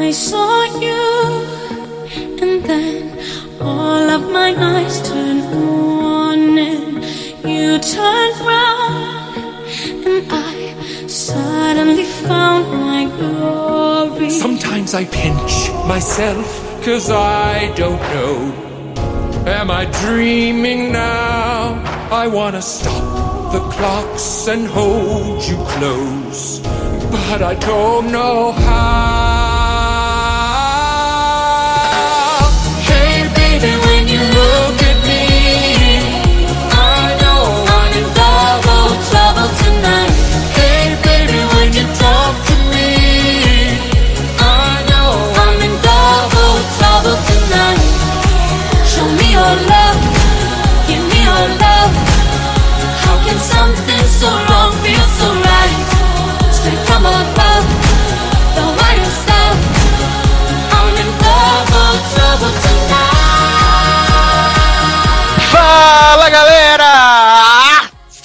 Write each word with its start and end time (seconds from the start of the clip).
I 0.00 0.10
saw 0.10 0.64
you, 0.86 1.04
and 2.42 2.64
then 2.64 3.18
all 3.60 4.10
of 4.16 4.22
my 4.30 4.50
eyes 4.56 4.96
turned 5.08 5.44
on, 5.54 6.58
and 6.58 7.04
you 7.44 7.78
turned 7.78 8.38
round, 8.52 9.36
and 10.06 10.26
I 10.30 11.06
suddenly 11.06 12.04
found 12.04 12.64
my 12.88 13.04
glory. 13.18 14.30
Sometimes 14.30 14.94
I 14.94 15.04
pinch 15.04 15.54
myself, 15.86 16.48
cause 16.84 17.10
I 17.10 17.72
don't 17.74 18.02
know. 18.14 18.36
Am 19.46 19.70
I 19.70 19.84
dreaming 20.02 20.92
now? 20.92 21.80
I 22.10 22.26
wanna 22.26 22.62
stop 22.62 23.52
the 23.52 23.60
clocks 23.74 24.48
and 24.48 24.66
hold 24.66 25.42
you 25.50 25.58
close, 25.74 26.60
but 27.14 27.40
I 27.42 27.54
don't 27.54 28.10
know 28.10 28.52
how. 28.52 29.11
so 54.22 54.28
long. 54.28 54.51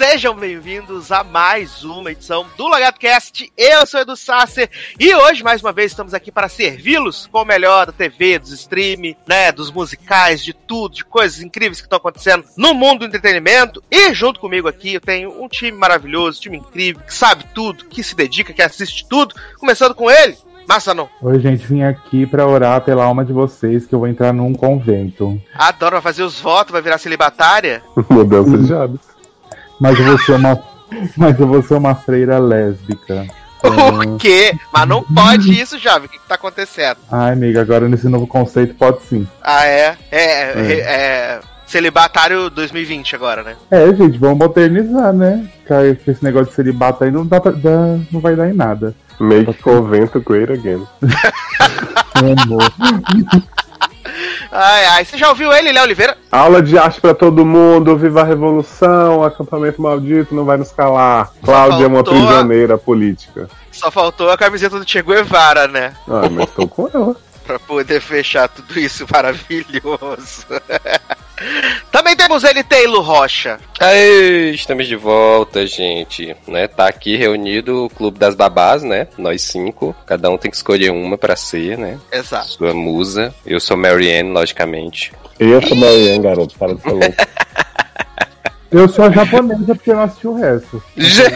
Sejam 0.09 0.33
bem-vindos 0.33 1.11
a 1.11 1.21
mais 1.21 1.83
uma 1.83 2.13
edição 2.13 2.45
do 2.55 2.65
LagartoCast. 2.65 3.51
Eu 3.57 3.85
sou 3.85 3.99
o 3.99 4.03
Edu 4.03 4.15
Sasser 4.15 4.69
e 4.97 5.13
hoje, 5.13 5.43
mais 5.43 5.61
uma 5.61 5.73
vez, 5.73 5.91
estamos 5.91 6.13
aqui 6.13 6.31
para 6.31 6.47
servi-los 6.47 7.27
com 7.29 7.41
o 7.41 7.45
melhor 7.45 7.87
da 7.87 7.91
TV, 7.91 8.39
dos 8.39 8.53
stream, 8.53 9.17
né, 9.27 9.51
dos 9.51 9.69
musicais, 9.69 10.41
de 10.41 10.53
tudo, 10.53 10.95
de 10.95 11.03
coisas 11.03 11.41
incríveis 11.41 11.81
que 11.81 11.87
estão 11.87 11.97
acontecendo 11.97 12.45
no 12.55 12.73
mundo 12.73 12.99
do 12.99 13.05
entretenimento. 13.07 13.83
E 13.91 14.13
junto 14.13 14.39
comigo 14.39 14.69
aqui 14.69 14.93
eu 14.93 15.01
tenho 15.01 15.43
um 15.43 15.49
time 15.49 15.77
maravilhoso, 15.77 16.39
um 16.39 16.41
time 16.41 16.57
incrível, 16.59 17.03
que 17.05 17.13
sabe 17.13 17.43
tudo, 17.53 17.83
que 17.83 18.01
se 18.01 18.15
dedica, 18.15 18.53
que 18.53 18.61
assiste 18.61 19.05
tudo. 19.09 19.35
Começando 19.59 19.93
com 19.93 20.09
ele, 20.09 20.37
Massa 20.69 20.93
não. 20.93 21.09
Oi, 21.21 21.37
gente, 21.41 21.67
vim 21.67 21.83
aqui 21.83 22.25
pra 22.25 22.47
orar 22.47 22.79
pela 22.79 23.03
alma 23.03 23.25
de 23.25 23.33
vocês 23.33 23.85
que 23.85 23.93
eu 23.93 23.99
vou 23.99 24.07
entrar 24.07 24.31
num 24.31 24.53
convento. 24.53 25.37
Adoro, 25.53 25.95
vai 25.95 26.01
fazer 26.01 26.23
os 26.23 26.39
votos, 26.39 26.71
vai 26.71 26.81
virar 26.81 26.97
celibatária. 26.97 27.83
Mudança 28.09 28.57
de 28.57 28.73
hábitos. 28.73 29.16
Mas 29.79 29.97
eu 29.99 30.05
vou 30.05 30.17
ser 30.19 30.31
uma, 30.33 30.59
mas 31.15 31.39
eu 31.39 31.47
vou 31.47 31.61
ser 31.63 31.73
uma 31.75 31.95
freira 31.95 32.39
lésbica. 32.39 33.25
O 33.63 34.17
quê? 34.17 34.55
Mas 34.71 34.87
não 34.87 35.03
pode 35.03 35.51
isso, 35.59 35.79
Jovem. 35.79 36.05
O 36.05 36.09
que, 36.09 36.19
que 36.19 36.27
tá 36.27 36.35
acontecendo? 36.35 36.97
Ai, 37.11 37.33
amiga, 37.33 37.61
agora 37.61 37.89
nesse 37.89 38.07
novo 38.07 38.27
conceito 38.27 38.75
pode 38.75 39.01
sim. 39.03 39.27
Ah, 39.41 39.65
é? 39.65 39.97
É, 40.11 40.21
é, 40.21 40.79
é 40.79 41.39
celibatário 41.65 42.49
2020 42.49 43.15
agora, 43.15 43.43
né? 43.43 43.55
É, 43.69 43.93
gente, 43.93 44.17
vamos 44.17 44.37
modernizar, 44.37 45.11
né? 45.11 45.47
Porque 45.65 46.11
esse 46.11 46.23
negócio 46.23 46.47
de 46.49 46.53
celibato 46.53 47.03
aí 47.03 47.11
não, 47.11 47.25
dá 47.25 47.41
pra, 47.41 47.51
dá- 47.51 47.97
não 48.11 48.19
vai 48.21 48.35
dar 48.35 48.47
em 48.49 48.53
nada. 48.53 48.95
Make 49.19 49.53
convento 49.55 50.21
great 50.21 50.51
again. 50.53 50.85
Amor. 52.15 52.71
Ai, 54.51 54.85
ai. 54.85 55.05
Você 55.05 55.17
já 55.17 55.29
ouviu 55.29 55.51
ele, 55.53 55.71
Léo 55.71 55.83
Oliveira? 55.83 56.17
Aula 56.31 56.61
de 56.61 56.77
arte 56.77 56.99
pra 57.01 57.13
todo 57.13 57.45
mundo, 57.45 57.97
viva 57.97 58.21
a 58.21 58.25
revolução, 58.25 59.23
acampamento 59.23 59.81
maldito 59.81 60.33
não 60.35 60.45
vai 60.45 60.57
nos 60.57 60.71
calar. 60.71 61.31
Cláudia 61.43 61.83
é 61.85 61.87
uma 61.87 61.95
faltou 62.03 62.13
a- 62.13 62.17
prisioneira 62.19 62.77
política. 62.77 63.49
Só 63.71 63.91
faltou 63.91 64.29
a 64.31 64.37
camiseta 64.37 64.79
do 64.79 64.89
Che 64.89 65.01
Guevara, 65.01 65.67
né? 65.67 65.93
Ah, 66.07 66.27
mas 66.31 66.49
tô 66.51 66.67
com 66.67 66.89
ela. 66.93 67.15
Pra 67.45 67.57
poder 67.59 68.01
fechar 68.01 68.49
tudo 68.49 68.77
isso 68.77 69.05
maravilhoso. 69.09 70.45
Também 71.91 72.15
temos 72.15 72.43
ele, 72.43 72.63
Taylor 72.63 73.01
Rocha. 73.01 73.59
Aê, 73.79 74.51
estamos 74.51 74.87
de 74.87 74.95
volta, 74.95 75.65
gente. 75.65 76.35
Né, 76.47 76.67
tá 76.67 76.87
aqui 76.87 77.15
reunido 77.15 77.85
o 77.85 77.89
Clube 77.89 78.19
das 78.19 78.35
Babás, 78.35 78.83
né? 78.83 79.07
Nós 79.17 79.41
cinco. 79.43 79.95
Cada 80.05 80.29
um 80.29 80.37
tem 80.37 80.49
que 80.49 80.57
escolher 80.57 80.91
uma 80.91 81.17
pra 81.17 81.35
ser, 81.35 81.77
né? 81.77 81.99
Exato. 82.11 82.47
Sua 82.47 82.73
musa. 82.73 83.33
Eu 83.45 83.59
sou 83.59 83.77
Marianne, 83.77 84.31
logicamente. 84.31 85.11
Eu 85.39 85.61
sou 85.61 85.77
Marianne, 85.77 86.19
garoto, 86.19 86.57
para 86.57 86.73
de 86.73 86.81
ser 86.81 86.91
louco. 86.91 87.15
Eu 88.69 88.89
sou 88.89 89.05
a 89.05 89.09
japonesa 89.11 89.75
porque 89.75 89.91
eu 89.91 89.95
não 89.95 90.03
assisti 90.03 90.27
o 90.27 90.33
resto. 90.35 90.83
Já- 90.97 91.29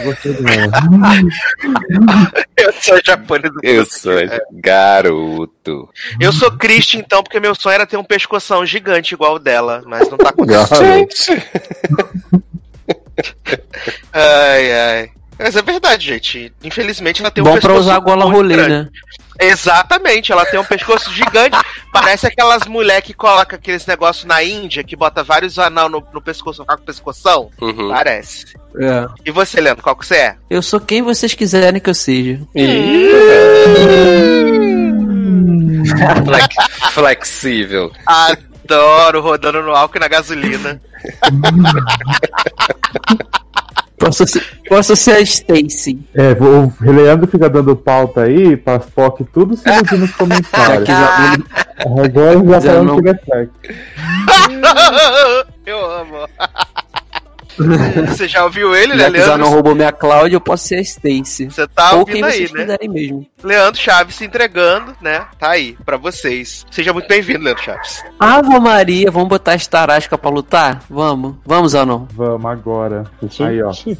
Eu 2.56 2.72
sou 2.80 3.00
japonês. 3.04 3.52
Eu 3.62 3.84
sou 3.86 4.12
garoto. 4.52 5.88
Eu 6.20 6.32
sou 6.32 6.50
Christian, 6.52 7.00
então, 7.00 7.22
porque 7.22 7.40
meu 7.40 7.54
sonho 7.54 7.74
era 7.74 7.86
ter 7.86 7.96
um 7.96 8.04
pescoção 8.04 8.66
gigante 8.66 9.14
igual 9.14 9.34
o 9.36 9.38
dela, 9.38 9.82
mas 9.86 10.08
não 10.10 10.18
tá 10.18 10.28
acontecendo. 10.28 11.08
Ai, 14.12 14.72
ai. 14.72 15.10
Mas 15.38 15.56
é 15.56 15.62
verdade, 15.62 16.06
gente. 16.06 16.52
Infelizmente 16.62 17.20
ela 17.20 17.30
tem 17.30 17.42
um 17.42 17.46
Bom 17.46 17.52
pra 17.52 17.60
pescoço 17.60 17.80
usar 17.80 17.96
a 17.96 18.00
gola 18.00 18.24
rolê, 18.24 18.54
grande. 18.56 18.70
né? 18.70 18.88
Exatamente, 19.40 20.30
ela 20.32 20.44
tem 20.46 20.58
um 20.60 20.64
pescoço 20.64 21.10
gigante. 21.12 21.56
Parece 21.92 22.26
aquelas 22.26 22.66
mulher 22.66 23.00
que 23.02 23.12
coloca 23.14 23.56
aqueles 23.56 23.86
negócios 23.86 24.24
na 24.24 24.42
Índia, 24.42 24.82
que 24.84 24.96
bota 24.96 25.22
vários 25.22 25.58
anel 25.58 25.88
no, 25.88 26.02
no 26.12 26.20
pescoço, 26.20 26.62
fica 26.62 26.76
com 26.76 26.82
o 26.82 26.86
pescoção. 26.86 27.50
Uhum. 27.60 27.88
Parece. 27.90 28.46
É. 28.80 29.06
E 29.26 29.30
você, 29.30 29.60
Leandro, 29.60 29.82
qual 29.82 29.96
que 29.96 30.06
você 30.06 30.14
é? 30.16 30.36
Eu 30.48 30.62
sou 30.62 30.80
quem 30.80 31.02
vocês 31.02 31.34
quiserem 31.34 31.80
que 31.80 31.90
eu 31.90 31.94
seja. 31.94 32.40
Flex- 36.24 36.56
flexível. 36.92 37.90
Adoro 38.06 39.20
rodando 39.20 39.62
no 39.62 39.74
álcool 39.74 39.98
e 39.98 40.00
na 40.00 40.08
gasolina. 40.08 40.80
Posso 44.04 44.26
ser, 44.26 44.42
posso 44.68 44.96
ser 44.96 45.12
a 45.12 45.20
Stacy. 45.20 45.98
É, 46.12 46.32
o 46.32 46.72
Leandro 46.92 47.28
fica 47.30 47.48
dando 47.48 47.76
pauta 47.76 48.22
aí, 48.22 48.56
pras 48.56 48.84
POC, 48.86 49.24
tudo 49.32 49.56
se 49.56 49.68
iludir 49.68 49.96
nos 49.98 50.10
comentários. 50.16 50.88
Agora 51.78 52.32
já 52.44 52.60
Já 52.60 52.72
falando 52.72 52.86
não- 52.86 53.00
que 53.02 53.08
é. 53.08 53.48
Eu 55.66 55.86
amo. 55.86 56.16
Você 58.08 58.26
já 58.28 58.44
ouviu 58.44 58.74
ele, 58.74 58.94
né, 58.94 59.04
Já 59.04 59.10
que 59.10 59.18
já 59.20 59.26
não 59.26 59.36
Leandro? 59.36 59.50
roubou 59.50 59.74
minha 59.74 59.92
Cláudia, 59.92 60.36
eu 60.36 60.40
posso 60.40 60.68
ser 60.68 60.76
a 60.76 60.80
Stacy. 60.80 61.46
Você 61.46 61.66
tá 61.68 61.92
Ou 61.92 62.00
ouvindo 62.00 62.24
aí, 62.24 62.50
né? 62.52 62.76
mesmo. 62.88 63.26
Leandro 63.42 63.80
Chaves 63.80 64.14
se 64.16 64.24
entregando, 64.24 64.94
né? 65.00 65.24
Tá 65.38 65.50
aí, 65.50 65.76
pra 65.84 65.96
vocês. 65.96 66.64
Seja 66.70 66.92
muito 66.92 67.08
bem-vindo, 67.08 67.44
Leandro 67.44 67.62
Chaves. 67.62 68.02
Ave 68.18 68.58
Maria, 68.60 69.10
vamos 69.10 69.28
botar 69.28 69.52
essa 69.54 69.68
tarasca 69.68 70.16
pra 70.16 70.30
lutar? 70.30 70.82
Vamos. 70.88 71.34
Vamos 71.44 71.72
não? 71.74 72.06
Vamos 72.14 72.50
agora. 72.50 73.04
Aí, 73.40 73.62
ó. 73.62 73.72
Gente, 73.72 73.96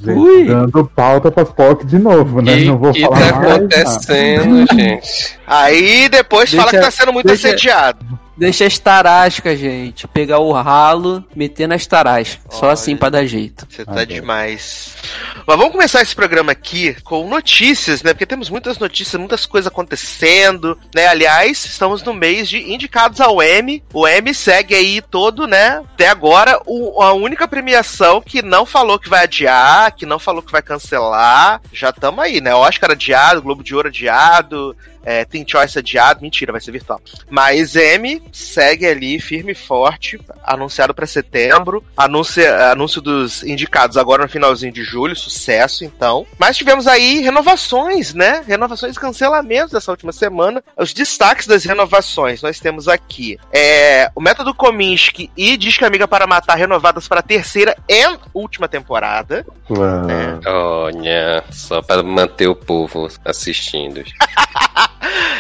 dando 0.47 0.85
pauta 0.95 1.31
pras 1.31 1.51
POC 1.51 1.85
de 1.87 1.99
novo, 1.99 2.41
né? 2.41 2.61
E 2.61 2.65
não 2.67 2.79
vou 2.79 2.93
que 2.93 3.01
falar 3.03 3.19
tá 3.33 3.39
mais. 3.41 3.53
acontecendo, 3.55 4.67
gente? 4.73 5.39
Aí 5.47 6.09
depois 6.09 6.51
fala 6.53 6.67
que 6.71 6.77
Deixa- 6.77 6.85
tá 6.87 6.91
sendo 6.91 7.13
muito 7.13 7.27
deixa- 7.27 7.49
assediado. 7.49 7.99
Deixa 8.37 8.65
as 8.67 8.79
tarascas, 8.79 9.59
gente. 9.59 10.09
Pegar 10.09 10.39
o 10.39 10.53
ralo, 10.53 11.23
meter 11.37 11.67
nas 11.69 11.87
tarascas. 11.87 12.41
Só 12.51 12.71
assim 12.71 12.97
pra 12.97 13.11
dar 13.11 13.27
jeito. 13.27 13.67
Você 13.69 13.85
tá 13.85 14.05
demais. 14.05 14.95
Mas 15.47 15.57
vamos 15.59 15.73
começar 15.73 16.01
esse 16.01 16.15
programa 16.15 16.53
aqui 16.53 16.95
com 17.03 17.29
notícias, 17.29 18.03
né? 18.03 18.13
Porque 18.15 18.25
temos 18.27 18.49
muitas 18.49 18.79
notícias, 18.79 19.19
muitas 19.19 19.45
coisas 19.45 19.67
acontecendo, 19.71 20.79
né? 20.95 21.07
Aliás, 21.09 21.65
estamos 21.65 22.03
no 22.03 22.15
mês 22.15 22.49
de 22.49 22.73
indicados 22.73 23.21
ao 23.21 23.43
M. 23.43 23.83
O 23.93 24.07
M 24.09 24.33
segue 24.35 24.75
aí 24.75 25.01
todo, 25.03 25.47
né? 25.47 25.83
Até 25.95 26.09
agora, 26.09 26.61
o- 26.67 27.03
a 27.03 27.13
única 27.13 27.47
premiação 27.47 28.21
que 28.21 28.41
não 28.43 28.65
falou 28.65 28.99
que 28.99 29.09
vai 29.09 29.25
adiar, 29.25 29.93
que 29.93 30.07
não 30.07 30.19
falou 30.19 30.43
que 30.43 30.53
vai 30.53 30.63
cancelar. 30.63 31.61
Já 31.73 31.91
estamos 31.91 32.25
aí, 32.25 32.41
né? 32.41 32.55
Oscar 32.55 32.93
adiado, 32.93 33.43
Globo 33.43 33.63
de 33.63 33.75
Ouro 33.75 33.89
adiado. 33.89 34.77
É, 35.05 35.25
tem 35.25 35.47
Choice 35.47 35.79
adiado, 35.79 36.23
mentira, 36.23 36.53
vai 36.53 36.61
ser 36.61 36.73
virtual. 36.73 37.01
Mas 37.29 37.75
M 37.77 38.23
segue 38.33 38.87
ali 38.87 39.21
firme 39.21 39.53
e 39.53 39.55
forte, 39.55 40.21
anunciado 40.43 40.95
pra 40.95 41.07
setembro. 41.07 41.85
Anúncio, 41.97 42.43
anúncio 42.71 43.01
dos 43.01 43.43
indicados 43.43 43.97
agora 43.97 44.23
no 44.23 44.29
finalzinho 44.29 44.73
de 44.73 44.83
julho, 44.83 45.15
sucesso 45.17 45.85
então. 45.85 46.27
Mas 46.39 46.57
tivemos 46.57 46.87
aí 46.87 47.21
renovações, 47.21 48.15
né? 48.15 48.43
Renovações 48.47 48.97
e 48.97 49.01
cancelamentos 49.01 49.73
dessa 49.73 49.91
última 49.91 50.13
semana. 50.13 50.63
Os 50.77 50.93
destaques 50.93 51.47
das 51.47 51.65
renovações 51.65 52.43
nós 52.43 52.61
temos 52.61 52.89
aqui: 52.89 53.39
é, 53.53 54.11
o 54.15 54.21
Método 54.21 54.55
Kominsky 54.55 55.31
e 55.37 55.57
Disque 55.57 55.85
Amiga 55.85 56.07
para 56.07 56.27
Matar 56.27 56.57
renovadas 56.57 57.09
para 57.09 57.21
a 57.21 57.23
terceira 57.23 57.77
e 57.89 58.03
última 58.33 58.69
temporada. 58.69 59.45
Ah, 59.71 60.41
Olha, 60.47 61.45
só 61.51 61.83
pra 61.83 62.03
manter 62.03 62.49
o 62.49 62.55
povo 62.55 63.09
assistindo. 63.25 64.03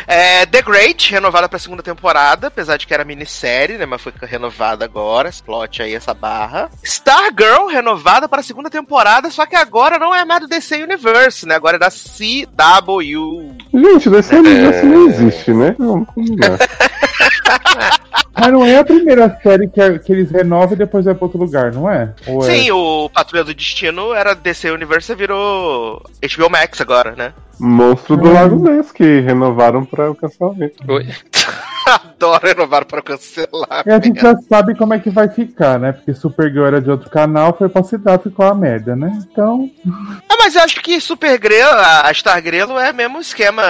É, 0.06 0.44
The 0.46 0.62
Great, 0.62 1.10
renovada 1.10 1.48
pra 1.48 1.58
segunda 1.58 1.82
temporada, 1.82 2.48
apesar 2.48 2.76
de 2.76 2.86
que 2.86 2.94
era 2.94 3.04
minissérie, 3.04 3.78
né? 3.78 3.86
Mas 3.86 4.02
foi 4.02 4.12
renovada 4.22 4.84
agora. 4.84 5.28
Explode 5.28 5.82
aí 5.82 5.94
essa 5.94 6.12
barra. 6.12 6.70
Stargirl, 6.82 7.66
renovada 7.68 8.28
para 8.28 8.40
a 8.40 8.44
segunda 8.44 8.68
temporada, 8.68 9.30
só 9.30 9.46
que 9.46 9.56
agora 9.56 9.98
não 9.98 10.14
é 10.14 10.24
mais 10.24 10.40
do 10.40 10.48
DC 10.48 10.82
Universe, 10.82 11.46
né? 11.46 11.54
Agora 11.54 11.76
é 11.76 11.78
da 11.78 11.90
CW. 11.90 13.56
Gente, 13.72 14.10
desse 14.10 14.34
universo 14.34 14.86
não 14.86 15.08
existe, 15.08 15.52
né? 15.52 15.74
Vamos 15.78 16.08
combinar. 16.08 16.58
Mas 18.34 18.52
não 18.52 18.64
é 18.64 18.78
a 18.78 18.84
primeira 18.84 19.38
série 19.42 19.68
que, 19.68 19.98
que 20.00 20.12
eles 20.12 20.30
renovam 20.30 20.74
e 20.74 20.76
depois 20.78 21.04
vai 21.04 21.14
pra 21.14 21.26
outro 21.26 21.38
lugar, 21.38 21.72
não 21.72 21.88
é? 21.90 22.12
Ou 22.26 22.44
é? 22.44 22.50
Sim, 22.50 22.70
o 22.70 23.08
Patrulha 23.10 23.44
do 23.44 23.54
Destino 23.54 24.12
era 24.14 24.34
DC 24.34 24.70
Universe 24.70 25.12
e 25.12 25.14
virou 25.14 26.02
HBO 26.36 26.50
Max 26.50 26.80
agora, 26.80 27.14
né? 27.16 27.32
Monstro 27.60 28.16
do 28.16 28.32
Lago 28.32 28.58
Ness, 28.58 28.90
que 28.90 29.20
renovaram 29.20 29.84
pra 29.84 30.10
o 30.10 30.14
cancelamento. 30.14 30.82
Oi. 30.88 31.06
Adoro 31.86 32.46
renovar 32.46 32.84
para 32.84 33.02
cancelar. 33.02 33.82
E 33.84 33.90
a 33.90 34.00
gente 34.00 34.20
já 34.20 34.36
sabe 34.48 34.76
como 34.76 34.94
é 34.94 34.98
que 34.98 35.10
vai 35.10 35.28
ficar, 35.28 35.78
né? 35.78 35.92
Porque 35.92 36.14
Supergirl 36.14 36.66
era 36.66 36.80
de 36.80 36.90
outro 36.90 37.10
canal, 37.10 37.56
foi 37.56 37.68
pra 37.68 37.82
cidade, 37.82 38.22
ficou 38.22 38.46
a 38.46 38.54
merda, 38.54 38.94
né? 38.94 39.12
Então. 39.30 39.68
Ah, 40.28 40.36
mas 40.38 40.54
eu 40.54 40.62
acho 40.62 40.80
que 40.80 41.00
Supergrelo, 41.00 41.72
a 41.72 42.10
Stargrelo 42.12 42.78
é 42.78 42.92
mesmo 42.92 43.20
esquema. 43.20 43.62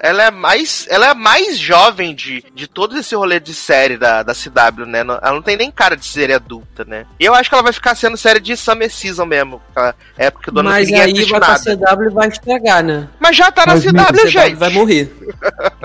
Ela 0.00 0.24
é 0.24 0.30
mais, 0.30 0.86
ela 0.90 1.10
é 1.10 1.14
mais 1.14 1.58
jovem 1.58 2.14
de, 2.14 2.42
de 2.54 2.66
todo 2.66 2.96
esse 2.98 3.14
rolê 3.14 3.38
de 3.38 3.52
série 3.52 3.98
da, 3.98 4.07
da 4.22 4.32
CW, 4.34 4.84
né? 4.86 5.00
Ela 5.00 5.32
não 5.32 5.42
tem 5.42 5.56
nem 5.56 5.70
cara 5.70 5.96
de 5.96 6.04
série 6.04 6.32
adulta, 6.32 6.84
né? 6.84 7.04
E 7.18 7.24
eu 7.24 7.34
acho 7.34 7.48
que 7.48 7.54
ela 7.54 7.62
vai 7.62 7.72
ficar 7.72 7.94
sendo 7.94 8.16
série 8.16 8.40
de 8.40 8.56
Summer 8.56 8.90
Season 8.90 9.24
mesmo. 9.24 9.60
aquela 9.70 9.94
Época 10.16 10.44
que 10.44 10.50
Dona 10.50 10.70
Mas 10.70 10.88
ninguém 10.88 11.02
aí 11.02 11.24
vai 11.24 11.40
pra. 11.40 11.58
CW 11.58 12.10
vai 12.12 12.28
estragar, 12.28 12.82
né? 12.82 13.08
Mas 13.20 13.36
já 13.36 13.50
tá 13.52 13.66
na 13.66 13.74
Mas 13.74 13.84
CW, 13.84 14.26
gente. 14.28 14.54
vai 14.54 14.70
morrer. 14.70 15.14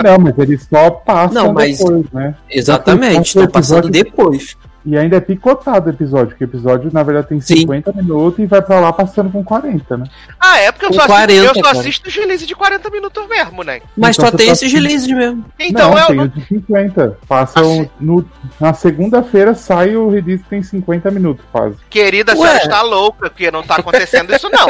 Não, 0.03 0.17
mas 0.17 0.37
eles 0.39 0.67
só 0.69 0.89
passam 0.91 1.43
Não, 1.45 1.53
mas- 1.53 1.77
depois, 1.77 2.05
né? 2.11 2.35
Exatamente, 2.49 3.11
Então, 3.31 3.43
estão 3.43 3.47
passando 3.47 3.89
depois. 3.89 4.55
E 4.85 4.97
ainda 4.97 5.15
é 5.15 5.19
picotado 5.21 5.88
o 5.88 5.94
episódio, 5.94 6.27
porque 6.30 6.44
o 6.44 6.47
episódio, 6.47 6.89
na 6.91 7.03
verdade, 7.03 7.27
tem 7.30 7.39
Sim. 7.39 7.57
50 7.57 7.94
minutos 7.94 8.39
e 8.39 8.45
vai 8.45 8.62
pra 8.62 8.80
lá 8.81 8.91
passando 8.91 9.31
com 9.31 9.41
40, 9.44 9.95
né? 9.97 10.06
Ah, 10.39 10.59
é 10.59 10.71
porque 10.74 10.85
eu 10.88 10.94
só, 10.94 11.06
40, 11.06 11.31
assisto, 11.41 11.57
eu 11.59 11.63
só 11.63 11.71
assisto 11.71 12.09
os 12.09 12.15
releases 12.15 12.45
de 12.47 12.53
40 12.53 12.89
minutos 12.89 13.27
mesmo, 13.30 13.63
né? 13.63 13.80
Mas 13.95 14.18
Então 14.18 14.30
só 14.30 14.35
tem 14.38 14.47
tá 14.47 14.51
esses 14.53 14.74
releases 14.74 15.07
mesmo. 15.07 15.45
Então 15.57 15.91
não, 15.91 15.97
eu 16.00 16.07
tem 16.07 16.15
não- 16.18 16.24
o 16.25 16.27
de 16.27 16.45
50. 16.45 17.18
Passam 17.27 17.63
Assim. 17.63 17.89
no, 18.00 18.25
na 18.59 18.74
segunda-feira 18.74 19.56
sai 19.56 19.95
o 19.95 20.09
release 20.09 20.44
tem 20.50 20.62
50 20.62 21.09
minutos 21.12 21.45
quase. 21.51 21.77
Querida, 21.89 22.33
a 22.33 22.35
Ué. 22.35 22.41
senhora 22.41 22.63
está 22.63 22.81
louca, 22.81 23.30
porque 23.30 23.50
não 23.50 23.63
tá 23.63 23.75
acontecendo 23.75 24.35
isso, 24.35 24.50
não. 24.50 24.68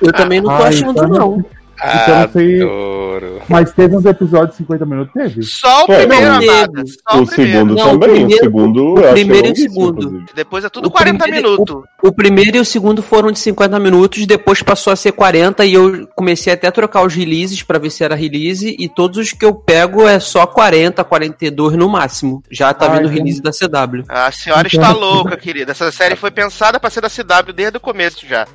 Eu 0.00 0.12
também 0.12 0.40
não 0.40 0.56
tô 0.56 0.64
Ah, 0.64 0.68
achando, 0.68 0.90
então- 0.92 1.08
não. 1.08 1.44
Então, 1.76 2.20
não 2.20 2.28
sei- 2.32 2.62
Adoro. 2.62 3.42
Mas 3.48 3.72
teve 3.72 3.96
uns 3.96 4.04
episódios 4.04 4.50
de 4.52 4.56
50 4.58 4.86
minutos, 4.86 5.12
teve? 5.12 5.42
Só 5.42 5.84
o 5.86 5.92
É, 5.92 5.98
primeiro, 6.06 6.26
amada. 6.32 6.42
nego. 6.72 6.88
Só 6.88 7.18
o 7.18 7.22
o 7.22 7.26
primeiro. 7.26 7.52
segundo 7.52 7.74
Não, 7.74 7.82
o 7.82 7.98
também. 7.98 8.10
primeiro- 8.10 8.34
o 8.34 8.44
segundo 8.44 8.94
o 8.94 9.12
primeiro 9.12 9.46
e 9.48 9.52
o 9.52 9.56
segundo. 9.56 9.98
inclusive. 10.02 10.24
Depois 10.34 10.64
é 10.64 10.68
tudo 10.68 10.88
O 10.88 10.90
40 10.90 11.22
primeiro- 11.24 11.50
minutos. 11.52 11.82
O 12.02 12.12
primeiro 12.12 12.56
e 12.56 12.60
o 12.60 12.64
segundo 12.64 13.02
foram 13.02 13.30
de 13.32 13.38
50 13.38 13.78
minutos, 13.78 14.26
depois 14.26 14.62
passou 14.62 14.92
a 14.92 14.96
ser 14.96 15.12
40 15.12 15.64
e 15.64 15.74
eu 15.74 16.06
comecei 16.16 16.52
até 16.52 16.66
a 16.68 16.72
trocar 16.72 17.04
os 17.06 17.14
releases 17.14 17.62
pra 17.62 17.78
ver 17.78 17.90
se 17.90 18.02
era 18.04 18.14
release 18.14 18.74
e 18.78 18.88
todos 18.88 19.18
os 19.18 19.32
que 19.32 19.44
eu 19.44 19.54
pego 19.54 20.06
é 20.06 20.18
só 20.20 20.46
40, 20.46 21.04
42 21.04 21.76
no 21.76 21.88
máximo. 21.88 22.42
Já 22.50 22.72
tá 22.74 22.86
Ai, 22.90 22.96
vindo 22.98 23.06
o 23.06 23.10
release 23.10 23.40
da 23.42 23.52
CW. 23.52 24.04
A 24.08 24.30
senhora 24.32 24.66
está 24.66 24.92
louca, 24.92 25.36
querida. 25.36 25.72
Essa 25.72 25.90
série 25.92 26.16
foi 26.16 26.30
pensada 26.30 26.78
pra 26.80 26.90
ser 26.90 27.00
da 27.00 27.08
CW 27.10 27.52
desde 27.54 27.76
o 27.76 27.80
começo 27.80 28.26
já. 28.26 28.46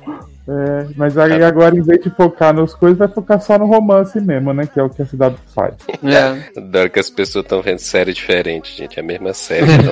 É, 0.48 0.86
mas 0.96 1.16
aí 1.16 1.42
agora, 1.42 1.76
em 1.76 1.82
vez 1.82 2.02
de 2.02 2.10
focar 2.10 2.52
nas 2.52 2.74
coisas, 2.74 2.98
vai 2.98 3.08
focar 3.08 3.40
só 3.40 3.58
no 3.58 3.66
romance 3.66 4.20
mesmo, 4.20 4.52
né? 4.52 4.66
Que 4.66 4.80
é 4.80 4.82
o 4.82 4.88
que 4.90 5.02
a 5.02 5.06
cidade 5.06 5.36
faz. 5.54 5.74
É. 6.02 6.58
Adoro 6.58 6.90
que 6.90 6.98
as 6.98 7.10
pessoas 7.10 7.44
estão 7.44 7.62
vendo 7.62 7.78
série 7.78 8.12
diferente, 8.12 8.76
gente. 8.76 8.98
É 8.98 9.02
a 9.02 9.04
mesma 9.06 9.32
série. 9.32 9.66
Série 9.66 9.90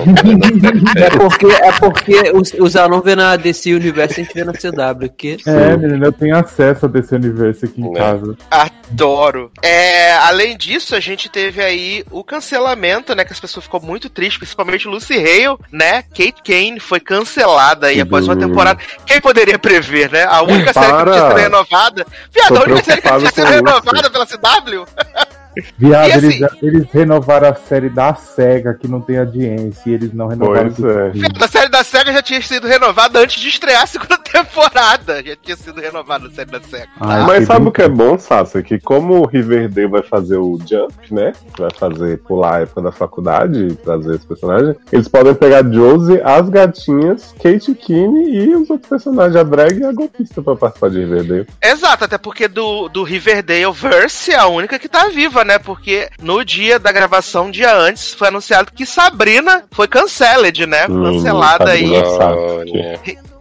É 0.99 1.09
porque, 1.09 1.45
é 1.47 1.71
porque 1.73 2.31
os, 2.33 2.53
os 2.53 2.71
Zé 2.73 2.87
não 2.87 3.01
vê 3.01 3.15
na 3.15 3.35
DC 3.35 3.73
Universo, 3.73 4.19
a 4.19 4.23
gente 4.23 4.33
vê 4.33 4.43
na 4.43 4.53
CW. 4.53 5.09
Que... 5.17 5.37
É, 5.45 5.77
menina, 5.77 6.07
eu 6.07 6.11
tenho 6.11 6.35
acesso 6.35 6.85
a 6.85 6.89
desse 6.89 7.15
universo 7.15 7.65
aqui 7.65 7.81
em 7.81 7.95
É. 7.95 7.97
casa. 7.97 8.37
Adoro. 8.51 9.51
É, 9.61 10.13
além 10.13 10.57
disso, 10.57 10.95
a 10.95 10.99
gente 10.99 11.29
teve 11.29 11.61
aí 11.61 12.03
o 12.11 12.23
cancelamento, 12.23 13.15
né? 13.15 13.23
Que 13.23 13.33
as 13.33 13.39
pessoas 13.39 13.65
ficou 13.65 13.81
muito 13.81 14.09
tristes, 14.09 14.37
principalmente 14.39 14.87
Lucy 14.87 15.15
Hale, 15.15 15.57
né? 15.71 16.01
Kate 16.01 16.41
Kane 16.43 16.79
foi 16.79 16.99
cancelada 16.99 17.87
aí 17.87 18.01
após 18.01 18.25
uma 18.27 18.35
temporada. 18.35 18.79
Quem 19.05 19.21
poderia 19.21 19.57
prever, 19.59 20.11
né? 20.11 20.23
A 20.23 20.38
única 20.43 20.73
série 20.73 20.85
que 20.85 20.91
Para. 20.91 21.11
podia 21.11 21.29
ser 21.29 21.41
renovada. 21.43 22.05
Viado, 22.33 22.57
a 22.57 22.63
única 22.63 22.83
série 22.83 23.01
que 23.01 23.07
ser 23.07 23.13
com 23.13 23.25
isso. 23.25 23.41
renovada 23.55 24.09
pela 24.09 24.25
CW? 24.25 24.85
Viado, 25.77 26.11
assim- 26.11 26.17
eles, 26.27 26.47
eles 26.61 26.87
renovaram 26.91 27.49
a 27.49 27.55
série 27.55 27.89
da 27.89 28.13
SEGA, 28.15 28.73
que 28.73 28.87
não 28.87 29.01
tem 29.01 29.17
audiência, 29.17 29.89
e 29.89 29.93
eles 29.93 30.13
não 30.13 30.27
renovaram. 30.27 30.71
Pois 30.71 30.95
é. 30.95 31.11
A 31.43 31.47
série 31.47 31.69
da 31.69 31.83
SEGA 31.99 32.13
já 32.13 32.21
tinha 32.21 32.41
sido 32.41 32.67
renovada 32.67 33.19
antes 33.19 33.41
de 33.41 33.49
estrear 33.49 33.83
a 33.83 33.87
segunda 33.87 34.17
temporada. 34.31 35.21
Já 35.23 35.35
tinha 35.35 35.57
sido 35.57 35.81
renovada 35.81 36.27
a 36.27 36.31
série 36.31 36.49
da 36.49 36.61
SEGA. 36.61 36.87
Ai, 36.99 37.23
Mas 37.23 37.45
sabe 37.45 37.67
o 37.67 37.71
que 37.71 37.81
é 37.81 37.89
bom, 37.89 38.17
Sassa? 38.17 38.63
Que 38.63 38.79
como 38.79 39.19
o 39.19 39.25
Riverdale 39.25 39.87
vai 39.87 40.01
fazer 40.01 40.37
o 40.37 40.57
Jump, 40.59 40.93
né? 41.11 41.33
Vai 41.57 41.69
fazer 41.71 42.19
pular 42.19 42.55
a 42.55 42.59
época 42.61 42.81
da 42.81 42.91
faculdade 42.91 43.59
e 43.59 43.75
trazer 43.75 44.15
esse 44.15 44.25
personagem, 44.25 44.75
eles 44.91 45.07
podem 45.07 45.33
pegar 45.33 45.63
Josie, 45.63 46.21
as 46.23 46.47
gatinhas, 46.49 47.33
Kate 47.41 47.73
Kinney 47.75 48.35
e 48.35 48.55
os 48.55 48.69
outros 48.69 48.89
personagens, 48.89 49.35
a 49.35 49.43
drag 49.43 49.79
e 49.79 49.85
a 49.85 49.91
golpista 49.91 50.41
pra 50.41 50.55
participar 50.55 50.89
de 50.89 50.99
Riverdale. 50.99 51.47
Exato, 51.61 52.05
até 52.05 52.17
porque 52.17 52.47
do, 52.47 52.87
do 52.87 53.03
Riverdale 53.03 53.71
Verse 53.73 54.31
é 54.31 54.37
a 54.37 54.47
única 54.47 54.79
que 54.79 54.87
tá 54.87 55.09
viva, 55.09 55.43
né? 55.43 55.59
Porque 55.59 56.09
no 56.21 56.45
dia 56.45 56.79
da 56.79 56.91
gravação, 56.91 57.47
um 57.47 57.51
dia 57.51 57.75
antes, 57.75 58.13
foi 58.13 58.29
anunciado 58.29 58.71
que 58.71 58.85
Sabrina 58.85 59.65
foi 59.71 59.87
canceled, 59.87 60.65
né? 60.65 60.85
Hum, 60.89 61.03
Cancelada 61.03 61.71
aí. 61.71 61.88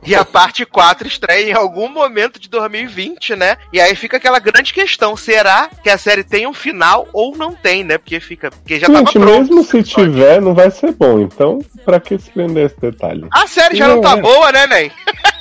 E 0.06 0.14
a 0.14 0.24
parte 0.24 0.64
4 0.64 1.06
estreia 1.06 1.50
em 1.50 1.54
algum 1.54 1.88
momento 1.88 2.40
de 2.40 2.48
2020, 2.48 3.36
né? 3.36 3.56
E 3.72 3.80
aí 3.80 3.94
fica 3.94 4.16
aquela 4.16 4.38
grande 4.38 4.72
questão: 4.72 5.16
será 5.16 5.68
que 5.82 5.90
a 5.90 5.98
série 5.98 6.24
tem 6.24 6.46
um 6.46 6.54
final 6.54 7.06
ou 7.12 7.36
não 7.36 7.52
tem, 7.52 7.84
né? 7.84 7.98
Porque 7.98 8.18
fica. 8.20 8.50
Porque 8.50 8.78
já 8.78 8.86
tava 8.86 8.98
Gente, 9.00 9.12
pronto. 9.12 9.26
mesmo 9.26 9.62
se 9.64 9.82
tiver, 9.82 10.40
não 10.40 10.54
vai 10.54 10.70
ser 10.70 10.92
bom. 10.92 11.20
Então, 11.20 11.58
pra 11.84 12.00
que 12.00 12.18
se 12.18 12.30
prender 12.30 12.66
esse 12.66 12.80
detalhe? 12.80 13.26
A 13.30 13.46
série 13.46 13.76
já 13.76 13.88
não 13.88 14.00
tá 14.00 14.12
Não, 14.12 14.18
é. 14.18 14.22
boa, 14.22 14.52
né, 14.52 14.66
Ney? 14.66 14.92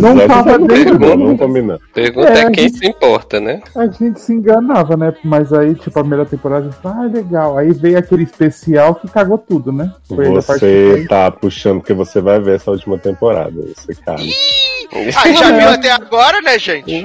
Não 0.00 0.26
tava 0.26 0.58
não 0.58 0.66
dentro, 0.66 0.98
bom, 0.98 1.08
vamos 1.08 1.38
combinar. 1.38 1.78
Pergunta 1.92 2.30
É, 2.30 2.40
é, 2.42 2.50
quem 2.50 2.68
gente- 2.68 2.78
se 2.78 2.86
importa, 2.86 3.38
né? 3.40 3.60
A 3.76 3.86
gente 3.86 4.20
se 4.20 4.32
enganava, 4.32 4.96
né? 4.96 5.14
Mas 5.22 5.52
aí, 5.52 5.74
tipo, 5.74 5.98
a 5.98 6.02
primeira 6.02 6.24
temporada, 6.24 6.66
a 6.66 6.70
gente 6.70 6.80
fala, 6.80 7.04
ah, 7.04 7.06
legal. 7.06 7.58
Aí 7.58 7.72
veio 7.72 7.98
aquele 7.98 8.22
especial 8.22 8.94
que 8.94 9.08
cagou 9.08 9.38
tudo, 9.38 9.72
né? 9.72 9.92
Foi 10.08 10.28
Você 10.30 11.06
tá 11.08 11.30
puxando 11.30 11.80
porque 11.80 11.92
você 11.92 12.20
vai 12.20 12.40
ver 12.40 12.56
essa 12.56 12.70
última 12.70 12.96
temporada. 12.96 13.52
Você 13.76 13.94
cara. 13.94 14.22
Aí 14.92 15.10
já 15.36 15.50
viu 15.50 15.68
até 15.68 15.90
agora, 15.90 16.40
né, 16.40 16.58
gente? 16.58 17.04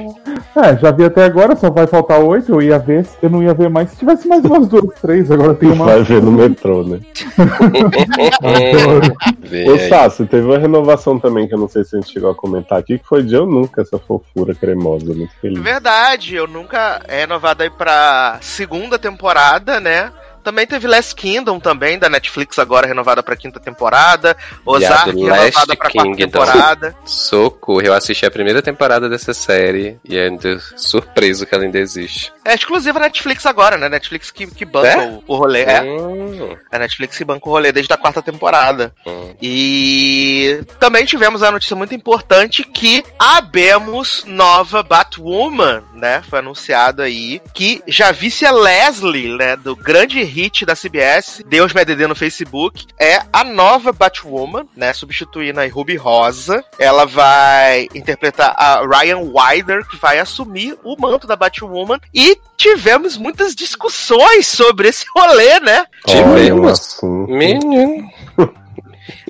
É, 0.56 0.78
já 0.78 0.92
vi 0.92 1.06
até 1.06 1.24
agora, 1.24 1.56
só 1.56 1.70
vai 1.70 1.88
faltar 1.88 2.20
oito. 2.20 2.52
Eu 2.52 2.62
ia 2.62 2.80
ver, 2.80 3.06
eu 3.22 3.30
não 3.30 3.44
ia 3.44 3.54
ver 3.54 3.70
mais 3.70 3.92
se 3.92 3.98
tivesse 3.98 4.28
mais 4.28 4.44
umas 4.44 4.68
duas, 4.68 5.00
três. 5.00 5.32
Agora 5.32 5.54
tem 5.54 5.72
uma. 5.72 5.86
Vai 5.86 6.04
ver 6.04 6.22
no 6.22 6.32
metrô, 6.32 6.84
né? 6.84 7.00
Ô. 9.68 9.90
Sassi, 9.90 10.26
teve 10.26 10.46
uma 10.46 10.58
renovação 10.58 11.20
também 11.20 11.48
que 11.48 11.54
eu 11.54 11.60
não 11.60 11.68
sei 11.68 11.84
se 11.84 11.96
a 11.96 12.00
gente 12.00 12.12
chegou 12.12 12.32
a 12.32 12.36
comentar 12.36 12.80
aqui, 12.80 12.98
que 12.98 13.08
foi 13.08 13.24
de 13.24 13.36
Eu 13.36 13.46
Nunca, 13.46 13.82
essa 13.82 14.00
fofura 14.00 14.56
cremosa, 14.56 15.14
muito 15.14 15.34
feliz. 15.42 15.62
Verdade, 15.62 16.36
eu 16.36 16.48
nunca 16.48 17.02
é 17.08 17.22
renovado 17.22 17.64
aí 17.64 17.70
pra 17.70 18.38
segunda 18.42 18.98
temporada, 18.98 19.80
né? 19.80 20.12
Também 20.44 20.66
teve 20.66 20.88
Last 20.88 21.16
Kingdom 21.16 21.60
também, 21.60 22.00
da 22.00 22.10
Netflix, 22.10 22.58
agora 22.60 22.88
renovada 22.88 23.22
pra 23.22 23.36
quinta 23.36 23.60
temporada. 23.60 24.36
Ozark 24.66 25.12
renovada 25.12 25.76
pra 25.76 25.90
quarta 25.90 26.16
temporada. 26.16 26.96
Socorro, 27.06 27.82
eu 27.82 27.94
assisti 27.94 28.26
a 28.26 28.32
primeira 28.32 28.62
temporada 28.62 29.08
dessa 29.10 29.34
série 29.34 30.00
e 30.04 30.18
ainda 30.18 30.60
surpreso 30.76 31.46
que 31.46 31.54
ela 31.54 31.64
ainda 31.64 31.80
existe. 31.80 32.34
É 32.44 32.54
exclusiva 32.56 33.00
Netflix 33.00 33.46
agora, 33.46 33.78
né? 33.78 33.88
Netflix 33.88 34.32
que, 34.32 34.48
que 34.48 34.66
banca 34.66 34.88
É? 34.88 35.08
o, 35.08 35.24
o 35.28 35.36
rolê. 35.36 35.62
É. 35.64 35.82
Hum, 35.84 36.56
A 36.72 36.80
Netflix 36.80 37.18
que 37.18 37.24
banca 37.24 37.48
o 37.48 37.52
rolê 37.52 37.72
desde 37.72 37.94
a 37.94 37.98
quarta 37.98 38.22
temporada. 38.22 38.94
hum. 39.06 39.34
E 39.42 40.64
também 40.80 41.06
tivemos 41.06 41.44
a 41.44 41.52
notícia 41.52 41.76
muito 41.76 41.94
importante 41.94 42.64
que 42.64 43.04
abemos 43.20 44.24
nova 44.26 44.82
Batwoman, 44.82 45.84
né? 45.94 46.24
Foi 46.30 46.40
anunciado 46.40 47.02
aí 47.02 47.42
que 47.54 47.82
Javicia 47.88 48.52
Leslie, 48.52 49.36
né, 49.38 49.56
do 49.56 49.76
grande 49.76 50.22
hit 50.24 50.66
da 50.66 50.76
CBS, 50.76 51.44
Deus 51.48 51.74
me 51.74 51.82
ADD 51.82 52.08
no 52.08 52.16
Facebook, 52.16 52.86
é 53.00 53.22
a 53.32 53.44
nova 53.44 53.92
Batwoman, 53.92 54.66
né, 54.76 54.94
substituindo 54.94 55.60
a 55.60 55.68
Ruby 55.68 55.96
Rosa. 55.96 56.64
Ela 56.80 57.06
vai 57.06 57.88
interpretar 57.94 58.56
a 58.58 58.82
Ryan 58.86 59.20
Wilder, 59.20 59.88
que 59.88 59.98
vai 59.98 60.20
assumir 60.20 60.78
o 60.84 60.96
manto 61.00 61.28
da 61.28 61.36
Batwoman 61.36 62.00
e 62.14 62.31
tivemos 62.58 63.18
muitas 63.18 63.56
discussões 63.56 64.48
sobre 64.48 64.88
esse 64.88 65.06
rolê, 65.16 65.60
né? 65.60 65.86
Tivemos. 66.06 67.00
Menino. 67.28 68.10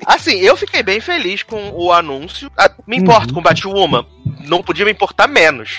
Assim, 0.06 0.38
eu 0.40 0.56
fiquei 0.56 0.82
bem 0.82 1.00
feliz 1.00 1.42
com 1.42 1.70
o 1.70 1.92
anúncio. 1.92 2.50
Ah, 2.56 2.70
Me 2.86 2.96
importo 2.98 3.32
com 3.32 3.42
Batwoman. 3.42 4.04
Não 4.40 4.62
podia 4.62 4.84
me 4.84 4.90
importar 4.90 5.26
menos, 5.28 5.78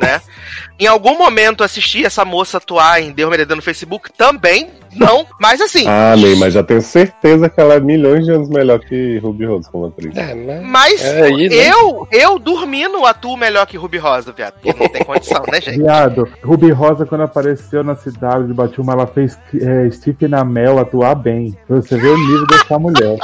né? 0.00 0.20
Em 0.78 0.86
algum 0.86 1.16
momento 1.16 1.62
assisti 1.64 2.04
essa 2.04 2.24
moça 2.24 2.58
atuar 2.58 3.00
em 3.00 3.12
Deus 3.12 3.30
Meredando 3.30 3.56
no 3.56 3.62
Facebook 3.62 4.10
também, 4.12 4.70
não, 4.94 5.26
mas 5.40 5.60
assim. 5.60 5.86
Ah, 5.88 6.14
Ney, 6.16 6.36
mas 6.36 6.52
já 6.52 6.62
tenho 6.62 6.82
certeza 6.82 7.48
que 7.48 7.60
ela 7.60 7.74
é 7.74 7.80
milhões 7.80 8.24
de 8.24 8.32
anos 8.32 8.48
melhor 8.48 8.78
que 8.80 9.18
Ruby 9.18 9.46
Rose 9.46 9.70
como 9.70 9.86
atriz. 9.86 10.14
É, 10.16 10.34
mas... 10.34 10.62
Mas 10.62 11.04
É 11.04 11.22
aí, 11.22 11.48
né? 11.48 11.70
eu, 11.70 12.06
eu 12.10 12.38
dormindo 12.38 13.04
atuo 13.06 13.36
melhor 13.36 13.66
que 13.66 13.76
Ruby 13.76 13.98
Rosa, 13.98 14.32
viado. 14.32 14.54
Porque 14.54 14.78
não 14.78 14.88
tem 14.88 15.04
condição, 15.04 15.42
né, 15.50 15.60
gente? 15.60 15.78
Viado, 15.78 16.28
Ruby 16.42 16.70
Rosa, 16.70 17.06
quando 17.06 17.22
apareceu 17.22 17.82
na 17.82 17.96
cidade 17.96 18.46
de 18.46 18.52
Batuma, 18.52 18.92
ela 18.92 19.06
fez 19.06 19.38
é, 19.60 19.90
Stephen 19.90 20.34
Amell 20.34 20.78
atuar 20.78 21.14
bem. 21.14 21.56
Você 21.68 21.96
ver 21.96 22.08
o 22.08 22.18
nível 22.18 22.46
dessa 22.46 22.78
mulher. 22.78 23.18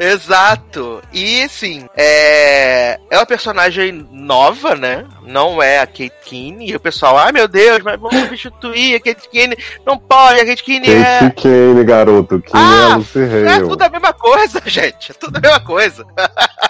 Exato. 0.00 1.02
E 1.12 1.46
sim, 1.50 1.86
é... 1.94 2.98
é 3.10 3.16
uma 3.18 3.26
personagem 3.26 4.08
nova, 4.10 4.74
né? 4.74 5.04
Não 5.22 5.62
é 5.62 5.78
a 5.78 5.86
Kate 5.86 6.10
Keane. 6.24 6.70
E 6.70 6.74
o 6.74 6.80
pessoal, 6.80 7.18
ai 7.18 7.32
meu 7.32 7.46
Deus, 7.46 7.82
mas 7.82 8.00
vamos 8.00 8.18
substituir 8.20 8.94
a 8.94 9.00
Kate 9.00 9.28
Keane. 9.28 9.56
Não 9.84 9.98
pode, 9.98 10.40
a 10.40 10.46
Kate 10.46 10.64
Keane 10.64 10.90
é. 10.90 11.18
Kate 11.20 11.42
Kane, 11.42 11.84
garoto. 11.84 12.40
Quem 12.40 12.58
é 12.58 12.64
Ah, 12.64 12.96
Lucy 12.96 13.18
é 13.20 13.58
tudo 13.60 13.82
a 13.82 13.88
mesma 13.90 14.12
coisa, 14.14 14.62
gente. 14.64 15.10
É 15.10 15.14
tudo 15.14 15.36
a 15.36 15.40
mesma 15.40 15.60
coisa. 15.60 16.06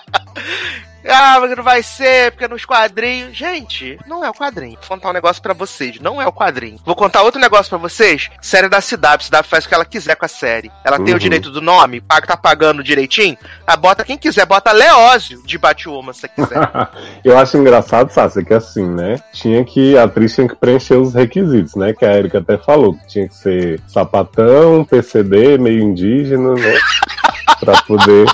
Ah, 1.03 1.39
mas 1.41 1.57
não 1.57 1.65
vai 1.65 1.83
ser, 1.83 2.31
porque 2.33 2.47
nos 2.47 2.67
quadrinhos. 2.67 3.35
Gente, 3.35 3.99
não 4.07 4.23
é 4.23 4.29
o 4.29 4.35
quadrinho. 4.35 4.77
Vou 4.81 4.89
contar 4.99 5.09
um 5.09 5.13
negócio 5.15 5.43
pra 5.43 5.55
vocês. 5.55 5.99
Não 5.99 6.21
é 6.21 6.27
o 6.27 6.33
quadrinho. 6.33 6.79
Vou 6.85 6.95
contar 6.95 7.23
outro 7.23 7.41
negócio 7.41 7.71
pra 7.71 7.79
vocês. 7.79 8.29
Série 8.43 8.69
da 8.69 8.83
CW. 8.83 9.19
CW 9.31 9.43
faz 9.45 9.65
o 9.65 9.69
que 9.69 9.75
ela 9.75 9.87
quiser 9.87 10.15
com 10.15 10.27
a 10.27 10.29
série. 10.29 10.71
Ela 10.85 10.99
tem 10.99 11.09
Uhum. 11.15 11.17
o 11.17 11.19
direito 11.19 11.51
do 11.51 11.63
nome, 11.63 12.03
paga, 12.03 12.27
tá 12.27 12.37
pagando 12.37 12.85
direitinho. 12.85 13.35
Ah, 13.67 13.77
bota 13.79 14.05
quem 14.05 14.19
quiser, 14.19 14.45
bota 14.45 14.73
Leózio 14.73 15.43
de 15.47 15.57
Batwoman 15.57 16.13
se 16.13 16.29
quiser. 16.29 16.59
Eu 17.25 17.39
acho 17.39 17.57
engraçado, 17.57 18.11
Sácia, 18.13 18.45
que 18.45 18.53
assim, 18.53 18.87
né? 18.87 19.17
Tinha 19.33 19.65
que. 19.65 19.97
A 19.97 20.05
atriz 20.05 20.35
tinha 20.35 20.49
que 20.49 20.55
preencher 20.55 20.97
os 20.97 21.15
requisitos, 21.15 21.77
né? 21.77 21.95
Que 21.95 22.05
a 22.05 22.15
Erika 22.15 22.41
até 22.41 22.59
falou, 22.59 22.93
que 22.93 23.07
tinha 23.07 23.27
que 23.27 23.35
ser 23.35 23.81
sapatão, 23.89 24.85
PCD, 24.85 25.57
meio 25.57 25.81
indígena, 25.81 26.53
né? 26.53 26.79
pra 27.59 27.81
poder. 27.83 28.27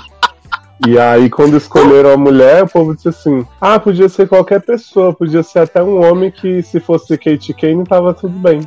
E 0.85 0.97
aí, 0.99 1.29
quando 1.29 1.57
escolheram 1.57 2.11
a 2.11 2.17
mulher, 2.17 2.63
o 2.63 2.67
povo 2.67 2.95
disse 2.95 3.09
assim: 3.09 3.45
ah, 3.59 3.79
podia 3.79 4.07
ser 4.07 4.27
qualquer 4.27 4.61
pessoa, 4.61 5.13
podia 5.13 5.41
ser 5.41 5.59
até 5.59 5.81
um 5.81 6.01
homem 6.01 6.29
que, 6.31 6.61
se 6.61 6.79
fosse 6.79 7.17
Kate 7.17 7.53
Kane, 7.53 7.83
tava 7.83 8.13
tudo 8.13 8.37
bem. 8.37 8.61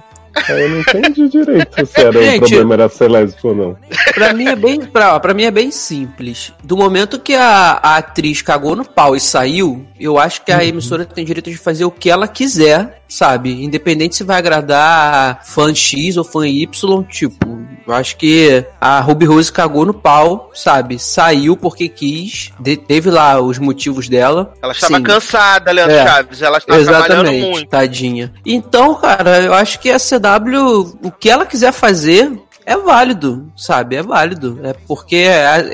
Aí 0.48 0.62
eu 0.62 0.68
não 0.68 0.80
entendi 0.80 1.28
direito 1.28 1.86
se 1.86 2.00
era, 2.00 2.18
o 2.18 2.22
Gente, 2.22 2.38
problema 2.40 2.74
era 2.74 2.88
ser 2.88 3.10
lésbico 3.10 3.48
ou 3.48 3.54
não. 3.54 3.76
Pra 4.14 4.32
mim 4.32 4.46
é 4.46 4.56
bem, 4.56 4.80
pra, 4.80 5.18
pra 5.18 5.34
mim 5.34 5.44
é 5.44 5.50
bem 5.50 5.70
simples. 5.70 6.52
Do 6.62 6.76
momento 6.76 7.18
que 7.18 7.34
a, 7.34 7.80
a 7.82 7.96
atriz 7.96 8.40
cagou 8.40 8.76
no 8.76 8.84
pau 8.84 9.16
e 9.16 9.20
saiu, 9.20 9.84
eu 9.98 10.18
acho 10.18 10.44
que 10.44 10.52
a 10.52 10.64
emissora 10.64 11.04
tem 11.04 11.24
direito 11.24 11.50
de 11.50 11.58
fazer 11.58 11.84
o 11.84 11.90
que 11.90 12.08
ela 12.08 12.28
quiser, 12.28 13.02
sabe? 13.08 13.64
Independente 13.64 14.16
se 14.16 14.24
vai 14.24 14.38
agradar 14.38 15.44
fã 15.44 15.74
X 15.74 16.16
ou 16.16 16.24
fã 16.24 16.46
Y, 16.46 17.02
tipo, 17.04 17.59
eu 17.86 17.94
acho 17.94 18.16
que 18.16 18.64
a 18.80 19.00
Ruby 19.00 19.26
Rose 19.26 19.50
cagou 19.52 19.84
no 19.86 19.94
pau, 19.94 20.50
sabe? 20.54 20.98
Saiu 20.98 21.56
porque 21.56 21.88
quis, 21.88 22.52
de- 22.60 22.76
teve 22.76 23.10
lá 23.10 23.40
os 23.40 23.58
motivos 23.58 24.08
dela. 24.08 24.52
Ela 24.62 24.72
estava 24.72 24.96
Sim. 24.96 25.02
cansada, 25.02 25.72
Leandro 25.72 25.96
É, 25.96 26.06
Chaves. 26.06 26.42
Ela 26.42 26.58
estava 26.58 26.84
trabalhando 26.84 27.32
muito. 27.32 27.68
tadinha. 27.68 28.32
Então, 28.44 28.94
cara, 28.94 29.40
eu 29.40 29.54
acho 29.54 29.78
que 29.80 29.90
a 29.90 29.98
CW, 29.98 30.98
o 31.02 31.10
que 31.10 31.28
ela 31.30 31.46
quiser 31.46 31.72
fazer 31.72 32.30
é 32.72 32.76
válido, 32.76 33.50
sabe? 33.56 33.96
É 33.96 34.02
válido. 34.02 34.60
É 34.62 34.72
porque 34.86 35.26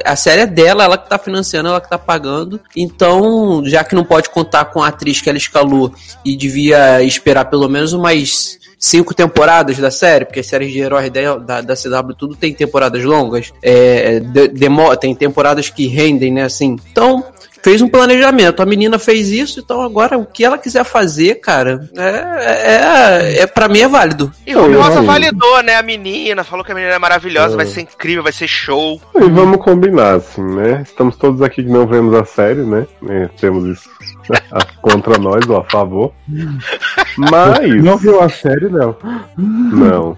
a, 0.05 0.13
a 0.13 0.17
série 0.17 0.43
é 0.43 0.47
dela, 0.47 0.85
ela 0.85 0.99
que 0.99 1.09
tá 1.09 1.19
financiando, 1.19 1.69
ela 1.69 1.81
que 1.81 1.91
tá 1.91 1.99
pagando. 1.99 2.61
Então, 2.75 3.63
já 3.67 3.85
que 3.85 3.95
não 3.95 4.05
pode 4.05 4.31
contar 4.31 4.65
com 4.67 4.83
a 4.83 4.89
atriz 4.89 5.21
que 5.21 5.29
ela 5.29 5.39
escalou 5.39 5.93
e 6.25 6.37
devia 6.37 7.03
esperar 7.03 7.45
pelo 7.47 7.69
menos 7.69 7.93
umas 7.93 8.59
cinco 8.79 9.15
temporadas 9.15 9.79
da 9.79 9.91
série, 9.91 10.25
porque 10.27 10.41
as 10.41 10.47
séries 10.47 10.71
de 10.73 10.79
heróis 10.81 11.11
da, 11.11 11.37
da, 11.37 11.61
da 11.63 11.75
CW 11.75 12.15
tudo 12.17 12.37
tem 12.37 12.53
temporadas 12.53 13.03
longas, 13.05 13.53
é, 13.63 14.21
de- 14.21 14.49
demo- 14.49 14.95
tem 14.97 15.15
temporadas 15.15 15.71
que 15.71 15.87
rendem, 15.87 16.31
né, 16.33 16.43
assim. 16.45 16.77
Então, 16.93 17.25
fez 17.67 17.83
um 17.83 17.89
planejamento. 17.89 18.63
A 18.63 18.65
menina 18.65 18.97
fez 18.97 19.29
isso, 19.29 19.59
então 19.59 19.83
agora 19.83 20.17
o 20.17 20.25
que 20.25 20.45
ela 20.45 20.57
quiser 20.57 20.85
fazer, 20.85 21.41
cara, 21.41 21.91
é, 21.97 23.39
é, 23.39 23.39
é 23.41 23.47
para 23.49 23.67
mim 23.67 23.81
é 23.81 23.89
válido. 23.89 24.31
E 24.47 24.53
Rosa 24.53 25.01
não. 25.01 25.05
validou, 25.05 25.61
né? 25.65 25.75
A 25.75 25.83
menina, 25.83 26.45
falou 26.45 26.65
que 26.65 26.71
a 26.71 26.75
menina 26.77 26.95
é 26.95 26.99
maravilhosa, 27.01 27.55
É. 27.55 27.57
vai 27.57 27.67
ser 27.67 27.81
incrível, 27.81 28.23
vai 28.23 28.33
ser 28.33 28.47
show. 28.47 29.01
E 29.17 29.29
vamos 29.29 29.61
combinar, 29.61 30.15
assim, 30.15 30.45
né? 30.45 30.83
Estamos 30.87 31.17
todos 31.17 31.43
aqui 31.43 31.65
que 31.65 31.69
não 31.69 31.89
vemos 31.89 32.15
a 32.15 32.25
série, 32.25 32.63
né? 32.63 32.87
É, 33.09 33.29
temos 33.41 33.65
isso 33.67 33.91
contra 34.81 35.19
nós 35.19 35.45
ou 35.49 35.57
a 35.57 35.65
favor. 35.65 36.13
Mas. 37.19 37.83
Não 37.83 37.97
viu 37.97 38.23
a 38.23 38.29
série, 38.29 38.69
Léo? 38.69 38.97
Não. 39.37 40.17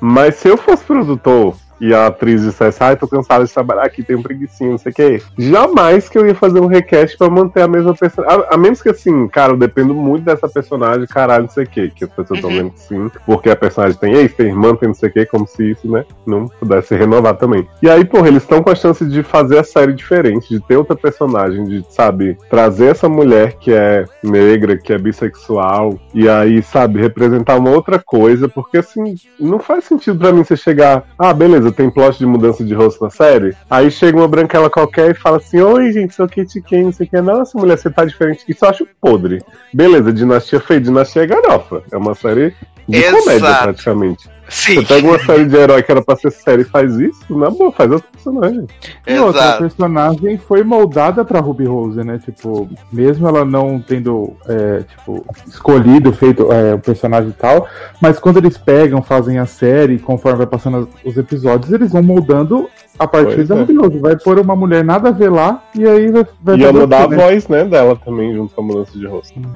Mas 0.00 0.34
se 0.34 0.48
eu 0.48 0.56
fosse 0.56 0.82
produtor 0.82 1.54
e 1.80 1.94
a 1.94 2.06
atriz 2.06 2.42
dissesse, 2.42 2.82
ai, 2.82 2.96
tô 2.96 3.06
cansada 3.06 3.44
de 3.44 3.52
trabalhar 3.52 3.82
aqui, 3.82 4.02
tenho 4.02 4.22
preguicinha, 4.22 4.70
não 4.70 4.78
sei 4.78 4.92
o 4.92 4.94
que, 4.94 5.22
jamais 5.38 6.08
que 6.08 6.18
eu 6.18 6.26
ia 6.26 6.34
fazer 6.34 6.60
um 6.60 6.66
request 6.66 7.16
pra 7.16 7.30
manter 7.30 7.62
a 7.62 7.68
mesma 7.68 7.94
personagem. 7.94 8.44
A, 8.50 8.54
a 8.54 8.58
menos 8.58 8.82
que 8.82 8.88
assim, 8.88 9.28
cara, 9.28 9.52
eu 9.52 9.56
dependo 9.56 9.94
muito 9.94 10.24
dessa 10.24 10.48
personagem, 10.48 11.06
caralho, 11.06 11.44
não 11.44 11.50
sei 11.50 11.64
o 11.64 11.68
que, 11.68 11.90
que 11.90 12.04
as 12.04 12.10
pessoas 12.10 12.38
estão 12.38 12.48
Uhum. 12.50 12.56
vendo 12.56 12.70
que 12.70 12.80
sim, 12.80 13.10
porque 13.26 13.50
a 13.50 13.56
personagem 13.56 13.98
tem 13.98 14.14
ex, 14.14 14.32
tem 14.34 14.46
irmã, 14.46 14.74
tem 14.74 14.88
não 14.88 14.94
sei 14.94 15.08
o 15.08 15.12
que, 15.12 15.26
como 15.26 15.46
se 15.46 15.70
isso, 15.70 15.90
né, 15.90 16.04
não 16.26 16.46
pudesse 16.46 16.94
renovar 16.94 17.36
também. 17.36 17.68
E 17.82 17.88
aí, 17.90 18.04
porra, 18.04 18.28
eles 18.28 18.42
estão 18.42 18.62
com 18.62 18.70
a 18.70 18.74
chance 18.74 19.04
de 19.04 19.22
fazer 19.22 19.58
a 19.58 19.64
série 19.64 19.92
diferente, 19.92 20.48
de 20.48 20.60
ter 20.60 20.76
outra 20.76 20.96
personagem, 20.96 21.64
de, 21.64 21.84
sabe, 21.90 22.36
trazer 22.48 22.86
essa 22.86 23.08
mulher 23.08 23.54
que 23.58 23.72
é 23.72 24.04
negra, 24.22 24.76
que 24.76 24.92
é 24.92 24.98
bissexual, 24.98 25.98
e 26.14 26.28
aí, 26.28 26.62
sabe, 26.62 27.00
representar 27.00 27.56
uma 27.56 27.70
outra 27.70 27.98
coisa, 27.98 28.48
porque 28.48 28.78
assim, 28.78 29.14
não 29.38 29.58
faz 29.58 29.84
sentido 29.84 30.18
pra 30.18 30.32
mim 30.32 30.42
você 30.44 30.56
chegar, 30.56 31.04
ah, 31.18 31.32
beleza, 31.32 31.67
tem 31.72 31.90
plot 31.90 32.18
de 32.18 32.26
mudança 32.26 32.64
de 32.64 32.74
rosto 32.74 33.02
na 33.04 33.10
série, 33.10 33.56
aí 33.68 33.90
chega 33.90 34.16
uma 34.16 34.28
branquela 34.28 34.70
qualquer 34.70 35.10
e 35.10 35.14
fala 35.14 35.38
assim, 35.38 35.60
oi 35.60 35.92
gente, 35.92 36.14
sou 36.14 36.28
Kate 36.28 36.60
Kane, 36.62 36.84
não 36.84 36.92
sei 36.92 37.06
o 37.06 37.10
que, 37.10 37.20
nossa 37.20 37.58
mulher, 37.58 37.78
você 37.78 37.90
tá 37.90 38.04
diferente, 38.04 38.44
isso 38.48 38.64
eu 38.64 38.68
acho 38.68 38.88
podre. 39.00 39.42
Beleza, 39.72 40.12
Dinastia 40.12 40.60
feia, 40.60 40.80
Dinastia 40.80 41.22
é 41.22 41.26
garofa, 41.26 41.82
é 41.90 41.96
uma 41.96 42.14
série 42.14 42.54
de 42.88 42.98
Exato. 42.98 43.24
comédia 43.24 43.54
praticamente. 43.54 44.37
Sim, 44.48 44.76
Você 44.76 44.86
pega 44.86 45.06
uma 45.06 45.18
série 45.18 45.44
de 45.44 45.56
herói 45.56 45.82
que 45.82 45.90
era 45.92 46.02
pra 46.02 46.16
ser 46.16 46.30
série 46.30 46.62
e 46.62 46.64
faz 46.64 46.94
isso, 46.96 47.36
na 47.36 47.50
boa, 47.50 47.70
faz 47.70 47.90
outro 47.90 48.08
personagem. 48.10 48.66
E 49.06 49.18
outra, 49.18 49.50
a 49.50 49.58
personagem 49.58 50.38
foi 50.38 50.62
moldada 50.62 51.24
pra 51.24 51.40
Ruby 51.40 51.66
Rose, 51.66 52.02
né? 52.02 52.18
Tipo, 52.24 52.68
mesmo 52.90 53.28
ela 53.28 53.44
não 53.44 53.78
tendo, 53.78 54.32
é, 54.46 54.82
tipo, 54.82 55.24
escolhido, 55.46 56.12
feito 56.12 56.50
é, 56.50 56.74
o 56.74 56.78
personagem 56.78 57.30
e 57.30 57.34
tal, 57.34 57.68
mas 58.00 58.18
quando 58.18 58.38
eles 58.38 58.56
pegam, 58.56 59.02
fazem 59.02 59.38
a 59.38 59.46
série, 59.46 59.98
conforme 59.98 60.38
vai 60.38 60.46
passando 60.46 60.88
os 61.04 61.16
episódios, 61.16 61.72
eles 61.72 61.92
vão 61.92 62.02
moldando 62.02 62.68
a 62.98 63.06
partir 63.06 63.36
Pois 63.36 63.48
da 63.48 63.54
é. 63.54 63.60
Ruby 63.60 63.76
Rose. 63.76 63.98
Vai 63.98 64.16
pôr 64.16 64.38
uma 64.38 64.56
mulher 64.56 64.84
nada 64.84 65.10
a 65.10 65.12
ver 65.12 65.30
lá, 65.30 65.62
e 65.74 65.86
aí 65.86 66.10
vai, 66.10 66.26
vai 66.42 66.56
Ia 66.56 66.66
fazer 66.66 66.78
o 66.78 66.80
mudar 66.80 67.04
a 67.04 67.08
né? 67.08 67.16
voz, 67.16 67.48
né, 67.48 67.64
dela 67.64 67.96
também, 67.96 68.34
junto 68.34 68.54
com 68.54 68.60
a 68.60 68.64
mudança 68.64 68.98
de 68.98 69.06
rosto. 69.06 69.40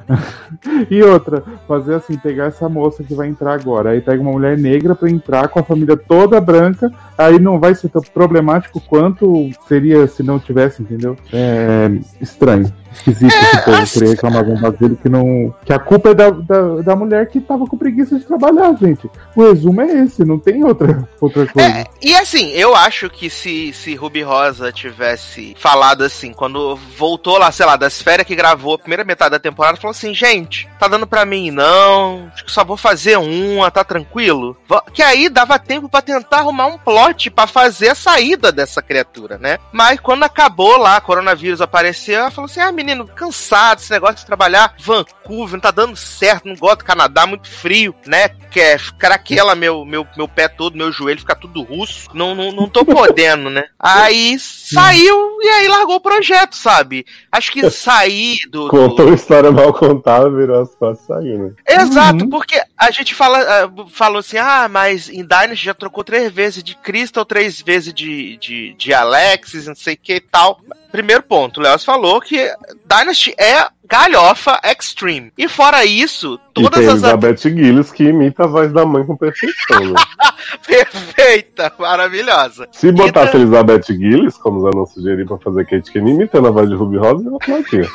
E 0.89 1.01
outra, 1.03 1.43
fazer 1.67 1.95
assim, 1.95 2.17
pegar 2.17 2.45
essa 2.45 2.69
moça 2.69 3.03
que 3.03 3.13
vai 3.13 3.27
entrar 3.27 3.53
agora, 3.53 3.91
aí 3.91 4.01
pega 4.01 4.21
uma 4.21 4.31
mulher 4.31 4.57
negra 4.57 4.95
pra 4.95 5.09
entrar 5.09 5.47
com 5.47 5.59
a 5.59 5.63
família 5.63 5.97
toda 5.97 6.39
branca, 6.39 6.91
aí 7.17 7.39
não 7.39 7.59
vai 7.59 7.75
ser 7.75 7.89
tão 7.89 8.01
problemático 8.01 8.81
quanto 8.81 9.49
seria 9.67 10.07
se 10.07 10.23
não 10.23 10.39
tivesse, 10.39 10.81
entendeu? 10.81 11.15
É 11.31 11.91
estranho. 12.21 12.71
Esquisito 12.93 13.33
esse 13.33 13.65
povo 13.65 13.91
querer 13.91 14.09
reclamar 14.09 14.45
de 14.45 14.51
um 14.51 14.61
bagulho 14.61 14.95
que 14.95 15.09
não. 15.09 15.53
Que 15.65 15.73
a 15.73 15.79
culpa 15.79 16.09
é 16.09 16.13
da, 16.13 16.29
da, 16.29 16.61
da 16.81 16.95
mulher 16.95 17.27
que 17.27 17.41
tava 17.41 17.65
com 17.65 17.75
preguiça 17.75 18.17
de 18.17 18.23
trabalhar, 18.23 18.75
gente. 18.79 19.09
O 19.35 19.43
resumo 19.43 19.81
é 19.81 20.03
esse, 20.03 20.23
não 20.23 20.37
tem 20.37 20.63
outra, 20.63 21.07
outra 21.19 21.47
coisa. 21.47 21.69
É, 21.69 21.85
e 22.01 22.15
assim, 22.15 22.51
eu 22.51 22.75
acho 22.75 23.09
que 23.09 23.29
se, 23.29 23.73
se 23.73 23.95
Ruby 23.95 24.21
Rosa 24.21 24.71
tivesse 24.71 25.55
falado 25.57 26.03
assim, 26.03 26.33
quando 26.33 26.75
voltou 26.97 27.37
lá, 27.37 27.51
sei 27.51 27.65
lá, 27.65 27.75
das 27.75 28.01
férias 28.01 28.27
que 28.27 28.35
gravou 28.35 28.75
a 28.75 28.79
primeira 28.79 29.03
metade 29.03 29.31
da 29.31 29.39
temporada, 29.39 29.77
falou 29.77 29.91
assim, 29.91 30.13
gente, 30.13 30.69
tá 30.79 30.87
dando 30.87 31.07
pra 31.07 31.25
mim 31.25 31.49
não, 31.49 32.29
acho 32.33 32.45
que 32.45 32.51
só 32.51 32.63
vou 32.63 32.77
fazer 32.77 33.17
uma, 33.17 33.71
tá 33.71 33.83
tranquilo? 33.83 34.55
Que 34.93 35.01
aí 35.01 35.29
dava 35.29 35.57
tempo 35.57 35.89
pra 35.89 36.01
tentar 36.01 36.37
arrumar 36.37 36.67
um 36.67 36.77
plot 36.77 37.02
pra 37.31 37.47
fazer 37.47 37.89
a 37.89 37.95
saída 37.95 38.51
dessa 38.51 38.81
criatura, 38.81 39.37
né? 39.37 39.57
Mas 39.71 39.99
quando 39.99 40.23
acabou 40.23 40.77
lá, 40.77 40.99
coronavírus 41.01 41.61
apareceu, 41.61 42.19
ela 42.19 42.31
falou 42.31 42.49
assim, 42.49 42.59
ah, 42.61 42.71
menino, 42.71 43.07
cansado 43.07 43.77
desse 43.79 43.91
negócio 43.91 44.17
de 44.17 44.25
trabalhar 44.25 44.73
Vancouver, 44.79 45.53
não 45.53 45.59
tá 45.59 45.71
dando 45.71 45.95
certo, 45.95 46.47
não 46.47 46.55
gosto 46.55 46.79
do 46.79 46.85
Canadá, 46.85 47.25
muito 47.27 47.49
frio, 47.49 47.93
né? 48.05 48.29
Quer 48.51 48.79
craquela 48.97 49.55
meu, 49.55 49.83
meu, 49.85 50.05
meu 50.15 50.27
pé 50.27 50.47
todo, 50.47 50.77
meu 50.77 50.91
joelho 50.91 51.19
fica 51.19 51.35
tudo 51.35 51.61
russo. 51.63 52.07
Não, 52.13 52.33
não, 52.35 52.51
não 52.51 52.69
tô 52.69 52.85
podendo, 52.85 53.49
né? 53.49 53.63
Aí 53.79 54.37
saiu 54.39 55.37
e 55.41 55.47
aí 55.47 55.67
largou 55.67 55.95
o 55.95 56.01
projeto, 56.01 56.55
sabe? 56.55 57.05
Acho 57.31 57.51
que 57.51 57.67
sair 57.71 58.37
do. 58.49 58.65
do- 58.65 58.69
Contou 58.69 59.07
uma 59.07 59.15
história 59.15 59.51
mal 59.51 59.73
contada, 59.73 60.29
virou 60.29 60.61
as 60.61 60.73
costas 60.75 61.03
e 61.03 61.07
saiu, 61.07 61.39
né? 61.39 61.51
Exato, 61.67 62.23
Uhum. 62.23 62.29
porque 62.29 62.61
a 62.77 62.91
gente 62.91 63.13
fala, 63.15 63.39
ah, 63.39 63.69
falou 63.91 64.19
assim: 64.19 64.37
ah, 64.37 64.67
mas 64.69 65.09
em 65.09 65.23
Dynasty 65.25 65.65
já 65.65 65.73
trocou 65.73 66.03
três 66.03 66.31
vezes 66.31 66.63
de 66.63 66.75
Crystal, 66.93 67.25
três 67.25 67.59
vezes 67.59 67.91
de, 67.91 68.37
de, 68.37 68.75
de 68.75 68.93
Alexis, 68.93 69.65
não 69.65 69.73
sei 69.73 69.95
o 69.95 69.97
que 69.97 70.13
e 70.17 70.19
tal. 70.19 70.61
Primeiro 70.91 71.23
ponto, 71.23 71.59
o 71.59 71.63
Leoz 71.63 71.83
falou 71.83 72.21
que 72.21 72.37
Dynasty 72.85 73.33
é 73.35 73.67
galhofa 73.89 74.59
extreme. 74.63 75.33
E 75.35 75.47
fora 75.49 75.83
isso, 75.83 76.39
E 76.51 76.61
todas 76.61 76.79
tem 76.79 76.87
as. 76.87 76.93
Elizabeth 77.01 77.37
Gillis 77.37 77.91
que 77.91 78.03
imita 78.03 78.43
a 78.43 78.47
voz 78.47 78.71
da 78.71 78.85
mãe 78.85 79.03
com 79.03 79.17
perfeição, 79.17 79.79
né? 79.89 79.95
Perfeita, 80.67 81.73
maravilhosa. 81.79 82.67
Se 82.71 82.89
Então- 82.89 83.07
botasse 83.07 83.37
Elizabeth 83.37 83.81
Gillis, 83.87 84.37
como 84.37 84.59
os 84.59 84.65
anúncios 84.67 84.93
sugeriram 84.93 85.35
pra 85.35 85.51
fazer 85.51 85.65
Kate 85.65 85.91
Kenny, 85.91 86.11
imitando 86.11 86.47
a 86.47 86.51
voz 86.51 86.69
de 86.69 86.75
Ruby 86.75 86.97
Rosa, 86.97 87.27
eu 87.27 87.35
aplaudia. 87.37 87.89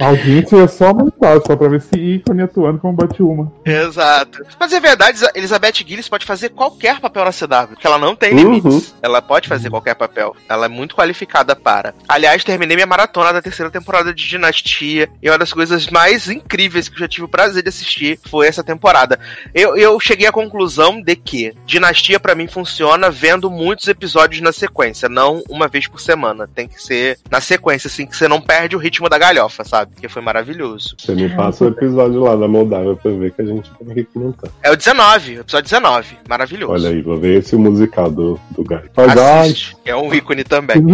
Alguém 0.00 0.42
tinha 0.42 0.66
só 0.66 0.86
aumentar, 0.88 1.40
só 1.46 1.54
pra 1.56 1.68
ver 1.68 1.80
se 1.80 1.94
ícone 1.98 2.42
atuando 2.42 2.78
como 2.78 2.94
Batwoman. 2.94 3.50
Exato. 3.64 4.44
Mas 4.58 4.72
é 4.72 4.80
verdade, 4.80 5.20
Elizabeth 5.34 5.74
Gillis 5.86 6.08
pode 6.08 6.24
fazer 6.24 6.48
qualquer 6.50 7.00
papel 7.00 7.24
na 7.24 7.32
CW, 7.32 7.68
porque 7.74 7.86
ela 7.86 7.98
não 7.98 8.16
tem 8.16 8.32
Uhum. 8.32 8.54
limites. 8.54 8.94
Ela 9.02 9.20
pode 9.20 9.48
fazer 9.48 9.68
qualquer 9.70 9.94
papel. 9.94 10.34
Ela 10.48 10.66
é 10.66 10.68
muito 10.68 10.94
qualificada 10.96 11.54
para. 11.54 11.94
Aliás, 12.08 12.42
terminei 12.44 12.76
minha 12.76 12.86
maratona 12.86 13.32
da 13.32 13.42
terceira 13.42 13.70
temporada 13.70 14.12
de 14.14 14.26
Dinastia, 14.26 15.08
e 15.22 15.28
uma 15.28 15.38
das 15.38 15.52
coisas 15.52 15.86
mais 15.88 16.28
incríveis 16.28 16.88
que 16.88 16.94
eu 16.96 17.00
já 17.00 17.08
tive 17.08 17.24
o 17.24 17.28
prazer 17.28 17.62
de 17.62 17.68
assistir 17.68 18.18
foi 18.28 18.46
essa 18.46 18.64
temporada. 18.64 19.18
Eu, 19.54 19.76
eu 19.76 19.98
cheguei 20.00 20.26
à 20.26 20.32
conclusão 20.32 21.00
de 21.02 21.14
que 21.16 21.52
Dinastia 21.66 22.18
pra 22.18 22.34
mim 22.34 22.46
funciona 22.46 23.10
vendo 23.10 23.50
muitos 23.50 23.86
episódios 23.88 24.40
na 24.40 24.52
sequência, 24.52 25.08
não 25.08 25.42
uma 25.48 25.68
vez 25.68 25.86
por 25.86 26.00
semana. 26.00 26.48
Tem 26.52 26.66
que 26.66 26.82
ser 26.82 27.18
na 27.30 27.40
sequência, 27.40 27.88
assim, 27.88 28.06
que 28.06 28.16
você 28.16 28.26
não 28.28 28.40
perde 28.40 28.74
o 28.76 28.78
ritmo 28.78 29.08
da 29.08 29.18
galhofa, 29.18 29.64
sabe? 29.64 29.89
Porque 29.92 30.08
foi 30.08 30.22
maravilhoso. 30.22 30.96
Você 30.98 31.14
me 31.14 31.28
passa 31.28 31.64
o 31.64 31.68
episódio 31.68 32.20
lá 32.20 32.34
da 32.34 32.48
Moldávia 32.48 32.94
pra 32.96 33.10
ver 33.10 33.32
que 33.32 33.42
a 33.42 33.44
gente 33.44 33.70
tem 33.70 33.94
que 33.94 34.04
tá. 34.40 34.48
É 34.62 34.70
o 34.70 34.76
19, 34.76 35.36
o 35.36 35.40
episódio 35.40 35.70
19. 35.70 36.16
Maravilhoso. 36.28 36.72
Olha 36.72 36.88
aí, 36.88 37.02
vou 37.02 37.18
ver 37.18 37.38
esse 37.38 37.54
musical 37.56 38.10
do, 38.10 38.40
do 38.52 38.64
Guy. 38.64 38.80
Mas, 38.96 39.76
é 39.84 39.94
um 39.94 40.12
ícone 40.14 40.44
também. 40.44 40.76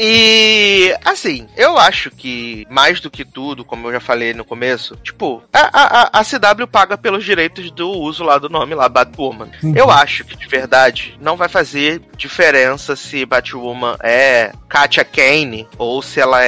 E 0.00 0.94
assim, 1.04 1.48
eu 1.56 1.76
acho 1.76 2.08
que 2.12 2.64
mais 2.70 3.00
do 3.00 3.10
que 3.10 3.24
tudo, 3.24 3.64
como 3.64 3.88
eu 3.88 3.92
já 3.94 4.00
falei 4.00 4.32
no 4.32 4.44
começo, 4.44 4.96
tipo, 5.02 5.42
a, 5.52 6.12
a, 6.12 6.20
a 6.20 6.24
CW 6.24 6.68
paga 6.70 6.96
pelos 6.96 7.24
direitos 7.24 7.68
do 7.72 7.90
uso 7.90 8.22
lá 8.22 8.38
do 8.38 8.48
nome 8.48 8.76
lá, 8.76 8.88
Batwoman. 8.88 9.48
Eu 9.74 9.90
acho 9.90 10.24
que 10.24 10.36
de 10.36 10.46
verdade 10.46 11.18
não 11.20 11.36
vai 11.36 11.48
fazer 11.48 12.00
diferença 12.16 12.94
se 12.94 13.26
Batwoman 13.26 13.96
é 14.00 14.52
Katia 14.68 15.04
Kane 15.04 15.66
ou 15.76 16.00
se 16.00 16.20
ela 16.20 16.44
é 16.44 16.47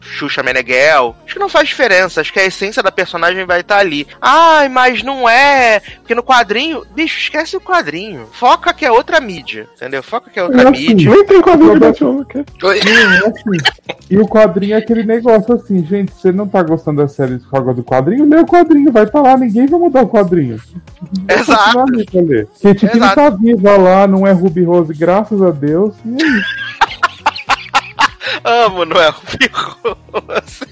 Xuxa 0.00 0.42
Meneghel. 0.42 1.14
Acho 1.24 1.34
que 1.34 1.40
não 1.40 1.48
faz 1.48 1.68
diferença. 1.68 2.20
Acho 2.20 2.32
que 2.32 2.40
a 2.40 2.44
essência 2.46 2.82
da 2.82 2.92
personagem 2.92 3.44
vai 3.44 3.60
estar 3.60 3.78
ali. 3.78 4.06
Ai, 4.20 4.68
mas 4.68 5.02
não 5.02 5.28
é. 5.28 5.80
Porque 5.98 6.14
no 6.14 6.22
quadrinho. 6.22 6.84
Bicho, 6.94 7.18
esquece 7.18 7.56
o 7.56 7.60
quadrinho. 7.60 8.26
Foca 8.32 8.72
que 8.72 8.84
é 8.84 8.90
outra 8.92 9.20
mídia. 9.20 9.66
Entendeu? 9.76 10.02
Foca 10.02 10.30
que 10.30 10.38
é 10.38 10.42
outra 10.44 10.62
É 10.62 10.68
assim, 10.68 10.88
mídia. 10.88 11.10
nem 11.10 11.26
tem 11.26 11.40
quadrinho 11.40 11.72
aqui. 11.74 12.04
É 12.04 13.28
assim. 13.28 13.58
E 14.10 14.18
o 14.18 14.26
quadrinho 14.28 14.74
é 14.74 14.78
aquele 14.78 15.04
negócio 15.04 15.54
assim, 15.54 15.84
gente, 15.84 16.12
você 16.12 16.30
não 16.32 16.46
tá 16.46 16.62
gostando 16.62 17.00
da 17.02 17.08
série 17.08 17.38
de 17.38 17.44
Fogo 17.48 17.72
do 17.72 17.82
quadrinho, 17.82 18.28
lê 18.28 18.36
o 18.38 18.46
quadrinho, 18.46 18.92
vai 18.92 19.06
pra 19.06 19.20
lá, 19.22 19.36
ninguém 19.36 19.66
vai 19.66 19.78
mudar 19.80 20.02
o 20.02 20.08
quadrinho. 20.08 20.60
Exato. 21.28 21.86
Kate 22.62 22.86
Kine 22.86 22.92
Exato. 22.96 23.14
tá 23.14 23.30
viva 23.30 23.76
lá, 23.76 24.06
não 24.06 24.26
é 24.26 24.32
Ruby 24.32 24.64
Rose, 24.64 24.92
graças 24.94 25.40
a 25.42 25.50
Deus. 25.50 25.94
E 26.04 26.22
é 26.22 26.26
isso. 26.26 26.71
Amo 28.44 28.84
Noel 28.84 29.14
Rose. 30.12 30.66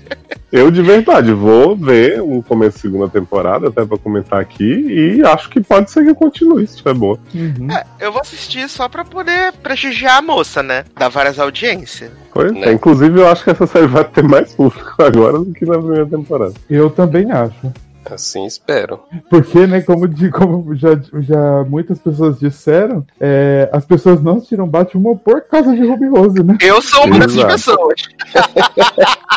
Eu, 0.52 0.68
de 0.68 0.82
verdade, 0.82 1.32
vou 1.32 1.76
ver 1.76 2.20
o 2.20 2.42
começo 2.42 2.76
da 2.76 2.82
segunda 2.82 3.08
temporada, 3.08 3.68
até 3.68 3.84
pra 3.84 3.96
comentar 3.96 4.40
aqui, 4.40 4.64
e 4.64 5.22
acho 5.24 5.48
que 5.48 5.60
pode 5.60 5.90
ser 5.92 6.02
que 6.02 6.10
eu 6.10 6.14
continue, 6.16 6.66
se 6.66 6.78
tiver 6.78 6.92
boa. 6.94 7.18
Uhum. 7.32 7.68
Eu 8.00 8.10
vou 8.10 8.20
assistir 8.20 8.68
só 8.68 8.88
pra 8.88 9.04
poder 9.04 9.52
prestigiar 9.62 10.16
a 10.18 10.22
moça, 10.22 10.60
né? 10.60 10.84
Dar 10.98 11.08
várias 11.08 11.38
audiências. 11.38 12.10
Pois 12.34 12.50
Né? 12.52 12.64
é, 12.68 12.72
inclusive 12.72 13.20
eu 13.20 13.28
acho 13.28 13.44
que 13.44 13.50
essa 13.50 13.66
série 13.66 13.86
vai 13.86 14.02
ter 14.02 14.24
mais 14.24 14.52
público 14.52 14.94
agora 15.00 15.38
do 15.38 15.52
que 15.52 15.64
na 15.64 15.78
primeira 15.78 16.06
temporada. 16.06 16.54
Eu 16.68 16.90
também 16.90 17.30
acho. 17.30 17.72
Assim 18.04 18.46
espero. 18.46 19.00
Porque, 19.28 19.66
né, 19.66 19.82
como, 19.82 20.08
de, 20.08 20.30
como 20.30 20.74
já, 20.74 20.90
já 21.20 21.64
muitas 21.64 21.98
pessoas 21.98 22.38
disseram, 22.38 23.06
é, 23.20 23.68
as 23.72 23.84
pessoas 23.84 24.22
não 24.22 24.40
tiram 24.40 24.66
Batwoman 24.66 25.16
por 25.16 25.42
causa 25.42 25.74
de 25.74 25.86
Ruby 25.86 26.08
Rose, 26.08 26.42
né? 26.42 26.56
Eu 26.60 26.80
sou 26.80 27.04
uma 27.04 27.18
dessas 27.18 27.44
pessoas. 27.44 28.02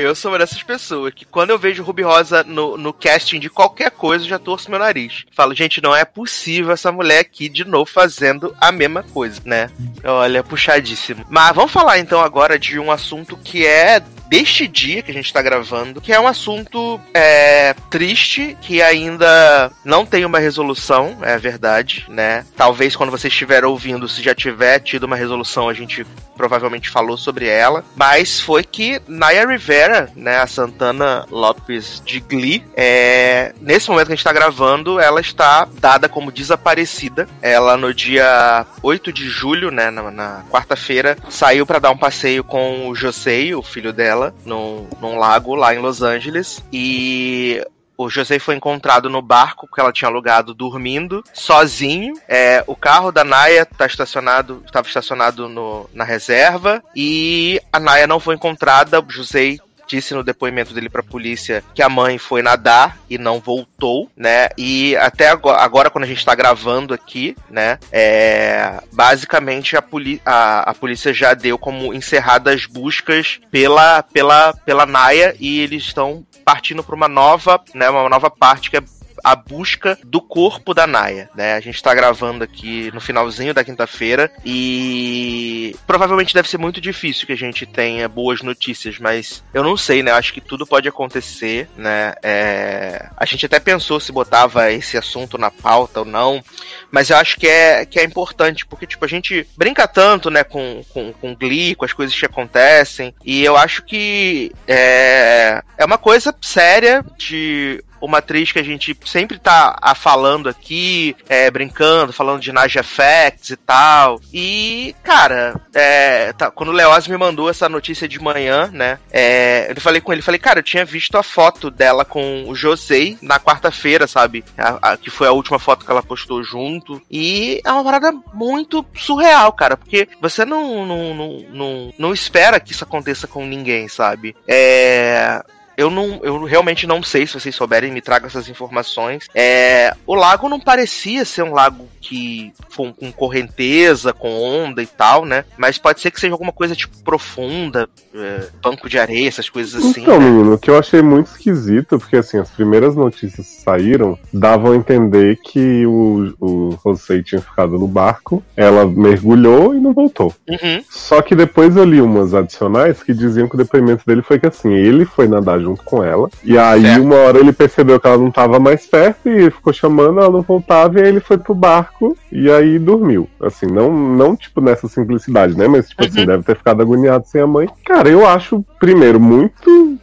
Eu 0.00 0.14
sou 0.14 0.30
uma 0.30 0.38
dessas 0.38 0.62
pessoas 0.62 1.12
que 1.14 1.24
quando 1.24 1.50
eu 1.50 1.58
vejo 1.58 1.82
Ruby 1.82 2.02
Rosa 2.02 2.42
no, 2.44 2.76
no 2.76 2.92
casting 2.92 3.38
de 3.38 3.50
qualquer 3.50 3.90
coisa, 3.90 4.24
eu 4.24 4.28
já 4.28 4.38
torço 4.38 4.70
meu 4.70 4.78
nariz. 4.78 5.24
Falo, 5.32 5.54
gente, 5.54 5.82
não 5.82 5.94
é 5.94 6.04
possível 6.04 6.72
essa 6.72 6.92
mulher 6.92 7.20
aqui 7.20 7.48
de 7.48 7.64
novo 7.64 7.90
fazendo 7.90 8.54
a 8.60 8.70
mesma 8.70 9.02
coisa, 9.02 9.40
né? 9.44 9.70
Olha, 10.04 10.42
puxadíssimo. 10.42 11.24
Mas 11.28 11.54
vamos 11.54 11.72
falar 11.72 11.98
então 11.98 12.20
agora 12.20 12.58
de 12.58 12.78
um 12.78 12.90
assunto 12.90 13.36
que 13.36 13.66
é 13.66 14.02
deste 14.32 14.66
dia 14.66 15.02
que 15.02 15.10
a 15.10 15.14
gente 15.14 15.30
tá 15.30 15.42
gravando, 15.42 16.00
que 16.00 16.10
é 16.10 16.18
um 16.18 16.26
assunto 16.26 16.98
é, 17.12 17.74
triste, 17.90 18.56
que 18.62 18.80
ainda 18.80 19.70
não 19.84 20.06
tem 20.06 20.24
uma 20.24 20.38
resolução, 20.38 21.18
é 21.20 21.36
verdade, 21.36 22.06
né? 22.08 22.46
Talvez 22.56 22.96
quando 22.96 23.10
você 23.10 23.28
estiver 23.28 23.62
ouvindo, 23.62 24.08
se 24.08 24.22
já 24.22 24.34
tiver 24.34 24.80
tido 24.80 25.04
uma 25.04 25.16
resolução, 25.16 25.68
a 25.68 25.74
gente 25.74 26.06
provavelmente 26.34 26.88
falou 26.88 27.18
sobre 27.18 27.46
ela, 27.46 27.84
mas 27.94 28.40
foi 28.40 28.64
que 28.64 29.02
Naya 29.32 29.46
Rivera, 29.46 30.10
né, 30.14 30.36
a 30.36 30.46
Santana 30.46 31.24
Lopes 31.30 32.02
de 32.04 32.20
Glee, 32.20 32.62
é, 32.76 33.54
nesse 33.62 33.88
momento 33.88 34.08
que 34.08 34.12
a 34.12 34.16
gente 34.16 34.24
tá 34.24 34.32
gravando, 34.32 35.00
ela 35.00 35.22
está 35.22 35.66
dada 35.80 36.06
como 36.06 36.30
desaparecida. 36.30 37.26
Ela 37.40 37.78
no 37.78 37.94
dia 37.94 38.66
8 38.82 39.10
de 39.10 39.26
julho, 39.26 39.70
né, 39.70 39.90
na, 39.90 40.10
na 40.10 40.44
quarta-feira, 40.50 41.16
saiu 41.30 41.64
para 41.64 41.78
dar 41.78 41.90
um 41.90 41.96
passeio 41.96 42.44
com 42.44 42.88
o 42.88 42.94
Josei, 42.94 43.54
o 43.54 43.62
filho 43.62 43.90
dela, 43.90 44.34
num, 44.44 44.86
num 45.00 45.18
lago 45.18 45.54
lá 45.54 45.74
em 45.74 45.78
Los 45.78 46.02
Angeles, 46.02 46.62
e 46.70 47.64
o 48.04 48.10
José 48.10 48.38
foi 48.38 48.54
encontrado 48.56 49.08
no 49.10 49.20
barco 49.22 49.68
que 49.72 49.80
ela 49.80 49.92
tinha 49.92 50.08
alugado 50.08 50.54
dormindo, 50.54 51.22
sozinho. 51.32 52.14
É, 52.28 52.62
o 52.66 52.74
carro 52.76 53.10
da 53.12 53.24
Naya 53.24 53.64
tá 53.66 53.86
estacionado, 53.86 54.62
estava 54.66 54.86
estacionado 54.86 55.48
no- 55.48 55.88
na 55.92 56.04
reserva 56.04 56.82
e 56.94 57.60
a 57.72 57.78
Naya 57.80 58.06
não 58.06 58.20
foi 58.20 58.34
encontrada. 58.34 59.00
O 59.00 59.10
José 59.10 59.56
disse 59.88 60.14
no 60.14 60.24
depoimento 60.24 60.72
dele 60.72 60.88
pra 60.88 61.02
polícia 61.02 61.62
que 61.74 61.82
a 61.82 61.88
mãe 61.88 62.16
foi 62.16 62.40
nadar 62.40 62.96
e 63.10 63.18
não 63.18 63.38
voltou, 63.40 64.10
né? 64.16 64.48
E 64.56 64.96
até 64.96 65.28
agora, 65.28 65.60
agora 65.60 65.90
quando 65.90 66.04
a 66.04 66.06
gente 66.06 66.24
tá 66.24 66.34
gravando 66.34 66.94
aqui, 66.94 67.36
né? 67.50 67.78
É, 67.90 68.80
basicamente 68.92 69.76
a, 69.76 69.84
a, 70.24 70.70
a 70.70 70.74
polícia 70.74 71.12
já 71.12 71.34
deu 71.34 71.58
como 71.58 71.92
encerradas 71.92 72.54
as 72.54 72.64
buscas 72.66 73.38
pela, 73.50 74.02
pela, 74.02 74.54
pela 74.64 74.86
Naya 74.86 75.34
e 75.38 75.60
eles 75.60 75.82
estão 75.82 76.24
partindo 76.44 76.82
para 76.82 76.94
uma 76.94 77.08
nova, 77.08 77.62
né? 77.74 77.88
Uma 77.88 78.08
nova 78.08 78.30
parte 78.30 78.70
que 78.70 78.76
é 78.76 78.82
a 79.22 79.36
busca 79.36 79.98
do 80.04 80.20
corpo 80.20 80.74
da 80.74 80.86
Naya, 80.86 81.28
né? 81.34 81.54
A 81.54 81.60
gente 81.60 81.82
tá 81.82 81.94
gravando 81.94 82.44
aqui 82.44 82.90
no 82.92 83.00
finalzinho 83.00 83.54
da 83.54 83.64
quinta-feira 83.64 84.30
e 84.44 85.76
provavelmente 85.86 86.34
deve 86.34 86.48
ser 86.48 86.58
muito 86.58 86.80
difícil 86.80 87.26
que 87.26 87.32
a 87.32 87.36
gente 87.36 87.66
tenha 87.66 88.08
boas 88.08 88.42
notícias, 88.42 88.98
mas 88.98 89.42
eu 89.52 89.62
não 89.62 89.76
sei, 89.76 90.02
né? 90.02 90.10
Eu 90.10 90.16
acho 90.16 90.32
que 90.32 90.40
tudo 90.40 90.66
pode 90.66 90.88
acontecer, 90.88 91.68
né? 91.76 92.14
É, 92.22 93.08
A 93.16 93.24
gente 93.24 93.46
até 93.46 93.60
pensou 93.60 94.00
se 94.00 94.12
botava 94.12 94.70
esse 94.72 94.96
assunto 94.96 95.38
na 95.38 95.50
pauta 95.50 96.00
ou 96.00 96.06
não, 96.06 96.42
mas 96.90 97.10
eu 97.10 97.16
acho 97.16 97.38
que 97.38 97.46
é, 97.46 97.86
que 97.86 97.98
é 97.98 98.04
importante, 98.04 98.66
porque, 98.66 98.86
tipo, 98.86 99.04
a 99.04 99.08
gente 99.08 99.46
brinca 99.56 99.86
tanto, 99.86 100.30
né, 100.30 100.44
com, 100.44 100.82
com, 100.92 101.12
com 101.12 101.34
Glee, 101.34 101.74
com 101.74 101.84
as 101.84 101.92
coisas 101.92 102.18
que 102.18 102.26
acontecem, 102.26 103.14
e 103.24 103.44
eu 103.44 103.56
acho 103.56 103.82
que 103.84 104.52
é, 104.66 105.62
é 105.78 105.84
uma 105.84 105.98
coisa 105.98 106.34
séria 106.40 107.04
de 107.16 107.82
uma 108.02 108.18
atriz 108.18 108.52
que 108.52 108.58
a 108.58 108.62
gente 108.64 108.96
sempre 109.06 109.38
tá 109.38 109.78
falando 109.96 110.48
aqui, 110.48 111.16
é, 111.28 111.50
brincando, 111.50 112.12
falando 112.12 112.40
de 112.40 112.52
Naja 112.52 112.80
Effects 112.80 113.50
e 113.50 113.56
tal. 113.56 114.20
E, 114.32 114.94
cara, 115.02 115.60
é, 115.74 116.32
tá, 116.32 116.50
quando 116.50 116.70
o 116.70 116.72
Leoz 116.72 117.06
me 117.06 117.16
mandou 117.16 117.48
essa 117.48 117.68
notícia 117.68 118.08
de 118.08 118.20
manhã, 118.20 118.68
né? 118.72 118.98
É, 119.10 119.72
eu 119.74 119.80
falei 119.80 120.00
com 120.00 120.12
ele, 120.12 120.20
falei, 120.22 120.38
cara, 120.40 120.58
eu 120.58 120.62
tinha 120.64 120.84
visto 120.84 121.16
a 121.16 121.22
foto 121.22 121.70
dela 121.70 122.04
com 122.04 122.44
o 122.48 122.54
Josei 122.54 123.16
na 123.22 123.38
quarta-feira, 123.38 124.06
sabe? 124.06 124.44
A- 124.58 124.92
a- 124.92 124.96
que 124.96 125.08
foi 125.10 125.28
a 125.28 125.32
última 125.32 125.58
foto 125.58 125.84
que 125.84 125.90
ela 125.90 126.02
postou 126.02 126.42
junto. 126.42 127.00
E 127.10 127.60
é 127.64 127.70
uma 127.72 127.84
parada 127.84 128.12
muito 128.34 128.84
surreal, 128.96 129.52
cara, 129.52 129.76
porque 129.76 130.08
você 130.20 130.44
não, 130.44 130.84
não, 130.84 131.14
não, 131.14 131.38
não, 131.50 131.92
não 131.98 132.12
espera 132.12 132.58
que 132.58 132.72
isso 132.72 132.84
aconteça 132.84 133.26
com 133.26 133.46
ninguém, 133.46 133.86
sabe? 133.88 134.34
É 134.48 135.42
eu 135.76 135.90
não, 135.90 136.20
eu 136.22 136.44
realmente 136.44 136.86
não 136.86 137.02
sei 137.02 137.26
se 137.26 137.34
vocês 137.34 137.54
souberem, 137.54 137.92
me 137.92 138.00
tragam 138.00 138.26
essas 138.26 138.48
informações. 138.48 139.28
É, 139.34 139.94
o 140.06 140.14
lago 140.14 140.48
não 140.48 140.60
parecia 140.60 141.24
ser 141.24 141.42
um 141.42 141.52
lago 141.52 141.88
que 142.00 142.52
com, 142.76 142.92
com 142.92 143.12
correnteza, 143.12 144.12
com 144.12 144.28
onda 144.28 144.82
e 144.82 144.86
tal, 144.86 145.24
né? 145.24 145.44
Mas 145.56 145.78
pode 145.78 146.00
ser 146.00 146.10
que 146.10 146.20
seja 146.20 146.34
alguma 146.34 146.52
coisa 146.52 146.74
tipo 146.74 146.96
profunda, 147.02 147.88
é, 148.14 148.48
banco 148.62 148.88
de 148.88 148.98
areia, 148.98 149.28
essas 149.28 149.48
coisas 149.48 149.74
assim. 149.74 150.02
Então, 150.02 150.18
né? 150.18 150.28
menino, 150.28 150.54
o 150.54 150.58
que 150.58 150.70
eu 150.70 150.78
achei 150.78 151.00
muito 151.00 151.28
esquisito, 151.28 151.98
porque 151.98 152.16
assim, 152.16 152.38
as 152.38 152.50
primeiras 152.50 152.94
notícias 152.94 153.46
que 153.46 153.62
saíram 153.62 154.18
davam 154.32 154.72
a 154.72 154.76
entender 154.76 155.38
que 155.42 155.86
o, 155.86 156.34
o 156.40 156.78
José 156.84 157.22
tinha 157.22 157.40
ficado 157.40 157.78
no 157.78 157.86
barco, 157.86 158.42
ela 158.56 158.84
mergulhou 158.86 159.74
e 159.74 159.80
não 159.80 159.92
voltou. 159.92 160.34
Uhum. 160.48 160.84
Só 160.90 161.22
que 161.22 161.34
depois 161.34 161.76
eu 161.76 161.84
li 161.84 162.00
umas 162.00 162.34
adicionais 162.34 163.02
que 163.02 163.14
diziam 163.14 163.48
que 163.48 163.54
o 163.54 163.58
depoimento 163.58 164.04
dele 164.06 164.22
foi 164.22 164.38
que 164.38 164.46
assim, 164.46 164.72
ele 164.72 165.04
foi 165.04 165.28
nadar 165.28 165.61
junto 165.62 165.82
com 165.82 166.02
ela, 166.02 166.28
e 166.44 166.58
aí 166.58 166.82
Certo. 166.82 167.02
uma 167.02 167.16
hora 167.16 167.38
ele 167.38 167.52
percebeu 167.52 167.98
que 167.98 168.06
ela 168.06 168.18
não 168.18 168.30
tava 168.30 168.58
mais 168.58 168.86
perto 168.86 169.28
e 169.28 169.50
ficou 169.50 169.72
chamando, 169.72 170.20
ela 170.20 170.30
não 170.30 170.42
voltava, 170.42 170.98
e 170.98 171.02
aí 171.02 171.08
ele 171.08 171.20
foi 171.20 171.38
pro 171.38 171.54
barco 171.54 172.16
e 172.30 172.50
aí 172.50 172.78
dormiu. 172.78 173.28
Assim, 173.40 173.66
não, 173.66 173.92
não 173.92 174.36
tipo 174.36 174.60
nessa 174.60 174.88
simplicidade, 174.88 175.56
né? 175.56 175.68
Mas 175.68 175.88
tipo 175.88 176.04
assim, 176.04 176.26
deve 176.26 176.42
ter 176.42 176.56
ficado 176.56 176.82
agoniado 176.82 177.26
sem 177.26 177.40
a 177.40 177.46
mãe. 177.46 177.68
Cara, 177.84 178.08
eu 178.08 178.26
acho, 178.26 178.64
primeiro, 178.78 179.20
muito 179.20 179.98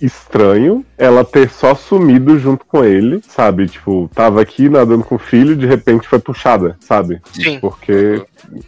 estranho 0.00 0.84
ela 0.98 1.24
ter 1.24 1.50
só 1.50 1.74
sumido 1.74 2.38
junto 2.38 2.64
com 2.64 2.84
ele, 2.84 3.20
sabe? 3.28 3.66
Tipo, 3.66 4.10
tava 4.14 4.40
aqui 4.40 4.68
nadando 4.68 5.04
com 5.04 5.16
o 5.16 5.18
filho, 5.18 5.56
de 5.56 5.66
repente 5.66 6.08
foi 6.08 6.18
puxada, 6.18 6.76
sabe? 6.80 7.20
Sim. 7.32 7.58
Porque, 7.60 8.22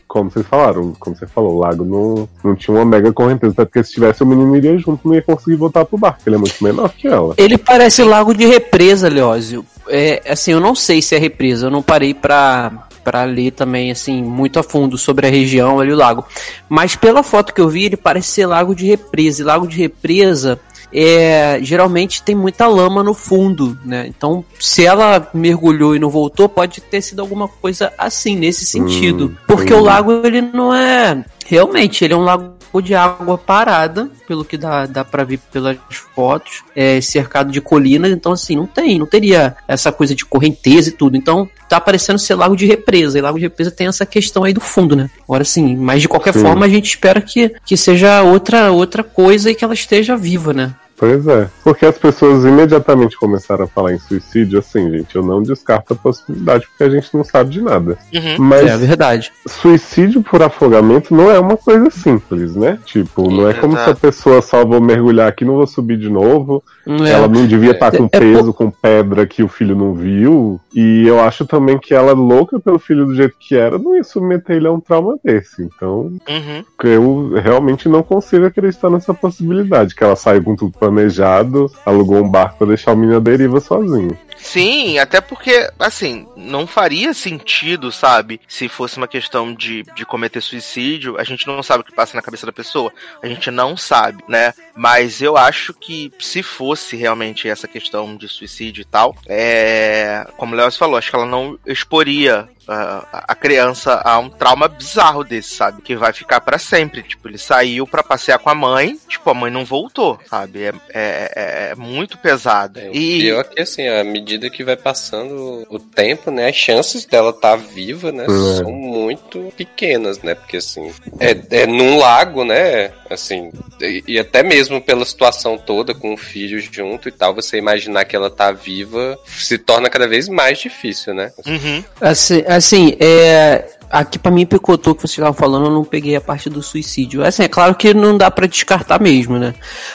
como 0.06 0.30
vocês 0.30 0.46
falaram, 0.46 0.92
como 0.98 1.16
você 1.16 1.26
falou, 1.26 1.54
o 1.54 1.58
lago 1.58 1.84
não, 1.84 2.28
não 2.44 2.54
tinha 2.54 2.76
uma 2.76 2.84
mega 2.84 3.12
correnteza, 3.12 3.52
até 3.52 3.64
porque 3.64 3.82
se 3.82 3.92
tivesse 3.92 4.22
o 4.22 4.26
menino 4.26 4.56
iria 4.56 4.76
junto, 4.78 5.08
não 5.08 5.14
ia 5.14 5.22
conseguir 5.22 5.56
voltar 5.56 5.84
pro 5.84 5.96
barco, 5.96 6.20
ele 6.26 6.36
é 6.36 6.38
muito 6.38 6.62
menor 6.62 6.90
que 6.90 7.08
ela. 7.08 7.34
Ele 7.38 7.56
parece 7.56 8.02
lago 8.02 8.34
de 8.34 8.46
represa, 8.46 9.08
Leózio. 9.08 9.64
É, 9.88 10.22
assim, 10.28 10.52
eu 10.52 10.60
não 10.60 10.74
sei 10.74 11.00
se 11.00 11.14
é 11.14 11.18
represa, 11.18 11.66
eu 11.66 11.70
não 11.70 11.82
parei 11.82 12.12
pra, 12.12 12.88
pra 13.02 13.24
ler 13.24 13.52
também, 13.52 13.90
assim, 13.90 14.22
muito 14.22 14.58
a 14.58 14.62
fundo 14.62 14.98
sobre 14.98 15.26
a 15.26 15.30
região 15.30 15.80
ali, 15.80 15.92
o 15.92 15.96
lago. 15.96 16.26
Mas 16.68 16.94
pela 16.94 17.22
foto 17.22 17.54
que 17.54 17.60
eu 17.60 17.68
vi, 17.70 17.84
ele 17.84 17.96
parece 17.96 18.28
ser 18.28 18.46
lago 18.46 18.74
de 18.74 18.84
represa. 18.84 19.40
E 19.40 19.44
lago 19.46 19.66
de 19.66 19.78
represa, 19.78 20.60
é, 20.92 21.58
geralmente 21.62 22.22
tem 22.22 22.34
muita 22.34 22.66
lama 22.66 23.02
no 23.02 23.14
fundo, 23.14 23.78
né? 23.84 24.06
Então, 24.06 24.44
se 24.58 24.84
ela 24.84 25.28
mergulhou 25.34 25.94
e 25.94 25.98
não 25.98 26.10
voltou, 26.10 26.48
pode 26.48 26.80
ter 26.80 27.02
sido 27.02 27.20
alguma 27.20 27.48
coisa 27.48 27.92
assim, 27.98 28.36
nesse 28.36 28.64
sentido. 28.64 29.36
Porque 29.46 29.72
o 29.72 29.76
entendi. 29.76 29.84
lago, 29.84 30.12
ele 30.24 30.40
não 30.40 30.74
é... 30.74 31.24
Realmente, 31.46 32.04
ele 32.04 32.12
é 32.12 32.16
um 32.16 32.24
lago 32.24 32.57
de 32.82 32.94
água 32.94 33.38
parada, 33.38 34.10
pelo 34.26 34.44
que 34.44 34.56
dá, 34.56 34.86
dá 34.86 35.04
pra 35.04 35.24
ver 35.24 35.38
pelas 35.50 35.78
fotos, 36.14 36.62
é 36.76 37.00
cercado 37.00 37.50
de 37.50 37.60
colinas, 37.60 38.10
então 38.12 38.32
assim, 38.32 38.56
não 38.56 38.66
tem, 38.66 38.98
não 38.98 39.06
teria 39.06 39.56
essa 39.66 39.90
coisa 39.90 40.14
de 40.14 40.24
correnteza 40.24 40.90
e 40.90 40.92
tudo. 40.92 41.16
Então, 41.16 41.48
tá 41.68 41.80
parecendo 41.80 42.18
ser 42.18 42.34
lago 42.34 42.56
de 42.56 42.66
represa, 42.66 43.18
e 43.18 43.22
lago 43.22 43.38
de 43.38 43.44
represa 43.44 43.70
tem 43.70 43.86
essa 43.86 44.06
questão 44.06 44.44
aí 44.44 44.52
do 44.52 44.60
fundo, 44.60 44.94
né? 44.94 45.10
Agora 45.24 45.44
sim, 45.44 45.76
mas 45.76 46.02
de 46.02 46.08
qualquer 46.08 46.34
Sim. 46.34 46.40
forma 46.40 46.66
a 46.66 46.68
gente 46.68 46.88
espera 46.88 47.20
que, 47.20 47.54
que 47.64 47.76
seja 47.76 48.22
outra, 48.22 48.70
outra 48.70 49.02
coisa 49.02 49.50
e 49.50 49.54
que 49.54 49.64
ela 49.64 49.74
esteja 49.74 50.16
viva, 50.16 50.52
né? 50.52 50.74
Pois 50.98 51.26
é. 51.28 51.48
Porque 51.62 51.86
as 51.86 51.96
pessoas 51.96 52.44
imediatamente 52.44 53.16
começaram 53.16 53.64
a 53.64 53.68
falar 53.68 53.92
em 53.92 53.98
suicídio, 53.98 54.58
assim, 54.58 54.90
gente, 54.90 55.14
eu 55.14 55.22
não 55.22 55.42
descarto 55.42 55.92
a 55.92 55.96
possibilidade, 55.96 56.66
porque 56.66 56.84
a 56.84 56.90
gente 56.90 57.14
não 57.14 57.22
sabe 57.22 57.50
de 57.50 57.60
nada. 57.62 57.96
Uhum. 58.12 58.36
Mas 58.38 58.66
É 58.68 58.76
verdade. 58.76 59.32
suicídio 59.46 60.22
por 60.22 60.42
afogamento 60.42 61.14
não 61.14 61.30
é 61.30 61.38
uma 61.38 61.56
coisa 61.56 61.88
simples, 61.90 62.56
né? 62.56 62.78
Tipo, 62.84 63.30
não 63.30 63.48
é 63.48 63.54
como 63.54 63.76
se 63.76 63.88
a 63.90 63.94
pessoa 63.94 64.42
só 64.42 64.64
vou 64.64 64.80
mergulhar 64.80 65.28
aqui, 65.28 65.44
não 65.44 65.54
vou 65.54 65.66
subir 65.66 65.96
de 65.98 66.08
novo. 66.10 66.62
É. 66.86 67.10
Ela 67.10 67.28
não 67.28 67.46
devia 67.46 67.72
estar 67.72 67.90
com 67.92 68.04
É, 68.04 68.16
é 68.16 68.18
peso, 68.20 68.52
com 68.52 68.70
pedra 68.70 69.26
que 69.26 69.42
o 69.42 69.48
filho 69.48 69.76
não 69.76 69.94
viu. 69.94 70.60
E 70.74 71.06
eu 71.06 71.20
acho 71.20 71.46
também 71.46 71.78
que 71.78 71.94
ela, 71.94 72.12
louca 72.12 72.58
pelo 72.58 72.78
filho 72.78 73.06
do 73.06 73.14
jeito 73.14 73.34
que 73.38 73.56
era, 73.56 73.78
não 73.78 73.94
ia 73.94 74.02
submeter 74.04 74.56
ele 74.56 74.66
a 74.66 74.72
um 74.72 74.80
trauma 74.80 75.16
desse. 75.22 75.62
Então, 75.62 76.12
Uhum. 76.28 76.64
eu 76.84 77.32
realmente 77.42 77.88
não 77.88 78.02
consigo 78.02 78.46
acreditar 78.46 78.90
nessa 78.90 79.14
possibilidade. 79.14 79.94
Que 79.94 80.02
ela 80.02 80.16
saiu 80.16 80.42
com 80.42 80.56
tudo 80.56 80.72
planejado, 80.88 81.70
alugou 81.84 82.24
um 82.24 82.28
barco 82.28 82.58
pra 82.58 82.66
deixar 82.68 82.92
o 82.92 82.96
menino 82.96 83.18
à 83.18 83.20
deriva 83.20 83.60
sozinho. 83.60 84.18
Sim, 84.36 84.98
até 84.98 85.20
porque, 85.20 85.68
assim, 85.78 86.26
não 86.36 86.66
faria 86.66 87.12
sentido, 87.12 87.90
sabe? 87.90 88.40
Se 88.46 88.68
fosse 88.68 88.96
uma 88.96 89.08
questão 89.08 89.52
de, 89.52 89.82
de 89.96 90.06
cometer 90.06 90.40
suicídio, 90.40 91.18
a 91.18 91.24
gente 91.24 91.46
não 91.46 91.62
sabe 91.62 91.82
o 91.82 91.84
que 91.84 91.94
passa 91.94 92.16
na 92.16 92.22
cabeça 92.22 92.46
da 92.46 92.52
pessoa. 92.52 92.92
A 93.22 93.26
gente 93.26 93.50
não 93.50 93.76
sabe, 93.76 94.22
né? 94.28 94.54
Mas 94.76 95.20
eu 95.20 95.36
acho 95.36 95.74
que 95.74 96.12
se 96.20 96.42
fosse 96.42 96.96
realmente 96.96 97.48
essa 97.48 97.66
questão 97.66 98.16
de 98.16 98.28
suicídio 98.28 98.82
e 98.82 98.84
tal, 98.84 99.14
é. 99.26 100.26
Como 100.36 100.54
o 100.54 100.56
Léo 100.56 100.70
falou, 100.70 100.96
acho 100.96 101.10
que 101.10 101.16
ela 101.16 101.26
não 101.26 101.58
exporia 101.66 102.48
a, 102.68 103.24
a 103.28 103.34
criança 103.34 104.00
a 104.04 104.18
um 104.18 104.28
trauma 104.28 104.68
bizarro 104.68 105.24
desse, 105.24 105.54
sabe? 105.54 105.82
Que 105.82 105.96
vai 105.96 106.12
ficar 106.12 106.40
pra 106.40 106.58
sempre. 106.58 107.02
Tipo, 107.02 107.28
ele 107.28 107.38
saiu 107.38 107.86
pra 107.86 108.02
passear 108.02 108.38
com 108.38 108.50
a 108.50 108.54
mãe, 108.54 108.98
tipo, 109.08 109.28
a 109.30 109.34
mãe 109.34 109.50
não 109.50 109.64
voltou, 109.64 110.18
sabe? 110.28 110.64
É, 110.64 110.72
é, 110.90 111.32
é- 111.34 111.68
é 111.70 111.74
muito 111.74 112.18
pesado. 112.18 112.78
É, 112.80 112.90
e 112.92 113.20
pior 113.20 113.40
é 113.40 113.44
que, 113.44 113.60
assim, 113.62 113.86
à 113.88 114.04
medida 114.04 114.50
que 114.50 114.62
vai 114.64 114.76
passando 114.76 115.66
o 115.70 115.78
tempo, 115.78 116.30
né, 116.30 116.48
as 116.48 116.56
chances 116.56 117.04
dela 117.04 117.30
estar 117.30 117.56
viva, 117.56 118.12
né, 118.12 118.24
É. 118.24 118.56
são 118.58 118.70
muito 118.72 119.52
pequenas, 119.56 120.20
né, 120.22 120.34
porque, 120.34 120.58
assim, 120.58 120.92
é, 121.18 121.62
é 121.62 121.66
num 121.66 121.98
lago, 121.98 122.44
né, 122.44 122.90
assim, 123.14 123.50
e, 123.80 124.02
e 124.06 124.18
até 124.18 124.42
mesmo 124.42 124.80
pela 124.80 125.04
situação 125.04 125.58
toda, 125.58 125.94
com 125.94 126.14
o 126.14 126.16
filho 126.16 126.60
junto 126.60 127.08
e 127.08 127.12
tal, 127.12 127.34
você 127.34 127.58
imaginar 127.58 128.04
que 128.04 128.16
ela 128.16 128.30
tá 128.30 128.52
viva 128.52 129.18
se 129.26 129.58
torna 129.58 129.90
cada 129.90 130.08
vez 130.08 130.28
mais 130.28 130.58
difícil, 130.58 131.14
né? 131.14 131.32
Uhum. 131.46 131.84
Assim, 132.00 132.44
assim, 132.46 132.96
é. 133.00 133.74
Aqui 133.90 134.18
pra 134.18 134.30
mim 134.30 134.44
picotou 134.44 134.94
que 134.94 135.00
vocês 135.00 135.12
estavam 135.12 135.32
falando, 135.32 135.64
eu 135.64 135.72
não 135.72 135.82
peguei 135.82 136.14
a 136.14 136.20
parte 136.20 136.50
do 136.50 136.62
suicídio. 136.62 137.24
Assim, 137.24 137.44
é 137.44 137.48
claro 137.48 137.74
que 137.74 137.94
não 137.94 138.18
dá 138.18 138.30
pra 138.30 138.46
descartar 138.46 139.00
mesmo, 139.00 139.38
né? 139.38 139.54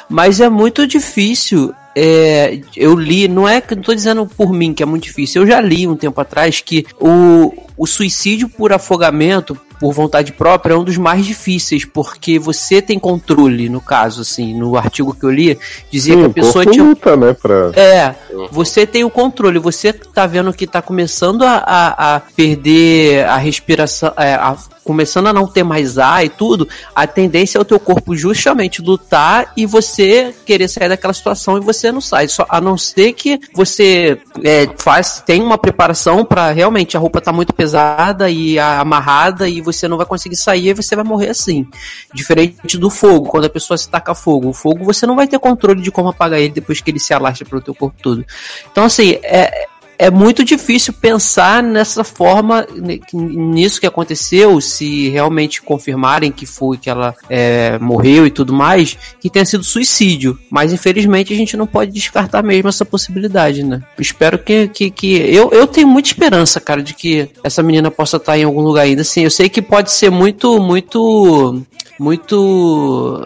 Mas 0.10 0.40
é 0.40 0.50
muito 0.50 0.88
difícil. 0.88 1.72
É, 1.96 2.60
eu 2.76 2.96
li, 2.96 3.28
não 3.28 3.48
é 3.48 3.62
que 3.62 3.76
não 3.76 3.84
tô 3.84 3.94
dizendo 3.94 4.26
por 4.26 4.52
mim 4.52 4.74
que 4.74 4.82
é 4.82 4.86
muito 4.86 5.04
difícil. 5.04 5.44
Eu 5.44 5.48
já 5.48 5.62
li 5.62 5.88
um 5.88 5.96
tempo 5.96 6.20
atrás 6.20 6.60
que 6.60 6.88
o, 7.00 7.54
o 7.78 7.86
suicídio 7.86 8.50
por 8.50 8.74
afogamento, 8.74 9.56
por 9.84 9.92
vontade 9.94 10.32
própria, 10.32 10.74
é 10.76 10.78
um 10.78 10.84
dos 10.86 10.96
mais 10.98 11.26
difíceis, 11.26 11.84
porque 11.84 12.40
você 12.40 12.82
tem 12.82 12.98
controle, 12.98 13.68
no 13.68 13.82
caso, 13.82 14.22
assim, 14.22 14.58
no 14.58 14.78
artigo 14.78 15.14
que 15.14 15.26
eu 15.26 15.30
li, 15.30 15.60
dizia 15.92 16.16
que 16.16 16.22
Sim, 16.22 16.26
a 16.26 16.30
o 16.30 16.34
pessoa 16.34 16.66
tinha 16.66 16.84
luta, 16.86 17.18
né, 17.18 17.34
pra... 17.34 17.72
é, 17.76 18.16
você 18.50 18.88
tem 18.88 19.04
o 19.04 19.10
controle, 19.10 19.60
você 19.60 19.92
tá 19.92 20.26
vendo 20.26 20.54
que 20.54 20.66
tá 20.66 20.82
começando 20.82 21.44
a, 21.44 21.58
a, 21.58 22.16
a 22.16 22.20
perder 22.22 23.26
a 23.26 23.36
respiração, 23.36 24.14
é, 24.16 24.36
a- 24.36 24.56
começando 24.86 25.28
a 25.28 25.34
não 25.34 25.48
ter 25.48 25.64
mais 25.64 25.98
ar 25.98 26.26
e 26.26 26.30
tudo, 26.30 26.68
a 26.94 27.08
tendência 27.08 27.58
é 27.58 27.62
o 27.62 27.64
teu 27.64 27.80
corpo 27.80 28.18
justamente 28.18 28.82
lutar 28.82 29.54
e 29.56 29.66
você 29.66 30.36
querer 30.46 30.68
sair 30.68 30.90
daquela 30.90 31.14
situação 31.14 31.58
e 31.58 31.62
você 31.62 31.90
não 31.90 32.02
sai. 32.02 32.28
Só, 32.28 32.46
a 32.50 32.60
não 32.60 32.78
ser 32.78 33.14
que 33.14 33.40
você 33.54 34.18
é, 34.44 34.68
faz, 34.78 35.24
tem 35.26 35.42
uma 35.42 35.58
preparação 35.58 36.26
pra 36.26 36.52
realmente 36.52 36.98
a 36.98 37.00
roupa 37.00 37.22
tá 37.22 37.32
muito 37.32 37.54
pesada 37.54 38.30
e 38.30 38.60
a- 38.60 38.82
amarrada 38.82 39.48
e 39.48 39.62
você 39.62 39.73
não 39.88 39.98
vai 39.98 40.06
conseguir 40.06 40.36
sair 40.36 40.70
e 40.70 40.74
você 40.74 40.96
vai 40.96 41.04
morrer 41.04 41.30
assim. 41.30 41.68
Diferente 42.14 42.78
do 42.78 42.90
fogo, 42.90 43.30
quando 43.30 43.46
a 43.46 43.50
pessoa 43.50 43.78
se 43.78 43.90
taca 43.90 44.14
fogo. 44.14 44.50
O 44.50 44.54
fogo 44.54 44.86
você 44.86 45.06
não 45.06 45.16
vai 45.16 45.28
ter 45.28 45.40
controle 45.40 45.82
de 45.82 45.92
como 45.92 46.10
apagar 46.10 46.40
ele 46.40 46.54
depois 46.54 46.82
que 46.82 46.92
ele 46.92 47.00
se 47.00 47.14
alastra 47.14 47.48
pelo 47.48 47.62
teu 47.62 47.74
corpo 47.74 47.96
todo. 48.02 48.26
Então, 48.72 48.86
assim, 48.86 49.20
é, 49.24 49.68
é 50.04 50.12
muito 50.12 50.44
difícil 50.44 50.94
pensar 50.94 51.64
nessa 51.64 52.04
forma, 52.04 52.66
n- 52.76 53.02
nisso 53.14 53.80
que 53.80 53.88
aconteceu, 53.88 54.60
se 54.60 55.10
realmente 55.10 55.62
confirmarem 55.62 56.32
que 56.32 56.46
foi 56.46 56.78
que 56.78 56.90
ela 56.90 57.16
é, 57.30 57.78
morreu 57.80 58.28
e 58.28 58.32
tudo 58.32 58.52
mais, 58.54 58.98
que 59.20 59.30
tenha 59.30 59.46
sido 59.46 59.64
suicídio. 59.64 60.38
Mas 60.50 60.74
infelizmente 60.74 61.34
a 61.34 61.36
gente 61.38 61.56
não 61.56 61.66
pode 61.66 61.92
descartar 61.92 62.44
mesmo 62.44 62.70
essa 62.70 62.84
possibilidade, 62.86 63.64
né? 63.64 63.82
Espero 63.98 64.38
que. 64.38 64.68
que, 64.68 64.90
que... 64.90 65.16
Eu, 65.34 65.52
eu 65.52 65.66
tenho 65.68 65.88
muita 65.88 66.10
esperança, 66.10 66.60
cara, 66.60 66.84
de 66.84 66.94
que 66.94 67.30
essa 67.44 67.64
menina 67.64 67.90
possa 67.90 68.18
estar 68.18 68.38
em 68.38 68.44
algum 68.44 68.62
lugar 68.62 68.82
ainda. 68.82 69.02
Assim, 69.04 69.24
eu 69.24 69.32
sei 69.32 69.48
que 69.48 69.62
pode 69.62 69.92
ser 69.92 70.10
muito, 70.10 70.60
muito. 70.60 71.64
Muito. 72.00 73.26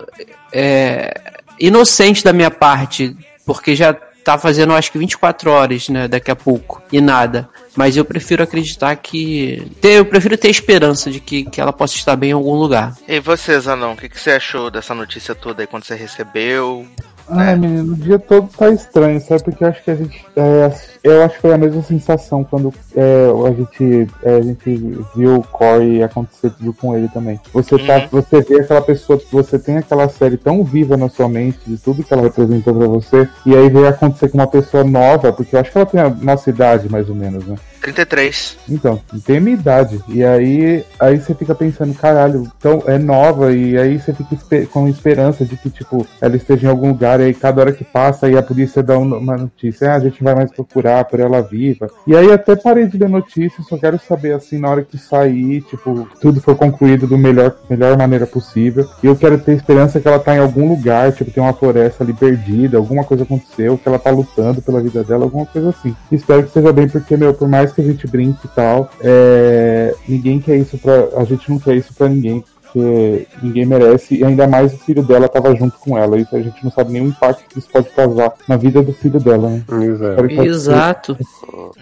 é, 0.53 1.21
inocente 1.59 2.23
da 2.23 2.33
minha 2.33 2.51
parte, 2.51 3.15
porque 3.45 3.75
já 3.75 3.95
tá 4.27 4.37
fazendo 4.37 4.73
acho 4.73 4.91
que 4.91 4.97
24 4.97 5.49
horas, 5.49 5.87
né, 5.87 6.07
daqui 6.07 6.29
a 6.29 6.35
pouco, 6.35 6.81
e 6.91 6.99
nada. 6.99 7.47
Mas 7.75 7.95
eu 7.95 8.03
prefiro 8.03 8.43
acreditar 8.43 8.95
que. 8.95 9.71
Eu 9.81 10.03
prefiro 10.03 10.37
ter 10.37 10.49
esperança 10.49 11.11
de 11.11 11.19
que, 11.19 11.45
que 11.45 11.61
ela 11.61 11.71
possa 11.71 11.95
estar 11.95 12.15
bem 12.15 12.31
em 12.31 12.33
algum 12.33 12.55
lugar. 12.55 12.95
E 13.07 13.19
você, 13.19 13.59
Zanon, 13.59 13.93
o 13.93 13.95
que, 13.95 14.09
que 14.09 14.19
você 14.19 14.31
achou 14.31 14.71
dessa 14.71 14.95
notícia 14.95 15.35
toda 15.35 15.61
aí 15.61 15.67
quando 15.67 15.83
você 15.83 15.95
recebeu? 15.95 16.87
Ai, 17.29 17.55
menino, 17.57 17.93
o 17.93 17.95
dia 17.95 18.17
todo 18.17 18.47
tá 18.57 18.69
estranho, 18.69 19.19
sabe? 19.19 19.43
Porque 19.43 19.63
eu 19.63 19.67
acho 19.67 19.83
que 19.83 19.91
a 19.91 19.95
gente. 19.95 20.25
é, 20.35 20.71
eu 21.03 21.23
acho 21.23 21.35
que 21.35 21.41
foi 21.41 21.53
a 21.53 21.57
mesma 21.57 21.81
sensação 21.83 22.43
quando 22.43 22.73
é, 22.95 23.27
a, 23.47 23.51
gente, 23.53 24.07
é, 24.23 24.35
a 24.35 24.41
gente 24.41 24.97
viu 25.15 25.35
o 25.35 25.43
Corey 25.43 26.01
acontecer 26.03 26.51
tudo 26.51 26.73
com 26.73 26.95
ele 26.95 27.07
também. 27.09 27.39
Você, 27.53 27.77
tá, 27.79 27.97
Uhum. 27.97 28.07
você 28.11 28.41
vê 28.41 28.61
aquela 28.61 28.81
pessoa, 28.81 29.19
você 29.31 29.59
tem 29.59 29.77
aquela 29.77 30.07
série 30.09 30.37
tão 30.37 30.63
viva 30.63 30.95
na 30.95 31.09
sua 31.09 31.27
mente, 31.27 31.59
de 31.67 31.77
tudo 31.77 32.03
que 32.03 32.13
ela 32.13 32.23
representou 32.23 32.73
pra 32.73 32.87
você, 32.87 33.27
e 33.45 33.55
aí 33.55 33.69
veio 33.69 33.87
acontecer 33.87 34.29
com 34.29 34.37
uma 34.37 34.47
pessoa 34.47 34.83
nova, 34.83 35.33
porque 35.33 35.55
eu 35.55 35.59
acho 35.59 35.71
que 35.71 35.77
ela 35.77 35.85
tem 35.85 35.99
a 35.99 36.09
nossa 36.09 36.49
idade, 36.49 36.89
mais 36.89 37.09
ou 37.09 37.15
menos, 37.15 37.45
né? 37.45 37.55
33. 37.93 38.57
Então, 38.69 38.99
tem 39.25 39.39
minha 39.39 39.55
idade. 39.55 40.01
E 40.09 40.23
aí, 40.23 40.83
aí 40.99 41.17
você 41.19 41.33
fica 41.33 41.55
pensando, 41.55 41.93
caralho, 41.93 42.43
então 42.57 42.83
é 42.85 42.97
nova, 42.97 43.53
e 43.53 43.77
aí 43.77 43.97
você 43.99 44.13
fica 44.13 44.35
espe- 44.35 44.65
com 44.65 44.87
esperança 44.89 45.45
de 45.45 45.55
que, 45.55 45.69
tipo, 45.69 46.05
ela 46.19 46.35
esteja 46.35 46.67
em 46.67 46.69
algum 46.69 46.89
lugar, 46.89 47.19
e 47.19 47.23
aí 47.25 47.33
cada 47.33 47.61
hora 47.61 47.71
que 47.71 47.85
passa, 47.85 48.25
aí 48.27 48.37
a 48.37 48.43
polícia 48.43 48.83
dá 48.83 48.97
um- 48.97 49.17
uma 49.17 49.37
notícia, 49.37 49.91
ah, 49.91 49.95
a 49.95 49.99
gente 49.99 50.21
vai 50.21 50.35
mais 50.35 50.51
procurar 50.51 51.05
por 51.05 51.19
ela 51.19 51.41
viva. 51.41 51.89
E 52.05 52.15
aí 52.15 52.31
até 52.31 52.55
parei 52.55 52.87
de 52.87 52.97
ler 52.97 53.07
notícias, 53.09 53.65
só 53.67 53.77
quero 53.77 53.97
saber, 53.99 54.33
assim, 54.33 54.57
na 54.57 54.69
hora 54.69 54.83
que 54.83 54.97
sair, 54.97 55.61
tipo, 55.61 56.07
tudo 56.19 56.41
for 56.41 56.55
concluído 56.55 57.07
do 57.07 57.17
melhor, 57.17 57.55
melhor 57.69 57.97
maneira 57.97 58.27
possível. 58.27 58.85
E 59.01 59.07
eu 59.07 59.15
quero 59.15 59.37
ter 59.37 59.53
esperança 59.53 59.99
que 59.99 60.07
ela 60.07 60.19
tá 60.19 60.35
em 60.35 60.39
algum 60.39 60.67
lugar, 60.67 61.13
tipo, 61.13 61.31
tem 61.31 61.41
uma 61.41 61.53
floresta 61.53 62.03
ali 62.03 62.13
perdida, 62.13 62.77
alguma 62.77 63.03
coisa 63.03 63.23
aconteceu, 63.23 63.77
que 63.77 63.87
ela 63.87 63.97
tá 63.99 64.09
lutando 64.09 64.61
pela 64.61 64.81
vida 64.81 65.03
dela, 65.03 65.23
alguma 65.23 65.45
coisa 65.45 65.69
assim. 65.69 65.95
Espero 66.11 66.43
que 66.43 66.51
seja 66.51 66.73
bem, 66.73 66.87
porque, 66.89 67.15
meu, 67.15 67.33
por 67.33 67.47
mais 67.47 67.71
que 67.77 67.81
a 67.81 67.85
gente 67.85 68.07
brinque 68.07 68.45
e 68.45 68.49
tal, 68.49 68.89
é, 69.01 69.93
ninguém 70.07 70.39
quer 70.39 70.57
isso 70.57 70.77
pra. 70.79 71.09
A 71.15 71.23
gente 71.23 71.49
não 71.49 71.59
quer 71.59 71.75
isso 71.75 71.93
pra 71.93 72.09
ninguém. 72.09 72.43
Porque 72.73 73.25
ninguém 73.41 73.65
merece, 73.65 74.17
e 74.17 74.25
ainda 74.25 74.45
mais 74.45 74.73
o 74.73 74.77
filho 74.77 75.01
dela 75.01 75.29
tava 75.29 75.55
junto 75.55 75.79
com 75.79 75.97
ela. 75.97 76.17
Isso 76.19 76.35
a 76.35 76.41
gente 76.41 76.61
não 76.61 76.69
sabe 76.69 76.91
nem 76.91 77.01
o 77.01 77.07
impacto 77.07 77.45
que 77.47 77.59
isso 77.59 77.69
pode 77.71 77.89
causar 77.91 78.33
na 78.45 78.57
vida 78.57 78.83
do 78.83 78.91
filho 78.91 79.21
dela, 79.21 79.49
né? 79.49 79.63
Exato. 79.85 80.27
Que- 80.27 80.35
Exato. 80.41 81.17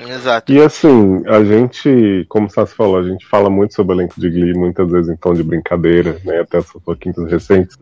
Exato. 0.07 0.53
E 0.53 0.61
assim, 0.61 1.23
a 1.25 1.43
gente, 1.43 2.25
como 2.29 2.45
o 2.45 2.49
Sassi 2.51 2.75
falou, 2.75 2.97
a 2.99 3.03
gente 3.03 3.25
fala 3.25 3.49
muito 3.49 3.73
sobre 3.73 3.95
o 3.95 3.99
elenco 3.99 4.13
de 4.21 4.29
Glee, 4.29 4.53
muitas 4.53 4.87
vezes 4.89 5.09
em 5.11 5.15
tom 5.15 5.33
de 5.33 5.41
brincadeira, 5.41 6.17
né? 6.23 6.41
Até 6.41 6.59
essas 6.59 6.79
pouquinhos 6.83 7.17
recentes. 7.31 7.77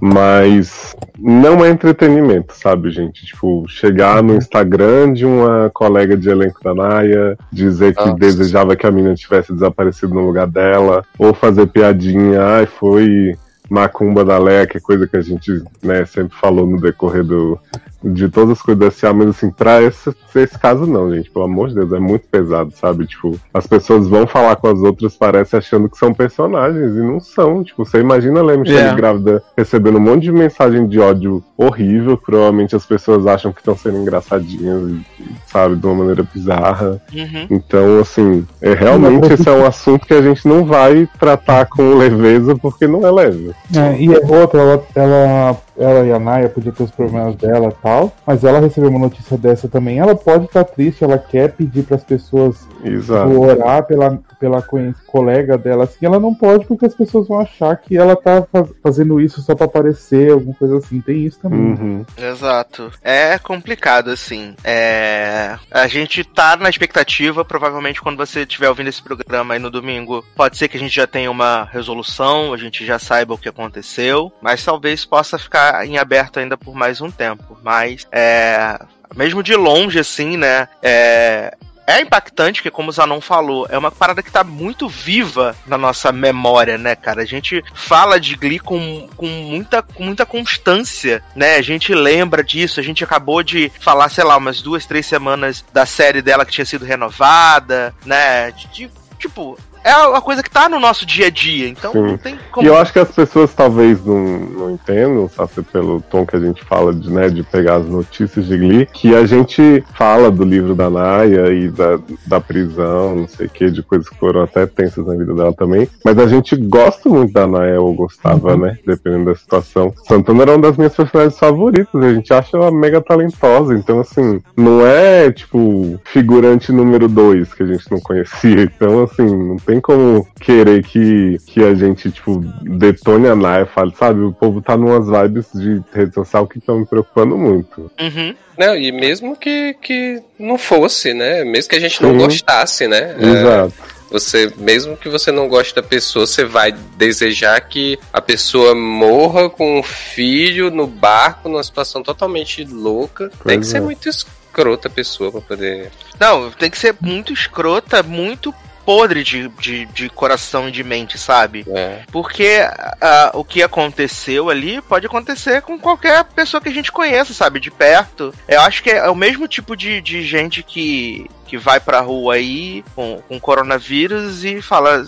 Mas 0.00 0.94
não 1.18 1.64
é 1.64 1.70
entretenimento, 1.70 2.54
sabe, 2.54 2.90
gente? 2.90 3.26
Tipo, 3.26 3.64
chegar 3.68 4.22
no 4.22 4.34
Instagram 4.36 5.12
de 5.12 5.26
uma 5.26 5.70
colega 5.74 6.16
de 6.16 6.30
elenco 6.30 6.62
da 6.62 6.72
Naya, 6.72 7.36
dizer 7.52 7.94
que 7.94 8.04
Nossa. 8.04 8.14
desejava 8.14 8.76
que 8.76 8.86
a 8.86 8.90
menina 8.92 9.14
tivesse 9.14 9.52
desaparecido 9.52 10.14
no 10.14 10.24
lugar 10.24 10.46
dela, 10.46 11.04
ou 11.18 11.34
fazer 11.34 11.66
piadinha, 11.66 12.40
ai, 12.44 12.66
foi 12.66 13.36
macumba 13.68 14.24
da 14.24 14.38
Leia, 14.38 14.66
que 14.66 14.78
é 14.78 14.80
coisa 14.80 15.06
que 15.06 15.16
a 15.16 15.20
gente 15.20 15.62
né, 15.82 16.04
sempre 16.06 16.36
falou 16.38 16.66
no 16.66 16.80
decorrer 16.80 17.24
do, 17.24 17.58
de 18.02 18.28
todas 18.28 18.58
as 18.58 18.62
coisas 18.62 18.78
desse 18.78 19.08
mas 19.12 19.28
assim, 19.28 19.50
pra 19.50 19.82
esse, 19.82 20.14
esse 20.34 20.58
caso 20.58 20.86
não, 20.86 21.12
gente, 21.12 21.30
pelo 21.30 21.46
amor 21.46 21.68
de 21.68 21.74
Deus, 21.74 21.92
é 21.92 21.98
muito 21.98 22.26
pesado, 22.28 22.72
sabe? 22.72 23.06
Tipo, 23.06 23.38
as 23.52 23.66
pessoas 23.66 24.06
vão 24.06 24.26
falar 24.26 24.56
com 24.56 24.68
as 24.68 24.78
outras, 24.80 25.16
parece 25.16 25.56
achando 25.56 25.88
que 25.88 25.98
são 25.98 26.14
personagens, 26.14 26.94
e 26.94 27.00
não 27.00 27.18
são. 27.18 27.64
Tipo, 27.64 27.84
você 27.84 27.98
imagina 27.98 28.40
a 28.40 28.42
Lea 28.42 28.58
É. 28.68 28.94
grávida 28.94 29.42
recebendo 29.56 29.98
um 29.98 30.00
monte 30.00 30.22
de 30.22 30.32
mensagem 30.32 30.86
de 30.86 31.00
ódio 31.00 31.42
horrível, 31.56 32.16
que 32.16 32.26
provavelmente 32.26 32.76
as 32.76 32.86
pessoas 32.86 33.26
acham 33.26 33.52
que 33.52 33.60
estão 33.60 33.76
sendo 33.76 33.98
engraçadinhas, 33.98 34.90
e, 34.90 35.04
sabe, 35.46 35.76
de 35.76 35.86
uma 35.86 35.96
maneira 35.96 36.22
bizarra. 36.22 37.00
Uhum. 37.12 37.46
Então, 37.50 38.00
assim, 38.00 38.46
é, 38.60 38.74
realmente 38.74 39.32
esse 39.32 39.48
é 39.48 39.52
um 39.52 39.66
assunto 39.66 40.06
que 40.06 40.14
a 40.14 40.22
gente 40.22 40.46
não 40.46 40.64
vai 40.64 41.08
tratar 41.18 41.66
com 41.66 41.96
leveza, 41.96 42.54
porque 42.56 42.86
não 42.86 43.06
é 43.06 43.10
leve. 43.10 43.52
É, 43.74 44.00
e 44.00 44.12
é 44.12 44.20
outra, 44.24 44.60
ela, 44.60 44.84
ela, 44.94 45.56
ela 45.78 46.04
e 46.04 46.12
a 46.12 46.18
Naya 46.18 46.48
podia 46.48 46.72
ter 46.72 46.82
os 46.82 46.90
problemas 46.90 47.34
dela 47.36 47.68
e 47.68 47.82
tal, 47.82 48.12
mas 48.26 48.44
ela 48.44 48.60
recebeu 48.60 48.90
uma 48.90 48.98
notícia 48.98 49.36
dessa 49.36 49.68
também. 49.68 49.98
Ela 49.98 50.14
pode 50.14 50.46
estar 50.46 50.64
triste, 50.64 51.04
ela 51.04 51.18
quer 51.18 51.52
pedir 51.52 51.84
para 51.84 51.96
as 51.96 52.04
pessoas 52.04 52.66
Exato. 52.84 53.28
tipo, 53.28 53.40
orar 53.40 53.82
pela, 53.84 54.18
pela 54.38 54.62
colega 55.06 55.56
dela, 55.58 55.84
assim, 55.84 56.06
ela 56.06 56.18
não 56.18 56.34
pode 56.34 56.66
porque 56.66 56.86
as 56.86 56.94
pessoas 56.94 57.28
vão 57.28 57.40
achar 57.40 57.76
que 57.76 57.96
ela 57.96 58.16
tá 58.16 58.46
faz- 58.50 58.70
fazendo 58.82 59.20
isso 59.20 59.40
só 59.42 59.54
pra 59.54 59.66
aparecer, 59.66 60.32
alguma 60.32 60.54
coisa 60.54 60.78
assim. 60.78 61.00
Tem 61.00 61.24
isso 61.24 61.38
também. 61.40 61.60
Uhum. 61.60 62.04
Exato. 62.16 62.90
É 63.02 63.38
complicado, 63.38 64.10
assim. 64.10 64.54
É... 64.64 65.56
A 65.70 65.86
gente 65.86 66.24
tá 66.24 66.56
na 66.56 66.68
expectativa, 66.68 67.44
provavelmente 67.44 68.00
quando 68.02 68.16
você 68.16 68.40
estiver 68.40 68.68
ouvindo 68.68 68.88
esse 68.88 69.02
programa 69.02 69.54
aí 69.54 69.60
no 69.60 69.70
domingo, 69.70 70.24
pode 70.34 70.56
ser 70.56 70.68
que 70.68 70.76
a 70.76 70.80
gente 70.80 70.94
já 70.94 71.06
tenha 71.06 71.30
uma 71.30 71.64
resolução, 71.64 72.52
a 72.52 72.56
gente 72.56 72.84
já 72.84 72.98
saiba 72.98 73.34
o 73.34 73.38
que 73.38 73.48
aconteceu, 73.48 74.32
mas 74.42 74.64
talvez 74.64 75.04
possa 75.04 75.38
ficar 75.38 75.67
em 75.84 75.98
aberto 75.98 76.38
ainda 76.38 76.56
por 76.56 76.74
mais 76.74 77.00
um 77.00 77.10
tempo. 77.10 77.58
Mas, 77.62 78.06
é... 78.12 78.78
Mesmo 79.16 79.42
de 79.42 79.54
longe, 79.54 79.98
assim, 79.98 80.36
né? 80.36 80.68
É... 80.82 81.56
É 81.90 82.02
impactante, 82.02 82.60
porque 82.60 82.70
como 82.70 82.90
o 82.90 82.92
Zanon 82.92 83.18
falou, 83.18 83.66
é 83.70 83.78
uma 83.78 83.90
parada 83.90 84.22
que 84.22 84.30
tá 84.30 84.44
muito 84.44 84.86
viva 84.90 85.56
na 85.66 85.78
nossa 85.78 86.12
memória, 86.12 86.76
né, 86.76 86.94
cara? 86.94 87.22
A 87.22 87.24
gente 87.24 87.64
fala 87.72 88.20
de 88.20 88.36
Glee 88.36 88.58
com, 88.58 89.08
com, 89.16 89.26
muita, 89.26 89.80
com 89.80 90.02
muita 90.02 90.26
constância, 90.26 91.22
né? 91.34 91.56
A 91.56 91.62
gente 91.62 91.94
lembra 91.94 92.44
disso, 92.44 92.78
a 92.78 92.82
gente 92.82 93.02
acabou 93.02 93.42
de 93.42 93.72
falar, 93.80 94.10
sei 94.10 94.22
lá, 94.22 94.36
umas 94.36 94.60
duas, 94.60 94.84
três 94.84 95.06
semanas 95.06 95.64
da 95.72 95.86
série 95.86 96.20
dela 96.20 96.44
que 96.44 96.52
tinha 96.52 96.66
sido 96.66 96.84
renovada, 96.84 97.94
né? 98.04 98.50
De- 98.50 98.90
tipo, 99.18 99.58
é 99.84 99.96
uma 100.06 100.20
coisa 100.20 100.42
que 100.42 100.50
tá 100.50 100.68
no 100.68 100.78
nosso 100.78 101.06
dia 101.06 101.26
a 101.26 101.30
dia, 101.30 101.68
então 101.68 101.92
Sim. 101.92 102.02
não 102.02 102.18
tem 102.18 102.38
como. 102.50 102.66
E 102.66 102.68
eu 102.68 102.76
acho 102.76 102.92
que 102.92 102.98
as 102.98 103.10
pessoas 103.10 103.52
talvez 103.54 104.04
não, 104.04 104.38
não 104.38 104.70
entendam, 104.70 105.28
sabe, 105.28 105.62
pelo 105.72 106.00
tom 106.00 106.26
que 106.26 106.36
a 106.36 106.40
gente 106.40 106.64
fala 106.64 106.94
de, 106.94 107.10
né, 107.10 107.28
de 107.28 107.42
pegar 107.42 107.76
as 107.76 107.86
notícias 107.86 108.46
de 108.46 108.56
Glee, 108.56 108.86
que 108.86 109.14
a 109.14 109.26
gente 109.26 109.84
fala 109.94 110.30
do 110.30 110.44
livro 110.44 110.74
da 110.74 110.90
Naya 110.90 111.52
e 111.52 111.68
da, 111.68 111.98
da 112.26 112.40
prisão, 112.40 113.16
não 113.16 113.28
sei 113.28 113.46
o 113.46 113.50
que, 113.50 113.70
de 113.70 113.82
coisas 113.82 114.08
que 114.08 114.16
foram 114.18 114.42
até 114.42 114.66
tensas 114.66 115.06
na 115.06 115.14
vida 115.14 115.34
dela 115.34 115.52
também. 115.52 115.88
Mas 116.04 116.18
a 116.18 116.26
gente 116.26 116.56
gosta 116.56 117.08
muito 117.08 117.32
da 117.32 117.46
Naya, 117.46 117.80
ou 117.80 117.94
gostava, 117.94 118.56
né? 118.56 118.78
Dependendo 118.86 119.26
da 119.26 119.34
situação. 119.34 119.92
Santana 120.06 120.42
era 120.42 120.52
uma 120.52 120.62
das 120.62 120.76
minhas 120.76 120.94
personagens 120.94 121.38
favoritas, 121.38 122.02
a 122.02 122.12
gente 122.12 122.32
acha 122.32 122.56
ela 122.56 122.70
mega 122.70 123.00
talentosa, 123.00 123.74
então 123.74 124.00
assim, 124.00 124.40
não 124.56 124.86
é 124.86 125.30
tipo 125.30 125.98
figurante 126.04 126.72
número 126.72 127.08
dois 127.08 127.52
que 127.54 127.62
a 127.62 127.66
gente 127.66 127.90
não 127.90 128.00
conhecia. 128.00 128.62
Então, 128.62 129.04
assim, 129.04 129.24
não 129.24 129.56
tem 129.68 129.82
como 129.82 130.26
querer 130.40 130.82
que, 130.82 131.36
que 131.46 131.62
a 131.62 131.74
gente, 131.74 132.10
tipo, 132.10 132.40
detone 132.62 133.28
a 133.28 133.36
Naya, 133.36 133.66
fale, 133.66 133.92
sabe, 133.94 134.22
o 134.22 134.32
povo 134.32 134.62
tá 134.62 134.78
numas 134.78 135.06
vibes 135.06 135.46
de 135.54 135.82
rede 135.92 136.14
social 136.14 136.46
que 136.46 136.56
estão 136.56 136.78
me 136.78 136.86
preocupando 136.86 137.36
muito. 137.36 137.90
Uhum. 138.00 138.34
Não, 138.56 138.74
e 138.74 138.90
mesmo 138.90 139.36
que, 139.36 139.74
que 139.74 140.22
não 140.38 140.56
fosse, 140.56 141.12
né? 141.12 141.44
Mesmo 141.44 141.68
que 141.68 141.76
a 141.76 141.80
gente 141.80 142.02
não 142.02 142.12
Sim. 142.12 142.16
gostasse, 142.16 142.88
né? 142.88 143.14
É, 143.20 143.26
Exato. 143.26 143.74
Você, 144.10 144.50
mesmo 144.56 144.96
que 144.96 145.10
você 145.10 145.30
não 145.30 145.46
goste 145.48 145.74
da 145.74 145.82
pessoa, 145.82 146.26
você 146.26 146.46
vai 146.46 146.72
desejar 146.96 147.60
que 147.60 147.98
a 148.10 148.22
pessoa 148.22 148.74
morra 148.74 149.50
com 149.50 149.80
um 149.80 149.82
filho 149.82 150.70
no 150.70 150.86
barco, 150.86 151.46
numa 151.46 151.62
situação 151.62 152.02
totalmente 152.02 152.64
louca. 152.64 153.24
Tem 153.44 153.60
que 153.60 153.66
Pois 153.66 153.66
ser 153.66 153.76
é. 153.76 153.80
muito 153.82 154.08
escrota 154.08 154.88
a 154.88 154.90
pessoa 154.90 155.30
pra 155.30 155.42
poder. 155.42 155.90
Não, 156.18 156.50
tem 156.52 156.70
que 156.70 156.78
ser 156.78 156.96
muito 157.02 157.34
escrota, 157.34 158.02
muito 158.02 158.50
podre 158.88 159.22
de, 159.22 159.48
de, 159.60 159.84
de 159.84 160.08
coração 160.08 160.66
e 160.66 160.72
de 160.72 160.82
mente, 160.82 161.18
sabe? 161.18 161.62
É. 161.68 162.04
Porque 162.10 162.66
ah, 163.02 163.30
o 163.34 163.44
que 163.44 163.62
aconteceu 163.62 164.48
ali 164.48 164.80
pode 164.80 165.04
acontecer 165.04 165.60
com 165.60 165.78
qualquer 165.78 166.24
pessoa 166.24 166.58
que 166.58 166.70
a 166.70 166.72
gente 166.72 166.90
conheça, 166.90 167.34
sabe? 167.34 167.60
De 167.60 167.70
perto. 167.70 168.32
Eu 168.48 168.62
acho 168.62 168.82
que 168.82 168.88
é 168.88 169.10
o 169.10 169.14
mesmo 169.14 169.46
tipo 169.46 169.76
de, 169.76 170.00
de 170.00 170.22
gente 170.22 170.62
que, 170.62 171.26
que 171.44 171.58
vai 171.58 171.78
pra 171.78 172.00
rua 172.00 172.36
aí 172.36 172.82
com, 172.94 173.20
com 173.28 173.38
coronavírus 173.38 174.42
e 174.42 174.62
fala. 174.62 175.04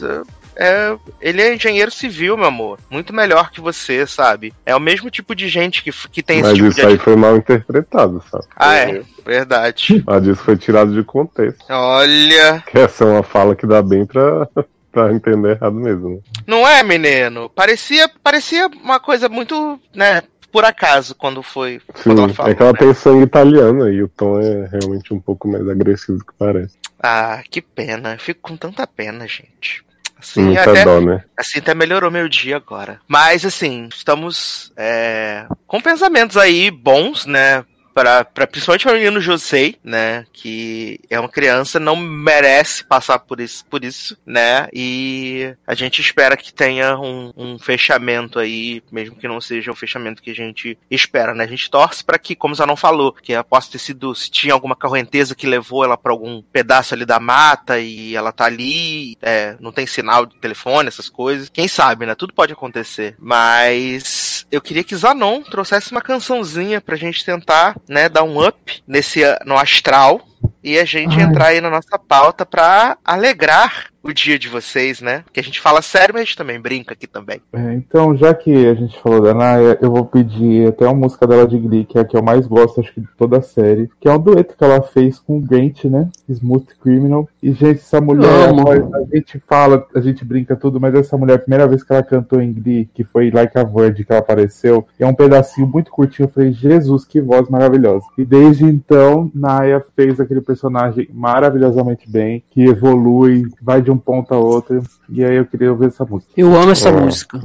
É, 0.61 0.95
ele 1.23 1.41
é 1.41 1.55
engenheiro 1.55 1.91
civil, 1.91 2.37
meu 2.37 2.47
amor. 2.49 2.79
Muito 2.91 3.15
melhor 3.15 3.51
que 3.51 3.63
você, 3.63 4.07
sabe? 4.07 4.53
É 4.67 4.77
o 4.77 4.81
mesmo 4.81 5.11
tipo 5.11 5.35
de 5.35 5.49
gente 5.49 5.83
que, 5.83 5.91
que 6.11 6.23
tem 6.23 6.41
esse 6.41 6.49
Mas 6.49 6.57
tipo 6.57 6.69
isso 6.69 6.81
de. 6.81 6.87
aí 6.87 6.99
foi 6.99 7.17
mal 7.17 7.35
interpretado, 7.35 8.23
sabe? 8.31 8.45
Ah, 8.55 8.75
é. 8.75 9.03
Verdade. 9.25 10.03
Mas 10.07 10.27
isso 10.27 10.43
foi 10.43 10.59
tirado 10.59 10.93
de 10.93 11.03
contexto. 11.03 11.65
Olha. 11.71 12.63
Que 12.67 12.79
essa 12.79 13.05
é 13.05 13.07
uma 13.07 13.23
fala 13.23 13.57
que 13.57 13.67
dá 13.67 13.81
bem 13.81 14.05
pra, 14.05 14.47
pra 14.93 15.13
entender 15.15 15.53
errado 15.53 15.77
mesmo. 15.77 16.11
né? 16.11 16.19
Não 16.47 16.69
é, 16.69 16.83
menino? 16.83 17.49
Parecia, 17.49 18.11
parecia 18.23 18.67
uma 18.83 19.01
coisa 19.01 19.31
muito, 19.31 19.81
né? 19.95 20.23
Por 20.53 20.65
acaso, 20.67 21.15
quando 21.15 21.43
foi. 21.43 21.81
Quando 22.03 22.19
ela 22.19 22.29
Sim, 22.29 22.35
falou, 22.35 22.53
é 22.53 22.55
que 22.55 22.63
ela 22.63 22.73
né? 22.73 22.79
tem 22.81 22.93
sangue 22.93 23.23
italiano 23.25 23.89
e 23.91 24.03
o 24.03 24.09
tom 24.09 24.39
é 24.41 24.69
realmente 24.73 25.15
um 25.15 25.21
pouco 25.21 25.49
mais 25.49 25.67
agressivo 25.67 26.19
do 26.19 26.25
que 26.27 26.33
parece. 26.39 26.77
Ah, 27.03 27.41
que 27.49 27.63
pena. 27.63 28.15
Eu 28.15 28.19
fico 28.19 28.41
com 28.43 28.57
tanta 28.57 28.87
pena, 28.87 29.27
gente. 29.27 29.83
Assim, 30.21 30.43
Muita 30.43 30.71
até, 30.71 30.85
dó, 30.85 31.01
né? 31.01 31.25
assim, 31.37 31.59
até 31.59 31.75
melhorou 31.75 32.11
meu 32.11 32.29
dia 32.29 32.57
agora. 32.57 33.01
Mas, 33.09 33.45
assim, 33.45 33.89
estamos 33.91 34.73
é, 34.77 35.47
com 35.67 35.81
pensamentos 35.81 36.37
aí 36.37 36.71
bons, 36.71 37.25
né? 37.25 37.65
Pra, 37.93 38.25
principalmente 38.25 38.85
para 38.85 38.93
o 38.93 38.97
menino 38.97 39.21
Josei, 39.21 39.77
né? 39.83 40.25
Que 40.33 41.01
é 41.11 41.19
uma 41.19 41.29
criança, 41.29 41.81
não 41.81 41.97
merece 41.97 42.85
passar 42.85 43.19
por 43.19 43.41
isso, 43.41 43.65
por 43.67 43.85
isso, 43.85 44.17
né? 44.25 44.69
E 44.73 45.55
a 45.67 45.75
gente 45.75 46.01
espera 46.01 46.37
que 46.37 46.53
tenha 46.53 46.99
um, 46.99 47.33
um 47.37 47.59
fechamento 47.59 48.39
aí, 48.39 48.83
mesmo 48.91 49.17
que 49.17 49.29
não 49.29 49.41
seja 49.41 49.71
o 49.71 49.77
fechamento 49.77 50.23
que 50.23 50.31
a 50.31 50.35
gente 50.35 50.79
espera, 50.91 51.35
né? 51.35 51.45
A 51.45 51.49
gente 51.49 51.71
torce 51.71 52.05
para 52.05 52.19
que, 52.19 52.35
como 52.35 52.55
já 52.55 52.67
não 52.67 52.77
falou, 52.77 53.13
que 53.13 53.33
possa 53.45 53.73
ter 53.73 53.79
sido, 53.79 54.15
se 54.15 54.31
tinha 54.31 54.55
alguma 54.55 54.77
correnteza 54.77 55.35
que 55.35 55.47
levou 55.47 55.85
ela 55.85 55.97
para 55.97 56.13
algum 56.13 56.41
pedaço 56.43 56.95
ali 56.95 57.05
da 57.05 57.19
mata 57.19 57.79
e 57.81 58.15
ela 58.15 58.33
tá 58.33 58.45
ali, 58.45 59.17
é, 59.21 59.57
não 59.61 59.73
tem 59.73 59.87
sinal 59.87 60.27
de 60.27 60.37
telefone, 60.37 60.89
essas 60.89 61.09
coisas. 61.09 61.49
Quem 61.49 61.67
sabe, 61.67 62.07
né? 62.07 62.15
Tudo 62.15 62.33
pode 62.33 62.53
acontecer. 62.53 63.17
Mas 63.19 64.47
eu 64.51 64.61
queria 64.61 64.85
que 64.85 64.97
Zanon 64.97 65.43
trouxesse 65.43 65.93
uma 65.93 66.01
cançãozinha 66.01 66.81
pra 66.81 66.97
gente 66.97 67.25
tentar, 67.25 67.77
né, 67.89 68.09
dar 68.09 68.23
um 68.23 68.45
up 68.45 68.83
nesse 68.87 69.23
no 69.45 69.57
astral 69.57 70.21
e 70.63 70.79
a 70.79 70.85
gente 70.85 71.19
entrar 71.19 71.49
aí 71.49 71.61
na 71.61 71.71
nossa 71.71 71.99
pauta 71.99 72.45
pra 72.47 72.97
alegrar 73.05 73.87
o 74.03 74.13
dia 74.13 74.39
de 74.39 74.49
vocês, 74.49 75.01
né? 75.01 75.25
Que 75.33 75.41
a 75.41 75.43
gente 75.43 75.61
fala 75.61 75.83
sério, 75.83 76.15
mas 76.15 76.23
a 76.23 76.25
gente 76.25 76.37
também 76.37 76.61
brinca 76.61 76.95
aqui 76.95 77.07
também. 77.07 77.41
É, 77.53 77.75
então, 77.75 78.17
já 78.17 78.35
que 78.35 78.67
a 78.67 78.75
gente 78.75 78.99
falou 79.01 79.21
da 79.21 79.35
Naya, 79.35 79.79
eu 79.81 79.91
vou 79.91 80.05
pedir 80.05 80.69
até 80.69 80.87
uma 80.87 80.95
música 80.95 81.27
dela 81.27 81.47
de 81.47 81.59
Glee, 81.59 81.85
que 81.85 81.99
é 81.99 82.01
a 82.01 82.05
que 82.05 82.17
eu 82.17 82.23
mais 82.23 82.47
gosto, 82.47 82.81
acho 82.81 82.93
que 82.93 83.01
de 83.01 83.09
toda 83.17 83.39
a 83.39 83.43
série, 83.43 83.91
que 84.01 84.09
é 84.09 84.13
um 84.13 84.19
dueto 84.19 84.57
que 84.57 84.65
ela 84.65 84.81
fez 84.83 85.19
com 85.19 85.37
o 85.37 85.41
Brent, 85.41 85.85
né? 85.85 86.09
Smooth 86.29 86.67
Criminal. 86.83 87.29
E, 87.43 87.53
gente, 87.53 87.81
essa 87.81 88.01
mulher, 88.01 88.29
a, 88.29 88.97
a 88.97 89.17
gente 89.17 89.39
fala, 89.47 89.87
a 89.95 90.01
gente 90.01 90.25
brinca 90.25 90.57
tudo, 90.57 90.81
mas 90.81 90.95
essa 90.95 91.17
mulher, 91.17 91.35
a 91.35 91.39
primeira 91.39 91.69
vez 91.69 91.83
que 91.83 91.93
ela 91.93 92.03
cantou 92.03 92.41
em 92.41 92.53
Glee, 92.53 92.89
que 92.95 93.05
foi 93.05 93.31
Like 93.31 93.59
a 93.59 93.65
Virgin, 93.65 94.05
que 94.05 94.13
ela 94.13 94.21
apareceu, 94.21 94.87
é 94.99 95.07
um 95.07 95.15
pedacinho 95.15 95.67
muito 95.67 95.91
curtinho. 95.91 96.27
Eu 96.27 96.33
falei, 96.33 96.53
Jesus, 96.53 97.05
que 97.05 97.21
voz 97.21 97.49
maravilhosa. 97.49 98.05
E 98.17 98.25
desde 98.25 98.65
então, 98.65 99.31
Naya 99.35 99.85
fez 99.95 100.19
aquele 100.21 100.41
personagem 100.41 101.09
maravilhosamente 101.13 102.11
bem, 102.11 102.43
que 102.51 102.63
evolui, 102.63 103.45
vai 103.61 103.83
de 103.83 103.90
um 103.91 103.99
ponto 103.99 104.33
a 104.35 104.39
outro. 104.39 104.83
E 105.09 105.25
aí 105.25 105.37
eu 105.37 105.45
queria 105.47 105.71
ouvir 105.71 105.89
essa 105.89 106.05
música. 106.05 106.33
Eu 106.37 106.55
amo 106.57 106.71
essa 106.73 106.89
É. 106.89 106.93
música. 106.93 107.41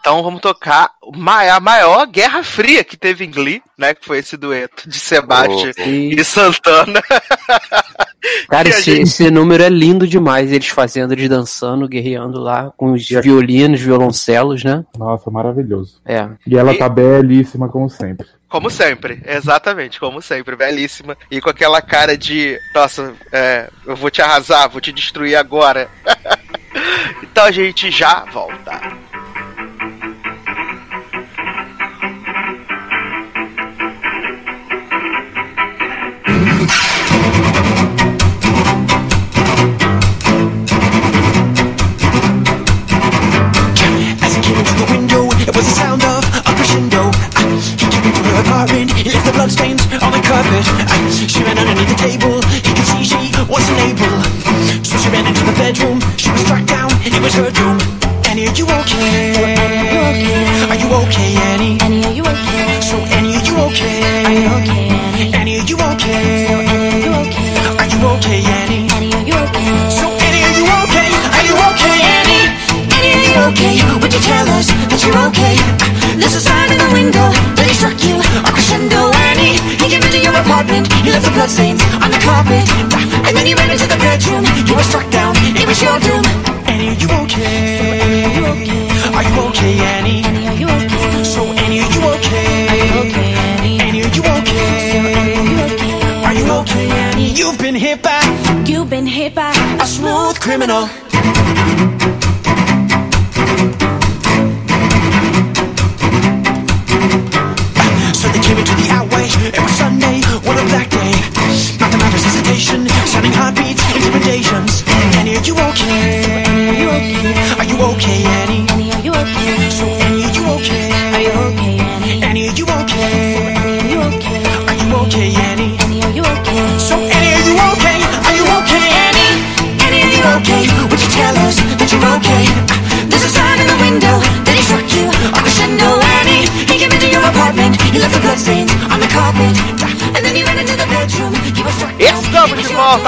Então 0.00 0.22
vamos 0.22 0.40
tocar 0.40 0.90
a 1.50 1.60
maior 1.60 2.06
Guerra 2.06 2.42
Fria 2.42 2.84
que 2.84 2.96
teve 2.96 3.24
em 3.24 3.30
Glee, 3.30 3.62
né? 3.78 3.94
Que 3.94 4.04
foi 4.04 4.18
esse 4.18 4.36
dueto 4.36 4.88
de 4.88 4.98
Sebastião 4.98 5.72
E, 5.86 6.14
e 6.18 6.24
Santana. 6.24 7.02
cara, 8.48 8.68
esse, 8.68 8.82
gente- 8.82 9.02
esse 9.02 9.30
número 9.30 9.62
é 9.62 9.68
lindo 9.68 10.06
demais. 10.06 10.52
Eles 10.52 10.68
fazendo, 10.68 11.12
eles 11.12 11.28
dançando, 11.28 11.88
guerreando 11.88 12.38
lá, 12.40 12.72
com 12.76 12.92
os 12.92 13.06
violinos, 13.08 13.80
violoncelos, 13.80 14.64
né? 14.64 14.84
Nossa, 14.98 15.30
maravilhoso. 15.30 16.00
É. 16.04 16.28
E 16.46 16.56
ela 16.56 16.72
E- 16.74 16.78
tá 16.78 16.88
belíssima, 16.88 17.68
como 17.68 17.88
sempre. 17.88 18.26
Como 18.48 18.70
sempre, 18.70 19.20
exatamente, 19.26 20.00
como 20.00 20.22
sempre, 20.22 20.56
belíssima. 20.56 21.18
E 21.30 21.40
com 21.40 21.50
aquela 21.50 21.82
cara 21.82 22.16
de, 22.16 22.58
nossa, 22.74 23.14
é, 23.30 23.68
eu 23.84 23.94
vou 23.94 24.10
te 24.10 24.22
arrasar, 24.22 24.70
vou 24.70 24.80
te 24.80 24.90
destruir 24.90 25.36
agora. 25.36 25.90
então 27.22 27.44
a 27.44 27.50
gente 27.50 27.90
já 27.90 28.24
volta. 28.24 28.80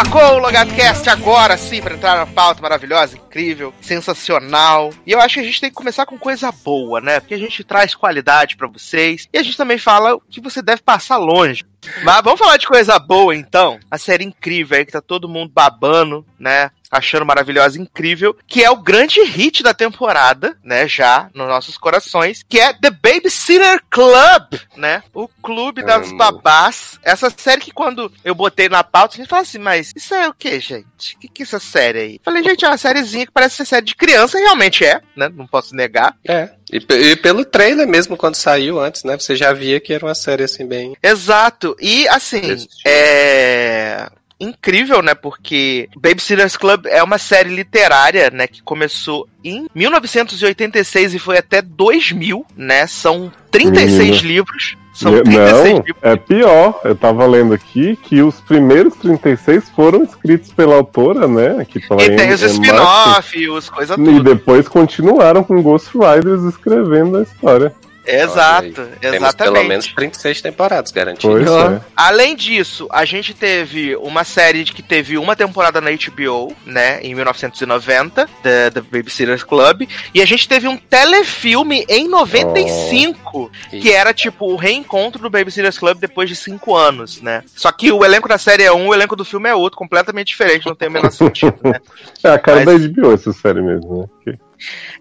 Com 0.09 0.19
o 0.19 0.39
Logadcast 0.39 1.09
agora 1.11 1.57
sim, 1.57 1.83
para 1.83 1.95
entrar 1.95 2.17
na 2.17 2.27
pauta 2.27 2.63
maravilhosa, 2.63 3.17
incrível, 3.17 3.75
sensacional. 3.81 4.91
E 5.07 5.13
eu 5.13 5.21
acho 5.21 5.35
que 5.35 5.41
a 5.41 5.45
gente 5.45 5.61
tem 5.61 5.71
que 5.71 5.77
começar 5.77 6.07
com 6.07 6.19
coisa 6.19 6.51
boa, 6.51 7.01
né? 7.01 7.21
Porque 7.21 7.35
a 7.35 7.39
gente 7.39 7.63
traz 7.63 7.95
qualidade 7.95 8.57
pra 8.57 8.69
vocês 8.69 9.29
e 9.33 9.39
a 9.39 9.43
gente 9.43 9.57
também 9.57 9.79
fala 9.79 10.15
o 10.15 10.21
que 10.21 10.41
você 10.41 10.63
deve 10.63 10.83
passar 10.83 11.17
longe. 11.19 11.65
Mas 12.03 12.23
vamos 12.23 12.39
falar 12.39 12.57
de 12.57 12.67
coisa 12.67 12.99
boa 12.99 13.35
então. 13.35 13.79
A 13.91 13.99
série 13.99 14.25
incrível 14.25 14.79
aí 14.79 14.87
que 14.87 14.93
tá 14.93 15.01
todo 15.01 15.29
mundo 15.29 15.53
babando, 15.53 16.25
né? 16.39 16.71
Achando 16.91 17.25
maravilhosa, 17.25 17.81
incrível, 17.81 18.37
que 18.47 18.65
é 18.65 18.71
o 18.71 18.77
grande 18.77 19.23
hit 19.23 19.63
da 19.63 19.73
temporada, 19.73 20.57
né? 20.63 20.89
Já 20.89 21.31
nos 21.35 21.47
nossos 21.47 21.79
corações, 21.79 22.45
que 22.49 22.59
é 22.59 22.73
The 22.73 22.91
Babysitter 22.91 23.81
Club, 23.89 24.61
né? 24.77 25.03
O 25.15 25.29
clube 25.29 25.83
das 25.83 26.09
Amo. 26.09 26.17
babás. 26.17 26.99
Essa 27.03 27.31
série 27.31 27.61
que 27.61 27.71
quando 27.71 28.13
eu 28.25 28.35
botei 28.35 28.69
na 28.69 28.83
pauta, 28.83 29.15
a 29.15 29.17
gente 29.19 29.29
fala 29.29 29.43
assim, 29.43 29.59
mas 29.59 29.93
isso 29.95 30.15
é 30.15 30.29
o 30.29 30.35
que, 30.35 30.59
gente? 30.59 31.15
O 31.15 31.19
que, 31.21 31.29
que 31.29 31.43
é 31.43 31.45
essa 31.45 31.61
série 31.61 31.99
aí? 31.99 32.21
Falei, 32.25 32.43
gente, 32.43 32.65
é 32.65 32.69
uma 32.69 32.77
sériezinha 32.77 33.27
que 33.27 33.33
parece 33.33 33.57
ser 33.57 33.67
série 33.67 33.87
de 33.87 33.95
criança, 33.95 34.39
e 34.39 34.43
realmente 34.43 34.85
é, 34.85 35.01
né? 35.15 35.29
Não 35.29 35.47
posso 35.47 35.75
negar. 35.75 36.17
É. 36.27 36.51
E, 36.73 36.79
e 36.79 37.17
pelo 37.17 37.45
trailer 37.45 37.87
mesmo, 37.87 38.17
quando 38.17 38.35
saiu 38.35 38.81
antes, 38.81 39.05
né? 39.05 39.19
Você 39.19 39.37
já 39.37 39.53
via 39.53 39.81
que 39.81 39.93
era 39.93 40.05
uma 40.05 40.15
série 40.15 40.45
assim 40.45 40.67
bem. 40.67 40.97
Exato. 41.03 41.77
E 41.81 42.07
assim, 42.09 42.67
é 42.87 44.09
incrível, 44.41 45.03
né? 45.03 45.15
Porque 45.15 45.89
Babysitters 45.97 46.57
Club 46.57 46.87
é 46.87 47.03
uma 47.03 47.19
série 47.19 47.55
literária, 47.55 48.31
né? 48.33 48.47
Que 48.47 48.63
começou 48.63 49.29
em 49.45 49.67
1986 49.75 51.15
e 51.15 51.19
foi 51.19 51.39
até 51.39 51.61
2000, 51.63 52.45
né? 52.57 52.87
São 52.87 53.31
36 53.51 53.99
Menino. 54.23 54.29
livros. 54.29 54.77
São 54.93 55.17
E- 55.17 55.23
36 55.23 55.63
Não, 55.63 55.77
livros. 55.77 56.03
é 56.03 56.17
pior. 56.17 56.81
Eu 56.85 56.95
tava 56.95 57.27
lendo 57.27 57.55
aqui 57.55 57.97
que 58.03 58.21
os 58.23 58.41
primeiros 58.41 58.95
36 58.97 59.69
foram 59.71 60.03
escritos 60.03 60.53
pela 60.53 60.75
autora, 60.75 61.27
né? 61.29 61.65
Que 61.65 61.81
tá 61.87 61.95
E 62.01 62.17
tem 62.17 62.29
em- 62.29 62.33
os 62.35 62.43
em 62.43 62.47
spin-off, 62.47 63.49
os 63.49 63.71
coisas 63.71 63.97
E 63.97 64.03
tudo. 64.05 64.23
depois 64.23 64.69
continuaram 64.69 65.43
com 65.45 65.63
Ghost 65.63 65.91
Riders 65.97 66.43
escrevendo 66.43 67.19
a 67.19 67.23
história. 67.23 67.73
Exato, 68.07 68.65
aí. 68.65 68.73
Temos 69.01 69.17
exatamente. 69.17 69.55
pelo 69.55 69.69
menos 69.69 69.87
36 69.89 70.41
temporadas 70.41 70.91
garantidas. 70.91 71.45
Pois 71.45 71.49
Ó. 71.51 71.71
é. 71.73 71.81
Além 71.97 72.35
disso, 72.35 72.89
a 72.91 73.05
gente 73.05 73.35
teve 73.35 73.95
uma 73.97 74.25
série 74.25 74.65
que 74.65 74.83
teve 74.83 75.19
uma 75.19 75.37
temporada 75.37 75.81
na 75.81 75.91
HBO, 75.91 76.55
né, 76.65 77.01
em 77.03 77.15
1990, 77.15 78.29
da 78.43 78.69
da 78.71 78.81
Babysitters 78.81 79.43
Club, 79.43 79.89
e 80.15 80.21
a 80.23 80.27
gente 80.27 80.49
teve 80.49 80.67
um 80.69 80.77
telefilme 80.77 81.85
em 81.89 82.09
95, 82.09 83.51
que 83.71 83.93
era 83.93 84.13
tipo 84.13 84.47
o 84.47 84.57
reencontro 84.57 85.23
do 85.23 85.31
Babysitters 85.31 85.79
Club 85.79 85.99
depois 85.99 86.29
de 86.29 86.37
cinco 86.37 86.77
anos, 86.77 87.21
né? 87.21 87.43
Só 87.55 87.71
que 87.73 87.91
o 87.93 88.05
elenco 88.05 88.29
da 88.29 88.39
série 88.39 88.63
é 88.65 88.73
um, 88.73 88.89
o 88.89 88.95
elenco 88.95 89.17
do 89.17 89.25
filme 89.25 89.49
é 89.49 89.55
outro, 89.55 89.79
completamente 89.79 90.29
diferente, 90.29 90.67
não 90.67 90.75
tem 90.75 90.89
o 90.89 90.93
menor 90.93 91.11
sentido, 91.13 91.57
né? 91.65 91.81
É 92.23 92.29
a 92.31 92.39
cara 92.39 92.65
Mas- 92.65 92.83
da 92.83 92.89
HBO 93.03 93.13
essa 93.13 93.33
série 93.33 93.63
mesmo, 93.63 94.11
né? 94.27 94.35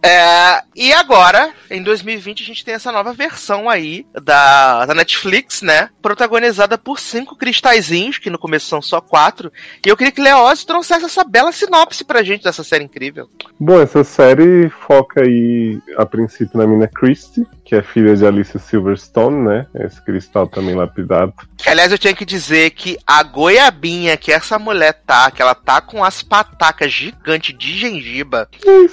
É, 0.04 0.62
e 0.76 0.94
agora, 0.94 1.52
em 1.70 1.84
2020, 1.84 2.44
a 2.44 2.46
gente 2.46 2.64
tem 2.64 2.74
essa 2.74 2.92
nova 2.92 3.14
versão 3.14 3.70
aí 3.70 4.06
da, 4.24 4.86
da 4.86 4.94
Netflix, 4.94 5.62
né? 5.62 5.90
Protagonizada 6.02 6.78
por 6.78 7.00
cinco 7.00 7.36
cristalzinhos, 7.36 8.18
que 8.18 8.30
no 8.30 8.40
começo 8.40 8.68
são 8.68 8.82
só 8.82 9.02
quatro. 9.02 9.52
E 9.86 9.90
eu 9.90 9.98
queria 9.98 10.12
que 10.12 10.22
Leoz 10.22 10.64
trouxesse 10.64 11.06
essa 11.06 11.24
bela 11.24 11.52
sinopse 11.52 12.04
pra 12.04 12.24
gente 12.24 12.44
dessa 12.44 12.64
série 12.64 12.86
incrível. 12.86 13.30
Bom, 13.60 13.82
essa 13.82 14.04
série 14.04 14.70
foca 14.70 15.22
aí, 15.22 15.80
a 15.98 16.06
princípio, 16.06 16.58
na 16.58 16.66
mina 16.66 16.88
Christie, 16.88 17.46
que 17.66 17.76
é 17.76 17.82
filha 17.82 18.16
de 18.16 18.26
Alicia 18.26 18.60
Silverstone, 18.60 19.46
né? 19.46 19.68
Esse 19.76 20.04
cristal 20.04 20.48
também 20.48 20.76
lapidado. 20.76 21.34
Que, 21.58 21.70
aliás, 21.70 21.92
eu 21.92 21.98
tinha 21.98 22.16
que 22.16 22.26
dizer 22.26 22.72
que 22.72 22.98
a 23.06 23.22
goiabinha 23.22 24.18
que 24.18 24.32
essa 24.32 24.58
mulher 24.58 24.94
tá, 25.06 25.30
que 25.30 25.42
ela 25.42 25.54
tá 25.54 25.82
com 25.82 26.04
as 26.04 26.24
patacas 26.24 26.92
gigantes 26.92 27.56
de 27.58 27.78
gengiba, 27.78 28.50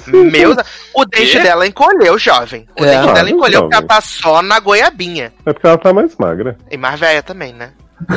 meu... 0.06 0.55
O 0.94 1.04
dente 1.04 1.38
dela 1.40 1.66
encolheu, 1.66 2.18
jovem. 2.18 2.66
O 2.80 2.84
É. 2.84 2.90
dente 3.00 3.12
dela 3.14 3.30
encolheu 3.30 3.62
porque 3.62 3.76
ela 3.76 3.86
tá 3.86 4.00
só 4.00 4.42
na 4.42 4.58
goiabinha. 4.60 5.32
É 5.44 5.52
porque 5.52 5.66
ela 5.66 5.78
tá 5.78 5.92
mais 5.92 6.14
magra. 6.16 6.56
E 6.70 6.76
mais 6.76 6.98
velha 7.00 7.22
também, 7.22 7.52
né? 7.52 7.72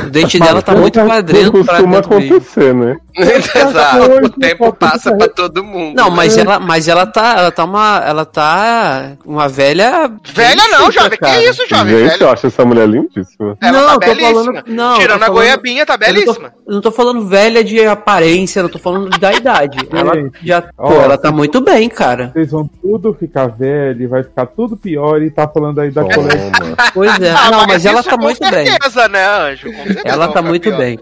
O 0.06 0.10
dente 0.10 0.38
dela 0.38 0.60
tá 0.60 0.72
Mas 0.72 0.80
muito 0.82 1.00
não 1.00 1.08
padrento 1.08 1.52
pra 1.64 1.74
costuma 1.76 1.96
dentro 2.00 2.16
acontecer, 2.16 2.74
né? 2.74 2.96
Exato. 3.16 4.26
O 4.26 4.28
tempo 4.30 4.72
passa 4.74 5.14
pra 5.16 5.28
todo 5.28 5.64
mundo. 5.64 5.96
Não, 5.96 6.10
né? 6.10 6.16
mas 6.16 6.36
ela, 6.36 6.60
mas 6.60 6.86
ela 6.86 7.06
tá, 7.06 7.34
ela 7.38 7.50
tá 7.50 7.64
uma, 7.64 8.02
ela 8.06 8.24
tá 8.26 9.12
uma 9.24 9.48
velha. 9.48 10.10
Velha 10.34 10.62
não, 10.68 10.90
jovem. 10.90 11.18
cara. 11.18 11.34
Que 11.38 11.48
isso, 11.48 11.62
jovem? 11.68 11.98
Gente, 11.98 12.10
velha. 12.10 12.24
eu 12.24 12.30
acho 12.30 12.46
essa 12.46 12.64
mulher 12.64 12.86
lindíssima. 12.88 13.56
Ela 13.62 13.80
Não, 13.80 13.86
tá 13.86 13.92
eu 13.94 14.00
tô 14.00 14.06
belíssima. 14.06 14.44
falando- 14.44 14.62
não, 14.66 14.94
Tirando 14.98 15.08
tô 15.18 15.24
a 15.24 15.26
falando- 15.26 15.32
goiabinha, 15.34 15.86
tá 15.86 15.94
Eu 15.94 15.98
não, 15.98 16.06
tô, 16.06 16.12
belíssima. 16.12 16.52
eu 16.68 16.74
não 16.74 16.80
tô 16.82 16.90
falando 16.92 17.26
velha 17.26 17.64
de 17.64 17.86
aparência, 17.86 18.60
eu 18.60 18.68
tô 18.68 18.78
falando 18.78 19.08
da 19.18 19.32
idade. 19.32 19.78
Ela 19.92 20.12
já, 20.42 20.60
pô, 20.62 20.68
ó, 20.76 20.92
ela 21.02 21.16
tá 21.18 21.32
muito 21.32 21.60
bem, 21.60 21.88
cara. 21.88 22.30
Vocês 22.32 22.50
vão 22.50 22.68
tudo 22.82 23.14
ficar 23.18 23.46
velho, 23.48 24.08
vai 24.08 24.22
ficar 24.22 24.46
tudo 24.46 24.76
pior 24.76 25.20
e 25.22 25.30
tá 25.30 25.48
falando 25.48 25.80
aí 25.80 25.90
da 25.90 26.02
coleção. 26.04 26.50
Pois 26.94 27.18
é. 27.20 27.30
Ah, 27.40 27.50
não, 27.50 27.66
mas 27.66 27.86
ela 27.86 28.00
isso 28.00 28.10
tá 28.10 28.16
com 28.16 28.22
muito 28.22 28.38
bem. 28.50 28.66
certeza, 28.66 29.08
né, 29.08 29.24
Anjo? 29.26 29.69
Ela 30.04 30.26
tá 30.26 30.28
ficar 30.28 30.42
muito 30.42 30.76
bem. 30.76 30.98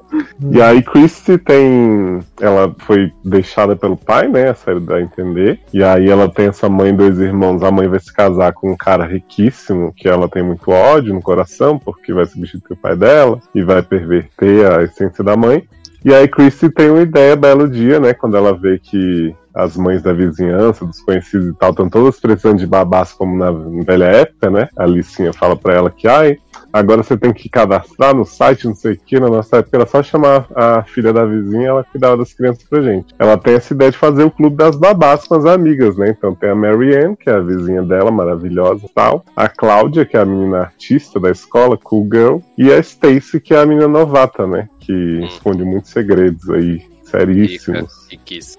E 0.51 0.61
aí, 0.61 0.83
Christie 0.83 1.39
tem. 1.39 2.21
Ela 2.41 2.75
foi 2.79 3.13
deixada 3.25 3.77
pelo 3.77 3.97
pai, 3.97 4.29
né? 4.29 4.51
A 4.51 4.55
série 4.55 4.81
dá 4.81 4.97
a 4.97 5.03
entender. 5.03 5.61
E 5.73 5.83
aí, 5.83 6.09
ela 6.09 6.29
tem 6.29 6.47
essa 6.47 6.69
mãe 6.69 6.91
e 6.91 6.97
dois 6.97 7.19
irmãos. 7.19 7.63
A 7.63 7.71
mãe 7.71 7.89
vai 7.89 8.01
se 8.01 8.13
casar 8.13 8.53
com 8.53 8.73
um 8.73 8.77
cara 8.77 9.07
riquíssimo, 9.07 9.93
que 9.97 10.09
ela 10.09 10.29
tem 10.29 10.43
muito 10.43 10.71
ódio 10.71 11.15
no 11.15 11.23
coração, 11.23 11.79
porque 11.79 12.13
vai 12.13 12.27
substituir 12.27 12.75
o 12.75 12.81
pai 12.81 12.97
dela 12.97 13.41
e 13.55 13.63
vai 13.63 13.83
perverter 13.83 14.71
a 14.71 14.83
essência 14.83 15.23
da 15.25 15.37
mãe. 15.37 15.63
E 16.05 16.15
aí, 16.15 16.29
Christie 16.29 16.71
tem 16.71 16.91
uma 16.91 17.03
ideia 17.03 17.35
belo 17.35 17.69
dia, 17.69 17.99
né? 17.99 18.15
Quando 18.15 18.37
ela 18.37 18.57
vê 18.57 18.79
que 18.79 19.35
as 19.59 19.77
mães 19.77 20.01
da 20.01 20.13
vizinhança, 20.13 20.87
dos 20.87 21.01
conhecidos 21.01 21.49
e 21.49 21.55
tal, 21.55 21.71
estão 21.71 21.91
todas 21.91 22.21
precisando 22.21 22.59
de 22.59 22.67
babás 22.67 23.13
como 23.13 23.37
na 23.37 23.51
velha 23.85 24.05
época, 24.05 24.49
né? 24.49 24.69
A 24.77 24.87
Licinha 24.87 25.33
fala 25.33 25.57
pra 25.57 25.75
ela 25.75 25.91
que, 25.91 26.07
ai, 26.07 26.39
agora 26.73 27.03
você 27.03 27.17
tem 27.17 27.33
que 27.33 27.49
cadastrar 27.49 28.15
no 28.15 28.25
site, 28.25 28.67
não 28.67 28.75
sei 28.75 28.93
o 28.93 28.99
que, 28.99 29.19
na 29.21 29.29
nossa 29.29 29.59
época 29.59 29.77
era 29.77 29.87
só 29.87 30.03
chamar 30.03 30.47
a 30.55 30.83
filha 30.85 31.13
da 31.13 31.25
vizinha 31.25 31.69
ela 31.69 31.85
cuidava 31.85 32.17
das 32.17 32.33
crianças 32.33 32.65
pra 32.65 32.81
gente. 32.83 33.15
Ela 33.19 33.37
tem 33.37 33.55
essa 33.55 33.73
ideia 33.75 33.91
de 33.91 33.97
fazer 33.99 34.25
o 34.25 34.31
clube 34.31 34.57
das 34.57 34.77
babás 34.77 35.25
com 35.27 35.35
as 35.35 35.45
amigas, 35.47 35.97
né? 35.97 36.15
Então 36.17 36.35
tem 36.35 36.51
a 36.51 36.55
Marianne, 36.55 37.17
que 37.17 37.29
é 37.31 37.35
a 37.35 37.41
vizinha 37.41 37.83
dela, 37.83 38.11
maravilhosa 38.11 38.87
e 38.87 38.89
tal, 38.95 39.25
a 39.37 39.49
Cláudia, 39.49 40.05
que 40.05 40.17
é 40.17 40.21
a 40.21 40.25
menina 40.25 40.59
artista 40.61 41.19
da 41.21 41.31
escola, 41.31 41.77
cool 41.77 42.09
girl, 42.13 42.39
e 42.57 42.73
a 42.73 42.79
Stacy, 42.79 43.41
que 43.41 43.55
é 43.55 43.59
a 43.61 43.67
menina 43.67 43.89
novata, 43.89 44.47
né? 44.47 44.69
Que 44.81 44.93
esconde 45.27 45.65
muitos 45.65 45.91
segredos 45.91 46.49
aí, 46.51 46.83
seríssimos. 47.05 48.09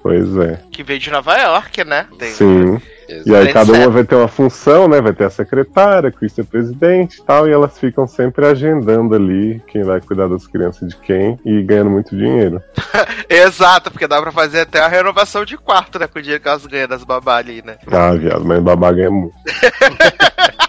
Pois 0.02 0.36
é. 0.38 0.60
Que 0.72 0.84
veio 0.84 1.00
de 1.00 1.10
Nova 1.10 1.38
York, 1.38 1.84
né? 1.84 2.08
Tem- 2.18 2.32
Sim. 2.32 2.80
E 3.26 3.36
aí 3.36 3.52
cada 3.52 3.74
uma 3.74 3.90
vai 3.90 4.04
ter 4.04 4.16
uma 4.16 4.28
função, 4.28 4.88
né? 4.88 5.02
Vai 5.02 5.14
ter 5.14 5.26
a 5.26 5.30
secretária, 5.30 6.12
Chris 6.12 6.38
é 6.38 6.44
presidente 6.44 7.20
e 7.20 7.24
tal, 7.24 7.48
e 7.48 7.52
elas 7.52 7.78
ficam 7.78 8.08
sempre 8.08 8.46
agendando 8.46 9.16
ali 9.16 9.62
quem 9.68 9.84
vai 9.84 10.00
cuidar 10.00 10.28
das 10.28 10.46
crianças 10.46 10.90
de 10.90 10.96
quem 10.98 11.40
e 11.46 11.62
ganhando 11.64 11.90
muito 11.90 12.16
dinheiro. 12.16 12.62
Exato, 13.30 13.92
porque 13.92 14.08
dá 14.08 14.22
pra 14.22 14.32
fazer 14.32 14.62
até 14.62 14.80
a 14.80 14.88
renovação 14.88 15.44
de 15.44 15.58
quarto, 15.58 15.98
né? 16.00 16.08
Com 16.08 16.20
o 16.20 16.22
dinheiro 16.22 16.42
que 16.42 16.50
elas 16.50 16.66
ganham 16.66 16.88
das 16.88 17.04
babá 17.04 17.38
ali, 17.38 17.64
né? 17.66 17.78
Ah, 17.92 18.14
viado, 18.14 18.46
mas 18.46 18.62
babá 18.62 18.92
ganha 18.92 19.12
muito. 19.12 19.36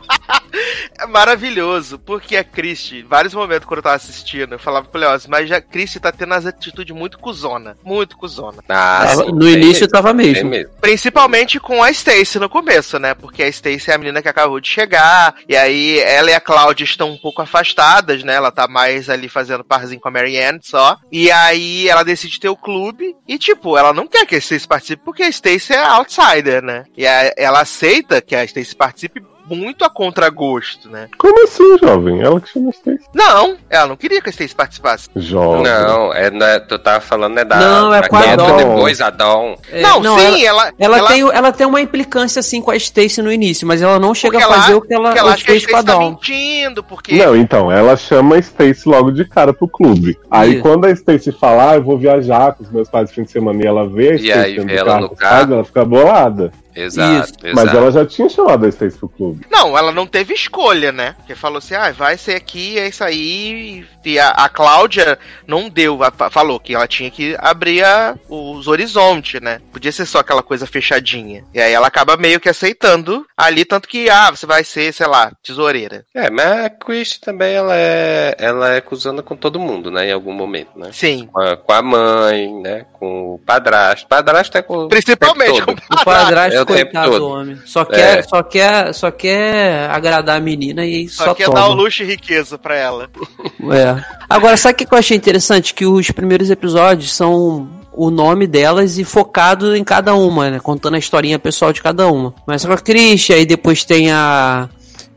É 0.98 1.06
maravilhoso, 1.06 1.98
porque 1.98 2.36
a 2.36 2.44
Christie, 2.44 3.02
vários 3.02 3.32
momentos 3.32 3.66
quando 3.66 3.78
eu 3.78 3.82
tava 3.82 3.96
assistindo, 3.96 4.52
eu 4.54 4.58
falava 4.58 4.86
pro 4.86 5.00
Leoz, 5.00 5.26
mas 5.26 5.50
a 5.50 5.60
Christie 5.60 5.98
tá 6.00 6.12
tendo 6.12 6.34
as 6.34 6.44
atitudes 6.44 6.94
muito 6.94 7.18
cuzona. 7.18 7.76
Muito 7.82 8.16
cuzona. 8.16 8.58
Ah, 8.68 9.06
Tava- 9.06 9.24
sim, 9.24 9.32
no 9.32 9.48
início 9.48 9.80
mesmo, 9.82 9.88
tava 9.88 10.12
mesmo. 10.12 10.50
mesmo. 10.50 10.70
Principalmente 10.80 11.58
com 11.58 11.82
a 11.82 11.90
Stacy 11.90 12.38
no 12.38 12.48
começo, 12.48 12.98
né? 12.98 13.14
Porque 13.14 13.42
a 13.42 13.48
Stacy 13.48 13.90
é 13.90 13.94
a 13.94 13.98
menina 13.98 14.20
que 14.20 14.28
acabou 14.28 14.60
de 14.60 14.68
chegar, 14.68 15.34
e 15.48 15.56
aí 15.56 15.98
ela 16.00 16.30
e 16.30 16.34
a 16.34 16.40
Cláudia 16.40 16.84
estão 16.84 17.10
um 17.10 17.16
pouco 17.18 17.40
afastadas, 17.40 18.22
né? 18.22 18.34
Ela 18.34 18.50
tá 18.50 18.68
mais 18.68 19.08
ali 19.08 19.28
fazendo 19.28 19.64
parzinho 19.64 20.00
com 20.00 20.08
a 20.08 20.12
Marianne 20.12 20.60
só. 20.62 20.98
E 21.10 21.30
aí 21.30 21.88
ela 21.88 22.02
decide 22.02 22.38
ter 22.38 22.48
o 22.48 22.56
clube, 22.56 23.16
e 23.26 23.38
tipo, 23.38 23.78
ela 23.78 23.92
não 23.92 24.06
quer 24.06 24.26
que 24.26 24.34
a 24.34 24.38
Stacy 24.38 24.68
participe 24.68 25.02
porque 25.04 25.22
a 25.22 25.28
Stacy 25.28 25.72
é 25.72 25.82
outsider, 25.82 26.62
né? 26.62 26.84
E 26.96 27.06
a- 27.06 27.32
ela 27.36 27.60
aceita 27.60 28.20
que 28.20 28.36
a 28.36 28.44
Stacy 28.44 28.74
participe 28.76 29.22
muito 29.56 29.84
a 29.84 29.90
contragosto, 29.90 30.88
né? 30.88 31.08
Como 31.18 31.44
assim, 31.44 31.78
jovem? 31.78 32.20
Ela 32.20 32.40
que 32.40 32.48
chama 32.50 32.70
Stacy. 32.70 33.00
Não, 33.14 33.56
ela 33.68 33.86
não 33.88 33.96
queria 33.96 34.20
que 34.20 34.28
a 34.28 34.32
Stacy 34.32 34.54
participasse. 34.54 35.08
Jovem. 35.16 35.62
Não, 35.64 36.12
é, 36.14 36.30
não 36.30 36.46
é- 36.46 36.60
tu 36.60 36.78
tava 36.78 37.00
falando 37.00 37.38
é 37.38 37.44
da. 37.44 37.56
Não, 37.56 37.94
é 37.94 38.06
com 38.08 38.16
a 38.16 38.36
Dawn. 38.36 38.56
depois, 38.56 39.00
a 39.00 39.10
Dawn. 39.10 39.56
É, 39.70 39.82
não, 39.82 40.18
sim, 40.18 40.44
ela, 40.44 40.72
ela, 40.78 40.98
ela, 40.98 41.08
tem, 41.08 41.20
ela 41.22 41.52
tem 41.52 41.66
uma 41.66 41.80
implicância 41.80 42.40
assim 42.40 42.60
com 42.60 42.70
a 42.70 42.76
Stacy 42.76 43.22
no 43.22 43.32
início, 43.32 43.66
mas 43.66 43.82
ela 43.82 43.98
não 43.98 44.14
chega 44.14 44.38
a 44.38 44.42
fazer 44.48 44.70
ela- 44.72 44.78
o 44.78 44.82
que 44.82 44.94
ela, 44.94 45.14
ela 45.16 45.32
acha 45.32 45.44
que 45.44 45.50
a 45.50 45.54
fez 45.54 45.66
com 45.66 45.76
a 45.76 45.80
Stacy 45.80 45.98
tá 45.98 46.04
mentindo, 46.04 46.82
porque 46.82 47.14
Não, 47.16 47.36
então, 47.36 47.70
ela 47.72 47.96
chama 47.96 48.36
a 48.36 48.38
Stacy 48.38 48.88
logo 48.88 49.10
de 49.10 49.24
cara 49.24 49.52
pro 49.52 49.68
clube. 49.68 50.18
Aí 50.30 50.54
Isso. 50.54 50.62
quando 50.62 50.84
a 50.86 50.90
Stacy 50.90 51.32
fala, 51.32 51.72
ah, 51.72 51.74
eu 51.76 51.82
vou 51.82 51.98
viajar 51.98 52.52
com 52.54 52.62
os 52.64 52.70
meus 52.70 52.88
pais 52.88 53.08
no 53.08 53.14
fim 53.14 53.22
de 53.24 53.30
semana 53.30 53.62
e 53.62 53.66
ela 53.66 53.88
vê 53.88 54.10
a 54.10 54.14
E 54.14 54.16
Stacy 54.56 54.74
ela 54.76 55.00
no 55.00 55.10
carro. 55.10 55.54
ela 55.54 55.64
fica 55.64 55.84
bolada. 55.84 56.52
Exato, 56.74 57.46
exato. 57.46 57.54
Mas 57.54 57.74
ela 57.74 57.90
já 57.90 58.06
tinha 58.06 58.28
chamado 58.28 58.64
a 58.64 58.68
Stacy 58.68 58.96
pro 58.96 59.08
clube. 59.08 59.46
Não, 59.50 59.76
ela 59.76 59.92
não 59.92 60.06
teve 60.06 60.34
escolha, 60.34 60.92
né? 60.92 61.14
Porque 61.18 61.34
falou 61.34 61.58
assim, 61.58 61.74
ah, 61.74 61.90
vai 61.92 62.16
ser 62.16 62.34
aqui, 62.34 62.78
é 62.78 62.88
isso 62.88 63.02
aí. 63.02 63.84
E 64.04 64.18
a, 64.18 64.30
a 64.30 64.48
Cláudia 64.48 65.18
não 65.46 65.68
deu, 65.68 66.02
a- 66.02 66.10
fa- 66.10 66.30
falou 66.30 66.58
que 66.58 66.74
ela 66.74 66.86
tinha 66.88 67.10
que 67.10 67.36
abrir 67.38 67.84
a- 67.84 68.14
os 68.28 68.66
horizontes, 68.66 69.40
né? 69.40 69.60
Podia 69.72 69.92
ser 69.92 70.06
só 70.06 70.20
aquela 70.20 70.42
coisa 70.42 70.66
fechadinha. 70.66 71.44
E 71.52 71.60
aí 71.60 71.72
ela 71.72 71.86
acaba 71.86 72.16
meio 72.16 72.40
que 72.40 72.48
aceitando 72.48 73.26
ali, 73.36 73.64
tanto 73.64 73.88
que, 73.88 74.08
ah, 74.08 74.30
você 74.30 74.46
vai 74.46 74.64
ser, 74.64 74.92
sei 74.94 75.06
lá, 75.06 75.30
tesoureira. 75.42 76.04
É, 76.14 76.30
mas 76.30 76.64
a 76.64 76.70
Christie 76.70 77.20
também 77.20 77.52
ela 77.54 77.74
é, 77.76 78.34
ela 78.38 78.72
é 78.74 78.80
cuzona 78.80 79.22
com 79.22 79.36
todo 79.36 79.58
mundo, 79.60 79.90
né? 79.90 80.08
Em 80.08 80.12
algum 80.12 80.32
momento, 80.32 80.70
né? 80.78 80.90
Sim. 80.92 81.28
Com 81.32 81.40
a, 81.40 81.56
com 81.56 81.72
a 81.72 81.82
mãe, 81.82 82.54
né? 82.62 82.86
Com 82.94 83.34
o 83.34 83.38
padrasto. 83.38 84.06
Padrasto 84.08 84.56
é 84.58 84.62
com 84.62 84.88
Principalmente 84.88 85.60
o 85.62 85.66
com 85.66 85.74
todo. 85.74 86.00
O 86.00 86.04
padrasto, 86.04 86.56
É 86.58 86.62
o 86.62 86.66
coitado 86.66 87.10
todo. 87.10 87.18
do 87.20 87.28
homem. 87.28 87.58
Só 87.66 87.84
quer, 87.84 88.18
É. 88.18 88.22
só, 88.22 88.42
quer, 88.42 88.94
só 88.94 89.10
quer 89.10 89.90
agradar 89.90 90.36
a 90.36 90.40
menina 90.40 90.84
e 90.86 91.08
Só, 91.08 91.26
só, 91.26 91.34
quer 91.34 91.44
toma. 91.46 91.58
dar 91.60 91.68
o 91.68 91.74
luxo 91.74 92.02
e 92.02 92.06
riqueza 92.06 92.56
pra 92.58 92.74
ela. 92.76 93.10
É. 93.72 93.89
Agora, 94.28 94.56
sabe 94.56 94.74
o 94.74 94.76
que 94.76 94.94
eu 94.94 94.98
achei 94.98 95.16
interessante? 95.16 95.74
Que 95.74 95.86
os 95.86 96.10
primeiros 96.10 96.50
episódios 96.50 97.12
são 97.12 97.68
o 97.92 98.10
nome 98.10 98.46
delas 98.46 98.98
e 98.98 99.04
focado 99.04 99.76
em 99.76 99.84
cada 99.84 100.14
uma, 100.14 100.50
né? 100.50 100.60
Contando 100.60 100.94
a 100.94 100.98
historinha 100.98 101.38
pessoal 101.38 101.72
de 101.72 101.82
cada 101.82 102.06
uma. 102.06 102.32
Começa 102.44 102.66
com 102.66 102.74
a 102.74 102.78
Christian, 102.78 103.36
aí 103.36 103.46
depois 103.46 103.84
tem 103.84 104.10
a. 104.10 104.68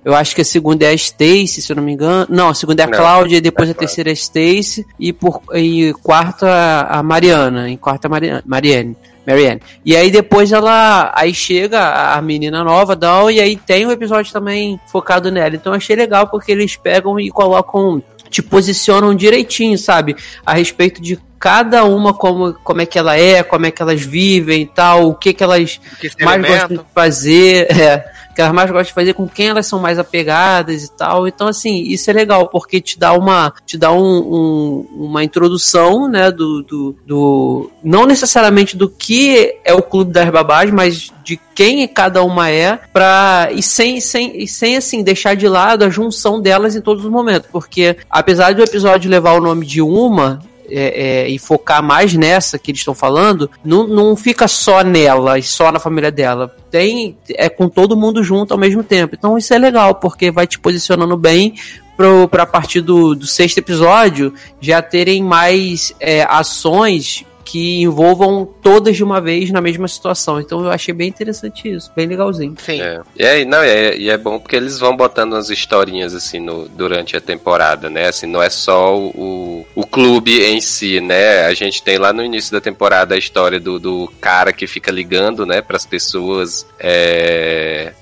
Eu 0.04 0.14
acho 0.14 0.36
que 0.36 0.42
a 0.42 0.46
segunda 0.46 0.84
é 0.84 0.90
a 0.90 0.94
Stacy, 0.94 1.62
se 1.62 1.72
eu 1.72 1.78
não 1.78 1.84
me 1.84 1.94
engano. 1.94 2.28
Não, 2.30 2.50
a 2.50 2.54
segunda 2.54 2.84
é 2.84 2.86
a 2.86 2.90
Não, 2.90 2.98
Cláudia, 2.98 3.38
e 3.38 3.42
depois 3.42 3.70
a 3.70 3.74
terceira 3.74 4.10
é 4.10 4.12
a 4.12 4.16
Stacy, 4.16 4.86
e 5.00 5.14
por 5.14 5.42
e 5.54 5.94
quarta 6.04 6.88
a 6.90 7.02
Mariana, 7.02 7.70
em 7.70 7.78
quarta 7.78 8.08
a 8.08 8.10
Mariana, 8.10 8.44
Marianne. 8.46 8.98
Marianne. 9.26 9.62
E 9.86 9.96
aí 9.96 10.12
depois 10.12 10.52
ela. 10.52 11.12
Aí 11.16 11.34
chega 11.34 12.14
a 12.14 12.22
menina 12.22 12.64
nova, 12.64 12.96
Doll, 12.96 13.32
e 13.32 13.40
aí 13.40 13.56
tem 13.56 13.86
um 13.86 13.92
episódio 13.92 14.32
também 14.32 14.80
focado 14.88 15.32
nela. 15.32 15.56
Então 15.56 15.72
eu 15.72 15.78
achei 15.78 15.96
legal 15.96 16.28
porque 16.28 16.52
eles 16.52 16.76
pegam 16.76 17.20
e 17.20 17.30
colocam. 17.30 18.04
Te 18.34 18.42
posicionam 18.42 19.14
direitinho, 19.14 19.78
sabe? 19.78 20.16
A 20.44 20.54
respeito 20.56 21.00
de 21.00 21.20
cada 21.40 21.84
uma, 21.84 22.14
como, 22.14 22.54
como 22.64 22.82
é 22.82 22.86
que 22.86 22.98
ela 22.98 23.16
é, 23.16 23.44
como 23.44 23.68
é 23.68 23.72
que 23.72 23.82
elas 23.82 24.02
vivem 24.02 24.64
e 24.64 24.66
tal, 24.66 25.10
o 25.10 25.14
que 25.14 25.34
que 25.34 25.44
elas 25.44 25.80
Que 26.00 26.10
mais 26.24 26.42
gostam 26.42 26.78
de 26.78 26.84
fazer, 26.96 27.68
é, 27.78 28.13
que 28.34 28.42
elas 28.42 28.54
mais 28.54 28.70
gostam 28.70 28.88
de 28.88 28.94
fazer, 28.94 29.14
com 29.14 29.28
quem 29.28 29.48
elas 29.48 29.68
são 29.68 29.80
mais 29.80 30.00
apegadas 30.00 30.84
e 30.84 30.92
tal. 30.92 31.28
Então, 31.28 31.48
assim, 31.48 31.84
isso 31.84 32.10
é 32.10 32.14
legal, 32.14 32.48
porque 32.50 32.82
te 32.82 32.98
dá 33.00 33.14
uma, 33.14 33.54
te 33.66 33.78
dá 33.78 33.92
um, 33.92 34.00
um- 34.02 34.88
uma 35.06 35.24
introdução, 35.24 36.08
né, 36.10 36.32
do, 36.32 36.64
do, 36.64 36.96
do- 37.06 37.72
não 37.84 38.06
necessariamente 38.06 38.76
do 38.76 38.90
que 38.90 39.56
é 39.64 39.74
o 39.74 39.82
Clube 39.82 40.12
das 40.12 40.30
Babás, 40.30 40.72
mas 40.72 41.12
de 41.24 41.40
quem 41.56 41.88
cada 41.88 42.24
uma 42.24 42.50
é, 42.50 42.80
pra, 42.92 43.50
e 43.52 43.62
sem, 43.64 44.02
sem, 44.02 44.42
e 44.44 44.48
sem, 44.48 44.76
assim, 44.76 45.04
deixar 45.04 45.36
de 45.36 45.48
lado 45.48 45.84
a 45.84 45.90
junção 45.90 46.42
delas 46.42 46.76
em 46.76 46.82
todos 46.82 47.06
os 47.06 47.12
momentos, 47.12 47.48
porque 47.52 47.98
apesar 48.10 48.54
do 48.54 48.64
episódio 48.64 49.10
levar 49.10 49.34
o 49.34 49.42
nome 49.42 49.66
de 49.66 49.82
uma, 49.82 50.40
é, 50.70 51.24
é, 51.24 51.28
e 51.28 51.38
focar 51.38 51.84
mais 51.84 52.14
nessa 52.14 52.58
que 52.58 52.72
eles 52.72 52.82
estão 52.82 52.94
falando, 52.94 53.50
não, 53.64 53.88
não 53.88 54.16
fica 54.16 54.48
só 54.48 54.84
nela 54.84 55.38
e 55.38 55.44
só 55.44 55.72
na 55.72 55.80
família 55.80 56.12
dela. 56.12 56.56
Tem 56.70 57.18
é 57.30 57.50
com 57.50 57.70
todo 57.70 57.98
mundo 57.98 58.24
junto 58.24 58.54
ao 58.54 58.60
mesmo 58.60 58.84
tempo. 58.84 59.16
Então 59.18 59.38
isso 59.38 59.54
é 59.54 59.58
legal, 59.58 59.96
porque 59.96 60.32
vai 60.32 60.48
te 60.48 60.60
posicionando 60.60 61.18
bem 61.18 61.56
pro, 61.96 62.28
pra 62.28 62.46
partir 62.46 62.82
do, 62.82 63.16
do 63.16 63.28
sexto 63.28 63.60
episódio 63.60 64.34
já 64.60 64.82
terem 64.82 65.24
mais 65.24 65.94
é, 66.00 66.24
ações 66.24 67.26
que 67.44 67.82
envolvam 67.82 68.46
todas 68.62 68.96
de 68.96 69.04
uma 69.04 69.20
vez 69.20 69.52
na 69.52 69.62
mesma 69.62 69.88
situação. 69.88 70.40
Então 70.40 70.64
eu 70.64 70.72
achei 70.72 70.94
bem 70.94 71.10
interessante 71.10 71.70
isso, 71.70 71.92
bem 71.96 72.08
legalzinho. 72.08 72.56
Sim. 72.58 72.82
É. 72.82 73.02
E, 73.18 73.24
é, 73.24 73.46
não, 73.46 73.60
é, 73.60 73.96
e 73.98 74.10
é 74.10 74.18
bom 74.18 74.40
porque 74.40 74.56
eles 74.56 74.80
vão 74.80 74.96
botando 74.96 75.34
umas 75.34 75.50
historinhas 75.50 76.14
assim 76.14 76.40
no, 76.40 76.68
durante 76.70 77.16
a 77.16 77.22
temporada, 77.22 77.90
né? 77.90 78.08
Assim, 78.08 78.28
não 78.28 78.42
é 78.42 78.50
só 78.50 78.98
o, 78.98 79.66
o 79.76 79.86
clube 79.86 80.44
em 80.44 80.62
si, 80.62 81.00
né? 81.00 81.46
A 81.46 81.54
gente 81.54 81.84
tem 81.84 81.98
lá 81.98 82.14
no 82.14 82.24
início 82.24 82.52
da 82.52 82.62
temporada 82.62 83.16
a 83.16 83.18
história 83.18 83.60
do, 83.60 83.80
do 83.80 84.12
cara 84.20 84.54
que 84.54 84.68
fica 84.68 84.92
ligando, 84.92 85.46
né, 85.46 85.62
pras 85.62 85.86
pessoas. 85.86 86.66
É, 86.80 87.94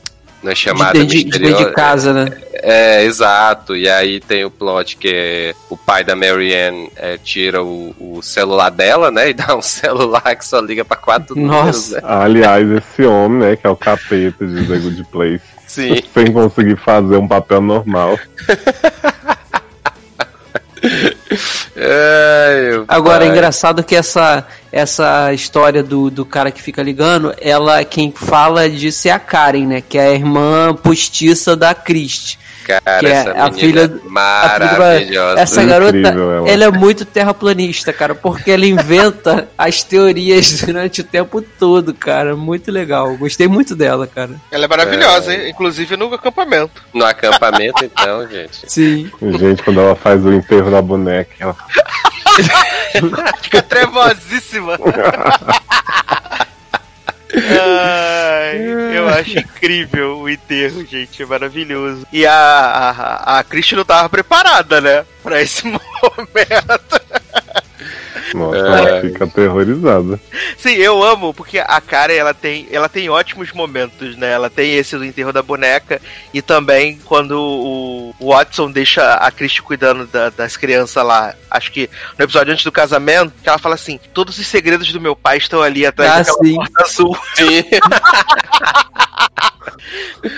na 0.44 0.56
chamada 0.56 1.00
de, 1.00 1.06
de, 1.06 1.26
misteriosa. 1.26 1.66
de 1.66 1.72
casa, 1.72 2.14
né? 2.14 2.32
É, 2.54 3.04
exato. 3.04 3.76
E 3.76 3.90
aí 3.90 4.20
tem 4.20 4.44
o 4.46 4.52
plot 4.52 4.98
que 4.98 5.10
é 5.14 5.56
o 5.70 5.78
pai 5.78 6.04
da 6.04 6.16
Marianne 6.16 6.92
é, 6.96 7.18
tira 7.18 7.64
o, 7.64 7.96
o 8.00 8.22
celular 8.22 8.70
dela, 8.70 9.12
né? 9.12 9.30
E 9.30 9.34
dá 9.34 9.56
um 9.56 9.62
celular 9.64 10.36
que 10.36 10.46
só 10.46 10.60
liga 10.60 10.84
pra 10.86 10.98
quatro 10.98 11.36
números, 11.36 11.66
Nossa. 11.66 11.96
né? 11.96 12.02
Aliás, 12.04 12.70
esse 12.70 13.04
homem, 13.04 13.40
né, 13.40 13.56
que 13.56 13.66
é 13.66 13.70
o 13.70 13.76
capeta 13.76 14.46
de 14.46 14.68
The 14.68 14.78
Good 14.78 15.04
Place, 15.12 15.44
Sim. 15.68 16.02
sem 16.14 16.32
conseguir 16.32 16.78
fazer 16.78 17.18
um 17.18 17.28
papel 17.28 17.62
normal. 17.62 18.20
Meu 21.76 22.86
Agora, 22.88 23.26
é 23.26 23.28
engraçado 23.28 23.84
que 23.84 23.96
essa, 23.96 24.46
essa 24.72 25.34
história 25.34 25.82
do, 25.84 26.10
do 26.10 26.26
cara 26.26 26.52
que 26.52 26.62
fica 26.62 26.82
ligando, 26.82 27.34
ela, 27.40 27.84
quem 27.84 28.12
fala 28.12 28.70
disso 28.70 29.08
é 29.08 29.12
a 29.12 29.20
Karen, 29.20 29.68
né? 29.68 29.82
Que 29.82 29.98
é 29.98 30.08
a 30.08 30.14
irmã 30.14 30.74
postiça 30.74 31.56
da 31.56 31.74
Christie. 31.74 32.41
Cara, 32.80 33.00
que 33.00 33.06
é 33.08 33.10
essa 33.12 33.32
a 33.32 33.50
menina 33.50 33.52
filha- 33.60 33.92
maravilhosa. 34.06 35.40
Essa 35.40 35.64
garota, 35.64 35.98
ela. 35.98 36.50
ela 36.50 36.64
é 36.66 36.72
muito 36.72 37.04
terraplanista, 37.06 37.92
cara, 37.92 38.16
porque 38.16 38.52
ela 38.52 38.66
inventa 38.66 39.50
as 39.58 39.84
teorias 39.84 40.62
durante 40.62 41.02
o 41.02 41.04
tempo 41.04 41.42
todo, 41.42 41.94
cara. 41.94 42.36
Muito 42.36 42.72
legal. 42.72 43.16
Gostei 43.18 43.48
muito 43.48 43.76
dela, 43.76 44.08
cara. 44.08 44.32
Ela 44.52 44.66
é 44.66 44.68
maravilhosa, 44.68 45.34
hein? 45.34 45.50
inclusive 45.50 45.98
no 45.98 46.14
acampamento. 46.14 46.82
No 46.94 47.06
acampamento, 47.06 47.84
então, 47.84 48.28
gente. 48.30 48.66
Sim. 48.68 49.12
Gente, 49.22 49.64
quando 49.64 49.80
ela 49.82 49.96
faz 49.96 50.24
o 50.26 50.32
enterro 50.32 50.70
da 50.72 50.82
boneca, 50.82 51.32
ela 51.40 51.56
Fica 53.42 53.62
trevosíssima. 53.62 54.78
Ai, 57.50 58.98
eu 58.98 59.08
acho 59.10 59.40
incrível 59.40 60.20
o 60.20 60.30
enterro, 60.30 60.86
gente. 60.86 61.22
É 61.22 61.26
maravilhoso. 61.26 62.06
E 62.12 62.26
a, 62.26 62.34
a, 62.34 63.40
a 63.40 63.44
Christie 63.44 63.76
não 63.76 63.86
tava 63.86 64.10
preparada, 64.10 64.82
né? 64.82 65.06
Pra 65.24 65.42
esse 65.42 65.66
momento. 65.68 67.02
Nossa, 68.34 68.58
É. 68.58 68.60
ela 68.90 69.02
fica 69.02 69.24
aterrorizada. 69.26 70.20
Sim, 70.58 70.74
eu 70.76 71.02
amo, 71.04 71.34
porque 71.34 71.60
a 71.60 71.82
cara 71.82 72.14
ela 72.14 72.34
tem, 72.34 72.68
ela 72.72 72.88
tem 72.90 73.10
ótimos 73.10 73.52
momentos, 73.52 74.16
né? 74.16 74.32
Ela 74.32 74.50
tem 74.50 74.76
esse 74.76 74.98
do 74.98 75.06
enterro 75.06 75.34
da 75.34 75.42
boneca 75.42 76.02
e 76.34 76.42
também 76.42 77.00
quando 77.06 77.32
o 77.40 77.92
o 78.20 78.30
Watson 78.34 78.70
deixa 78.72 79.14
a 79.16 79.32
Christie 79.32 79.62
cuidando 79.62 80.06
da- 80.06 80.30
das 80.30 80.56
crianças 80.58 81.04
lá. 81.04 81.34
Acho 81.50 81.72
que 81.72 81.90
no 82.18 82.24
episódio 82.24 82.52
antes 82.54 82.64
do 82.64 82.72
casamento, 82.72 83.34
que 83.42 83.50
ela 83.50 83.58
fala 83.58 83.76
assim: 83.76 84.00
todos 84.14 84.38
os 84.38 84.46
segredos 84.48 84.92
do 84.92 85.02
meu 85.02 85.16
pai 85.16 85.38
estão 85.38 85.62
ali 85.62 85.86
atrás 85.86 86.12
Ah, 86.12 86.18
daquela 86.20 86.44
sim. 86.46 86.56
porta 86.56 86.84
azul. 86.84 87.18
Sim. 87.36 87.64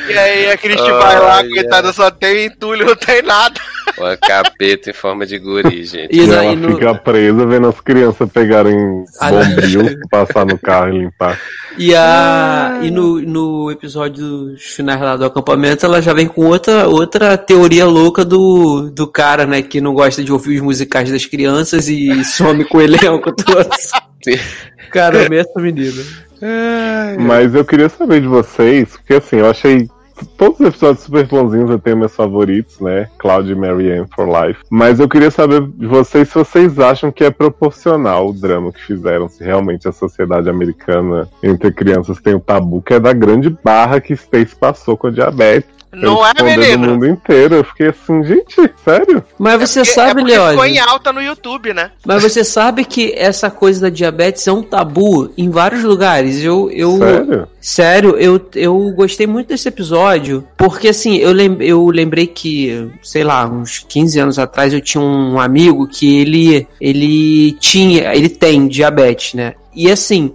E 0.10 0.18
aí 0.18 0.52
a 0.52 0.58
Christie 0.58 0.92
vai 0.92 1.20
lá, 1.20 1.36
Ai, 1.38 1.48
coitada, 1.50 1.88
ai. 1.88 1.94
só 1.94 2.12
tem 2.12 2.46
entulho, 2.46 2.86
não 2.86 2.96
tem 2.96 3.22
nada. 3.22 3.60
Uma 3.98 4.18
capeta 4.18 4.90
em 4.90 4.94
forma 4.94 5.26
de 5.26 5.38
guri, 5.38 5.84
gente. 5.86 6.16
E, 6.16 6.22
E 6.24 6.28
na- 6.28 6.44
ela 6.44 6.56
no- 6.56 6.74
fica 6.76 6.96
presa 6.96 7.46
vendo 7.46 7.68
as 7.68 7.80
crianças 7.80 8.30
pegarem 8.32 8.76
Ah, 9.20 9.30
bombril, 9.32 10.00
passar 10.10 10.46
no 10.46 10.58
carro 10.58 10.90
e 10.94 11.00
limpar. 11.00 11.40
E, 11.78 11.94
a, 11.96 12.80
e 12.82 12.90
no, 12.92 13.20
no 13.22 13.72
episódio 13.72 14.24
dos 14.24 14.64
finais 14.64 15.00
lá 15.02 15.16
do 15.16 15.26
acampamento, 15.26 15.86
ela 15.86 16.02
já 16.02 16.14
vem 16.14 16.28
com 16.28 16.46
outra, 16.48 16.88
outra 16.88 17.38
teoria 17.38 17.86
louca 17.86 18.24
do, 18.26 18.90
do 18.92 19.08
cara, 19.08 19.46
né? 19.46 19.62
Que 19.62 19.80
não 19.82 19.94
gosta 19.94 20.24
de 20.24 20.32
ouvir 20.32 20.56
os 20.58 20.62
musicais 20.62 21.12
das 21.12 21.26
crianças 21.26 21.88
e 21.88 22.24
some 22.26 22.66
com 22.66 22.78
o 22.78 22.82
elenco 22.82 23.32
todo. 23.36 23.70
Cara, 24.92 25.18
eu 25.18 25.26
amei 25.26 25.40
essa 25.40 25.60
menina. 25.60 26.04
Mas 27.20 27.56
eu 27.56 27.64
queria 27.64 27.90
saber 27.90 28.22
de 28.22 28.28
vocês, 28.28 28.92
porque 28.98 29.14
assim, 29.16 29.38
eu 29.38 29.50
achei 29.50 29.88
todos 30.38 30.60
os 30.60 30.68
episódios 30.68 31.04
super 31.04 31.26
bonzinhos, 31.26 31.70
eu 31.70 31.80
tenho 31.80 31.98
meus 31.98 32.16
favoritos, 32.16 32.80
né? 32.80 33.10
Cloud 33.18 33.52
e 33.52 33.56
Marianne 33.56 34.08
for 34.16 34.28
Life. 34.28 34.62
Mas 34.70 35.00
eu 35.00 35.10
queria 35.10 35.32
saber 35.32 35.62
de 35.62 35.88
vocês 35.88 36.30
se 36.30 36.36
vocês 36.36 36.80
acham 36.80 37.12
que 37.12 37.24
é 37.24 37.32
proporcional 37.32 38.30
o 38.30 38.34
drama 38.34 38.72
que 38.72 38.84
fizeram, 38.84 39.28
se 39.28 39.44
realmente 39.44 39.88
a 39.88 39.92
sociedade 39.92 40.50
americana 40.50 41.28
entre 41.42 41.72
crianças 41.72 42.22
tem 42.22 42.36
o 42.36 42.40
tabu, 42.40 42.82
que 42.82 42.94
é 42.94 43.00
da 43.00 43.14
grande 43.14 43.50
barra 43.64 44.00
que 44.00 44.14
Stacy 44.14 44.56
passou 44.56 44.98
com 44.98 45.08
a 45.08 45.12
diabetes. 45.12 45.74
Não 45.94 46.26
é, 46.26 46.34
menino? 46.42 46.90
mundo 46.90 47.06
inteiro. 47.06 47.56
Eu 47.56 47.64
fiquei 47.64 47.88
assim, 47.90 48.24
gente, 48.24 48.56
sério? 48.84 49.24
Mas 49.38 49.60
você 49.60 49.82
É 49.82 49.86
sabe, 49.86 50.22
porque 50.22 50.32
ficou 50.34 50.66
em 50.66 50.74
Leózio, 50.74 50.90
alta 50.90 51.14
no 51.14 51.22
YouTube, 51.22 51.74
né? 51.74 51.92
mas 52.06 52.24
você 52.24 52.44
sabe 52.44 52.84
que 52.84 53.14
essa 53.16 53.52
coisa 53.52 53.82
da 53.82 53.90
diabetes 53.90 54.48
é 54.48 54.52
um 54.52 54.64
tabu 54.64 55.32
em 55.38 55.50
vários 55.50 55.84
lugares. 55.84 56.44
Eu, 56.44 56.70
eu, 56.72 56.98
Sério? 56.98 57.48
Sério, 57.62 58.18
eu, 58.18 58.50
eu 58.56 58.92
gostei 58.92 59.28
muito 59.28 59.48
desse 59.48 59.68
episódio, 59.70 60.46
porque 60.58 60.90
assim, 60.90 61.18
eu, 61.18 61.32
lem 61.32 61.58
eu 61.62 61.88
lembrei 61.88 62.28
que, 62.28 62.90
sei 63.02 63.24
lá, 63.24 63.46
uns 63.46 63.80
15 63.88 64.20
anos 64.20 64.40
atrás 64.40 64.74
eu 64.74 64.82
tinha 64.82 65.02
um 65.02 65.40
amigo 65.40 65.88
que 65.88 66.20
ele, 66.20 66.68
ele 66.82 67.54
tinha, 67.54 68.14
ele 68.14 68.30
tem 68.30 68.68
diabetes, 68.68 69.34
né? 69.36 69.54
E 69.76 69.90
assim, 69.90 70.34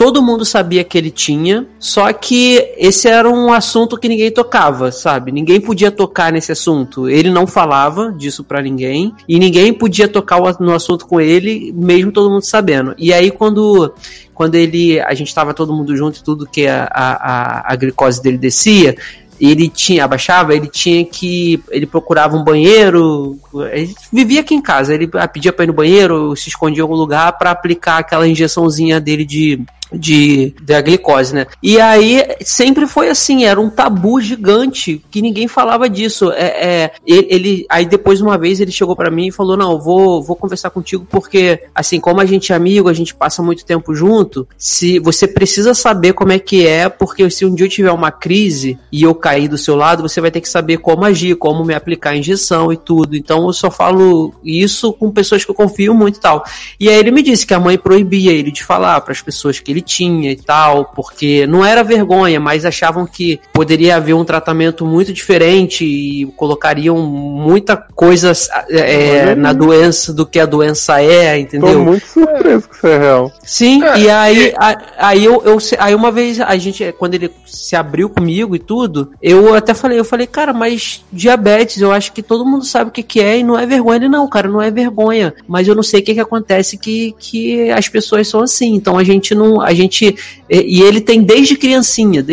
todo 0.00 0.22
mundo 0.22 0.46
sabia 0.46 0.82
que 0.82 0.96
ele 0.96 1.10
tinha, 1.10 1.66
só 1.78 2.10
que 2.10 2.72
esse 2.78 3.06
era 3.06 3.28
um 3.28 3.52
assunto 3.52 3.98
que 3.98 4.08
ninguém 4.08 4.30
tocava, 4.30 4.90
sabe? 4.90 5.30
Ninguém 5.30 5.60
podia 5.60 5.90
tocar 5.90 6.32
nesse 6.32 6.50
assunto. 6.50 7.06
Ele 7.06 7.30
não 7.30 7.46
falava 7.46 8.10
disso 8.10 8.42
pra 8.42 8.62
ninguém, 8.62 9.12
e 9.28 9.38
ninguém 9.38 9.74
podia 9.74 10.08
tocar 10.08 10.40
no 10.58 10.72
assunto 10.72 11.06
com 11.06 11.20
ele, 11.20 11.70
mesmo 11.76 12.10
todo 12.12 12.30
mundo 12.30 12.40
sabendo. 12.44 12.94
E 12.96 13.12
aí 13.12 13.30
quando 13.30 13.92
quando 14.32 14.54
ele 14.54 14.98
a 15.00 15.12
gente 15.12 15.28
estava 15.28 15.52
todo 15.52 15.74
mundo 15.74 15.94
junto 15.94 16.18
e 16.18 16.24
tudo 16.24 16.46
que 16.46 16.66
a, 16.66 16.84
a, 16.90 17.12
a- 17.12 17.62
a 17.74 17.76
glicose 17.76 18.22
dele 18.22 18.38
descia 18.38 18.96
ele 19.38 19.68
tinha 19.68 20.04
abaixava 20.06 20.54
ele 20.54 20.66
tinha 20.68 21.04
que 21.04 21.62
ele 21.70 21.84
procurava 21.84 22.38
um 22.38 22.42
banheiro 22.44 23.38
ele 23.70 23.94
vivia 24.10 24.40
aqui 24.40 24.54
em 24.54 24.62
casa 24.62 24.94
ele 24.94 25.10
ah, 25.14 25.28
pedia 25.28 25.52
para 25.52 25.64
ir 25.64 25.68
no 25.68 25.74
banheiro 25.74 26.34
se 26.36 26.48
escondia 26.48 26.80
em 26.80 26.82
algum 26.82 26.94
lugar 26.94 27.36
para 27.36 27.50
aplicar 27.50 27.98
aquela 27.98 28.26
injeçãozinha 28.26 28.98
dele 28.98 29.26
de 29.26 29.60
de 29.92 30.54
da 30.62 30.80
glicose, 30.80 31.34
né? 31.34 31.46
E 31.62 31.80
aí 31.80 32.22
sempre 32.42 32.86
foi 32.86 33.08
assim, 33.08 33.44
era 33.44 33.60
um 33.60 33.70
tabu 33.70 34.20
gigante 34.20 35.02
que 35.10 35.22
ninguém 35.22 35.48
falava 35.48 35.88
disso. 35.88 36.30
É, 36.32 36.84
é, 36.84 36.92
ele, 37.06 37.66
aí 37.68 37.84
depois 37.86 38.20
uma 38.20 38.38
vez 38.38 38.60
ele 38.60 38.72
chegou 38.72 38.96
pra 38.96 39.10
mim 39.10 39.28
e 39.28 39.32
falou: 39.32 39.56
"Não, 39.56 39.80
vou 39.80 40.22
vou 40.22 40.36
conversar 40.36 40.70
contigo 40.70 41.06
porque 41.08 41.64
assim, 41.74 42.00
como 42.00 42.20
a 42.20 42.26
gente 42.26 42.52
é 42.52 42.56
amigo, 42.56 42.88
a 42.88 42.92
gente 42.92 43.14
passa 43.14 43.42
muito 43.42 43.64
tempo 43.64 43.94
junto, 43.94 44.46
se 44.56 44.98
você 44.98 45.26
precisa 45.26 45.74
saber 45.74 46.12
como 46.12 46.32
é 46.32 46.38
que 46.38 46.66
é, 46.66 46.88
porque 46.88 47.28
se 47.30 47.44
um 47.44 47.54
dia 47.54 47.66
eu 47.66 47.70
tiver 47.70 47.92
uma 47.92 48.10
crise 48.10 48.78
e 48.92 49.02
eu 49.02 49.14
cair 49.14 49.48
do 49.48 49.58
seu 49.58 49.76
lado, 49.76 50.02
você 50.02 50.20
vai 50.20 50.30
ter 50.30 50.40
que 50.40 50.48
saber 50.48 50.78
como 50.78 51.04
agir, 51.04 51.36
como 51.36 51.64
me 51.64 51.74
aplicar 51.74 52.10
a 52.10 52.16
injeção 52.16 52.72
e 52.72 52.76
tudo. 52.76 53.16
Então 53.16 53.46
eu 53.46 53.52
só 53.52 53.70
falo 53.70 54.34
isso 54.44 54.92
com 54.92 55.10
pessoas 55.10 55.44
que 55.44 55.50
eu 55.50 55.54
confio 55.54 55.94
muito 55.94 56.16
e 56.16 56.20
tal. 56.20 56.44
E 56.78 56.88
aí 56.88 56.96
ele 56.96 57.10
me 57.10 57.22
disse 57.22 57.46
que 57.46 57.54
a 57.54 57.60
mãe 57.60 57.78
proibia 57.78 58.32
ele 58.32 58.50
de 58.50 58.62
falar 58.62 59.00
para 59.00 59.12
as 59.12 59.22
pessoas 59.22 59.58
que 59.58 59.70
ele 59.70 59.79
ele 59.80 59.82
tinha 59.82 60.30
e 60.32 60.36
tal, 60.36 60.84
porque 60.94 61.46
não 61.46 61.64
era 61.64 61.82
vergonha, 61.82 62.38
mas 62.38 62.64
achavam 62.64 63.06
que 63.06 63.40
poderia 63.52 63.96
haver 63.96 64.14
um 64.14 64.24
tratamento 64.24 64.84
muito 64.86 65.12
diferente 65.12 65.84
e 65.84 66.26
colocariam 66.36 66.98
muita 66.98 67.76
coisa 67.76 68.32
é, 68.68 69.34
na 69.34 69.52
doença 69.52 70.12
do 70.12 70.26
que 70.26 70.38
a 70.38 70.46
doença 70.46 71.02
é, 71.02 71.38
entendeu? 71.38 71.72
Tô 71.72 71.78
muito 71.84 72.06
surpreso 72.06 72.68
que 72.68 72.76
isso 72.76 72.86
é 72.86 72.98
real. 72.98 73.32
Sim, 73.42 73.82
É, 73.82 73.98
e 73.98 74.10
aí, 74.10 74.54
a- 74.58 74.78
aí 74.98 75.24
eu, 75.24 75.42
eu 75.44 75.58
aí 75.78 75.94
uma 75.94 76.10
vez 76.12 76.40
a 76.40 76.56
gente, 76.56 76.92
quando 76.98 77.14
ele 77.14 77.30
se 77.46 77.74
abriu 77.74 78.08
comigo 78.08 78.54
e 78.54 78.58
tudo, 78.58 79.10
eu 79.22 79.54
até 79.54 79.74
falei, 79.74 79.98
eu 79.98 80.04
falei, 80.04 80.26
cara, 80.26 80.52
mas 80.52 81.04
diabetes, 81.12 81.80
eu 81.80 81.92
acho 81.92 82.12
que 82.12 82.22
todo 82.22 82.44
mundo 82.46 82.64
sabe 82.64 82.90
o 82.90 82.92
que, 82.92 83.02
que 83.02 83.20
é 83.20 83.38
e 83.38 83.42
não 83.44 83.58
é 83.58 83.66
vergonha. 83.66 83.96
Ele, 83.96 84.08
não, 84.08 84.28
cara, 84.28 84.48
não 84.48 84.60
é 84.62 84.70
vergonha. 84.70 85.34
Mas 85.48 85.66
eu 85.68 85.74
não 85.74 85.82
sei 85.82 86.00
o 86.00 86.02
que, 86.04 86.14
que 86.14 86.20
acontece 86.20 86.76
que, 86.78 87.14
que 87.18 87.70
as 87.70 87.88
pessoas 87.88 88.28
são 88.28 88.40
assim. 88.42 88.74
Então 88.74 88.98
a 88.98 89.04
gente 89.04 89.34
não. 89.34 89.60
A 89.70 89.74
gente. 89.74 90.16
E 90.48 90.82
ele 90.82 91.00
tem 91.00 91.22
desde 91.22 91.56
criancinha, 91.56 92.24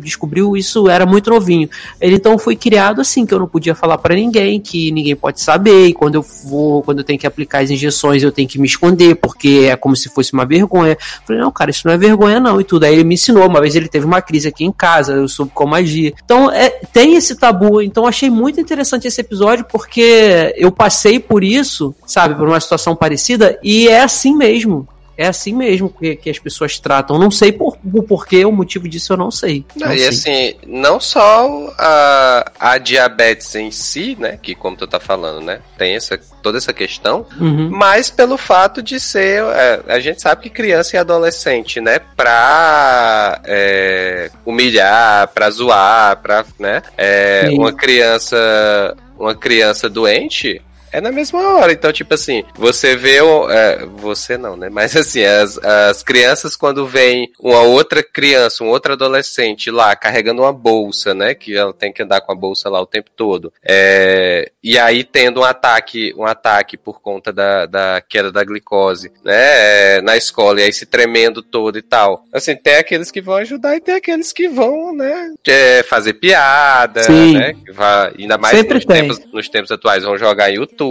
descobriu 0.00 0.56
isso, 0.56 0.88
era 0.88 1.04
muito 1.04 1.30
novinho. 1.30 1.68
Ele 2.00 2.14
então 2.14 2.38
foi 2.38 2.54
criado 2.54 3.00
assim, 3.00 3.26
que 3.26 3.34
eu 3.34 3.40
não 3.40 3.48
podia 3.48 3.74
falar 3.74 3.98
pra 3.98 4.14
ninguém, 4.14 4.60
que 4.60 4.92
ninguém 4.92 5.16
pode 5.16 5.40
saber, 5.40 5.86
e 5.86 5.92
quando 5.92 6.14
eu 6.14 6.24
vou, 6.44 6.82
quando 6.82 6.98
eu 6.98 7.04
tenho 7.04 7.18
que 7.18 7.26
aplicar 7.26 7.64
as 7.64 7.70
injeções, 7.70 8.22
eu 8.22 8.30
tenho 8.30 8.48
que 8.48 8.58
me 8.58 8.66
esconder, 8.66 9.16
porque 9.16 9.68
é 9.68 9.76
como 9.76 9.96
se 9.96 10.08
fosse 10.08 10.32
uma 10.32 10.46
vergonha. 10.46 10.96
Falei, 11.26 11.42
não, 11.42 11.50
cara, 11.50 11.70
isso 11.70 11.82
não 11.86 11.94
é 11.94 11.98
vergonha, 11.98 12.38
não, 12.38 12.60
e 12.60 12.64
tudo. 12.64 12.84
Aí 12.84 12.94
ele 12.94 13.04
me 13.04 13.14
ensinou, 13.14 13.46
uma 13.46 13.60
vez 13.60 13.74
ele 13.74 13.88
teve 13.88 14.06
uma 14.06 14.22
crise 14.22 14.46
aqui 14.48 14.64
em 14.64 14.72
casa, 14.72 15.12
eu 15.12 15.28
soube 15.28 15.50
como 15.52 15.74
agir. 15.74 16.14
Então, 16.24 16.50
é, 16.50 16.70
tem 16.92 17.16
esse 17.16 17.34
tabu. 17.34 17.82
Então, 17.82 18.06
achei 18.06 18.30
muito 18.30 18.60
interessante 18.60 19.08
esse 19.08 19.20
episódio, 19.20 19.66
porque 19.70 20.54
eu 20.56 20.70
passei 20.70 21.18
por 21.18 21.42
isso, 21.42 21.94
sabe, 22.06 22.36
por 22.36 22.46
uma 22.48 22.60
situação 22.60 22.94
parecida, 22.94 23.58
e 23.62 23.88
é 23.88 24.02
assim 24.02 24.36
mesmo. 24.36 24.86
É 25.18 25.26
assim 25.26 25.54
mesmo 25.54 25.88
que, 25.88 26.14
que 26.16 26.28
as 26.30 26.38
pessoas 26.38 26.78
tratam. 26.78 27.18
Não 27.18 27.30
sei 27.30 27.50
por, 27.52 27.76
o 27.92 28.02
porquê, 28.02 28.44
o 28.44 28.52
motivo 28.52 28.88
disso 28.88 29.12
eu 29.12 29.16
não 29.16 29.30
sei. 29.30 29.64
Não, 29.74 29.88
Não 29.88 29.94
e 29.94 29.98
sei. 29.98 30.08
assim, 30.08 30.54
não 30.66 31.00
só 31.00 31.48
a, 31.78 32.52
a 32.60 32.78
diabetes 32.78 33.54
em 33.54 33.70
si, 33.70 34.16
né? 34.20 34.38
Que 34.42 34.54
como 34.54 34.76
tu 34.76 34.86
tá 34.86 35.00
falando, 35.00 35.40
né? 35.44 35.60
Tem 35.78 35.94
essa, 35.96 36.18
toda 36.42 36.58
essa 36.58 36.72
questão, 36.72 37.26
Uhum. 37.40 37.70
mas 37.70 38.10
pelo 38.10 38.36
fato 38.36 38.82
de 38.82 39.00
ser. 39.00 39.42
é, 39.42 39.80
a 39.88 39.98
gente 40.00 40.20
sabe 40.20 40.42
que 40.42 40.50
criança 40.50 40.96
e 40.96 40.98
adolescente, 40.98 41.80
né? 41.80 41.98
Pra 42.14 43.40
é, 43.44 44.30
humilhar, 44.44 45.28
pra 45.28 45.50
zoar, 45.50 46.16
pra. 46.20 46.44
né? 46.58 46.82
É, 46.96 47.48
uma 47.52 47.72
criança. 47.72 48.96
Uma 49.18 49.34
criança 49.34 49.88
doente. 49.88 50.60
É 50.96 51.00
na 51.00 51.12
mesma 51.12 51.58
hora, 51.58 51.72
então, 51.74 51.92
tipo 51.92 52.14
assim, 52.14 52.42
você 52.54 52.96
vê 52.96 53.20
o. 53.20 53.50
é, 53.50 53.84
você 53.84 54.38
não, 54.38 54.56
né? 54.56 54.70
Mas 54.70 54.96
assim, 54.96 55.22
as, 55.22 55.58
as 55.58 56.02
crianças, 56.02 56.56
quando 56.56 56.86
vem 56.86 57.30
uma 57.38 57.60
outra 57.60 58.02
criança, 58.02 58.64
um 58.64 58.68
outro 58.68 58.94
adolescente 58.94 59.70
lá 59.70 59.94
carregando 59.94 60.40
uma 60.40 60.54
bolsa, 60.54 61.12
né? 61.12 61.34
Que 61.34 61.54
ela 61.54 61.74
tem 61.74 61.92
que 61.92 62.02
andar 62.02 62.22
com 62.22 62.32
a 62.32 62.34
bolsa 62.34 62.70
lá 62.70 62.80
o 62.80 62.86
tempo 62.86 63.10
todo. 63.14 63.52
É, 63.62 64.50
e 64.64 64.78
aí 64.78 65.04
tendo 65.04 65.40
um 65.40 65.44
ataque, 65.44 66.14
um 66.16 66.24
ataque 66.24 66.78
por 66.78 67.02
conta 67.02 67.30
da, 67.30 67.66
da 67.66 68.00
queda 68.00 68.32
da 68.32 68.42
glicose, 68.42 69.12
né? 69.22 69.96
é, 69.96 70.00
na 70.00 70.16
escola, 70.16 70.62
e 70.62 70.64
aí 70.64 70.72
se 70.72 70.86
tremendo 70.86 71.42
todo 71.42 71.76
e 71.76 71.82
tal. 71.82 72.24
Assim, 72.32 72.56
tem 72.56 72.76
aqueles 72.76 73.10
que 73.10 73.20
vão 73.20 73.34
ajudar 73.36 73.76
e 73.76 73.80
tem 73.80 73.96
aqueles 73.96 74.32
que 74.32 74.48
vão, 74.48 74.94
né? 74.94 75.34
é, 75.46 75.82
fazer 75.82 76.14
piada, 76.14 77.02
Sim. 77.02 77.36
né? 77.36 77.54
vai- 77.70 78.14
ainda 78.18 78.38
mais 78.38 78.56
Sempre 78.56 78.76
nos 78.76 78.84
tem. 78.86 79.02
tempos, 79.02 79.20
nos 79.30 79.48
tempos 79.50 79.70
atuais, 79.70 80.02
vão 80.02 80.16
jogar 80.16 80.48
YouTube, 80.48 80.85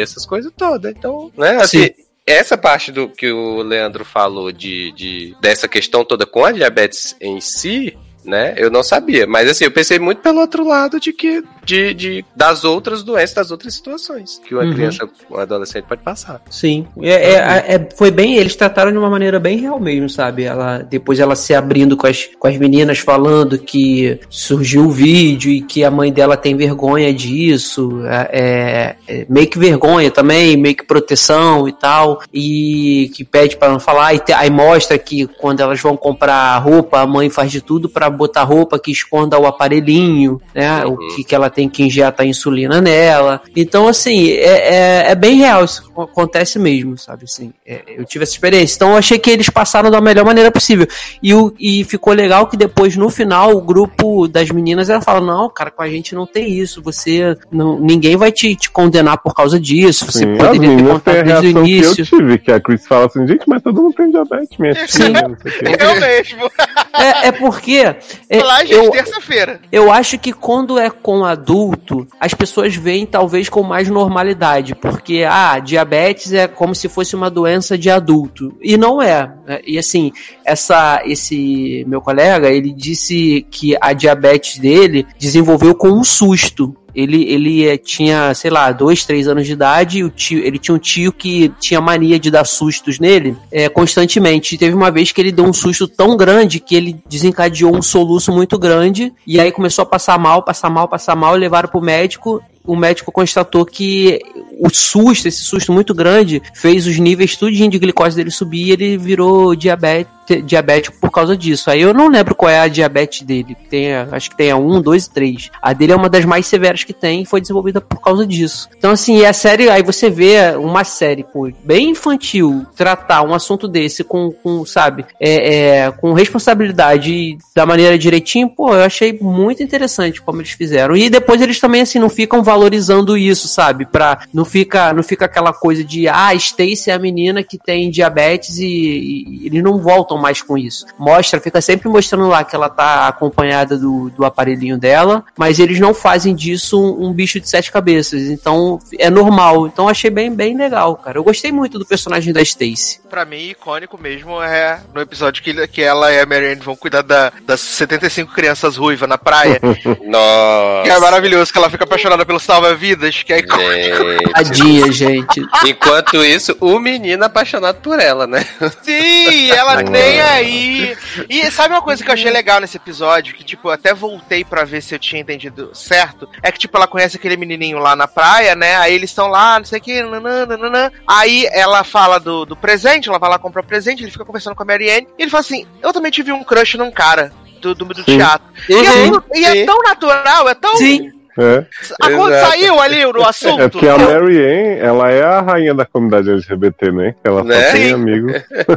essas 0.00 0.26
coisas 0.26 0.52
todas. 0.56 0.92
Então, 0.96 1.30
né? 1.36 1.56
Assim, 1.56 1.84
Sim. 1.84 1.94
essa 2.26 2.56
parte 2.56 2.92
do 2.92 3.08
que 3.08 3.30
o 3.30 3.62
Leandro 3.62 4.04
falou 4.04 4.52
de, 4.52 4.92
de 4.92 5.36
dessa 5.40 5.68
questão 5.68 6.04
toda 6.04 6.26
com 6.26 6.44
a 6.44 6.52
diabetes 6.52 7.16
em 7.20 7.40
si, 7.40 7.96
né? 8.24 8.54
Eu 8.56 8.70
não 8.70 8.82
sabia. 8.82 9.26
Mas 9.26 9.48
assim, 9.48 9.64
eu 9.64 9.70
pensei 9.70 9.98
muito 9.98 10.20
pelo 10.20 10.40
outro 10.40 10.66
lado 10.66 11.00
de 11.00 11.12
que 11.12 11.42
de, 11.64 11.94
de 11.94 12.24
das 12.34 12.64
outras 12.64 13.02
doenças, 13.02 13.34
das 13.34 13.50
outras 13.50 13.74
situações 13.74 14.40
que 14.46 14.54
uma 14.54 14.64
Uhum. 14.64 14.72
criança, 14.74 15.08
um 15.30 15.36
adolescente 15.36 15.84
pode 15.84 16.02
passar. 16.02 16.40
Sim, 16.50 16.86
é, 17.02 17.10
é- 17.10 17.74
é- 17.74 17.88
foi 17.96 18.10
bem, 18.10 18.36
eles 18.36 18.54
trataram 18.56 18.90
de 18.92 18.98
uma 18.98 19.10
maneira 19.10 19.38
bem 19.38 19.58
real 19.58 19.78
mesmo, 19.80 20.08
sabe? 20.08 20.44
Ela, 20.44 20.78
depois 20.78 21.18
ela 21.20 21.34
se 21.34 21.54
abrindo 21.54 21.96
com 21.96 22.06
as, 22.06 22.28
com 22.38 22.48
as 22.48 22.56
meninas 22.56 22.98
falando 22.98 23.58
que 23.58 24.18
surgiu 24.28 24.84
o 24.86 24.90
vídeo 24.90 25.50
e 25.50 25.60
que 25.60 25.84
a 25.84 25.90
mãe 25.90 26.12
dela 26.12 26.36
tem 26.36 26.56
vergonha 26.56 27.12
disso, 27.12 28.00
é, 28.06 28.96
é, 29.08 29.26
meio 29.28 29.46
que 29.48 29.58
vergonha 29.58 30.10
também, 30.10 30.56
meio 30.56 30.74
que 30.76 30.84
proteção 30.84 31.68
e 31.68 31.72
tal, 31.72 32.20
e 32.32 33.10
que 33.14 33.24
pede 33.24 33.56
para 33.56 33.72
não 33.72 33.80
falar, 33.80 34.14
e 34.14 34.18
te- 34.18 34.32
aí 34.32 34.50
mostra 34.50 34.98
que 34.98 35.26
quando 35.26 35.60
elas 35.60 35.80
vão 35.80 35.96
comprar 35.96 36.56
roupa, 36.58 37.00
a 37.00 37.06
mãe 37.06 37.28
faz 37.30 37.50
de 37.50 37.60
tudo 37.60 37.88
para 37.88 38.08
botar 38.08 38.44
roupa 38.44 38.78
que 38.78 38.90
esconda 38.90 39.38
o 39.38 39.46
aparelhinho, 39.46 40.40
né? 40.54 40.84
O 40.86 40.96
que, 41.14 41.24
que 41.24 41.34
ela 41.34 41.49
tem 41.50 41.68
que 41.68 41.82
injetar 41.82 42.26
insulina 42.26 42.80
nela. 42.80 43.40
Então, 43.54 43.88
assim, 43.88 44.30
é, 44.30 44.74
é, 44.74 45.10
é 45.10 45.14
bem 45.14 45.36
real, 45.36 45.64
isso 45.64 45.90
acontece 45.98 46.58
mesmo, 46.58 46.96
sabe? 46.96 47.24
Assim, 47.24 47.52
é, 47.66 47.82
eu 47.88 48.04
tive 48.04 48.22
essa 48.22 48.32
experiência. 48.32 48.76
Então, 48.76 48.90
eu 48.90 48.96
achei 48.96 49.18
que 49.18 49.30
eles 49.30 49.50
passaram 49.50 49.90
da 49.90 50.00
melhor 50.00 50.24
maneira 50.24 50.50
possível. 50.50 50.86
E, 51.22 51.34
o, 51.34 51.52
e 51.58 51.84
ficou 51.84 52.12
legal 52.12 52.46
que 52.46 52.56
depois, 52.56 52.96
no 52.96 53.10
final, 53.10 53.56
o 53.56 53.60
grupo 53.60 54.26
das 54.28 54.50
meninas 54.50 54.88
ela 54.88 55.00
fala: 55.00 55.20
Não, 55.20 55.48
cara, 55.50 55.70
com 55.70 55.82
a 55.82 55.88
gente 55.88 56.14
não 56.14 56.26
tem 56.26 56.52
isso. 56.52 56.82
Você. 56.82 57.36
Não, 57.50 57.78
ninguém 57.78 58.16
vai 58.16 58.32
te, 58.32 58.54
te 58.54 58.70
condenar 58.70 59.18
por 59.18 59.34
causa 59.34 59.58
disso. 59.58 60.06
Você 60.06 60.20
Sim, 60.20 60.36
poderia 60.36 60.76
ter 60.76 60.82
a 60.82 60.92
contado 60.92 61.14
desde 61.14 61.22
o 61.22 61.24
reação 61.24 61.52
que 61.52 61.58
eu 61.58 61.66
início. 61.66 62.04
tive, 62.06 62.38
que 62.38 62.52
a 62.52 62.60
Chris 62.60 62.86
fala 62.86 63.06
assim, 63.06 63.26
gente, 63.26 63.44
mas 63.46 63.62
todo 63.62 63.82
mundo 63.82 63.94
tem 63.94 64.10
diabetes, 64.10 64.58
minha 64.58 64.74
filha, 64.74 65.28
não 65.28 65.36
sei 65.36 65.52
o 65.52 65.58
quê. 65.58 65.76
Eu 65.80 66.00
mesmo. 66.00 66.50
É, 66.92 67.28
é 67.28 67.32
porque. 67.32 67.94
É, 68.28 68.42
Lá, 68.42 68.60
gente, 68.60 68.72
eu, 68.72 68.90
terça-feira. 68.90 69.60
Eu 69.70 69.90
acho 69.90 70.18
que 70.18 70.32
quando 70.32 70.78
é 70.78 70.90
com 70.90 71.24
adulto, 71.40 72.06
as 72.20 72.34
pessoas 72.34 72.76
veem 72.76 73.06
talvez 73.06 73.48
com 73.48 73.62
mais 73.62 73.88
normalidade, 73.88 74.74
porque 74.74 75.24
ah, 75.28 75.58
diabetes 75.58 76.32
é 76.32 76.46
como 76.46 76.74
se 76.74 76.88
fosse 76.88 77.16
uma 77.16 77.30
doença 77.30 77.78
de 77.78 77.88
adulto 77.88 78.54
e 78.60 78.76
não 78.76 79.00
é. 79.00 79.32
né? 79.46 79.60
E 79.66 79.78
assim, 79.78 80.12
essa 80.44 81.02
esse 81.04 81.84
meu 81.88 82.00
colega, 82.00 82.48
ele 82.48 82.72
disse 82.72 83.46
que 83.50 83.76
a 83.80 83.92
diabetes 83.92 84.58
dele 84.58 85.06
desenvolveu 85.18 85.74
com 85.74 85.88
um 85.88 86.04
susto. 86.04 86.76
Ele, 86.94 87.24
ele 87.24 87.66
eh, 87.66 87.76
tinha, 87.76 88.32
sei 88.34 88.50
lá, 88.50 88.72
dois, 88.72 89.04
três 89.04 89.28
anos 89.28 89.46
de 89.46 89.52
idade, 89.52 90.04
o 90.04 90.10
tio, 90.10 90.38
ele 90.44 90.58
tinha 90.58 90.74
um 90.74 90.78
tio 90.78 91.12
que 91.12 91.52
tinha 91.60 91.80
mania 91.80 92.18
de 92.18 92.30
dar 92.30 92.44
sustos 92.44 92.98
nele 92.98 93.36
eh, 93.50 93.68
constantemente. 93.68 94.54
E 94.54 94.58
teve 94.58 94.74
uma 94.74 94.90
vez 94.90 95.12
que 95.12 95.20
ele 95.20 95.32
deu 95.32 95.44
um 95.44 95.52
susto 95.52 95.86
tão 95.86 96.16
grande 96.16 96.60
que 96.60 96.74
ele 96.74 96.96
desencadeou 97.08 97.76
um 97.76 97.82
soluço 97.82 98.32
muito 98.32 98.58
grande, 98.58 99.12
e 99.26 99.40
aí 99.40 99.52
começou 99.52 99.82
a 99.82 99.86
passar 99.86 100.18
mal, 100.18 100.42
passar 100.42 100.70
mal, 100.70 100.88
passar 100.88 101.16
mal, 101.16 101.36
e 101.36 101.40
levaram 101.40 101.68
pro 101.68 101.80
médico. 101.80 102.42
O 102.64 102.76
médico 102.76 103.10
constatou 103.10 103.64
que 103.64 104.20
o 104.60 104.68
susto, 104.68 105.26
esse 105.26 105.42
susto 105.42 105.72
muito 105.72 105.94
grande, 105.94 106.42
fez 106.54 106.86
os 106.86 106.98
níveis 106.98 107.34
tudinho 107.34 107.70
de 107.70 107.78
glicose 107.78 108.14
dele 108.14 108.30
subir 108.30 108.68
e 108.68 108.72
ele 108.72 108.98
virou 108.98 109.56
diabete, 109.56 110.10
diabético 110.36 110.96
por 111.00 111.10
causa 111.10 111.36
disso. 111.36 111.70
Aí 111.70 111.80
eu 111.80 111.94
não 111.94 112.08
lembro 112.08 112.34
qual 112.34 112.50
é 112.50 112.60
a 112.60 112.68
diabetes 112.68 113.22
dele. 113.22 113.56
Tem, 113.68 113.94
acho 113.94 114.30
que 114.30 114.36
tem 114.36 114.50
a 114.50 114.56
1, 114.56 114.80
2 114.80 115.04
e 115.04 115.10
3. 115.10 115.50
A 115.60 115.72
dele 115.72 115.92
é 115.92 115.96
uma 115.96 116.08
das 116.08 116.24
mais 116.24 116.46
severas 116.46 116.84
que 116.84 116.92
tem 116.92 117.22
e 117.22 117.26
foi 117.26 117.40
desenvolvida 117.40 117.80
por 117.80 118.00
causa 118.00 118.26
disso. 118.26 118.68
Então, 118.76 118.90
assim, 118.90 119.24
a 119.24 119.32
série, 119.32 119.68
aí 119.68 119.82
você 119.82 120.10
vê 120.10 120.56
uma 120.56 120.84
série, 120.84 121.24
pô, 121.24 121.50
bem 121.64 121.90
infantil, 121.90 122.66
tratar 122.76 123.22
um 123.22 123.34
assunto 123.34 123.66
desse 123.66 124.04
com, 124.04 124.30
com 124.30 124.64
sabe, 124.64 125.04
é, 125.20 125.84
é, 125.84 125.90
com 125.90 126.12
responsabilidade 126.12 127.36
da 127.54 127.66
maneira 127.66 127.98
direitinho, 127.98 128.48
pô, 128.48 128.74
eu 128.74 128.82
achei 128.82 129.18
muito 129.20 129.62
interessante 129.62 130.20
como 130.20 130.40
eles 130.40 130.52
fizeram. 130.52 130.96
E 130.96 131.08
depois 131.10 131.40
eles 131.40 131.60
também, 131.60 131.82
assim, 131.82 131.98
não 131.98 132.08
ficam 132.08 132.42
valorizando 132.42 133.16
isso, 133.16 133.48
sabe? 133.48 133.86
Pra, 133.86 134.20
não 134.32 134.44
fica, 134.44 134.92
não 134.92 135.02
fica 135.02 135.24
aquela 135.24 135.52
coisa 135.52 135.84
de, 135.84 136.08
ah, 136.08 136.34
Stacy 136.34 136.90
é 136.90 136.94
a 136.94 136.98
menina 136.98 137.42
que 137.42 137.58
tem 137.58 137.90
diabetes 137.90 138.58
e, 138.58 138.66
e 138.66 139.46
eles 139.46 139.62
não 139.62 139.78
voltam 139.78 140.18
mais 140.20 140.42
com 140.42 140.56
isso. 140.58 140.86
Mostra, 140.98 141.40
fica 141.40 141.60
sempre 141.60 141.88
mostrando 141.88 142.28
lá 142.28 142.44
que 142.44 142.54
ela 142.54 142.68
tá 142.68 143.08
acompanhada 143.08 143.76
do, 143.78 144.10
do 144.10 144.24
aparelhinho 144.24 144.78
dela, 144.78 145.24
mas 145.36 145.58
eles 145.58 145.80
não 145.80 145.94
fazem 145.94 146.34
disso 146.34 146.80
um, 146.80 147.06
um 147.08 147.12
bicho 147.12 147.40
de 147.40 147.48
sete 147.48 147.72
cabeças. 147.72 148.22
Então, 148.22 148.78
é 148.98 149.08
normal. 149.10 149.66
Então, 149.66 149.88
achei 149.88 150.10
bem, 150.10 150.32
bem 150.34 150.56
legal, 150.56 150.96
cara. 150.96 151.18
Eu 151.18 151.24
gostei 151.24 151.50
muito 151.52 151.78
do 151.78 151.86
personagem 151.86 152.32
da 152.32 152.42
Stacy. 152.42 153.00
Pra 153.08 153.24
mim, 153.24 153.50
icônico 153.50 153.98
mesmo 154.00 154.40
é 154.42 154.80
no 154.94 155.00
episódio 155.00 155.42
que, 155.42 155.66
que 155.68 155.82
ela 155.82 156.12
e 156.12 156.20
a 156.20 156.26
Marianne 156.26 156.60
vão 156.60 156.76
cuidar 156.76 157.02
da- 157.02 157.32
das 157.46 157.60
75 157.60 158.32
crianças 158.32 158.76
ruivas 158.76 159.08
na 159.08 159.18
praia. 159.18 159.60
Nossa. 160.06 160.82
que 160.84 160.90
é 160.90 160.98
maravilhoso, 160.98 161.52
que 161.52 161.58
ela 161.58 161.70
fica 161.70 161.84
apaixonada 161.84 162.24
pelo 162.24 162.38
salva-vidas, 162.40 163.22
que 163.22 163.32
é 163.32 163.38
icônico. 163.38 163.70
Gente. 164.10 164.32
Tadinha, 164.32 164.92
gente. 164.92 165.42
Enquanto 165.66 166.24
isso, 166.24 166.56
o 166.60 166.78
menino 166.78 167.24
apaixonado 167.24 167.76
por 167.80 167.98
ela, 168.00 168.26
né? 168.26 168.44
Sim, 168.82 169.50
ela 169.50 169.82
Não 169.82 169.90
nem 169.90 169.99
nem 170.02 170.20
aí. 170.20 170.96
E 171.28 171.50
sabe 171.50 171.74
uma 171.74 171.82
coisa 171.82 172.02
que 172.02 172.10
eu 172.10 172.14
achei 172.14 172.30
legal 172.30 172.60
nesse 172.60 172.76
episódio? 172.76 173.34
Que, 173.34 173.44
tipo, 173.44 173.68
eu 173.68 173.72
até 173.72 173.92
voltei 173.94 174.44
pra 174.44 174.64
ver 174.64 174.80
se 174.82 174.94
eu 174.94 174.98
tinha 174.98 175.20
entendido 175.20 175.70
certo. 175.74 176.28
É 176.42 176.50
que, 176.50 176.58
tipo, 176.58 176.76
ela 176.76 176.86
conhece 176.86 177.16
aquele 177.16 177.36
menininho 177.36 177.78
lá 177.78 177.94
na 177.94 178.08
praia, 178.08 178.54
né? 178.54 178.76
Aí 178.76 178.94
eles 178.94 179.10
estão 179.10 179.28
lá, 179.28 179.58
não 179.58 179.64
sei 179.66 179.78
o 179.78 179.82
que, 179.82 180.02
nananana. 180.02 180.92
Aí 181.06 181.48
ela 181.52 181.84
fala 181.84 182.18
do, 182.18 182.44
do 182.44 182.56
presente, 182.56 183.08
ela 183.08 183.18
vai 183.18 183.30
lá 183.30 183.38
comprar 183.38 183.62
o 183.62 183.66
presente, 183.66 184.02
ele 184.02 184.10
fica 184.12 184.24
conversando 184.24 184.54
com 184.54 184.62
a 184.62 184.66
Marianne. 184.66 185.06
E 185.18 185.22
ele 185.22 185.30
fala 185.30 185.40
assim: 185.42 185.66
Eu 185.82 185.92
também 185.92 186.10
tive 186.10 186.32
um 186.32 186.42
crush 186.44 186.76
num 186.76 186.90
cara 186.90 187.32
do, 187.60 187.74
do, 187.74 187.84
do 187.84 188.02
teatro. 188.04 188.46
E, 188.68 188.74
é, 188.74 188.90
Uhum. 189.06 189.22
e 189.34 189.44
é 189.44 189.64
tão 189.64 189.78
natural, 189.82 190.48
é 190.48 190.54
tão. 190.54 190.76
Sim. 190.76 191.12
É. 191.38 191.64
A 192.02 192.10
coisa 192.10 192.36
Exato. 192.36 192.50
saiu 192.50 192.80
ali 192.80 193.04
no 193.04 193.26
assunto. 193.26 193.62
É 193.62 193.68
porque 193.68 193.88
a 193.88 193.96
Mary 193.96 194.38
Ann, 194.38 194.78
ela 194.80 195.10
é 195.10 195.22
a 195.22 195.40
rainha 195.40 195.74
da 195.74 195.86
comunidade 195.86 196.30
LGBT, 196.30 196.90
né? 196.92 197.14
Ela 197.22 197.44
Né? 197.44 197.54
só 197.54 197.72
tem 197.72 197.84
Sim. 197.88 197.92
amigos. 197.94 198.32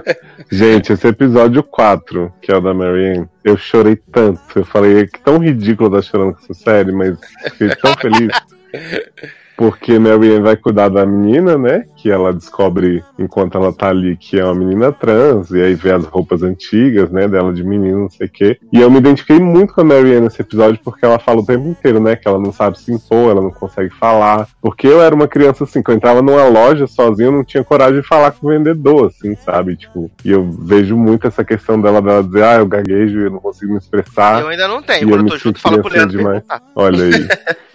Gente, 0.52 0.94
esse 0.94 1.08
episódio 1.08 1.64
4, 1.64 2.32
que 2.42 2.52
é 2.52 2.56
o 2.58 2.62
da 2.62 2.74
Mary 2.74 3.18
Ann, 3.18 3.26
eu 3.44 3.58
chorei 3.58 3.96
tanto. 3.96 4.40
Eu 4.56 4.66
falei, 4.66 5.02
é 5.02 5.06
que 5.08 5.20
tão 5.20 5.38
ridículo 5.40 5.94
eu 5.96 6.00
estar 6.00 6.12
chorando 6.12 6.34
com 6.36 6.40
essa 6.44 6.54
série, 6.54 6.92
mas 6.92 7.18
fiquei 7.52 7.70
tão 7.76 7.94
feliz. 7.96 8.32
Porque 9.58 10.00
Mary 10.00 10.34
Ann 10.34 10.42
vai 10.42 10.56
cuidar 10.56 10.90
da 10.90 11.06
menina, 11.06 11.58
né? 11.58 11.86
Que 11.96 12.10
ela 12.10 12.34
descobre 12.34 13.04
enquanto 13.18 13.58
ela 13.58 13.72
tá 13.72 13.90
ali 13.90 14.18
que 14.18 14.40
é 14.40 14.44
uma 14.44 14.56
menina 14.56 14.92
trans, 14.92 15.52
e 15.52 15.62
aí 15.62 15.74
vê 15.76 15.92
as 15.92 16.06
roupas 16.06 16.44
antigas, 16.44 17.10
né? 17.12 17.28
Dela 17.28 17.54
de 17.54 17.64
menino, 17.64 18.02
não 18.02 18.10
sei 18.10 18.28
o 18.28 18.30
quê. 18.30 18.58
E 18.72 18.82
eu 18.82 18.90
me 18.90 18.98
identifiquei 18.98 19.40
muito 19.40 19.74
com 19.74 19.82
a 19.82 19.84
Mary 19.84 20.16
Ann 20.16 20.22
nesse 20.22 20.42
episódio 20.42 20.80
porque 20.84 21.06
ela 21.06 21.20
fala 21.20 21.42
o 21.42 21.46
tempo 21.46 21.68
inteiro, 21.68 22.00
né? 22.00 22.16
Que 22.16 22.28
ela 22.28 22.40
não 22.40 22.52
sabe 22.52 22.80
se 22.80 22.92
impor, 22.92 23.32
ela 23.32 23.42
não 23.42 23.52
consegue 23.52 23.90
falar. 23.92 24.48
Porque 24.62 24.88
eu 24.88 25.02
era 25.02 25.14
uma 25.14 25.28
criança 25.28 25.64
assim, 25.64 25.82
que 25.82 25.92
eu 25.92 25.96
entrava 25.96 26.22
numa 26.22 26.48
loja 26.48 26.88
sozinho, 26.88 27.28
eu 27.28 27.32
não 27.32 27.44
tinha 27.44 27.64
coragem 27.64 28.02
de 28.02 28.08
falar 28.08 28.32
com 28.32 28.48
o 28.48 28.50
vendedor, 28.50 29.08
assim, 29.08 29.36
sabe? 29.36 29.76
Tipo, 29.76 30.10
e 30.26 30.32
eu 30.32 30.50
vejo 30.52 30.98
muito 30.98 31.28
essa 31.28 31.44
questão 31.44 31.80
dela, 31.80 32.02
dela 32.02 32.24
dizer, 32.24 32.44
ah, 32.44 32.56
eu 32.56 32.66
gaguejo 32.66 33.20
e 33.20 33.24
eu 33.26 33.32
não 33.32 33.40
consigo 33.40 33.72
me 33.72 33.78
expressar. 33.78 34.42
Eu 34.42 34.48
ainda 34.48 34.68
não 34.68 34.82
tenho. 34.82 35.08
Quando 35.08 35.26
eu 35.26 35.30
tô 35.30 35.38
junto, 35.38 35.60
fala 35.60 35.80
pro 35.80 35.94
Leandro. 35.94 36.44
Olha 36.76 37.04
aí. 37.04 37.28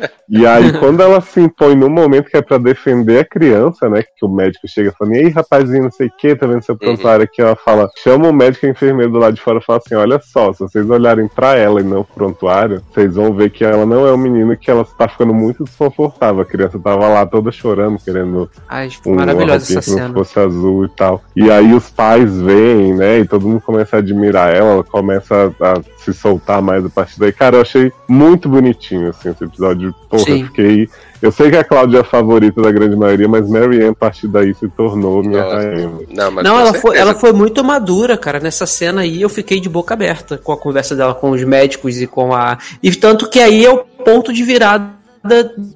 E 0.31 0.47
aí, 0.47 0.73
quando 0.79 1.03
ela 1.03 1.23
se 1.23 1.41
impõe 1.41 1.68
no 1.75 1.89
momento 1.89 2.31
que 2.31 2.37
é 2.37 2.43
pra 2.43 2.59
defender 2.59 3.21
a 3.21 3.25
criança, 3.25 3.89
né? 3.89 4.03
Que 4.03 4.25
o 4.25 4.29
médico 4.29 4.69
chega 4.69 4.93
falando, 4.97 5.17
e 5.17 5.19
aí, 5.19 5.29
rapazinho, 5.29 5.85
não 5.85 5.91
sei 5.91 6.09
o 6.09 6.13
que, 6.17 6.37
tá 6.37 6.47
vendo 6.47 6.63
seu 6.63 6.77
prontuário 6.77 7.25
aqui? 7.25 7.41
Ela 7.41 7.57
fala, 7.57 7.91
chama 8.03 8.29
o 8.29 8.33
médico 8.33 8.67
e 8.67 8.69
o 8.69 8.73
enfermeiro 8.73 9.13
do 9.13 9.19
lado 9.19 9.35
de 9.35 9.41
fora 9.41 9.59
e 9.59 9.65
fala 9.65 9.81
assim: 9.85 9.95
olha 9.95 10.21
só, 10.23 10.53
se 10.53 10.61
vocês 10.61 10.89
olharem 10.89 11.29
pra 11.29 11.57
ela 11.57 11.81
e 11.81 11.85
não 11.85 12.05
pro 12.05 12.29
prontuário, 12.29 12.83
vocês 12.93 13.15
vão 13.15 13.33
ver 13.33 13.51
que 13.51 13.65
ela 13.65 13.87
não 13.87 14.07
é 14.07 14.13
um 14.13 14.19
menino 14.19 14.57
que 14.57 14.71
ela 14.71 14.85
tá 14.85 15.09
ficando 15.09 15.33
muito 15.33 15.65
desconfortável. 15.65 16.43
A 16.43 16.45
criança 16.45 16.79
tava 16.79 17.09
lá 17.09 17.25
toda 17.27 17.51
chorando, 17.51 17.99
querendo 17.99 18.51
Ai, 18.69 18.89
um, 19.07 19.15
maravilhosa 19.15 19.79
essa 19.79 19.81
que 19.81 19.91
não 19.91 20.07
cena. 20.07 20.15
fosse 20.15 20.39
azul 20.39 20.85
e 20.85 20.89
tal. 20.91 21.23
E 21.35 21.51
aí 21.51 21.73
os 21.73 21.91
pais 21.91 22.41
veem, 22.41 22.95
né? 22.95 23.21
E 23.21 23.27
todo 23.27 23.47
mundo 23.47 23.61
começa 23.61 23.97
a 23.97 23.99
admirar 24.01 24.55
ela, 24.55 24.73
ela 24.73 24.85
começa 24.85 25.55
a, 25.61 25.73
a 25.73 25.83
se 25.99 26.13
soltar 26.13 26.61
mais 26.63 26.85
a 26.85 26.91
partir 26.91 27.19
daí. 27.19 27.33
Cara, 27.33 27.57
eu 27.57 27.63
achei 27.63 27.93
muito 28.09 28.49
bonitinho, 28.49 29.11
assim, 29.11 29.31
esse 29.31 29.45
episódio. 29.45 29.95
Porra, 30.09 30.25
Sim. 30.25 30.41
eu 30.41 30.47
fiquei. 30.47 30.89
Eu 31.21 31.33
sei 31.33 31.51
que 31.51 31.57
a 31.57 31.65
Cláudia 31.65 31.99
é 31.99 32.01
a 32.01 32.05
favorita 32.05 32.63
da 32.63 32.71
grande 32.71 32.97
maioria, 32.97 33.29
mas 33.29 33.49
Mary 33.49 33.83
Ann, 33.83 33.91
a 33.91 33.95
partir 33.95 34.29
daí, 34.29 34.55
se 34.55 34.69
tornou 34.69 35.23
minha 35.23 35.43
Nossa. 35.43 35.57
rainha. 35.57 35.91
Não, 36.11 36.31
mas 36.31 36.45
Não, 36.45 36.61
ela 36.61 36.75
foi, 36.75 36.97
ela 36.97 37.15
foi 37.15 37.33
muito 37.33 37.65
madura, 37.65 38.17
cara. 38.17 38.39
Nessa 38.39 38.67
cena 38.67 39.01
aí 39.01 39.21
eu 39.23 39.29
fiquei 39.29 39.61
de 39.61 39.69
boca 39.69 39.95
aberta 39.95 40.39
com 40.39 40.53
a 40.53 40.57
conversa 40.57 40.95
dela 40.95 41.15
com 41.15 41.31
os 41.31 41.43
médicos 41.43 42.01
e 42.01 42.07
com 42.07 42.35
a. 42.35 42.59
E 42.83 42.95
tanto 42.95 43.29
que 43.29 43.41
aí 43.41 43.65
é 43.65 43.71
o 43.71 43.79
ponto 43.79 44.33
de 44.33 44.43
virada 44.43 44.98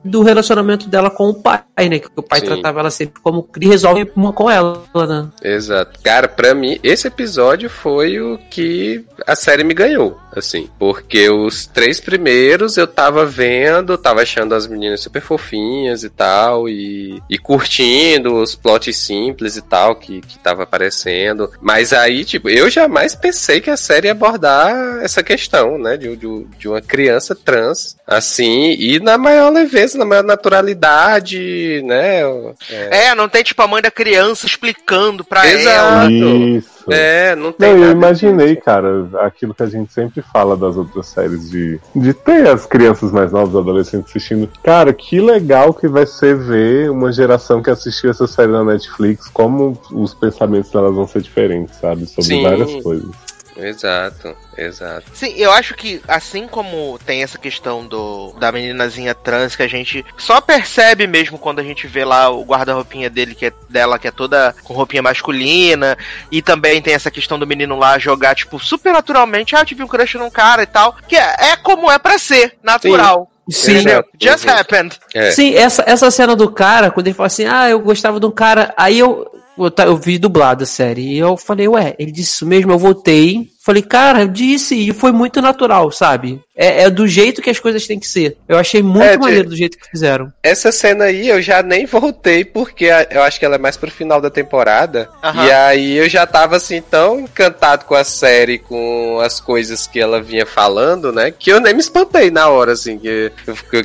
do 0.05 0.23
relacionamento 0.23 0.89
dela 0.89 1.11
com 1.11 1.29
o 1.29 1.35
pai, 1.35 1.63
né? 1.79 1.99
Que 1.99 2.09
o 2.15 2.23
pai 2.23 2.41
Sim. 2.41 2.47
tratava 2.47 2.81
ela 2.81 2.91
sempre 2.91 3.21
como. 3.21 3.49
E 3.61 3.67
resolve 3.67 4.11
uma 4.15 4.33
com 4.33 4.51
ela, 4.51 4.83
né? 4.95 5.29
Exato. 5.43 6.01
Cara, 6.03 6.29
pra 6.29 6.55
mim, 6.55 6.79
esse 6.83 7.07
episódio 7.07 7.69
foi 7.69 8.21
o 8.21 8.39
que 8.51 9.05
a 9.27 9.35
série 9.35 9.65
me 9.65 9.75
ganhou, 9.75 10.19
assim. 10.35 10.69
Porque 10.79 11.29
os 11.31 11.67
três 11.67 12.01
primeiros 12.01 12.77
eu 12.77 12.87
tava 12.87 13.25
vendo, 13.25 13.99
tava 13.99 14.23
achando 14.23 14.55
as 14.55 14.67
meninas 14.67 15.01
super 15.01 15.23
fofinhas 15.23 16.05
e 16.05 16.11
tal, 16.11 16.69
e, 16.69 17.23
e 17.29 17.39
curtindo 17.39 18.37
os 18.37 18.55
plots 18.55 18.97
simples 18.97 19.57
e 19.57 19.63
tal 19.63 19.97
que, 19.97 20.21
que 20.21 20.39
tava 20.39 20.63
aparecendo. 20.63 21.51
Mas 21.61 21.93
aí, 21.93 22.25
tipo, 22.25 22.49
eu 22.49 22.71
jamais 22.71 23.15
pensei 23.15 23.61
que 23.61 23.71
a 23.71 23.77
série 23.77 24.09
ia 24.09 24.13
abordar 24.13 25.01
essa 25.03 25.23
questão, 25.23 25.79
né? 25.79 25.97
De, 25.97 26.17
de, 26.17 26.45
de 26.59 26.69
uma 26.69 26.81
criança 26.81 27.35
trans, 27.35 27.97
assim, 28.07 28.73
e 28.79 29.01
na 29.01 29.19
maior 29.33 29.51
leveza, 29.51 29.99
na 29.99 30.05
maior 30.05 30.25
naturalidade, 30.25 31.83
né? 31.85 32.23
É, 32.71 33.09
É, 33.09 33.15
não 33.15 33.29
tem 33.29 33.43
tipo 33.43 33.61
a 33.63 33.67
mãe 33.67 33.83
da 33.83 33.91
criança 33.91 34.47
explicando 34.47 35.25
pra 35.25 35.47
Exato. 35.47 35.69
ela. 35.69 36.11
Isso. 36.11 36.93
é 36.93 37.35
não 37.37 37.53
tem 37.53 37.75
Não, 37.75 37.85
eu 37.85 37.93
imaginei, 37.93 38.57
cara, 38.57 39.09
aquilo 39.21 39.55
que 39.55 39.63
a 39.63 39.67
gente 39.67 39.93
sempre 39.93 40.23
fala 40.33 40.57
das 40.57 40.77
outras 40.77 41.07
séries 41.07 41.51
de, 41.51 41.81
de 41.95 42.13
ter 42.13 42.49
as 42.49 42.67
crianças 42.67 43.11
mais 43.13 43.33
novas, 43.33 43.55
adolescentes 43.57 44.11
assistindo. 44.11 44.49
Cara, 44.63 44.93
que 44.93 45.21
legal 45.21 45.73
que 45.73 45.89
vai 45.89 46.07
ser 46.07 46.37
ver 46.37 46.91
uma 46.91 47.13
geração 47.13 47.63
que 47.63 47.71
assistiu 47.71 48.11
essa 48.11 48.27
série 48.27 48.53
na 48.53 48.65
Netflix, 48.65 49.29
como 49.29 49.79
os 49.93 50.15
pensamentos 50.15 50.71
delas 50.71 50.95
vão 50.95 51.07
ser 51.07 51.23
diferentes, 51.23 51.77
sabe? 51.77 52.07
Sobre 52.07 52.25
Sim. 52.25 52.43
várias 52.43 52.83
coisas. 52.83 53.32
Exato, 53.57 54.35
exato. 54.57 55.05
Sim, 55.13 55.35
eu 55.37 55.53
acho 55.53 55.75
que 55.75 56.01
assim 56.09 56.47
como 56.47 56.99
tem 57.05 57.23
essa 57.23 57.39
questão 57.39 57.87
do 57.87 58.33
da 58.39 58.51
meninazinha 58.51 59.15
trans 59.15 59.55
que 59.55 59.63
a 59.63 59.69
gente 59.69 60.05
só 60.17 60.41
percebe 60.41 61.07
mesmo 61.07 61.39
quando 61.39 61.59
a 61.59 61.63
gente 61.63 61.87
vê 61.87 62.05
lá 62.05 62.31
o 62.31 62.43
guarda-roupinha 62.45 63.11
dele 63.11 63.35
que 63.35 63.47
é 63.47 63.53
dela 63.69 63.99
que 63.99 64.09
é 64.09 64.11
toda 64.11 64.55
com 64.65 64.75
roupinha 64.75 65.03
masculina 65.03 65.97
e 66.31 66.41
também 66.41 66.81
tem 66.81 66.95
essa 66.95 67.11
questão 67.11 67.39
do 67.39 67.47
menino 67.47 67.77
lá 67.79 67.99
jogar 67.99 68.35
tipo 68.35 68.59
super 68.59 68.93
naturalmente, 68.93 69.55
ah, 69.55 69.61
eu 69.61 69.67
tive 69.67 69.83
um 69.83 69.89
crush 69.89 70.15
num 70.17 70.31
cara 70.31 70.63
e 70.63 70.67
tal, 70.67 70.97
que 71.07 71.17
é, 71.17 71.53
é 71.53 71.57
como 71.57 71.91
é 71.91 71.99
pra 71.99 72.19
ser, 72.19 72.57
natural. 72.63 73.29
Sim. 73.51 73.81
Sim. 73.81 73.85
Just 74.21 74.45
Uhum. 74.45 74.51
happened. 74.53 74.99
É. 75.15 75.31
Sim, 75.33 75.55
essa, 75.55 75.83
essa 75.87 76.11
cena 76.11 76.37
do 76.37 76.51
cara, 76.51 76.91
quando 76.91 77.09
ele 77.09 77.15
fala 77.15 77.27
assim, 77.27 77.45
ah, 77.45 77.69
eu 77.69 77.81
gostava 77.81 78.21
de 78.21 78.27
um 78.27 78.31
cara, 78.31 78.73
aí 78.77 78.99
eu. 79.01 79.27
Eu, 79.57 79.71
eu 79.85 79.97
vi 79.97 80.19
dublado 80.19 80.65
a 80.65 80.67
série. 80.67 81.15
E 81.15 81.19
eu 81.19 81.37
falei, 81.37 81.69
ué, 81.69 81.95
ele 81.99 82.11
disse 82.11 82.33
isso 82.35 82.47
mesmo, 82.47 82.73
eu 82.73 82.79
voltei. 82.79 83.52
Falei, 83.65 83.81
cara, 83.83 84.23
eu 84.23 84.29
disse, 84.29 84.75
e 84.75 84.93
foi 84.93 85.13
muito 85.13 85.41
natural, 85.41 85.91
sabe? 85.93 86.41
É, 86.55 86.83
é 86.83 86.91
do 86.91 87.07
jeito 87.07 87.41
que 87.41 87.49
as 87.49 87.61
coisas 87.61 87.87
têm 87.87 87.99
que 87.99 88.07
ser. 88.09 88.37
Eu 88.49 88.59
achei 88.59 88.83
muito 88.83 89.05
É, 89.05 89.13
de- 89.17 89.19
maneiro 89.23 89.49
do 89.51 89.57
jeito 89.57 89.79
que 89.79 89.89
fizeram. 89.89 90.33
Essa 90.43 90.71
cena 90.73 91.05
aí 91.05 91.29
eu 91.29 91.41
já 91.41 91.63
nem 91.63 91.87
voltei, 91.87 92.45
porque 92.45 92.91
a- 92.91 93.07
eu 93.11 93.23
acho 93.23 93.39
que 93.39 93.45
ela 93.47 93.55
é 93.55 93.59
mais 93.59 93.77
pro 93.77 93.91
final 93.91 94.21
da 94.21 94.29
temporada. 94.31 95.09
E 95.47 95.51
aí 95.53 95.97
eu 95.97 96.09
já 96.09 96.27
tava 96.27 96.57
assim 96.57 96.83
tão 96.83 97.21
encantado 97.21 97.85
com 97.85 97.95
a 97.95 98.03
série, 98.05 98.59
com 98.59 99.21
as 99.25 99.41
coisas 99.41 99.87
que 99.87 100.01
ela 100.01 100.21
vinha 100.21 100.45
falando, 100.45 101.13
né? 101.13 101.31
Que 101.31 101.51
eu 101.51 101.61
nem 101.61 101.73
me 101.73 101.81
espantei 101.81 102.31
na 102.31 102.49
hora, 102.49 102.73
assim, 102.73 102.99
que, 102.99 103.33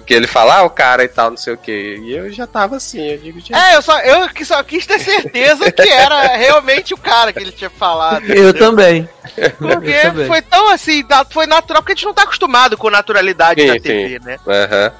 que, 0.05 0.13
ele 0.13 0.27
fala, 0.27 0.57
ah, 0.57 0.63
o 0.63 0.69
cara 0.71 1.03
e 1.03 1.07
tal, 1.07 1.29
não 1.29 1.37
sei 1.37 1.53
o 1.53 1.57
quê. 1.57 1.99
E 2.03 2.13
eu 2.13 2.31
já 2.31 2.45
tava 2.47 2.77
assim, 2.77 3.11
eu 3.11 3.17
digo. 3.19 3.39
É, 3.55 3.75
eu 3.75 3.81
só, 3.81 3.97
eu 3.99 4.27
só 4.43 4.61
quis 4.63 4.85
ter 4.87 4.99
certeza 4.99 5.71
que 5.71 5.87
era 5.87 6.35
realmente 6.35 6.93
o 6.93 6.97
cara 6.97 7.31
que 7.31 7.39
ele 7.39 7.51
tinha 7.51 7.69
falado. 7.69 8.25
Eu 8.33 8.53
também. 8.53 9.07
Porque 9.57 10.25
foi 10.27 10.41
tão 10.41 10.69
assim, 10.69 11.03
foi 11.29 11.45
natural, 11.47 11.81
porque 11.81 11.93
a 11.93 11.95
gente 11.95 12.05
não 12.05 12.13
tá 12.13 12.23
acostumado 12.23 12.77
com 12.77 12.89
naturalidade 12.89 13.61
Sim, 13.61 13.67
na 13.67 13.73
sim. 13.73 13.79
TV, 13.79 14.19
né? 14.23 14.37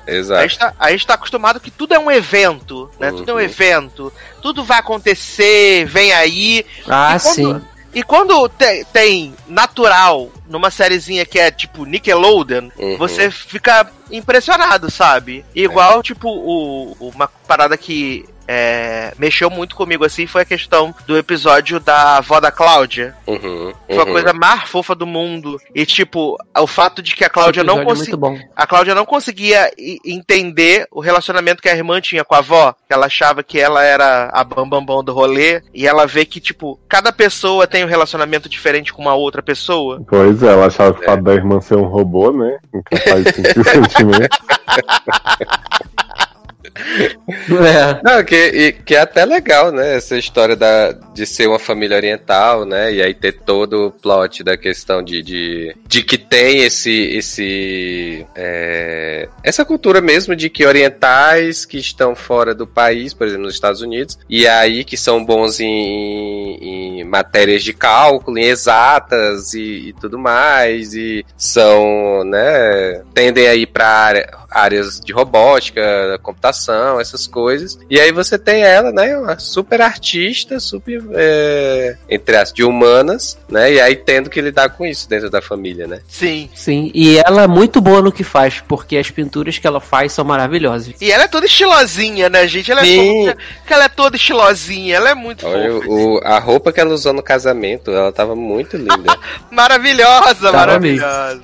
A 0.06 0.12
exato. 0.12 0.42
gente, 0.42 0.60
tá, 0.60 0.74
a 0.80 0.92
gente 0.92 1.08
tá 1.08 1.14
acostumado 1.16 1.60
que 1.60 1.72
tudo 1.72 1.94
é 1.94 2.00
um 2.00 2.12
evento, 2.12 2.90
né? 3.00 3.12
Tudo 3.12 3.30
é 3.30 3.34
um 3.34 3.38
Uhum. 3.38 3.42
evento, 3.42 4.14
tudo 4.42 4.64
vai 4.64 4.80
acontecer, 4.80 5.86
vem 5.86 6.12
aí. 6.14 6.66
Ah, 6.88 7.16
E 7.16 7.20
quando- 7.20 7.34
sim. 7.36 7.62
E 7.94 8.04
quando 8.04 8.48
te- 8.50 8.86
tem 8.94 9.34
natural 9.48 10.30
numa 10.48 10.70
sériezinha 10.70 11.26
que 11.26 11.40
é 11.40 11.50
tipo 11.50 11.84
Nickelodeon, 11.86 12.70
Uhum. 12.78 12.98
você 12.98 13.32
fica 13.32 13.90
impressionado, 14.12 14.92
sabe? 14.92 15.44
Igual, 15.56 16.04
tipo, 16.04 16.30
o, 16.30 16.96
uma 17.00 17.28
parada 17.48 17.76
que 17.76 18.26
é, 18.48 19.14
mexeu 19.18 19.50
muito 19.50 19.76
comigo 19.76 20.06
assim 20.06 20.26
foi 20.26 20.44
a 20.44 20.46
questão 20.46 20.96
do 21.06 21.18
episódio 21.18 21.80
da 21.80 22.18
avó 22.18 22.40
da 22.40 22.52
Cláudia. 22.52 23.16
Uhum, 23.28 23.74
Foi 23.88 23.98
a 23.98 24.04
uhum. 24.04 24.12
coisa 24.12 24.34
mais 24.34 24.64
fofa 24.64 24.96
do 24.96 25.06
mundo. 25.06 25.60
E, 25.76 25.86
tipo, 25.86 26.38
o 26.58 26.68
fato 26.68 27.02
de 27.02 27.16
que 27.16 27.26
a 27.26 27.30
Cláudia 27.30 27.64
não 27.64 27.82
é 27.82 27.86
conseguia. 27.86 28.18
muito 28.18 28.18
bom. 28.18 28.40
A 28.56 28.66
Cláudia 28.66 28.96
não 28.96 29.06
conseguia 29.06 29.70
entender 30.06 30.88
o 30.92 31.00
relacionamento 31.00 31.62
que 31.62 31.70
a 31.70 31.76
irmã 31.76 32.00
tinha 32.00 32.24
com 32.24 32.36
a 32.36 32.40
avó. 32.40 32.74
Que 32.88 32.94
ela 32.94 33.08
achava 33.08 33.44
que 33.44 33.60
ela 33.60 33.84
era 33.84 34.30
a 34.34 34.44
bambambam 34.44 34.86
bam, 34.86 34.96
bam 34.98 35.04
do 35.04 35.14
rolê. 35.14 35.62
E 35.74 35.88
ela 35.88 36.06
vê 36.06 36.26
que, 36.26 36.40
tipo, 36.40 36.80
cada 36.88 37.12
pessoa 37.12 37.68
tem 37.68 37.84
um 37.84 37.88
relacionamento 37.88 38.48
diferente 38.48 38.94
com 38.94 39.02
uma 39.02 39.14
outra 39.14 39.42
pessoa. 39.42 40.02
Pois 40.08 40.42
é, 40.42 40.48
ela 40.48 40.68
achava 40.68 40.94
que 40.94 41.02
o 41.02 41.06
fato 41.06 41.24
da 41.24 41.34
irmã 41.34 41.60
ser 41.60 41.76
um 41.76 41.88
robô, 41.88 42.32
né? 42.32 42.58
Incapaz 42.74 43.24
de 43.24 43.34
sentir 43.34 43.64
sentimento. 43.64 44.38
É. 46.76 48.00
Não, 48.04 48.24
que, 48.24 48.74
que 48.86 48.96
é 48.96 49.02
até 49.02 49.26
legal, 49.26 49.72
né? 49.72 49.96
Essa 49.96 50.18
história 50.18 50.56
da, 50.56 50.92
de 50.92 51.26
ser 51.26 51.48
uma 51.48 51.60
família 51.60 51.98
oriental, 51.98 52.66
né? 52.66 52.94
E 52.94 53.02
aí 53.02 53.14
ter 53.14 53.34
todo 53.34 53.88
o 53.88 53.92
plot 53.92 54.44
da 54.44 54.58
questão 54.58 55.04
de, 55.04 55.22
de, 55.22 55.76
de 55.88 56.04
que 56.04 56.18
tem 56.18 56.64
esse, 56.64 56.92
esse, 56.92 58.26
é, 58.36 59.28
essa 59.44 59.66
cultura 59.66 60.02
mesmo 60.02 60.36
de 60.36 60.50
que 60.50 60.66
orientais 60.66 61.66
que 61.66 61.78
estão 61.78 62.16
fora 62.16 62.54
do 62.54 62.68
país, 62.68 63.14
por 63.14 63.28
exemplo, 63.28 63.46
nos 63.46 63.54
Estados 63.54 63.82
Unidos, 63.82 64.18
e 64.30 64.48
aí 64.48 64.84
que 64.84 64.98
são 64.98 65.24
bons 65.24 65.60
em, 65.60 67.00
em 67.00 67.04
matérias 67.04 67.64
de 67.64 67.74
cálculo, 67.74 68.38
em 68.38 68.46
exatas 68.46 69.54
e, 69.54 69.90
e 69.90 69.94
tudo 69.94 70.18
mais, 70.18 70.94
e 70.94 71.26
são, 71.36 72.24
né, 72.26 73.04
tendem 73.14 73.48
aí 73.48 73.66
para 73.66 73.88
área 73.88 74.48
áreas 74.50 75.00
de 75.00 75.12
robótica, 75.14 76.20
computação, 76.22 76.57
essas 77.00 77.28
coisas. 77.28 77.78
E 77.90 78.00
aí 78.00 78.12
você 78.12 78.38
tem 78.38 78.62
ela, 78.62 78.92
né, 78.92 79.18
uma 79.18 79.38
super 79.40 79.82
artista, 79.82 80.60
super, 80.60 81.04
é, 81.14 81.98
entre 82.10 82.36
as 82.38 82.52
de 82.52 82.64
humanas, 82.64 83.38
né, 83.50 83.74
e 83.74 83.82
aí 83.82 83.96
tendo 83.96 84.30
que 84.30 84.42
lidar 84.42 84.70
com 84.70 84.86
isso 84.86 85.10
dentro 85.10 85.30
da 85.30 85.42
família, 85.42 85.88
né. 85.88 86.02
Sim. 86.08 86.50
Sim, 86.54 86.92
e 86.94 87.18
ela 87.20 87.44
é 87.44 87.48
muito 87.48 87.82
boa 87.82 88.02
no 88.02 88.12
que 88.12 88.24
faz, 88.24 88.62
porque 88.68 88.98
as 88.98 89.10
pinturas 89.10 89.58
que 89.58 89.68
ela 89.68 89.80
faz 89.80 90.14
são 90.14 90.26
maravilhosas. 90.26 90.96
E 91.00 91.12
ela 91.12 91.24
é 91.24 91.28
toda 91.28 91.46
estilosinha, 91.46 92.30
né, 92.30 92.48
gente? 92.48 92.72
Ela 92.72 92.82
é, 92.82 92.86
Sim. 92.86 93.26
toda, 93.26 93.38
que 93.66 93.74
ela 93.74 93.84
é 93.86 93.90
toda 93.90 94.16
estilosinha, 94.16 94.96
ela 94.96 95.10
é 95.10 95.16
muito 95.16 95.46
Olha, 95.46 95.72
fofa. 95.74 95.88
o, 95.90 96.22
a 96.24 96.40
roupa 96.40 96.72
que 96.72 96.80
ela 96.80 96.94
usou 96.94 97.14
no 97.14 97.24
casamento, 97.24 97.92
ela 97.92 98.12
tava 98.12 98.36
muito 98.36 98.78
linda. 98.78 99.18
Maravilhosa, 99.52 100.52
Tava 100.52 100.58
maravilhosa. 100.58 101.42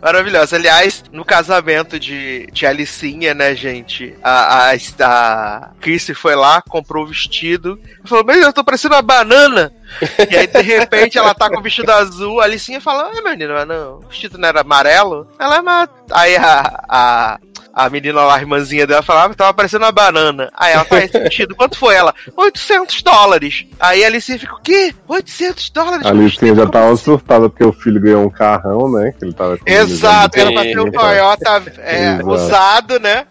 Maravilhosa. 0.00 0.56
Aliás, 0.56 1.04
no 1.12 1.24
casamento 1.24 1.98
de, 1.98 2.46
de 2.52 2.66
Alicinha, 2.66 3.34
né, 3.34 3.54
gente? 3.54 4.14
A, 4.22 4.33
a, 4.34 4.72
a 4.72 5.70
Chrissy 5.80 6.14
foi 6.14 6.34
lá, 6.34 6.62
comprou 6.62 7.04
o 7.04 7.08
vestido. 7.08 7.78
Falou, 8.04 8.24
mas 8.24 8.42
eu 8.42 8.52
tô 8.52 8.64
parecendo 8.64 8.94
uma 8.94 9.02
banana. 9.02 9.72
e 10.30 10.36
aí, 10.36 10.46
de 10.46 10.60
repente, 10.60 11.18
ela 11.18 11.34
tá 11.34 11.48
com 11.48 11.58
o 11.58 11.62
vestido 11.62 11.90
azul. 11.90 12.40
A 12.40 12.44
Alicinha 12.44 12.80
fala, 12.80 13.10
é, 13.16 13.22
menina, 13.22 13.54
mas 13.54 13.68
não, 13.68 13.98
o 13.98 14.08
vestido 14.08 14.38
não 14.38 14.48
era 14.48 14.60
amarelo? 14.62 15.26
Ela 15.38 15.56
é 15.56 15.60
uma... 15.60 15.88
Aí 16.10 16.36
a... 16.36 16.84
a 16.88 17.38
a 17.74 17.90
menina 17.90 18.22
lá, 18.22 18.36
a 18.36 18.40
irmãzinha 18.40 18.86
dela, 18.86 19.02
falava 19.02 19.30
que 19.30 19.36
tava 19.36 19.52
parecendo 19.52 19.84
uma 19.84 19.92
banana. 19.92 20.50
Aí 20.54 20.72
ela 20.72 20.84
faz 20.84 21.10
sentido. 21.12 21.54
Quanto 21.56 21.76
foi 21.76 21.94
ela? 21.94 22.14
800 22.36 23.02
dólares. 23.02 23.66
Aí 23.80 24.04
a 24.04 24.06
Alicinha 24.06 24.38
fica, 24.38 24.54
o 24.54 24.60
quê? 24.60 24.94
800 25.08 25.70
dólares? 25.70 26.06
A 26.06 26.10
Alicinha 26.10 26.54
já 26.54 26.66
tava 26.66 26.96
surtada 26.96 27.48
porque 27.48 27.64
o 27.64 27.72
filho 27.72 28.00
ganhou 28.00 28.24
um 28.24 28.30
carrão, 28.30 28.90
né? 28.92 29.12
Que 29.18 29.24
ele 29.24 29.32
tava 29.32 29.58
com 29.58 29.64
Exato, 29.66 30.38
pra 30.38 30.62
ter 30.62 30.78
um. 30.80 30.94
Toyota 30.94 31.62
é, 31.78 32.22
usado, 32.22 33.00
né? 33.00 33.26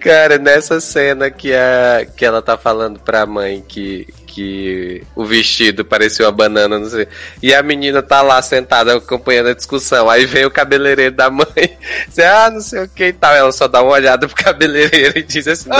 Cara, 0.00 0.38
nessa 0.38 0.80
cena 0.80 1.30
que, 1.30 1.52
a, 1.52 2.06
que 2.16 2.24
ela 2.24 2.40
tá 2.40 2.56
falando 2.56 2.98
pra 2.98 3.26
mãe 3.26 3.62
que, 3.66 4.06
que 4.36 5.02
o 5.16 5.24
vestido 5.24 5.82
parecia 5.82 6.26
uma 6.26 6.32
banana, 6.32 6.78
não 6.78 6.84
sei. 6.84 7.08
E 7.42 7.54
a 7.54 7.62
menina 7.62 8.02
tá 8.02 8.20
lá 8.20 8.42
sentada 8.42 8.94
acompanhando 8.94 9.48
a 9.48 9.54
discussão. 9.54 10.10
Aí 10.10 10.26
vem 10.26 10.44
o 10.44 10.50
cabeleireiro 10.50 11.16
da 11.16 11.30
mãe, 11.30 11.46
diz, 12.06 12.18
ah, 12.18 12.50
não 12.50 12.60
sei 12.60 12.82
o 12.82 12.88
que 12.88 13.06
e 13.06 13.12
tal. 13.14 13.34
Ela 13.34 13.50
só 13.50 13.66
dá 13.66 13.82
uma 13.82 13.92
olhada 13.92 14.28
pro 14.28 14.36
cabeleireiro 14.44 15.18
e 15.18 15.22
diz 15.22 15.48
assim, 15.48 15.70
não. 15.70 15.78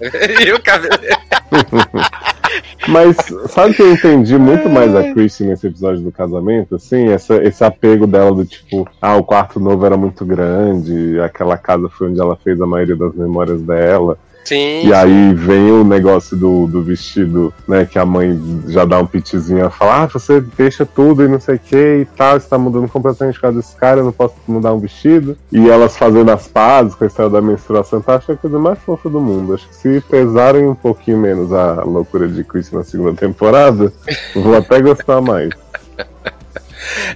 E 0.40 0.52
o 0.54 0.62
cabeleireiro. 0.62 1.18
Mas 2.88 3.14
sabe 3.50 3.74
que 3.74 3.82
eu 3.82 3.92
entendi 3.92 4.38
muito 4.38 4.70
mais 4.70 4.96
a 4.96 5.12
Chrissy 5.12 5.44
nesse 5.44 5.66
episódio 5.66 6.00
do 6.00 6.10
casamento? 6.10 6.76
Assim, 6.76 7.10
essa, 7.10 7.36
esse 7.44 7.62
apego 7.62 8.06
dela 8.06 8.32
do 8.32 8.46
tipo, 8.46 8.88
ah, 9.02 9.16
o 9.16 9.24
quarto 9.24 9.60
novo 9.60 9.84
era 9.84 9.98
muito 9.98 10.24
grande, 10.24 11.20
aquela 11.20 11.58
casa 11.58 11.90
foi 11.90 12.08
onde 12.08 12.18
ela 12.18 12.36
fez 12.36 12.58
a 12.58 12.66
maioria 12.66 12.96
das 12.96 13.14
memórias 13.14 13.60
dela. 13.60 14.16
Sim. 14.48 14.86
E 14.86 14.94
aí 14.94 15.34
vem 15.34 15.70
o 15.70 15.84
negócio 15.84 16.34
do, 16.34 16.66
do 16.66 16.82
vestido, 16.82 17.52
né? 17.66 17.84
Que 17.84 17.98
a 17.98 18.06
mãe 18.06 18.40
já 18.68 18.86
dá 18.86 18.98
um 18.98 19.04
pitizinho 19.04 19.66
e 19.66 19.70
fala, 19.70 20.04
ah, 20.04 20.06
você 20.06 20.40
deixa 20.40 20.86
tudo 20.86 21.22
e 21.22 21.28
não 21.28 21.38
sei 21.38 21.56
o 21.56 21.58
que 21.58 21.76
e 21.76 22.04
tal, 22.16 22.40
você 22.40 22.48
tá 22.48 22.56
mudando 22.56 22.88
completamente 22.88 23.34
por 23.34 23.42
causa 23.42 23.58
desse 23.58 23.76
cara, 23.76 24.00
eu 24.00 24.04
não 24.04 24.12
posso 24.12 24.36
mudar 24.46 24.72
um 24.72 24.78
vestido. 24.78 25.36
E 25.52 25.68
elas 25.68 25.98
fazendo 25.98 26.30
as 26.30 26.48
pazes 26.48 26.94
com 26.94 27.04
a 27.04 27.06
história 27.06 27.30
da 27.30 27.42
menstruação, 27.42 28.00
tá? 28.00 28.14
Acho 28.14 28.24
que 28.24 28.32
é 28.32 28.34
a 28.36 28.38
coisa 28.38 28.58
mais 28.58 28.78
fofa 28.78 29.10
do 29.10 29.20
mundo. 29.20 29.52
Acho 29.52 29.68
que 29.68 29.76
se 29.76 30.00
pesarem 30.00 30.66
um 30.66 30.74
pouquinho 30.74 31.18
menos 31.18 31.52
a 31.52 31.84
loucura 31.84 32.26
de 32.26 32.42
Chris 32.42 32.72
na 32.72 32.82
segunda 32.82 33.12
temporada, 33.12 33.92
vou 34.34 34.56
até 34.56 34.80
gostar 34.80 35.20
mais. 35.20 35.50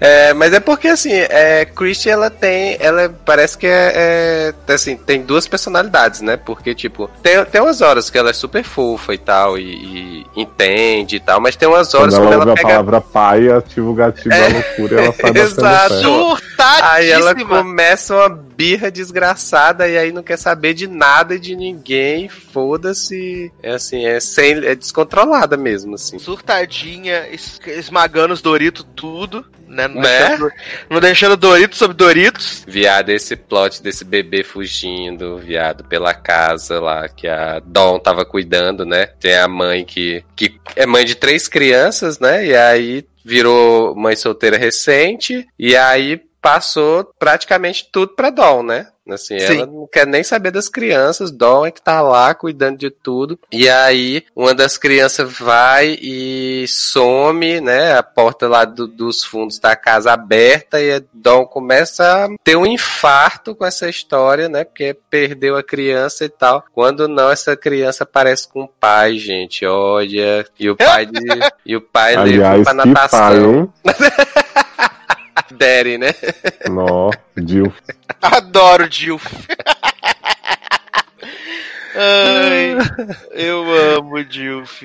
É, 0.01 0.33
mas 0.35 0.53
é 0.53 0.61
porque 0.61 0.89
assim, 0.89 1.13
é, 1.13 1.65
Christie 1.65 2.11
ela 2.11 2.31
tem, 2.31 2.77
ela 2.81 3.09
parece 3.25 3.57
que 3.57 3.67
é, 3.67 4.53
é, 4.67 4.73
assim, 4.73 4.97
tem 4.97 5.23
duas 5.23 5.47
personalidades, 5.47 6.21
né? 6.21 6.37
Porque 6.37 6.75
tipo, 6.75 7.09
tem, 7.23 7.45
tem 7.45 7.61
umas 7.61 7.81
horas 7.81 8.11
que 8.11 8.19
ela 8.19 8.31
é 8.31 8.33
super 8.33 8.65
fofa 8.65 9.15
e 9.15 9.19
tal 9.19 9.59
e, 9.59 9.63
e 9.65 10.27
entende 10.37 11.17
e 11.17 11.21
tal, 11.21 11.41
mas 11.41 11.57
tem 11.57 11.69
umas 11.69 11.95
horas 11.95 12.15
Quando 12.15 12.23
quando 12.25 12.33
ela 12.33 12.43
ela 12.43 12.51
ouve 12.51 12.61
a 12.61 12.63
pega 12.63 12.69
palavra 12.69 13.01
pai, 13.01 13.51
ativa 13.51 13.89
o 13.89 13.95
gatilho 13.95 14.33
É, 14.33 14.41
da 14.41 14.55
loucura 14.55 14.95
e 14.95 15.05
ela 15.05 15.13
sai 15.13 15.33
batendo 15.33 15.39
exato. 15.53 16.43
Aí 16.83 17.11
ela 17.11 17.35
começa 17.35 18.15
uma 18.15 18.52
birra 18.57 18.91
desgraçada 18.91 19.89
e 19.89 19.97
aí 19.99 20.13
não 20.13 20.23
quer 20.23 20.37
saber 20.37 20.75
de 20.75 20.87
nada 20.87 21.35
e 21.35 21.39
de 21.41 21.55
ninguém, 21.57 22.29
foda-se. 22.29 23.51
É 23.63 23.73
assim, 23.73 24.05
é, 24.05 24.19
sem, 24.21 24.65
é 24.65 24.75
descontrolada 24.75 25.57
mesmo, 25.57 25.95
assim. 25.95 26.19
Surtadinha, 26.19 27.29
es- 27.31 27.61
esmagando 27.67 28.35
os 28.35 28.41
Doritos 28.43 28.87
tudo, 28.95 29.45
né? 29.69 29.89
Não, 29.89 30.01
Né? 30.03 30.19
deixando, 30.29 30.53
não 30.91 31.01
deixando 31.01 31.37
Doritos 31.37 31.79
sobre 31.79 31.97
Doritos. 31.97 32.65
Viado, 32.67 33.11
esse 33.11 33.37
plot 33.37 33.83
desse 33.83 34.05
bebê 34.05 34.43
fugindo, 34.45 35.39
viado, 35.39 35.85
pela 35.85 36.13
casa 36.15 36.81
lá, 36.81 37.09
que 37.09 37.27
a 37.27 37.61
Dawn 37.65 37.99
tava 37.99 38.25
cuidando, 38.25 38.85
né? 38.85 39.07
Tem 39.07 39.37
a 39.37 39.49
mãe 39.49 39.85
que, 39.85 40.25
que 40.37 40.61
é 40.77 40.85
mãe 40.87 41.05
de 41.05 41.15
três 41.15 41.49
crianças, 41.49 42.19
né? 42.19 42.45
E 42.47 42.57
aí 42.57 43.05
virou 43.25 43.95
mãe 43.95 44.17
solteira 44.17 44.59
recente, 44.59 45.47
e 45.59 45.77
aí 45.77 46.21
passou 46.43 47.11
praticamente 47.19 47.89
tudo 47.91 48.09
pra 48.15 48.29
Dawn, 48.31 48.63
né? 48.65 48.89
Assim, 49.11 49.37
Sim. 49.41 49.57
ela 49.57 49.67
não 49.67 49.89
quer 49.91 50.07
nem 50.07 50.23
saber 50.23 50.53
das 50.53 50.69
crianças, 50.69 51.33
Dawn 51.33 51.67
é 51.67 51.73
que 51.73 51.83
tá 51.83 52.01
lá 52.01 52.33
cuidando 52.37 52.79
de 52.79 52.89
tudo. 52.89 53.37
E 53.51 53.69
aí, 53.69 54.25
uma 54.35 54.55
das 54.55 54.77
crianças 54.77 55.33
vai 55.41 55.99
e 56.01 56.65
some, 56.69 57.61
né? 57.61 57.95
A 57.99 58.03
porta 58.05 58.47
lá 58.47 58.65
do- 58.65 58.87
dos 58.87 59.25
fundos 59.25 59.59
da 59.59 59.75
casa 59.75 60.13
aberta 60.13 60.81
e 60.81 60.93
a 60.95 61.03
Dawn 61.13 61.45
começa 61.47 62.27
a 62.27 62.29
ter 62.45 62.55
um 62.57 62.65
infarto 62.65 63.57
com 63.57 63.67
essa 63.67 63.89
história, 63.89 64.49
né? 64.49 64.63
Porque 64.63 64.97
perdeu 65.11 65.57
a 65.57 65.65
criança 65.65 66.25
e 66.25 66.29
tal. 66.29 66.65
Quando 66.73 67.09
não, 67.09 67.29
essa 67.29 67.57
criança 67.57 68.07
parece 68.07 68.47
com 68.49 68.63
o 68.63 68.69
pai, 68.69 69.19
gente. 69.19 69.67
Olha. 69.67 70.47
E 70.61 70.71
o 70.71 70.77
pai, 70.79 71.07
de, 71.07 71.21
e 71.67 71.75
o 71.77 71.81
pai 71.81 72.15
levou 72.15 72.47
Aliás, 72.47 72.63
pra 72.63 72.71
que 72.73 72.77
pai, 72.77 72.87
natação. 72.87 73.55
hein? 73.55 73.73
Daddy, 75.63 75.97
né? 75.97 76.09
Nó, 76.69 77.11
Jill. 77.37 77.73
Adoro 78.21 78.89
Dilf. 78.89 79.25
Ai, 81.95 82.75
eu 83.31 83.65
amo 83.97 84.25
Dilf. 84.25 84.83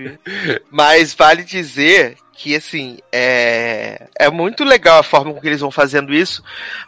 Mas 0.70 1.16
vale 1.16 1.44
dizer 1.44 2.18
que, 2.34 2.56
assim, 2.56 3.00
é, 3.12 4.08
é 4.20 4.30
muito 4.30 4.64
legal 4.64 5.00
a 5.00 5.04
forma 5.04 5.34
com 5.34 5.42
que 5.42 5.48
eles 5.48 5.62
vão 5.62 5.72
fazendo 5.72 6.14
isso, 6.14 6.44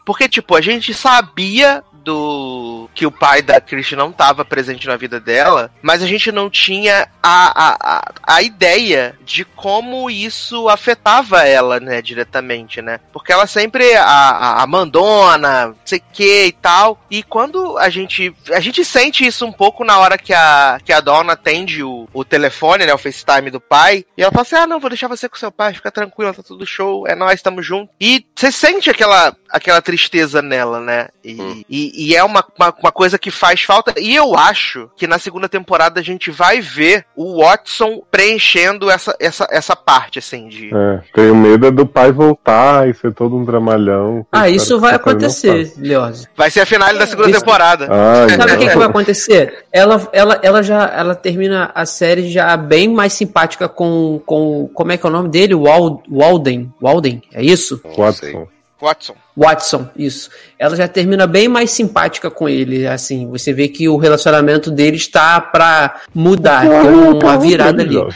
porque, 0.05 0.29
tipo, 0.29 0.55
a 0.55 0.61
gente 0.61 0.93
sabia 0.93 1.83
do 2.03 2.89
que 2.93 3.05
o 3.05 3.11
pai 3.11 3.41
da 3.41 3.61
Christian 3.61 3.97
não 3.97 4.09
estava 4.09 4.43
presente 4.43 4.87
na 4.87 4.97
vida 4.97 5.19
dela, 5.19 5.71
mas 5.81 6.01
a 6.01 6.07
gente 6.07 6.31
não 6.31 6.49
tinha 6.49 7.07
a, 7.21 7.65
a, 7.65 8.11
a, 8.23 8.41
ideia 8.41 9.15
de 9.23 9.45
como 9.45 10.09
isso 10.09 10.67
afetava 10.69 11.43
ela, 11.43 11.79
né, 11.79 12.01
diretamente, 12.01 12.81
né? 12.81 12.99
Porque 13.11 13.31
ela 13.31 13.47
sempre 13.47 13.93
a, 13.95 14.03
a, 14.03 14.63
a 14.63 14.67
mandona, 14.67 15.67
não 15.67 15.75
sei 15.85 15.99
o 15.99 16.03
que 16.13 16.45
e 16.45 16.51
tal. 16.51 16.99
E 17.09 17.23
quando 17.23 17.77
a 17.77 17.89
gente 17.89 18.33
a 18.51 18.59
gente 18.59 18.83
sente 18.83 19.25
isso 19.25 19.45
um 19.45 19.51
pouco 19.51 19.83
na 19.83 19.97
hora 19.99 20.17
que 20.17 20.33
a 20.33 20.79
que 20.83 20.93
a 20.93 20.99
dona 20.99 21.33
atende 21.33 21.83
o, 21.83 22.07
o 22.13 22.23
telefone, 22.23 22.85
né, 22.85 22.93
o 22.93 22.97
FaceTime 22.97 23.51
do 23.51 23.59
pai, 23.59 24.05
e 24.17 24.21
ela 24.21 24.31
fala 24.31 24.41
assim: 24.41 24.55
"Ah, 24.55 24.67
não, 24.67 24.79
vou 24.79 24.89
deixar 24.89 25.07
você 25.07 25.27
com 25.27 25.35
seu 25.35 25.51
pai, 25.51 25.73
fica 25.73 25.91
tranquila, 25.91 26.33
tá 26.33 26.43
tudo 26.43 26.65
show, 26.65 27.07
é 27.07 27.15
nós, 27.15 27.33
estamos 27.33 27.65
juntos". 27.65 27.93
E 27.99 28.25
você 28.35 28.51
sente 28.51 28.89
aquela 28.89 29.35
aquela 29.49 29.81
tristeza 29.81 30.41
nela, 30.41 30.79
né? 30.79 31.09
E, 31.23 31.65
e, 31.69 31.88
e 31.93 32.15
é 32.15 32.23
uma, 32.23 32.43
uma, 32.57 32.73
uma 32.79 32.91
coisa 32.91 33.17
que 33.17 33.31
faz 33.31 33.61
falta. 33.61 33.93
E 33.97 34.15
eu 34.15 34.35
acho 34.37 34.89
que 34.95 35.07
na 35.07 35.19
segunda 35.19 35.47
temporada 35.49 35.99
a 35.99 36.03
gente 36.03 36.31
vai 36.31 36.61
ver 36.61 37.05
o 37.15 37.41
Watson 37.43 38.01
preenchendo 38.11 38.89
essa, 38.89 39.15
essa, 39.19 39.47
essa 39.49 39.75
parte, 39.75 40.19
assim, 40.19 40.47
de. 40.47 40.69
É, 40.75 41.01
tenho 41.13 41.35
medo 41.35 41.67
é 41.67 41.71
do 41.71 41.85
pai 41.85 42.11
voltar 42.11 42.87
e 42.89 42.93
ser 42.93 43.13
todo 43.13 43.35
um 43.35 43.43
dramalhão. 43.45 44.25
Ah, 44.31 44.49
isso 44.49 44.75
que 44.75 44.81
vai 44.81 44.95
acontecer. 44.95 45.73
Leose. 45.77 46.27
Vai 46.35 46.49
ser 46.49 46.61
a 46.61 46.65
final 46.65 46.93
da 46.93 47.05
segunda 47.07 47.29
Isso- 47.29 47.39
temporada. 47.39 47.87
Ai, 47.89 48.29
Sabe 48.29 48.43
o 48.53 48.57
que, 48.57 48.65
não. 48.65 48.71
que 48.71 48.77
vai 48.77 48.87
acontecer? 48.87 49.65
Ela, 49.71 50.09
ela, 50.13 50.39
ela 50.41 50.63
já 50.63 50.87
ela 50.95 51.15
termina 51.15 51.71
a 51.73 51.85
série 51.85 52.29
já 52.31 52.55
bem 52.57 52.87
mais 52.87 53.13
simpática 53.13 53.67
com, 53.67 54.21
com 54.25 54.69
como 54.73 54.91
é 54.91 54.97
que 54.97 55.05
é 55.05 55.09
o 55.09 55.11
nome 55.11 55.29
dele? 55.29 55.53
Wal, 55.55 56.01
Walden. 56.09 56.73
Walden, 56.81 57.21
é 57.33 57.43
isso? 57.43 57.81
Watson. 57.97 58.47
Watson. 58.81 59.15
Watson, 59.35 59.89
isso. 59.95 60.29
Ela 60.57 60.75
já 60.75 60.87
termina 60.87 61.27
bem 61.27 61.47
mais 61.47 61.71
simpática 61.71 62.29
com 62.29 62.47
ele, 62.47 62.87
assim. 62.87 63.29
Você 63.29 63.53
vê 63.53 63.67
que 63.67 63.87
o 63.87 63.97
relacionamento 63.97 64.71
dele 64.71 64.97
está 64.97 65.39
pra 65.39 66.01
mudar, 66.13 66.61
tem 66.61 66.89
uma 66.89 67.37
virada 67.37 67.81
ali. 67.81 67.95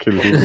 Que 0.00 0.10
lindo. 0.10 0.38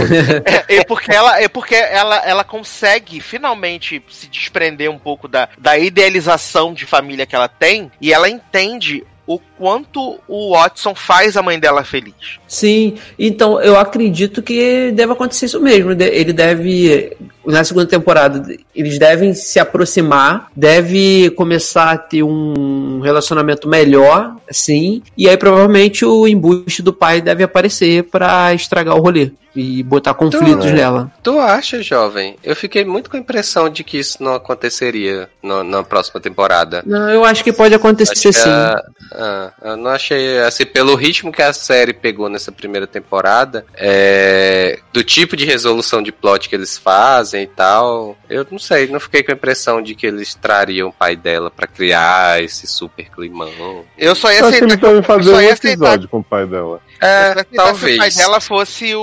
É, 0.45 0.77
é 0.77 0.83
porque 0.83 1.11
ela 1.11 1.39
é 1.39 1.47
porque 1.47 1.75
ela, 1.75 2.17
ela 2.25 2.43
consegue 2.43 3.19
finalmente 3.19 4.03
se 4.09 4.27
desprender 4.27 4.89
um 4.89 4.97
pouco 4.97 5.27
da, 5.27 5.49
da 5.57 5.77
idealização 5.77 6.73
de 6.73 6.85
família 6.85 7.25
que 7.25 7.35
ela 7.35 7.47
tem 7.47 7.91
e 7.99 8.13
ela 8.13 8.29
entende 8.29 9.03
o 9.25 9.39
quanto 9.39 10.19
o 10.27 10.51
Watson 10.51 10.93
faz 10.93 11.37
a 11.37 11.41
mãe 11.41 11.59
dela 11.59 11.83
feliz. 11.83 12.39
Sim, 12.47 12.97
então 13.17 13.61
eu 13.61 13.79
acredito 13.79 14.41
que 14.41 14.91
deve 14.91 15.13
acontecer 15.13 15.45
isso 15.45 15.61
mesmo. 15.61 15.91
Ele 15.91 16.33
deve, 16.33 17.15
na 17.45 17.63
segunda 17.63 17.85
temporada, 17.87 18.55
eles 18.75 18.97
devem 18.97 19.33
se 19.33 19.59
aproximar, 19.59 20.47
deve 20.55 21.29
começar 21.31 21.91
a 21.91 21.97
ter 21.97 22.23
um 22.23 22.99
relacionamento 23.01 23.67
melhor, 23.67 24.35
assim, 24.49 25.01
e 25.17 25.27
aí 25.27 25.37
provavelmente 25.37 26.05
o 26.05 26.27
embuste 26.27 26.81
do 26.81 26.93
pai 26.93 27.21
deve 27.21 27.43
aparecer 27.43 28.03
pra 28.03 28.53
estragar 28.53 28.95
o 28.95 29.01
rolê 29.01 29.31
e 29.55 29.83
botar 29.83 30.15
conflitos 30.15 30.65
é. 30.65 30.71
nela. 30.73 31.11
Tu 31.21 31.37
acha, 31.39 31.81
jovem? 31.83 32.35
Eu 32.43 32.55
fiquei 32.55 32.83
muito 32.83 33.07
com 33.09 33.17
a 33.17 33.19
impressão 33.19 33.69
de 33.69 33.83
que 33.83 33.99
isso 33.99 34.23
não 34.23 34.33
aconteceria 34.33 35.29
no- 35.43 35.63
na 35.63 35.83
próxima 35.83 36.19
temporada. 36.19 36.81
Não, 36.85 37.07
eu 37.09 37.23
acho 37.23 37.43
que 37.43 37.53
pode 37.53 37.75
acontecer 37.75 38.15
que 38.15 38.33
sim. 38.33 38.49
a- 38.49 38.81
ah, 39.11 39.51
eu 39.63 39.77
não 39.77 39.91
achei, 39.91 40.39
assim, 40.39 40.65
pelo 40.65 40.95
ritmo 40.95 41.31
que 41.31 41.41
a 41.41 41.53
série 41.53 41.93
pegou 41.93 42.29
nessa 42.29 42.51
primeira 42.51 42.87
temporada, 42.87 43.63
é, 43.75 44.79
do 44.91 45.03
tipo 45.03 45.35
de 45.35 45.45
resolução 45.45 46.01
de 46.01 46.11
plot 46.11 46.49
que 46.49 46.55
eles 46.55 46.75
fazem 46.75 47.32
e 47.41 47.47
tal, 47.47 48.17
eu 48.29 48.45
não 48.49 48.59
sei, 48.59 48.87
não 48.87 48.99
fiquei 48.99 49.23
com 49.23 49.31
a 49.31 49.35
impressão 49.35 49.81
de 49.81 49.95
que 49.95 50.05
eles 50.05 50.33
trariam 50.35 50.89
o 50.89 50.93
pai 50.93 51.15
dela 51.15 51.49
pra 51.49 51.67
criar 51.67 52.41
esse 52.43 52.67
super 52.67 53.09
climão. 53.09 53.85
Eu 53.97 54.15
só 54.15 54.31
ia 54.31 54.39
Eu 54.39 54.47
acho 54.47 54.57
que 54.57 54.63
aceitar 54.63 54.65
eles 54.65 54.77
devem 54.77 55.03
fazer 55.03 55.31
só 55.31 55.37
um 55.37 55.41
ia 55.41 55.53
aceitar 55.53 55.73
episódio 55.73 56.09
com 56.09 56.19
o 56.19 56.23
pai 56.23 56.45
dela. 56.45 56.81
É, 57.03 57.27
aceitar 57.31 57.43
se 57.45 57.53
o 57.53 57.53
pai 57.53 57.97
talvez. 57.97 58.15
dela 58.15 58.39
fosse 58.41 58.95
o, 58.95 59.01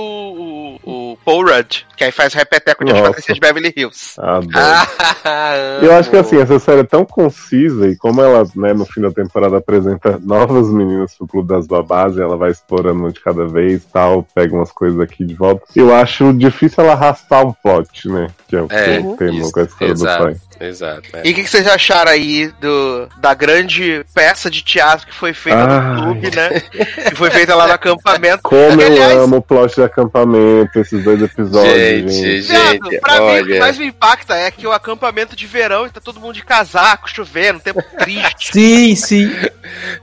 o, 0.83 1.11
o 1.13 1.17
Paul 1.23 1.45
Rudd, 1.45 1.85
que 1.95 2.03
aí 2.03 2.11
faz 2.11 2.33
o 2.33 2.37
repeteco 2.37 2.83
de. 2.85 2.91
Patrícia 2.93 3.33
de 3.33 3.39
Beverly 3.39 3.73
Hills. 3.75 4.15
Ah, 4.19 4.39
Eu 5.81 5.95
acho 5.95 6.09
que 6.09 6.17
assim, 6.17 6.39
essa 6.39 6.59
série 6.59 6.81
é 6.81 6.83
tão 6.83 7.05
concisa 7.05 7.87
e 7.87 7.95
como 7.95 8.21
ela, 8.21 8.43
né, 8.55 8.73
no 8.73 8.85
fim 8.85 9.01
da 9.01 9.11
temporada 9.11 9.57
apresenta 9.57 10.19
novas 10.21 10.69
meninas 10.69 11.13
pro 11.15 11.27
Clube 11.27 11.47
das 11.49 11.67
Babás 11.67 12.15
e 12.15 12.21
ela 12.21 12.37
vai 12.37 12.51
explorando 12.51 13.11
de 13.11 13.19
cada 13.19 13.45
vez 13.47 13.83
tal, 13.91 14.23
pega 14.35 14.53
umas 14.55 14.71
coisas 14.71 14.99
aqui 14.99 15.25
de 15.25 15.33
volta. 15.33 15.63
Eu 15.75 15.93
acho 15.93 16.33
difícil 16.33 16.83
ela 16.83 16.93
arrastar 16.93 17.45
um 17.45 17.53
plot, 17.53 18.07
né? 18.09 18.27
Que 18.47 18.55
é 18.55 18.61
o 18.61 18.67
que 18.67 18.75
É, 18.75 18.97
eu 18.99 19.15
temo 19.17 19.39
isso, 19.39 19.51
com 19.51 19.59
a 19.59 19.63
história 19.63 19.93
do 19.93 19.99
exato. 20.03 20.23
pai. 20.23 20.35
Exato. 20.59 21.01
é. 21.13 21.21
E 21.27 21.31
o 21.31 21.35
que, 21.35 21.43
que 21.43 21.49
vocês 21.49 21.67
acharam 21.67 22.11
aí 22.11 22.47
do, 22.61 23.07
da 23.17 23.33
grande 23.33 24.05
peça 24.13 24.49
de 24.49 24.61
teatro 24.63 25.07
que 25.07 25.13
foi 25.13 25.33
feita 25.33 25.59
Ai. 25.59 25.93
no 25.95 26.01
clube, 26.03 26.35
né? 26.35 26.49
Que 27.11 27.15
foi 27.15 27.29
feita 27.31 27.55
lá 27.55 27.67
no 27.67 27.73
acampamento. 27.93 28.43
Como 28.43 28.81
aliás, 28.81 29.13
eu 29.13 29.23
amo 29.23 29.37
o 29.37 29.41
plot 29.41 29.75
de 29.75 29.83
acampamento, 29.83 30.79
esses 30.79 31.03
dois 31.03 31.21
episódios, 31.21 31.73
gente. 31.73 32.11
Gente, 32.11 32.41
gente, 32.43 32.99
pra 32.99 33.19
mim, 33.19 33.41
o 33.41 33.45
que 33.45 33.51
olha. 33.51 33.59
mais 33.59 33.77
me 33.77 33.85
impacta 33.85 34.35
é 34.35 34.51
que 34.51 34.65
o 34.65 34.71
acampamento 34.71 35.35
de 35.35 35.45
verão 35.47 35.85
e 35.85 35.89
tá 35.89 35.99
todo 35.99 36.19
mundo 36.19 36.33
de 36.33 36.43
casaco, 36.43 37.09
chovendo, 37.09 37.59
tempo 37.59 37.81
triste. 37.97 38.51
Sim, 38.61 38.95
sim. 38.95 39.31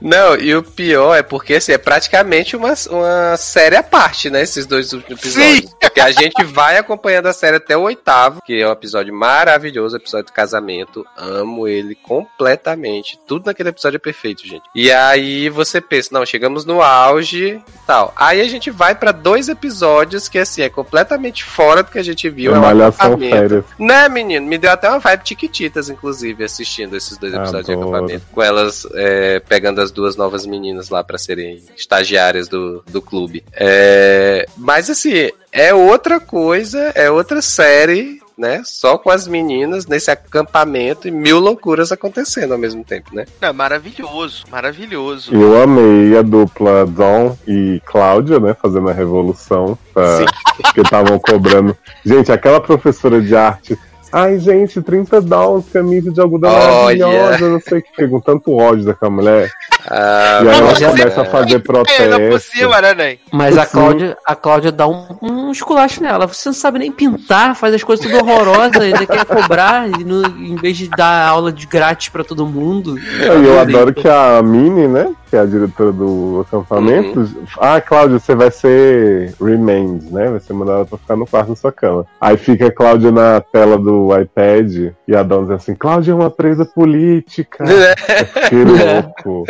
Não, 0.01 0.35
e 0.35 0.55
o 0.55 0.63
pior 0.63 1.15
é 1.15 1.21
porque 1.21 1.55
assim, 1.55 1.71
é 1.71 1.77
praticamente 1.77 2.55
uma, 2.55 2.73
uma 2.89 3.37
série 3.37 3.75
à 3.75 3.83
parte, 3.83 4.29
né? 4.29 4.41
Esses 4.41 4.65
dois 4.65 4.93
últimos 4.93 5.19
episódios. 5.19 5.59
Sim. 5.59 5.69
Porque 5.79 5.99
a 5.99 6.11
gente 6.11 6.43
vai 6.43 6.77
acompanhando 6.77 7.27
a 7.27 7.33
série 7.33 7.57
até 7.57 7.77
o 7.77 7.81
oitavo, 7.81 8.41
que 8.45 8.59
é 8.59 8.67
um 8.67 8.71
episódio 8.71 9.13
maravilhoso, 9.13 9.95
episódio 9.95 10.27
de 10.27 10.33
casamento. 10.33 11.05
Amo 11.17 11.67
ele 11.67 11.95
completamente. 11.95 13.19
Tudo 13.27 13.45
naquele 13.45 13.69
episódio 13.69 13.97
é 13.97 13.99
perfeito, 13.99 14.47
gente. 14.47 14.63
E 14.75 14.91
aí 14.91 15.49
você 15.49 15.81
pensa, 15.81 16.09
não, 16.11 16.25
chegamos 16.25 16.65
no 16.65 16.81
auge 16.81 17.61
tal. 17.89 18.13
Aí 18.15 18.39
a 18.39 18.47
gente 18.47 18.69
vai 18.69 18.93
pra 18.93 19.11
dois 19.11 19.49
episódios 19.49 20.29
que 20.29 20.37
assim, 20.37 20.61
é 20.61 20.69
completamente 20.69 21.43
fora 21.43 21.81
do 21.81 21.89
que 21.89 21.97
a 21.97 22.03
gente 22.03 22.29
viu. 22.29 22.55
É 22.55 22.59
um 22.59 22.83
acampamento. 22.83 23.35
férias. 23.35 23.65
Né, 23.79 24.07
menino? 24.07 24.45
Me 24.45 24.59
deu 24.59 24.69
até 24.69 24.87
uma 24.87 24.99
vibe 24.99 25.23
tiquititas, 25.23 25.89
inclusive, 25.89 26.43
assistindo 26.43 26.95
esses 26.95 27.17
dois 27.17 27.33
episódios 27.33 27.65
de 27.65 27.71
Adoro. 27.71 27.89
acampamento. 27.89 28.25
Com 28.31 28.43
elas 28.43 28.87
é, 28.93 29.39
pegando 29.39 29.81
as 29.81 29.89
duas 29.89 30.15
novas 30.15 30.45
meninas 30.45 30.89
lá 30.89 31.03
pra 31.03 31.17
serem 31.17 31.63
estagiárias 31.75 32.47
do, 32.47 32.83
do 32.87 33.01
clube. 33.01 33.43
É, 33.53 34.45
mas 34.55 34.87
assim, 34.87 35.31
é 35.51 35.73
outra 35.73 36.19
coisa, 36.19 36.91
é 36.93 37.09
outra 37.09 37.41
série. 37.41 38.21
Né? 38.39 38.61
Só 38.63 38.97
com 38.97 39.09
as 39.09 39.27
meninas 39.27 39.85
nesse 39.85 40.09
acampamento 40.09 41.09
e 41.09 41.11
mil 41.11 41.39
loucuras 41.39 41.91
acontecendo 41.91 42.53
ao 42.53 42.57
mesmo 42.57 42.85
tempo, 42.85 43.13
né? 43.13 43.25
Não, 43.41 43.53
maravilhoso, 43.53 44.45
maravilhoso. 44.49 45.33
Eu 45.33 45.61
amei 45.61 46.17
a 46.17 46.21
dupla 46.21 46.85
Dom 46.85 47.37
e 47.45 47.81
Cláudia, 47.85 48.39
né, 48.39 48.55
fazendo 48.59 48.89
a 48.89 48.93
revolução, 48.93 49.77
pra... 49.93 50.25
porque 50.55 50.79
estavam 50.81 51.19
cobrando. 51.19 51.75
Gente, 52.05 52.31
aquela 52.31 52.61
professora 52.61 53.21
de 53.21 53.35
arte. 53.35 53.77
Ai, 54.11 54.39
gente, 54.39 54.81
30 54.81 55.21
dólares, 55.21 55.65
camisa 55.71 56.09
de 56.09 56.21
algodão 56.21 56.49
Olha. 56.49 57.05
maravilhosa, 57.05 57.49
não 57.49 57.59
sei 57.59 57.79
o 57.79 57.81
que. 57.83 57.89
Fiquei 57.89 58.07
com 58.07 58.21
tanto 58.21 58.55
ódio 58.55 58.85
daquela 58.85 59.11
mulher. 59.11 59.51
Ah, 59.89 60.41
e 60.43 60.49
aí 60.49 60.57
ela 60.59 60.71
é- 60.71 60.89
começa 60.89 61.21
a 61.21 61.25
fazer 61.25 61.59
protesto. 61.59 62.39
cima, 62.39 62.81
né, 62.81 62.93
Ney? 62.93 63.19
Mas 63.31 63.57
a. 63.57 63.65
Cláudia, 63.65 64.17
a 64.25 64.35
Cláudia 64.35 64.71
dá 64.71 64.87
um, 64.87 65.05
um 65.21 65.51
esculacho 65.51 66.01
nela. 66.03 66.27
Você 66.27 66.49
não 66.49 66.53
sabe 66.53 66.79
nem 66.79 66.91
pintar, 66.91 67.55
faz 67.55 67.73
as 67.73 67.83
coisas 67.83 68.05
tudo 68.05 68.17
horrorosas, 68.23 68.81
ainda 68.81 69.05
quer 69.05 69.25
cobrar, 69.25 69.87
e 69.89 70.03
no- 70.03 70.25
em 70.27 70.55
vez 70.55 70.77
de 70.77 70.89
dar 70.89 71.27
aula 71.27 71.51
de 71.51 71.65
grátis 71.65 72.09
pra 72.09 72.23
todo 72.23 72.45
mundo. 72.45 72.97
E 72.99 73.45
eu 73.45 73.59
adoro 73.59 73.93
que 73.93 74.07
a 74.07 74.41
Mini, 74.43 74.87
né, 74.87 75.11
que 75.29 75.35
é 75.35 75.39
a 75.39 75.45
diretora 75.45 75.91
do 75.91 76.45
acampamento, 76.47 77.19
Uhum. 77.19 77.43
ah, 77.59 77.79
Cláudia, 77.81 78.19
você 78.19 78.35
vai 78.35 78.51
ser 78.51 79.33
Remains, 79.41 80.09
né, 80.11 80.29
vai 80.29 80.39
ser 80.39 80.53
mandada 80.53 80.85
pra 80.85 80.97
ficar 80.97 81.15
no 81.15 81.25
quarto 81.27 81.49
da 81.49 81.55
sua 81.55 81.71
cama. 81.71 82.05
Aí 82.19 82.37
fica 82.37 82.67
a 82.67 82.71
Cláudia 82.71 83.11
na 83.11 83.39
tela 83.41 83.77
do 83.77 84.09
iPad 84.19 84.91
e 85.07 85.15
a 85.15 85.23
Dona 85.23 85.43
diz 85.47 85.51
assim, 85.63 85.75
Cláudia 85.75 86.11
é 86.11 86.15
uma 86.15 86.29
presa 86.29 86.65
política. 86.65 87.63
Que 88.49 88.55
louco. 88.63 89.45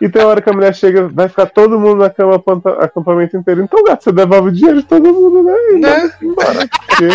E 0.00 0.08
tem 0.08 0.22
hora 0.24 0.40
que 0.40 0.48
a 0.50 0.52
mulher 0.52 0.74
chega, 0.74 1.08
vai 1.08 1.28
ficar 1.28 1.46
todo 1.46 1.78
mundo 1.78 1.98
na 2.02 2.10
cama, 2.10 2.42
acampamento 2.80 3.36
inteiro. 3.36 3.62
Então, 3.62 3.82
gato, 3.84 4.04
você 4.04 4.12
devolve 4.12 4.48
o 4.48 4.52
dinheiro 4.52 4.80
de 4.82 4.86
todo 4.88 5.04
mundo, 5.12 5.42
né? 5.42 5.54
E 5.72 5.78
Né? 5.78 6.12
embora. 6.22 6.68
Porque 6.86 7.08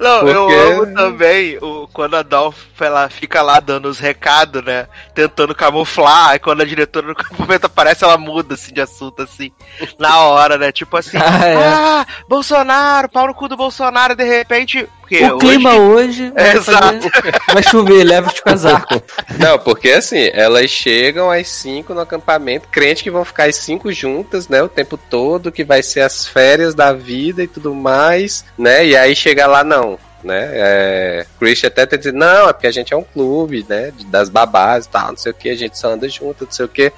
Não, 0.00 0.26
eu 0.26 0.46
Porque- 0.46 0.54
amo 0.60 0.94
também 0.94 1.58
o, 1.58 1.86
quando 1.92 2.16
a 2.16 2.22
Dolph 2.22 2.56
ela 2.80 3.08
fica 3.08 3.42
lá 3.42 3.60
dando 3.60 3.86
os 3.86 3.98
recados, 4.00 4.64
né? 4.64 4.88
Tentando 5.14 5.54
camuflar, 5.54 6.30
aí 6.30 6.38
quando 6.38 6.62
a 6.62 6.64
diretora 6.64 7.06
do 7.06 7.12
acampamento 7.12 7.66
aparece, 7.66 8.02
ela 8.02 8.16
muda 8.18 8.54
assim 8.54 8.72
de 8.72 8.80
assunto, 8.80 9.22
assim, 9.22 9.52
na 10.00 10.18
hora, 10.20 10.56
né? 10.58 10.72
Tipo 10.72 10.96
assim, 10.96 11.16
Ah, 11.22 11.46
é. 11.46 11.56
ah, 11.68 12.06
Bolsonaro, 12.28 13.08
pau 13.08 13.26
no 13.28 13.34
cu 13.34 13.46
do 13.46 13.56
Bolsonaro, 13.56 14.16
de 14.16 14.24
repente. 14.24 14.88
Porque 15.02 15.22
O 15.24 15.36
clima 15.38 15.74
hoje- 15.76 16.22
hoje 16.22 16.30
vai, 16.30 16.48
É, 16.48 16.52
exato. 16.56 17.10
fazer- 17.10 17.40
vai 17.52 17.62
chover, 17.62 18.02
leva 18.04 18.28
os 18.32 18.40
casacos. 18.40 19.00
Não, 19.38 19.58
porque 19.58 19.90
assim, 19.90 20.30
elas 20.32 20.70
chegam 20.70 21.30
às 21.30 21.48
5 21.48 21.92
no 21.92 22.00
acampamento, 22.00 22.66
crente 22.70 23.02
que 23.02 23.10
vão 23.10 23.24
ficar 23.24 23.44
às 23.48 23.56
5 23.56 23.92
juntas, 23.92 24.48
né, 24.48 24.62
o 24.62 24.68
tempo 24.68 24.96
todo, 24.96 25.52
que 25.52 25.64
vai 25.64 25.82
ser 25.82 26.00
as 26.00 26.26
férias 26.26 26.74
da 26.74 26.92
vida 26.94 27.42
e 27.42 27.46
tudo 27.46 27.74
mais, 27.74 28.44
né? 28.56 28.86
E 28.86 28.96
aí 28.96 29.14
chega 29.14 29.46
lá, 29.46 29.62
não. 29.62 29.98
Né? 30.24 30.50
É, 30.52 31.26
Christian 31.38 31.66
até 31.68 31.84
tem 31.84 31.98
dizer, 31.98 32.12
não, 32.12 32.48
é 32.48 32.52
porque 32.52 32.66
a 32.66 32.70
gente 32.70 32.94
é 32.94 32.96
um 32.96 33.02
clube, 33.02 33.66
né? 33.68 33.90
de- 33.96 34.06
Das 34.06 34.28
babás 34.28 34.84
e 34.84 34.88
tal, 34.88 35.08
não 35.08 35.16
sei 35.16 35.32
o 35.32 35.34
que, 35.34 35.48
a 35.50 35.56
gente 35.56 35.76
só 35.78 35.88
anda 35.90 36.08
junto, 36.08 36.44
não 36.44 36.52
sei 36.52 36.64
o 36.64 36.68
que. 36.68 36.92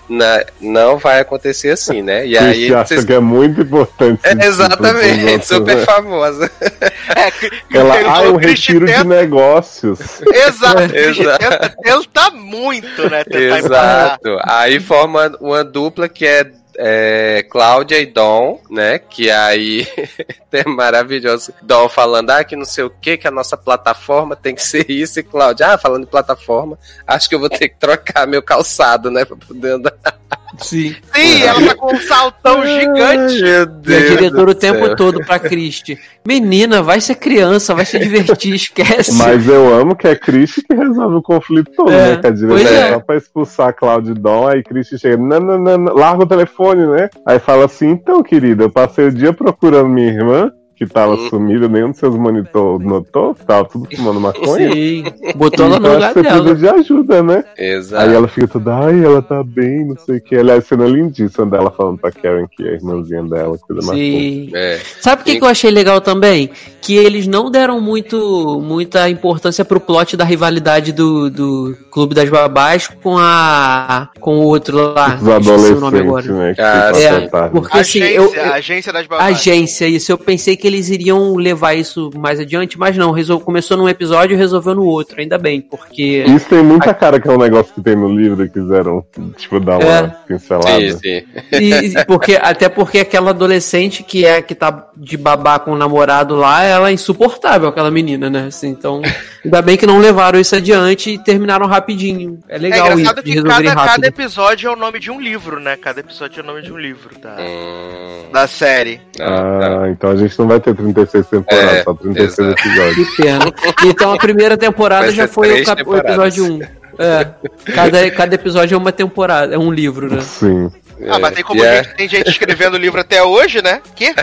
não 0.61 0.99
vai 0.99 1.21
acontecer 1.21 1.71
assim, 1.71 2.03
né? 2.03 2.27
E 2.27 2.37
aí. 2.37 2.45
Christian 2.55 2.79
acha 2.81 2.87
vocês- 2.89 3.05
que 3.05 3.13
é 3.15 3.21
muito 3.21 3.61
importante. 3.63 4.21
É, 4.25 4.35
pros 4.35 4.47
exatamente, 4.47 5.25
outros, 5.25 5.45
super 5.49 5.77
né? 5.77 5.85
famosa. 5.85 6.51
É, 6.61 7.79
Ela, 7.79 7.99
ele 8.01 8.09
ah, 8.09 8.21
um 8.23 8.37
retiro 8.37 8.87
de 8.87 8.93
tenta- 8.93 9.05
negócios. 9.05 9.99
Exato, 10.33 10.95
Exato. 10.95 11.39
tenta, 11.39 11.75
tenta 11.83 12.31
muito, 12.31 13.09
né? 13.11 13.23
Exato. 13.31 14.39
Aí 14.45 14.81
forma 14.81 15.35
uma 15.41 15.65
dupla 15.65 16.09
que 16.09 16.27
é, 16.27 16.51
é 16.77 17.43
Cláudia 17.51 17.99
e 17.99 18.07
Dom, 18.07 18.61
né? 18.71 18.99
Que 18.99 19.31
aí 19.31 19.87
é 20.53 20.65
maravilhoso. 20.69 21.53
Dom 21.63 21.89
falando, 21.89 22.31
ah, 22.31 22.45
que 22.45 22.57
não 22.57 22.65
sei 22.65 22.85
o 22.85 22.91
que, 22.91 23.17
que 23.17 23.29
a 23.29 23.31
nossa 23.31 23.57
plataforma 23.57 24.37
tem 24.37 24.55
que 24.55 24.63
ser 24.63 24.91
isso. 24.91 25.21
E 25.21 25.23
Cláudia, 25.23 25.75
ah, 25.75 25.79
falando 25.79 26.05
de 26.05 26.11
plataforma, 26.11 26.79
acho 27.07 27.29
que 27.29 27.35
eu 27.35 27.41
vou 27.41 27.49
ter 27.49 27.69
que 27.69 27.77
trocar 27.79 28.27
meu 28.27 28.43
calçado, 28.43 29.11
né? 29.11 29.25
Pra 29.25 29.37
poder 29.37 29.73
andar. 29.73 29.95
Sim. 30.61 30.95
Sim, 31.15 31.43
ela 31.43 31.67
tá 31.67 31.75
com 31.75 31.95
um 31.95 32.01
saltão 32.01 32.65
gigante. 32.67 33.41
Meu 33.43 33.47
E 33.49 33.57
a 33.57 33.65
Deus 33.65 34.09
diretora 34.11 34.51
o 34.51 34.55
tempo 34.55 34.87
céu. 34.87 34.97
todo 34.97 35.25
pra 35.25 35.39
Cristi. 35.39 35.99
Menina, 36.27 36.83
vai 36.83 37.01
ser 37.01 37.17
criança, 37.17 37.75
vai 37.75 37.85
se 37.85 37.99
divertir, 37.99 38.55
esquece. 38.55 39.13
Mas 39.15 39.47
eu 39.49 39.75
amo 39.75 39.95
que 39.97 40.07
é 40.09 40.15
Christian 40.15 40.63
que 40.69 40.75
resolve 40.77 41.17
o 41.17 41.23
conflito 41.23 41.71
todo, 41.77 41.91
É, 41.93 42.13
né? 42.13 42.17
Que 42.21 42.27
a 42.27 42.31
diretora 42.31 42.69
é. 42.71 42.93
só 42.95 43.01
pra 43.01 43.17
expulsar 43.17 43.69
a 43.69 43.73
Cláudia 43.73 44.15
Dom, 44.15 44.49
aí 44.49 44.63
Christian 44.63 44.99
chega, 44.99 45.17
não, 45.17 45.41
não, 45.41 45.59
não, 45.79 45.95
larga 45.95 46.23
o 46.25 46.27
telefone, 46.27 46.87
né? 46.87 47.11
Aí 47.27 47.39
fala 47.39 47.65
assim, 47.67 47.91
então, 47.91 48.23
querida, 48.23 48.65
eu 48.65 48.71
passei 48.71 49.07
o 49.07 49.13
dia 49.13 49.33
procurando 49.33 49.89
minha 49.89 50.09
irmã, 50.09 50.51
que 50.85 50.89
que 50.89 50.95
tava 50.95 51.17
sumida, 51.29 51.69
nenhum 51.69 51.91
dos 51.91 51.99
seus 51.99 52.15
monitor 52.17 52.79
notou, 52.81 53.35
que 53.35 53.45
tava 53.45 53.65
tudo 53.69 53.89
fumando 53.95 54.21
maconha. 54.21 54.73
Sim. 54.73 55.05
Botou 55.37 55.67
ela 55.67 55.79
no 55.81 55.87
Então 55.87 55.95
lugar 55.95 56.05
acho 56.11 56.15
que 56.15 56.23
você 56.23 56.29
dela. 56.29 56.43
precisa 56.45 56.55
de 56.75 56.81
ajuda, 56.81 57.23
né? 57.23 57.45
Exato. 57.59 58.03
Aí 58.09 58.15
ela 58.15 58.29
fica 58.29 58.47
toda, 58.49 58.75
ai, 58.77 59.05
ela 59.05 59.23
tá 59.23 59.43
bem, 59.43 59.87
não 59.87 59.97
sei 59.99 60.17
o 60.19 60.21
que. 60.21 60.37
Aliás, 60.37 60.65
cena 60.67 60.87
lindíssima 60.87 61.47
dela 61.47 61.71
falando 61.71 61.99
pra 61.99 62.11
Karen 62.13 62.47
que 62.55 62.63
é 62.67 62.71
a 62.71 62.73
irmãzinha 62.75 63.23
dela, 63.25 63.59
mais 63.71 63.87
Sim. 63.99 64.51
É. 64.55 64.81
Sabe 65.01 65.23
o 65.23 65.25
que, 65.25 65.37
que 65.39 65.45
eu 65.45 65.49
achei 65.49 65.71
legal 65.71 66.01
também? 66.01 66.51
Que 66.83 66.97
eles 66.97 67.27
não 67.27 67.51
deram 67.51 67.81
muito, 67.81 68.61
muita 68.63 69.09
importância 69.09 69.65
pro 69.65 69.81
plot 69.81 70.17
da 70.17 70.25
rivalidade 70.25 70.93
do, 70.93 71.31
do 71.31 71.77
Clube 71.91 72.15
das 72.15 72.29
Babás 72.29 72.89
com 73.03 73.17
a. 73.17 74.09
com 74.21 74.39
o 74.39 74.43
outro 74.43 74.77
lá. 74.93 75.19
Os 75.21 75.47
esqueci 75.47 75.73
o 75.73 75.81
nome 75.81 75.99
agora. 76.01 76.25
adolescentes, 76.25 76.31
né? 76.31 76.55
Que 76.55 76.61
Ah, 76.61 76.93
é, 76.95 77.49
porque 77.49 77.79
assim, 77.79 78.03
agência, 78.03 78.17
eu, 78.17 78.35
eu- 78.35 78.45
a 78.53 78.55
agência 78.55 78.93
das 78.93 79.07
babás. 79.07 79.39
agência, 79.39 79.89
isso. 79.89 80.13
Eu 80.13 80.19
pensei 80.19 80.57
que 80.57 80.67
eles 80.75 80.89
iriam 80.91 81.35
levar 81.37 81.75
isso 81.75 82.11
mais 82.17 82.39
adiante, 82.41 82.79
mas 82.79 82.97
não. 82.97 83.11
Resol... 83.13 83.41
Começou 83.41 83.77
num 83.77 83.89
episódio 83.89 84.35
e 84.35 84.37
resolveu 84.39 84.75
no 84.75 84.85
outro. 84.85 85.21
Ainda 85.21 85.39
bem, 85.39 85.61
porque. 85.61 86.25
Isso 86.27 86.47
tem 86.49 86.63
muita 86.63 86.93
cara 86.93 87.21
que 87.21 87.29
é 87.29 87.33
um 87.33 87.39
negócio 87.39 87.73
que 87.75 87.81
tem 87.81 87.97
no 87.97 88.09
livro 88.09 88.45
e 88.45 88.49
quiseram, 88.51 89.05
tipo, 89.37 89.59
dar 89.61 89.79
uma 89.79 89.85
É. 89.85 90.13
pincelada. 90.27 90.81
Sim, 90.81 90.99
sim. 90.99 91.23
E, 91.53 92.05
porque, 92.07 92.39
até 92.41 92.69
porque 92.69 92.99
aquela 92.99 93.31
adolescente 93.31 94.03
que 94.03 94.25
é 94.25 94.43
que 94.43 94.55
tá 94.55 94.89
de 94.97 95.17
babá 95.17 95.59
com 95.59 95.73
o 95.73 95.77
namorado 95.77 96.35
lá, 96.37 96.63
ela 96.63 96.91
é 96.91 96.93
insuportável, 96.93 97.69
aquela 97.69 97.91
menina, 97.91 98.29
né? 98.29 98.47
Assim, 98.49 98.69
então, 98.69 99.01
ainda 99.45 99.63
bem 99.63 99.77
que 99.77 99.87
não 99.87 99.99
levaram 99.99 100.39
isso 100.39 100.55
adiante 100.57 101.11
e 101.11 101.19
terminaram 101.19 101.67
rapidinho. 101.67 102.39
É 102.49 102.57
É 102.57 102.59
legal 102.59 102.87
isso, 102.89 102.99
engraçado 103.01 103.23
de 103.23 103.33
que 103.33 103.43
cada, 103.43 103.75
cada 103.75 104.07
episódio 104.07 104.69
é 104.69 104.73
o 104.73 104.77
nome 104.77 104.99
de 104.99 105.11
um 105.11 105.21
livro, 105.21 105.61
né? 105.61 105.77
Cada 105.77 106.01
episódio 106.01 106.41
é 106.41 106.43
o 106.43 106.47
nome 106.47 106.63
de 106.63 106.73
um 106.73 106.79
livro 106.79 107.11
da, 107.21 107.37
Hum, 107.41 108.33
da 108.33 108.47
série. 108.47 109.01
ah, 109.21 109.83
Ah, 109.85 109.91
então 109.91 110.11
a 110.11 110.17
gente 110.17 110.39
não 110.39 110.47
vai 110.47 110.54
ter 110.61 110.75
36 110.75 111.27
temporadas, 111.27 111.73
É, 111.75 111.83
só 111.83 111.95
36 111.95 112.39
exato. 112.39 112.69
episódios. 112.69 113.09
Que 113.17 113.23
pena. 113.23 113.45
Então 113.87 114.13
a 114.13 114.19
primeira 114.19 114.57
temporada 114.57 115.07
Vai 115.07 115.15
já 115.15 115.29
foi 115.29 115.63
o, 115.63 115.65
cap- 115.65 115.83
o 115.87 115.97
episódio 115.97 116.45
1. 116.45 116.61
É, 116.97 117.27
cada, 117.75 118.11
cada 118.13 118.35
episódio 118.37 118.75
é 118.75 118.79
uma 118.79 118.93
temporada, 118.93 119.55
é 119.55 119.59
um 119.59 119.73
livro, 119.73 120.09
né? 120.15 120.21
Sim. 120.21 120.71
Ah, 121.09 121.19
mas 121.19 121.35
tem 121.35 121.43
como 121.43 121.61
E 121.61 121.65
é- 121.67 121.83
gente, 121.83 121.97
tem 121.97 122.09
gente 122.09 122.31
escrevendo 122.31 122.77
livro 122.79 123.01
até 123.01 123.21
hoje, 123.23 123.61
né? 123.61 123.81
Que? 123.97 124.15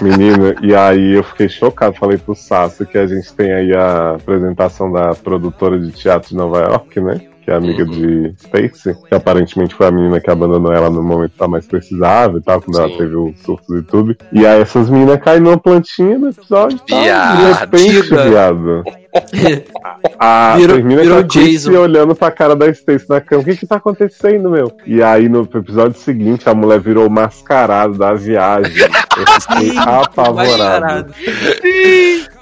Menina, 0.00 0.54
e 0.62 0.74
aí 0.74 1.14
eu 1.14 1.24
fiquei 1.24 1.48
chocado, 1.48 1.96
falei 1.96 2.16
pro 2.18 2.34
Sasso 2.36 2.86
que 2.86 2.96
a 2.96 3.06
gente 3.06 3.32
tem 3.32 3.52
aí 3.52 3.74
a 3.74 4.14
apresentação 4.14 4.92
da 4.92 5.14
produtora 5.14 5.78
de 5.78 5.90
teatro 5.90 6.28
de 6.30 6.36
Nova 6.36 6.60
York, 6.60 7.00
né? 7.00 7.20
Que 7.48 7.52
é 7.52 7.56
amiga 7.56 7.82
de 7.82 8.34
Stacy, 8.36 8.94
que 9.08 9.14
aparentemente 9.14 9.74
foi 9.74 9.86
a 9.86 9.90
menina 9.90 10.20
que 10.20 10.30
abandonou 10.30 10.70
ela 10.70 10.90
no 10.90 11.02
momento 11.02 11.30
que 11.30 11.40
ela 11.40 11.48
mais 11.48 11.66
precisava 11.66 12.36
e 12.36 12.42
tal, 12.42 12.60
quando 12.60 12.78
ela 12.78 12.90
Sim. 12.90 12.98
teve 12.98 13.16
o 13.16 13.32
surto 13.42 13.74
de 13.74 13.82
tudo. 13.84 14.14
E 14.30 14.46
aí 14.46 14.60
essas 14.60 14.90
meninas 14.90 15.18
caem 15.22 15.40
numa 15.40 15.56
plantinha 15.56 16.18
no 16.18 16.28
episódio 16.28 16.76
e 16.76 16.90
tal. 16.90 17.00
De 17.00 17.52
repente, 17.58 18.28
viado. 18.28 18.84
A 20.18 20.56
Virou- 20.56 20.76
termina 20.76 21.02
virou 21.02 21.18
com 21.18 21.24
a 21.24 21.28
Chrissy 21.28 21.68
Jason. 21.70 21.80
olhando 21.80 22.14
pra 22.14 22.30
cara 22.30 22.54
da 22.54 22.68
Stacy 22.68 23.06
na 23.08 23.20
cama. 23.20 23.42
O 23.42 23.44
que 23.44 23.56
que 23.56 23.66
tá 23.66 23.76
acontecendo, 23.76 24.50
meu? 24.50 24.70
E 24.86 25.02
aí 25.02 25.28
no 25.28 25.42
episódio 25.54 25.98
seguinte, 25.98 26.48
a 26.48 26.54
mulher 26.54 26.78
virou 26.80 27.06
o 27.06 27.10
mascarado 27.10 27.94
da 27.96 28.12
viagem. 28.14 28.72
Eu 28.82 29.26
fiquei 29.40 29.78
apavorado. 29.78 31.06
Mascarado. 31.06 31.14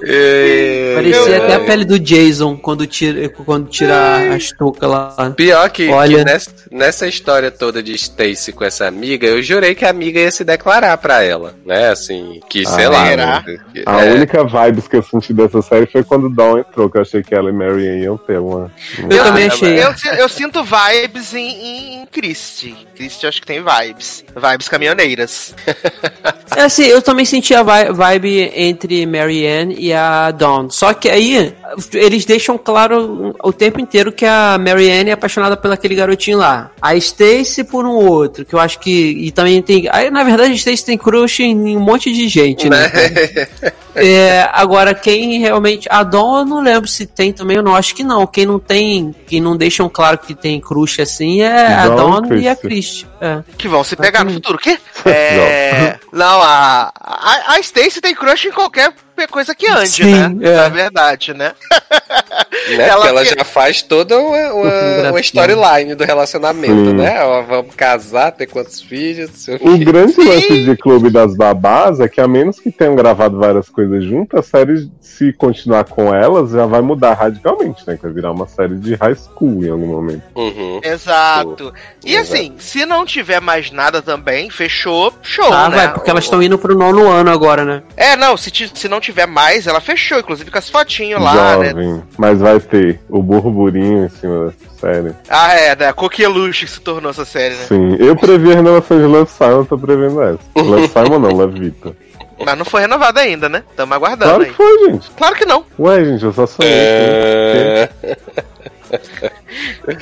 É, 0.03 0.93
Parecia 0.95 1.35
é. 1.35 1.45
até 1.45 1.55
a 1.55 1.61
pele 1.61 1.85
do 1.85 1.99
Jason 1.99 2.57
quando 2.57 2.87
tira, 2.87 3.29
quando 3.31 3.69
tira 3.69 4.35
as 4.35 4.51
toucas 4.53 4.89
lá. 4.89 5.33
Pior 5.37 5.69
que, 5.71 5.89
Olha- 5.89 6.19
que 6.19 6.25
nessa, 6.25 6.51
nessa 6.71 7.07
história 7.07 7.51
toda 7.51 7.83
de 7.83 7.95
Stacy 7.95 8.53
com 8.53 8.65
essa 8.65 8.87
amiga, 8.87 9.27
eu 9.27 9.43
jurei 9.43 9.75
que 9.75 9.85
a 9.85 9.91
amiga 9.91 10.21
ia 10.21 10.31
se 10.31 10.45
declarar 10.45 10.97
pra 10.99 11.23
ela, 11.23 11.55
né? 11.65 11.89
Assim, 11.91 12.41
que 12.49 12.67
sei 12.67 12.85
Ah, 12.87 12.91
lá. 12.91 13.05
né, 13.17 13.43
A 13.87 14.05
é, 14.05 14.13
única 14.13 14.45
vibes 14.45 14.87
que 14.87 14.97
eu 14.97 15.03
senti 15.03 15.33
dessa 15.33 15.63
série 15.63 15.87
foi 15.87 16.05
quando 16.05 16.27
o 16.27 16.31
Entrou, 16.59 16.89
que 16.91 16.99
eu 16.99 17.03
achei 17.03 17.23
que 17.23 17.35
ela 17.35 17.51
e 17.51 17.53
Marianne 17.53 18.03
iam 18.05 18.17
ter 18.17 18.39
uma. 18.39 18.71
Eu 19.11 19.21
Ah, 19.21 19.25
também 19.25 19.47
achei. 19.47 19.79
Eu, 19.79 19.95
eu 20.19 20.29
sinto 20.29 20.63
vibes 20.65 21.35
em, 21.35 22.01
em, 22.03 22.07
Christie. 22.07 22.77
Christie 22.95 23.27
acho 23.27 23.41
que 23.41 23.47
tem 23.47 23.63
vibes. 23.63 24.25
Vibes 24.35 24.69
caminhoneiras. 24.69 25.55
É 26.57 26.63
assim, 26.63 26.85
eu 26.85 27.03
também 27.03 27.25
senti 27.25 27.55
a 27.55 27.63
vi- 27.63 27.93
vibe 27.93 28.51
entre 28.55 29.05
Mary 29.07 29.47
Ann 29.47 29.73
e 29.77 29.93
a 29.93 30.31
Dawn. 30.31 30.71
Só 30.71 30.95
que 30.95 31.09
aí 31.09 31.55
eles 31.93 32.25
deixam 32.25 32.57
claro 32.57 33.35
o 33.43 33.53
tempo 33.53 33.81
inteiro 33.81 34.11
que 34.13 34.25
a 34.25 34.57
Mary 34.59 34.91
Ann 34.91 35.09
é 35.09 35.13
apaixonada 35.13 35.57
por 35.57 35.71
aquele 35.71 35.95
garotinho 35.95 36.39
lá. 36.39 36.71
A 36.81 36.95
Stacy 36.97 37.65
por 37.65 37.85
um 37.85 37.95
outro, 37.95 38.45
que 38.45 38.55
eu 38.55 38.59
acho 38.59 38.79
que. 38.79 38.91
E 39.27 39.31
também 39.31 39.61
tem. 39.63 39.87
Aí, 39.91 40.11
na 40.11 40.25
verdade, 40.25 40.53
a 40.53 40.55
Stacy 40.55 40.85
tem 40.87 40.97
crush 40.99 41.41
em 41.41 41.77
um 41.77 41.81
monte 41.81 42.13
de 42.13 42.29
gente, 42.29 42.69
né? 42.71 42.91
É, 43.97 44.49
agora, 44.53 44.95
quem 44.95 45.41
realmente. 45.41 45.89
A 45.91 46.03
Dawn 46.03 46.39
eu 46.41 46.45
não 46.45 46.61
lembro 46.61 46.87
se 46.87 47.07
tem 47.07 47.33
também, 47.33 47.57
eu 47.57 47.63
não 47.63 47.75
acho 47.75 47.95
que 47.95 48.05
não. 48.05 48.27
Quem 48.27 48.45
não 48.45 48.59
tem. 48.59 49.15
Quem 49.27 49.41
não 49.41 49.57
deixam 49.57 49.89
claro 49.89 50.19
que 50.19 50.35
tem 50.35 50.61
crush 50.61 51.01
assim 51.01 51.41
é 51.41 51.75
a 51.75 51.89
Dawn 51.89 52.35
e 52.35 52.47
a 52.47 52.55
Christie. 52.55 53.07
É. 53.21 53.43
Que 53.57 53.67
vão 53.67 53.83
se 53.83 53.97
pegar 53.97 54.23
no 54.23 54.33
futuro. 54.33 54.57
O 54.57 54.61
quê? 54.61 54.79
É... 55.07 55.99
não, 56.13 56.43
a, 56.43 56.93
a, 57.01 57.53
a 57.53 57.61
Stacy 57.61 58.01
tem 58.01 58.15
crush 58.15 58.47
em 58.49 58.53
qualquer 58.53 58.93
coisa 59.31 59.55
que 59.55 59.69
ande, 59.69 59.89
Sim, 59.89 60.13
né? 60.13 60.49
é. 60.51 60.57
Na 60.57 60.69
verdade, 60.69 61.33
né? 61.33 61.53
né, 62.77 62.89
ela 62.89 62.95
porque 62.97 63.09
ela 63.09 63.25
já 63.25 63.45
faz 63.45 63.83
toda 63.83 64.19
uma, 64.19 64.53
uma, 64.53 65.11
uma 65.11 65.21
storyline 65.21 65.95
do 65.95 66.05
relacionamento, 66.05 66.91
Sim. 66.91 66.95
né? 66.95 67.23
Ó, 67.25 67.43
vamos 67.43 67.75
casar, 67.75 68.33
ter 68.33 68.47
quantos 68.47 68.81
filhos, 68.81 69.47
o 69.61 69.79
grande 69.79 70.13
Sim. 70.13 70.29
lance 70.29 70.65
de 70.65 70.77
Clube 70.77 71.11
das 71.11 71.37
Babás 71.37 72.01
é 72.01 72.09
que, 72.09 72.21
a 72.21 72.29
menos 72.29 72.59
que 72.59 72.71
tenham 72.71 72.97
gravado 72.97 73.39
várias 73.39 73.69
coisas 73.69 74.05
juntas, 74.05 74.41
a 74.41 74.43
série, 74.43 74.91
se 75.01 75.33
continuar 75.33 75.85
com 75.85 76.15
elas, 76.15 76.51
já 76.51 76.67
vai 76.67 76.81
mudar 76.81 77.15
radicalmente, 77.15 77.83
né? 77.87 77.97
Que 77.97 78.03
vai 78.03 78.13
virar 78.13 78.33
uma 78.33 78.47
série 78.47 78.77
de 78.77 78.95
high 78.95 79.15
school 79.15 79.65
em 79.65 79.71
algum 79.71 79.87
momento. 79.87 80.23
Uhum. 80.35 80.81
Exato. 80.83 81.73
E 82.05 82.15
Exato. 82.15 82.33
assim, 82.33 82.55
se 82.59 82.85
não 82.87 83.05
tiver 83.05 83.41
mais 83.41 83.71
nada 83.71 84.03
também, 84.03 84.51
fechou, 84.51 85.13
show, 85.23 85.49
Tá, 85.49 85.69
né? 85.69 85.77
vai, 85.77 85.93
porque 85.93 86.11
elas 86.11 86.25
estão 86.25 86.43
indo 86.43 86.59
pro 86.59 86.77
nono 86.77 87.09
ano 87.09 87.31
agora, 87.31 87.65
né? 87.65 87.83
É, 87.97 88.17
não, 88.17 88.37
se, 88.37 88.51
se 88.73 88.89
não 88.89 89.01
tiver 89.01 89.27
mais, 89.27 89.67
ela 89.67 89.81
fechou, 89.81 90.19
inclusive 90.19 90.51
com 90.51 90.59
as 90.59 90.69
fotinhos 90.69 91.23
lá, 91.23 91.57
né? 91.59 91.71
Jovem. 91.71 92.03
Mas 92.27 92.41
vai 92.41 92.59
ter 92.59 92.99
o 93.09 93.23
burburinho 93.23 94.07
em 94.07 94.09
cima 94.09 94.47
dessa 94.47 94.81
série. 94.81 95.15
Ah, 95.29 95.55
é, 95.55 95.77
da 95.77 95.93
Coqueluche 95.93 96.65
que 96.65 96.71
se 96.73 96.81
tornou 96.81 97.13
essa 97.13 97.25
série, 97.25 97.55
né? 97.55 97.65
Sim. 97.69 97.97
Eu 98.01 98.17
previ 98.17 98.51
a 98.51 98.57
renovação 98.57 98.99
de 98.99 99.05
Love 99.05 99.31
Simon, 99.31 99.65
tô 99.65 99.79
prevendo 99.79 100.21
essa. 100.21 100.41
Love 100.61 100.89
Simon 100.89 101.21
não, 101.21 101.31
Love 101.31 101.61
Vita. 101.61 101.97
Mas 102.45 102.59
não 102.59 102.65
foi 102.65 102.81
renovada 102.81 103.21
ainda, 103.21 103.49
né? 103.49 103.63
Tamo 103.77 103.95
aguardando 103.95 104.25
Claro 104.31 104.43
aí. 104.43 104.51
que 104.51 104.57
foi, 104.57 104.91
gente. 104.91 105.11
Claro 105.17 105.37
que 105.37 105.45
não. 105.45 105.65
Ué, 105.79 106.05
gente, 106.05 106.25
eu 106.25 106.33
só 106.33 106.47
sonhei. 106.49 106.73
É... 106.73 107.89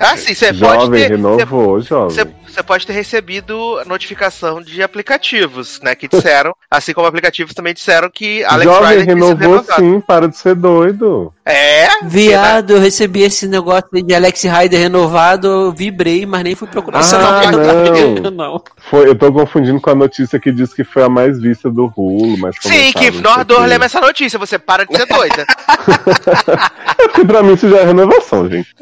Ah, 0.01 0.17
sim, 0.17 0.35
você 0.35 0.47
pode 0.47 0.85
Jovem, 0.85 1.03
ter. 1.03 1.11
renovou, 1.11 1.81
jovem. 1.83 2.17
Você 2.55 2.63
pode 2.63 2.87
ter 2.87 2.93
recebido 2.93 3.83
notificação 3.85 4.63
de 4.63 4.81
aplicativos, 4.81 5.81
né? 5.83 5.97
Que 5.97 6.07
disseram, 6.07 6.55
assim 6.71 6.93
como 6.93 7.09
aplicativos 7.09 7.53
também 7.53 7.75
disseram 7.75 8.09
que 8.09 8.45
Alex 8.45 8.71
Jovem 8.71 9.05
renovou 9.05 9.65
sim, 9.75 10.01
para 10.01 10.29
de 10.29 10.37
ser 10.37 10.55
doido. 10.55 11.35
É? 11.45 11.89
Viado, 12.05 12.75
eu 12.75 12.81
recebi 12.81 13.23
esse 13.23 13.49
negócio 13.49 13.89
de 13.93 14.15
Alex 14.15 14.45
Rider 14.45 14.79
renovado, 14.79 15.49
eu 15.49 15.73
vibrei, 15.73 16.25
mas 16.25 16.45
nem 16.45 16.55
fui 16.55 16.69
procurar 16.69 17.01
Ah, 17.01 17.41
que 17.41 17.51
não. 17.51 18.23
tá 18.23 18.31
não. 18.31 18.63
Foi, 18.89 19.09
eu 19.09 19.17
tô 19.17 19.33
confundindo 19.33 19.81
com 19.81 19.91
a 19.91 19.95
notícia 19.97 20.39
que 20.39 20.53
diz 20.53 20.73
que 20.73 20.85
foi 20.85 21.03
a 21.03 21.09
mais 21.09 21.41
vista 21.41 21.69
do 21.69 21.87
Rulo, 21.87 22.39
mas 22.39 22.55
Sim, 22.61 22.93
que 22.93 23.11
nós 23.21 23.45
dois 23.45 23.69
lemos 23.69 23.87
essa 23.87 24.01
notícia, 24.01 24.39
você 24.39 24.61
para 24.61 24.87
de 24.87 24.97
ser 24.97 25.07
doida. 25.07 25.45
É 26.97 27.09
porque 27.09 27.25
pra 27.25 27.43
mim 27.43 27.55
isso 27.55 27.69
já 27.69 27.79
é 27.79 27.85
renovação, 27.85 28.49
gente. 28.49 28.75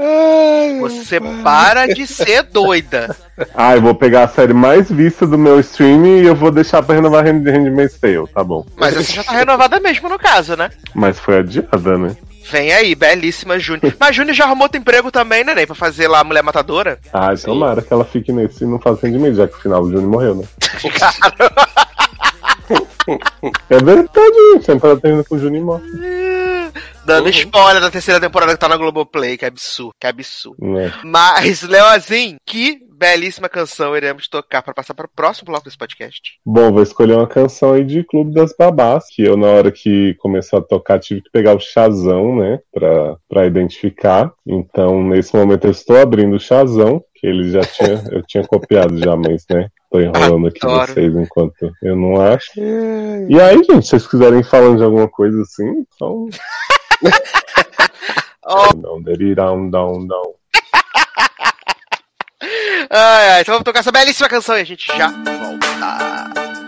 Você 0.80 1.18
para 1.42 1.86
de 1.86 2.06
ser 2.06 2.42
doida. 2.44 3.16
Ah, 3.55 3.74
eu 3.76 3.82
vou 3.82 3.95
pegar 3.95 4.24
a 4.24 4.28
série 4.28 4.55
mais 4.55 4.90
vista 4.90 5.26
do 5.26 5.36
meu 5.38 5.61
streaming 5.61 6.22
e 6.22 6.26
eu 6.26 6.34
vou 6.34 6.51
deixar 6.51 6.82
pra 6.82 6.95
renovar 6.95 7.26
Hand- 7.26 7.47
Handmaid's 7.47 7.99
Tale, 7.99 8.26
tá 8.34 8.43
bom. 8.43 8.64
Mas 8.76 8.97
essa 8.97 9.12
já 9.12 9.22
tá 9.24 9.32
renovada 9.32 9.78
mesmo 9.80 10.09
no 10.09 10.18
caso, 10.18 10.57
né? 10.57 10.70
Mas 10.95 11.18
foi 11.18 11.38
adiada, 11.38 11.99
né? 11.99 12.16
Vem 12.51 12.72
aí, 12.72 12.95
belíssima 12.95 13.59
Júnior. 13.59 13.95
Mas 14.01 14.16
Júnior 14.16 14.34
já 14.34 14.45
arrumou 14.45 14.64
outro 14.64 14.80
emprego 14.80 15.11
também, 15.12 15.45
né, 15.45 15.55
Ney? 15.55 15.66
Pra 15.66 15.74
fazer 15.76 16.09
lá 16.09 16.20
a 16.20 16.24
Mulher 16.24 16.43
Matadora. 16.43 16.99
Ah, 17.12 17.34
tomara 17.36 17.82
que 17.82 17.93
ela 17.93 18.05
fique 18.05 18.32
nesse 18.32 18.64
e 18.64 18.66
não 18.66 18.78
faça 18.80 19.07
Handmaid, 19.07 19.36
já 19.36 19.47
que 19.47 19.55
o 19.57 19.61
final 19.61 19.82
do 19.82 19.90
Júnior 19.90 20.11
morreu, 20.11 20.34
né? 20.34 20.45
É 23.68 23.78
verdade. 23.78 24.62
Sempre 24.64 24.88
ela 24.88 25.00
termina 25.00 25.24
com 25.24 25.34
o 25.34 25.38
Júnior 25.38 25.62
e 25.62 25.64
morre. 25.64 26.22
Dando 27.05 27.28
spoiler 27.30 27.80
da 27.80 27.90
terceira 27.90 28.20
temporada 28.20 28.53
que 28.53 28.61
tá 28.61 28.68
na 28.68 28.76
Globoplay, 28.76 29.36
que 29.36 29.44
absurdo, 29.44 29.92
que 29.98 30.07
absurdo. 30.07 30.57
Né? 30.64 30.92
Mas, 31.03 31.62
Leozinho, 31.62 32.36
que 32.46 32.78
belíssima 32.92 33.48
canção 33.48 33.96
iremos 33.96 34.28
tocar 34.28 34.62
pra 34.62 34.72
passar 34.72 34.94
para 34.94 35.07
o 35.07 35.11
próximo 35.11 35.46
bloco 35.46 35.64
desse 35.64 35.76
podcast. 35.76 36.38
Bom, 36.46 36.70
vou 36.70 36.82
escolher 36.82 37.14
uma 37.14 37.26
canção 37.26 37.72
aí 37.72 37.84
de 37.84 38.05
Clube 38.05 38.32
das 38.32 38.55
Babás, 38.57 39.07
que 39.11 39.22
eu, 39.22 39.36
na 39.36 39.48
hora 39.48 39.72
que 39.72 40.14
começou 40.20 40.61
a 40.61 40.62
tocar, 40.62 41.00
tive 41.00 41.22
que 41.22 41.30
pegar 41.32 41.57
o 41.57 41.61
Chazão, 41.61 42.36
né, 42.36 42.61
pra, 42.72 43.16
pra 43.28 43.46
identificar. 43.46 44.32
Então, 44.46 45.03
nesse 45.03 45.34
momento, 45.34 45.64
eu 45.64 45.72
estou 45.72 46.00
abrindo 46.00 46.36
o 46.36 46.40
Chazão, 46.40 47.03
que 47.16 47.26
ele 47.26 47.50
já 47.50 47.62
tinha, 47.62 48.05
eu 48.12 48.22
tinha 48.24 48.46
copiado 48.46 48.96
já, 48.96 49.16
mas, 49.16 49.44
né, 49.50 49.68
Tô 49.93 50.01
enrolando 50.01 50.47
aqui 50.49 50.59
Adoro. 50.64 50.90
vocês 50.95 51.14
enquanto 51.14 51.70
eu 51.82 51.95
não 51.95 52.18
acho. 52.18 52.51
E 52.57 53.38
aí, 53.38 53.57
gente, 53.59 53.82
se 53.82 53.90
vocês 53.90 54.07
quiserem 54.07 54.43
falando 54.43 54.78
de 54.78 54.84
alguma 54.84 55.07
coisa 55.07 55.43
assim, 55.43 55.84
então. 55.95 56.30
Ó. 58.43 58.74
Não, 58.74 59.03
down, 59.03 59.70
down, 59.70 60.07
down. 60.07 60.34
Ai, 62.90 63.30
ai, 63.30 63.40
então 63.43 63.53
vamos 63.55 63.64
tocar 63.64 63.80
essa 63.80 63.93
belíssima 63.93 64.28
canção 64.28 64.57
e 64.57 64.62
a 64.62 64.64
gente 64.64 64.86
já 64.86 65.09
volta. 65.09 66.61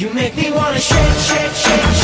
You 0.00 0.08
make 0.14 0.34
me 0.34 0.50
wanna 0.50 0.78
shake, 0.78 0.96
shake, 0.96 1.52
shake, 1.52 1.82
shake, 1.82 1.99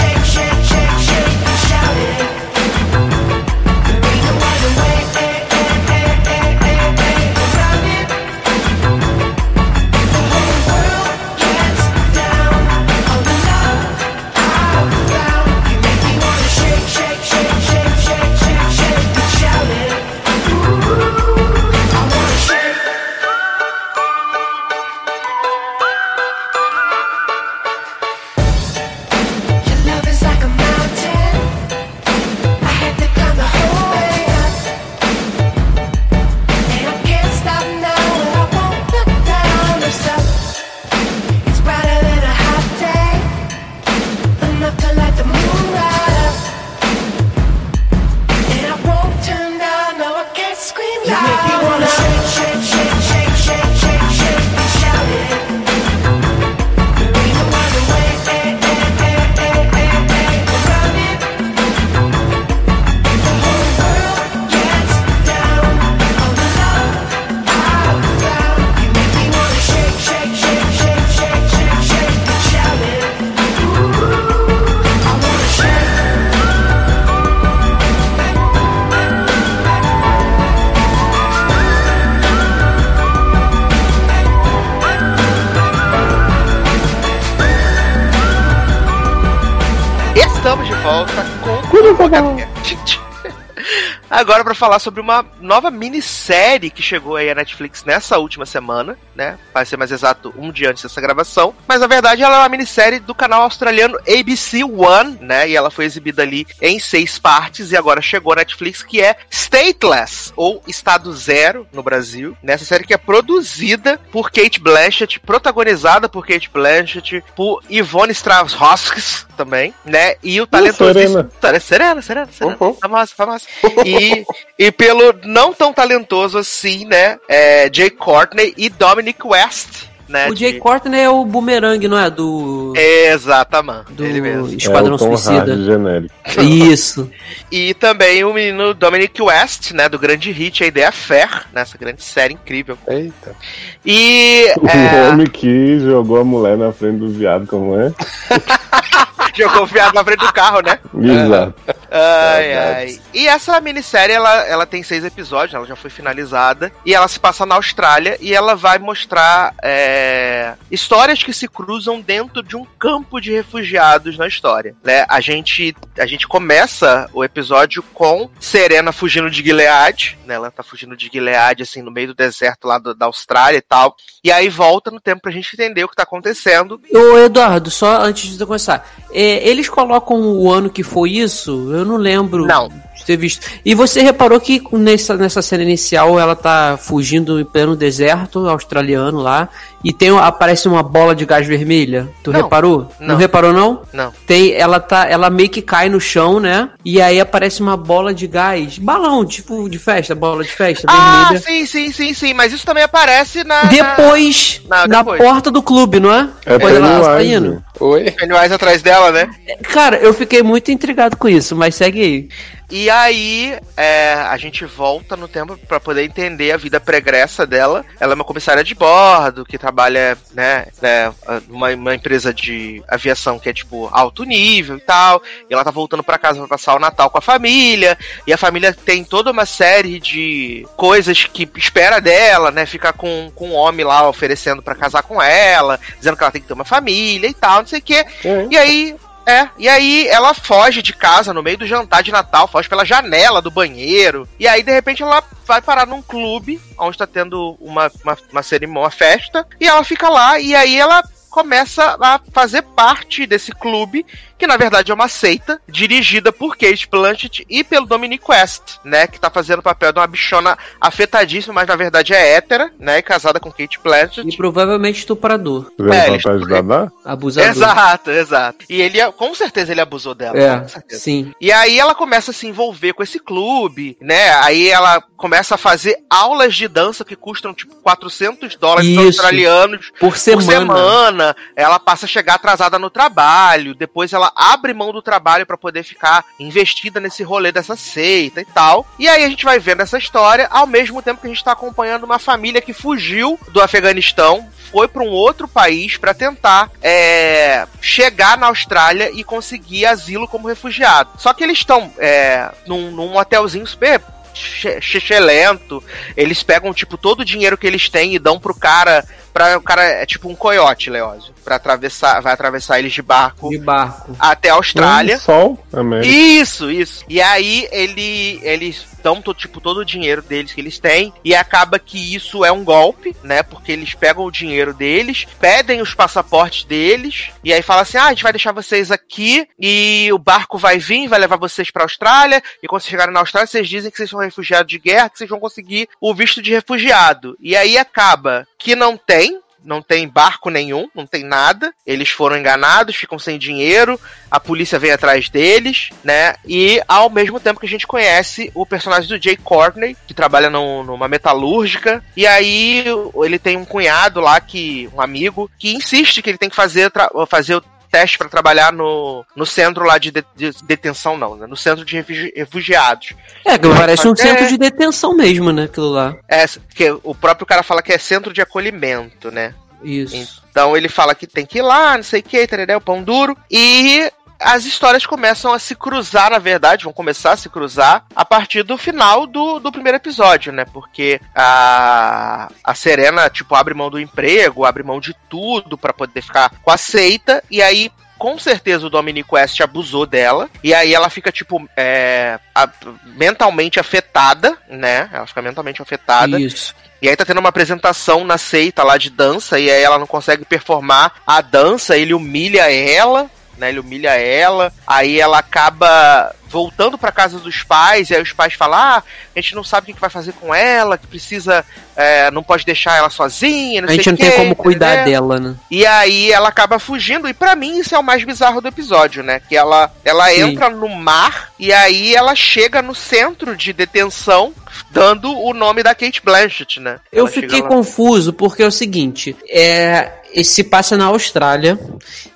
falar 94.57 94.79
sobre 94.79 95.01
uma 95.01 95.25
nova 95.41 95.71
minissérie 95.71 96.71
que 96.71 96.83
chegou 96.83 97.17
aí 97.17 97.31
à 97.31 97.35
Netflix 97.35 97.85
nessa 97.85 98.19
última 98.19 98.47
semana, 98.47 98.99
né? 99.15 99.39
Vai 99.53 99.65
ser 99.65 99.77
mais 99.77 99.93
exato 99.93 100.35
um 100.37 100.51
dia 100.51 100.71
antes 100.71 100.83
dessa 100.83 101.01
gravação. 101.01 101.55
Mas 101.67 101.81
na 101.81 101.87
verdade 101.87 102.23
ela 102.23 102.37
é 102.37 102.39
uma 102.41 102.49
minissérie 102.49 102.99
do 102.99 103.15
canal 103.15 103.43
australiano 103.43 103.99
ABC 104.09 104.65
One, 104.65 105.19
né? 105.21 105.49
E 105.49 105.57
ela 105.57 105.71
foi 105.71 105.85
exibida 105.85 106.23
ali 106.23 106.47
em 106.61 106.79
seis 106.79 107.19
partes 107.19 107.71
e 107.71 107.77
agora 107.77 108.01
chegou 108.01 108.33
à 108.33 108.37
Netflix, 108.37 108.83
que 108.83 109.01
é 109.01 109.17
Stateless, 109.31 110.33
ou 110.37 110.63
Estado 110.67 111.13
Zero 111.13 111.67
no 111.73 111.83
Brasil. 111.83 112.37
Nessa 112.43 112.65
série 112.65 112.85
que 112.85 112.95
é 112.95 112.99
produzida 112.99 114.01
por 114.11 114.31
Kate 114.31 114.61
Blanchett, 114.61 115.21
protagonizada 115.21 116.09
por 116.09 116.27
Kate 116.27 116.51
Blanchett, 116.51 117.23
por 117.35 117.63
Yvonne 117.71 118.13
Strauss-Hoskins 118.13 119.26
também, 119.37 119.73
né? 119.85 120.15
E 120.23 120.41
o 120.41 120.47
talentosíssimo... 120.47 121.29
Serena. 121.41 121.61
Serena, 121.61 122.03
Serena, 122.03 122.29
Serena. 122.33 122.57
Uhum. 122.61 122.75
Famosa, 122.75 123.13
famosa. 123.17 123.45
E, 123.85 124.25
e 124.59 124.73
pelo 124.73 125.15
não 125.25 125.53
tão 125.53 125.73
talentoso 125.73 126.39
assim, 126.39 126.85
né? 126.87 127.19
É, 127.29 127.69
Jay 127.73 127.91
Courtney 127.91 128.55
e 128.57 128.69
Dominic 128.69 129.19
West, 129.27 129.85
né? 130.09 130.29
O 130.31 130.37
Jay 130.37 130.53
de- 130.53 130.59
Courtney 130.61 131.01
é 131.01 131.11
o 131.11 131.25
Boomerang, 131.25 131.87
não 131.89 131.99
é? 131.99 132.09
Do. 132.09 132.73
Exatamente, 132.77 133.93
Do 133.93 134.05
ele 134.05 134.21
mesmo. 134.21 134.47
Esquadrão 134.49 134.93
é 134.93 134.95
o 134.95 134.99
Tom 134.99 135.17
Suicida. 135.17 135.53
Hardy 135.53 135.65
genérico. 135.65 136.15
Isso. 136.43 137.11
E 137.51 137.75
também 137.75 138.25
o 138.25 138.33
menino 138.35 138.75
Dominic 138.75 139.23
West, 139.23 139.71
né? 139.71 139.89
Do 139.89 139.99
grande 140.01 140.33
hit 140.33 140.65
aí, 140.65 140.73
The 140.73 140.87
Affair, 140.87 141.45
nessa 141.53 141.79
grande 141.79 142.03
série 142.03 142.35
incrível. 142.35 142.77
Eita. 142.89 143.37
E 143.85 144.53
O 144.61 144.67
é, 144.69 145.09
homem 145.09 145.29
que 145.29 145.79
jogou 145.79 146.21
a 146.21 146.25
mulher 146.25 146.57
na 146.59 146.73
frente 146.73 146.99
do 146.99 147.09
viado, 147.09 147.47
como 147.47 147.79
é? 147.81 147.93
jogou 149.37 149.63
o 149.63 149.67
viado 149.67 149.95
na 149.95 150.05
frente 150.05 150.21
do 150.27 150.33
carro, 150.33 150.61
né? 150.61 150.79
Exato. 150.95 151.55
Ai, 151.91 152.53
ai. 152.55 153.01
E 153.15 153.27
essa 153.29 153.61
minissérie, 153.61 154.15
ela, 154.15 154.45
ela 154.47 154.67
tem 154.67 154.83
seis 154.83 155.05
episódios, 155.05 155.55
ela 155.55 155.67
já 155.67 155.77
foi 155.77 155.91
finalizada. 155.91 156.73
E 156.85 156.95
ela 156.95 157.09
se 157.09 157.19
passa 157.19 157.47
na 157.47 157.55
Austrália 157.55 158.17
e 158.21 158.35
ela 158.35 158.55
vai 158.55 158.79
mostrar 158.79 159.55
é, 159.63 160.55
histórias 160.71 161.23
que 161.23 161.33
se 161.33 161.49
cruzam 161.49 162.01
dentro 162.01 162.43
de 162.43 162.57
um 162.57 162.65
campo 162.79 163.21
de 163.21 163.33
refugiados 163.33 164.19
na 164.19 164.27
história. 164.27 164.75
Né? 164.85 165.05
A, 165.09 165.21
gente, 165.21 165.75
a 165.99 166.07
gente 166.07 166.27
começa 166.27 167.09
o 167.13 167.25
episódio 167.25 167.83
com 167.95 168.29
Serena 168.41 168.93
fugindo 168.93 169.31
de 169.31 169.43
Gilead. 169.43 170.19
Né? 170.27 170.35
Ela 170.35 170.51
tá 170.51 170.63
fugindo 170.63 170.97
de 170.97 171.09
Gilead, 171.13 171.63
assim, 171.63 171.83
no 171.83 171.91
meio 171.91 172.09
do 172.09 172.15
deserto 172.15 172.67
lá 172.67 172.79
do- 172.79 172.95
da 172.95 173.07
Austrália 173.07 173.59
e 173.59 173.63
tal. 173.63 173.95
E 174.23 174.33
aí 174.33 174.49
volta 174.49 174.91
no 174.91 175.01
tempo 175.01 175.23
pra 175.23 175.31
gente 175.33 175.55
entender 175.55 175.85
o 175.85 175.89
que 175.89 175.97
tá 175.97 176.03
acontecendo. 176.03 176.81
Ô, 176.93 177.19
Eduardo, 177.19 177.71
só 177.71 178.01
antes 178.03 178.37
de 178.37 178.45
começar. 178.47 178.87
É, 179.19 179.49
eles 179.49 179.67
colocam 179.67 180.21
o 180.37 180.53
ano 180.53 180.69
que 180.69 180.83
foi 180.83 181.13
isso? 181.13 181.73
Eu 181.73 181.87
não 181.87 181.97
lembro 181.97 182.47
Não. 182.47 182.69
De 182.97 183.05
ter 183.05 183.17
visto. 183.17 183.47
E 183.65 183.75
você 183.75 184.01
reparou 184.03 184.41
que 184.41 184.63
nessa, 184.73 185.17
nessa 185.17 185.43
cena 185.43 185.63
inicial 185.63 186.19
ela 186.19 186.35
tá 186.35 186.79
fugindo 186.81 187.39
em 187.41 187.45
pleno 187.45 187.77
deserto 187.77 188.49
australiano 188.49 189.21
lá. 189.21 189.49
E 189.85 189.93
tem, 189.93 190.11
aparece 190.19 190.67
uma 190.67 190.83
bola 190.83 191.15
de 191.15 191.25
gás 191.25 191.47
vermelha. 191.47 192.09
Tu 192.25 192.33
Não. 192.33 192.43
reparou? 192.43 192.91
Não. 192.99 193.09
Não. 193.09 193.17
reparou, 193.17 193.53
não? 193.53 193.83
Não. 193.93 194.13
Tem, 194.27 194.53
ela 194.55 194.81
tá, 194.81 195.07
ela 195.09 195.31
meio 195.31 195.49
que 195.49 195.63
cai 195.63 195.89
no 195.89 196.01
chão, 196.01 196.41
né? 196.41 196.71
E 196.85 197.01
aí 197.01 197.21
aparece 197.21 197.61
uma 197.61 197.77
bola 197.77 198.13
de 198.13 198.27
gás, 198.27 198.79
balão, 198.79 199.25
tipo 199.25 199.69
de 199.71 199.79
festa, 199.79 200.13
bola 200.15 200.43
de 200.43 200.51
festa 200.51 200.87
Ah, 200.91 201.29
vermelha. 201.31 201.41
sim, 201.47 201.67
sim, 201.67 201.93
sim, 201.93 202.15
sim. 202.15 202.35
Mas 202.35 202.53
isso 202.53 202.67
também 202.67 202.83
aparece 202.83 203.45
na. 203.45 203.63
Depois, 203.65 204.61
Não, 204.69 204.87
na 204.89 204.99
depois. 205.03 205.23
porta 205.23 205.51
do 205.53 205.63
clube, 205.63 206.01
não 206.01 206.13
é? 206.13 206.29
É 206.45 206.59
Quando 206.59 206.77
ela 206.77 207.01
tá 207.17 207.23
indo. 207.23 207.63
Oi? 207.79 208.05
na 208.05 208.11
Pennywise 208.13 208.55
atrás 208.55 208.83
dela, 208.83 209.13
né? 209.13 209.29
Cara, 209.65 209.97
eu 209.99 210.13
fiquei 210.15 210.43
muito 210.43 210.71
intrigado 210.73 211.17
com 211.17 211.29
isso, 211.29 211.55
mas 211.55 211.75
segue 211.77 212.01
aí. 212.01 212.29
E 212.71 212.91
aí, 212.91 213.57
é, 213.77 214.15
a 214.15 214.37
gente 214.37 214.65
volta 214.65 215.17
no 215.17 215.29
tempo 215.29 215.57
pra 215.69 215.79
poder 215.79 216.05
entender 216.05 216.53
a 216.53 216.57
vida 216.57 216.81
pregressa 216.81 217.47
dela. 217.47 217.85
Ela 218.01 218.13
é 218.13 218.15
uma 218.15 218.25
comissária 218.25 218.65
de 218.65 218.75
bordo 218.75 219.45
que 219.45 219.57
trabalha, 219.57 220.19
né, 220.35 220.67
né, 220.83 221.13
numa 221.49 221.71
uma 221.75 221.95
empresa 221.95 222.35
de 222.35 222.83
aviação 222.89 223.39
que 223.39 223.49
é 223.49 223.53
tipo 223.53 223.89
alto 223.93 224.25
nível 224.25 224.79
e 224.79 224.81
tal. 224.81 225.23
E 225.49 225.55
ela 225.55 225.65
tá 225.65 225.71
voltando 225.71 226.03
pra 226.03 226.19
casa 226.19 226.39
pra 226.39 226.49
passar 226.49 226.75
o 226.75 226.81
Natal 226.81 227.09
com 227.09 227.19
a 227.19 227.23
família. 227.23 227.97
E 228.27 228.33
a 228.33 228.39
família 228.39 228.73
tem 228.73 229.05
toda 229.05 229.31
uma 229.31 229.47
série 229.47 230.01
de 230.01 230.67
coisas 230.77 231.25
que 231.25 231.49
espera 231.57 232.01
dela, 232.01 232.51
né? 232.51 232.67
Fica 232.67 232.93
com, 232.93 233.31
com 233.35 233.51
um 233.51 233.55
homem 233.55 233.85
lá 233.85 234.09
oferecendo 234.09 234.63
pra 234.63 234.75
casar 234.75 235.03
com 235.03 235.23
ela, 235.23 235.79
dizendo 235.99 236.17
que 236.17 236.23
ela 236.23 236.33
tem 236.33 236.43
que 236.43 236.49
ter 236.49 236.55
uma 236.55 236.65
família 236.65 237.29
e 237.29 237.35
tal, 237.35 237.61
não 237.61 237.67
sei 237.67 237.79
o 237.79 237.83
quê. 237.83 238.05
É. 238.25 238.47
E 238.51 238.57
aí, 238.57 238.97
é, 239.27 239.49
e 239.59 239.69
aí 239.69 240.07
ela 240.07 240.33
foge 240.33 240.81
de 240.81 240.93
casa 240.93 241.35
no 241.35 241.43
meio 241.43 241.59
do 241.59 241.67
jantar 241.67 242.01
de 242.01 242.13
Natal, 242.13 242.47
foge 242.47 242.69
pela 242.69 242.85
janela 242.85 243.43
do 243.43 243.51
banheiro. 243.51 244.29
E 244.39 244.47
aí, 244.47 244.63
de 244.63 244.73
repente, 244.73 245.03
ela 245.03 245.23
vai 245.45 245.61
parar 245.61 245.85
num 245.85 246.01
clube 246.01 246.61
onde 246.79 246.97
tá 246.97 247.09
tendo 247.09 247.57
uma, 247.61 247.91
uma, 248.05 248.19
uma 248.31 248.43
cerimônia, 248.45 248.83
uma 248.85 248.91
festa. 248.91 249.45
E 249.61 249.67
ela 249.67 249.83
fica 249.83 250.09
lá, 250.09 250.39
e 250.39 250.55
aí 250.55 250.77
ela 250.77 251.03
começa 251.29 251.99
a 252.01 252.21
fazer 252.33 252.63
parte 252.63 253.27
desse 253.27 253.53
clube, 253.53 254.07
que 254.39 254.47
na 254.47 254.57
verdade 254.57 254.91
é 254.91 254.95
uma 254.95 255.09
seita, 255.09 255.61
dirigida 255.69 256.33
por 256.33 256.57
Kate 256.57 256.89
Blanchett 256.91 257.47
e 257.49 257.63
pelo 257.63 257.87
Dominic 257.87 258.25
West, 258.29 258.77
né? 258.85 259.07
Que 259.07 259.21
tá 259.21 259.31
fazendo 259.31 259.61
o 259.61 259.63
papel 259.63 259.93
de 259.93 259.99
uma 259.99 260.07
bichona 260.07 260.59
afetadíssima, 260.81 261.55
mas 261.55 261.69
na 261.69 261.77
verdade 261.77 262.13
é 262.13 262.35
hétera, 262.35 262.73
né? 262.79 263.01
Casada 263.03 263.39
com 263.39 263.51
Kate 263.53 263.79
Blanchett. 263.83 264.29
E 264.29 264.37
provavelmente 264.37 264.99
estuprador. 264.99 265.71
É, 265.79 266.19
Dadá? 266.47 266.91
Abusador. 267.05 267.51
Exato, 267.51 268.11
exato. 268.11 268.65
E 268.69 268.81
ele, 268.81 268.99
com 269.13 269.35
certeza, 269.35 269.73
ele 269.73 269.81
abusou 269.81 270.15
dela. 270.15 270.39
É, 270.39 270.59
com 270.59 270.69
certeza. 270.69 271.03
sim. 271.03 271.33
E 271.41 271.53
aí 271.53 271.79
ela 271.79 271.95
começa 271.95 272.31
a 272.31 272.35
se 272.35 272.47
envolver 272.47 272.93
com 272.95 273.03
esse 273.03 273.19
clube, 273.19 273.97
né? 274.01 274.33
Aí 274.43 274.69
ela 274.69 275.03
começa 275.17 275.55
a 275.55 275.59
fazer 275.59 275.97
aulas 276.11 276.55
de 276.55 276.69
dança 276.69 277.05
que 277.05 277.17
custam 277.17 277.55
tipo 277.55 277.75
400 277.77 278.57
dólares 278.57 278.89
Isso. 278.91 279.01
australianos 279.01 279.91
Por 279.99 280.17
por 280.17 280.19
semana. 280.19 280.47
semana. 280.51 281.37
Ela 281.55 281.79
passa 281.79 282.07
a 282.07 282.09
chegar 282.09 282.35
atrasada 282.35 282.79
no 282.79 282.91
trabalho, 282.91 283.75
depois 283.75 284.13
ela 284.13 284.26
abre 284.35 284.73
mão 284.73 284.93
do 284.93 285.03
trabalho 285.03 285.47
pra 285.47 285.57
poder 285.57 285.83
ficar 285.83 286.25
investida 286.39 287.01
nesse 287.01 287.23
rolê 287.23 287.53
dessa 287.53 287.77
seita 287.77 288.41
e 288.41 288.45
tal. 288.45 288.87
E 288.99 289.09
aí 289.09 289.25
a 289.25 289.29
gente 289.29 289.45
vai 289.45 289.59
vendo 289.59 289.83
essa 289.83 289.99
história 289.99 290.49
ao 290.51 290.67
mesmo 290.67 291.03
tempo 291.03 291.21
que 291.21 291.27
a 291.27 291.31
gente 291.31 291.45
tá 291.45 291.53
acompanhando 291.53 292.05
uma 292.05 292.19
família 292.19 292.61
que 292.61 292.73
fugiu 292.73 293.39
do 293.49 293.61
Afeganistão, 293.61 294.49
foi 294.71 294.89
pra 294.89 295.03
um 295.03 295.09
outro 295.09 295.47
país 295.47 295.97
pra 295.97 296.13
tentar 296.13 296.71
é, 296.83 297.67
chegar 297.81 298.37
na 298.37 298.49
Austrália 298.49 299.11
e 299.13 299.23
conseguir 299.23 299.87
asilo 299.87 300.29
como 300.29 300.49
refugiado. 300.49 301.11
Só 301.19 301.33
que 301.33 301.43
eles 301.43 301.59
estão 301.59 301.93
é, 301.99 302.51
num, 302.67 302.91
num 302.91 303.17
hotelzinho 303.17 303.67
super 303.67 304.03
xixelento. 304.37 305.83
Eles 306.17 306.43
pegam, 306.43 306.73
tipo, 306.75 306.99
todo 306.99 307.21
o 307.21 307.25
dinheiro 307.25 307.57
que 307.57 307.67
eles 307.67 307.89
têm 307.89 308.15
e 308.15 308.19
dão 308.19 308.39
pro 308.39 308.55
cara. 308.55 309.05
Pra, 309.37 309.59
o 309.59 309.61
cara 309.61 309.83
é 309.85 310.07
tipo 310.07 310.31
um 310.31 310.35
coiote, 310.35 310.89
Leózio. 310.89 311.35
Pra 311.45 311.57
atravessar. 311.57 312.23
Vai 312.23 312.33
atravessar 312.33 312.79
eles 312.79 312.95
de 312.95 313.03
barco 313.03 313.51
De 313.51 313.59
barco. 313.59 314.17
até 314.19 314.49
a 314.49 314.55
Austrália. 314.55 315.17
Um 315.17 315.21
Sol, 315.21 315.67
América. 315.75 316.11
Isso, 316.11 316.71
isso. 316.71 317.05
E 317.07 317.21
aí 317.21 317.69
ele, 317.71 318.41
eles 318.43 318.87
dão 319.03 319.23
tipo 319.35 319.61
todo 319.61 319.79
o 319.79 319.85
dinheiro 319.85 320.21
deles 320.23 320.53
que 320.53 320.61
eles 320.61 320.79
têm 320.79 321.13
e 321.23 321.35
acaba 321.35 321.79
que 321.79 322.15
isso 322.15 322.45
é 322.45 322.51
um 322.51 322.65
golpe, 322.65 323.15
né? 323.23 323.43
Porque 323.43 323.71
eles 323.71 323.95
pegam 323.95 324.25
o 324.25 324.31
dinheiro 324.33 324.73
deles, 324.73 325.27
pedem 325.39 325.81
os 325.83 325.95
passaportes 325.95 326.65
deles 326.65 327.29
e 327.45 327.53
aí 327.53 327.63
fala 327.63 327.83
assim: 327.83 327.99
"Ah, 327.99 328.07
a 328.07 328.09
gente 328.09 328.23
vai 328.23 328.33
deixar 328.33 328.53
vocês 328.53 328.91
aqui 328.91 329.47
e 329.61 330.09
o 330.13 330.19
barco 330.19 330.59
vai 330.59 330.79
vir, 330.79 331.09
vai 331.09 331.21
levar 331.21 331.37
vocês 331.37 331.71
pra 331.71 331.85
Austrália 331.85 332.43
e 332.63 332.67
quando 332.67 332.81
vocês 332.81 332.91
chegarem 332.91 333.13
na 333.15 333.21
Austrália, 333.21 333.47
vocês 333.47 333.69
dizem 333.69 333.91
que 333.91 333.97
vocês 333.97 334.11
são 334.11 334.19
refugiados 334.19 334.71
de 334.71 334.79
guerra, 334.79 335.11
que 335.11 335.19
vocês 335.19 335.31
vão 335.31 335.39
conseguir 335.39 335.89
o 336.01 336.13
visto 336.15 336.41
de 336.43 336.53
refugiado". 336.53 337.37
E 337.39 337.55
aí 337.55 337.79
acaba 337.79 338.47
que 338.59 338.75
não 338.75 338.97
tem 338.97 339.26
não 339.67 339.83
tem 339.83 340.09
barco 340.09 340.49
nenhum, 340.49 340.89
não 340.95 341.07
tem 341.07 341.25
nada. 341.25 341.75
Eles 341.87 342.09
foram 342.09 342.37
enganados, 342.39 342.97
ficam 342.97 343.19
sem 343.19 343.39
dinheiro, 343.39 344.01
a 344.31 344.39
polícia 344.41 344.79
vem 344.79 344.93
atrás 344.93 345.29
deles, 345.29 345.91
né? 346.05 346.35
E 346.47 346.81
ao 346.89 347.11
mesmo 347.11 347.41
tempo 347.41 347.61
que 347.61 347.67
a 347.67 347.69
gente 347.69 347.87
conhece 347.87 348.51
o 348.55 348.65
personagem 348.65 349.09
do 349.09 349.23
Jay 349.23 349.37
Courtney, 349.37 349.97
que 350.07 350.15
trabalha 350.15 350.49
num- 350.49 350.85
numa 350.85 351.09
metalúrgica, 351.09 352.03
e 352.17 352.27
aí 352.27 352.85
ele 353.25 353.39
tem 353.39 353.57
um 353.57 353.65
cunhado 353.65 354.21
lá, 354.21 354.41
que 354.41 354.89
um 354.95 355.01
amigo, 355.01 355.51
que 355.59 355.75
insiste 355.75 356.23
que 356.23 356.31
ele 356.31 356.39
tem 356.39 356.49
que 356.49 356.57
fazer, 356.57 356.91
fazer 357.29 357.61
teste 357.91 358.19
para 358.19 358.29
trabalhar 358.29 358.73
no, 358.73 359.25
no 359.35 359.47
centro 359.47 359.85
lá 359.85 359.99
de, 359.99 360.11
de- 360.11 360.25
de 360.35 360.53
detenção, 360.65 361.17
não, 361.17 361.37
né? 361.37 361.47
No 361.47 361.57
centro 361.57 361.85
de 361.85 361.97
refugi- 361.97 362.33
refugiados. 362.37 363.15
É, 363.45 363.57
que 363.59 363.69
parece 363.69 364.07
um 364.09 364.13
É. 364.13 364.17
centro 364.17 364.49
de 364.49 364.59
detenção 364.59 365.17
mesmo, 365.17 365.53
né? 365.53 365.65
Aquilo 365.65 365.91
lá. 365.91 366.17
É, 366.29 366.47
porque 366.47 366.91
o 367.03 367.15
próprio 367.15 367.47
cara 367.47 367.63
fala 367.63 367.83
que 367.83 367.93
é 367.93 367.99
centro 367.99 368.33
de 368.33 368.41
acolhimento, 368.43 369.31
né? 369.31 369.55
Isso. 369.83 370.43
Então 370.51 370.77
ele 370.77 370.89
fala 370.89 371.15
que 371.15 371.27
tem 371.27 371.45
que 371.47 371.59
ir 371.59 371.63
lá, 371.63 371.97
não 371.97 372.03
sei 372.05 372.21
o 372.21 372.23
que, 372.23 372.47
o 372.77 372.81
pão 372.81 373.03
duro. 373.03 373.37
E 373.51 374.11
as 374.39 374.65
histórias 374.65 375.07
começam 375.07 375.53
a 375.53 375.59
se 375.59 375.75
cruzar, 375.75 376.31
na 376.31 376.39
verdade, 376.39 376.85
vão 376.85 376.93
começar 376.93 377.33
a 377.33 377.37
se 377.37 377.49
cruzar 377.49 378.05
a 378.15 378.25
partir 378.25 378.63
do 378.63 378.77
final 378.77 379.27
do, 379.27 379.59
do 379.59 379.73
primeiro 379.73 379.97
episódio, 379.97 380.53
né? 380.53 380.65
Porque 380.73 381.21
a, 381.35 382.49
a 382.63 382.75
Serena, 382.75 383.29
tipo, 383.31 383.55
abre 383.55 383.75
mão 383.75 383.91
do 383.91 384.01
emprego, 384.01 384.65
abre 384.65 384.83
mão 384.83 385.01
de 385.01 385.15
tudo 385.29 385.77
pra 385.79 385.93
poder 385.93 386.23
ficar 386.23 386.51
com 386.63 386.71
a 386.71 386.77
seita, 386.77 387.43
e 387.51 387.63
aí. 387.63 387.91
Com 388.19 388.39
certeza 388.39 388.87
o 388.87 388.89
Dominic 388.89 389.29
West 389.31 389.61
abusou 389.61 390.07
dela. 390.07 390.49
E 390.65 390.73
aí 390.73 390.95
ela 390.95 391.11
fica, 391.11 391.31
tipo, 391.31 391.69
é, 391.77 392.39
a- 392.55 392.67
mentalmente 393.05 393.79
afetada, 393.79 394.57
né? 394.71 395.11
Ela 395.13 395.27
fica 395.27 395.43
mentalmente 395.43 395.83
afetada. 395.83 396.41
Isso. 396.41 396.75
E 397.03 397.11
aí 397.11 397.15
tá 397.15 397.27
tendo 397.27 397.41
uma 397.41 397.51
apresentação 397.51 398.25
na 398.25 398.39
seita 398.39 398.83
lá 398.83 398.97
de 398.97 399.11
dança, 399.11 399.59
e 399.59 399.71
aí 399.71 399.83
ela 399.83 399.99
não 399.99 400.07
consegue 400.07 400.47
performar 400.47 401.13
a 401.27 401.43
dança, 401.43 401.95
ele 401.95 402.15
humilha 402.15 402.73
ela, 402.73 403.31
né? 403.59 403.69
Ele 403.69 403.81
humilha 403.81 404.11
ela, 404.11 404.73
aí 404.87 405.21
ela 405.21 405.39
acaba 405.39 406.35
voltando 406.49 406.97
pra 406.97 407.13
casa 407.13 407.39
dos 407.39 407.63
pais, 407.63 408.11
e 408.11 408.15
aí 408.15 408.23
os 408.23 408.33
pais 408.33 408.55
falam, 408.55 408.79
ah, 408.79 409.03
a 409.35 409.41
gente 409.41 409.55
não 409.55 409.65
sabe 409.65 409.91
o 409.91 409.95
que 409.95 410.01
vai 410.01 410.11
fazer 410.11 410.33
com 410.33 410.55
ela, 410.55 410.97
que 410.97 411.07
precisa, 411.07 411.65
é, 411.97 412.31
não 412.31 412.43
pode 412.43 412.65
deixar 412.65 412.97
ela 412.97 413.11
sozinha, 413.11 413.83
não 413.83 413.89
A 413.89 413.93
gente 413.93 414.11
não 414.11 414.17
tem 414.17 414.31
como 414.33 414.55
cuidar 414.55 415.05
dela, 415.05 415.39
né? 415.39 415.55
E 415.71 415.85
aí 415.85 416.31
ela 416.31 416.49
acaba 416.49 416.79
fugindo, 416.79 417.29
e 417.29 417.35
pra 417.35 417.55
mim 417.55 417.79
isso 417.79 417.95
é 417.95 417.99
o 417.99 418.03
mais 418.03 418.25
bizarro 418.25 418.61
do 418.61 418.69
episódio, 418.69 419.23
né? 419.23 419.41
Que 419.49 419.57
ela, 419.57 419.93
ela 420.05 420.29
Sim. 420.31 420.41
entra 420.43 420.71
no 420.71 420.89
mar 420.89 421.51
e 421.59 421.73
aí 421.73 422.15
ela 422.15 422.35
chega 422.35 422.81
no 422.81 422.95
centro 422.95 423.57
de 423.57 423.73
detenção, 423.73 424.55
dando 424.91 425.31
o 425.31 425.53
nome 425.53 425.83
da 425.83 425.95
Kate 425.95 426.23
Blanchett, 426.23 426.81
né? 426.81 427.01
Eu 427.13 427.27
Ela 427.27 427.35
fiquei 427.35 427.63
confuso 427.63 428.33
porque 428.33 428.63
é 428.63 428.67
o 428.67 428.73
seguinte, 428.73 429.37
é, 429.49 430.11
se 430.45 430.65
passa 430.65 430.97
na 430.97 431.07
Austrália 431.07 431.79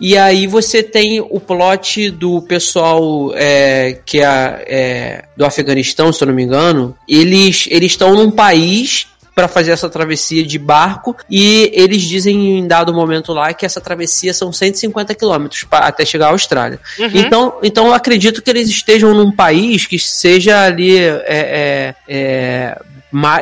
e 0.01 0.16
aí 0.16 0.47
você 0.47 0.82
tem 0.82 1.20
o 1.20 1.39
plot 1.39 2.10
do 2.10 2.43
pessoal 2.43 3.32
é, 3.35 3.98
que 4.05 4.20
é, 4.20 4.64
é, 4.66 5.24
do 5.36 5.44
Afeganistão, 5.44 6.12
se 6.12 6.22
eu 6.22 6.28
não 6.28 6.35
me 6.35 6.43
engano, 6.43 6.97
eles 7.09 7.66
eles 7.70 7.93
estão 7.93 8.14
num 8.14 8.31
país 8.31 9.06
para 9.35 9.48
fazer 9.48 9.70
essa 9.70 9.89
travessia 9.89 10.44
de 10.44 10.59
barco 10.59 11.16
e 11.31 11.70
eles 11.72 12.02
dizem 12.02 12.59
em 12.59 12.66
dado 12.66 12.93
momento 12.93 13.32
lá 13.32 13.55
que 13.55 13.64
essa 13.64 13.81
travessia 13.81 14.35
são 14.35 14.52
150 14.52 15.14
quilômetros 15.14 15.64
até 15.70 16.05
chegar 16.05 16.27
à 16.27 16.31
Austrália. 16.31 16.78
Uhum. 16.98 17.10
Então, 17.14 17.59
então 17.62 17.86
eu 17.86 17.94
acredito 17.94 18.43
que 18.43 18.51
eles 18.51 18.68
estejam 18.68 19.14
num 19.14 19.31
país 19.31 19.86
que 19.86 19.98
seja 19.98 20.64
ali 20.64 20.98
é, 20.98 21.24
é, 21.27 21.94
é, 22.06 22.78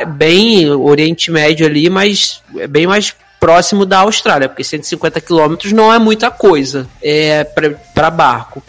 bem 0.05 0.69
Oriente 0.69 1.31
Médio 1.31 1.65
ali, 1.65 1.89
mas 1.89 2.41
é 2.57 2.67
bem 2.67 2.87
mais 2.87 3.13
próximo 3.39 3.85
da 3.85 3.99
Austrália, 3.99 4.49
porque 4.49 4.63
150 4.63 5.21
quilômetros 5.21 5.71
não 5.71 5.93
é 5.93 5.97
muita 5.97 6.29
coisa 6.29 6.87
é, 7.01 7.43
para 7.93 8.11
barco. 8.11 8.61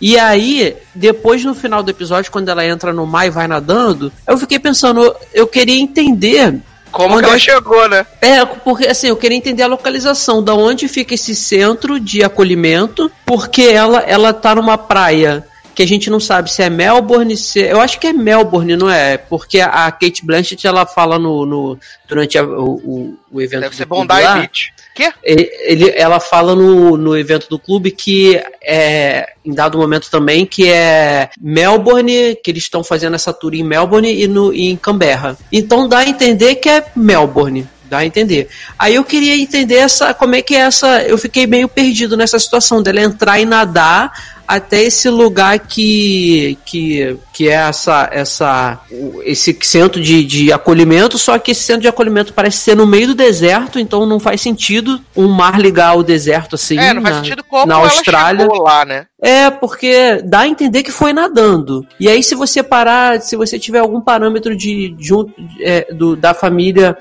E 0.00 0.18
aí, 0.18 0.76
depois 0.94 1.44
no 1.44 1.54
final 1.54 1.82
do 1.82 1.90
episódio, 1.90 2.30
quando 2.30 2.48
ela 2.48 2.64
entra 2.66 2.92
no 2.92 3.06
mar 3.06 3.26
e 3.26 3.30
vai 3.30 3.48
nadando, 3.48 4.12
eu 4.26 4.36
fiquei 4.36 4.58
pensando, 4.58 5.14
eu 5.32 5.46
queria 5.46 5.80
entender 5.80 6.54
Como 6.92 7.18
ela 7.18 7.34
é 7.34 7.38
chegou, 7.38 7.88
né? 7.88 8.04
é, 8.20 8.44
porque 8.44 8.86
assim, 8.86 9.08
eu 9.08 9.16
queria 9.16 9.38
entender 9.38 9.62
a 9.62 9.68
localização, 9.68 10.42
da 10.42 10.54
onde 10.54 10.86
fica 10.86 11.14
esse 11.14 11.34
centro 11.34 11.98
de 11.98 12.22
acolhimento, 12.22 13.10
porque 13.24 13.62
ela 13.62 14.00
ela 14.00 14.34
tá 14.34 14.54
numa 14.54 14.76
praia 14.76 15.46
que 15.76 15.82
a 15.82 15.86
gente 15.86 16.08
não 16.08 16.18
sabe 16.18 16.50
se 16.50 16.62
é 16.62 16.70
Melbourne, 16.70 17.36
se 17.36 17.60
eu 17.60 17.78
acho 17.82 18.00
que 18.00 18.06
é 18.06 18.12
Melbourne, 18.12 18.74
não 18.76 18.88
é? 18.88 19.18
Porque 19.18 19.60
a 19.60 19.92
Kate 19.92 20.24
Blanchett 20.24 20.66
ela 20.66 20.86
fala 20.86 21.18
no, 21.18 21.44
no 21.44 21.78
durante 22.08 22.38
a- 22.38 22.42
o, 22.42 23.14
o, 23.30 23.40
evento 23.42 23.60
Deve 23.60 23.74
do 23.74 23.76
ser 23.76 23.84
Bondi 23.84 24.08
lá, 24.08 24.38
Beach. 24.38 24.72
Quê? 24.94 25.12
ele- 25.22 25.92
ela 25.94 26.18
fala 26.18 26.54
no, 26.56 26.96
no 26.96 27.14
evento 27.14 27.46
do 27.50 27.58
clube 27.58 27.90
que 27.90 28.40
é 28.64 29.28
em 29.44 29.52
dado 29.52 29.76
momento 29.76 30.10
também 30.10 30.46
que 30.46 30.66
é 30.72 31.28
Melbourne, 31.38 32.36
que 32.42 32.50
eles 32.50 32.62
estão 32.62 32.82
fazendo 32.82 33.14
essa 33.14 33.30
tour 33.34 33.52
em 33.54 33.62
Melbourne 33.62 34.10
e, 34.10 34.26
no, 34.26 34.54
e 34.54 34.70
em 34.70 34.76
Canberra. 34.78 35.36
Então 35.52 35.86
dá 35.86 35.98
a 35.98 36.08
entender 36.08 36.54
que 36.54 36.70
é 36.70 36.86
Melbourne. 36.96 37.68
Dá 37.88 37.98
a 37.98 38.06
entender. 38.06 38.48
Aí 38.76 38.96
eu 38.96 39.04
queria 39.04 39.36
entender 39.36 39.76
essa, 39.76 40.12
como 40.12 40.34
é 40.34 40.42
que 40.42 40.56
é 40.56 40.60
essa. 40.60 41.02
Eu 41.02 41.16
fiquei 41.16 41.46
meio 41.46 41.68
perdido 41.68 42.16
nessa 42.16 42.36
situação 42.36 42.82
dela 42.82 43.00
entrar 43.00 43.38
e 43.38 43.44
nadar 43.44 44.10
até 44.46 44.82
esse 44.82 45.08
lugar 45.08 45.58
que 45.58 46.58
que, 46.64 47.16
que 47.32 47.48
é 47.48 47.52
essa 47.52 48.08
essa 48.12 48.80
o- 48.90 49.20
esse 49.24 49.56
centro 49.62 50.00
de, 50.00 50.24
de 50.24 50.52
acolhimento, 50.52 51.18
só 51.18 51.38
que 51.38 51.50
esse 51.50 51.62
centro 51.62 51.82
de 51.82 51.88
acolhimento 51.88 52.32
parece 52.32 52.58
ser 52.58 52.76
no 52.76 52.86
meio 52.86 53.08
do 53.08 53.14
deserto, 53.14 53.78
então 53.78 54.06
não 54.06 54.20
faz 54.20 54.40
sentido 54.40 55.00
um 55.16 55.28
mar 55.28 55.60
ligar 55.60 55.88
ao 55.90 56.02
deserto 56.02 56.54
assim. 56.54 56.78
É, 56.78 56.92
não 56.94 57.02
faz 57.02 57.16
na- 57.16 57.22
sentido 57.22 57.44
como 57.44 57.66
na 57.66 57.74
Austrália. 57.76 58.46
lá, 58.46 58.84
né? 58.84 59.06
É, 59.20 59.50
porque 59.50 60.20
dá 60.24 60.40
a 60.40 60.48
entender 60.48 60.82
que 60.82 60.92
foi 60.92 61.12
nadando. 61.12 61.86
E 61.98 62.08
aí, 62.08 62.22
se 62.22 62.34
você 62.34 62.62
parar, 62.62 63.20
se 63.20 63.34
você 63.36 63.58
tiver 63.58 63.78
algum 63.80 64.00
parâmetro 64.00 64.54
de 64.56 64.94
junto 64.98 65.32
é, 65.60 65.92
do, 65.92 66.14
da 66.14 66.34
família 66.34 66.96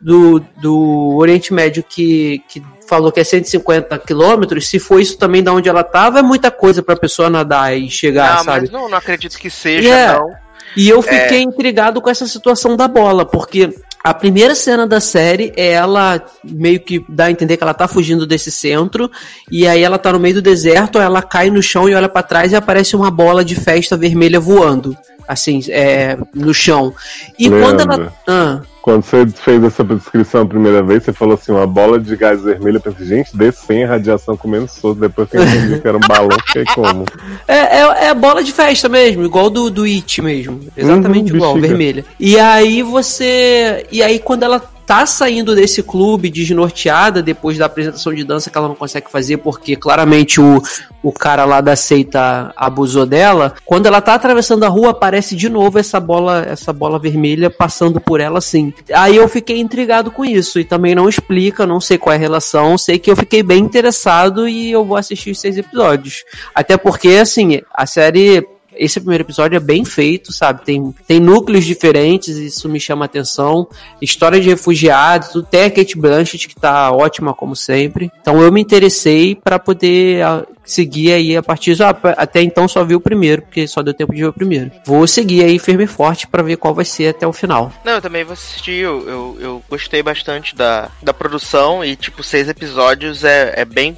do, 0.00 0.42
do 0.60 1.16
Oriente 1.16 1.52
Médio 1.54 1.84
que, 1.88 2.42
que 2.48 2.62
falou 2.90 3.10
que 3.12 3.20
é 3.20 3.24
150 3.24 3.96
quilômetros, 4.00 4.68
se 4.68 4.78
for 4.78 5.00
isso 5.00 5.16
também 5.16 5.42
da 5.42 5.52
onde 5.52 5.68
ela 5.68 5.82
tava, 5.84 6.18
é 6.18 6.22
muita 6.22 6.50
coisa 6.50 6.82
pra 6.82 6.96
pessoa 6.96 7.30
nadar 7.30 7.74
e 7.78 7.88
chegar, 7.88 8.38
não, 8.38 8.44
sabe? 8.44 8.60
mas 8.62 8.70
não, 8.70 8.88
não 8.88 8.98
acredito 8.98 9.38
que 9.38 9.48
seja, 9.48 9.88
É. 9.88 10.12
não. 10.12 10.30
E 10.76 10.88
eu 10.88 11.00
fiquei 11.02 11.40
intrigado 11.42 12.00
com 12.00 12.10
essa 12.10 12.26
situação 12.26 12.76
da 12.76 12.86
bola, 12.88 13.24
porque 13.24 13.72
A 14.02 14.14
primeira 14.14 14.54
cena 14.54 14.86
da 14.86 14.98
série 14.98 15.52
é 15.58 15.72
ela 15.72 16.24
meio 16.42 16.80
que 16.80 17.04
dá 17.06 17.26
a 17.26 17.30
entender 17.30 17.58
que 17.58 17.62
ela 17.62 17.74
tá 17.74 17.86
fugindo 17.86 18.26
desse 18.26 18.50
centro 18.50 19.10
e 19.52 19.68
aí 19.68 19.82
ela 19.82 19.98
tá 19.98 20.10
no 20.10 20.18
meio 20.18 20.36
do 20.36 20.40
deserto, 20.42 20.98
ela 20.98 21.20
cai 21.20 21.50
no 21.50 21.62
chão 21.62 21.86
e 21.86 21.94
olha 21.94 22.08
pra 22.08 22.22
trás 22.22 22.50
e 22.50 22.56
aparece 22.56 22.96
uma 22.96 23.10
bola 23.10 23.44
de 23.44 23.54
festa 23.54 23.98
vermelha 23.98 24.40
voando, 24.40 24.96
assim, 25.28 25.60
é, 25.68 26.16
no 26.34 26.54
chão. 26.54 26.94
E 27.38 27.50
quando 27.50 27.80
ela 27.82 27.96
Leandro. 27.96 28.12
ah, 28.26 28.60
Quando 28.82 29.02
você 29.02 29.26
fez 29.26 29.62
essa 29.62 29.84
descrição 29.84 30.42
a 30.42 30.46
primeira 30.46 30.82
vez, 30.82 31.02
você 31.02 31.12
falou 31.12 31.34
assim, 31.34 31.52
uma 31.52 31.66
bola 31.66 31.98
de 32.00 32.16
gás 32.16 32.42
vermelho. 32.42 32.76
Eu 32.78 32.80
pensei, 32.80 33.06
gente, 33.06 33.36
descem 33.36 33.84
radiação 33.84 34.36
comendo 34.36 34.68
solto. 34.68 35.00
Depois 35.00 35.28
que 35.28 35.36
eu 35.36 35.42
entendi 35.42 35.80
que 35.80 35.86
era 35.88 35.96
um 35.96 36.00
balão, 36.00 36.36
fiquei 36.46 36.64
como? 36.74 37.04
É, 37.46 37.56
é, 37.80 38.04
é 38.06 38.14
bola 38.14 38.42
de 38.42 38.52
festa 38.52 38.88
mesmo, 38.88 39.24
igual 39.24 39.50
do, 39.50 39.70
do 39.70 39.84
It 39.84 40.22
mesmo. 40.22 40.60
Exatamente 40.76 41.30
Uhum, 41.30 41.36
igual, 41.36 41.54
bexiga. 41.54 41.68
vermelha. 41.68 42.04
E 42.18 42.38
aí 42.38 42.82
você. 42.82 43.86
E 43.92 44.02
aí 44.02 44.18
quando 44.18 44.44
ela 44.44 44.62
tá 44.90 45.06
saindo 45.06 45.54
desse 45.54 45.84
clube 45.84 46.28
desnorteada 46.28 47.22
depois 47.22 47.56
da 47.56 47.66
apresentação 47.66 48.12
de 48.12 48.24
dança 48.24 48.50
que 48.50 48.58
ela 48.58 48.66
não 48.66 48.74
consegue 48.74 49.08
fazer 49.08 49.36
porque 49.36 49.76
claramente 49.76 50.40
o, 50.40 50.60
o 51.00 51.12
cara 51.12 51.44
lá 51.44 51.60
da 51.60 51.76
seita 51.76 52.52
abusou 52.56 53.06
dela, 53.06 53.54
quando 53.64 53.86
ela 53.86 54.00
tá 54.00 54.14
atravessando 54.14 54.64
a 54.64 54.68
rua 54.68 54.90
aparece 54.90 55.36
de 55.36 55.48
novo 55.48 55.78
essa 55.78 56.00
bola, 56.00 56.44
essa 56.44 56.72
bola 56.72 56.98
vermelha 56.98 57.48
passando 57.48 58.00
por 58.00 58.18
ela 58.18 58.38
assim. 58.38 58.74
Aí 58.92 59.14
eu 59.14 59.28
fiquei 59.28 59.60
intrigado 59.60 60.10
com 60.10 60.24
isso 60.24 60.58
e 60.58 60.64
também 60.64 60.92
não 60.92 61.08
explica, 61.08 61.64
não 61.64 61.80
sei 61.80 61.96
qual 61.96 62.12
é 62.12 62.16
a 62.16 62.20
relação, 62.20 62.76
sei 62.76 62.98
que 62.98 63.12
eu 63.12 63.16
fiquei 63.16 63.44
bem 63.44 63.60
interessado 63.62 64.48
e 64.48 64.72
eu 64.72 64.84
vou 64.84 64.96
assistir 64.96 65.30
os 65.30 65.40
seis 65.40 65.56
episódios. 65.56 66.24
Até 66.52 66.76
porque 66.76 67.10
assim, 67.10 67.62
a 67.72 67.86
série 67.86 68.44
esse 68.74 69.00
primeiro 69.00 69.24
episódio 69.24 69.56
é 69.56 69.60
bem 69.60 69.84
feito, 69.84 70.32
sabe? 70.32 70.64
Tem, 70.64 70.94
tem 71.06 71.20
núcleos 71.20 71.64
diferentes, 71.64 72.36
isso 72.36 72.68
me 72.68 72.80
chama 72.80 73.04
atenção. 73.04 73.68
História 74.00 74.40
de 74.40 74.48
refugiados, 74.48 75.28
tudo. 75.28 75.46
Tem 75.46 75.64
a 75.64 75.70
Kate 75.70 75.98
Blanchett, 75.98 76.48
que 76.48 76.54
tá 76.54 76.90
ótima, 76.92 77.34
como 77.34 77.56
sempre. 77.56 78.10
Então 78.20 78.40
eu 78.40 78.52
me 78.52 78.60
interessei 78.60 79.34
para 79.34 79.58
poder 79.58 80.22
ah, 80.22 80.46
seguir 80.64 81.12
aí 81.12 81.36
a 81.36 81.42
partir. 81.42 81.76
Ah, 81.82 81.96
até 82.16 82.42
então 82.42 82.68
só 82.68 82.84
vi 82.84 82.94
o 82.94 83.00
primeiro, 83.00 83.42
porque 83.42 83.66
só 83.66 83.82
deu 83.82 83.94
tempo 83.94 84.14
de 84.14 84.22
ver 84.22 84.28
o 84.28 84.32
primeiro. 84.32 84.70
Vou 84.86 85.06
seguir 85.06 85.44
aí 85.44 85.58
firme 85.58 85.84
e 85.84 85.88
forte 85.88 86.26
para 86.26 86.42
ver 86.42 86.56
qual 86.56 86.74
vai 86.74 86.84
ser 86.84 87.08
até 87.08 87.26
o 87.26 87.32
final. 87.32 87.72
Não, 87.84 87.94
eu 87.94 88.02
também 88.02 88.24
vou 88.24 88.34
assistir. 88.34 88.76
Eu, 88.76 89.08
eu, 89.08 89.38
eu 89.40 89.62
gostei 89.68 90.02
bastante 90.02 90.54
da, 90.54 90.90
da 91.02 91.12
produção 91.12 91.84
e, 91.84 91.96
tipo, 91.96 92.22
seis 92.22 92.48
episódios 92.48 93.24
é, 93.24 93.54
é 93.56 93.64
bem. 93.64 93.96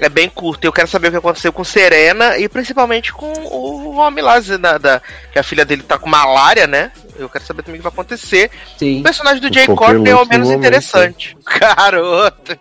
É 0.00 0.08
bem 0.08 0.28
curto. 0.28 0.64
Eu 0.64 0.72
quero 0.72 0.86
saber 0.88 1.08
o 1.08 1.10
que 1.10 1.16
aconteceu 1.16 1.52
com 1.52 1.64
Serena 1.64 2.38
e 2.38 2.48
principalmente 2.48 3.12
com 3.12 3.32
o 3.32 3.96
homem 3.96 4.22
lá, 4.22 4.38
da, 4.40 4.78
da- 4.78 5.02
que 5.32 5.38
a 5.38 5.42
filha 5.42 5.64
dele 5.64 5.82
tá 5.82 5.98
com 5.98 6.08
malária, 6.08 6.66
né? 6.66 6.92
Eu 7.18 7.28
quero 7.28 7.44
saber 7.44 7.62
também 7.62 7.80
o 7.80 7.82
que 7.82 7.88
vai 7.88 7.92
acontecer. 7.92 8.50
Sim. 8.78 9.00
O 9.00 9.02
personagem 9.02 9.40
do 9.40 9.52
Jay 9.52 9.66
Courtney 9.66 10.12
é 10.12 10.16
o 10.16 10.26
menos 10.26 10.48
momento. 10.48 10.58
interessante. 10.58 11.36
Garoto. 11.60 12.56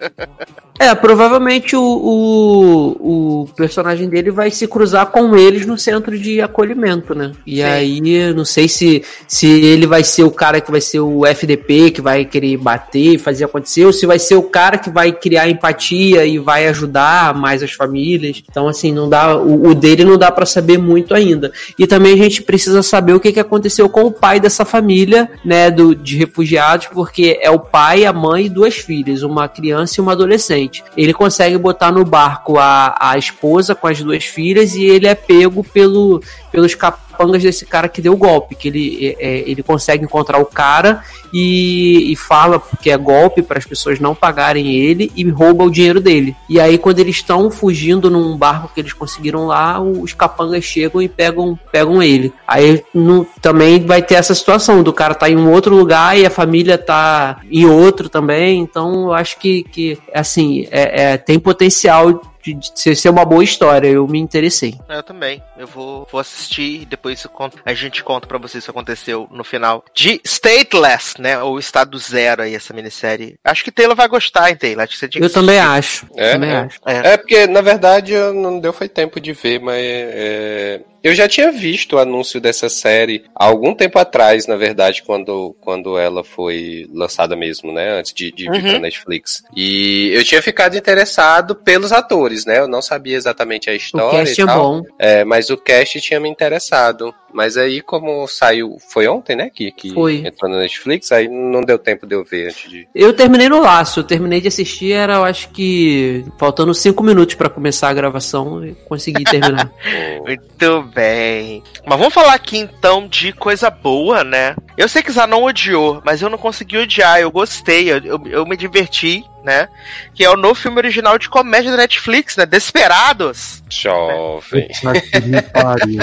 É, 0.80 0.94
provavelmente 0.94 1.76
o, 1.76 1.82
o, 1.82 3.42
o 3.42 3.48
personagem 3.56 4.08
dele 4.08 4.30
vai 4.30 4.52
se 4.52 4.68
cruzar 4.68 5.08
com 5.08 5.36
eles 5.36 5.66
no 5.66 5.78
centro 5.78 6.18
de 6.18 6.40
acolhimento, 6.40 7.16
né? 7.16 7.32
E 7.46 7.58
Sim. 7.58 7.64
aí, 7.64 8.34
não 8.34 8.46
sei 8.46 8.68
se, 8.68 9.04
se 9.28 9.48
ele 9.48 9.88
vai 9.88 10.04
ser 10.04 10.24
o 10.24 10.30
cara 10.30 10.62
que 10.62 10.70
vai 10.70 10.80
ser 10.80 11.00
o 11.00 11.26
FDP, 11.26 11.92
que 11.92 12.02
vai 12.02 12.26
querer 12.26 12.58
bater 12.58 13.16
e 13.16 13.18
fazer 13.18 13.46
acontecer, 13.46 13.86
ou 13.86 13.94
se 13.94 14.06
vai 14.06 14.20
ser 14.20 14.36
o 14.36 14.44
cara 14.44 14.78
que 14.78 14.90
vai 14.90 15.12
criar 15.12 15.50
empatia 15.50 16.26
e 16.26 16.38
vai 16.38 16.68
ajudar 16.68 17.34
mais 17.34 17.64
as 17.64 17.72
famílias. 17.72 18.44
Então, 18.48 18.68
assim, 18.68 18.92
não 18.92 19.10
dá. 19.10 19.36
O, 19.36 19.70
o 19.70 19.76
dele 19.76 20.06
não 20.06 20.18
dá 20.18 20.32
pra 20.32 20.46
saber 20.46 20.78
muito 20.78 21.16
ainda. 21.16 21.52
E 21.78 21.88
também 21.88 22.14
a 22.14 22.24
gente 22.24 22.44
precisa 22.44 22.84
saber 22.84 23.14
o 23.14 23.20
que, 23.20 23.32
que 23.32 23.40
aconteceu 23.40 23.90
com 23.90 24.04
o 24.04 24.12
pai 24.12 24.40
dessa 24.48 24.64
família, 24.64 25.30
né, 25.44 25.70
do, 25.70 25.94
de 25.94 26.18
refugiados, 26.18 26.88
porque 26.88 27.38
é 27.42 27.52
o 27.52 27.60
pai, 27.60 28.06
a 28.06 28.14
mãe 28.14 28.46
e 28.46 28.50
duas 28.50 28.76
filhas, 28.76 29.22
uma 29.22 29.48
criança 29.48 29.96
e 29.98 30.02
uma 30.02 30.14
adolescente. 30.14 30.84
Ele 30.96 31.14
consegue 31.14 31.58
botar 31.58 31.92
no 31.92 32.06
barco 32.06 32.58
a, 32.58 32.96
a 33.00 33.18
esposa 33.18 33.76
com 33.76 33.88
as 33.88 34.02
duas 34.02 34.24
filhas 34.24 34.74
e 34.74 34.86
ele 34.86 35.06
é 35.06 35.14
pego 35.14 35.64
pelo, 35.64 36.22
pelos 36.58 36.74
capangas 36.74 37.44
desse 37.44 37.68
cara 37.68 37.88
que 37.88 38.02
deu 38.02 38.14
o 38.14 38.18
golpe, 38.18 38.56
que 38.56 38.68
ele, 38.68 39.16
é, 39.20 39.28
é, 39.28 39.38
ele 39.48 39.62
consegue 39.62 40.04
encontrar 40.04 40.40
o 40.40 40.46
cara 40.46 41.04
e, 41.32 42.12
e 42.12 42.16
fala 42.16 42.60
que 42.82 42.90
é 42.90 42.98
golpe 42.98 43.44
para 43.44 43.60
as 43.60 43.66
pessoas 43.66 44.00
não 44.00 44.16
pagarem 44.16 44.76
ele 44.76 45.12
e 45.16 45.24
rouba 45.30 45.64
o 45.64 45.70
dinheiro 45.70 46.02
dele. 46.02 46.36
E 46.50 46.60
aí 46.60 46.80
quando 46.80 46.98
eles 46.98 47.18
estão 47.18 47.52
fugindo 47.52 48.10
num 48.10 48.36
barco 48.36 48.72
que 48.74 48.82
eles 48.82 48.92
conseguiram 48.92 49.46
lá, 49.46 49.80
os 49.80 50.14
capangas 50.14 50.64
chegam 50.64 51.00
e 51.00 51.08
pegam, 51.08 51.60
pegam 51.72 52.02
ele. 52.02 52.34
Aí 52.48 52.84
no, 52.92 53.24
também 53.40 53.86
vai 53.86 54.02
ter 54.02 54.16
essa 54.16 54.34
situação 54.34 54.82
do 54.82 54.92
cara 54.92 55.14
tá 55.14 55.30
em 55.30 55.38
um 55.38 55.52
outro 55.52 55.76
lugar 55.76 56.18
e 56.18 56.26
a 56.26 56.32
família 56.32 56.76
tá 56.76 57.40
em 57.52 57.68
outro 57.68 58.10
também. 58.10 58.62
Então 58.62 59.04
eu 59.04 59.14
acho 59.14 59.38
que, 59.38 59.62
que 59.62 60.00
assim, 60.12 60.68
é, 60.72 61.04
é, 61.04 61.18
tem 61.18 61.38
potencial 61.38 62.20
de, 62.54 62.72
de 62.74 62.96
ser- 62.96 63.10
uma 63.10 63.26
boa 63.26 63.44
história. 63.44 63.88
Eu 63.88 64.08
me 64.08 64.20
interessei. 64.20 64.76
Eu 64.90 65.04
também. 65.04 65.42
Eu 65.58 65.68
vou, 65.68 66.08
vou 66.12 66.20
assistir 66.20 66.82
e 66.82 66.86
depois 66.86 67.24
eu 67.24 67.30
conto- 67.30 67.58
a 67.66 67.74
gente 67.74 68.04
conta 68.04 68.28
pra 68.28 68.38
vocês 68.38 68.64
o 68.64 68.66
que 68.66 68.72
aconteceu 68.72 69.28
no 69.32 69.44
final 69.44 69.84
de 69.94 70.22
Stateless, 70.26 71.20
né? 71.20 71.42
Ou 71.42 71.58
Estado 71.60 71.98
Zero 71.98 72.42
aí, 72.44 72.56
essa 72.56 72.74
minissérie. 72.74 73.36
Acho 73.44 73.64
que 73.64 73.72
Taylor 73.72 73.96
vai 73.96 74.08
gostar, 74.08 74.50
hein, 74.50 74.56
Taylor? 74.56 74.84
Acho 74.84 74.94
que 74.94 75.00
você 75.00 75.08
tinha 75.08 75.22
que 75.22 75.26
Eu 75.28 75.34
também 75.34 75.60
acho. 75.60 76.06
É, 76.16 76.34
também 76.34 76.50
é. 76.52 76.58
acho. 76.58 76.80
É. 76.86 77.14
É, 77.14 77.18
porque, 77.18 77.48
na 77.48 77.62
verdade, 77.62 78.14
não 78.34 78.60
deu 78.60 78.74
foi 78.74 78.88
tempo 78.90 79.20
de 79.20 79.34
ver, 79.34 79.60
mas 79.60 79.78
é, 79.80 80.82
eu 81.08 81.16
já 81.16 81.28
tinha 81.28 81.52
visto 81.52 81.96
o 81.96 82.00
anúncio 82.00 82.40
dessa 82.40 82.70
série 82.70 83.24
há 83.36 83.46
algum 83.46 83.74
tempo 83.74 83.98
atrás, 84.00 84.46
na 84.48 84.56
verdade, 84.56 85.04
quando, 85.04 85.56
quando 85.62 85.98
ela 85.98 86.24
foi 86.24 86.88
lançada 86.94 87.36
mesmo, 87.36 87.72
né? 87.74 88.00
Antes 88.00 88.14
de, 88.14 88.32
de 88.32 88.50
vir 88.50 88.64
Uhum. 88.64 88.70
pra 88.72 88.80
Netflix. 88.80 89.44
E 89.56 90.12
eu 90.14 90.24
tinha 90.24 90.42
ficado 90.42 90.76
interessado 90.78 91.56
pelos 91.56 91.92
atores, 91.92 92.46
né? 92.46 92.60
Eu 92.60 92.68
não 92.68 92.82
sabia 92.82 93.16
exatamente 93.16 93.70
a 93.70 93.74
O 93.74 93.76
história 93.76 94.20
cast 94.20 94.40
e 94.40 94.44
é 94.44 94.46
tal. 94.46 94.62
bom. 94.62 94.84
É, 95.00 95.24
mas 95.24 95.50
o 95.50 95.58
cast 95.58 96.00
tinha 96.02 96.20
me 96.20 96.30
interessado. 96.30 97.14
Mas 97.38 97.56
aí, 97.56 97.82
como 97.82 98.28
saiu. 98.28 98.78
Foi 98.92 99.08
ontem, 99.08 99.36
né? 99.36 99.52
Que, 99.54 99.72
que 99.72 99.94
Foi. 99.94 100.26
entrou 100.26 100.50
na 100.50 100.58
Netflix, 100.58 101.12
aí 101.12 101.28
não 101.28 101.62
deu 101.62 101.78
tempo 101.78 102.08
de 102.08 102.16
eu 102.16 102.24
ver 102.24 102.48
antes 102.48 102.68
de. 102.68 102.88
Eu 102.96 103.14
terminei 103.14 103.48
no 103.48 103.62
laço, 103.62 104.00
eu 104.00 104.04
terminei 104.04 104.42
de 104.42 104.48
assistir, 104.48 104.92
era 104.92 105.18
eu 105.18 105.24
acho 105.24 105.50
que 105.50 106.26
faltando 106.40 106.74
cinco 106.74 107.04
minutos 107.04 107.36
pra 107.36 107.48
começar 107.48 107.90
a 107.90 107.94
gravação 107.94 108.66
e 108.66 108.74
consegui 108.74 109.24
terminar. 109.24 109.72
Muito 110.26 110.82
bem. 110.96 111.62
Mas 111.86 112.00
vamos 112.00 112.14
falar 112.16 112.34
aqui 112.34 112.58
então 112.58 113.08
de 113.08 113.32
coisa 113.32 113.70
boa, 113.70 114.24
né? 114.24 114.56
Eu 114.76 114.90
sei 114.90 115.04
que 115.04 115.12
Zanon 115.12 115.44
odiou, 115.44 116.02
mas 116.04 116.24
eu 116.24 116.32
não 116.32 116.40
consegui 116.40 116.78
odiar, 116.78 117.20
eu 117.20 117.30
gostei, 117.30 117.92
eu, 117.92 117.98
eu, 117.98 118.22
eu 118.32 118.46
me 118.48 118.58
diverti, 118.58 119.24
né? 119.48 119.68
Que 120.14 120.24
é 120.26 120.30
o 120.30 120.36
novo 120.38 120.54
filme 120.56 120.78
original 120.78 121.18
de 121.18 121.30
comédia 121.30 121.72
da 121.72 121.78
Netflix, 121.78 122.36
né? 122.38 122.46
Desperados. 122.46 123.64
Jovem. 123.70 124.68
Puta 124.68 125.02
que 125.02 125.20
me 125.22 125.42
pariu. 125.42 125.98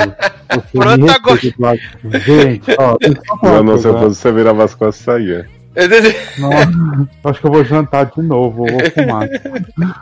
Você 0.50 0.78
me 0.78 1.06
Protagon- 1.06 1.34
respeita, 1.34 1.56
Eduardo. 1.56 2.20
Gente, 2.24 2.70
ó, 2.78 2.96
eu 3.00 3.14
Não, 3.42 3.52
uma 3.52 3.62
não, 3.62 3.78
se 3.78 3.86
eu 3.86 3.92
coisa. 3.92 4.08
fosse 4.08 4.20
você 4.20 4.32
virava 4.32 4.64
as 4.64 4.74
costas 4.74 5.00
e 5.00 5.04
saía. 5.04 5.48
Não, 6.38 6.50
acho 7.30 7.40
que 7.40 7.46
eu 7.46 7.50
vou 7.52 7.64
jantar 7.64 8.06
de 8.06 8.22
novo, 8.22 8.66
eu 8.66 8.78
vou 8.78 8.90
fumar. 8.90 9.28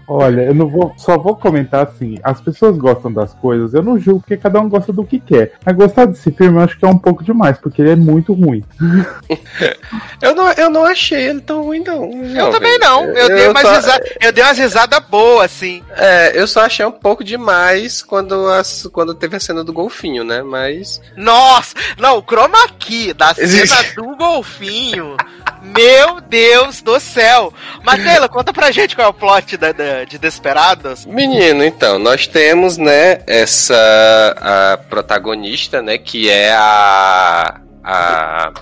Olha, 0.07 0.43
eu 0.43 0.55
não 0.55 0.69
vou, 0.69 0.93
só 0.97 1.17
vou 1.19 1.35
comentar 1.37 1.87
assim, 1.87 2.19
as 2.23 2.41
pessoas 2.41 2.77
gostam 2.77 3.13
das 3.13 3.33
coisas, 3.35 3.73
eu 3.75 3.83
não 3.83 3.99
julgo 3.99 4.21
porque 4.21 4.37
cada 4.37 4.61
um 4.61 4.69
gosta 4.69 4.93
do 4.93 5.05
que 5.05 5.19
quer. 5.19 5.53
Mas 5.65 5.77
gostar 5.77 6.07
desse 6.07 6.31
filme 6.33 6.59
eu 6.59 6.63
acho 6.63 6.79
que 6.79 6.85
é 6.85 6.89
um 6.89 6.99
pouco 6.99 7.25
demais, 7.25 7.59
porque 7.59 7.81
ele 7.83 7.91
é 7.93 7.97
muito 7.97 8.33
ruim. 8.33 8.63
Eu 10.21 10.35
não, 10.37 10.53
eu 10.53 10.71
não 10.71 10.85
achei 10.85 11.21
ele 11.31 11.41
tão 11.41 11.63
ruim, 11.65 11.83
não. 11.85 12.05
Eu 12.13 12.51
também 12.51 12.79
não. 12.79 13.05
Eu, 13.07 13.29
dei 13.29 13.49
umas 13.49 13.63
só- 13.63 13.75
risada- 13.75 14.05
eu 14.21 14.33
dei 14.33 14.45
umas 14.45 14.59
risadas 14.59 15.01
boas, 15.11 15.47
assim. 15.47 15.83
É, 15.97 16.41
eu 16.41 16.47
só 16.47 16.61
achei 16.61 16.87
um 16.87 16.93
pouco 16.93 17.25
demais 17.25 18.03
quando, 18.03 18.49
as, 18.49 18.89
quando 18.93 19.15
teve 19.15 19.37
a 19.37 19.41
cena 19.41 19.65
do 19.65 19.73
golfinho, 19.73 20.23
né? 20.25 20.41
Mas. 20.43 21.01
Nossa! 21.17 21.75
Não, 21.99 22.19
o 22.19 22.23
chroma 22.23 22.69
key 22.79 23.13
da 23.13 23.35
cena 23.35 23.47
Existe. 23.47 23.97
do 23.97 24.17
golfinho. 24.17 25.17
Meu 25.63 26.21
Deus 26.21 26.83
do 26.83 26.99
céu! 26.99 27.53
Taylor, 28.05 28.29
conta 28.29 28.53
pra 28.53 28.71
gente 28.71 28.95
qual 28.97 29.07
é 29.07 29.11
o 29.11 29.15
plot 29.15 29.57
da, 29.57 29.73
da- 29.73 30.05
de 30.05 30.19
Desperados. 30.19 31.07
Menino, 31.07 31.65
então, 31.65 31.99
nós 31.99 32.27
temos, 32.27 32.77
né, 32.77 33.21
essa 33.27 34.37
a 34.41 34.77
protagonista, 34.77 35.81
né, 35.83 35.99
que 35.99 36.29
é 36.31 36.53
a. 36.53 37.61
a 37.85 38.53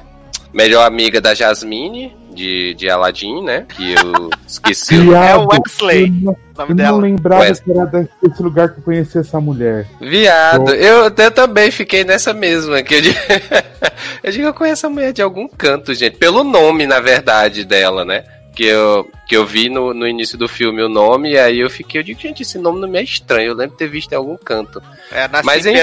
melhor 0.53 0.85
amiga 0.87 1.21
da 1.21 1.33
Jasmine, 1.33 2.17
de, 2.35 2.75
de 2.75 2.89
Aladdin, 2.89 3.43
né? 3.43 3.67
Que 3.69 3.93
eu 3.95 4.31
esqueci 4.47 4.97
o 4.99 5.15
É 5.15 5.37
o 5.37 5.47
Wesley, 5.47 6.05
Eu 6.05 6.11
não, 6.11 6.37
nome 6.57 6.71
eu 6.71 6.75
dela. 6.75 6.91
não 6.93 6.99
lembrava 6.99 7.43
Wesley. 7.43 7.65
que 7.75 7.79
era 7.81 7.87
desse 7.87 8.43
lugar 8.43 8.69
que 8.71 8.79
eu 8.79 8.83
conheci 8.85 9.19
essa 9.19 9.41
mulher. 9.41 9.87
Viado, 10.01 10.75
eu, 10.75 11.05
eu 11.17 11.31
também 11.31 11.71
fiquei 11.71 12.05
nessa 12.05 12.33
mesma. 12.33 12.83
Que 12.83 12.95
eu, 12.97 13.01
digo, 13.03 13.19
eu 14.23 14.33
digo, 14.33 14.47
eu 14.47 14.55
conheço 14.55 14.87
a 14.87 14.91
mulher 14.91 15.13
de 15.13 15.23
algum 15.23 15.49
canto, 15.49 15.95
gente. 15.95 16.17
Pelo 16.17 16.45
nome, 16.45 16.87
na 16.87 17.01
verdade, 17.01 17.65
dela, 17.65 18.05
né? 18.05 18.25
Que 18.55 18.65
eu, 18.65 19.09
que 19.27 19.37
eu 19.37 19.47
vi 19.47 19.69
no, 19.69 19.95
no 19.95 20.07
início 20.07 20.37
do 20.37 20.49
filme 20.49 20.83
o 20.83 20.89
nome, 20.89 21.33
e 21.33 21.39
aí 21.39 21.61
eu 21.61 21.71
fiquei, 21.71 22.01
eu 22.01 22.05
digo, 22.05 22.21
gente, 22.21 22.43
esse 22.43 22.59
nome 22.59 22.81
não 22.81 22.89
me 22.89 22.99
é 22.99 23.03
estranho. 23.03 23.49
Eu 23.49 23.55
lembro 23.55 23.73
de 23.73 23.79
ter 23.79 23.89
visto 23.89 24.13
em 24.13 24.17
algum 24.17 24.37
canto. 24.37 24.83
É, 25.11 25.29
nasci 25.29 25.47
Mas, 25.47 25.67
enfim. 25.67 25.79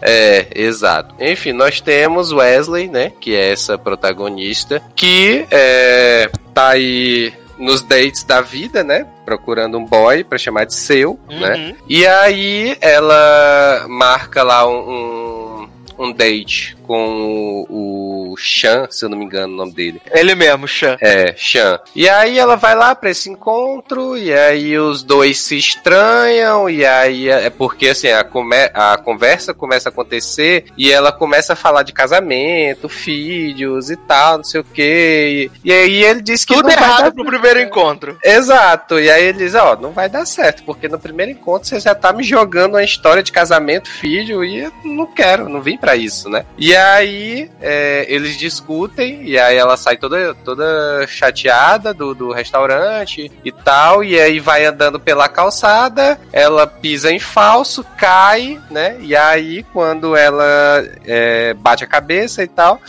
É, 0.00 0.46
exato. 0.54 1.14
Enfim, 1.20 1.52
nós 1.52 1.80
temos 1.80 2.32
Wesley, 2.32 2.88
né? 2.88 3.12
Que 3.20 3.34
é 3.34 3.52
essa 3.52 3.78
protagonista, 3.78 4.82
que 4.94 5.46
é, 5.50 6.30
tá 6.52 6.68
aí 6.70 7.32
nos 7.58 7.82
dates 7.82 8.22
da 8.22 8.40
vida, 8.40 8.84
né? 8.84 9.06
Procurando 9.24 9.78
um 9.78 9.84
boy 9.84 10.22
pra 10.22 10.38
chamar 10.38 10.64
de 10.64 10.74
seu, 10.74 11.18
né? 11.28 11.74
E 11.88 12.06
aí 12.06 12.76
ela 12.80 13.86
marca 13.88 14.42
lá 14.42 14.68
um, 14.68 15.68
um, 15.98 16.06
um 16.06 16.12
date 16.12 16.76
com 16.86 17.64
o, 17.68 18.34
Chan, 18.38 18.86
se 18.90 19.04
eu 19.04 19.08
não 19.08 19.18
me 19.18 19.24
engano 19.24 19.52
o 19.54 19.56
nome 19.56 19.72
dele. 19.72 20.00
Ele 20.12 20.34
mesmo, 20.34 20.68
Chan. 20.68 20.96
É, 21.00 21.34
Chan. 21.36 21.80
E 21.94 22.08
aí 22.08 22.38
ela 22.38 22.56
vai 22.56 22.74
lá 22.74 22.94
pra 22.94 23.10
esse 23.10 23.30
encontro, 23.30 24.16
e 24.16 24.32
aí 24.32 24.78
os 24.78 25.02
dois 25.02 25.38
se 25.38 25.56
estranham, 25.56 26.68
e 26.68 26.84
aí 26.84 27.28
é 27.28 27.50
porque 27.50 27.88
assim, 27.88 28.08
a, 28.08 28.22
come- 28.24 28.70
a 28.74 28.96
conversa 28.98 29.54
começa 29.54 29.88
a 29.88 29.92
acontecer 29.92 30.66
e 30.76 30.92
ela 30.92 31.12
começa 31.12 31.54
a 31.54 31.56
falar 31.56 31.82
de 31.82 31.92
casamento, 31.92 32.88
filhos 32.88 33.90
e 33.90 33.96
tal, 33.96 34.38
não 34.38 34.44
sei 34.44 34.60
o 34.60 34.64
quê. 34.64 35.50
E, 35.64 35.72
aí 35.72 36.04
ele 36.04 36.22
diz 36.22 36.44
que 36.44 36.54
Tudo 36.54 36.70
errado 36.70 37.04
dar 37.04 37.12
pro 37.12 37.24
primeiro 37.24 37.60
encontro. 37.60 38.18
Exato, 38.22 38.98
e 38.98 39.10
aí 39.10 39.24
ele 39.24 39.38
diz, 39.38 39.54
ó, 39.54 39.76
não 39.76 39.92
vai 39.92 40.08
dar 40.08 40.26
certo, 40.26 40.62
porque 40.64 40.88
no 40.88 40.98
primeiro 40.98 41.32
encontro 41.32 41.68
você 41.68 41.80
já 41.80 41.94
tá 41.94 42.12
me 42.12 42.22
jogando 42.22 42.74
uma 42.74 42.84
história 42.84 43.22
de 43.22 43.32
casamento, 43.32 43.88
filho, 43.88 44.44
e 44.44 44.58
eu 44.64 44.72
não 44.84 45.06
quero, 45.06 45.48
não 45.48 45.62
vim 45.62 45.76
pra 45.78 45.96
isso, 45.96 46.28
né? 46.28 46.44
E 46.58 46.74
aí 46.76 47.50
é, 47.60 48.06
eles 48.08 48.36
discutem, 48.36 49.22
e 49.24 49.38
aí 49.38 49.56
ela 49.56 49.76
sai 49.76 49.96
toda, 49.96 50.34
toda 50.44 51.06
chateada 51.06 51.92
do, 51.92 52.14
do 52.14 52.32
restaurante 52.32 53.30
e 53.44 53.52
tal, 53.52 54.04
e 54.04 54.20
aí 54.20 54.38
vai 54.38 54.64
andando 54.64 55.00
pela 55.00 55.28
calçada, 55.28 56.18
ela 56.32 56.66
pisa 56.66 57.10
em 57.10 57.18
falso, 57.18 57.84
cai, 57.96 58.60
né? 58.70 58.96
E 59.00 59.16
aí 59.16 59.62
quando 59.72 60.16
ela 60.16 60.84
é, 61.04 61.54
bate 61.54 61.84
a 61.84 61.86
cabeça 61.86 62.42
e 62.42 62.48
tal, 62.48 62.80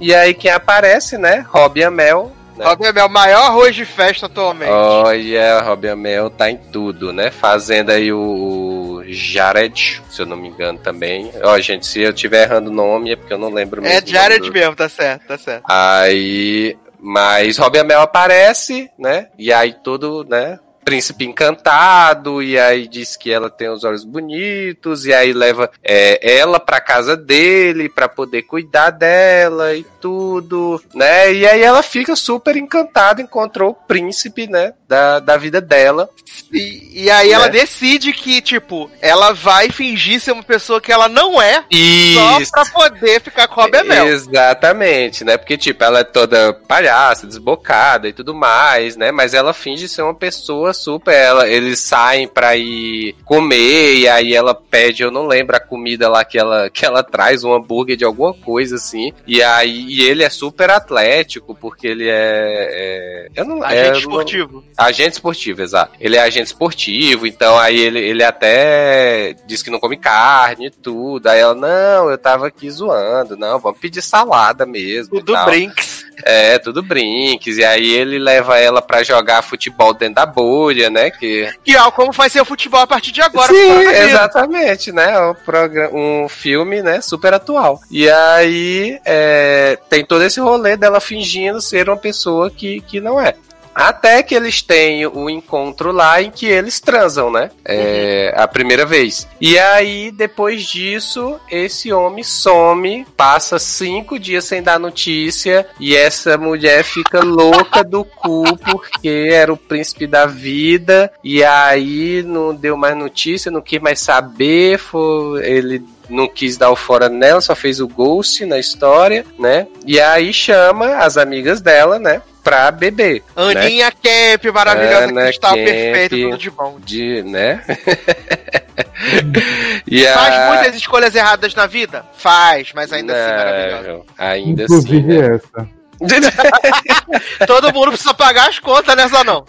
e 0.00 0.14
aí 0.14 0.34
quem 0.34 0.50
aparece, 0.50 1.18
né? 1.18 1.44
Robbie 1.48 1.84
Amell, 1.84 2.32
né? 2.56 2.66
É 2.94 3.04
o 3.04 3.08
maior 3.08 3.46
arroz 3.46 3.74
de 3.74 3.84
festa 3.84 4.26
atualmente. 4.26 4.70
Olha, 4.70 5.60
Robbie 5.60 5.88
Amell 5.88 6.30
tá 6.30 6.50
em 6.50 6.56
tudo, 6.56 7.12
né? 7.12 7.30
Fazendo 7.30 7.90
aí 7.90 8.12
o 8.12 8.71
Jared, 9.12 10.02
se 10.10 10.22
eu 10.22 10.26
não 10.26 10.36
me 10.36 10.48
engano 10.48 10.78
também. 10.78 11.30
Ó, 11.42 11.58
gente, 11.60 11.86
se 11.86 12.00
eu 12.00 12.10
estiver 12.10 12.42
errando 12.44 12.70
o 12.70 12.74
nome 12.74 13.12
é 13.12 13.16
porque 13.16 13.32
eu 13.32 13.38
não 13.38 13.50
lembro 13.52 13.80
mesmo. 13.82 13.94
é 13.94 13.98
o 13.98 14.00
nome 14.02 14.12
Jared 14.12 14.46
do- 14.46 14.52
mesmo, 14.52 14.74
tá 14.76 14.88
certo, 14.88 15.26
tá 15.26 15.38
certo. 15.38 15.64
Aí, 15.68 16.76
mas 17.00 17.58
Robbie 17.58 17.78
Amell 17.80 18.00
aparece, 18.00 18.90
né? 18.98 19.28
E 19.38 19.52
aí 19.52 19.72
todo, 19.72 20.24
né? 20.28 20.58
Príncipe 20.84 21.24
encantado, 21.24 22.42
e 22.42 22.58
aí 22.58 22.88
diz 22.88 23.16
que 23.16 23.30
ela 23.30 23.48
tem 23.48 23.68
os 23.68 23.84
olhos 23.84 24.04
bonitos, 24.04 25.06
e 25.06 25.14
aí 25.14 25.32
leva 25.32 25.70
é, 25.82 26.38
ela 26.38 26.58
pra 26.58 26.80
casa 26.80 27.16
dele 27.16 27.88
pra 27.88 28.08
poder 28.08 28.42
cuidar 28.42 28.90
dela 28.90 29.74
e 29.74 29.84
tudo, 30.00 30.82
né? 30.94 31.32
E 31.32 31.46
aí 31.46 31.62
ela 31.62 31.82
fica 31.82 32.16
super 32.16 32.56
encantada, 32.56 33.22
encontrou 33.22 33.70
o 33.70 33.74
príncipe, 33.74 34.46
né? 34.46 34.74
Da, 34.88 35.20
da 35.20 35.36
vida 35.36 35.60
dela. 35.60 36.08
E, 36.52 37.04
e 37.04 37.10
aí 37.10 37.32
ela 37.32 37.46
Né? 37.46 37.52
decide 37.52 38.12
que, 38.12 38.42
tipo, 38.42 38.90
ela 39.00 39.32
vai 39.32 39.70
fingir 39.70 40.20
ser 40.20 40.32
uma 40.32 40.42
pessoa 40.42 40.80
que 40.80 40.92
ela 40.92 41.08
não 41.08 41.40
é, 41.40 41.64
Isso. 41.70 42.18
só 42.46 42.62
pra 42.62 42.64
poder 42.66 43.20
ficar 43.20 43.48
com 43.48 43.60
a 43.62 43.64
Amell. 43.64 44.06
Exatamente, 44.08 45.24
né? 45.24 45.36
Porque, 45.38 45.56
tipo, 45.56 45.82
ela 45.82 46.00
é 46.00 46.04
toda 46.04 46.52
palhaça, 46.52 47.26
desbocada 47.26 48.08
e 48.08 48.12
tudo 48.12 48.34
mais, 48.34 48.96
né? 48.96 49.10
Mas 49.10 49.32
ela 49.32 49.54
finge 49.54 49.88
ser 49.88 50.02
uma 50.02 50.14
pessoa 50.14 50.71
super. 50.72 51.12
Ela, 51.14 51.48
eles 51.48 51.78
saem 51.80 52.26
pra 52.28 52.56
ir 52.56 53.14
comer, 53.24 53.94
e 53.96 54.08
aí 54.08 54.34
ela 54.34 54.54
pede, 54.54 55.02
eu 55.02 55.10
não 55.10 55.26
lembro 55.26 55.56
a 55.56 55.60
comida 55.60 56.08
lá 56.08 56.24
que 56.24 56.38
ela, 56.38 56.68
que 56.70 56.84
ela 56.84 57.02
traz, 57.02 57.44
um 57.44 57.52
hambúrguer 57.54 57.96
de 57.96 58.04
alguma 58.04 58.32
coisa 58.34 58.76
assim. 58.76 59.12
E 59.26 59.42
aí 59.42 59.84
e 59.88 60.02
ele 60.02 60.22
é 60.22 60.30
super 60.30 60.70
atlético, 60.70 61.54
porque 61.54 61.86
ele 61.86 62.08
é. 62.08 62.12
é- 62.14 63.28
eu 63.36 63.44
não 63.44 63.62
Agente 63.62 63.76
é, 63.80 63.86
eu 63.86 63.92
não- 63.92 63.98
esportivo. 63.98 64.64
Agente 64.76 65.12
esportivo, 65.12 65.62
exato. 65.62 65.92
Ele 66.00 66.16
é 66.16 66.20
agente 66.20 66.46
esportivo, 66.46 67.26
então 67.26 67.58
aí 67.58 67.78
ele, 67.78 67.98
ele 68.00 68.22
até 68.24 69.34
diz 69.46 69.62
que 69.62 69.70
não 69.70 69.78
come 69.78 69.96
carne 69.96 70.66
e 70.66 70.70
tudo. 70.70 71.26
Aí 71.28 71.40
ela, 71.40 71.54
não, 71.54 72.10
eu 72.10 72.18
tava 72.18 72.46
aqui 72.46 72.70
zoando, 72.70 73.36
não, 73.36 73.58
vamos 73.58 73.78
pedir 73.78 74.02
salada 74.02 74.64
mesmo. 74.66 75.16
Tudo 75.18 75.32
tal. 75.32 75.46
brinks. 75.46 75.91
É, 76.24 76.58
tudo 76.58 76.82
brinques. 76.82 77.56
E 77.58 77.64
aí 77.64 77.92
ele 77.92 78.18
leva 78.18 78.58
ela 78.58 78.82
pra 78.82 79.02
jogar 79.02 79.42
futebol 79.42 79.92
dentro 79.94 80.16
da 80.16 80.26
bolha, 80.26 80.90
né? 80.90 81.10
Que 81.10 81.48
Que 81.64 81.76
ó, 81.76 81.90
como 81.90 82.12
vai 82.12 82.28
ser 82.28 82.40
o 82.40 82.44
futebol 82.44 82.80
a 82.80 82.86
partir 82.86 83.12
de 83.12 83.22
agora. 83.22 83.52
Sim, 83.52 83.86
exatamente, 83.88 84.92
né? 84.92 85.18
Um, 85.20 85.34
programa, 85.34 85.96
um 85.96 86.28
filme, 86.28 86.82
né? 86.82 87.00
Super 87.00 87.34
atual. 87.34 87.80
E 87.90 88.08
aí 88.08 89.00
é, 89.04 89.78
tem 89.88 90.04
todo 90.04 90.22
esse 90.24 90.40
rolê 90.40 90.76
dela 90.76 91.00
fingindo 91.00 91.60
ser 91.60 91.88
uma 91.88 91.96
pessoa 91.96 92.50
que, 92.50 92.80
que 92.82 93.00
não 93.00 93.20
é. 93.20 93.34
Até 93.74 94.22
que 94.22 94.34
eles 94.34 94.62
têm 94.62 95.06
o 95.06 95.30
encontro 95.30 95.92
lá 95.92 96.20
em 96.20 96.30
que 96.30 96.46
eles 96.46 96.80
transam, 96.80 97.30
né? 97.30 97.50
É, 97.64 98.32
A 98.36 98.46
primeira 98.46 98.84
vez. 98.84 99.26
E 99.40 99.58
aí, 99.58 100.10
depois 100.10 100.62
disso, 100.62 101.40
esse 101.50 101.92
homem 101.92 102.22
some, 102.22 103.06
passa 103.16 103.58
cinco 103.58 104.18
dias 104.18 104.44
sem 104.44 104.62
dar 104.62 104.78
notícia, 104.78 105.66
e 105.80 105.96
essa 105.96 106.36
mulher 106.36 106.84
fica 106.84 107.20
louca 107.20 107.82
do 107.82 108.04
cu, 108.04 108.44
porque 108.58 109.28
era 109.30 109.52
o 109.52 109.56
príncipe 109.56 110.06
da 110.06 110.26
vida, 110.26 111.10
e 111.24 111.42
aí 111.42 112.22
não 112.22 112.54
deu 112.54 112.76
mais 112.76 112.96
notícia, 112.96 113.50
não 113.50 113.60
quis 113.60 113.80
mais 113.80 114.00
saber, 114.00 114.78
foi, 114.78 115.44
ele 115.46 115.84
não 116.08 116.28
quis 116.28 116.56
dar 116.56 116.70
o 116.70 116.76
fora 116.76 117.08
nela, 117.08 117.40
só 117.40 117.54
fez 117.54 117.80
o 117.80 117.88
ghost 117.88 118.44
na 118.44 118.58
história, 118.58 119.24
né? 119.38 119.66
E 119.86 119.98
aí 120.00 120.32
chama 120.32 120.96
as 120.96 121.16
amigas 121.16 121.60
dela, 121.60 121.98
né? 121.98 122.20
Pra 122.42 122.70
beber. 122.72 123.22
né? 123.36 123.60
Aninha 123.60 123.92
Camp, 123.92 124.44
maravilhosa, 124.52 125.04
Ana 125.04 125.22
cristal 125.24 125.54
Camp. 125.54 125.64
perfeito, 125.64 126.16
tudo 126.30 126.38
de 126.38 126.50
bom. 126.50 126.76
De, 126.80 127.22
né? 127.22 127.62
e 129.86 130.04
Faz 130.06 130.34
a... 130.34 130.46
muitas 130.54 130.74
escolhas 130.76 131.14
erradas 131.14 131.54
na 131.54 131.66
vida? 131.66 132.04
Faz, 132.16 132.72
mas 132.74 132.92
ainda 132.92 133.12
assim 133.12 133.36
maravilhosa. 133.36 133.88
Não, 133.92 134.04
Ainda 134.18 134.64
assim, 134.64 134.74
Inclusive 134.74 135.18
né? 135.18 135.34
essa. 135.36 135.68
Todo 137.46 137.72
mundo 137.72 137.90
precisa 137.90 138.12
pagar 138.12 138.48
as 138.48 138.58
contas 138.58 138.96
nessa 138.96 139.22
não. 139.22 139.44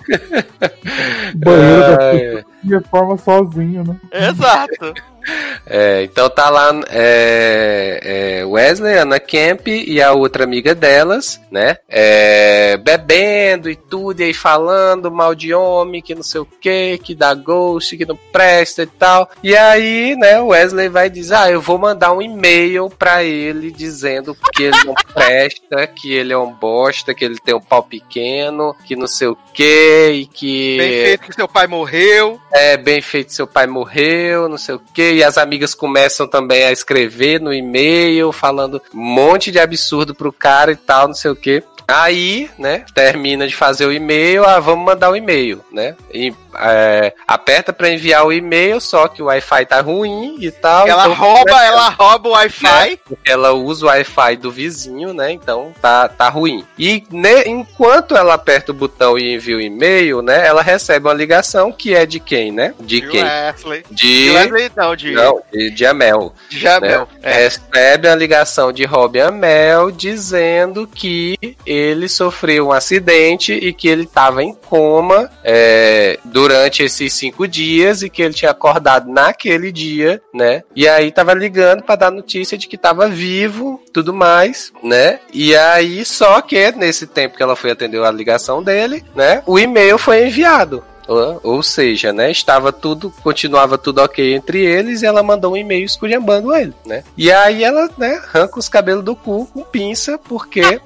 Banheiro 1.35 1.97
da 1.97 2.09
Ai, 2.11 2.43
reforma 2.63 3.17
sozinho, 3.17 3.83
né? 3.83 3.95
Exato. 4.11 4.93
É, 5.65 6.03
então 6.03 6.29
tá 6.29 6.49
lá 6.49 6.71
é, 6.89 8.39
é, 8.41 8.45
Wesley, 8.45 8.97
Ana 8.97 9.19
Camp 9.19 9.67
e 9.67 10.01
a 10.01 10.11
outra 10.11 10.43
amiga 10.43 10.75
delas, 10.75 11.39
né? 11.51 11.77
É, 11.87 12.77
bebendo 12.77 13.69
e 13.69 13.75
tudo, 13.75 14.21
e 14.21 14.25
aí 14.25 14.33
falando 14.33 15.11
mal 15.11 15.33
de 15.33 15.53
homem, 15.53 16.01
que 16.01 16.15
não 16.15 16.23
sei 16.23 16.41
o 16.41 16.45
que, 16.45 16.97
que 16.97 17.15
dá 17.15 17.33
ghost, 17.33 17.95
que 17.95 18.05
não 18.05 18.17
presta 18.31 18.83
e 18.83 18.87
tal. 18.87 19.29
E 19.41 19.55
aí, 19.55 20.15
né, 20.15 20.39
Wesley 20.39 20.89
vai 20.89 21.09
dizer: 21.09 21.35
Ah, 21.35 21.51
eu 21.51 21.61
vou 21.61 21.77
mandar 21.77 22.11
um 22.11 22.21
e-mail 22.21 22.89
pra 22.89 23.23
ele 23.23 23.71
dizendo 23.71 24.35
que 24.53 24.63
ele 24.63 24.83
não 24.85 24.93
presta, 25.13 25.87
que 25.87 26.13
ele 26.13 26.33
é 26.33 26.37
um 26.37 26.51
bosta, 26.51 27.13
que 27.13 27.23
ele 27.23 27.37
tem 27.37 27.55
um 27.55 27.61
pau 27.61 27.83
pequeno, 27.83 28.75
que 28.85 28.95
não 28.95 29.07
sei 29.07 29.27
o 29.27 29.37
que, 29.53 30.11
e 30.13 30.25
que. 30.25 30.77
Bem 30.77 30.89
feito 31.05 31.23
que 31.27 31.33
seu 31.33 31.47
pai 31.47 31.67
morreu. 31.67 32.39
É, 32.51 32.77
bem 32.77 33.01
feito, 33.01 33.33
seu 33.33 33.47
pai 33.47 33.67
morreu, 33.67 34.49
não 34.49 34.57
sei 34.57 34.75
o 34.75 34.79
E 35.13 35.23
as 35.23 35.37
amigas 35.37 35.75
começam 35.75 36.27
também 36.27 36.65
a 36.65 36.71
escrever 36.71 37.39
no 37.39 37.53
e-mail, 37.53 38.31
falando 38.31 38.81
um 38.93 38.99
monte 38.99 39.51
de 39.51 39.59
absurdo 39.59 40.15
pro 40.15 40.33
cara 40.33 40.71
e 40.71 40.75
tal, 40.75 41.07
não 41.07 41.15
sei 41.15 41.31
o 41.31 41.35
quê. 41.35 41.63
Aí, 41.87 42.49
né, 42.57 42.85
termina 42.93 43.47
de 43.47 43.55
fazer 43.55 43.85
o 43.85 43.91
e-mail, 43.91 44.43
ah, 44.45 44.59
vamos 44.59 44.85
mandar 44.85 45.09
o 45.09 45.15
e-mail, 45.15 45.63
né? 45.71 45.95
E, 46.13 46.33
é, 46.59 47.13
aperta 47.27 47.73
pra 47.73 47.89
enviar 47.89 48.25
o 48.25 48.31
e-mail, 48.31 48.79
só 48.79 49.07
que 49.07 49.21
o 49.21 49.25
Wi-Fi 49.25 49.65
tá 49.65 49.81
ruim 49.81 50.37
e 50.39 50.51
tal. 50.51 50.87
Ela 50.87 51.03
então- 51.07 51.13
rouba, 51.15 51.63
ela 51.63 51.89
rouba 51.89 52.29
o 52.29 52.31
Wi-Fi. 52.33 52.99
ela 53.25 53.53
usa 53.53 53.85
o 53.85 53.89
Wi-Fi 53.89 54.35
do 54.37 54.51
vizinho, 54.51 55.13
né? 55.13 55.31
Então 55.31 55.73
tá, 55.81 56.07
tá 56.07 56.29
ruim. 56.29 56.63
E 56.77 57.03
ne- 57.09 57.43
enquanto 57.45 58.15
ela 58.15 58.33
aperta 58.35 58.71
o 58.71 58.75
botão 58.75 59.17
e 59.17 59.33
envia 59.33 59.57
o 59.57 59.61
e-mail, 59.61 60.21
né? 60.21 60.45
Ela 60.45 60.61
recebe 60.61 61.07
uma 61.07 61.13
ligação 61.13 61.71
que 61.71 61.93
é 61.95 62.05
de 62.05 62.19
quem, 62.19 62.51
né? 62.51 62.73
De 62.79 63.01
De 63.01 63.07
quem? 63.09 63.23
Wesley. 63.23 63.83
De. 63.89 64.23
De 64.23 64.29
Wesley 64.31 64.71
não, 64.75 64.95
de, 64.95 65.11
Não, 65.11 65.41
de, 65.51 65.71
de 65.71 65.85
Amel. 65.85 66.33
de 66.49 66.59
Jamel. 66.59 67.07
né? 67.21 67.31
É. 67.31 67.33
Recebe 67.43 68.07
a 68.07 68.15
ligação 68.15 68.71
de 68.71 68.85
Rob 68.85 69.19
Amel 69.19 69.89
dizendo 69.91 70.87
que 70.87 71.57
ele 71.73 72.07
sofreu 72.07 72.67
um 72.67 72.71
acidente 72.71 73.53
e 73.53 73.73
que 73.73 73.87
ele 73.87 74.03
estava 74.03 74.43
em 74.43 74.53
coma 74.53 75.29
é, 75.43 76.19
durante 76.23 76.83
esses 76.83 77.13
cinco 77.13 77.47
dias 77.47 78.01
e 78.01 78.09
que 78.09 78.21
ele 78.21 78.33
tinha 78.33 78.51
acordado 78.51 79.11
naquele 79.11 79.71
dia, 79.71 80.21
né? 80.33 80.63
E 80.75 80.87
aí 80.87 81.11
tava 81.11 81.33
ligando 81.33 81.83
para 81.83 81.95
dar 81.95 82.11
notícia 82.11 82.57
de 82.57 82.67
que 82.67 82.77
tava 82.77 83.07
vivo, 83.07 83.81
tudo 83.91 84.13
mais, 84.13 84.71
né? 84.83 85.19
E 85.33 85.55
aí 85.55 86.05
só 86.05 86.41
que 86.41 86.71
nesse 86.71 87.07
tempo 87.07 87.35
que 87.35 87.43
ela 87.43 87.55
foi 87.55 87.71
atender 87.71 88.03
a 88.03 88.11
ligação 88.11 88.63
dele, 88.63 89.03
né? 89.15 89.43
O 89.45 89.59
e-mail 89.59 89.97
foi 89.97 90.27
enviado. 90.27 90.83
Ou, 91.07 91.39
ou 91.43 91.63
seja, 91.63 92.13
né, 92.13 92.31
estava 92.31 92.71
tudo, 92.71 93.13
continuava 93.21 93.77
tudo 93.77 94.01
ok 94.01 94.33
entre 94.33 94.63
eles 94.63 95.01
e 95.01 95.05
ela 95.05 95.21
mandou 95.21 95.53
um 95.53 95.57
e-mail 95.57 95.85
esculhambando 95.85 96.55
ele, 96.55 96.73
né? 96.85 97.03
E 97.17 97.31
aí 97.31 97.63
ela, 97.63 97.89
né, 97.97 98.21
arranca 98.23 98.59
os 98.59 98.69
cabelos 98.69 99.03
do 99.03 99.15
cu 99.15 99.45
com 99.47 99.63
pinça, 99.63 100.17
porque 100.17 100.79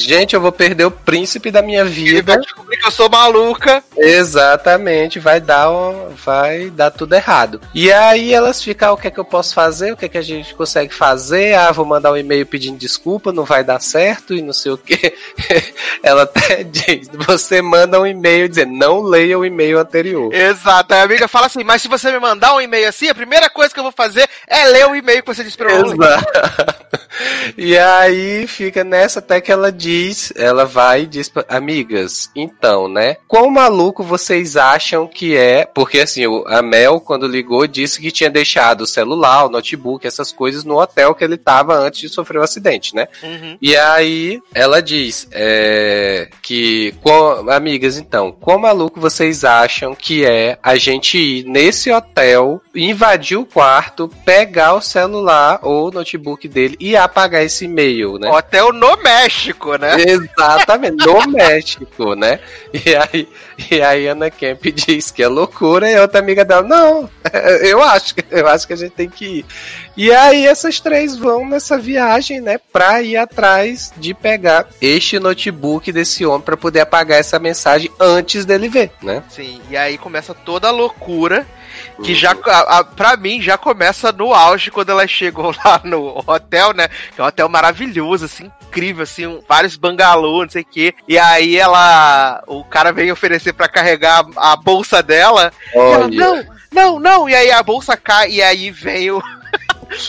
Gente, 0.00 0.34
eu 0.34 0.40
vou 0.40 0.52
perder 0.52 0.84
o 0.84 0.90
príncipe 0.90 1.50
da 1.50 1.62
minha 1.62 1.80
Ele 1.82 1.90
vida. 1.90 2.32
vai 2.34 2.42
descobrir 2.42 2.76
que 2.78 2.86
eu 2.86 2.90
sou 2.90 3.08
maluca. 3.08 3.82
Exatamente, 3.96 5.18
vai 5.18 5.40
dar 5.40 5.70
um- 5.70 6.10
vai 6.24 6.70
dar 6.70 6.90
tudo 6.90 7.14
errado. 7.14 7.60
E 7.74 7.92
aí 7.92 8.32
elas 8.32 8.62
ficam, 8.62 8.88
"Ah, 8.88 8.92
o 8.92 8.96
que 8.96 9.08
é 9.08 9.10
que 9.10 9.18
eu 9.20 9.24
posso 9.24 9.54
fazer? 9.54 9.92
O 9.92 9.96
que 9.96 10.06
é 10.06 10.08
que 10.08 10.18
a 10.18 10.22
gente 10.22 10.54
consegue 10.54 10.94
fazer? 10.94 11.54
Ah, 11.54 11.70
vou 11.72 11.84
mandar 11.84 12.12
um 12.12 12.16
e-mail 12.16 12.46
pedindo 12.46 12.78
desculpa, 12.78 13.32
não 13.32 13.44
vai 13.44 13.62
dar 13.64 13.80
certo 13.80 14.34
e 14.34 14.42
não 14.42 14.52
sei 14.52 14.72
o 14.72 14.78
que. 14.78 15.14
Ela 16.02 16.22
até 16.22 16.62
diz, 16.64 17.08
você 17.26 17.60
manda 17.60 18.00
um 18.00 18.06
e-mail 18.06 18.48
dizendo, 18.48 18.72
não 18.72 19.02
leia 19.02 19.38
o 19.38 19.44
e-mail 19.44 19.78
anterior. 19.78 20.32
Exato. 20.32 20.94
Aí 20.94 21.00
a 21.00 21.04
amiga 21.04 21.28
fala 21.28 21.46
assim, 21.46 21.62
mas 21.64 21.82
se 21.82 21.88
você 21.88 22.10
me 22.12 22.18
mandar 22.18 22.54
um 22.54 22.60
e-mail 22.60 22.88
assim, 22.88 23.08
a 23.08 23.14
primeira 23.14 23.50
coisa 23.50 23.72
que 23.72 23.78
eu 23.78 23.84
vou 23.84 23.92
fazer 23.92 24.28
é 24.46 24.64
ler 24.66 24.86
o 24.86 24.94
e-mail 24.96 25.22
que 25.22 25.34
você 25.34 25.44
disse 25.44 25.56
pra 25.56 25.70
eu. 25.72 25.86
Exato. 25.86 26.24
E 27.56 27.76
aí 27.76 28.46
fica 28.46 28.82
nessa 28.84 29.18
até 29.18 29.40
que 29.40 29.50
ela 29.52 29.70
diz, 29.70 29.89
ela 30.36 30.64
vai 30.64 31.02
e 31.02 31.06
diz 31.06 31.28
pra, 31.28 31.44
amigas, 31.48 32.30
então, 32.34 32.88
né? 32.88 33.16
Quão 33.26 33.50
maluco 33.50 34.02
vocês 34.02 34.56
acham 34.56 35.06
que 35.06 35.36
é? 35.36 35.64
Porque 35.64 36.00
assim, 36.00 36.24
a 36.46 36.62
Mel, 36.62 37.00
quando 37.00 37.26
ligou, 37.26 37.66
disse 37.66 38.00
que 38.00 38.10
tinha 38.10 38.30
deixado 38.30 38.82
o 38.82 38.86
celular, 38.86 39.46
o 39.46 39.50
notebook, 39.50 40.06
essas 40.06 40.32
coisas 40.32 40.64
no 40.64 40.78
hotel 40.80 41.14
que 41.14 41.24
ele 41.24 41.36
tava 41.36 41.74
antes 41.76 42.00
de 42.00 42.08
sofrer 42.08 42.38
o 42.38 42.42
acidente, 42.42 42.94
né? 42.94 43.08
Uhum. 43.22 43.56
E 43.60 43.76
aí 43.76 44.40
ela 44.54 44.80
diz 44.82 45.28
é, 45.32 46.28
que, 46.42 46.94
quão- 47.02 47.50
amigas, 47.50 47.96
então, 47.98 48.32
quão 48.32 48.58
maluco 48.58 49.00
vocês 49.00 49.44
acham 49.44 49.94
que 49.94 50.24
é 50.24 50.58
a 50.62 50.76
gente 50.76 51.18
ir 51.18 51.44
nesse 51.44 51.90
hotel, 51.90 52.60
invadir 52.74 53.36
o 53.38 53.46
quarto, 53.46 54.08
pegar 54.24 54.74
o 54.74 54.80
celular 54.80 55.60
ou 55.62 55.88
o 55.88 55.90
notebook 55.90 56.46
dele 56.48 56.76
e 56.78 56.96
apagar 56.96 57.42
esse 57.44 57.64
e-mail, 57.64 58.18
né? 58.18 58.30
Hotel 58.30 58.72
no 58.72 58.96
México, 59.02 59.74
né? 59.76 59.79
Exatamente, 59.98 61.06
no 61.06 61.26
México, 61.32 62.14
né? 62.14 62.38
E 62.72 62.94
aí, 62.94 63.28
e 63.70 63.82
aí 63.82 64.06
Ana 64.06 64.30
Kemp 64.30 64.62
diz 64.72 65.10
que 65.10 65.22
é 65.22 65.28
loucura 65.28 65.90
e 65.90 65.96
a 65.96 66.02
outra 66.02 66.18
amiga 66.20 66.44
dela, 66.44 66.62
não, 66.62 67.08
eu 67.62 67.82
acho, 67.82 68.14
que- 68.14 68.24
eu 68.30 68.46
acho 68.48 68.66
que 68.66 68.72
a 68.72 68.76
gente 68.76 68.92
tem 68.92 69.08
que 69.08 69.24
ir. 69.40 69.46
E 69.96 70.12
aí 70.12 70.46
essas 70.46 70.80
três 70.80 71.16
vão 71.16 71.46
nessa 71.48 71.76
viagem, 71.78 72.40
né, 72.40 72.58
pra 72.72 73.02
ir 73.02 73.16
atrás 73.16 73.92
de 73.96 74.14
pegar 74.14 74.66
este 74.80 75.18
notebook 75.18 75.90
desse 75.92 76.24
homem 76.24 76.40
pra 76.42 76.56
poder 76.56 76.80
apagar 76.80 77.18
essa 77.18 77.38
mensagem 77.38 77.90
antes 77.98 78.44
dele 78.44 78.68
ver, 78.68 78.90
né? 79.02 79.22
Sim, 79.28 79.60
e 79.70 79.76
aí 79.76 79.98
começa 79.98 80.32
toda 80.34 80.68
a 80.68 80.70
loucura. 80.70 81.46
Que 82.02 82.14
já, 82.14 82.32
a, 82.46 82.78
a, 82.78 82.84
pra 82.84 83.16
mim, 83.16 83.40
já 83.40 83.56
começa 83.58 84.10
no 84.12 84.32
auge 84.34 84.70
quando 84.70 84.90
elas 84.90 85.10
chegam 85.10 85.52
lá 85.64 85.80
no 85.84 86.22
hotel, 86.26 86.72
né? 86.72 86.88
Que 87.14 87.20
é 87.20 87.24
um 87.24 87.26
hotel 87.26 87.48
maravilhoso, 87.48 88.24
assim, 88.24 88.50
incrível, 88.62 89.02
assim, 89.02 89.26
um- 89.26 89.42
vários 89.48 89.76
bangalôs, 89.76 90.44
não 90.46 90.50
sei 90.50 90.62
o 90.62 90.66
quê. 90.66 90.94
E 91.08 91.18
aí 91.18 91.56
ela. 91.56 92.42
O 92.46 92.64
cara 92.64 92.92
vem 92.92 93.10
oferecer 93.12 93.52
pra 93.52 93.68
carregar 93.68 94.24
a, 94.36 94.52
a 94.52 94.56
bolsa 94.56 95.02
dela. 95.02 95.52
E 95.74 95.78
ela, 95.78 96.08
não, 96.08 96.44
não, 96.72 97.00
não. 97.00 97.28
E 97.28 97.34
aí 97.34 97.50
a 97.50 97.62
bolsa 97.62 97.96
cai, 97.96 98.30
e 98.30 98.42
aí 98.42 98.70
vem 98.70 99.10
o. 99.10 99.22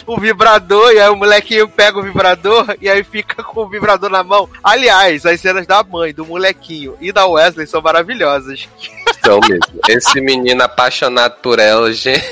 O 0.06 0.20
vibrador, 0.20 0.92
e 0.92 1.00
aí 1.00 1.10
o 1.10 1.16
molequinho 1.16 1.68
pega 1.68 2.00
o 2.00 2.04
vibrador 2.04 2.76
e 2.80 2.90
aí 2.90 3.04
fica 3.04 3.44
com 3.44 3.62
o 3.62 3.70
vibrador 3.70 4.10
na 4.10 4.24
mão. 4.24 4.50
Aliás, 4.64 5.26
as 5.26 5.42
cenas 5.42 5.66
da 5.66 5.84
mãe, 5.84 6.14
do 6.14 6.26
molequinho 6.26 6.96
e 7.02 7.12
da 7.12 7.26
Wesley 7.26 7.68
são 7.68 7.82
maravilhosas. 7.82 8.68
Então 9.20 9.40
mesmo. 9.48 9.80
Esse 9.88 10.20
menino 10.20 10.64
apaixonado 10.64 11.36
por 11.42 11.60
ela, 11.60 11.92
gente. 11.94 12.24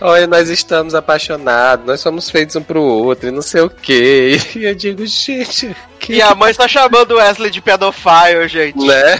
Olha, 0.00 0.26
nós 0.26 0.48
estamos 0.48 0.94
apaixonados, 0.94 1.86
nós 1.86 2.00
somos 2.00 2.30
feitos 2.30 2.56
um 2.56 2.62
pro 2.62 2.82
outro, 2.82 3.28
e 3.28 3.32
não 3.32 3.42
sei 3.42 3.62
o 3.62 3.70
quê. 3.70 4.38
E 4.54 4.64
eu 4.64 4.74
digo, 4.74 5.04
gente, 5.06 5.74
que. 5.98 6.14
E 6.14 6.22
a 6.22 6.34
mãe 6.34 6.50
está 6.50 6.68
chamando 6.68 7.12
o 7.12 7.16
Wesley 7.16 7.50
de 7.50 7.60
pedofile, 7.60 8.48
gente. 8.48 8.86
Né? 8.86 9.18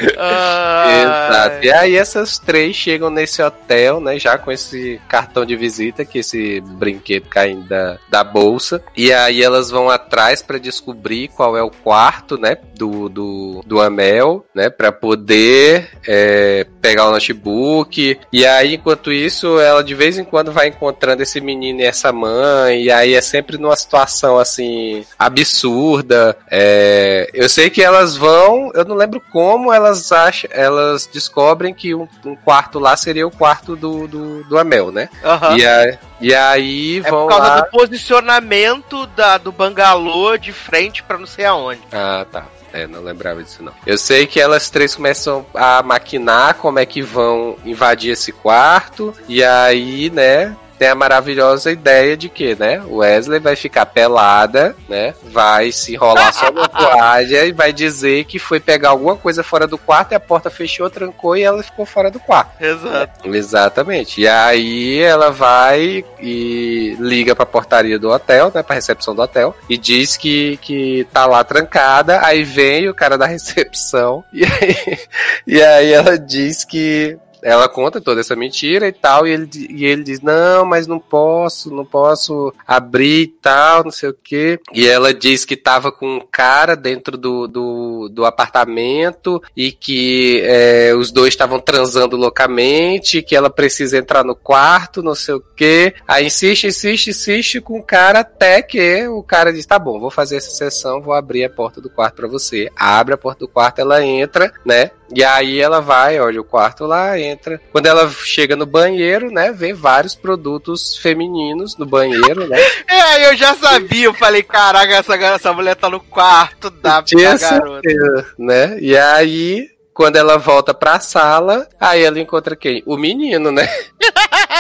Exato. 0.02 1.66
E 1.66 1.72
aí 1.72 1.96
essas 1.96 2.40
três 2.40 2.76
chegam 2.76 3.10
nesse 3.10 3.42
hotel, 3.42 4.00
né? 4.00 4.18
Já 4.20 4.38
com 4.38 4.52
esse 4.52 5.00
cartão 5.08 5.46
de 5.46 5.56
visita, 5.56 6.06
que 6.06 6.20
esse 6.20 6.62
brinquedo 6.62 7.28
caindo 7.30 7.68
da, 7.68 7.98
da 8.10 8.24
bolsa. 8.24 8.84
E 8.96 9.12
aí 9.12 9.44
elas 9.44 9.70
vão 9.70 9.90
atrás 9.90 10.42
pra 10.42 10.58
descobrir 10.58 11.28
qual 11.30 11.58
é 11.58 11.64
o 11.64 11.72
quarto, 11.72 12.38
né? 12.38 12.58
Do, 12.76 13.10
do, 13.10 13.64
do 13.66 13.80
Amel, 13.80 14.46
né? 14.56 14.70
Pra 14.70 14.92
poder 14.92 15.90
é, 16.08 16.66
pegar 16.82 17.08
o 17.08 17.12
notebook. 17.12 18.20
E 18.32 18.46
aí, 18.46 18.76
enquanto 18.76 19.12
isso, 19.12 19.60
ela 19.60 19.84
de 19.84 19.94
vez 19.94 20.18
em 20.18 20.24
quando 20.24 20.52
vai 20.52 20.68
encontrando 20.68 21.22
esse 21.22 21.42
menino 21.42 21.82
e 21.82 21.86
essa 21.86 22.12
mãe. 22.12 22.84
E 22.84 22.92
aí 22.92 23.14
é 23.14 23.22
sempre 23.22 23.58
numa 23.58 23.76
situação 23.76 24.38
assim 24.38 25.06
absurda. 25.18 26.38
É, 26.50 27.30
eu 27.34 27.50
sei 27.50 27.70
que 27.70 27.82
elas 27.82 28.16
vão, 28.16 28.72
eu 28.74 28.86
não 28.86 28.96
lembro 28.96 29.22
como 29.32 29.74
elas 29.74 29.91
acham, 30.12 30.50
elas 30.54 31.06
descobrem 31.12 31.74
que 31.74 31.94
um, 31.96 32.08
um 32.26 32.36
quarto 32.36 32.80
lá 32.80 32.96
seria 32.96 33.26
o 33.28 33.32
quarto 33.32 33.76
do, 33.76 34.08
do, 34.08 34.44
do 34.46 34.58
Amel, 34.58 34.92
né? 34.92 35.10
Aham. 35.24 35.58
E, 35.58 35.66
a- 35.66 35.98
e 36.22 36.34
aí 36.36 36.98
É 37.04 37.10
vão 37.10 37.28
por 37.28 37.30
causa 37.36 37.48
lá. 37.48 37.62
do 37.62 37.70
posicionamento 37.72 39.06
da, 39.08 39.38
do 39.38 39.52
bangalô 39.52 40.38
de 40.38 40.52
frente 40.54 41.04
pra 41.04 41.18
não 41.18 41.26
sei 41.28 41.46
aonde. 41.46 41.82
Ah, 41.92 42.26
tá. 42.32 42.46
É, 42.74 42.88
não 42.88 43.02
lembrava 43.02 43.44
disso 43.44 43.62
não. 43.62 43.74
Eu 43.86 43.98
sei 43.98 44.26
que 44.26 44.40
elas 44.40 44.70
três 44.70 44.96
começam 44.96 45.46
a 45.54 45.84
maquinar 45.84 46.54
como 46.56 46.80
é 46.80 46.86
que 46.86 47.02
vão 47.02 47.58
invadir 47.66 48.12
esse 48.12 48.32
quarto. 48.32 49.14
E 49.28 49.44
aí, 49.44 50.10
né, 50.10 50.56
tem 50.82 50.90
a 50.90 50.96
maravilhosa 50.96 51.72
ideia 51.72 52.18
de 52.18 52.28
que, 52.28 52.56
né, 52.56 52.82
Wesley 52.90 53.40
vai 53.40 53.56
ficar 53.56 53.86
pelada, 53.86 54.76
né, 54.90 55.14
vai 55.26 55.72
se 55.72 55.94
enrolar 55.94 56.34
só 56.34 56.52
na 56.52 56.66
toalha 56.68 57.46
e 57.46 57.52
vai 57.52 57.72
dizer 57.72 58.24
que 58.24 58.40
foi 58.40 58.60
pegar 58.60 58.90
alguma 58.90 59.16
coisa 59.16 59.44
fora 59.44 59.68
do 59.68 59.78
quarto 59.78 60.14
e 60.14 60.16
a 60.16 60.20
porta 60.20 60.50
fechou, 60.50 60.90
trancou 60.90 61.38
e 61.38 61.44
ela 61.44 61.62
ficou 61.62 61.86
fora 61.86 62.10
do 62.10 62.20
quarto. 62.20 62.60
Exato. 62.60 63.30
Exatamente. 63.30 64.22
E 64.22 64.28
aí 64.28 64.98
ela 65.02 65.30
vai 65.30 66.04
e 66.20 66.98
liga 67.00 67.36
pra 67.36 67.46
portaria 67.46 68.00
do 68.00 68.10
hotel, 68.10 68.52
né, 68.52 68.64
pra 68.64 68.74
recepção 68.74 69.14
do 69.14 69.22
hotel, 69.22 69.56
e 69.70 69.78
diz 69.78 70.18
que, 70.18 70.58
que 70.64 71.08
tá 71.14 71.28
lá 71.28 71.44
trancada. 71.44 72.26
Aí 72.26 72.44
vem 72.44 72.90
o 72.90 72.96
cara 72.96 73.20
da 73.20 73.28
recepção 73.30 74.24
e 74.34 74.44
aí, 74.44 75.00
e 75.46 75.62
aí 75.62 75.94
ela 75.94 76.18
diz 76.18 76.66
que 76.66 77.20
ela 77.44 77.68
conta 77.68 78.02
toda 78.02 78.22
essa 78.22 78.36
mentira 78.36 78.88
e 78.88 78.92
tal, 78.92 79.28
e 79.28 79.32
ele, 79.32 79.50
e 79.70 79.86
ele 79.86 80.04
diz, 80.04 80.22
não, 80.22 80.66
mas 80.66 80.88
não 80.88 81.00
posso, 81.00 81.74
não 81.74 81.86
posso 81.86 82.54
abrir 82.68 83.22
e 83.22 83.28
tal, 83.28 83.84
não 83.84 83.92
sei 83.92 84.10
o 84.10 84.18
quê. 84.22 84.60
E 84.74 84.88
ela 84.88 85.14
diz 85.14 85.46
que 85.46 85.56
tava 85.56 85.92
com 85.92 86.18
um 86.18 86.22
cara 86.32 86.76
dentro 86.76 87.18
do, 87.18 87.48
do, 87.48 88.10
do 88.10 88.26
apartamento 88.26 89.42
e 89.56 89.72
que 89.72 90.42
é, 90.44 90.94
os 90.96 91.12
dois 91.12 91.30
estavam 91.30 91.60
transando 91.60 92.16
loucamente, 92.16 93.22
que 93.22 93.36
ela 93.36 93.50
precisa 93.50 93.98
entrar 93.98 94.24
no 94.24 94.36
quarto, 94.36 95.04
não 95.04 95.16
sei 95.16 95.36
o 95.36 95.44
quê. 95.56 95.94
Aí 96.08 96.28
insiste, 96.28 96.68
insiste, 96.68 97.10
insiste 97.10 97.62
com 97.62 97.80
o 97.80 97.84
cara 97.84 98.20
até 98.20 98.62
que 98.62 99.08
o 99.08 99.24
cara 99.24 99.52
diz, 99.52 99.66
tá 99.66 99.80
bom, 99.80 100.00
vou 100.00 100.12
fazer 100.12 100.38
essa 100.38 100.52
sessão, 100.52 101.02
vou 101.02 101.14
abrir 101.14 101.44
a 101.44 101.50
porta 101.50 101.82
do 101.82 101.90
quarto 101.90 102.16
pra 102.16 102.28
você. 102.28 102.70
Abre 102.76 103.14
a 103.14 103.18
porta 103.18 103.40
do 103.40 103.48
quarto, 103.48 103.80
ela 103.80 104.04
entra, 104.04 104.52
né? 104.66 104.92
E 105.14 105.24
aí 105.24 105.60
ela 105.60 105.82
vai, 105.82 106.20
olha 106.20 106.40
o 106.40 106.44
quarto 106.44 106.86
lá, 106.86 107.20
entra. 107.20 107.31
Quando 107.72 107.86
ela 107.86 108.10
chega 108.10 108.56
no 108.56 108.66
banheiro, 108.66 109.32
né, 109.32 109.52
vê 109.52 109.74
vários 109.74 110.16
produtos 110.16 110.98
femininos 110.98 111.78
no 111.78 111.86
banheiro, 111.86 112.48
né? 112.48 112.58
É, 112.88 113.30
eu 113.30 113.38
já 113.38 113.56
sabia, 113.56 114.06
eu 114.06 114.14
falei, 114.14 114.44
caraca, 114.44 114.94
essa, 114.94 115.16
essa 115.16 115.54
mulher 115.54 115.76
tá 115.76 115.90
no 115.90 116.00
quarto 116.00 116.70
da, 116.70 117.02
da 117.02 117.38
garota. 117.38 118.34
né? 118.38 118.78
E 118.80 118.98
aí, 118.98 119.70
quando 119.94 120.16
ela 120.18 120.38
volta 120.38 120.74
pra 120.74 121.00
sala, 121.00 121.68
aí 121.80 122.04
ela 122.04 122.20
encontra 122.20 122.56
quem? 122.56 122.84
O 122.86 122.98
menino, 122.98 123.52
né? 123.52 123.68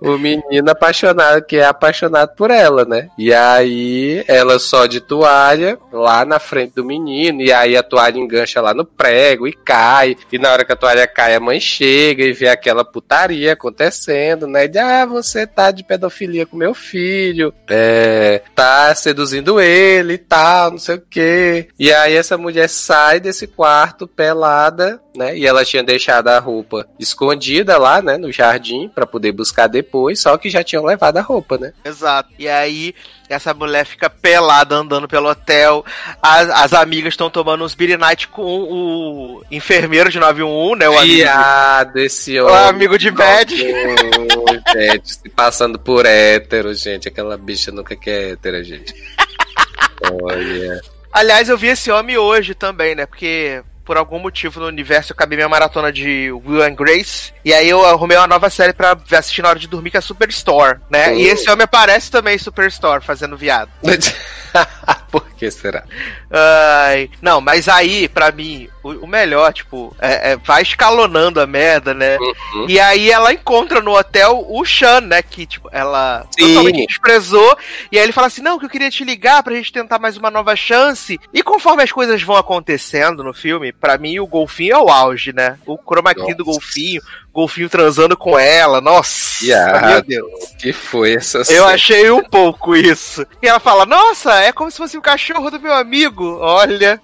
O 0.00 0.16
menino 0.16 0.70
apaixonado, 0.70 1.44
que 1.44 1.56
é 1.56 1.64
apaixonado 1.64 2.34
por 2.34 2.50
ela, 2.50 2.84
né? 2.84 3.08
E 3.18 3.32
aí, 3.32 4.24
ela 4.26 4.58
só 4.58 4.86
de 4.86 5.00
toalha, 5.00 5.78
lá 5.92 6.24
na 6.24 6.38
frente 6.38 6.74
do 6.74 6.84
menino, 6.84 7.42
e 7.42 7.52
aí 7.52 7.76
a 7.76 7.82
toalha 7.82 8.18
engancha 8.18 8.60
lá 8.60 8.72
no 8.72 8.84
prego 8.84 9.46
e 9.46 9.52
cai. 9.52 10.16
E 10.32 10.38
na 10.38 10.52
hora 10.52 10.64
que 10.64 10.72
a 10.72 10.76
toalha 10.76 11.06
cai, 11.06 11.34
a 11.34 11.40
mãe 11.40 11.60
chega 11.60 12.24
e 12.24 12.32
vê 12.32 12.48
aquela 12.48 12.84
putaria 12.84 13.52
acontecendo, 13.52 14.46
né? 14.46 14.66
De, 14.66 14.78
ah, 14.78 15.06
você 15.06 15.46
tá 15.46 15.70
de 15.70 15.84
pedofilia 15.84 16.46
com 16.46 16.56
meu 16.56 16.74
filho, 16.74 17.52
é, 17.68 18.42
tá 18.54 18.94
seduzindo 18.94 19.60
ele 19.60 20.14
e 20.14 20.18
tal, 20.18 20.72
não 20.72 20.78
sei 20.78 20.96
o 20.96 21.02
quê. 21.08 21.68
E 21.78 21.92
aí 21.92 22.14
essa 22.14 22.38
mulher 22.38 22.68
sai 22.68 23.20
desse 23.20 23.46
quarto 23.46 24.06
pelada, 24.06 25.00
né? 25.18 25.36
E 25.36 25.46
ela 25.46 25.64
tinha 25.64 25.82
deixado 25.82 26.28
a 26.28 26.38
roupa 26.38 26.86
escondida 26.98 27.76
lá, 27.76 28.00
né, 28.00 28.16
no 28.16 28.32
jardim, 28.32 28.88
pra 28.88 29.04
poder 29.04 29.32
buscar 29.32 29.66
depois, 29.66 30.20
só 30.20 30.38
que 30.38 30.48
já 30.48 30.62
tinham 30.62 30.84
levado 30.84 31.16
a 31.18 31.20
roupa, 31.22 31.58
né? 31.58 31.72
Exato. 31.84 32.30
E 32.38 32.48
aí, 32.48 32.94
essa 33.28 33.52
mulher 33.52 33.84
fica 33.84 34.08
pelada 34.08 34.76
andando 34.76 35.08
pelo 35.08 35.28
hotel. 35.28 35.84
As, 36.22 36.48
as 36.48 36.72
amigas 36.72 37.12
estão 37.12 37.28
tomando 37.28 37.64
uns 37.64 37.74
beer 37.74 37.98
night 37.98 38.28
com 38.28 38.42
o 38.42 39.42
enfermeiro 39.50 40.10
de 40.10 40.18
911, 40.18 40.78
né? 40.78 40.88
O 40.88 40.98
amigo, 40.98 41.14
Viado, 41.16 41.96
esse 41.98 42.40
o 42.40 42.46
homem. 42.46 42.68
amigo 42.68 42.98
de 42.98 43.10
bad. 43.10 43.54
Gente, 43.56 45.14
se 45.14 45.28
passando 45.28 45.78
por 45.78 46.06
hétero, 46.06 46.72
gente. 46.74 47.08
Aquela 47.08 47.36
bicha 47.36 47.70
nunca 47.72 47.96
quer 47.96 48.32
hétero, 48.32 48.62
gente. 48.62 48.94
Olha. 50.22 50.80
Aliás, 51.12 51.48
eu 51.48 51.58
vi 51.58 51.68
esse 51.68 51.90
homem 51.90 52.16
hoje 52.16 52.54
também, 52.54 52.94
né? 52.94 53.04
Porque 53.04 53.62
por 53.88 53.96
algum 53.96 54.18
motivo 54.18 54.60
no 54.60 54.66
universo 54.66 55.12
eu 55.12 55.14
acabei 55.14 55.34
minha 55.38 55.48
maratona 55.48 55.90
de 55.90 56.30
Will 56.46 56.62
and 56.62 56.74
Grace. 56.74 57.32
E 57.42 57.54
aí 57.54 57.66
eu 57.70 57.82
arrumei 57.86 58.18
uma 58.18 58.26
nova 58.26 58.50
série 58.50 58.74
pra 58.74 58.94
assistir 59.12 59.40
na 59.40 59.48
hora 59.48 59.58
de 59.58 59.66
dormir, 59.66 59.90
que 59.90 59.96
é 59.96 60.00
Superstore, 60.02 60.78
né? 60.90 61.16
E 61.16 61.26
Oh. 61.26 61.32
esse 61.32 61.50
homem 61.50 61.64
aparece 61.64 62.10
também 62.10 62.34
em 62.34 62.38
Superstore, 62.38 63.02
fazendo 63.02 63.34
viado. 63.34 63.70
que 65.38 65.50
será? 65.50 65.84
Ai, 66.30 67.10
não, 67.22 67.40
mas 67.40 67.68
aí, 67.68 68.08
pra 68.08 68.30
mim, 68.32 68.68
o, 68.82 68.90
o 68.90 69.06
melhor, 69.06 69.52
tipo, 69.52 69.94
é, 70.00 70.32
é- 70.32 70.36
vai 70.36 70.62
escalonando 70.62 71.40
a 71.40 71.46
merda, 71.46 71.94
né? 71.94 72.18
Uhum. 72.18 72.66
E 72.68 72.78
aí 72.78 73.10
ela 73.10 73.32
encontra 73.32 73.80
no 73.80 73.96
hotel 73.96 74.44
o 74.48 74.64
Sean, 74.64 75.00
né? 75.02 75.22
Que, 75.22 75.46
tipo, 75.46 75.68
ela 75.72 76.26
Sim. 76.38 76.48
totalmente 76.54 76.86
desprezou. 76.86 77.56
E 77.90 77.98
aí 77.98 78.04
ele 78.04 78.12
fala 78.12 78.26
assim: 78.26 78.42
não, 78.42 78.58
que 78.58 78.64
eu 78.64 78.70
queria 78.70 78.90
te 78.90 79.04
ligar 79.04 79.42
pra 79.42 79.54
gente 79.54 79.72
tentar 79.72 79.98
mais 79.98 80.16
uma 80.16 80.30
nova 80.30 80.54
chance. 80.56 81.18
E 81.32 81.42
conforme 81.42 81.82
as 81.82 81.92
coisas 81.92 82.22
vão 82.22 82.36
acontecendo 82.36 83.22
no 83.24 83.32
filme, 83.32 83.72
pra 83.72 83.96
mim 83.96 84.18
o 84.18 84.26
golfinho 84.26 84.74
é 84.74 84.78
o 84.78 84.88
auge, 84.90 85.32
né? 85.32 85.56
O 85.66 85.76
chroma 85.78 86.14
key 86.14 86.34
do 86.34 86.44
golfinho, 86.44 87.00
golfinho 87.32 87.68
transando 87.68 88.16
com 88.16 88.38
ela, 88.38 88.80
nossa, 88.80 89.38
Viado. 89.40 89.86
meu 89.86 90.02
Deus. 90.02 90.50
que 90.58 90.72
foi 90.72 91.14
essa 91.14 91.38
Eu 91.38 91.44
cena? 91.44 91.66
achei 91.66 92.10
um 92.10 92.22
pouco 92.24 92.74
isso. 92.74 93.24
E 93.42 93.46
ela 93.48 93.60
fala, 93.60 93.86
nossa, 93.86 94.34
é 94.42 94.52
como 94.52 94.70
se 94.70 94.76
fosse 94.76 94.96
o 94.98 95.02
cachorro 95.02 95.27
do 95.34 95.60
meu 95.60 95.74
amigo. 95.74 96.38
Olha. 96.40 97.00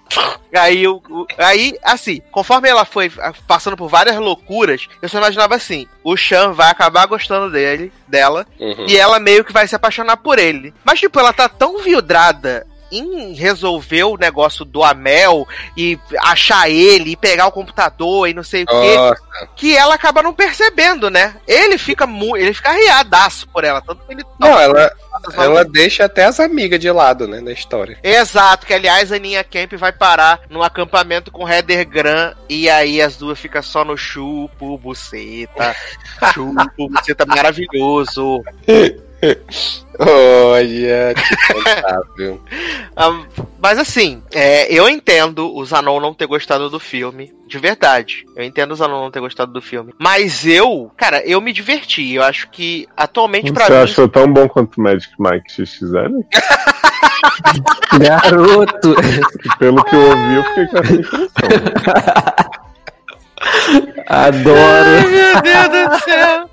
Aí, 0.57 0.87
o- 0.87 1.03
aí, 1.37 1.77
assim, 1.83 2.21
conforme 2.31 2.69
ela 2.69 2.85
foi 2.85 3.11
ah, 3.21 3.33
passando 3.47 3.77
por 3.77 3.89
várias 3.89 4.17
loucuras, 4.17 4.87
eu 5.03 5.09
só 5.09 5.19
imaginava 5.19 5.57
assim: 5.57 5.87
o 6.05 6.17
Chan 6.17 6.53
vai 6.53 6.71
acabar 6.71 7.07
gostando 7.07 7.51
dele, 7.51 7.93
dela, 8.07 8.47
Uhum. 8.61 8.87
e 8.89 8.97
ela 8.97 9.19
meio 9.19 9.45
que 9.45 9.53
vai 9.53 9.67
se 9.67 9.75
apaixonar 9.75 10.17
por 10.19 10.39
ele. 10.39 10.73
Mas, 10.85 11.01
tipo, 11.01 11.19
ela 11.19 11.33
tá 11.33 11.49
tão 11.49 11.79
vidrada 11.83 12.67
em 12.99 13.33
resolver 13.33 14.05
o 14.05 14.17
negócio 14.17 14.65
do 14.65 14.83
Amel 14.83 15.47
e 15.77 15.99
achar 16.19 16.69
ele 16.71 17.13
e 17.13 17.17
pegar 17.17 17.47
o 17.47 17.53
computador 17.53 18.29
e 18.29 18.35
não 18.35 18.43
sei 18.43 18.65
o 18.65 18.67
quê 18.67 18.97
Nossa, 18.97 19.49
que 19.57 19.77
ela 19.77 19.95
acaba 19.95 20.23
não 20.23 20.33
percebendo, 20.33 21.11
né? 21.11 21.37
Ele 21.47 21.79
fica 21.79 22.07
muito, 22.07 22.37
ele 22.37 22.55
fica 22.55 22.71
arriadaço 22.71 23.49
por 23.49 23.65
ela, 23.65 23.81
tanto 23.81 24.05
que 24.05 24.13
ele 24.13 24.25
não, 24.39 24.59
ela, 24.59 24.93
ela 25.37 25.65
deixa 25.65 26.05
até 26.05 26.25
as 26.25 26.41
amigas 26.41 26.81
de 26.81 26.91
lado, 26.91 27.27
né, 27.27 27.41
na 27.41 27.53
história. 27.53 27.99
Exato, 28.03 28.67
que 28.67 28.75
aliás 28.75 29.13
a 29.13 29.17
Aninha 29.17 29.45
Camp 29.45 29.73
vai 29.75 29.93
parar 29.93 30.41
num 30.49 30.63
acampamento 30.63 31.31
com 31.31 31.49
Heather 31.49 31.87
Gran 31.89 32.35
e 32.49 32.69
aí 32.69 33.01
as 33.01 33.17
duas 33.17 33.39
ficam 33.39 33.63
só 33.63 33.85
no 33.85 33.97
chupo, 33.97 34.79
buceta, 34.79 35.75
chupo, 36.33 36.89
buceta 36.89 37.27
maravilhoso. 37.27 38.43
Olha, 39.99 41.15
que. 41.15 42.39
Ah, 42.97 43.25
mas 43.61 43.77
assim, 43.79 44.23
é, 44.33 44.73
eu 44.73 44.89
entendo 44.89 45.53
o 45.53 45.65
Zanon 45.65 45.99
não 45.99 46.15
ter 46.15 46.27
gostado 46.27 46.71
do 46.71 46.79
filme, 46.79 47.33
de 47.47 47.59
verdade. 47.59 48.25
Eu 48.37 48.45
entendo 48.45 48.71
o 48.71 48.77
Zanon 48.77 49.01
não 49.03 49.11
ter 49.11 49.19
gostado 49.19 49.53
do 49.53 49.61
filme. 49.61 49.93
Mas 49.99 50.47
eu, 50.47 50.93
cara, 50.97 51.21
eu 51.27 51.41
me 51.41 51.53
diverti. 51.53 52.15
Eu 52.15 52.23
acho 52.23 52.49
que 52.51 52.87
atualmente 52.97 53.53
pra 53.53 53.67
Você 53.67 53.73
mim. 53.73 53.79
achou 53.83 54.09
tão 54.09 54.33
bom 54.33 54.49
quanto 54.49 54.81
Magic 54.81 55.13
Mike 55.19 55.51
XXL? 55.51 56.23
Garoto! 57.99 58.95
Pelo 59.59 59.83
que 59.85 59.97
eu 59.97 60.01
ouvi, 60.11 60.35
eu 60.35 60.45
fiquei 60.45 60.67
com 60.69 60.79
essa 60.79 60.93
impressão. 60.95 61.29
Adoro! 64.07 65.11
Meu 65.11 65.43
Deus 65.43 65.89
do 65.91 66.05
céu! 66.05 66.49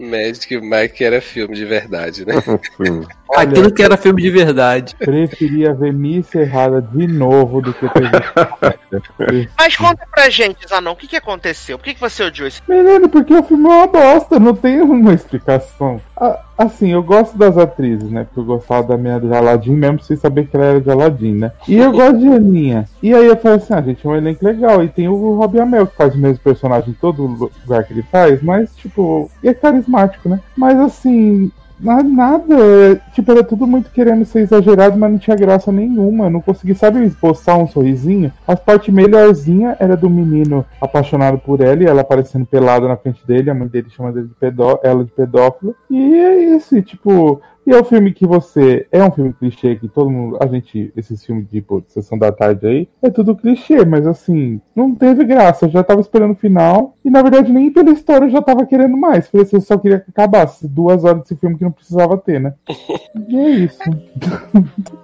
Magic 0.00 0.60
Mike 0.60 1.04
era 1.04 1.20
filme 1.20 1.54
de 1.54 1.64
verdade, 1.64 2.24
né? 2.24 2.34
Sim. 2.76 3.06
Aquilo 3.34 3.72
que 3.72 3.82
era 3.82 3.96
filme 3.96 4.22
de 4.22 4.30
verdade. 4.30 4.94
Preferia 4.96 5.74
ver 5.74 5.92
Missa 5.92 6.40
errada 6.40 6.80
de 6.80 7.06
novo 7.06 7.60
do 7.60 7.72
que 7.72 7.88
ter 7.88 8.10
visto. 8.10 9.52
Mas 9.58 9.76
conta 9.76 10.06
pra 10.10 10.28
gente, 10.28 10.66
Zanon, 10.68 10.92
o 10.92 10.96
que, 10.96 11.08
que 11.08 11.16
aconteceu? 11.16 11.78
Por 11.78 11.84
que, 11.84 11.94
que 11.94 12.00
você 12.00 12.22
odiou 12.22 12.48
esse 12.48 12.62
Menino, 12.68 13.08
porque 13.08 13.34
o 13.34 13.42
filme 13.42 13.68
é 13.68 13.72
uma 13.72 13.86
bosta, 13.86 14.38
não 14.38 14.54
tem 14.54 14.80
uma 14.80 15.12
explicação. 15.12 16.00
Ah, 16.16 16.40
assim, 16.56 16.92
eu 16.92 17.02
gosto 17.02 17.36
das 17.36 17.58
atrizes, 17.58 18.10
né? 18.10 18.24
Porque 18.24 18.40
eu 18.40 18.44
gostava 18.44 18.86
da 18.86 18.96
minha 18.96 19.18
de 19.18 19.32
Aladdin, 19.34 19.72
mesmo 19.72 20.00
sem 20.00 20.16
saber 20.16 20.46
que 20.46 20.56
ela 20.56 20.66
era 20.66 20.80
de 20.80 20.90
Aladdin, 20.90 21.34
né? 21.34 21.52
E 21.66 21.76
eu 21.76 21.90
gosto 21.92 22.18
de 22.18 22.28
Aninha. 22.28 22.88
E 23.02 23.12
aí 23.12 23.26
eu 23.26 23.36
falei 23.36 23.58
assim, 23.58 23.74
ah, 23.74 23.82
gente, 23.82 24.06
é 24.06 24.08
um 24.08 24.16
elenco 24.16 24.44
legal. 24.44 24.82
E 24.82 24.88
tem 24.88 25.08
o 25.08 25.36
Robbie 25.36 25.60
Amell, 25.60 25.86
que 25.86 25.96
faz 25.96 26.14
o 26.14 26.18
mesmo 26.18 26.38
personagem 26.38 26.90
em 26.90 26.94
todo 26.94 27.26
lugar 27.26 27.84
que 27.84 27.92
ele 27.92 28.04
faz, 28.10 28.42
mas, 28.42 28.74
tipo, 28.76 29.30
e 29.42 29.48
é 29.48 29.54
carismático, 29.54 30.28
né? 30.28 30.40
Mas 30.56 30.78
assim. 30.78 31.50
Na- 31.80 32.02
Nada, 32.02 33.00
tipo, 33.14 33.30
era 33.32 33.42
tudo 33.42 33.66
muito 33.66 33.90
querendo 33.90 34.24
ser 34.24 34.40
exagerado, 34.40 34.96
mas 34.98 35.10
não 35.10 35.18
tinha 35.18 35.36
graça 35.36 35.70
nenhuma. 35.72 36.30
Não 36.30 36.40
consegui, 36.40 36.74
sabe, 36.74 37.02
esboçar 37.04 37.58
um 37.58 37.66
sorrisinho. 37.66 38.32
As 38.46 38.58
partes 38.60 38.92
melhorzinha 38.94 39.76
era 39.80 39.96
do 39.96 40.08
menino 40.08 40.64
apaixonado 40.80 41.38
por 41.38 41.60
ela 41.60 41.82
e 41.82 41.86
ela 41.86 42.02
aparecendo 42.02 42.46
pelada 42.46 42.86
na 42.88 42.96
frente 42.96 43.26
dele. 43.26 43.50
A 43.50 43.54
mãe 43.54 43.66
dele 43.68 43.88
chama 43.90 44.12
dele 44.12 44.28
de 44.28 44.34
pedó 44.34 44.78
ela 44.82 45.04
de 45.04 45.10
pedófilo. 45.10 45.74
E 45.90 46.14
é 46.14 46.56
isso, 46.56 46.80
tipo. 46.82 47.40
E 47.66 47.72
é 47.72 47.80
um 47.80 47.84
filme 47.84 48.12
que 48.12 48.26
você. 48.26 48.86
É 48.92 49.02
um 49.02 49.10
filme 49.10 49.32
clichê 49.32 49.76
que 49.76 49.88
todo 49.88 50.10
mundo. 50.10 50.38
A 50.40 50.46
gente. 50.46 50.92
Esses 50.96 51.24
filmes 51.24 51.48
tipo, 51.48 51.80
de 51.80 51.92
sessão 51.92 52.18
da 52.18 52.30
tarde 52.30 52.66
aí. 52.66 52.88
É 53.02 53.10
tudo 53.10 53.36
clichê, 53.36 53.84
mas 53.84 54.06
assim. 54.06 54.60
Não 54.74 54.94
teve 54.94 55.24
graça. 55.24 55.66
Eu 55.66 55.70
já 55.70 55.82
tava 55.82 56.00
esperando 56.00 56.32
o 56.32 56.36
final. 56.36 56.94
E 57.04 57.10
na 57.10 57.22
verdade, 57.22 57.50
nem 57.50 57.70
pela 57.70 57.90
história 57.90 58.26
eu 58.26 58.30
já 58.30 58.42
tava 58.42 58.66
querendo 58.66 58.96
mais. 58.96 59.28
Falei 59.28 59.46
assim, 59.46 59.56
eu 59.56 59.62
só 59.62 59.78
queria 59.78 60.00
que 60.00 60.10
acabasse. 60.10 60.68
Duas 60.68 61.04
horas 61.04 61.22
desse 61.22 61.36
filme 61.36 61.56
que 61.56 61.64
não 61.64 61.72
precisava 61.72 62.16
ter, 62.18 62.40
né? 62.40 62.54
E 63.28 63.36
é 63.36 63.50
isso. 63.50 63.78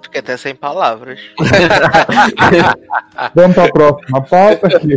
Fiquei 0.01 0.19
até 0.19 0.35
sem 0.35 0.53
palavras. 0.53 1.19
Vamos 3.33 3.55
pra 3.55 3.71
próxima 3.71 4.21
pauta 4.21 4.67
aqui. 4.67 4.95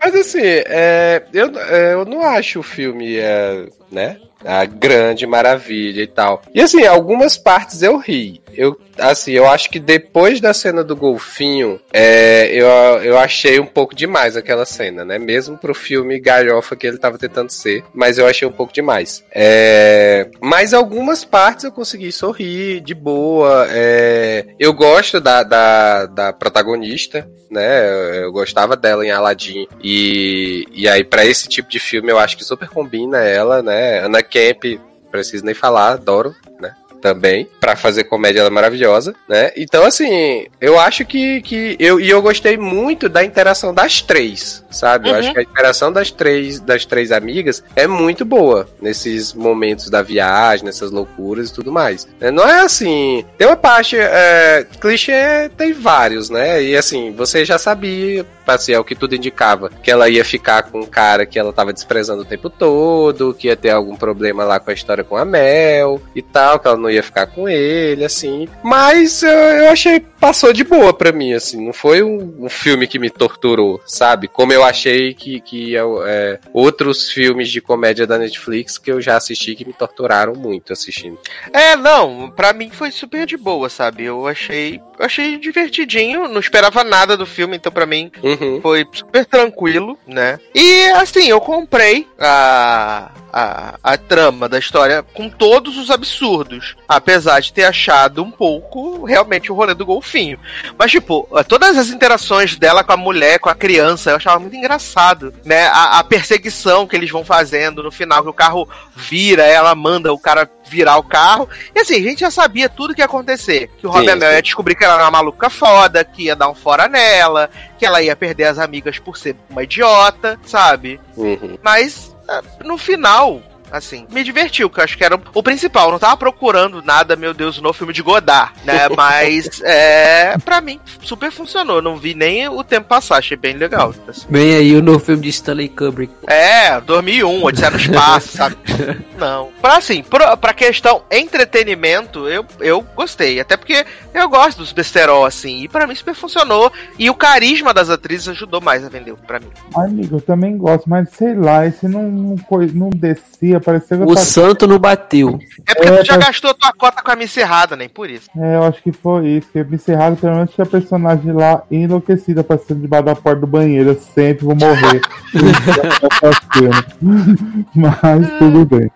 Mas 0.00 0.14
assim, 0.14 0.40
é, 0.42 1.22
eu, 1.32 1.52
é, 1.58 1.92
eu 1.92 2.04
não 2.06 2.22
acho 2.22 2.60
o 2.60 2.62
filme, 2.62 3.16
é, 3.16 3.68
né? 3.92 4.16
A 4.44 4.64
grande 4.64 5.26
maravilha 5.26 6.02
e 6.02 6.06
tal. 6.06 6.42
E 6.54 6.60
assim, 6.60 6.84
algumas 6.84 7.36
partes 7.36 7.82
eu 7.82 7.96
ri. 7.96 8.42
Eu, 8.52 8.78
assim, 8.98 9.32
eu 9.32 9.46
acho 9.46 9.70
que 9.70 9.78
depois 9.78 10.40
da 10.40 10.52
cena 10.52 10.82
do 10.84 10.96
golfinho, 10.96 11.80
é, 11.92 12.46
eu, 12.52 12.66
eu 13.02 13.18
achei 13.18 13.58
um 13.58 13.66
pouco 13.66 13.94
demais 13.94 14.36
aquela 14.36 14.64
cena, 14.64 15.04
né? 15.04 15.18
Mesmo 15.18 15.56
pro 15.56 15.74
filme 15.74 16.18
galhofa 16.18 16.76
que 16.76 16.86
ele 16.86 16.98
tava 16.98 17.18
tentando 17.18 17.50
ser, 17.50 17.84
mas 17.92 18.18
eu 18.18 18.26
achei 18.26 18.46
um 18.46 18.52
pouco 18.52 18.72
demais. 18.72 19.24
É, 19.32 20.28
mas 20.40 20.74
algumas 20.74 21.24
partes 21.24 21.64
eu 21.64 21.72
consegui 21.72 22.12
sorrir 22.12 22.80
de 22.80 22.94
boa. 22.94 23.66
é, 23.70 24.46
eu 24.58 24.72
gosto 24.72 25.20
da, 25.20 25.42
da, 25.42 26.06
da 26.06 26.32
protagonista, 26.32 27.28
né? 27.50 28.24
Eu 28.24 28.32
gostava 28.32 28.76
dela 28.76 29.06
em 29.06 29.10
Aladdin. 29.10 29.66
E, 29.82 30.66
e 30.72 30.88
aí, 30.88 31.04
pra 31.04 31.24
esse 31.24 31.48
tipo 31.48 31.68
de 31.68 31.78
filme, 31.78 32.10
eu 32.10 32.18
acho 32.18 32.36
que 32.36 32.44
super 32.44 32.68
combina 32.68 33.18
ela, 33.18 33.62
né? 33.62 34.00
Ana 34.00 34.22
Camp, 34.22 34.64
preciso 35.10 35.44
nem 35.44 35.54
falar, 35.54 35.92
adoro, 35.92 36.34
né? 36.60 36.74
Também, 37.04 37.46
Pra 37.60 37.76
fazer 37.76 38.04
comédia 38.04 38.40
ela 38.40 38.48
é 38.48 38.50
maravilhosa, 38.50 39.14
né? 39.28 39.50
Então, 39.58 39.84
assim, 39.84 40.46
eu 40.58 40.78
acho 40.80 41.04
que, 41.04 41.42
que 41.42 41.76
eu, 41.78 42.00
e 42.00 42.08
eu 42.08 42.22
gostei 42.22 42.56
muito 42.56 43.10
da 43.10 43.22
interação 43.22 43.74
das 43.74 44.00
três, 44.00 44.64
sabe? 44.70 45.08
Eu 45.10 45.12
Uhum. 45.12 45.18
acho 45.20 45.32
que 45.34 45.38
a 45.38 45.42
interação 45.42 45.92
das 45.92 46.10
três, 46.10 46.60
das 46.60 46.86
três 46.86 47.12
amigas 47.12 47.62
é 47.76 47.86
muito 47.86 48.24
boa 48.24 48.66
nesses 48.80 49.34
momentos 49.34 49.90
da 49.90 50.00
viagem, 50.02 50.64
nessas 50.64 50.90
loucuras 50.90 51.50
e 51.50 51.54
tudo 51.54 51.70
mais. 51.70 52.08
É, 52.20 52.30
Não 52.30 52.48
é 52.48 52.60
assim. 52.62 53.22
Tem 53.36 53.46
uma 53.46 53.56
parte. 53.56 53.96
É, 53.98 54.66
clichê 54.80 55.50
tem 55.58 55.72
vários, 55.74 56.30
né? 56.30 56.62
E 56.62 56.74
assim, 56.76 57.12
você 57.12 57.44
já 57.44 57.58
sabia, 57.58 58.24
assim, 58.46 58.72
é 58.72 58.78
o 58.78 58.84
que 58.84 58.94
tudo 58.94 59.14
indicava, 59.14 59.70
que 59.82 59.90
ela 59.90 60.08
ia 60.08 60.24
ficar 60.24 60.62
com 60.64 60.80
um 60.80 60.86
cara 60.86 61.26
que 61.26 61.38
ela 61.38 61.52
tava 61.52 61.72
desprezando 61.72 62.22
o 62.22 62.26
tempo 62.26 62.48
todo, 62.48 63.34
que 63.38 63.48
ia 63.48 63.56
ter 63.56 63.70
algum 63.70 63.94
problema 63.96 64.44
lá 64.44 64.58
com 64.58 64.70
a 64.70 64.74
história 64.74 65.04
com 65.04 65.16
a 65.16 65.24
Mel 65.24 66.00
e 66.14 66.22
tal, 66.22 66.58
que 66.58 66.66
ela 66.68 66.76
não 66.76 66.90
ia 66.90 66.93
ficar 67.02 67.26
com 67.26 67.48
ele, 67.48 68.04
assim. 68.04 68.48
Mas 68.62 69.22
eu, 69.22 69.30
eu 69.30 69.70
achei 69.70 70.04
passou 70.24 70.54
de 70.54 70.64
boa 70.64 70.94
pra 70.94 71.12
mim, 71.12 71.34
assim. 71.34 71.62
Não 71.62 71.74
foi 71.74 72.02
um, 72.02 72.46
um 72.46 72.48
filme 72.48 72.86
que 72.86 72.98
me 72.98 73.10
torturou, 73.10 73.82
sabe? 73.84 74.26
Como 74.26 74.54
eu 74.54 74.64
achei 74.64 75.12
que, 75.12 75.38
que 75.38 75.76
é, 75.76 75.82
é, 76.06 76.40
outros 76.50 77.10
filmes 77.10 77.50
de 77.50 77.60
comédia 77.60 78.06
da 78.06 78.16
Netflix 78.16 78.78
que 78.78 78.90
eu 78.90 79.02
já 79.02 79.18
assisti 79.18 79.54
que 79.54 79.66
me 79.66 79.74
torturaram 79.74 80.32
muito 80.34 80.72
assistindo. 80.72 81.18
É, 81.52 81.76
não, 81.76 82.30
pra 82.30 82.54
mim 82.54 82.70
foi 82.70 82.90
super 82.90 83.26
de 83.26 83.36
boa, 83.36 83.68
sabe? 83.68 84.04
Eu 84.04 84.26
achei, 84.26 84.80
achei 84.98 85.36
divertidinho, 85.36 86.26
não 86.26 86.40
esperava 86.40 86.82
nada 86.82 87.18
do 87.18 87.26
filme, 87.26 87.56
então 87.56 87.70
pra 87.70 87.84
mim 87.84 88.10
Uhum. 88.22 88.60
foi 88.62 88.86
super 88.94 89.26
tranquilo, 89.26 89.98
né? 90.06 90.38
E 90.54 90.84
assim, 90.92 91.28
eu 91.28 91.40
comprei 91.40 92.06
a, 92.18 93.10
a, 93.30 93.78
a 93.82 93.96
trama 93.98 94.48
da 94.48 94.58
história 94.58 95.02
com 95.02 95.28
todos 95.28 95.76
os 95.76 95.90
absurdos. 95.90 96.76
Apesar 96.88 97.40
de 97.40 97.52
ter 97.52 97.64
achado 97.64 98.22
um 98.22 98.30
pouco 98.30 99.04
realmente 99.04 99.52
o 99.52 99.54
rolê 99.54 99.74
do 99.74 99.84
golfinho. 100.14 100.38
Mas, 100.78 100.90
tipo, 100.90 101.28
todas 101.48 101.76
as 101.76 101.88
interações 101.88 102.56
dela 102.56 102.84
com 102.84 102.92
a 102.92 102.96
mulher, 102.96 103.38
com 103.38 103.48
a 103.48 103.54
criança, 103.54 104.10
eu 104.10 104.16
achava 104.16 104.38
muito 104.38 104.56
engraçado, 104.56 105.34
né? 105.44 105.66
A, 105.66 105.98
a 105.98 106.04
perseguição 106.04 106.86
que 106.86 106.94
eles 106.94 107.10
vão 107.10 107.24
fazendo 107.24 107.82
no 107.82 107.90
final, 107.90 108.22
que 108.22 108.28
o 108.28 108.32
carro 108.32 108.68
vira, 108.94 109.42
ela 109.42 109.74
manda 109.74 110.12
o 110.12 110.18
cara 110.18 110.48
virar 110.66 110.96
o 110.96 111.02
carro. 111.02 111.48
E 111.74 111.80
assim, 111.80 111.96
a 111.96 112.02
gente 112.02 112.20
já 112.20 112.30
sabia 112.30 112.68
tudo 112.68 112.94
que 112.94 113.00
ia 113.00 113.06
acontecer. 113.06 113.70
Que 113.78 113.86
o 113.86 113.92
Sim, 113.92 113.98
Robin 113.98 114.20
sim. 114.20 114.26
ia 114.26 114.42
descobrir 114.42 114.74
que 114.74 114.84
ela 114.84 114.94
era 114.94 115.04
uma 115.04 115.10
maluca 115.10 115.50
foda, 115.50 116.04
que 116.04 116.24
ia 116.24 116.36
dar 116.36 116.48
um 116.48 116.54
fora 116.54 116.88
nela, 116.88 117.50
que 117.78 117.84
ela 117.84 118.00
ia 118.02 118.14
perder 118.14 118.44
as 118.44 118.58
amigas 118.58 118.98
por 118.98 119.16
ser 119.16 119.36
uma 119.50 119.64
idiota, 119.64 120.38
sabe? 120.44 121.00
Uhum. 121.16 121.58
Mas 121.62 122.14
ah, 122.28 122.42
no 122.64 122.78
final, 122.78 123.42
assim, 123.76 124.06
me 124.10 124.22
divertiu, 124.22 124.70
que 124.70 124.78
eu 124.78 124.84
acho 124.84 124.96
que 124.96 125.04
era 125.04 125.20
o 125.34 125.42
principal. 125.42 125.86
Eu 125.86 125.92
não 125.92 125.98
tava 125.98 126.16
procurando 126.16 126.82
nada, 126.82 127.16
meu 127.16 127.34
Deus, 127.34 127.60
no 127.60 127.72
filme 127.72 127.92
de 127.92 128.02
Godard, 128.02 128.52
né? 128.64 128.88
Mas 128.96 129.60
é, 129.62 130.36
pra 130.38 130.60
mim, 130.60 130.78
super 131.02 131.30
funcionou. 131.30 131.82
Não 131.82 131.96
vi 131.96 132.14
nem 132.14 132.48
o 132.48 132.62
tempo 132.62 132.88
passar, 132.88 133.18
achei 133.18 133.36
bem 133.36 133.56
legal. 133.56 133.94
assim. 134.08 134.26
Vem 134.30 134.54
aí 134.54 134.76
o 134.76 134.82
novo 134.82 135.00
filme 135.00 135.22
de 135.22 135.28
Stanley 135.28 135.68
Kubrick. 135.68 136.12
É, 136.26 136.80
2001, 136.80 137.44
Odisseia 137.44 137.70
no 137.70 137.76
Espaço, 137.76 138.36
sabe? 138.36 138.56
Não. 139.18 139.48
Pra 139.60 139.76
assim, 139.76 140.02
pra, 140.02 140.36
pra 140.36 140.54
questão 140.54 141.02
entretenimento, 141.10 142.28
eu, 142.28 142.44
eu 142.60 142.82
gostei. 142.94 143.40
Até 143.40 143.56
porque 143.56 143.84
eu 144.12 144.28
gosto 144.28 144.58
dos 144.58 144.72
besterol, 144.72 145.24
assim. 145.24 145.62
E 145.62 145.68
pra 145.68 145.86
mim 145.86 145.94
super 145.94 146.14
funcionou. 146.14 146.72
E 146.98 147.10
o 147.10 147.14
carisma 147.14 147.74
das 147.74 147.90
atrizes 147.90 148.28
ajudou 148.28 148.60
mais 148.60 148.84
a 148.84 148.88
vender 148.88 149.14
pra 149.26 149.40
mim. 149.40 149.48
Ai, 149.76 149.88
amigo, 149.88 150.16
eu 150.16 150.20
também 150.20 150.56
gosto, 150.56 150.88
mas 150.88 151.08
sei 151.10 151.34
lá, 151.34 151.66
esse 151.66 151.88
não, 151.88 152.02
não, 152.02 152.36
não 152.74 152.90
descia, 152.90 153.60
O 154.06 154.16
santo 154.16 154.66
não 154.66 154.78
bateu. 154.78 155.38
É 155.66 155.74
porque 155.74 155.88
É, 155.88 155.96
tu 155.98 156.06
já 156.06 156.18
tá- 156.18 156.26
gastou 156.26 156.54
tua 156.54 156.72
cota 156.72 157.02
com 157.02 157.10
a 157.10 157.16
missa 157.16 157.40
errada, 157.40 157.76
nem 157.76 157.88
por 157.88 158.08
isso. 158.10 158.28
É, 158.36 158.56
eu 158.56 158.64
acho 158.64 158.82
que 158.82 158.92
foi 158.92 159.26
isso. 159.28 159.48
Que 159.52 159.62
me 159.64 159.76
encerraram, 159.76 160.16
pelo 160.16 160.34
menos 160.34 160.50
tinha 160.52 160.66
personagem 160.66 161.32
lá 161.32 161.62
enlouquecida, 161.70 162.44
passando 162.44 162.80
debaixo 162.80 163.06
da 163.06 163.14
porta 163.16 163.40
do 163.40 163.46
banheiro. 163.46 163.90
Eu 163.90 164.00
sempre 164.00 164.44
vou 164.44 164.54
morrer. 164.54 165.00
Mas 167.74 168.38
tudo 168.38 168.64
bem. 168.64 168.90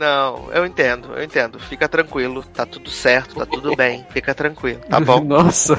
Não, 0.00 0.48
eu 0.54 0.64
entendo, 0.64 1.10
eu 1.14 1.22
entendo. 1.22 1.60
Fica 1.60 1.86
tranquilo, 1.86 2.42
tá 2.54 2.64
tudo 2.64 2.88
certo, 2.88 3.34
tá 3.34 3.44
tudo 3.44 3.76
bem. 3.76 4.02
Fica 4.08 4.34
tranquilo, 4.34 4.80
tá 4.88 4.98
bom? 4.98 5.20
Nossa. 5.28 5.76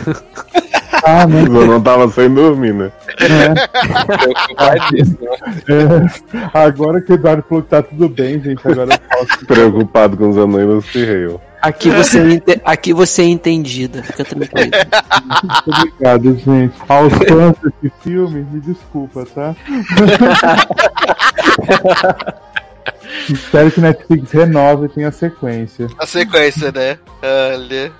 Ah, 1.04 1.26
né? 1.26 1.42
Eu 1.42 1.66
não 1.66 1.82
tava 1.82 2.08
sem 2.10 2.32
dormir, 2.32 2.72
né? 2.72 2.92
Preocupadíssimo. 4.08 5.28
É, 5.68 6.06
agora 6.54 7.02
que 7.02 7.14
o 7.14 7.16
Eduardo 7.16 7.44
falou 7.50 7.64
que 7.64 7.70
tá 7.72 7.82
tudo 7.82 8.08
bem, 8.08 8.40
gente, 8.40 8.62
agora 8.64 8.94
eu 8.94 9.00
posso. 9.00 9.44
Preocupado 9.48 10.16
com 10.16 10.30
os 10.30 10.38
anões 10.38 10.68
no 10.68 10.84
Cirreio. 10.84 11.42
Aqui 11.60 11.90
você, 11.90 12.44
é 12.48 12.62
aqui 12.64 12.94
você 12.94 13.24
é 13.24 13.26
entendida, 13.26 14.04
fica 14.04 14.24
tranquilo. 14.24 14.72
Obrigado, 15.66 16.38
gente. 16.38 16.76
Aos 16.88 17.12
fãs 17.14 17.56
desse 17.82 17.92
filme, 18.04 18.46
me 18.52 18.60
desculpa, 18.60 19.26
tá? 19.34 19.56
Espero 23.30 23.72
que 23.72 23.82
Netflix 23.82 24.32
renove 24.32 24.86
e 24.86 24.90
tenha 24.90 25.12
sequência. 25.12 25.88
A 25.98 26.06
sequência, 26.06 26.72
né? 26.72 26.98
Olha. 27.22 27.92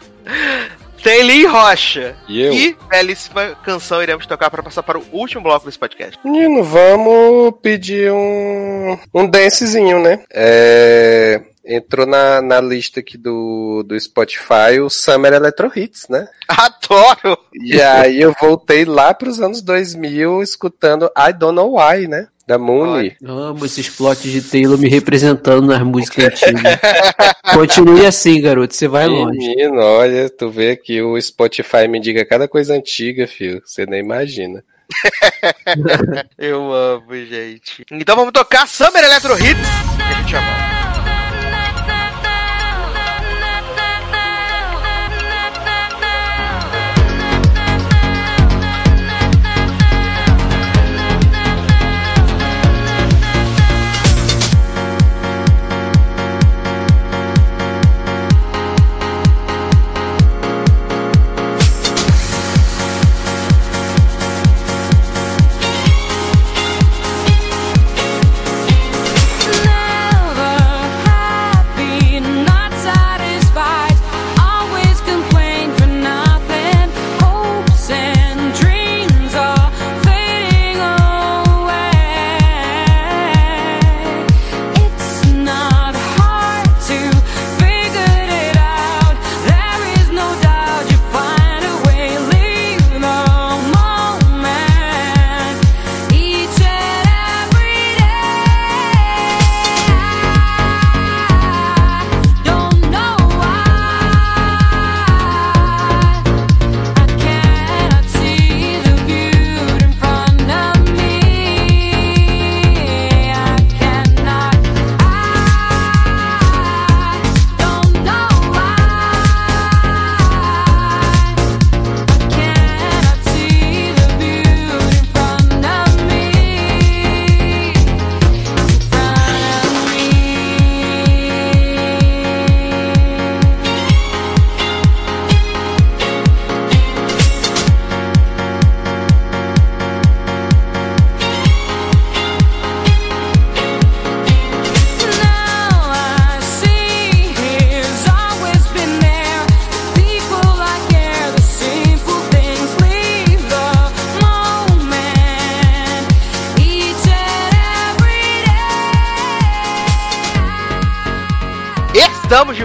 Tem 1.04 1.24
Lee 1.24 1.46
Rocha. 1.46 2.16
E 2.28 2.42
eu? 2.42 2.54
E 2.54 2.78
belíssima 2.90 3.56
canção 3.64 4.04
iremos 4.04 4.26
tocar 4.28 4.52
para 4.52 4.62
passar 4.62 4.84
para 4.84 5.00
o 5.00 5.06
último 5.12 5.42
bloco 5.42 5.66
desse 5.66 5.80
podcast. 5.80 6.20
Menino, 6.24 6.64
vamos 6.64 7.56
pedir 7.62 8.12
um, 8.12 8.98
um 9.14 9.28
dancezinho, 9.28 10.00
né? 10.00 10.24
É, 10.32 11.42
entrou 11.66 12.06
na, 12.06 12.40
na 12.42 12.62
lista 12.62 13.00
aqui 13.00 13.18
do, 13.18 13.84
do 13.84 14.00
Spotify 14.00 14.80
o 14.80 14.90
Summer 14.90 15.34
Electro 15.34 15.72
Hits, 15.76 16.08
né? 16.08 16.28
Adoro! 16.48 17.38
E 17.54 17.82
aí 17.82 18.22
eu 18.22 18.36
voltei 18.40 18.86
lá 18.86 19.12
pros 19.12 19.40
anos 19.42 19.62
2000 19.64 20.44
escutando 20.44 21.12
I 21.18 21.34
Don't 21.34 21.56
Know 21.56 21.78
Why, 21.78 22.08
né? 22.08 22.28
Da 22.52 22.58
Mooney. 22.58 23.16
Amo 23.24 23.66
esses 23.66 23.90
plots 23.90 24.30
de 24.30 24.42
Taylor 24.42 24.78
me 24.78 24.90
representando 24.90 25.68
nas 25.68 25.82
músicas 25.84 26.26
antigas. 26.26 26.80
Continue 27.54 28.06
assim, 28.06 28.42
garoto, 28.42 28.76
você 28.76 28.90
vai 28.90 29.08
longe. 29.08 29.38
Menino, 29.38 29.80
olha, 29.80 30.30
tu 30.30 30.50
vê 30.50 30.76
que 30.76 31.02
o 31.02 31.20
Spotify 31.22 31.88
me 31.88 32.00
indica 32.00 32.26
cada 32.26 32.50
coisa 32.50 32.74
antiga, 32.74 33.26
filho. 33.26 33.62
Você 33.66 33.86
nem 33.86 34.02
imagina. 34.02 34.62
Eu 36.38 36.74
amo, 36.74 37.16
gente. 37.26 37.86
Então 37.90 38.18
vamos 38.18 38.34
tocar 38.34 38.68
Summer 38.68 39.02
Electro 39.02 39.34
Hits. 39.36 39.62
A 39.98 40.20
gente 40.20 40.32
já 40.32 40.42
volta. 40.42 40.81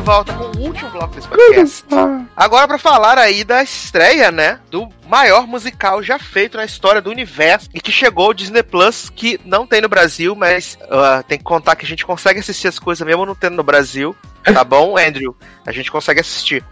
Volta 0.06 0.32
com 0.34 0.44
o 0.44 0.62
último 0.62 0.88
bloco 0.90 1.16
desse 1.16 1.26
podcast. 1.26 1.84
Agora 2.36 2.68
pra 2.68 2.78
falar 2.78 3.18
aí 3.18 3.42
da 3.42 3.60
estreia, 3.60 4.30
né, 4.30 4.60
do 4.70 4.88
maior 5.08 5.48
musical 5.48 6.00
já 6.00 6.16
feito 6.16 6.56
na 6.56 6.64
história 6.64 7.02
do 7.02 7.10
universo 7.10 7.68
e 7.74 7.80
que 7.80 7.90
chegou 7.90 8.26
ao 8.26 8.32
Disney 8.32 8.62
Plus, 8.62 9.10
que 9.10 9.40
não 9.44 9.66
tem 9.66 9.80
no 9.80 9.88
Brasil, 9.88 10.36
mas 10.36 10.78
ah, 10.88 11.24
tem 11.26 11.36
que 11.36 11.42
contar 11.42 11.74
que 11.74 11.84
a 11.84 11.88
gente 11.88 12.06
consegue 12.06 12.38
assistir 12.38 12.68
as 12.68 12.78
coisas 12.78 13.04
mesmo 13.04 13.26
não 13.26 13.34
tendo 13.34 13.56
no 13.56 13.64
Brasil. 13.64 14.14
Tá 14.52 14.62
bom, 14.64 14.96
Andrew? 14.96 15.36
A 15.66 15.72
gente 15.72 15.90
consegue 15.90 16.20
assistir. 16.20 16.62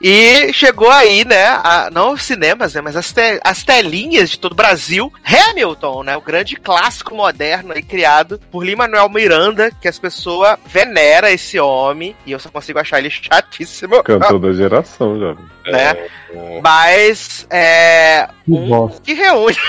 E 0.00 0.52
chegou 0.52 0.90
aí, 0.90 1.24
né? 1.24 1.46
a- 1.46 1.88
não 1.92 2.12
os 2.12 2.22
cinemas, 2.22 2.74
né? 2.74 2.80
Mas 2.80 2.94
as, 2.96 3.12
te- 3.12 3.40
as 3.42 3.64
telinhas 3.64 4.30
de 4.30 4.38
todo 4.38 4.52
o 4.52 4.56
Brasil. 4.56 5.12
Hamilton, 5.24 6.04
né? 6.04 6.16
O 6.16 6.20
grande 6.20 6.54
clássico 6.56 7.14
moderno 7.14 7.72
aí 7.72 7.82
criado 7.82 8.40
por 8.50 8.64
Lin-Manuel 8.64 9.08
Miranda, 9.08 9.70
que 9.80 9.88
as 9.88 9.98
pessoas 9.98 10.56
veneram 10.66 11.26
esse 11.28 11.58
homem. 11.58 12.14
E 12.24 12.30
eu 12.32 12.38
só 12.38 12.48
consigo 12.48 12.78
achar 12.78 12.98
ele 13.00 13.10
chatíssimo. 13.10 14.02
Cantor 14.04 14.38
da 14.38 14.52
geração, 14.52 15.18
já. 15.18 15.34
Né? 15.72 16.08
Mas 16.62 17.46
é. 17.50 18.28
Que 18.44 18.52
Um 18.52 18.68
bosta. 18.68 19.00
que 19.02 19.12
reúne. 19.14 19.56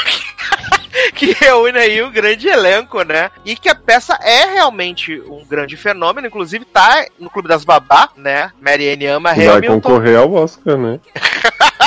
que 1.14 1.34
reúne 1.34 1.78
aí 1.78 2.02
um 2.04 2.12
grande 2.12 2.48
elenco, 2.48 3.02
né? 3.04 3.32
E 3.46 3.56
que 3.56 3.70
a 3.70 3.76
peça 3.76 4.18
é 4.22 4.46
realmente 4.54 5.20
um 5.28 5.46
grande 5.46 5.78
fenômeno, 5.78 6.28
inclusive 6.28 6.66
tá 6.66 7.06
no 7.20 7.30
Clube 7.30 7.48
das 7.48 7.64
Babá, 7.64 8.10
né? 8.16 8.52
Marianne 8.62 9.08
ama 9.08 9.34
Vai 9.34 9.48
Hamilton. 9.48 9.82
concorrer 9.82 10.18
ao 10.18 10.32
Oscar, 10.34 10.78
né? 10.78 11.00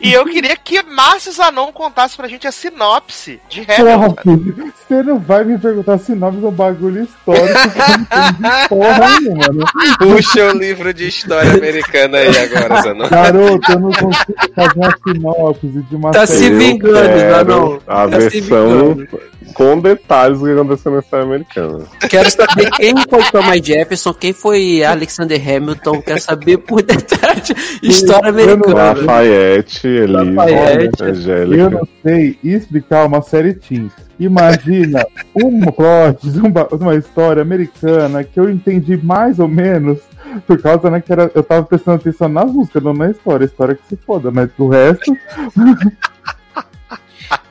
E 0.00 0.12
eu 0.12 0.24
queria 0.26 0.56
que 0.56 0.82
Márcio 0.82 1.32
Zanon 1.32 1.72
contasse 1.72 2.16
pra 2.16 2.28
gente 2.28 2.46
a 2.46 2.52
sinopse 2.52 3.40
de 3.48 3.60
Hamilton. 3.62 4.38
você 4.74 5.02
não 5.02 5.18
vai 5.18 5.44
me 5.44 5.58
perguntar 5.58 5.98
se 5.98 6.14
nomes 6.14 6.42
é 6.42 6.46
um 6.46 6.50
bagulho 6.50 7.02
histórico 7.02 7.46
que 7.48 7.78
eu 7.78 7.88
não 7.88 8.00
entendi 8.00 8.68
porra 8.68 9.20
nenhuma, 9.20 9.48
né? 9.52 9.64
Puxa 9.98 10.52
o 10.52 10.58
livro 10.58 10.92
de 10.92 11.08
história 11.08 11.52
americana 11.54 12.18
aí 12.18 12.38
agora, 12.38 12.82
Zanon. 12.82 13.08
Garoto, 13.08 13.72
eu 13.72 13.80
não 13.80 13.92
consigo 13.92 14.34
fazer 14.54 14.76
uma 14.76 14.98
sinopse 15.06 15.66
de 15.66 15.96
uma 15.96 16.10
Tá 16.10 16.26
se 16.26 16.50
vingando, 16.50 16.92
quero 16.92 17.52
Zanon. 17.52 17.78
A 17.86 18.08
Tá 18.08 18.18
versão 18.18 18.96
com 19.54 19.80
detalhes 19.80 20.38
do 20.38 20.44
que 20.46 20.52
aconteceu 20.52 20.92
na 20.92 20.98
história 21.00 21.24
americana. 21.24 21.84
Quero 22.08 22.30
saber 22.30 22.70
quem 22.72 22.94
foi 23.08 23.22
Thomas 23.32 23.66
Jefferson, 23.66 24.14
quem 24.14 24.32
foi 24.32 24.84
Alexander 24.84 25.40
Hamilton, 25.40 26.02
quero 26.02 26.20
saber 26.20 26.58
por 26.58 26.82
detalhes 26.82 27.52
história 27.82 28.28
americana. 28.30 28.94
Lafayette, 29.38 29.86
Elisa, 29.86 31.32
Lafayette. 31.32 31.58
Eu 31.58 31.70
não 31.70 31.88
sei 32.02 32.38
explicar 32.42 33.06
uma 33.06 33.22
série 33.22 33.54
teen. 33.54 33.90
Imagina 34.18 35.06
um 35.34 35.60
plot 35.60 36.30
de 36.30 36.40
uma, 36.40 36.66
uma 36.72 36.94
história 36.96 37.42
americana 37.42 38.24
que 38.24 38.38
eu 38.38 38.50
entendi 38.50 38.96
mais 38.96 39.38
ou 39.38 39.48
menos 39.48 39.98
por 40.46 40.60
causa 40.60 40.90
né, 40.90 41.00
que 41.00 41.12
era, 41.12 41.30
eu 41.34 41.42
tava 41.42 41.64
prestando 41.64 41.96
atenção 41.96 42.28
nas 42.28 42.52
músicas, 42.52 42.82
não 42.82 42.92
na 42.92 43.10
história. 43.10 43.44
A 43.44 43.46
história 43.46 43.74
que 43.74 43.86
se 43.86 43.96
foda, 43.96 44.30
mas 44.30 44.50
do 44.56 44.68
resto, 44.68 45.16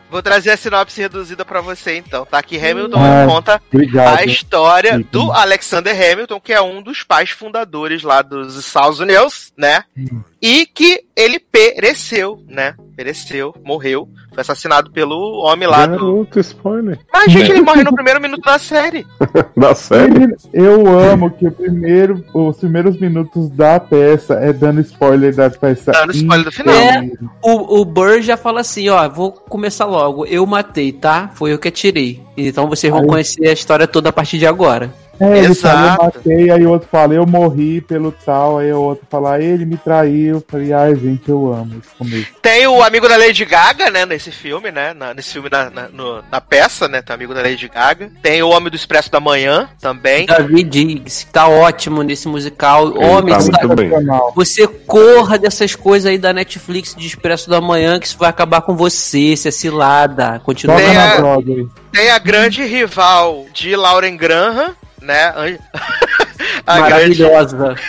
Vou 0.09 0.21
trazer 0.21 0.51
a 0.51 0.57
sinopse 0.57 1.01
reduzida 1.01 1.43
pra 1.43 1.61
você 1.61 1.97
então, 1.97 2.25
tá? 2.25 2.41
Que 2.41 2.57
Hamilton 2.57 2.99
Ai, 2.99 3.27
conta 3.27 3.61
obrigado. 3.71 4.19
a 4.19 4.23
história 4.23 4.97
Sim. 4.97 5.07
do 5.11 5.31
Alexander 5.31 5.93
Hamilton, 5.93 6.39
que 6.39 6.53
é 6.53 6.61
um 6.61 6.81
dos 6.81 7.03
pais 7.03 7.29
fundadores 7.31 8.03
lá 8.03 8.21
dos 8.21 8.55
Estados 8.55 8.99
Unidos, 8.99 9.51
né? 9.57 9.83
Hum. 9.97 10.21
E 10.41 10.65
que 10.65 11.03
ele 11.15 11.39
pereceu, 11.39 12.41
né? 12.47 12.75
Pereceu, 12.97 13.53
morreu, 13.63 14.09
foi 14.33 14.41
assassinado 14.41 14.89
pelo 14.89 15.39
homem 15.43 15.67
lá 15.67 15.85
do. 15.85 15.91
Garoto, 15.91 16.39
spoiler. 16.39 16.97
Mas, 17.13 17.31
gente, 17.31 17.51
ele 17.51 17.61
morre 17.61 17.83
no 17.83 17.93
primeiro 17.93 18.19
minuto 18.19 18.41
da 18.41 18.57
série. 18.57 19.05
Da 19.55 19.75
série? 19.75 20.35
Eu 20.51 20.87
amo 20.87 21.29
que 21.31 21.47
o 21.47 21.51
primeiro, 21.51 22.23
os 22.33 22.57
primeiros 22.57 22.99
minutos 22.99 23.49
da 23.51 23.79
peça 23.79 24.33
é 24.35 24.51
dando 24.51 24.81
spoiler 24.81 25.35
da 25.35 25.49
peça. 25.49 25.91
Dando 25.91 26.11
spoiler 26.11 26.45
do 26.45 26.51
final. 26.51 26.75
inteira. 26.75 27.11
O, 27.43 27.81
o 27.81 27.85
Burr 27.85 28.21
já 28.21 28.35
fala 28.35 28.61
assim, 28.61 28.89
ó, 28.89 29.07
vou 29.09 29.31
começar 29.31 29.85
logo. 29.85 30.25
Eu 30.25 30.45
matei, 30.47 30.91
tá? 30.91 31.29
Foi 31.35 31.53
eu 31.53 31.59
que 31.59 31.67
atirei. 31.67 32.21
Então 32.35 32.67
vocês 32.67 32.91
vão 32.91 33.01
Aí- 33.01 33.07
conhecer 33.07 33.47
a 33.47 33.53
história 33.53 33.87
toda 33.87 34.09
a 34.09 34.13
partir 34.13 34.37
de 34.39 34.45
agora. 34.47 34.91
É, 35.19 35.39
ele 35.39 35.53
fala, 35.55 35.79
eu 35.79 35.85
Exato. 35.87 36.03
matei, 36.03 36.51
aí 36.51 36.65
o 36.65 36.69
outro 36.69 36.87
fala, 36.91 37.13
eu 37.13 37.25
morri 37.25 37.81
pelo 37.81 38.11
tal, 38.11 38.59
aí 38.59 38.71
o 38.71 38.79
outro 38.81 39.05
fala, 39.09 39.33
"Ah, 39.35 39.41
ele 39.41 39.65
me 39.65 39.77
traiu. 39.77 40.35
Eu 40.35 40.43
falei, 40.47 40.73
ai, 40.73 40.95
gente, 40.95 41.27
eu 41.29 41.51
amo 41.53 41.81
esse 41.83 41.95
começo. 41.95 42.27
Tem 42.41 42.67
o 42.67 42.83
amigo 42.83 43.07
da 43.09 43.17
Lady 43.17 43.43
Gaga, 43.45 43.89
né, 43.89 44.05
nesse 44.05 44.31
filme, 44.31 44.71
né? 44.71 44.93
na- 44.93 45.13
nesse 45.13 45.33
filme, 45.33 45.49
na, 45.51 45.69
na, 45.69 45.87
no- 45.89 46.23
na 46.31 46.39
peça, 46.41 46.87
né? 46.87 47.01
Tem 47.01 47.13
o 47.13 47.15
amigo 47.15 47.33
da 47.33 47.41
Lady 47.41 47.67
Gaga. 47.67 48.11
Tem 48.21 48.41
o 48.43 48.49
Homem 48.49 48.69
do 48.69 48.75
Expresso 48.75 49.11
da 49.11 49.19
Manhã 49.19 49.69
também. 49.81 50.25
Davi 50.25 50.63
Diggs 50.63 51.25
tá 51.31 51.47
ótimo 51.47 52.01
nesse 52.03 52.27
musical. 52.27 52.87
Ele 52.95 53.05
Homem, 53.05 53.33
tá. 53.33 53.39
Sensacional. 53.41 54.33
Você 54.35 54.67
corra 54.67 55.37
dessas 55.37 55.75
coisas 55.75 56.09
aí 56.09 56.17
da 56.17 56.31
Netflix 56.33 56.93
de 56.95 57.07
Expresso 57.07 57.49
da 57.49 57.59
Manhã, 57.61 57.99
que 57.99 58.05
isso 58.07 58.17
vai 58.17 58.29
acabar 58.29 58.61
com 58.61 58.75
você, 58.75 59.35
se 59.35 59.47
é 59.47 59.51
cilada. 59.51 60.39
Continua. 60.43 60.77
Tem 60.77 60.93
na 60.93 61.13
a- 61.13 61.17
droga 61.17 61.51
aí. 61.53 61.67
Tem 61.91 62.09
a 62.11 62.19
grande 62.19 62.63
rival 62.65 63.45
de 63.53 63.75
Lauren 63.75 64.15
Graham, 64.15 64.75
né? 65.01 65.33
An- 65.35 65.57
a 66.65 66.79
grande, 66.89 67.21
Maravilhosa. 67.23 67.75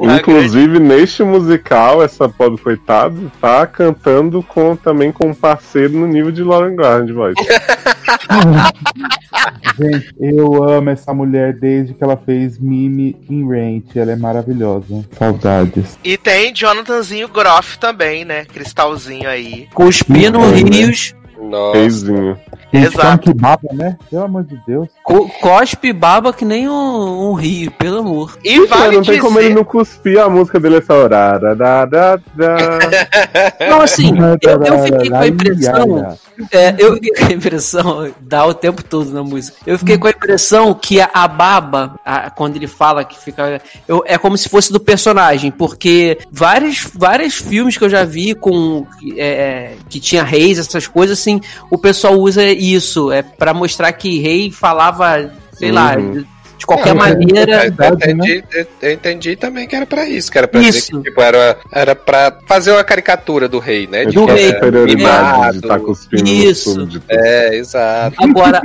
Inclusive, 0.00 0.78
neste 0.78 1.24
musical, 1.24 2.02
essa 2.04 2.28
pobre 2.28 2.60
coitado 2.62 3.32
tá 3.40 3.66
cantando 3.66 4.42
com, 4.44 4.76
também 4.76 5.10
com 5.10 5.28
um 5.28 5.34
parceiro 5.34 5.94
no 5.94 6.06
nível 6.06 6.30
de 6.30 6.42
Lauren 6.44 6.76
de 7.04 7.12
voz. 7.12 7.34
Gente, 9.78 10.14
eu 10.20 10.62
amo 10.68 10.90
essa 10.90 11.12
mulher 11.14 11.52
desde 11.52 11.94
que 11.94 12.02
ela 12.02 12.16
fez 12.16 12.58
Mimi 12.58 13.16
em 13.28 13.48
Rent. 13.48 13.94
Ela 13.96 14.12
é 14.12 14.16
maravilhosa. 14.16 15.04
Saudades. 15.18 15.98
E 16.04 16.16
tem 16.16 16.52
Jonathanzinho 16.54 17.28
Groff 17.28 17.78
também, 17.78 18.24
né? 18.24 18.44
Cristalzinho 18.44 19.28
aí. 19.28 19.68
Cuspindo 19.74 20.38
Uhum. 20.38 20.50
rios, 20.52 21.14
Nossa. 21.40 21.78
Reizinho. 21.78 22.38
Gente, 22.72 22.86
Exato. 22.88 23.00
como 23.06 23.18
que 23.18 23.34
baba, 23.34 23.68
né? 23.72 23.96
Pelo 24.10 24.24
amor 24.24 24.44
de 24.44 24.60
Deus. 24.66 24.88
co- 25.02 25.26
cospe 25.40 25.92
baba 25.92 26.32
que 26.34 26.44
nem 26.44 26.68
um, 26.68 27.30
um 27.30 27.32
rio, 27.32 27.70
pelo 27.72 28.00
amor. 28.00 28.36
E 28.44 28.66
Cara, 28.66 28.80
vale 28.82 28.96
não 28.96 29.02
tem 29.02 29.18
como 29.20 29.38
ele 29.38 29.48
dizer. 29.48 29.54
não 29.56 29.64
cuspir 29.64 30.20
a 30.20 30.28
música 30.28 30.60
dele 30.60 30.76
essa 30.76 30.92
hora. 30.92 31.38
Da, 31.38 31.54
da, 31.54 31.84
da, 31.86 32.16
da. 32.16 32.56
Não, 33.70 33.80
assim, 33.80 34.12
eu, 34.18 34.62
eu 34.64 34.82
fiquei 34.84 35.10
com 35.10 35.16
a 35.16 35.26
impressão. 35.26 36.16
É, 36.52 36.74
eu 36.78 36.94
fiquei 36.94 37.10
com 37.14 37.24
a 37.24 37.32
impressão, 37.34 38.12
dá 38.20 38.46
o 38.46 38.54
tempo 38.54 38.82
todo 38.84 39.10
na 39.10 39.22
música. 39.22 39.56
Eu 39.66 39.78
fiquei 39.78 39.96
com 39.98 40.06
a 40.06 40.10
impressão 40.10 40.72
que 40.74 41.00
a, 41.00 41.08
a 41.12 41.26
baba, 41.26 41.98
a- 42.04 42.30
quando 42.30 42.56
ele 42.56 42.66
fala 42.66 43.02
que 43.04 43.18
fica. 43.18 43.60
eu- 43.88 44.02
é 44.06 44.16
como 44.18 44.36
se 44.36 44.48
fosse 44.48 44.72
do 44.72 44.78
personagem, 44.78 45.50
porque 45.50 46.18
vários, 46.30 46.86
vários 46.94 47.34
filmes 47.34 47.76
que 47.76 47.84
eu 47.84 47.90
já 47.90 48.04
vi 48.04 48.34
com. 48.34 48.86
é, 49.16 49.72
que 49.88 49.98
tinha 49.98 50.22
reis, 50.22 50.58
essas 50.58 50.86
coisas, 50.86 51.18
assim, 51.18 51.40
o 51.70 51.78
pessoal 51.78 52.14
usa 52.14 52.42
isso, 52.58 53.10
é 53.12 53.22
para 53.22 53.54
mostrar 53.54 53.92
que 53.92 54.18
rei 54.20 54.50
falava, 54.50 55.30
sei 55.52 55.70
lá, 55.72 55.96
Uhum. 55.96 56.12
de, 56.12 56.26
de 56.58 56.66
qualquer 56.66 56.90
É, 56.90 56.94
maneira. 56.94 57.52
Eu 57.52 57.60
verdade, 57.60 58.10
entendi, 58.10 58.44
eu- 58.52 58.66
eu 58.82 58.92
entendi 58.92 59.36
também 59.36 59.66
que 59.68 59.76
era 59.76 59.86
pra 59.86 60.06
isso, 60.08 60.30
que 60.30 60.36
era 60.38 60.48
pra 60.48 60.60
Isso. 60.60 60.90
dizer 60.90 61.02
que 61.02 61.08
tipo, 61.10 61.20
era, 61.22 61.56
era 61.72 61.94
pra 61.94 62.36
fazer 62.46 62.72
uma 62.72 62.82
caricatura 62.84 63.48
do 63.48 63.58
rei, 63.58 63.86
né? 63.86 64.04
Do 64.06 64.24
rei. 64.26 64.48
superioridade 64.52 65.52
de 65.52 65.58
estar 65.58 65.78
cuspindo 65.80 66.28
Isso. 66.28 66.88
É, 67.08 67.54
exato. 67.56 68.16
Agora, 68.18 68.60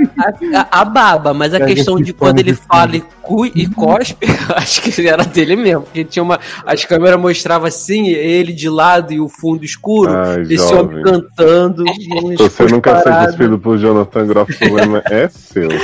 a, 0.56 0.82
a- 0.82 0.86
baba, 0.86 1.34
mas 1.34 1.54
a 1.54 1.60
Pega 1.60 1.74
questão 1.74 1.96
esse 1.96 2.06
de 2.06 2.14
quando 2.14 2.40
ele 2.40 2.54
fala 2.56 2.96
e, 2.96 3.02
cu, 3.22 3.46
e 3.46 3.68
cospe, 3.68 4.26
acho 4.56 4.82
que 4.82 5.08
era 5.08 5.24
dele 5.24 5.56
mesmo. 5.56 5.84
Porque 5.84 6.04
tinha 6.04 6.24
uma. 6.24 6.40
As 6.66 6.84
câmeras 6.86 7.20
mostravam 7.20 7.68
assim, 7.68 8.08
ele 8.08 8.54
de 8.54 8.70
lado 8.70 9.14
e 9.14 9.20
o 9.20 9.30
fundo 9.30 9.64
escuro, 9.64 10.12
Ai, 10.14 10.42
esse 10.44 10.58
jovem. 10.58 10.80
homem 11.00 11.04
cantando. 11.04 11.84
você 12.38 12.64
não 12.66 12.82
quer 12.82 13.02
ser 13.04 13.14
cuspido 13.26 13.60
por 13.60 13.78
Jonathan 13.78 14.26
Groff, 14.26 14.52
o 14.54 14.58
problema 14.58 15.02
é 15.12 15.30
seu. 15.30 15.70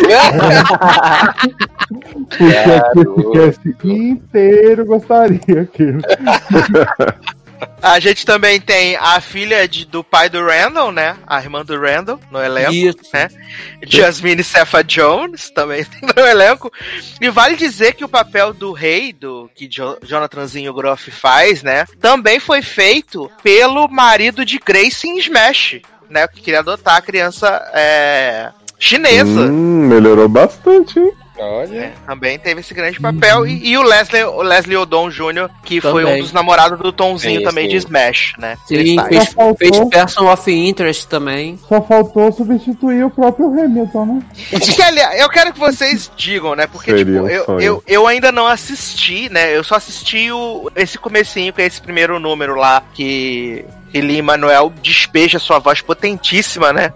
Porque 1.90 2.44
aqui 2.44 3.00
esse 3.00 3.74
cast 3.74 3.88
inteiro 3.88 4.86
gostaria 4.86 5.66
que. 5.66 5.84
A 7.82 8.00
gente 8.00 8.26
também 8.26 8.60
tem 8.60 8.96
a 8.98 9.20
filha 9.20 9.68
de- 9.68 9.86
do 9.86 10.02
pai 10.04 10.30
do 10.30 10.46
Randall, 10.46 10.92
né? 10.94 11.18
A 11.28 11.42
irmã 11.42 11.64
do 11.66 11.78
Randall 11.80 12.20
no 12.32 12.42
elenco. 12.42 12.72
Isso. 12.74 12.98
né? 13.14 13.28
Jasmine 13.86 14.44
Cefa 14.44 14.82
Jones 14.84 15.50
também 15.50 15.86
no 16.16 16.24
elenco. 16.26 16.72
E 17.20 17.30
vale 17.30 17.56
dizer 17.58 17.94
que 17.96 18.06
o 18.06 18.10
papel 18.10 18.54
do 18.54 18.72
rei, 18.72 19.12
do 19.12 19.50
que 19.56 19.68
jo 19.70 19.98
Jonathanzinho 20.04 20.74
Groff 20.74 21.10
faz, 21.12 21.62
né? 21.64 21.86
Também 22.00 22.40
foi 22.40 22.62
feito 22.62 23.30
pelo 23.44 23.88
marido 23.90 24.46
de 24.46 24.58
Grace 24.58 25.06
em 25.08 25.18
Smash, 25.20 25.82
né? 26.10 26.28
Que 26.30 26.42
queria 26.42 26.60
adotar 26.60 26.96
a 26.98 27.02
criança 27.02 27.48
é, 27.74 28.52
chinesa. 28.78 29.42
Hum, 29.42 29.88
melhorou 29.88 30.30
bastante, 30.30 30.98
hein? 31.00 31.12
Olha. 31.40 31.94
Também 32.06 32.38
teve 32.38 32.60
esse 32.62 32.74
grande 32.74 33.00
papel. 33.00 33.48
E, 33.48 33.70
e 33.70 33.78
o 33.78 33.82
Leslie, 33.82 34.24
o 34.24 34.42
Leslie 34.42 34.78
Odom 34.78 35.10
Jr., 35.10 35.50
que 35.64 35.80
foi 35.80 36.04
um 36.04 36.08
Também. 36.08 36.22
dos 36.22 36.34
namorados 36.34 36.80
do 36.80 36.92
Tomzinho 36.92 37.40
Sim, 37.40 37.46
também 37.46 37.66
sim. 37.66 37.72
de 37.72 37.78
Smash, 37.78 38.34
né? 38.38 38.58
Sim, 38.68 38.76
Ele 38.76 39.02
fez, 39.08 39.34
faltou- 39.34 39.58
fez 39.58 39.90
Person 39.90 40.32
of 40.32 40.52
Interest 40.52 41.08
também. 41.08 41.58
Só 41.68 41.82
faltou 41.82 42.32
substituir 42.32 43.04
o 43.06 43.10
próprio 43.10 43.48
Hamilton, 43.48 44.06
né? 44.06 44.22
Eu 45.20 45.30
quero 45.30 45.54
que 45.54 45.60
vocês 45.60 46.12
digam, 46.16 46.56
né? 46.56 46.68
Porque, 46.68 46.92
Seria 46.92 47.06
tipo, 47.06 47.26
um 47.26 47.28
eu, 47.28 47.60
eu, 47.60 47.84
eu 47.88 48.08
ainda 48.08 48.32
não 48.32 48.46
assisti, 48.48 49.30
né? 49.30 49.56
Eu 49.56 49.64
só 49.64 49.76
assisti 49.76 50.32
o, 50.32 50.70
esse 50.76 50.98
comecinho, 50.98 51.54
que 51.54 51.62
é 51.62 51.66
esse 51.66 51.82
primeiro 51.82 52.20
número 52.20 52.56
lá, 52.56 52.84
que 52.94 53.66
Eli 53.94 54.22
Manuel 54.22 54.72
despeja 54.82 55.40
sua 55.40 55.60
voz 55.60 55.82
potentíssima, 55.82 56.72
né? 56.72 56.94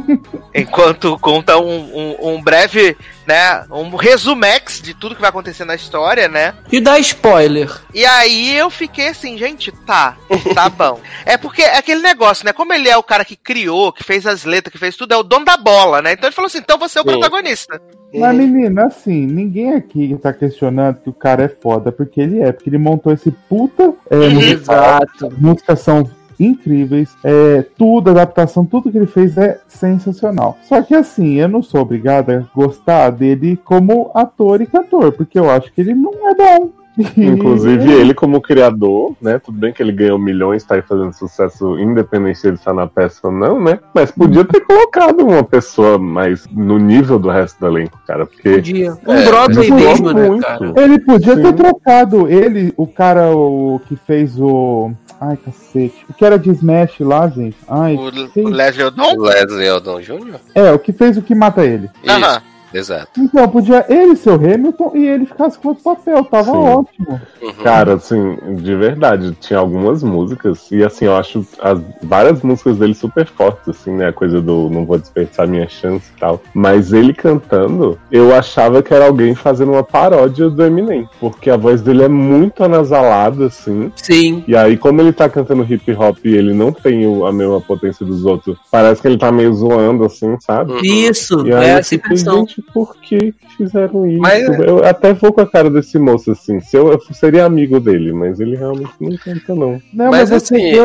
Enquanto 0.54 1.18
conta 1.18 1.58
um, 1.58 1.80
um, 1.94 2.34
um 2.34 2.42
breve, 2.42 2.96
né? 3.26 3.64
Um 3.70 3.94
resumex 3.94 4.80
de 4.80 4.94
tudo 4.94 5.14
que 5.14 5.20
vai 5.20 5.30
acontecer 5.30 5.64
na 5.64 5.74
história, 5.74 6.28
né? 6.28 6.54
E 6.72 6.80
dá 6.80 6.98
spoiler. 6.98 7.70
E 7.92 8.06
aí 8.06 8.56
eu 8.56 8.70
fiquei 8.70 9.08
assim, 9.08 9.36
gente, 9.36 9.70
tá, 9.70 10.16
tá 10.54 10.68
bom. 10.70 10.98
É 11.26 11.36
porque 11.36 11.62
é 11.62 11.76
aquele 11.76 12.00
negócio, 12.00 12.44
né? 12.44 12.52
Como 12.52 12.72
ele 12.72 12.88
é 12.88 12.96
o 12.96 13.02
cara 13.02 13.24
que 13.24 13.36
criou, 13.36 13.92
que 13.92 14.02
fez 14.02 14.26
as 14.26 14.44
letras, 14.44 14.72
que 14.72 14.78
fez 14.78 14.96
tudo, 14.96 15.12
é 15.12 15.16
o 15.16 15.22
dono 15.22 15.44
da 15.44 15.56
bola, 15.56 16.00
né? 16.00 16.12
Então 16.12 16.26
ele 16.28 16.34
falou 16.34 16.46
assim, 16.46 16.58
então 16.58 16.78
você 16.78 16.98
é 16.98 17.02
o 17.02 17.04
Sim. 17.04 17.10
protagonista. 17.10 17.80
Mas, 18.14 18.36
menina, 18.36 18.86
assim, 18.86 19.26
ninguém 19.26 19.74
aqui 19.74 20.16
tá 20.22 20.32
questionando 20.32 21.00
que 21.00 21.10
o 21.10 21.12
cara 21.12 21.44
é 21.44 21.48
foda, 21.48 21.92
porque 21.92 22.20
ele 22.20 22.40
é, 22.40 22.50
porque 22.50 22.70
ele 22.70 22.78
montou 22.78 23.12
esse 23.12 23.30
puta 23.30 23.92
é, 24.08 24.28
musical. 24.28 25.00
Músicas 25.36 25.80
são 25.80 26.08
incríveis, 26.38 27.16
é, 27.24 27.62
tudo, 27.76 28.10
adaptação, 28.10 28.64
tudo 28.64 28.90
que 28.90 28.98
ele 28.98 29.06
fez 29.06 29.36
é 29.36 29.60
sensacional. 29.68 30.56
Só 30.62 30.82
que 30.82 30.94
assim, 30.94 31.34
eu 31.34 31.48
não 31.48 31.62
sou 31.62 31.80
obrigada 31.80 32.48
a 32.52 32.56
gostar 32.56 33.10
dele 33.10 33.58
como 33.64 34.10
ator 34.14 34.60
e 34.60 34.66
cantor, 34.66 35.12
porque 35.12 35.38
eu 35.38 35.50
acho 35.50 35.72
que 35.72 35.80
ele 35.80 35.94
não 35.94 36.12
é 36.28 36.34
bom. 36.34 36.70
Inclusive 37.16 37.92
ele 37.92 38.14
como 38.14 38.40
criador, 38.40 39.14
né? 39.20 39.38
Tudo 39.38 39.58
bem 39.58 39.72
que 39.72 39.82
ele 39.82 39.92
ganhou 39.92 40.18
milhões, 40.18 40.64
tá 40.64 40.74
aí 40.76 40.82
fazendo 40.82 41.12
sucesso 41.12 41.78
independente 41.78 42.38
se 42.38 42.46
ele 42.48 42.56
está 42.56 42.72
na 42.72 42.86
peça 42.86 43.20
ou 43.24 43.32
não, 43.32 43.60
né? 43.60 43.78
Mas 43.94 44.10
podia 44.10 44.44
ter 44.44 44.60
colocado 44.60 45.20
uma 45.20 45.44
pessoa 45.44 45.98
mais 45.98 46.46
no 46.50 46.78
nível 46.78 47.18
do 47.18 47.28
resto 47.28 47.58
do 47.60 47.66
elenco, 47.66 47.98
cara, 48.06 48.26
porque 48.26 48.54
Podia. 48.56 48.96
Um 49.06 49.12
É, 49.14 49.24
Broadway 49.26 49.70
mesmo, 49.70 50.12
né, 50.12 50.28
muito. 50.28 50.44
cara? 50.46 50.72
Ele 50.76 50.98
podia 51.00 51.36
Sim. 51.36 51.42
ter 51.42 51.52
trocado 51.54 52.28
ele, 52.28 52.72
o 52.76 52.86
cara 52.86 53.34
o, 53.36 53.80
que 53.86 53.96
fez 53.96 54.38
o. 54.40 54.90
Ai, 55.20 55.36
cacete. 55.38 56.04
O 56.10 56.12
que 56.14 56.24
era 56.24 56.38
de 56.38 56.50
Smash 56.50 57.00
lá, 57.00 57.26
gente? 57.28 57.56
Ai, 57.68 57.94
O, 57.96 58.00
o 58.00 58.48
Leslie 58.50 58.84
Odom? 58.84 59.14
O 59.16 59.22
Leslie 59.22 59.68
Jr.? 60.02 60.34
é, 60.54 60.72
o 60.72 60.78
que 60.78 60.92
fez 60.92 61.16
o 61.16 61.22
que 61.22 61.34
mata 61.34 61.64
ele. 61.64 61.88
Aham. 62.06 62.40
Exato. 62.72 63.10
Então, 63.18 63.48
podia 63.48 63.84
ele 63.88 64.16
ser 64.16 64.30
o 64.30 64.34
Hamilton 64.34 64.92
e 64.94 65.06
ele 65.06 65.26
ficasse 65.26 65.58
com 65.58 65.68
outro 65.68 65.84
papel, 65.84 66.24
tava 66.24 66.50
Sim. 66.52 66.58
ótimo. 66.58 67.20
Cara, 67.62 67.94
assim, 67.94 68.36
de 68.56 68.74
verdade, 68.74 69.32
tinha 69.40 69.58
algumas 69.58 70.02
músicas, 70.02 70.70
e 70.70 70.82
assim, 70.84 71.06
eu 71.06 71.16
acho 71.16 71.46
as 71.60 71.80
várias 72.02 72.42
músicas 72.42 72.76
dele 72.78 72.94
super 72.94 73.26
fortes, 73.26 73.68
assim, 73.68 73.92
né? 73.92 74.08
A 74.08 74.12
coisa 74.12 74.40
do 74.40 74.68
não 74.70 74.84
vou 74.84 74.98
desperdiçar 74.98 75.46
minha 75.48 75.68
chance 75.68 76.10
e 76.14 76.20
tal. 76.20 76.42
Mas 76.54 76.92
ele 76.92 77.12
cantando, 77.14 77.98
eu 78.10 78.34
achava 78.34 78.82
que 78.82 78.92
era 78.92 79.06
alguém 79.06 79.34
fazendo 79.34 79.72
uma 79.72 79.82
paródia 79.84 80.50
do 80.50 80.64
Eminem, 80.64 81.08
porque 81.20 81.48
a 81.50 81.56
voz 81.56 81.80
dele 81.82 82.02
é 82.04 82.08
muito 82.08 82.62
anasalada, 82.64 83.46
assim. 83.46 83.90
Sim. 83.96 84.44
E 84.46 84.56
aí, 84.56 84.76
como 84.76 85.00
ele 85.00 85.12
tá 85.12 85.28
cantando 85.28 85.64
hip 85.64 85.90
hop 85.92 86.18
e 86.24 86.34
ele 86.34 86.52
não 86.52 86.72
tem 86.72 87.06
o- 87.06 87.24
a 87.26 87.32
mesma 87.32 87.60
potência 87.60 88.04
dos 88.04 88.24
outros, 88.24 88.58
parece 88.70 89.00
que 89.00 89.08
ele 89.08 89.18
tá 89.18 89.30
meio 89.32 89.52
zoando, 89.54 90.04
assim, 90.04 90.36
sabe? 90.40 90.72
Isso, 90.82 91.46
E 91.46 91.52
aí 91.52 91.70
é 91.70 91.82
fiquei, 91.82 91.98
impressão. 91.98 92.46
Gente, 92.56 92.72
por 92.72 92.96
que 92.96 93.34
fizeram 93.56 94.06
isso? 94.06 94.20
Mas- 94.20 94.46
Eu 94.60 94.84
até 94.84 95.12
vou 95.12 95.32
com 95.32 95.40
a 95.40 95.46
cara 95.46 95.70
desse 95.70 95.98
moço, 95.98 96.30
assim. 96.32 96.60
Se 96.60 96.76
eu, 96.76 96.90
eu 96.92 97.00
seria 97.12 97.44
amigo 97.44 97.78
dele, 97.80 98.12
mas 98.12 98.40
ele 98.40 98.56
realmente 98.56 98.92
não 99.00 99.16
canta, 99.16 99.54
não. 99.54 99.80
Não, 99.92 100.10
Mas, 100.10 100.30
mas, 100.30 100.42
você 100.42 100.54
assim, 100.56 100.80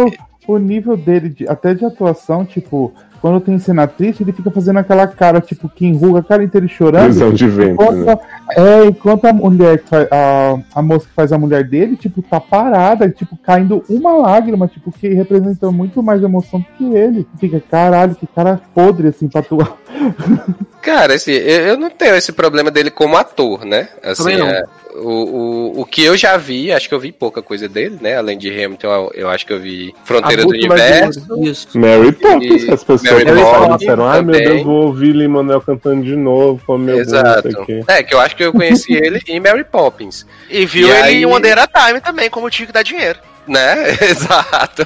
o, 0.48 0.54
o 0.54 0.58
nível 0.58 0.96
dele, 0.98 1.30
de- 1.30 1.48
até 1.48 1.74
de 1.74 1.86
atuação, 1.86 2.44
tipo, 2.46 2.94
quando 3.22 3.40
tem 3.40 3.60
cena 3.60 3.86
triste, 3.86 4.24
ele 4.24 4.32
fica 4.32 4.50
fazendo 4.50 4.78
aquela 4.80 5.06
cara, 5.06 5.40
tipo, 5.40 5.70
que 5.70 5.86
enruga 5.86 6.22
a 6.22 6.24
cara 6.24 6.44
inteira 6.44 6.66
e 6.66 6.70
chorando. 6.70 7.04
Prisão 7.06 7.32
de 7.32 7.48
ventre, 7.48 7.74
Enquanto, 7.74 7.98
né? 8.06 8.18
é, 8.58 8.86
enquanto 8.88 9.26
a 9.26 9.34
mulher, 9.34 9.78
que 9.78 9.90
faz- 9.90 10.08
a, 10.12 10.58
a 10.74 10.82
moça 10.82 11.06
que 11.08 11.14
faz 11.14 11.32
a 11.32 11.38
mulher 11.38 11.64
dele, 11.64 11.96
tipo, 11.96 12.24
tá 12.24 12.40
parada, 12.40 13.08
tipo, 13.10 13.38
caindo 13.38 13.84
uma 13.88 14.14
lágrima, 14.14 14.68
tipo, 14.68 14.92
que 14.92 15.08
representa 15.10 15.72
muito 15.72 16.02
mais 16.02 16.24
emoção 16.24 16.60
do 16.62 16.66
que 16.78 16.96
ele. 16.96 17.28
Fica, 17.40 17.60
caralho, 17.60 18.16
que 18.16 18.26
cara 18.26 18.60
podre, 18.74 19.10
assim, 19.10 19.28
pra 19.28 19.42
atuar. 19.42 19.78
Cara, 20.82 21.14
assim, 21.14 21.32
eu, 21.32 21.78
não 21.78 21.90
tenho 21.90 22.16
esse 22.16 22.32
problema 22.32 22.72
dele 22.72 22.90
como 22.90 23.16
ator, 23.18 23.64
né? 23.66 23.90
Assim, 24.04 24.24
Também 24.24 24.38
não. 24.38 24.48
é, 24.48 24.64
o, 24.96 25.08
o, 25.78 25.82
o 25.82 25.86
que 25.86 26.04
eu 26.04 26.18
já 26.18 26.36
vi, 26.38 26.72
acho 26.72 26.90
que 26.90 26.96
eu 26.96 27.00
vi 27.00 27.12
pouca 27.12 27.42
coisa 27.42 27.68
dele, 27.70 27.98
né? 28.02 28.18
Além 28.18 28.38
de 28.38 28.50
Hamilton, 28.50 28.88
eu, 28.88 29.12
eu 29.14 29.30
acho 29.30 29.46
que 29.46 29.54
eu 29.54 29.60
vi 29.60 29.94
Fronteira 30.04 30.42
do 30.44 30.50
Universo. 30.50 31.22
Isso. 31.44 31.68
Mary 31.78 32.12
Poppins, 32.12 32.64
que 32.66 32.72
as 32.72 32.84
pessoas 32.84 33.04
Mary 33.24 33.26
falaram, 33.26 33.60
Poppins 33.62 33.78
disseram, 33.80 34.08
ai 34.08 34.22
meu. 34.22 34.36
Deus, 34.36 34.64
vou 34.64 34.86
ouvir 34.88 35.14
Lin-Manuel 35.14 35.62
cantando 35.62 36.04
de 36.04 36.16
novo, 36.16 36.62
como 36.66 36.84
meu 36.84 36.98
Exato. 37.00 37.48
o. 37.50 37.86
É, 37.92 38.02
que 38.04 38.14
eu 38.16 38.20
acho 38.20 38.36
que 38.36 38.44
eu 38.44 38.52
conheci 38.52 38.94
ele 38.94 39.22
em 39.28 39.40
Mary 39.40 39.64
Poppins. 39.64 40.26
E 40.50 40.66
viu 40.66 40.88
E 40.88 40.92
ele 40.92 41.02
aí- 41.02 41.16
em 41.22 41.26
One 41.26 41.42
Day 41.42 41.52
at 41.54 41.70
a 41.74 41.88
Time 41.88 42.02
também, 42.02 42.30
como 42.30 42.50
tinha 42.50 42.66
que 42.66 42.74
dar 42.74 42.84
dinheiro. 42.84 43.20
Né? 43.48 43.92
Exato. 44.02 44.86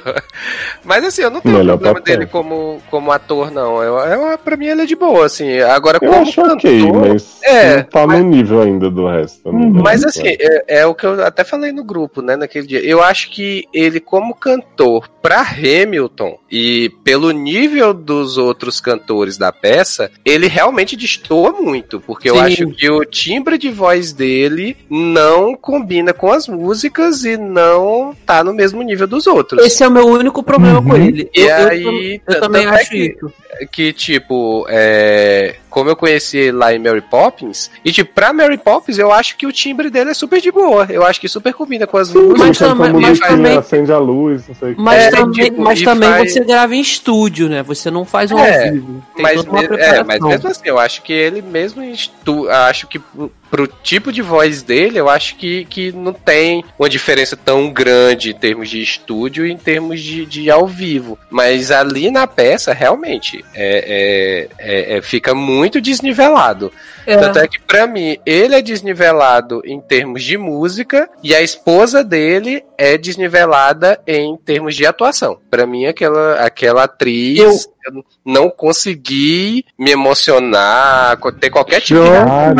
Mas 0.83 1.03
assim, 1.03 1.21
eu 1.23 1.29
não 1.29 1.41
tenho 1.41 1.57
Melhor 1.57 1.73
problema 1.77 1.99
papel. 1.99 2.17
dele 2.17 2.29
como, 2.29 2.81
como 2.89 3.11
ator, 3.11 3.51
não. 3.51 3.81
Eu, 3.83 3.97
eu, 3.97 4.37
pra 4.37 4.55
mim 4.55 4.67
ele 4.67 4.83
é 4.83 4.85
de 4.85 4.95
boa, 4.95 5.25
assim. 5.25 5.59
Agora, 5.59 5.99
Eu 6.01 6.09
como 6.11 6.21
acho 6.21 6.35
cantor, 6.35 6.53
ok, 6.57 6.91
mas 6.91 7.39
é, 7.43 7.77
não 7.77 7.83
tá 7.83 8.07
no 8.07 8.19
nível 8.19 8.61
ainda 8.61 8.89
do 8.89 9.07
resto. 9.07 9.51
né? 9.51 9.81
Mas 9.83 10.03
assim, 10.03 10.23
é, 10.25 10.79
é 10.79 10.85
o 10.85 10.95
que 10.95 11.05
eu 11.05 11.23
até 11.25 11.43
falei 11.43 11.71
no 11.71 11.83
grupo, 11.83 12.21
né, 12.21 12.35
naquele 12.35 12.65
dia. 12.67 12.79
Eu 12.85 13.03
acho 13.03 13.29
que 13.29 13.65
ele, 13.73 13.99
como 13.99 14.33
cantor, 14.35 15.07
pra 15.21 15.41
Hamilton, 15.41 16.37
e 16.51 16.89
pelo 17.03 17.31
nível 17.31 17.93
dos 17.93 18.37
outros 18.37 18.79
cantores 18.79 19.37
da 19.37 19.51
peça, 19.51 20.09
ele 20.23 20.47
realmente 20.47 20.95
destoa 20.95 21.51
muito. 21.51 21.99
Porque 21.99 22.29
eu 22.29 22.35
Sim. 22.35 22.41
acho 22.41 22.67
que 22.69 22.89
o 22.89 23.03
timbre 23.03 23.57
de 23.57 23.69
voz 23.69 24.13
dele 24.13 24.77
não 24.89 25.55
combina 25.55 26.13
com 26.13 26.31
as 26.31 26.47
músicas 26.47 27.25
e 27.25 27.35
não 27.37 28.15
tá 28.25 28.43
no 28.45 28.53
mesmo 28.53 28.81
nível 28.81 29.07
dos 29.07 29.27
outros. 29.27 29.65
Esse 29.65 29.83
é 29.83 29.87
o 29.87 29.91
meu 29.91 30.05
único 30.07 30.41
problema 30.43 30.79
Uhum. 30.79 30.87
com 30.89 30.95
ele. 30.95 31.29
E 31.35 31.41
Eu, 31.41 31.47
eu 31.49 31.67
aí, 31.67 32.13
eu, 32.15 32.19
tanto 32.33 32.39
também 32.41 32.65
é 32.65 32.69
acho 32.69 32.89
que- 32.89 32.97
isso. 33.17 33.33
que, 33.71 33.91
tipo, 33.93 34.65
é, 34.69 35.55
como 35.75 35.89
eu 35.89 35.95
conheci 35.97 36.37
ele 36.37 36.53
lá 36.53 36.73
em 36.73 36.79
Mary 36.79 37.01
Poppins, 37.01 37.69
e, 37.83 37.91
tipo, 37.91 38.13
pra 38.13 38.31
Mary 38.31 38.57
Poppins, 38.57 38.97
eu 38.97 39.11
acho 39.11 39.35
que 39.35 39.45
o 39.45 39.51
timbre 39.51 39.89
dele 39.89 40.11
é 40.11 40.13
super 40.13 40.39
de 40.39 40.49
boa. 40.49 40.87
Eu 40.89 41.05
acho 41.05 41.19
que 41.19 41.27
super 41.27 41.53
combina 41.53 41.85
com 41.85 41.97
as 41.97 42.13
músicas. 42.13 42.37
mas 42.39 42.47
Mas 42.47 42.57
também- 42.59 42.93
mas 43.01 43.19
também- 43.19 43.57
acende 43.57 43.91
a 43.91 43.97
luz, 43.97 44.47
não 44.47 44.55
sei 44.55 44.71
o 44.71 44.75
quê. 44.77 44.81
Mas 44.81 45.03
É, 45.03 45.09
também, 45.11 45.45
tipo, 45.49 45.61
mas 45.61 45.81
também 45.81 46.09
faz- 46.09 46.31
você 46.31 46.39
grava 46.45 46.73
em 46.73 46.79
estúdio, 46.79 47.49
né? 47.49 47.61
Você 47.63 47.91
não 47.91 48.05
faz 48.05 48.31
um 48.31 48.39
É, 48.39 48.67
ao 48.67 48.71
vivo. 48.71 49.03
Mas, 49.19 49.45
é, 49.77 50.03
mas 50.05 50.19
mesmo 50.21 50.49
assim, 50.49 50.61
eu 50.63 50.79
acho 50.79 51.01
que 51.01 51.11
ele 51.11 51.41
mesmo 51.41 51.83
em 51.83 51.91
estu- 51.91 52.49
acho 52.49 52.87
que 52.87 52.97
pro, 52.97 53.29
pro 53.51 53.67
tipo 53.67 54.11
de 54.13 54.21
voz 54.21 54.61
dele, 54.61 54.97
eu 54.99 55.09
acho 55.09 55.35
que, 55.35 55.65
que 55.65 55.91
não 55.91 56.13
tem 56.13 56.63
uma 56.79 56.89
diferença 56.89 57.35
tão 57.35 57.69
grande 57.69 58.29
em 58.31 58.33
termos 58.33 58.69
de 58.69 58.81
estúdio 58.81 59.45
e 59.45 59.51
em 59.51 59.57
termos 59.57 60.01
de, 60.01 60.25
de 60.25 60.49
ao 60.49 60.65
vivo. 60.67 61.17
Mas 61.29 61.69
ali 61.69 62.09
na 62.09 62.25
peça, 62.27 62.71
realmente, 62.73 63.43
é, 63.53 64.47
é- 64.59 64.93
é- 64.93 64.97
é- 64.97 65.01
fica 65.01 65.33
muito 65.35 65.64
desnivelado. 65.81 66.71
É. 67.05 67.17
Tanto 67.17 67.39
é 67.39 67.47
que, 67.47 67.59
pra 67.59 67.85
mim, 67.87 68.17
ele 68.25 68.55
é 68.55 68.61
desnivelado 68.61 69.61
em 69.65 69.79
termos 69.79 70.23
de 70.23 70.37
música 70.37 71.09
e 71.23 71.33
a 71.35 71.41
esposa 71.41 72.03
dele 72.03 72.63
é 72.77 72.97
desnivelada 72.97 73.99
em 74.07 74.35
termos 74.37 74.75
de 74.75 74.85
atuação. 74.85 75.37
Pra 75.49 75.65
mim, 75.65 75.85
aquela, 75.85 76.35
aquela 76.35 76.83
atriz. 76.83 77.39
Eu- 77.39 77.75
eu 77.87 78.03
não 78.25 78.49
consegui 78.49 79.63
me 79.77 79.91
emocionar, 79.91 81.17
ter 81.39 81.49
qualquer 81.51 81.81
tipo 81.81 82.01
de 82.01 82.09
Ah, 82.09 82.51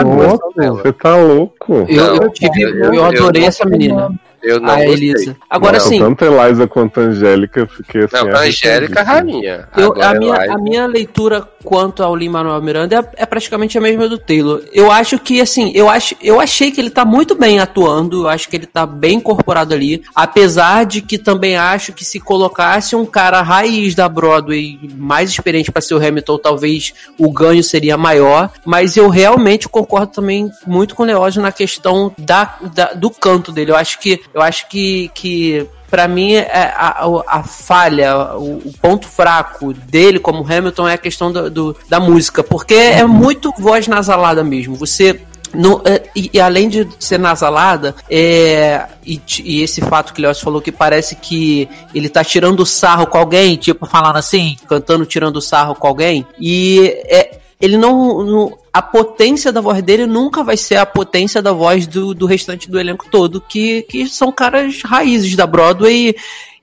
dela. 0.56 0.84
você 0.84 0.94
tá 0.94 1.16
louco. 1.16 1.74
Eu, 1.90 1.96
Não, 1.96 2.16
eu 2.18 2.30
tive- 2.32 2.62
eu- 2.62 3.04
adorei 3.06 3.44
eu- 3.44 3.48
essa 3.48 3.66
menina. 3.66 4.12
Eu 4.46 4.60
não 4.60 4.70
a 4.70 4.76
gostei. 4.76 4.94
Elisa. 4.94 5.38
Agora 5.50 5.80
Não, 5.80 5.86
sim, 5.86 6.00
Tanto 6.00 6.24
a 6.26 6.46
Eliza 6.48 6.68
quanto 6.68 7.00
a 7.00 7.04
Angélica, 7.04 7.60
eu 7.62 7.68
fiquei 7.68 8.04
assim. 8.04 8.16
Não, 8.16 8.36
Angélica 8.38 9.02
arrependido. 9.02 9.38
Rainha. 9.42 9.68
Eu- 9.78 10.02
a, 10.02 10.14
minha, 10.14 10.54
a 10.54 10.58
minha 10.58 10.86
leitura 10.88 11.48
quanto 11.64 12.04
ao 12.04 12.16
Lin 12.16 12.30
Manuel 12.30 12.62
Miranda 12.62 12.96
é, 13.18 13.24
é 13.24 13.26
praticamente 13.26 13.78
a 13.78 13.82
mesma 13.82 14.08
do 14.08 14.18
Taylor. 14.20 14.62
Eu 14.72 14.92
acho 14.92 15.18
que 15.18 15.42
assim, 15.42 15.72
eu 15.74 15.90
acho, 15.90 16.16
eu 16.22 16.40
achei 16.40 16.72
que 16.72 16.80
ele 16.80 16.90
tá 16.92 17.04
muito 17.04 17.34
bem 17.36 17.60
atuando, 17.60 18.24
eu 18.24 18.30
acho 18.30 18.48
que 18.48 18.56
ele 18.56 18.68
tá 18.68 18.86
bem 18.86 19.16
incorporado 19.18 19.74
ali, 19.74 20.04
apesar 20.14 20.86
de 20.86 21.02
que 21.02 21.18
também 21.18 21.58
acho 21.58 21.92
que 21.94 22.06
se 22.06 22.20
colocasse 22.20 22.96
um 22.96 23.06
cara 23.06 23.42
raiz 23.42 23.96
da 23.96 24.08
Broadway 24.08 24.80
mais 24.96 25.30
experiente 25.30 25.72
para 25.72 25.82
ser 25.82 25.96
o 25.96 25.98
Hamilton, 26.06 26.38
talvez 26.38 26.94
o 27.18 27.32
ganho 27.32 27.64
seria 27.64 27.98
maior, 27.98 28.52
mas 28.66 28.96
eu 28.98 29.10
realmente 29.10 29.68
concordo 29.68 30.08
também 30.14 30.50
muito 30.68 30.94
com 30.94 31.04
o 31.04 31.06
Leózio 31.06 31.42
na 31.42 31.52
questão 31.52 32.14
da, 32.18 32.58
da- 32.74 32.94
do 32.94 33.10
canto 33.10 33.52
dele. 33.52 33.72
Eu 33.72 33.76
acho 33.76 34.00
que 34.00 34.22
eu 34.36 34.42
acho 34.44 34.68
que, 34.70 35.10
que 35.16 35.66
Pra 35.90 36.08
mim, 36.10 36.34
é 36.34 36.74
a, 36.76 37.06
a- 37.06 37.24
a 37.40 37.44
falha, 37.44 38.36
o, 38.36 38.58
o 38.58 38.74
ponto 38.82 39.08
fraco 39.08 39.72
dele 39.72 40.20
como 40.20 40.44
Hamilton 40.44 40.90
é 40.90 40.94
a 40.94 40.98
questão 40.98 41.32
do, 41.32 41.50
do- 41.50 41.78
da 41.88 42.00
música, 42.00 42.44
porque 42.44 42.74
é 42.74 43.06
muito 43.06 43.54
voz 43.58 43.88
nasalada 43.88 44.44
mesmo. 44.44 44.76
Você 44.76 45.22
no- 45.54 45.82
é, 45.86 46.02
e, 46.16 46.32
e 46.34 46.42
além 46.42 46.68
de 46.68 46.88
ser 47.00 47.20
nasalada, 47.20 47.96
é, 48.10 48.84
e, 49.06 49.22
e 49.42 49.62
esse 49.62 49.80
fato 49.80 50.12
que 50.14 50.20
o 50.20 50.24
Leoz 50.24 50.42
falou 50.42 50.60
que 50.60 50.72
parece 50.72 51.16
que 51.16 51.70
ele 51.94 52.10
tá 52.10 52.24
tirando 52.26 52.66
sarro 52.66 53.06
com 53.08 53.20
alguém, 53.20 53.56
tipo, 53.56 53.86
falando 53.86 54.18
assim, 54.18 54.58
cantando 54.68 55.06
tirando 55.06 55.40
sarro 55.40 55.76
com 55.76 55.88
alguém, 55.88 56.26
e 56.38 56.94
é, 57.06 57.38
ele 57.60 57.78
não, 57.78 58.24
não- 58.24 58.58
A 58.74 58.82
potência 58.82 59.52
da 59.52 59.62
voz 59.62 59.82
dele 59.82 60.06
nunca 60.06 60.44
vai 60.44 60.58
ser 60.58 60.76
a 60.76 60.86
potência 60.86 61.42
da 61.42 61.54
voz 61.54 61.88
do, 61.88 62.14
do 62.14 62.26
restante 62.26 62.70
do 62.70 62.80
elenco 62.80 63.06
todo, 63.10 63.40
que, 63.40 63.84
que 63.84 64.06
são 64.08 64.32
caras 64.32 64.82
raízes 64.84 65.36
da 65.36 65.48
Broadway 65.48 66.14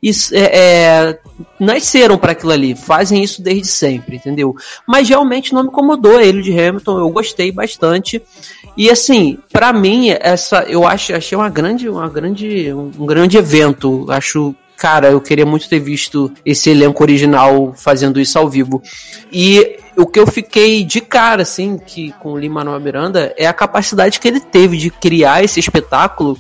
e 0.02 0.10
é, 0.32 0.58
é, 0.58 1.18
nasceram 1.60 2.18
para 2.18 2.32
aquilo 2.32 2.50
ali, 2.52 2.74
fazem 2.74 3.22
isso 3.22 3.40
desde 3.40 3.68
sempre, 3.68 4.16
entendeu? 4.16 4.54
Mas 4.86 5.08
realmente 5.08 5.54
não 5.54 5.62
me 5.62 5.68
incomodou 5.68 6.20
ele 6.20 6.42
de 6.42 6.50
Hamilton, 6.52 6.98
eu 6.98 7.08
gostei 7.08 7.52
bastante. 7.52 8.20
E 8.76 8.90
assim, 8.90 9.38
pra 9.52 9.72
mim, 9.72 10.10
essa 10.10 10.64
eu 10.64 10.86
acho, 10.86 11.14
achei 11.14 11.38
uma 11.38 11.48
grande, 11.48 11.88
uma 11.88 12.08
grande, 12.08 12.72
um 12.74 13.06
grande 13.06 13.36
evento. 13.38 14.06
Acho, 14.10 14.54
cara, 14.76 15.08
eu 15.10 15.20
queria 15.20 15.46
muito 15.46 15.68
ter 15.68 15.78
visto 15.78 16.32
esse 16.44 16.68
elenco 16.70 17.02
original 17.02 17.72
fazendo 17.76 18.20
isso 18.20 18.36
ao 18.38 18.48
vivo. 18.50 18.82
E 19.32 19.78
o 19.96 20.06
que 20.06 20.18
eu 20.18 20.26
fiquei 20.26 20.84
de 20.84 21.00
cara, 21.00 21.42
assim, 21.42 21.78
que 21.78 22.12
com 22.20 22.32
o 22.32 22.38
Lin-Manuel 22.38 22.80
Miranda 22.80 23.34
é 23.36 23.46
a 23.46 23.52
capacidade 23.52 24.18
que 24.18 24.28
ele 24.28 24.40
teve 24.40 24.76
de 24.76 24.90
criar 24.90 25.42
esse 25.44 25.60
espetáculo 25.60 26.38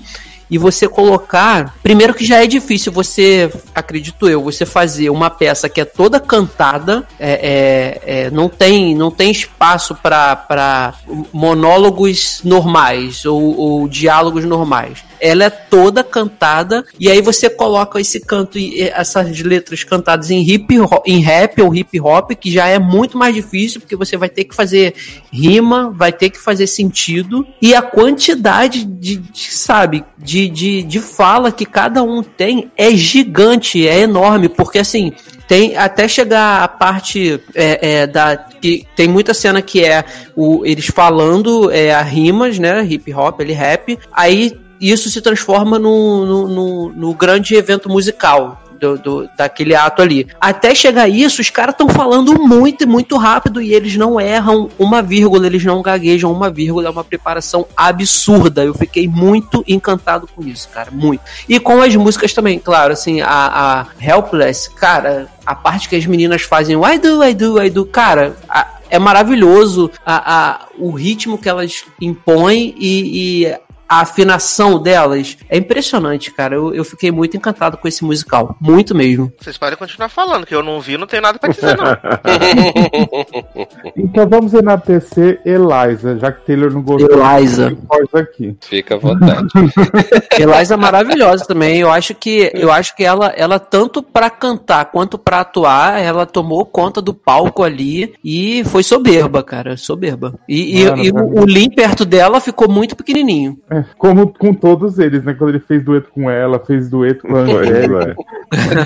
e 0.50 0.58
você 0.58 0.86
colocar. 0.86 1.74
Primeiro 1.82 2.12
que 2.12 2.26
já 2.26 2.42
é 2.44 2.46
difícil 2.46 2.92
você, 2.92 3.50
acredito 3.74 4.28
eu, 4.28 4.42
você 4.42 4.66
fazer 4.66 5.08
uma 5.08 5.30
peça 5.30 5.66
que 5.66 5.80
é 5.80 5.84
toda 5.84 6.20
cantada, 6.20 7.08
é, 7.18 8.00
é- 8.04 8.24
é, 8.26 8.30
não, 8.30 8.50
tem, 8.50 8.94
não 8.94 9.10
tem 9.10 9.30
espaço 9.30 9.94
para 9.94 10.94
monólogos 11.32 12.42
normais 12.44 13.24
ou, 13.24 13.56
ou 13.58 13.88
diálogos 13.88 14.44
normais. 14.44 15.02
Ela 15.22 15.44
é 15.44 15.50
toda 15.50 16.02
cantada 16.02 16.84
e 16.98 17.08
aí 17.08 17.22
você 17.22 17.48
coloca 17.48 18.00
esse 18.00 18.18
canto 18.18 18.58
e 18.58 18.82
essas 18.82 19.40
letras 19.40 19.84
cantadas 19.84 20.30
em 20.30 20.42
hip 20.42 20.74
em 21.06 21.20
rap 21.20 21.62
ou 21.62 21.72
hip 21.72 22.00
hop, 22.00 22.32
que 22.32 22.50
já 22.50 22.66
é 22.66 22.78
muito 22.78 23.16
mais 23.16 23.34
difícil 23.34 23.80
porque 23.80 23.94
você 23.94 24.16
vai 24.16 24.28
ter 24.28 24.44
que 24.44 24.54
fazer 24.54 24.94
rima, 25.32 25.90
vai 25.94 26.12
ter 26.12 26.30
que 26.30 26.38
fazer 26.38 26.66
sentido 26.66 27.46
e 27.60 27.72
a 27.74 27.80
quantidade 27.80 28.84
de, 28.84 29.16
de, 29.16 29.52
sabe, 29.52 30.04
de, 30.18 30.48
de, 30.48 30.82
de 30.82 30.98
fala 30.98 31.52
que 31.52 31.64
cada 31.64 32.02
um 32.02 32.22
tem 32.22 32.70
é 32.76 32.90
gigante, 32.90 33.86
é 33.86 34.00
enorme, 34.00 34.48
porque 34.48 34.78
assim, 34.78 35.12
tem 35.46 35.76
até 35.76 36.08
chegar 36.08 36.62
a 36.62 36.68
parte 36.68 37.40
é, 37.54 38.00
é, 38.00 38.06
da 38.06 38.36
que 38.36 38.86
tem 38.96 39.08
muita 39.08 39.34
cena 39.34 39.60
que 39.60 39.84
é 39.84 40.04
o, 40.34 40.64
eles 40.64 40.86
falando 40.86 41.70
é, 41.70 41.92
a 41.92 42.00
rimas, 42.00 42.58
né, 42.58 42.84
hip 42.84 43.12
hop, 43.12 43.40
ele 43.40 43.52
rap, 43.52 43.98
aí 44.12 44.61
isso 44.90 45.08
se 45.10 45.20
transforma 45.20 45.78
no, 45.78 46.26
no, 46.26 46.48
no- 46.48 46.88
no 46.92 47.14
grande 47.14 47.54
evento 47.54 47.88
musical. 47.88 48.58
Do, 48.82 48.98
do- 48.98 49.28
daquele 49.38 49.76
ato 49.76 50.02
ali. 50.02 50.26
Até 50.40 50.74
chegar 50.74 51.08
isso, 51.08 51.40
os 51.40 51.48
caras 51.50 51.72
estão 51.72 51.88
falando 51.88 52.34
muito 52.34 52.82
e 52.82 52.86
muito 52.86 53.16
rápido 53.16 53.62
e 53.62 53.72
eles 53.72 53.94
não 53.94 54.20
erram 54.20 54.68
uma 54.76 55.00
vírgula, 55.00 55.46
eles 55.46 55.62
não 55.64 55.80
gaguejam 55.80 56.32
uma 56.32 56.50
vírgula, 56.50 56.88
é 56.88 56.90
uma 56.90 57.04
preparação 57.04 57.64
absurda. 57.76 58.64
Eu 58.64 58.74
fiquei 58.74 59.06
muito 59.06 59.62
encantado 59.68 60.26
com 60.34 60.42
isso, 60.42 60.68
cara, 60.68 60.90
muito. 60.90 61.22
E 61.48 61.60
com 61.60 61.80
as 61.80 61.94
músicas 61.94 62.32
também, 62.32 62.58
claro, 62.58 62.92
assim, 62.92 63.20
a, 63.20 63.28
a 63.30 63.86
Helpless, 64.04 64.68
cara, 64.74 65.28
a 65.46 65.54
parte 65.54 65.88
que 65.88 65.94
as 65.94 66.04
meninas 66.04 66.42
fazem 66.42 66.74
I 66.76 66.98
do, 66.98 67.22
I 67.22 67.34
do, 67.34 67.62
I 67.62 67.70
do, 67.70 67.86
cara, 67.86 68.34
a- 68.48 68.66
é 68.90 68.98
maravilhoso 68.98 69.92
a, 70.04 70.34
a- 70.34 70.60
o 70.76 70.90
ritmo 70.90 71.38
que 71.38 71.48
elas 71.48 71.84
impõem 72.00 72.74
e, 72.76 73.44
e 73.44 73.56
a 73.92 74.00
afinação 74.00 74.80
delas 74.80 75.36
é 75.50 75.58
impressionante, 75.58 76.32
cara. 76.32 76.54
Eu, 76.54 76.74
eu 76.74 76.84
fiquei 76.84 77.10
muito 77.10 77.36
encantado 77.36 77.76
com 77.76 77.86
esse 77.86 78.02
musical. 78.04 78.56
Muito 78.58 78.94
mesmo. 78.94 79.30
Vocês 79.38 79.58
podem 79.58 79.76
continuar 79.76 80.08
falando, 80.08 80.46
que 80.46 80.54
eu 80.54 80.62
não 80.62 80.80
vi, 80.80 80.96
não 80.96 81.06
tenho 81.06 81.22
nada 81.22 81.38
pra 81.38 81.50
dizer, 81.52 81.76
não. 81.76 81.84
Então 83.96 84.28
vamos 84.28 84.54
enaltecer 84.54 85.40
Eliza, 85.44 86.18
já 86.18 86.32
que 86.32 86.46
Taylor 86.46 86.72
não 86.72 86.82
gostou. 86.82 87.22
Eliza. 87.22 87.76
Aqui. 88.14 88.56
Fica 88.62 88.94
à 88.94 88.98
vontade. 88.98 89.48
Eliza 90.38 90.74
é 90.74 90.76
maravilhosa 90.76 91.44
também. 91.44 91.78
Eu 91.78 91.90
acho 91.90 92.14
que 92.14 92.50
eu 92.54 92.72
acho 92.72 92.96
que 92.96 93.04
ela, 93.04 93.26
ela 93.36 93.58
tanto 93.58 94.02
pra 94.02 94.30
cantar 94.30 94.86
quanto 94.86 95.18
pra 95.18 95.40
atuar, 95.40 96.00
ela 96.00 96.24
tomou 96.26 96.64
conta 96.64 97.02
do 97.02 97.12
palco 97.12 97.62
ali 97.62 98.14
e 98.24 98.64
foi 98.64 98.82
soberba, 98.82 99.42
cara, 99.42 99.76
soberba. 99.76 100.34
E, 100.48 100.80
e- 100.80 100.84
Mano, 100.90 101.04
e 101.04 101.10
o, 101.10 101.40
o 101.42 101.44
Lin 101.44 101.70
perto 101.70 102.04
dela 102.04 102.40
ficou 102.40 102.68
muito 102.70 102.96
pequenininho. 102.96 103.58
É, 103.70 103.81
como 103.98 104.32
com 104.32 104.52
todos 104.54 104.98
eles, 104.98 105.24
né? 105.24 105.34
Quando 105.34 105.50
ele 105.50 105.60
fez 105.60 105.84
dueto 105.84 106.10
com 106.12 106.30
ela, 106.30 106.58
fez 106.58 106.88
dueto 106.90 107.26
com 107.26 107.36
a 107.36 107.40
Angélica. 107.40 108.16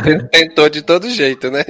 é. 0.06 0.18
Tentou 0.40 0.68
de 0.68 0.82
todo 0.82 1.09
jeito, 1.10 1.51
né? 1.51 1.62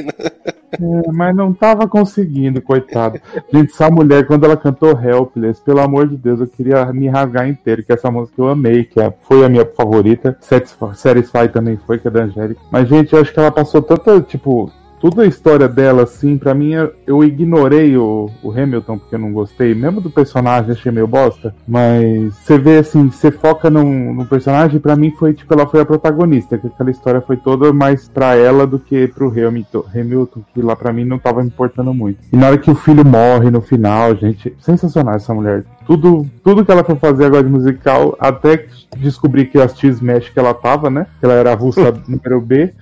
É, 0.73 1.11
mas 1.13 1.35
não 1.35 1.53
tava 1.53 1.87
conseguindo, 1.89 2.61
coitado. 2.61 3.21
Gente, 3.53 3.73
essa 3.73 3.91
mulher, 3.91 4.27
quando 4.27 4.45
ela 4.45 4.57
cantou 4.57 4.91
Helpless, 5.01 5.61
pelo 5.63 5.81
amor 5.81 6.09
de 6.09 6.17
Deus, 6.17 6.41
eu 6.41 6.47
queria 6.47 6.85
me 6.93 7.09
rasgar 7.09 7.49
inteiro, 7.49 7.83
que 7.83 7.93
essa 7.93 8.11
música 8.11 8.41
eu 8.43 8.49
amei, 8.49 8.85
que 8.85 9.01
é- 9.01 9.13
foi 9.23 9.45
a 9.45 9.49
minha 9.49 9.65
favorita. 9.65 10.37
Satisfy, 10.41 10.95
Satisfy 10.95 11.49
também 11.53 11.79
foi, 11.87 11.99
que 11.99 12.09
é 12.09 12.11
da 12.11 12.25
Angélica. 12.25 12.61
Mas, 12.71 12.89
gente, 12.89 13.13
eu 13.15 13.21
acho 13.21 13.33
que 13.33 13.39
ela 13.39 13.51
passou 13.51 13.81
tanta, 13.81 14.21
tipo, 14.21 14.71
toda 15.01 15.23
a 15.23 15.27
história 15.27 15.69
dela, 15.69 16.03
assim, 16.05 16.37
pra 16.39 16.55
mim, 16.55 16.73
eu- 16.73 16.93
eu 17.07 17.25
ignorei 17.25 17.97
o, 17.97 18.31
o 18.43 18.51
Hamilton, 18.51 18.99
porque 18.99 19.15
eu 19.15 19.19
não 19.19 19.33
gostei, 19.33 19.75
mesmo 19.75 20.01
do 20.01 20.11
personagem, 20.11 20.73
achei 20.73 20.91
meio 20.93 21.07
bosta, 21.07 21.55
mas 21.67 22.35
você 22.35 22.59
vê, 22.59 22.79
assim, 22.79 23.11
você 23.11 23.31
foca 23.31 23.69
num 23.71 24.25
personagem, 24.25 24.81
pra 24.81 24.97
mim 24.97 25.11
foi, 25.19 25.33
tipo, 25.35 25.53
ela 25.53 25.67
foi 25.67 25.81
a 25.81 25.87
protagonista, 25.87 26.59
que 26.59 26.67
aquela 26.67 26.91
história 26.91 27.21
foi 27.21 27.37
toda 27.37 27.73
mais 27.73 28.09
pra 28.09 28.35
ela 28.37 28.67
do 28.67 28.79
que 28.79 29.09
pro 29.09 29.29
Hamilton, 29.29 29.85
Hamilton 29.95 30.41
que 30.55 30.63
lá 30.63 30.75
pra 30.75 30.93
mim 30.93 31.05
não 31.05 31.19
tava 31.19 31.43
me 31.43 31.49
importando 31.49 31.93
muito. 31.95 32.19
E 32.33 32.37
na 32.37 32.49
hora 32.49 32.59
que 32.59 32.71
o 32.71 32.75
filho 32.75 33.05
morre 33.05 33.51
no 33.51 33.61
final, 33.61 34.15
gente, 34.17 34.55
sensacional 34.59 35.15
essa 35.15 35.33
mulher. 35.35 35.65
Tudo, 35.87 36.27
tudo 36.43 36.65
que 36.65 36.71
ela 36.71 36.83
foi 36.83 36.97
fazer 36.97 37.27
agora 37.27 37.45
de 37.45 37.49
musical, 37.49 38.17
até 38.19 38.67
descobrir 38.97 39.47
que 39.47 39.59
as 39.59 39.73
Smash 39.83 40.31
que 40.31 40.39
ela 40.39 40.53
tava, 40.53 40.91
né? 40.91 41.07
Que 41.21 41.27
ela 41.27 41.35
era 41.35 41.53
a 41.53 41.55
russa 41.55 41.95
número 42.09 42.41
B. 42.41 42.73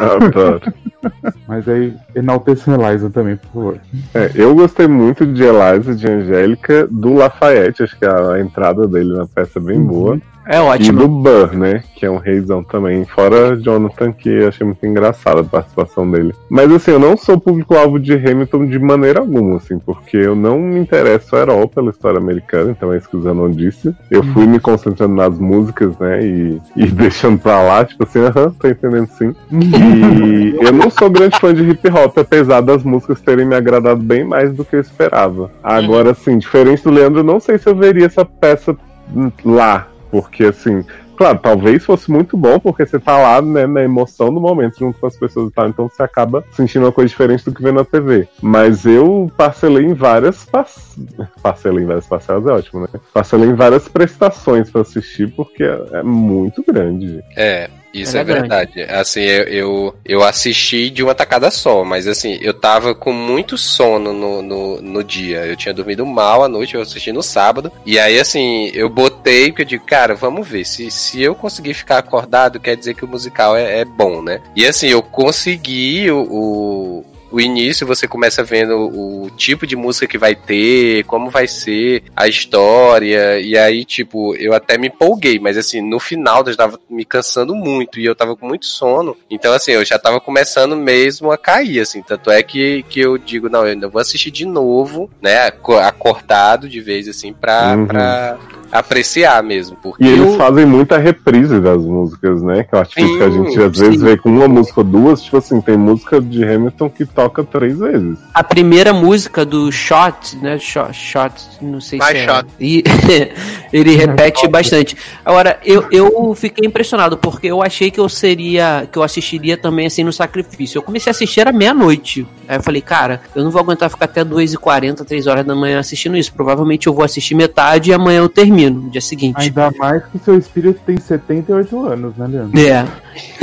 Adoro. 0.00 0.60
Mas 1.48 1.68
aí 1.68 1.94
enalteçam 2.14 2.74
Eliza 2.74 3.10
também, 3.10 3.36
por 3.36 3.48
favor. 3.48 3.78
É, 4.14 4.30
eu 4.34 4.54
gostei 4.54 4.86
muito 4.86 5.26
de 5.26 5.42
Eliza, 5.42 5.94
de 5.94 6.10
Angélica, 6.10 6.86
do 6.90 7.14
Lafayette, 7.14 7.82
acho 7.82 7.98
que 7.98 8.04
a, 8.04 8.32
a 8.32 8.40
entrada 8.40 8.86
dele 8.86 9.16
na 9.16 9.26
peça 9.26 9.58
é 9.58 9.62
bem 9.62 9.80
boa. 9.80 10.18
É 10.46 10.56
E 10.56 10.60
ótimo. 10.60 11.00
do 11.00 11.08
Burr, 11.08 11.56
né? 11.56 11.82
Que 11.94 12.06
é 12.06 12.10
um 12.10 12.18
reizão 12.18 12.62
também. 12.62 13.04
Fora 13.04 13.56
Jonathan, 13.56 14.12
que 14.12 14.28
eu 14.28 14.48
achei 14.48 14.66
muito 14.66 14.84
engraçada 14.84 15.40
a 15.40 15.44
participação 15.44 16.10
dele. 16.10 16.34
Mas 16.48 16.70
assim, 16.72 16.92
eu 16.92 16.98
não 16.98 17.16
sou 17.16 17.40
público-alvo 17.40 17.98
de 17.98 18.12
Hamilton 18.14 18.66
de 18.66 18.78
maneira 18.78 19.20
alguma, 19.20 19.56
assim, 19.56 19.78
porque 19.78 20.16
eu 20.16 20.34
não 20.36 20.58
me 20.58 20.78
interesso 20.78 21.34
all 21.34 21.68
pela 21.68 21.90
história 21.90 22.18
americana, 22.18 22.70
então 22.70 22.92
é 22.92 22.98
isso 22.98 23.08
que 23.08 23.16
o 23.16 23.22
Zanon 23.22 23.50
disse. 23.50 23.94
Eu 24.10 24.22
fui 24.22 24.46
me 24.46 24.60
concentrando 24.60 25.14
nas 25.14 25.38
músicas, 25.38 25.96
né? 25.98 26.24
E, 26.24 26.60
e 26.76 26.86
deixando 26.86 27.38
pra 27.38 27.60
lá, 27.62 27.84
tipo 27.84 28.04
assim, 28.04 28.20
aham, 28.24 28.50
tô 28.58 28.68
entendendo 28.68 29.08
sim. 29.08 29.34
E 29.50 30.56
eu 30.64 30.72
não 30.72 30.90
sou 30.90 31.10
grande 31.10 31.38
fã 31.38 31.52
de 31.52 31.62
hip 31.62 31.88
hop, 31.88 32.16
apesar 32.18 32.60
das 32.60 32.82
músicas 32.82 33.20
terem 33.20 33.46
me 33.46 33.54
agradado 33.54 34.00
bem 34.00 34.24
mais 34.24 34.52
do 34.52 34.64
que 34.64 34.76
eu 34.76 34.80
esperava. 34.80 35.50
Agora, 35.62 36.12
assim, 36.12 36.38
diferente 36.38 36.84
do 36.84 36.90
Leandro, 36.90 37.20
eu 37.20 37.24
não 37.24 37.40
sei 37.40 37.58
se 37.58 37.68
eu 37.68 37.74
veria 37.74 38.06
essa 38.06 38.24
peça 38.24 38.76
hum, 39.14 39.30
lá, 39.44 39.88
porque 40.14 40.44
assim. 40.44 40.84
Claro, 41.16 41.38
talvez 41.38 41.84
fosse 41.84 42.10
muito 42.10 42.36
bom, 42.36 42.58
porque 42.58 42.84
você 42.84 42.98
tá 42.98 43.16
lá, 43.16 43.40
né, 43.40 43.68
na 43.68 43.82
emoção 43.82 44.34
do 44.34 44.40
momento, 44.40 44.80
junto 44.80 44.98
com 44.98 45.06
as 45.06 45.16
pessoas 45.16 45.48
e 45.48 45.52
tal, 45.52 45.68
então 45.68 45.88
você 45.88 46.02
acaba 46.02 46.44
sentindo 46.50 46.84
uma 46.84 46.92
coisa 46.92 47.08
diferente 47.08 47.44
do 47.44 47.54
que 47.54 47.62
vê 47.62 47.70
na 47.70 47.84
TV. 47.84 48.26
Mas 48.42 48.84
eu 48.84 49.30
parcelei 49.36 49.84
em 49.84 49.94
várias. 49.94 50.44
Pass... 50.44 50.96
Parcelei 51.40 51.84
em 51.84 51.86
várias 51.86 52.06
parcelas, 52.06 52.46
é 52.46 52.52
ótimo, 52.52 52.80
né? 52.80 52.88
Parcelei 53.12 53.48
em 53.48 53.54
várias 53.54 53.88
prestações 53.88 54.70
pra 54.70 54.80
assistir, 54.80 55.32
porque 55.34 55.62
é, 55.62 55.84
é 55.92 56.02
muito 56.02 56.64
grande. 56.66 57.22
É, 57.36 57.70
isso 57.94 58.16
Ela 58.18 58.28
é 58.28 58.32
é 58.36 58.40
verdade. 58.40 58.82
Assim, 58.82 59.20
eu, 59.20 59.44
eu, 59.44 59.94
eu 60.04 60.22
assisti 60.24 60.90
de 60.90 61.02
uma 61.02 61.14
tacada 61.14 61.50
só, 61.50 61.84
mas 61.84 62.06
assim, 62.06 62.36
eu 62.40 62.52
tava 62.52 62.94
com 62.94 63.12
muito 63.12 63.56
sono 63.56 64.12
no, 64.12 64.42
no, 64.42 64.82
no 64.82 65.04
dia. 65.04 65.46
Eu 65.46 65.56
tinha 65.56 65.72
dormido 65.72 66.04
mal 66.04 66.42
à 66.42 66.48
noite, 66.48 66.74
eu 66.74 66.80
assisti 66.82 67.12
no 67.12 67.22
sábado. 67.22 67.70
E 67.86 67.98
aí, 67.98 68.18
assim, 68.18 68.70
eu 68.74 68.88
botei, 68.88 69.48
porque 69.50 69.62
eu 69.62 69.66
digo, 69.66 69.84
cara, 69.86 70.14
vamos 70.14 70.46
ver. 70.46 70.64
Se, 70.64 70.90
se 70.90 71.22
eu 71.22 71.34
conseguir 71.34 71.74
ficar 71.74 71.98
acordado, 71.98 72.58
quer 72.60 72.76
dizer 72.76 72.94
que 72.94 73.04
o 73.04 73.08
musical 73.08 73.56
é, 73.56 73.80
é 73.80 73.84
bom, 73.84 74.20
né? 74.20 74.40
E 74.56 74.66
assim, 74.66 74.88
eu 74.88 75.02
consegui 75.02 76.10
o- 76.10 76.22
o, 76.30 77.04
o 77.34 77.40
início 77.40 77.86
você 77.86 78.06
começa 78.06 78.42
vendo 78.44 78.76
o 78.76 79.28
tipo 79.36 79.66
de 79.66 79.74
música 79.74 80.06
que 80.06 80.16
vai 80.16 80.34
ter, 80.36 81.02
como 81.04 81.30
vai 81.30 81.48
ser 81.48 82.02
a 82.14 82.28
história, 82.28 83.40
e 83.40 83.56
aí, 83.58 83.84
tipo, 83.84 84.34
eu 84.36 84.52
até 84.54 84.78
me 84.78 84.86
empolguei, 84.88 85.38
mas 85.38 85.56
assim, 85.58 85.80
no 85.80 85.98
final 85.98 86.44
eu 86.46 86.56
tava 86.56 86.78
me 86.88 87.04
cansando 87.04 87.54
muito 87.54 87.98
e 87.98 88.04
eu 88.04 88.14
tava 88.14 88.36
com 88.36 88.46
muito 88.46 88.66
sono, 88.66 89.16
então 89.28 89.52
assim, 89.52 89.72
eu 89.72 89.84
já 89.84 89.98
tava 89.98 90.20
começando 90.20 90.76
mesmo 90.76 91.32
a 91.32 91.36
cair, 91.38 91.80
assim, 91.80 92.02
tanto 92.02 92.30
é 92.30 92.42
que, 92.42 92.84
que 92.88 93.00
eu 93.00 93.18
digo, 93.18 93.48
não, 93.48 93.60
eu 93.60 93.72
ainda 93.72 93.88
vou 93.88 94.00
assistir 94.00 94.30
de 94.30 94.46
novo, 94.46 95.10
né, 95.20 95.46
aco- 95.48 95.76
acortado 95.76 96.68
de 96.68 96.80
vez, 96.80 97.08
assim, 97.08 97.32
pra, 97.32 97.74
Uhum. 97.76 97.86
pra, 97.86 98.38
apreciar 98.72 99.40
mesmo. 99.42 99.76
Porque 99.80 100.02
E 100.02 100.08
eles 100.08 100.32
Eu- 100.32 100.36
fazem 100.36 100.66
muita 100.66 100.98
reprise 100.98 101.60
das 101.60 101.80
músicas, 101.84 102.42
né? 102.42 102.64
Que 102.64 102.74
eu 102.74 102.80
acho 102.80 102.94
que 102.94 103.22
a 103.22 103.30
gente 103.30 103.60
às 103.62 103.78
vezes 103.78 104.00
sim. 104.00 104.04
vê 104.04 104.16
com 104.16 104.28
uma 104.28 104.48
música 104.48 104.80
ou 104.80 104.84
duas, 104.84 105.22
tipo 105.22 105.36
assim, 105.36 105.60
tem 105.60 105.76
música 105.76 106.20
de 106.20 106.42
Hamilton 106.44 106.90
que 106.90 107.06
toca 107.24 107.42
três 107.42 107.78
vezes. 107.78 108.18
A 108.34 108.44
primeira 108.44 108.92
música 108.92 109.44
do 109.44 109.72
Shot, 109.72 110.36
né? 110.42 110.58
Shot, 110.58 110.92
shot 110.92 111.32
não 111.62 111.80
sei 111.80 111.98
My 111.98 112.06
se 112.06 112.16
é. 112.18 112.26
Shot. 112.26 112.48
E 112.60 112.84
ele 113.72 113.96
repete 113.96 114.46
bastante. 114.46 114.96
Agora, 115.24 115.58
eu, 115.64 115.86
eu 115.90 116.34
fiquei 116.34 116.66
impressionado 116.66 117.16
porque 117.16 117.46
eu 117.46 117.62
achei 117.62 117.90
que 117.90 117.98
eu 117.98 118.08
seria, 118.08 118.86
que 118.90 118.98
eu 118.98 119.02
assistiria 119.02 119.56
também 119.56 119.86
assim 119.86 120.04
no 120.04 120.12
sacrifício. 120.12 120.78
Eu 120.78 120.82
comecei 120.82 121.10
a 121.10 121.12
assistir 121.12 121.40
era 121.40 121.52
meia-noite. 121.52 122.26
Aí 122.46 122.58
eu 122.58 122.62
falei, 122.62 122.82
cara, 122.82 123.22
eu 123.34 123.42
não 123.42 123.50
vou 123.50 123.60
aguentar 123.60 123.88
ficar 123.88 124.04
até 124.04 124.22
2h40, 124.22 125.04
3 125.04 125.26
horas 125.26 125.46
da 125.46 125.54
manhã 125.54 125.78
assistindo 125.78 126.16
isso. 126.16 126.32
Provavelmente 126.34 126.86
eu 126.86 126.92
vou 126.92 127.04
assistir 127.04 127.34
metade 127.34 127.90
e 127.90 127.94
amanhã 127.94 128.18
eu 128.18 128.28
termino, 128.28 128.82
no 128.82 128.90
dia 128.90 129.00
seguinte. 129.00 129.36
Ainda 129.38 129.70
mais 129.78 130.04
que 130.06 130.18
seu 130.18 130.36
espírito 130.36 130.80
tem 130.84 130.98
78 130.98 131.86
anos, 131.86 132.16
né, 132.16 132.26
Leandro? 132.26 132.60
É. 132.60 132.86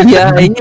E 0.06 0.18
aí. 0.18 0.52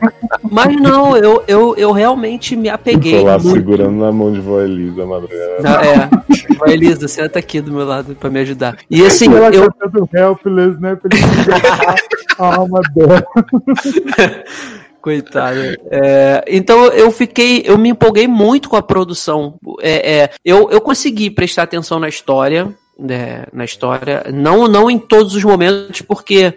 Mas 0.50 0.74
não, 0.80 1.16
eu, 1.16 1.44
eu, 1.46 1.76
eu 1.76 1.92
realmente 1.92 2.56
me 2.56 2.69
apeguei. 2.70 3.18
Tô 3.18 3.24
lá 3.24 3.38
muito. 3.38 3.52
segurando 3.52 3.96
na 3.98 4.12
mão 4.12 4.32
de 4.32 4.40
vó 4.40 4.60
Elisa, 4.60 5.04
madrugada. 5.04 5.56
Ah, 5.64 5.86
é. 5.86 6.54
Vai, 6.54 6.72
Elisa, 6.72 7.08
senta 7.08 7.38
aqui 7.38 7.60
do 7.60 7.72
meu 7.72 7.84
lado 7.84 8.14
pra 8.14 8.30
me 8.30 8.40
ajudar. 8.40 8.76
E 8.90 9.04
assim, 9.04 9.26
ela 9.26 9.50
eu. 9.50 9.72
cantando 9.72 10.08
Helpless, 10.12 10.80
né? 10.80 10.96
Pra 10.96 11.10
ele 11.12 11.24
a 12.38 12.56
alma 12.56 12.80
dela. 12.94 13.24
Coitada. 15.00 15.78
É, 15.90 16.44
então 16.46 16.86
eu 16.88 17.10
fiquei. 17.10 17.62
Eu 17.64 17.78
me 17.78 17.88
empolguei 17.88 18.28
muito 18.28 18.68
com 18.68 18.76
a 18.76 18.82
produção. 18.82 19.54
É, 19.80 20.18
é, 20.18 20.30
eu, 20.44 20.70
eu 20.70 20.80
consegui 20.80 21.30
prestar 21.30 21.62
atenção 21.62 21.98
na 21.98 22.08
história. 22.08 22.68
né, 22.98 23.44
na 23.52 23.64
história. 23.64 24.24
Não, 24.32 24.68
não 24.68 24.90
em 24.90 24.98
todos 24.98 25.34
os 25.34 25.42
momentos, 25.44 26.02
porque. 26.02 26.54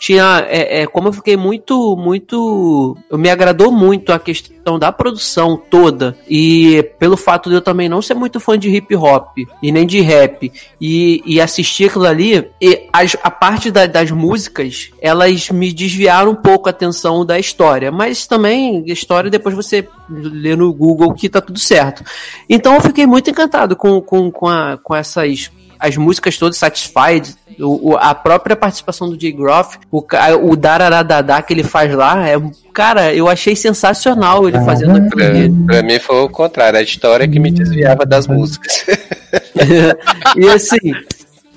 Tinha, 0.00 0.46
é, 0.48 0.80
é, 0.80 0.86
como 0.86 1.08
eu 1.08 1.12
fiquei 1.12 1.36
muito, 1.36 1.94
muito, 1.94 2.96
me 3.12 3.28
agradou 3.28 3.70
muito 3.70 4.14
a 4.14 4.18
questão 4.18 4.78
da 4.78 4.90
produção 4.90 5.60
toda 5.70 6.16
e 6.26 6.82
pelo 6.98 7.18
fato 7.18 7.50
de 7.50 7.56
eu 7.56 7.60
também 7.60 7.86
não 7.86 8.00
ser 8.00 8.14
muito 8.14 8.40
fã 8.40 8.58
de 8.58 8.70
hip 8.74 8.96
hop 8.96 9.36
e 9.62 9.70
nem 9.70 9.86
de 9.86 10.00
rap 10.00 10.50
e, 10.80 11.22
e 11.26 11.38
assistir 11.38 11.90
aquilo 11.90 12.06
ali, 12.06 12.48
e 12.62 12.88
as- 12.90 13.14
a 13.22 13.30
parte 13.30 13.70
da- 13.70 13.84
das 13.84 14.10
músicas, 14.10 14.88
elas 15.02 15.50
me 15.50 15.70
desviaram 15.70 16.30
um 16.30 16.34
pouco 16.36 16.68
a 16.68 16.70
atenção 16.70 17.26
da 17.26 17.38
história, 17.38 17.92
mas 17.92 18.26
também 18.26 18.82
a 18.88 18.92
história 18.94 19.30
depois 19.30 19.54
você 19.54 19.86
lê 20.08 20.56
no 20.56 20.72
Google 20.72 21.12
que 21.12 21.28
tá 21.28 21.42
tudo 21.42 21.58
certo. 21.58 22.02
Então 22.48 22.74
eu 22.74 22.80
fiquei 22.80 23.06
muito 23.06 23.28
encantado 23.28 23.76
com, 23.76 24.00
com, 24.00 24.30
com, 24.30 24.48
a, 24.48 24.78
com 24.82 24.94
essas 24.94 25.50
as 25.78 25.96
músicas 25.96 26.36
todas 26.36 26.58
Satisfied, 26.58 27.34
o, 27.60 27.90
o- 27.92 27.96
a 27.96 28.14
própria 28.14 28.56
participação 28.56 29.08
do 29.08 29.20
Jay 29.20 29.32
Groff, 29.32 29.78
o, 29.90 30.04
o 30.42 30.56
Dararadadá 30.56 31.40
que 31.42 31.52
ele 31.52 31.62
faz 31.64 31.94
lá, 31.94 32.28
é, 32.28 32.34
cara, 32.72 33.14
eu 33.14 33.28
achei 33.28 33.54
sensacional 33.56 34.48
ele 34.48 34.60
fazendo 34.64 34.92
aquilo. 34.96 35.10
Pra, 35.10 35.26
ali. 35.26 35.50
pra 35.66 35.82
mim 35.82 35.98
foi 35.98 36.16
o 36.22 36.28
contrário, 36.28 36.78
a 36.78 36.82
história 36.82 37.28
que 37.28 37.38
me 37.38 37.50
desviava 37.50 38.04
das 38.06 38.26
músicas. 38.26 38.84
e 40.36 40.48
assim. 40.48 40.92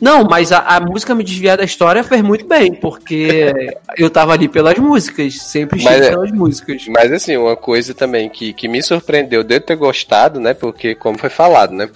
Não, 0.02 0.26
mas 0.26 0.52
a, 0.52 0.60
a 0.60 0.80
música 0.82 1.16
me 1.16 1.24
desviar 1.24 1.56
da 1.58 1.64
história 1.64 2.04
fez 2.04 2.22
muito 2.22 2.46
bem, 2.46 2.74
porque 2.74 3.54
eu 3.98 4.10
tava 4.10 4.34
ali 4.34 4.50
pelas 4.50 4.78
músicas, 4.78 5.36
sempre 5.42 5.82
Mas 5.82 5.94
estive 5.94 6.08
é- 6.08 6.10
pelas 6.12 6.32
músicas. 6.32 6.86
Mas 6.90 7.10
assim, 7.10 7.38
uma 7.38 7.56
coisa 7.56 7.94
também 7.94 8.28
que, 8.28 8.52
que 8.52 8.68
me 8.68 8.84
surpreendeu 8.84 9.46
de 9.46 9.56
eu 9.56 9.62
ter 9.62 9.78
gostado, 9.78 10.42
né? 10.42 10.54
Porque, 10.54 10.94
como 10.94 11.18
foi 11.18 11.30
falado, 11.30 11.72
né? 11.74 11.90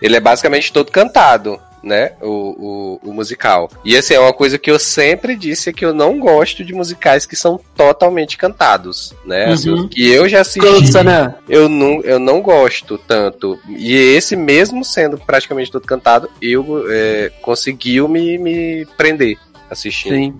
Ele 0.00 0.16
é 0.16 0.20
basicamente 0.20 0.72
todo 0.72 0.90
cantado, 0.90 1.60
né? 1.82 2.12
O, 2.20 3.00
o, 3.02 3.10
o 3.10 3.12
musical. 3.12 3.70
E 3.84 3.96
assim, 3.96 4.14
é 4.14 4.20
uma 4.20 4.32
coisa 4.32 4.58
que 4.58 4.70
eu 4.70 4.78
sempre 4.78 5.34
disse 5.36 5.70
é 5.70 5.72
que 5.72 5.84
eu 5.84 5.92
não 5.92 6.18
gosto 6.18 6.64
de 6.64 6.72
musicais 6.74 7.26
que 7.26 7.36
são 7.36 7.60
totalmente 7.76 8.36
cantados, 8.38 9.14
né? 9.24 9.46
Assim, 9.52 9.70
Uhum. 9.70 9.84
os 9.86 9.88
que 9.88 10.08
eu 10.08 10.28
já 10.28 10.40
assisti. 10.40 10.60
Cansa, 10.60 11.02
né? 11.02 11.34
Eu 11.48 11.68
não, 11.68 12.00
eu 12.02 12.18
não 12.18 12.40
gosto 12.40 12.96
tanto. 12.98 13.58
E 13.68 13.94
esse, 13.94 14.36
mesmo 14.36 14.84
sendo 14.84 15.18
praticamente 15.18 15.70
todo 15.70 15.86
cantado, 15.86 16.28
eu 16.40 16.84
é, 16.90 17.30
conseguiu 17.42 18.08
me, 18.08 18.38
me 18.38 18.86
prender 18.96 19.38
assistindo. 19.70 20.14
Sim. 20.14 20.34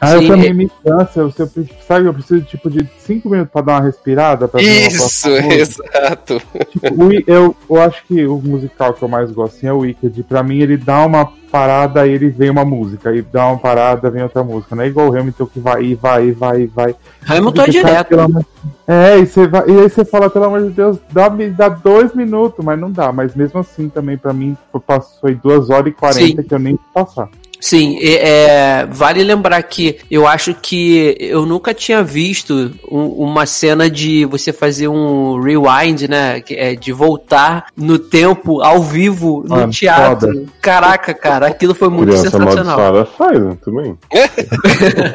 Ah, 0.00 0.08
Sim, 0.08 0.14
eu 0.24 0.28
também 0.28 0.50
é- 0.50 0.54
me 0.54 0.70
canso. 0.84 1.20
Eu, 1.20 1.32
eu, 1.38 1.66
sabe, 1.86 2.06
eu 2.06 2.14
preciso 2.14 2.42
tipo 2.44 2.70
de 2.70 2.88
5 2.98 3.28
minutos 3.28 3.52
pra 3.52 3.62
dar 3.62 3.72
uma 3.74 3.80
respirada. 3.82 4.46
Pra 4.48 4.60
Isso, 4.62 5.28
exato. 5.50 6.40
O 6.96 7.12
I- 7.12 7.24
eu, 7.26 7.54
eu 7.68 7.80
acho 7.80 8.04
que 8.06 8.26
o 8.26 8.38
musical 8.38 8.92
que 8.94 9.02
eu 9.02 9.08
mais 9.08 9.30
gosto 9.30 9.56
assim, 9.56 9.66
é 9.66 9.72
o 9.72 9.78
Wicked. 9.78 10.22
Pra 10.24 10.42
mim, 10.42 10.58
ele 10.58 10.76
dá 10.76 11.04
uma 11.04 11.26
parada 11.50 12.04
e 12.06 12.10
ele 12.12 12.28
vem 12.30 12.50
uma 12.50 12.64
música. 12.64 13.14
E 13.14 13.22
dá 13.22 13.46
uma 13.46 13.58
parada, 13.58 14.10
vem 14.10 14.22
outra 14.22 14.42
música. 14.42 14.74
Não 14.74 14.82
é 14.82 14.88
igual 14.88 15.08
o 15.10 15.16
Hamilton 15.18 15.46
que 15.46 15.60
vai 15.60 15.82
e 15.84 15.94
vai 15.94 16.26
e 16.28 16.32
vai 16.32 16.62
e 16.62 16.66
vai. 16.66 16.94
Hamilton 17.28 17.62
é 17.62 17.64
cara, 17.66 17.72
direto. 17.72 18.20
amor- 18.20 18.44
É, 18.86 19.18
e, 19.18 19.26
você 19.26 19.46
vai, 19.46 19.62
e 19.68 19.80
aí 19.80 19.88
você 19.88 20.04
fala, 20.04 20.28
pelo 20.28 20.44
amor 20.46 20.62
de 20.62 20.70
Deus, 20.70 20.98
dá, 21.10 21.28
dá 21.28 21.68
dois 21.68 22.14
minutos, 22.14 22.62
mas 22.64 22.78
não 22.78 22.90
dá. 22.90 23.12
Mas 23.12 23.34
mesmo 23.34 23.60
assim, 23.60 23.88
também, 23.88 24.18
pra 24.18 24.32
mim, 24.32 24.56
foi, 24.72 24.80
passou, 24.80 25.20
foi 25.20 25.34
duas 25.34 25.70
horas 25.70 25.86
e 25.86 25.92
quarenta 25.92 26.42
Sim. 26.42 26.48
que 26.48 26.54
eu 26.54 26.58
nem 26.58 26.78
passar. 26.92 27.28
Sim, 27.66 27.98
é, 28.02 28.82
é, 28.82 28.86
vale 28.90 29.24
lembrar 29.24 29.62
que 29.62 29.96
eu 30.10 30.28
acho 30.28 30.52
que 30.52 31.16
eu 31.18 31.46
nunca 31.46 31.72
tinha 31.72 32.02
visto 32.02 32.70
um- 32.90 33.06
uma 33.24 33.46
cena 33.46 33.88
de 33.88 34.26
você 34.26 34.52
fazer 34.52 34.86
um 34.88 35.40
rewind, 35.40 36.06
né? 36.06 36.42
que 36.42 36.52
é 36.54 36.74
de 36.74 36.92
voltar 36.92 37.68
no 37.74 37.98
tempo 37.98 38.60
ao 38.60 38.82
vivo 38.82 39.42
no 39.48 39.56
Mano, 39.56 39.72
teatro. 39.72 40.28
foda. 40.30 40.44
Caraca, 40.60 41.14
cara, 41.14 41.46
aquilo 41.46 41.74
foi 41.74 41.88
muito 41.88 42.10
Criança 42.10 42.30
sensacional. 42.30 42.78
amaldiçoada 42.78 43.06
faz 43.16 43.40
muito 43.42 43.72
bem. 43.74 43.98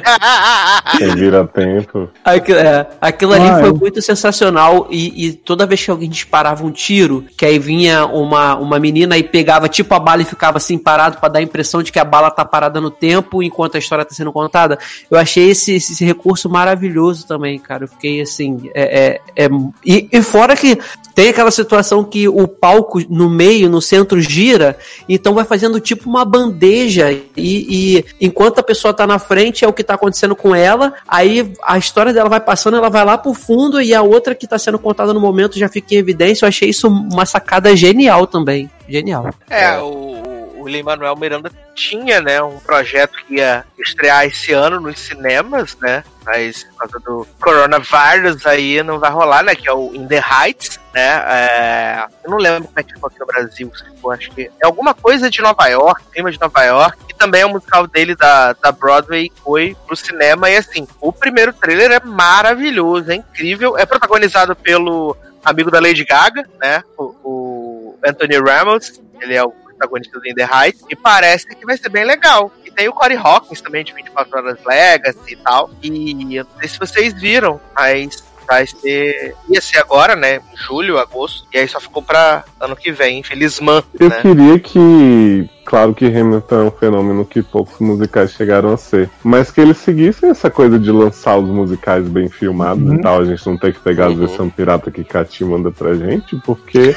Quem 0.97 1.15
vira 1.15 1.45
tempo. 1.45 2.09
Aquilo, 2.23 2.57
é, 2.57 2.88
aquilo 2.99 3.34
ali 3.34 3.47
Ah, 3.47 3.59
foi 3.59 3.73
muito 3.73 4.01
sensacional 4.01 4.88
e, 4.89 5.27
e 5.27 5.34
toda 5.34 5.65
vez 5.65 5.84
que 5.84 5.91
alguém 5.91 6.09
disparava 6.09 6.65
um 6.65 6.71
tiro, 6.71 7.26
que 7.38 7.45
aí 7.45 7.59
vinha 7.59 8.05
uma, 8.05 8.55
uma 8.55 8.80
menina 8.80 9.17
e 9.17 9.23
pegava 9.23 9.69
tipo 9.69 9.93
a 9.93 9.99
bala 9.99 10.21
e 10.21 10.26
ficava 10.26 10.57
assim 10.57 10.77
parado 10.77 11.17
pra 11.19 11.30
dar 11.30 11.39
a 11.39 11.43
impressão 11.43 11.84
de 11.84 11.91
que 11.91 11.99
a 11.99 12.05
bala 12.05 12.27
tá 12.43 12.45
parada 12.45 12.79
no 12.79 12.89
tempo 12.91 13.41
enquanto 13.43 13.75
a 13.75 13.79
história 13.79 14.05
tá 14.05 14.13
sendo 14.13 14.31
contada, 14.31 14.77
eu 15.09 15.17
achei 15.17 15.49
esse, 15.49 15.75
esse 15.75 16.03
recurso 16.05 16.49
maravilhoso 16.49 17.27
também, 17.27 17.59
cara. 17.59 17.83
Eu 17.83 17.87
fiquei 17.87 18.21
assim, 18.21 18.69
é, 18.73 19.19
é, 19.35 19.45
é- 19.45 19.49
e, 19.85 20.07
e 20.11 20.21
fora 20.21 20.55
que 20.55 20.77
tem 21.13 21.29
aquela 21.29 21.51
situação 21.51 22.03
que 22.03 22.27
o 22.27 22.47
palco 22.47 22.99
no 23.09 23.29
meio, 23.29 23.69
no 23.69 23.81
centro 23.81 24.21
gira, 24.21 24.77
então 25.07 25.33
vai 25.33 25.43
fazendo 25.43 25.79
tipo 25.79 26.09
uma 26.09 26.23
bandeja 26.23 27.11
e, 27.11 27.25
e 27.37 28.05
enquanto 28.21 28.59
a 28.59 28.63
pessoa 28.63 28.93
tá 28.93 29.05
na 29.05 29.19
frente 29.19 29.65
é 29.65 29.67
o 29.67 29.73
que 29.73 29.83
tá 29.83 29.95
acontecendo 29.95 30.35
com 30.35 30.55
ela, 30.55 30.93
aí 31.07 31.51
a 31.63 31.77
história 31.77 32.13
dela 32.13 32.29
vai 32.29 32.39
passando, 32.39 32.77
ela 32.77 32.89
vai 32.89 33.03
lá 33.03 33.17
pro 33.17 33.33
fundo 33.33 33.81
e 33.81 33.93
a 33.93 34.01
outra 34.01 34.33
que 34.33 34.47
tá 34.47 34.57
sendo 34.57 34.79
contada 34.79 35.13
no 35.13 35.19
momento 35.19 35.59
já 35.59 35.67
fica 35.67 35.93
em 35.93 35.97
evidência. 35.97 36.45
Eu 36.45 36.49
achei 36.49 36.69
isso 36.69 36.87
uma 36.87 37.25
sacada 37.25 37.75
genial 37.75 38.25
também. 38.25 38.69
Genial. 38.87 39.29
É, 39.49 39.77
o, 39.77 40.28
o 40.69 40.71
Lin-Manuel 40.71 41.15
Miranda 41.15 41.51
tinha, 41.75 42.21
né, 42.21 42.41
um 42.41 42.59
projeto 42.59 43.13
que 43.25 43.35
ia 43.35 43.65
estrear 43.77 44.25
esse 44.25 44.53
ano 44.53 44.79
nos 44.79 44.99
cinemas, 44.99 45.75
né, 45.77 46.03
mas 46.25 46.63
por 46.63 46.77
causa 46.77 46.99
do 46.99 47.27
coronavírus 47.39 48.45
aí 48.45 48.83
não 48.83 48.99
vai 48.99 49.09
rolar, 49.09 49.43
né, 49.43 49.55
que 49.55 49.67
é 49.67 49.73
o 49.73 49.93
In 49.93 50.07
The 50.07 50.21
Heights, 50.21 50.79
né, 50.93 51.23
é, 51.27 52.05
eu 52.23 52.29
não 52.29 52.37
lembro 52.37 52.65
como 52.65 52.79
é 52.79 52.83
que 52.83 52.93
ficou 52.93 53.07
aqui 53.07 53.19
no 53.19 53.25
Brasil, 53.25 53.71
acho 54.11 54.31
que 54.31 54.51
é 54.61 54.65
alguma 54.65 54.93
coisa 54.93 55.29
de 55.29 55.41
Nova 55.41 55.67
York, 55.67 56.03
clima 56.11 56.31
de 56.31 56.39
Nova 56.39 56.63
York, 56.63 56.97
e 57.09 57.13
também 57.13 57.41
é 57.41 57.45
um 57.45 57.51
musical 57.51 57.87
dele 57.87 58.15
da, 58.15 58.53
da 58.53 58.71
Broadway, 58.71 59.31
foi 59.43 59.75
pro 59.87 59.95
cinema, 59.95 60.49
e 60.49 60.57
assim, 60.57 60.87
o 61.01 61.11
primeiro 61.11 61.53
trailer 61.53 61.91
é 61.91 61.99
maravilhoso, 61.99 63.11
é 63.11 63.15
incrível, 63.15 63.77
é 63.77 63.85
protagonizado 63.85 64.55
pelo 64.55 65.15
amigo 65.43 65.71
da 65.71 65.79
Lady 65.79 66.03
Gaga, 66.05 66.47
né, 66.59 66.83
o, 66.97 67.03
o 67.23 67.99
Anthony 68.05 68.37
Ramos, 68.37 68.99
ele 69.21 69.35
é 69.35 69.43
o 69.43 69.53
protagonista 69.80 70.19
do 70.19 70.27
In 70.27 70.34
The 70.35 70.43
Heights, 70.51 70.84
e 70.89 70.95
parece 70.95 71.47
que 71.47 71.65
vai 71.65 71.77
ser 71.77 71.89
bem 71.89 72.03
legal. 72.06 72.51
E 72.65 72.72
tem 72.72 72.88
o 72.89 72.93
Corey 72.93 73.18
Hawkins 73.18 73.61
também, 73.61 73.84
de 73.84 73.93
24 73.93 74.38
Horas 74.38 74.60
Legacy 74.65 75.19
e 75.34 75.35
tal. 75.38 75.72
E 75.81 76.35
eu 76.35 76.43
não 76.43 76.60
sei 76.60 76.69
se 76.69 76.80
vocês 76.80 77.14
viram, 77.14 77.60
mas 77.76 78.23
vai 78.47 78.65
ser. 78.68 79.35
ia 79.47 79.61
ser 79.61 79.77
agora, 79.80 80.15
né? 80.15 80.38
Em 80.38 80.57
julho, 80.57 80.97
agosto. 80.99 81.47
E 81.53 81.57
aí 81.57 81.68
só 81.68 81.80
ficou 81.80 82.01
pra 82.01 82.43
ano 82.60 82.76
que 82.76 82.91
vem, 82.91 83.19
infelizmente. 83.19 83.88
Eu 83.99 84.10
né? 84.10 84.22
queria 84.22 84.60
que. 84.60 85.49
Claro 85.65 85.93
que 85.93 86.06
Hamilton 86.07 86.56
é 86.56 86.64
um 86.64 86.72
fenômeno 86.72 87.23
que 87.23 87.43
poucos 87.43 87.80
musicais 87.80 88.31
chegaram 88.34 88.73
a 88.73 88.77
ser. 88.77 89.07
Mas 89.23 89.51
que 89.51 89.61
eles 89.61 89.77
seguissem 89.77 90.31
essa 90.31 90.49
coisa 90.49 90.80
de 90.80 90.91
lançar 90.91 91.38
os 91.38 91.47
musicais 91.47 92.07
bem 92.07 92.27
filmados 92.27 92.84
Uhum. 92.89 92.95
e 92.95 93.01
tal. 93.01 93.19
A 93.22 93.26
gente 93.26 93.45
não 93.45 93.56
tem 93.56 93.72
que 93.72 93.80
pegar 93.80 94.06
a 94.06 94.10
Uhum. 94.10 94.15
versão 94.15 94.49
pirata 94.49 94.89
que 94.89 95.03
Cati 95.03 95.45
manda 95.45 95.69
pra 95.72 95.93
gente, 95.93 96.35
porque. 96.43 96.95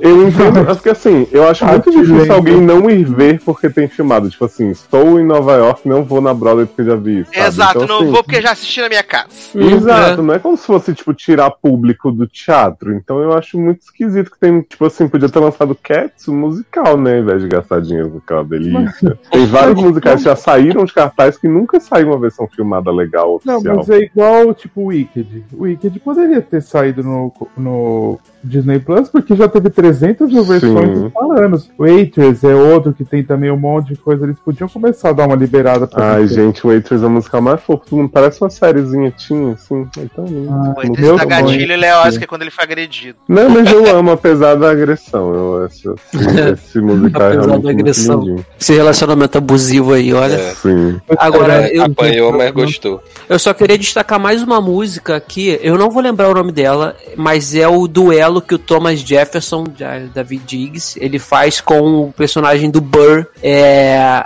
Eu 0.00 0.26
entendo, 0.26 0.64
porque 0.66 0.88
assim, 0.88 1.26
eu 1.30 1.46
acho 1.48 1.64
muito 1.64 1.88
Artilharia. 1.90 2.12
difícil 2.14 2.34
alguém 2.34 2.60
não 2.60 2.90
ir 2.90 3.04
ver 3.04 3.40
porque 3.44 3.68
tem 3.68 3.86
filmado. 3.88 4.28
Tipo 4.28 4.46
assim, 4.46 4.70
estou 4.70 5.20
em 5.20 5.24
Nova 5.24 5.52
York, 5.54 5.86
não 5.88 6.02
vou 6.02 6.20
na 6.20 6.32
Broadway 6.34 6.66
porque 6.66 6.82
já 6.84 6.96
vi. 6.96 7.24
Sabe? 7.26 7.38
Exato, 7.46 7.76
Então, 7.84 7.86
não 7.88 8.02
assim, 8.02 8.10
vou 8.12 8.24
porque 8.24 8.40
já 8.40 8.52
assisti 8.52 8.80
na 8.80 8.88
minha 8.88 9.02
casa. 9.02 9.28
Exato, 9.54 10.22
não 10.22 10.34
é 10.34 10.38
como 10.38 10.56
se 10.56 10.66
fosse, 10.66 10.94
tipo, 10.94 11.12
tirar 11.14 11.50
público 11.50 12.10
do 12.10 12.26
teatro. 12.26 12.94
Então 12.94 13.20
eu 13.20 13.32
acho 13.32 13.58
muito 13.58 13.82
esquisito 13.82 14.30
que 14.30 14.38
tem, 14.38 14.60
tipo 14.62 14.84
assim, 14.86 15.08
podia 15.08 15.28
ter 15.28 15.38
lançado 15.38 15.76
Cats, 15.80 16.26
o 16.26 16.34
musical, 16.34 16.96
né? 16.96 17.16
Ao 17.16 17.22
invés 17.22 17.42
de 17.42 17.48
gastar 17.48 17.80
dinheiro 17.80 18.10
com 18.10 18.18
aquela 18.18 18.44
delícia. 18.44 19.18
Tem 19.30 19.46
vários 19.46 19.80
musicais 19.80 20.20
que 20.20 20.24
já 20.24 20.36
saíram 20.36 20.84
de 20.84 20.92
cartaz 20.92 21.36
que 21.36 21.46
nunca 21.48 21.78
saiu 21.80 22.08
uma 22.08 22.18
versão 22.18 22.48
filmada 22.48 22.90
legal, 22.90 23.40
Não, 23.44 23.56
oficial. 23.56 23.76
mas 23.76 23.90
é 23.90 23.98
igual, 23.98 24.54
tipo, 24.54 24.80
o 24.80 24.86
Wicked. 24.86 25.44
O 25.52 25.62
Wicked 25.64 26.00
poderia 26.00 26.40
ter 26.40 26.62
saído 26.62 27.02
no, 27.02 27.32
no 27.56 28.18
Disney 28.48 28.78
Plus, 28.78 29.08
porque 29.08 29.34
já 29.36 29.48
teve 29.48 29.70
300 29.70 30.30
mil 30.32 30.44
versões 30.44 30.98
Sim. 30.98 31.12
anos. 31.38 31.70
Waitress 31.78 32.46
é 32.46 32.54
outro 32.54 32.92
que 32.92 33.04
tem 33.04 33.22
também 33.22 33.50
um 33.50 33.56
monte 33.56 33.88
de 33.88 33.96
coisa. 33.96 34.24
Eles 34.24 34.38
podiam 34.38 34.68
começar 34.68 35.10
a 35.10 35.12
dar 35.12 35.26
uma 35.26 35.36
liberada 35.36 35.86
pra 35.86 36.14
Ai, 36.14 36.26
gente, 36.26 36.64
o 36.66 36.70
Waitress 36.70 37.02
é 37.02 37.06
a 37.06 37.10
musical 37.10 37.40
mais 37.42 37.60
fofa. 37.60 37.84
Parece 38.12 38.40
uma 38.40 38.50
sériezinha 38.50 39.10
tinha, 39.10 39.52
assim. 39.52 39.86
Então, 39.98 40.24
Ah, 40.50 40.74
O 40.76 40.80
no 40.80 40.84
Idris 40.84 41.00
meu 41.06 41.16
da 41.16 41.24
gatilho, 41.24 41.72
ele 41.72 41.84
é 41.84 41.96
Oscar 41.98 42.28
quando 42.28 42.42
ele 42.42 42.50
foi 42.50 42.64
agredido. 42.64 43.18
Não, 43.28 43.48
mas 43.50 43.70
eu 43.70 43.86
amo, 43.96 44.10
apesar 44.12 44.54
da 44.54 44.70
agressão. 44.70 45.34
Eu 45.34 45.64
acho 45.64 45.94
esse, 46.12 46.40
esse 46.52 46.80
musical 46.80 47.22
é 47.30 47.36
Apesar 47.36 47.58
da 47.58 47.70
agressão. 47.70 48.36
Esse 48.58 48.74
relacionamento 48.74 49.38
abusivo 49.38 49.92
aí, 49.92 50.12
olha. 50.12 50.34
É. 50.34 50.54
Sim. 50.54 51.00
Agora, 51.18 51.68
eu, 51.72 51.84
Apanhou, 51.84 52.32
mas 52.32 52.50
gostou. 52.52 53.02
eu 53.28 53.38
só 53.38 53.52
queria 53.54 53.78
destacar 53.78 54.18
mais 54.18 54.42
uma 54.42 54.60
música 54.60 55.16
aqui. 55.16 55.58
Eu 55.62 55.76
não 55.78 55.90
vou 55.90 56.02
lembrar 56.02 56.28
o 56.28 56.34
nome 56.34 56.52
dela, 56.52 56.96
mas 57.16 57.54
é 57.54 57.66
o 57.68 57.86
duelo 57.86 58.35
que 58.40 58.54
o 58.54 58.58
Thomas 58.58 59.00
Jefferson, 59.00 59.64
da- 59.64 59.98
David 60.14 60.42
Diggs, 60.46 60.98
ele 61.00 61.18
faz 61.18 61.60
com 61.60 62.02
o 62.02 62.12
personagem 62.12 62.70
do 62.70 62.80
Burr. 62.80 63.26
É, 63.42 64.24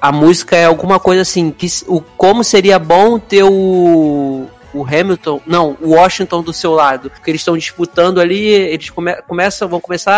a 0.00 0.10
música 0.12 0.56
é 0.56 0.64
alguma 0.64 0.98
coisa 0.98 1.22
assim, 1.22 1.50
que 1.50 1.66
o, 1.86 2.00
como 2.16 2.42
seria 2.42 2.78
bom 2.78 3.18
ter 3.18 3.44
o 3.44 4.46
o 4.74 4.84
Hamilton, 4.84 5.40
não, 5.46 5.76
o 5.80 5.90
Washington 5.90 6.42
do 6.42 6.52
seu 6.52 6.72
lado, 6.72 7.10
porque 7.10 7.30
eles 7.30 7.40
estão 7.40 7.56
disputando 7.56 8.20
ali, 8.20 8.46
eles 8.46 8.90
come, 8.90 9.14
começam, 9.22 9.68
vão 9.68 9.80
começar 9.80 10.12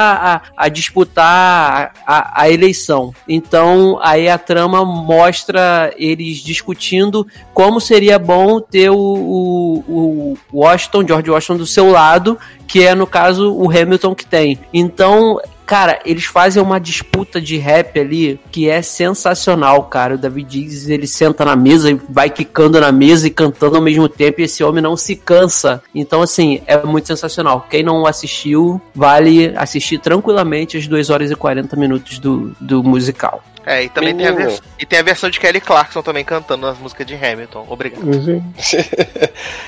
a, 0.57 0.65
a 0.65 0.69
disputar 0.69 1.93
a, 2.07 2.43
a, 2.43 2.51
eleição. 2.51 3.13
Então, 3.29 3.99
aí 4.03 4.29
a 4.29 4.39
trama 4.39 4.85
mostra 4.85 5.93
eles 5.97 6.39
discutindo 6.39 7.27
como 7.53 7.81
seria 7.81 8.19
bom 8.19 8.61
ter 8.61 8.91
o, 8.91 8.97
o, 8.97 10.39
o 10.53 10.61
Washington, 10.61 11.07
George 11.07 11.31
Washington 11.31 11.57
do 11.57 11.67
seu 11.67 11.91
lado, 11.91 12.39
que 12.67 12.83
é 12.83 12.95
no 12.95 13.07
caso 13.07 13.53
o 13.53 13.71
Hamilton 13.71 14.15
que 14.15 14.27
tem. 14.27 14.59
Então, 14.73 15.41
Cara, 15.67 16.01
eles 16.05 16.25
fazem 16.25 16.63
uma 16.63 16.79
disputa 16.79 17.41
de 17.41 17.57
rap 17.57 17.99
ali 17.99 18.39
que 18.51 18.69
é 18.69 18.83
sensacional, 18.83 19.85
cara. 19.85 20.15
O 20.15 20.19
David 20.19 20.49
Diggs, 20.49 20.93
ele 20.93 21.07
senta 21.07 21.45
na 21.45 21.57
mesa 21.57 21.91
e 21.91 22.01
vai 22.09 22.29
quicando 22.29 22.79
na 22.81 22.93
mesa 22.93 23.27
e 23.27 23.31
cantando 23.31 23.77
ao 23.77 23.83
mesmo 23.83 24.09
tempo 24.09 24.41
e 24.41 24.45
esse 24.45 24.63
homem 24.63 24.83
não 24.83 24.97
se 24.97 25.17
cansa. 25.17 25.83
Então, 25.95 26.23
assim, 26.23 26.61
é 26.67 26.83
muito 26.85 27.07
sensacional. 27.07 27.67
Quem 27.71 27.83
não 27.83 28.07
assistiu, 28.07 28.81
vale 28.95 29.55
assistir 29.57 29.99
tranquilamente 29.99 30.77
as 30.77 30.87
2 30.87 31.11
horas 31.11 31.31
e 31.31 31.37
40 31.37 31.77
minutos 31.77 32.19
do, 32.19 32.55
do 32.61 32.83
musical. 32.83 33.43
É, 33.67 33.83
e 33.85 33.89
também 33.89 34.15
tem 34.15 34.27
a, 34.27 34.33
vers- 34.33 34.63
e 34.79 34.85
tem 34.85 34.99
a 34.99 35.03
versão 35.03 35.31
de 35.31 35.41
Kelly 35.41 35.61
Clarkson 35.61 36.03
também 36.03 36.25
cantando 36.25 36.67
as 36.67 36.79
músicas 36.79 37.07
de 37.07 37.15
Hamilton. 37.15 37.67
Obrigado. 37.69 38.05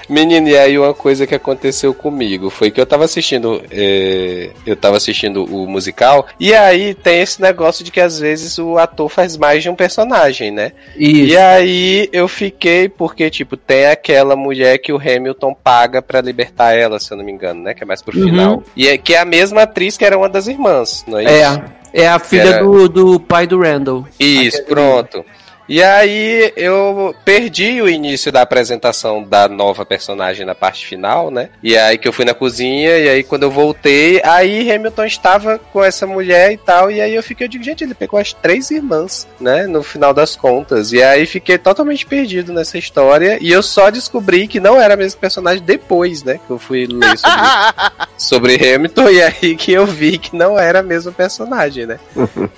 Menino, 0.08 0.48
e 0.48 0.56
aí 0.56 0.78
uma 0.78 0.94
coisa 0.94 1.26
que 1.26 1.34
aconteceu 1.34 1.92
comigo 1.94 2.50
foi 2.50 2.70
que 2.70 2.80
eu 2.80 2.86
tava 2.86 3.04
assistindo. 3.04 3.62
é, 3.70 4.50
eu 4.66 4.76
tava 4.76 4.96
assistindo 4.96 5.44
o 5.44 5.66
musical, 5.68 6.26
e 6.38 6.54
aí 6.54 6.94
tem 6.94 7.20
esse 7.20 7.40
negócio 7.40 7.84
de 7.84 7.90
que 7.90 8.00
às 8.00 8.18
vezes 8.18 8.58
o 8.58 8.78
ator 8.78 9.08
faz 9.08 9.36
mais 9.36 9.62
de 9.62 9.70
um 9.70 9.74
personagem, 9.74 10.50
né? 10.50 10.72
Isso. 10.96 11.32
E 11.32 11.36
aí 11.36 12.08
eu 12.12 12.28
fiquei, 12.28 12.88
porque, 12.88 13.30
tipo, 13.30 13.56
tem 13.56 13.86
aquela 13.86 14.36
mulher 14.36 14.78
que 14.78 14.92
o 14.92 14.96
Hamilton 14.96 15.54
paga 15.54 16.00
pra 16.02 16.20
libertar 16.20 16.72
ela, 16.74 16.98
se 17.00 17.10
eu 17.12 17.16
não 17.16 17.24
me 17.24 17.32
engano, 17.32 17.62
né? 17.62 17.74
Que 17.74 17.82
é 17.82 17.86
mais 17.86 18.02
pro 18.02 18.16
Uhum. 18.18 18.28
final. 18.28 18.62
E 18.76 18.88
é, 18.88 18.96
que 18.98 19.14
é 19.14 19.18
a 19.18 19.24
mesma 19.24 19.62
atriz 19.62 19.96
que 19.96 20.04
era 20.04 20.16
uma 20.16 20.28
das 20.28 20.46
irmãs, 20.46 21.04
não 21.06 21.18
é 21.18 21.24
isso? 21.24 21.32
É, 21.32 21.64
é 21.96 22.08
a 22.08 22.18
filha 22.18 22.48
Era- 22.48 22.62
do, 22.64 22.88
do 22.88 23.20
pai 23.20 23.46
do 23.46 23.58
Randall. 23.60 24.06
Isso, 24.20 24.62
pronto. 24.64 25.24
E 25.68 25.82
aí 25.82 26.52
eu 26.56 27.14
perdi 27.24 27.82
o 27.82 27.88
início 27.88 28.30
da 28.30 28.42
apresentação 28.42 29.22
da 29.22 29.48
nova 29.48 29.84
personagem 29.84 30.46
na 30.46 30.54
parte 30.54 30.86
final, 30.86 31.30
né? 31.30 31.50
E 31.62 31.76
aí 31.76 31.98
que 31.98 32.06
eu 32.06 32.12
fui 32.12 32.24
na 32.24 32.34
cozinha, 32.34 32.96
e 32.98 33.08
aí 33.08 33.22
quando 33.22 33.44
eu 33.44 33.50
voltei, 33.50 34.20
aí 34.24 34.70
Hamilton 34.70 35.04
estava 35.04 35.58
com 35.58 35.82
essa 35.82 36.06
mulher 36.06 36.52
e 36.52 36.56
tal, 36.56 36.90
e 36.90 37.00
aí 37.00 37.14
eu 37.14 37.22
fiquei, 37.22 37.46
eu 37.46 37.50
digo, 37.50 37.64
gente, 37.64 37.82
ele 37.82 37.94
pegou 37.94 38.18
as 38.18 38.32
três 38.32 38.70
irmãs, 38.70 39.26
né? 39.40 39.66
No 39.66 39.82
final 39.82 40.14
das 40.14 40.36
contas. 40.36 40.92
E 40.92 41.02
aí 41.02 41.26
fiquei 41.26 41.58
totalmente 41.58 42.06
perdido 42.06 42.52
nessa 42.52 42.78
história, 42.78 43.38
e 43.40 43.50
eu 43.50 43.62
só 43.62 43.90
descobri 43.90 44.46
que 44.46 44.60
não 44.60 44.80
era 44.80 44.94
a 44.94 44.96
mesma 44.96 45.20
personagem 45.20 45.62
depois, 45.62 46.22
né? 46.22 46.38
Que 46.46 46.50
eu 46.50 46.58
fui 46.58 46.86
ler 46.86 47.18
sobre, 47.18 48.56
sobre 48.58 48.74
Hamilton, 48.74 49.10
e 49.10 49.22
aí 49.22 49.56
que 49.56 49.72
eu 49.72 49.86
vi 49.86 50.18
que 50.18 50.36
não 50.36 50.58
era 50.58 50.80
a 50.80 50.82
mesma 50.82 51.12
personagem, 51.12 51.86
né? 51.86 51.98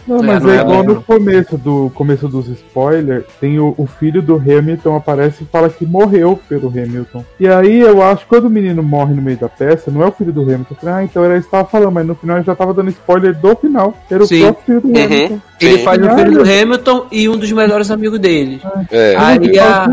Não, 0.06 0.18
É, 0.18 0.22
mas 0.22 0.46
é, 0.46 0.56
é 0.56 0.60
igual 0.60 0.82
no 0.82 1.02
começo 1.02 1.56
do 1.56 1.90
começo 1.94 2.28
dos 2.28 2.48
spoilers, 2.48 2.97
tem 3.40 3.58
o, 3.58 3.74
o 3.76 3.86
filho 3.86 4.20
do 4.22 4.36
Hamilton 4.36 4.96
aparece 4.96 5.42
e 5.44 5.46
fala 5.46 5.68
que 5.68 5.84
morreu 5.86 6.38
pelo 6.48 6.68
Hamilton. 6.68 7.24
E 7.38 7.46
aí 7.48 7.80
eu 7.80 8.02
acho 8.02 8.22
que 8.24 8.28
quando 8.28 8.44
o 8.46 8.50
menino 8.50 8.82
morre 8.82 9.14
no 9.14 9.22
meio 9.22 9.36
da 9.38 9.48
peça, 9.48 9.90
não 9.90 10.02
é 10.02 10.06
o 10.06 10.12
filho 10.12 10.32
do 10.32 10.42
Hamilton. 10.42 10.66
Eu 10.74 10.76
falei, 10.76 10.94
ah, 10.94 11.04
então 11.04 11.24
era 11.24 11.34
isso 11.36 11.48
que 11.48 11.54
estava 11.56 11.68
falando, 11.68 11.92
mas 11.92 12.06
no 12.06 12.14
final 12.14 12.36
ele 12.36 12.44
já 12.46 12.54
tava 12.54 12.74
dando 12.74 12.90
spoiler 12.90 13.34
do 13.36 13.56
final. 13.56 13.94
Era 14.10 14.22
o 14.22 14.26
Sim. 14.26 14.42
próprio 14.42 14.64
filho 14.64 14.80
do 14.80 14.88
Uhum. 14.88 15.04
Hamilton. 15.04 15.40
Ele 15.60 15.78
Sim. 15.78 15.84
faz 15.84 15.98
o 16.02 16.10
filho 16.14 16.32
do 16.32 16.40
Hamilton 16.42 17.06
e 17.10 17.28
um 17.28 17.36
dos 17.36 17.50
melhores 17.50 17.90
amigos 17.90 18.18
dele. 18.20 18.60
É. 18.92 19.16
Aí 19.16 19.58
a. 19.58 19.88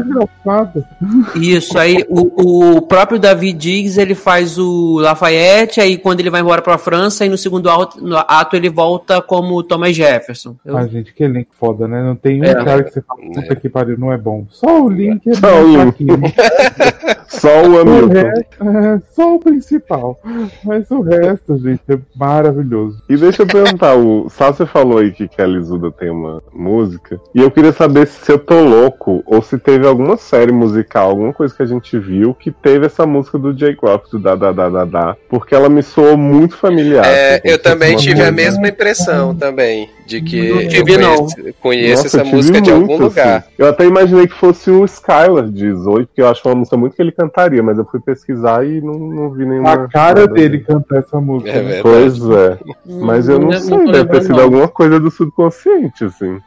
Isso, 1.35 1.77
aí 1.77 2.05
o, 2.09 2.75
o 2.77 2.81
próprio 2.83 3.19
David 3.19 3.57
Diggs 3.57 3.99
ele 3.99 4.15
faz 4.15 4.57
o 4.57 4.99
Lafayette, 4.99 5.81
aí 5.81 5.97
quando 5.97 6.19
ele 6.19 6.29
vai 6.29 6.41
embora 6.41 6.61
pra 6.61 6.77
França, 6.77 7.25
e 7.25 7.29
no 7.29 7.37
segundo 7.37 7.69
ato, 7.69 8.03
no 8.03 8.15
ato 8.17 8.55
ele 8.55 8.69
volta 8.69 9.21
como 9.21 9.61
Thomas 9.63 9.95
Jefferson. 9.95 10.55
Eu- 10.65 10.77
Ah, 10.77 10.85
gente, 10.87 11.13
que 11.13 11.23
elenco 11.23 11.49
foda, 11.59 11.87
né? 11.87 12.03
Não 12.03 12.15
tem 12.15 12.41
um 12.41 12.43
É. 12.45 12.53
cara 12.53 12.83
que 12.83 12.91
você 12.95 13.01
fala, 13.01 13.21
puta 13.21 13.55
que 13.55 13.69
pariu, 13.69 13.97
não 13.97 14.11
é 14.11 14.17
bom. 14.17 14.45
Só 14.49 14.83
o 14.83 14.89
Link 14.89 15.27
é 15.29 15.33
Só 15.35 15.61
o- 15.63 15.73
fraquinho. 15.73 16.21
Só 17.39 17.63
o 17.63 17.73
O 17.75 17.79
Hamilton. 17.81 18.07
resto, 18.13 18.63
é, 18.69 19.01
só 19.13 19.35
o 19.35 19.39
principal. 19.39 20.19
Mas 20.63 20.89
o 20.91 21.01
resto, 21.01 21.57
gente, 21.57 21.81
é 21.89 21.97
maravilhoso. 22.15 23.01
E 23.09 23.15
deixa 23.17 23.43
eu 23.43 23.47
perguntar, 23.47 23.95
o 23.95 24.29
Sácio 24.29 24.65
falou 24.65 24.97
aí 24.99 25.11
que 25.11 25.27
Kelly 25.27 25.61
Zuda 25.63 25.91
tem 25.91 26.09
uma 26.09 26.41
música, 26.53 27.19
e 27.33 27.41
eu 27.41 27.49
queria 27.51 27.71
saber 27.71 28.07
se 28.07 28.31
eu 28.31 28.39
tô 28.39 28.59
louco, 28.61 29.23
ou 29.25 29.41
se 29.41 29.57
teve 29.57 29.85
alguma 29.87 30.17
série 30.17 30.51
musical, 30.51 31.09
alguma 31.09 31.33
coisa 31.33 31.53
que 31.55 31.63
a 31.63 31.65
gente 31.65 31.97
viu, 31.97 32.33
que 32.33 32.51
teve 32.51 32.85
essa 32.85 33.05
música 33.05 33.37
do 33.37 33.57
Jay 33.57 33.75
Croft, 33.75 34.11
do 34.11 34.19
da 34.19 34.35
da 34.35 34.51
da 34.51 34.69
da 34.69 34.85
da, 34.85 35.17
porque 35.29 35.53
ela 35.55 35.69
me 35.69 35.81
soou 35.83 36.17
muito 36.17 36.55
familiar. 36.57 37.05
É, 37.05 37.35
assim, 37.35 37.41
eu 37.45 37.59
também 37.61 37.95
tive 37.95 38.13
a 38.21 38.25
coisa- 38.25 38.31
mesma 38.31 38.67
impressão 38.67 39.35
também, 39.35 39.89
de 40.05 40.21
que 40.21 40.49
Não 40.49 40.61
eu 40.61 40.85
conheço, 40.85 41.53
conheço 41.61 42.03
Nossa, 42.03 42.21
essa 42.21 42.23
música 42.23 42.61
de 42.61 42.71
algum 42.71 42.85
muito, 42.87 43.03
lugar. 43.03 43.37
assim. 43.39 43.47
Eu 43.57 43.67
até 43.67 43.85
imaginei 43.85 44.27
que 44.27 44.33
fosse 44.35 44.69
o 44.69 44.85
Skylar 44.85 45.47
de 45.49 45.73
Zoe, 45.73 46.05
porque 46.05 46.21
eu 46.21 46.27
acho 46.27 46.47
uma 46.47 46.55
música 46.55 46.77
muito 46.77 46.95
que 46.95 47.01
ele 47.01 47.11
cantaria, 47.25 47.61
mas 47.63 47.77
eu 47.77 47.85
fui 47.85 47.99
pesquisar 47.99 48.65
e 48.65 48.81
não, 48.81 48.93
não 48.93 49.29
vi 49.31 49.45
nenhuma. 49.45 49.73
A 49.73 49.87
cara 49.87 50.27
dele 50.27 50.59
cantar 50.59 50.99
essa 50.99 51.19
música. 51.19 51.49
É 51.51 51.61
né? 51.61 51.61
verdade. 51.61 51.81
Pois 51.83 52.29
é. 52.29 52.59
Mas 52.85 53.27
eu 53.29 53.39
não, 53.39 53.49
Não- 53.49 53.59
sei, 53.59 53.77
não 53.77 53.85
deve 53.91 54.09
ter 54.09 54.23
sido 54.23 54.41
alguma 54.41 54.67
coisa 54.67 54.99
do 54.99 55.09
subconsciente, 55.11 56.05
assim. 56.05 56.39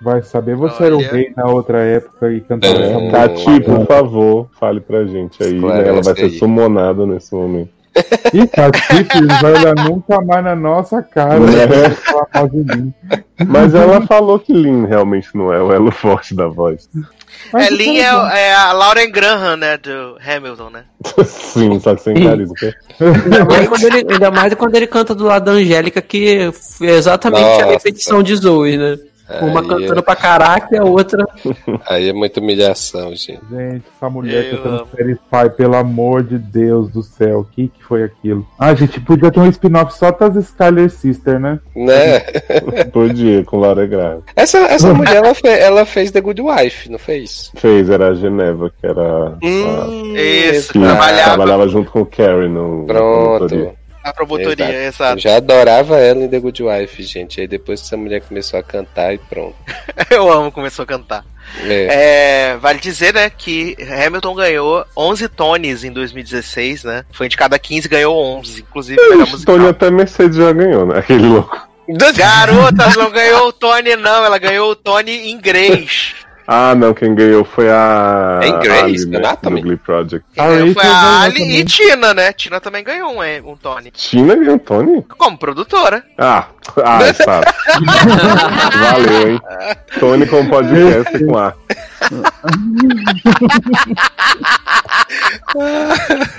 Vai 0.00 0.22
saber, 0.22 0.56
você 0.56 0.84
era 0.84 0.94
o 0.94 0.98
Olha. 0.98 1.10
rei 1.10 1.32
na 1.36 1.46
outra 1.46 1.78
época 1.80 2.30
e 2.32 2.40
cantava 2.40 2.74
É. 2.74 2.90
essa 2.90 2.98
música. 2.98 3.18
Tati, 3.28 3.60
por 3.62 3.86
favor, 3.86 4.48
fale 4.58 4.80
pra 4.80 5.04
gente 5.04 5.42
aí, 5.42 5.60
né? 5.60 5.88
Ela 5.88 6.02
vai 6.02 6.14
ser 6.14 6.30
sumonada 6.30 7.06
nesse 7.06 7.34
momento. 7.34 7.70
Ih, 8.32 8.46
Tati, 8.48 8.80
vai 9.40 9.52
olhar 9.52 9.74
nunca 9.88 10.20
mais 10.20 10.42
na 10.44 10.56
nossa 10.56 11.00
cara. 11.02 11.38
Né? 11.38 12.46
De 12.50 12.76
mim. 12.76 12.92
Mas 13.46 13.74
ela 13.74 14.00
falou 14.02 14.38
que 14.38 14.52
Lin 14.52 14.84
realmente 14.86 15.28
não 15.34 15.52
é 15.52 15.62
o 15.62 15.72
elo 15.72 15.90
forte 15.92 16.34
da 16.34 16.46
voz. 16.48 16.88
Mas 17.54 17.68
É, 17.68 17.70
Lin 17.70 17.98
é, 17.98 18.02
é 18.02 18.52
a 18.52 18.72
Lauren 18.72 19.08
Graham, 19.12 19.56
né, 19.56 19.78
do 19.78 20.18
Hamilton, 20.20 20.70
né? 20.70 20.84
Sim, 21.24 21.78
só 21.78 21.94
que 21.94 22.02
sem 22.02 22.14
carisma. 22.14 22.52
Ainda 23.00 23.44
mais, 23.46 23.68
quando 23.68 23.84
ele, 23.84 24.12
ainda 24.12 24.30
mais 24.32 24.54
quando 24.54 24.74
ele 24.74 24.86
canta 24.88 25.14
do 25.14 25.24
lado 25.24 25.44
da 25.44 25.52
Angélica, 25.52 26.02
que 26.02 26.50
é 26.82 26.90
exatamente 26.90 27.44
a 27.44 27.66
Nossa. 27.66 27.66
repetição 27.66 28.24
de 28.24 28.34
Zoe, 28.34 28.76
né? 28.76 28.98
Uma 29.40 29.60
Aí 29.60 29.66
cantando 29.68 29.98
é- 30.00 30.02
pra 30.02 30.14
caraca 30.16 30.68
e 30.74 30.78
a 30.78 30.84
outra. 30.84 31.26
Aí 31.88 32.08
é 32.10 32.12
muita 32.12 32.40
humilhação, 32.40 33.10
gente. 33.10 33.40
Gente, 33.50 33.84
essa 33.96 34.10
mulher 34.10 34.52
Eu 34.52 34.58
cantando 34.62 34.86
Pie, 35.30 35.50
pelo 35.56 35.76
amor 35.76 36.22
de 36.22 36.38
Deus 36.38 36.90
do 36.90 37.02
céu, 37.02 37.40
o 37.40 37.44
que, 37.44 37.68
que 37.68 37.82
foi 37.82 38.02
aquilo? 38.04 38.46
Ah, 38.58 38.74
gente, 38.74 39.00
podia 39.00 39.30
ter 39.30 39.40
um 39.40 39.48
spin-off 39.48 39.94
só 39.96 40.10
das 40.10 40.36
Skyler 40.36 40.90
Sister, 40.90 41.40
né? 41.40 41.58
Né? 41.74 42.20
Podia, 42.92 43.44
com 43.44 43.58
Laura 43.58 43.86
Grave. 43.86 44.22
Essa, 44.36 44.58
essa 44.58 44.92
mulher, 44.92 45.16
ela, 45.16 45.34
fe- 45.34 45.58
ela 45.58 45.84
fez 45.86 46.10
The 46.10 46.20
Good 46.20 46.42
Wife, 46.42 46.90
não 46.90 46.98
fez? 46.98 47.50
Fez, 47.56 47.88
era 47.90 48.08
a 48.08 48.14
Geneva, 48.14 48.70
que 48.80 48.86
era. 48.86 49.00
a- 49.02 49.38
Hum, 49.42 50.14
Isso, 50.16 50.72
que 50.72 50.78
trabalhava. 50.78 51.24
trabalhava 51.34 51.68
junto 51.68 51.90
com 51.90 52.00
o 52.02 52.06
Carrie 52.06 52.48
no. 52.48 52.84
Pronto. 52.86 53.46
promotoria. 53.46 53.74
A 54.04 54.12
promotoria, 54.12 54.66
Eu 54.70 54.88
exato. 54.88 55.18
já 55.18 55.36
adorava 55.36 55.96
ela 55.98 56.20
em 56.22 56.28
The 56.28 56.38
Good 56.38 56.62
Wife, 56.62 57.02
gente. 57.02 57.40
Aí 57.40 57.48
depois 57.48 57.80
que 57.80 57.86
essa 57.86 57.96
mulher 57.96 58.20
começou 58.20 58.60
a 58.60 58.62
cantar 58.62 59.14
e 59.14 59.18
pronto. 59.18 59.56
Eu 60.10 60.30
amo, 60.30 60.52
começou 60.52 60.82
a 60.82 60.86
cantar. 60.86 61.24
É. 61.62 62.50
É, 62.50 62.56
vale 62.58 62.78
dizer, 62.80 63.14
né, 63.14 63.30
que 63.30 63.74
Hamilton 63.80 64.34
ganhou 64.34 64.84
11 64.94 65.28
Tonys 65.28 65.84
em 65.84 65.90
2016, 65.90 66.84
né? 66.84 67.04
Foi 67.12 67.26
indicado 67.26 67.54
a 67.54 67.58
15, 67.58 67.88
ganhou 67.88 68.14
11, 68.38 68.60
inclusive 68.60 69.00
O. 69.00 69.44
Tony 69.44 69.68
até 69.68 69.90
Mercedes 69.90 70.36
já 70.36 70.52
ganhou, 70.52 70.86
né? 70.86 70.98
Aquele 70.98 71.26
louco. 71.26 71.66
Garota, 72.14 72.90
não 72.96 73.10
ganhou 73.10 73.48
o 73.48 73.52
Tony, 73.52 73.96
não. 73.96 74.24
Ela 74.24 74.38
ganhou 74.38 74.70
o 74.70 74.76
Tony 74.76 75.30
inglês. 75.30 76.14
Ah, 76.46 76.74
não, 76.74 76.92
quem 76.92 77.14
ganhou 77.14 77.44
foi 77.44 77.70
a. 77.70 78.40
É 78.42 78.48
em 78.48 78.58
Grey's 78.60 79.02
Ali, 79.02 79.06
né, 79.10 79.18
Anatomy? 79.18 79.60
do 79.60 79.66
Glee 79.66 79.76
Project. 79.78 80.26
Quem 80.34 80.44
A 80.44 80.48
ganhou 80.48 80.66
Rachel 80.68 80.74
foi 80.74 80.90
a 80.90 81.20
Ali 81.22 81.34
também. 81.40 81.56
e 81.56 81.64
Tina, 81.64 82.14
né? 82.14 82.32
Tina 82.34 82.60
também 82.60 82.84
ganhou 82.84 83.10
um, 83.12 83.50
um 83.50 83.56
Tony. 83.56 83.90
Tina 83.90 84.36
ganhou 84.36 84.58
Tony? 84.58 85.02
Como 85.16 85.38
produtora. 85.38 86.04
Ah, 86.18 86.48
ah, 86.84 87.00
tá. 87.12 87.40
Valeu, 88.92 89.28
hein? 89.32 89.40
Tony 89.98 90.26
com 90.26 90.46
podcast 90.48 91.24
com 91.24 91.38
A. 91.38 91.54
Não 95.54 95.62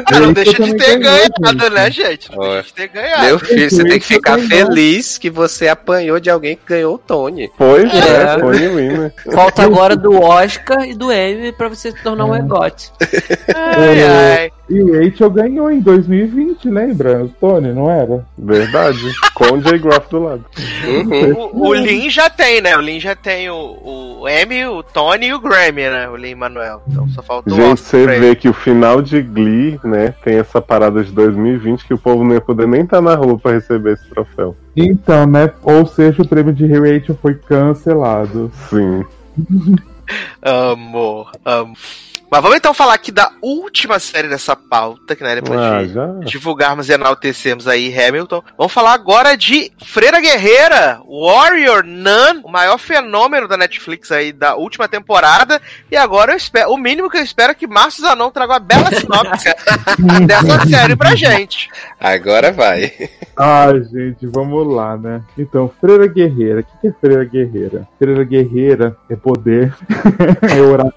Rachel 0.06 0.34
deixa 0.34 0.64
de 0.64 0.76
ter 0.76 0.99
ganhado, 0.99 1.69
né, 1.72 1.91
gente? 1.91 2.31
Não 2.31 2.39
deixa 2.39 2.64
de 2.64 2.73
ter 2.73 2.88
ganhado. 2.89 3.26
Meu 3.26 3.39
filho, 3.39 3.69
você 3.69 3.84
tem 3.84 3.99
que 3.99 4.06
ficar 4.06 4.38
feliz 4.39 5.18
que 5.18 5.30
você 5.30 5.68
apanhou 5.68 6.19
de 6.19 6.30
alguém 6.30 6.56
que 6.56 6.65
ganhou 6.65 6.95
o 6.95 6.97
Tony. 6.97 7.49
Pois 7.57 7.91
é, 7.93 7.97
É. 7.97 8.38
Tony 8.38 8.68
Winner. 8.68 9.14
Falta 9.34 9.64
agora 9.64 9.95
do 9.95 10.22
Oscar 10.22 10.85
e 10.85 10.93
do 10.93 11.11
Emmy 11.11 11.52
pra 11.52 11.69
você 11.69 11.91
se 11.91 12.03
tornar 12.03 12.26
um 12.26 12.35
EGOT. 12.35 12.91
Ai, 13.56 14.03
ai. 14.03 14.52
E 14.67 14.81
Rachel 14.81 15.29
ganhou 15.29 15.69
em 15.69 15.79
2020, 15.79 16.69
lembra? 16.69 17.23
O 17.23 17.29
Tony, 17.29 17.71
não 17.71 17.89
era? 17.89 18.25
Verdade. 18.37 18.99
Com 19.35 19.53
o 19.53 19.61
Jay 19.61 19.77
Groff 19.77 20.09
do 20.09 20.23
lado. 20.23 20.45
Uhum. 20.87 21.49
O, 21.53 21.67
o 21.67 21.73
Lin 21.73 22.09
já 22.09 22.29
tem, 22.29 22.61
né? 22.61 22.75
O 22.75 22.81
Lin 22.81 22.99
já 22.99 23.15
tem 23.15 23.49
o, 23.49 24.21
o 24.21 24.27
Emmy, 24.27 24.65
o 24.65 24.81
Tony 24.81 25.27
e 25.27 25.33
o 25.33 25.39
Grammy, 25.39 25.83
né? 25.83 26.09
O 26.09 26.15
Lin 26.15 26.33
Manuel. 26.33 26.81
Então 26.87 27.07
só 27.09 27.21
falta 27.21 27.51
o 27.51 27.55
Gente, 27.55 27.81
você 27.81 28.07
vê 28.07 28.35
que 28.35 28.49
o 28.49 28.53
final 28.53 29.03
de 29.03 29.21
Glee, 29.21 29.79
né, 29.83 30.15
tem 30.23 30.37
essa 30.37 30.59
parada 30.59 31.03
de 31.03 31.11
2020 31.11 31.85
que 31.85 31.93
o 31.93 31.97
povo 31.97 32.23
não 32.23 32.33
ia 32.33 32.41
poder 32.41 32.67
nem 32.67 32.81
estar 32.81 33.01
na 33.01 33.13
rua 33.13 33.37
pra 33.37 33.51
receber 33.51 33.93
esse 33.93 34.09
troféu. 34.09 34.55
Então, 34.75 35.27
né? 35.27 35.51
Ou 35.61 35.85
seja, 35.85 36.23
o 36.23 36.27
prêmio 36.27 36.53
de 36.53 36.65
Rachel 36.65 37.17
foi 37.21 37.35
cancelado. 37.35 38.51
Sim. 38.69 39.05
Amor, 40.41 41.31
amo. 41.43 41.73
Mas 42.31 42.41
vamos 42.41 42.57
então 42.57 42.73
falar 42.73 42.93
aqui 42.95 43.11
da 43.11 43.31
última 43.41 43.99
série 43.99 44.27
dessa 44.27 44.56
pauta, 44.56 45.15
que 45.15 45.23
né, 45.23 45.35
depois 45.35 45.60
Ah, 45.60 45.84
de 45.84 45.93
já. 45.93 46.07
divulgarmos 46.26 46.89
e 46.89 46.93
enaltecermos 46.93 47.68
aí 47.68 47.93
Hamilton. 47.97 48.43
Vamos 48.57 48.73
falar 48.73 48.93
agora 48.93 49.38
de 49.38 49.72
Freira 49.84 50.19
Guerreira, 50.19 50.99
Warrior 51.07 51.84
Nun, 51.85 52.41
o 52.43 52.52
maior 52.52 52.77
fenômeno 52.77 53.47
da 53.47 53.56
Netflix 53.57 54.11
aí 54.11 54.31
da 54.34 54.56
última 54.56 54.88
temporada. 54.88 55.61
E 55.91 55.95
agora 55.95 56.34
eu 56.34 56.38
espero, 56.38 56.72
o 56.72 56.77
mínimo 56.77 57.10
que 57.10 57.18
eu 57.18 57.23
espero 57.23 57.52
é 57.52 57.56
que 57.56 57.68
Márcio 57.68 58.02
Zanon 58.02 58.30
traga 58.31 58.53
uma 58.53 58.60
bela 58.60 58.91
sinopse 58.91 59.53
dessa 60.26 60.65
série 60.68 60.95
pra 60.95 61.15
gente. 61.15 61.69
Agora 61.99 62.52
vai. 62.52 62.91
Ai, 63.38 63.84
gente, 63.84 64.26
vamos 64.27 64.68
lá, 64.73 64.97
né? 64.97 65.22
Então, 65.38 65.72
Freira 65.80 66.07
Guerreira. 66.07 66.61
O 66.61 66.64
que 66.64 66.72
que 66.81 66.88
é 66.88 66.93
Freira 66.99 67.23
Guerreira? 67.23 67.88
Freira 67.99 68.23
Guerreira 68.23 68.97
é 69.10 69.15
poder, 69.15 69.73
é 70.41 70.61
oração. 70.61 70.93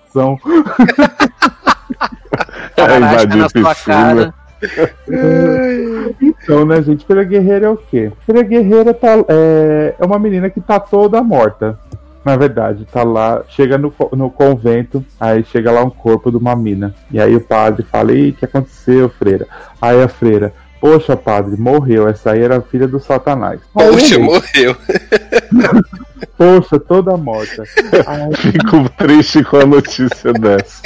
Carasca 2.76 2.98
invadir 2.98 3.36
na 3.36 3.48
sua 3.48 3.74
piscina. 3.74 3.94
cara. 3.94 4.34
Então, 6.20 6.64
né, 6.64 6.82
gente? 6.82 7.04
Freira 7.04 7.24
Guerreira 7.24 7.66
é 7.66 7.70
o 7.70 7.76
quê? 7.76 8.10
Freira 8.24 8.42
Guerreira 8.46 8.94
tá, 8.94 9.08
é, 9.28 9.94
é 9.98 10.04
uma 10.04 10.18
menina 10.18 10.50
que 10.50 10.60
tá 10.60 10.80
toda 10.80 11.22
morta. 11.22 11.78
Na 12.24 12.36
verdade, 12.36 12.84
tá 12.84 13.04
lá, 13.04 13.42
chega 13.48 13.78
no, 13.78 13.94
no 14.12 14.30
convento, 14.30 15.04
aí 15.18 15.44
chega 15.44 15.70
lá 15.70 15.82
um 15.82 15.90
corpo 15.90 16.30
de 16.30 16.36
uma 16.36 16.54
mina. 16.54 16.94
E 17.10 17.20
aí 17.20 17.34
o 17.34 17.40
padre 17.40 17.84
fala: 17.84 18.12
Ih, 18.12 18.30
o 18.30 18.32
que 18.34 18.44
aconteceu, 18.44 19.08
freira? 19.08 19.46
Aí 19.80 20.02
a 20.02 20.08
freira, 20.08 20.52
poxa, 20.80 21.16
padre, 21.16 21.58
morreu. 21.58 22.08
Essa 22.08 22.32
aí 22.32 22.42
era 22.42 22.58
a 22.58 22.62
filha 22.62 22.88
do 22.88 22.98
Satanás. 22.98 23.60
Poxa, 23.72 24.18
morreu. 24.18 24.76
Poxa, 26.36 26.78
toda 26.78 27.16
morta. 27.16 27.64
Aí, 28.06 28.34
Fico 28.36 28.88
triste 28.96 29.42
com 29.44 29.58
a 29.58 29.66
notícia 29.66 30.32
dessa. 30.32 30.82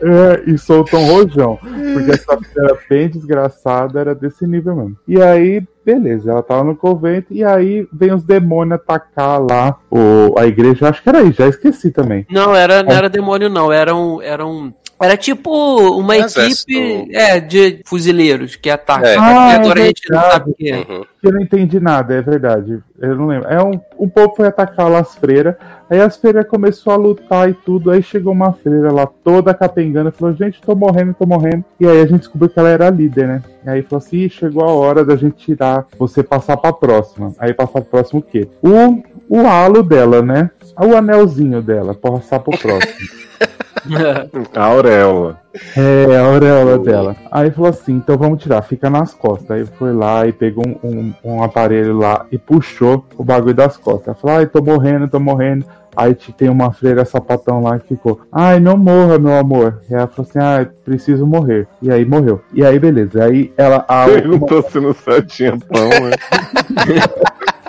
é, 0.00 0.50
e 0.50 0.58
soltou 0.58 1.00
um 1.00 1.06
rojão. 1.06 1.58
Porque 1.60 2.10
essa 2.10 2.36
filha 2.36 2.64
era 2.64 2.78
bem 2.88 3.08
desgraçada, 3.08 4.00
era 4.00 4.14
desse 4.14 4.46
nível 4.46 4.76
mesmo. 4.76 4.96
E 5.06 5.20
aí, 5.20 5.62
beleza, 5.84 6.30
ela 6.30 6.42
tava 6.42 6.64
no 6.64 6.76
convento, 6.76 7.32
e 7.32 7.44
aí 7.44 7.86
vem 7.92 8.12
os 8.12 8.24
demônios 8.24 8.80
atacar 8.80 9.40
lá 9.40 9.76
o, 9.90 10.38
a 10.38 10.46
igreja. 10.46 10.88
Acho 10.88 11.02
que 11.02 11.08
era 11.08 11.22
isso, 11.22 11.38
já 11.38 11.48
esqueci 11.48 11.90
também. 11.90 12.26
Não, 12.30 12.54
era, 12.54 12.82
não 12.82 12.92
era 12.92 13.08
demônio, 13.08 13.48
não. 13.48 13.72
Era 13.72 13.94
um. 13.94 14.72
Era, 15.00 15.14
um, 15.14 15.16
tipo 15.16 15.50
uma 15.98 16.16
Exército. 16.16 16.70
equipe 16.70 17.16
é, 17.16 17.40
de 17.40 17.80
fuzileiros 17.86 18.56
que 18.56 18.68
atacam. 18.68 19.08
É. 19.08 19.16
Ah, 19.18 19.52
E 19.52 19.56
agora 19.56 19.80
é 19.80 19.82
a 19.82 19.86
gente 19.86 20.10
não 20.10 20.20
sabe 20.20 20.50
o 20.50 20.54
que 20.54 20.70
é. 20.70 20.76
Uhum. 20.76 21.04
Eu 21.22 21.32
não 21.32 21.40
entendi 21.40 21.80
nada, 21.80 22.14
é 22.14 22.22
verdade. 22.22 22.78
Eu 22.98 23.16
não 23.16 23.26
lembro. 23.26 23.48
É 23.48 23.62
um, 23.62 23.72
o 23.96 24.08
povo 24.08 24.34
foi 24.36 24.46
atacar 24.46 24.90
lá 24.90 25.00
as 25.00 25.14
freiras. 25.14 25.54
Aí 25.88 26.00
as 26.00 26.16
freiras 26.16 26.46
começou 26.46 26.92
a 26.92 26.96
lutar 26.96 27.48
e 27.48 27.54
tudo. 27.54 27.90
Aí 27.90 28.02
chegou 28.02 28.32
uma 28.32 28.52
freira 28.52 28.92
lá 28.92 29.06
toda 29.06 29.52
capengando 29.54 30.08
e 30.10 30.12
falou: 30.12 30.34
Gente, 30.34 30.60
tô 30.60 30.74
morrendo, 30.74 31.14
tô 31.14 31.26
morrendo. 31.26 31.64
E 31.78 31.86
aí 31.86 32.00
a 32.00 32.06
gente 32.06 32.20
descobriu 32.20 32.48
que 32.50 32.58
ela 32.58 32.68
era 32.68 32.88
a 32.88 32.90
líder, 32.90 33.26
né? 33.26 33.42
E 33.64 33.70
aí 33.70 33.82
falou 33.82 33.98
assim: 34.04 34.18
"Ih, 34.18 34.30
chegou 34.30 34.64
a 34.64 34.72
hora 34.72 35.04
da 35.04 35.16
gente 35.16 35.36
tirar, 35.36 35.86
você 35.98 36.22
passar 36.22 36.56
pra 36.56 36.72
próxima. 36.72 37.34
Aí 37.38 37.52
passar 37.52 37.80
pro 37.80 37.90
próximo 37.90 38.20
o 38.20 38.22
quê? 38.22 38.48
O, 38.62 39.02
o 39.28 39.46
halo 39.46 39.82
dela, 39.82 40.22
né? 40.22 40.50
O 40.78 40.96
anelzinho 40.96 41.60
dela, 41.60 41.94
passar 41.94 42.40
pro 42.40 42.56
próximo. 42.58 43.20
A 44.54 44.62
auréola. 44.64 45.40
É, 45.76 46.16
a 46.16 46.24
auréola 46.26 46.78
dela. 46.78 47.16
Aí 47.30 47.50
falou 47.50 47.70
assim: 47.70 47.94
então 47.94 48.16
vamos 48.16 48.42
tirar, 48.42 48.62
fica 48.62 48.88
nas 48.90 49.12
costas. 49.14 49.50
Aí 49.50 49.66
foi 49.66 49.92
lá 49.92 50.26
e 50.26 50.32
pegou 50.32 50.64
um, 50.66 50.76
um, 50.88 51.14
um 51.24 51.42
aparelho 51.42 51.96
lá 51.98 52.24
e 52.30 52.38
puxou 52.38 53.04
o 53.16 53.24
bagulho 53.24 53.54
das 53.54 53.76
costas. 53.76 54.18
Falou: 54.20 54.36
ai, 54.38 54.46
tô 54.46 54.62
morrendo, 54.62 55.08
tô 55.08 55.18
morrendo. 55.18 55.64
Aí 55.96 56.14
te- 56.14 56.32
tem 56.32 56.48
uma 56.48 56.70
freira 56.72 57.04
sapatão 57.04 57.62
lá 57.62 57.78
que 57.80 57.88
ficou: 57.88 58.20
ai, 58.30 58.60
não 58.60 58.76
morra, 58.76 59.18
meu 59.18 59.36
amor. 59.36 59.80
E 59.90 59.94
ela 59.94 60.06
falou 60.06 60.28
assim: 60.28 60.38
ai, 60.38 60.68
preciso 60.84 61.26
morrer. 61.26 61.66
E 61.82 61.90
aí 61.90 62.04
morreu. 62.04 62.40
E 62.54 62.64
aí, 62.64 62.78
beleza. 62.78 63.24
Aí 63.24 63.52
ela. 63.56 63.84
A, 63.88 64.04
Perguntou 64.06 64.62
se 64.62 64.78
no 64.78 64.94
céu 64.94 65.20
tinha 65.26 65.58
pão, 65.58 65.88
né? 65.88 66.16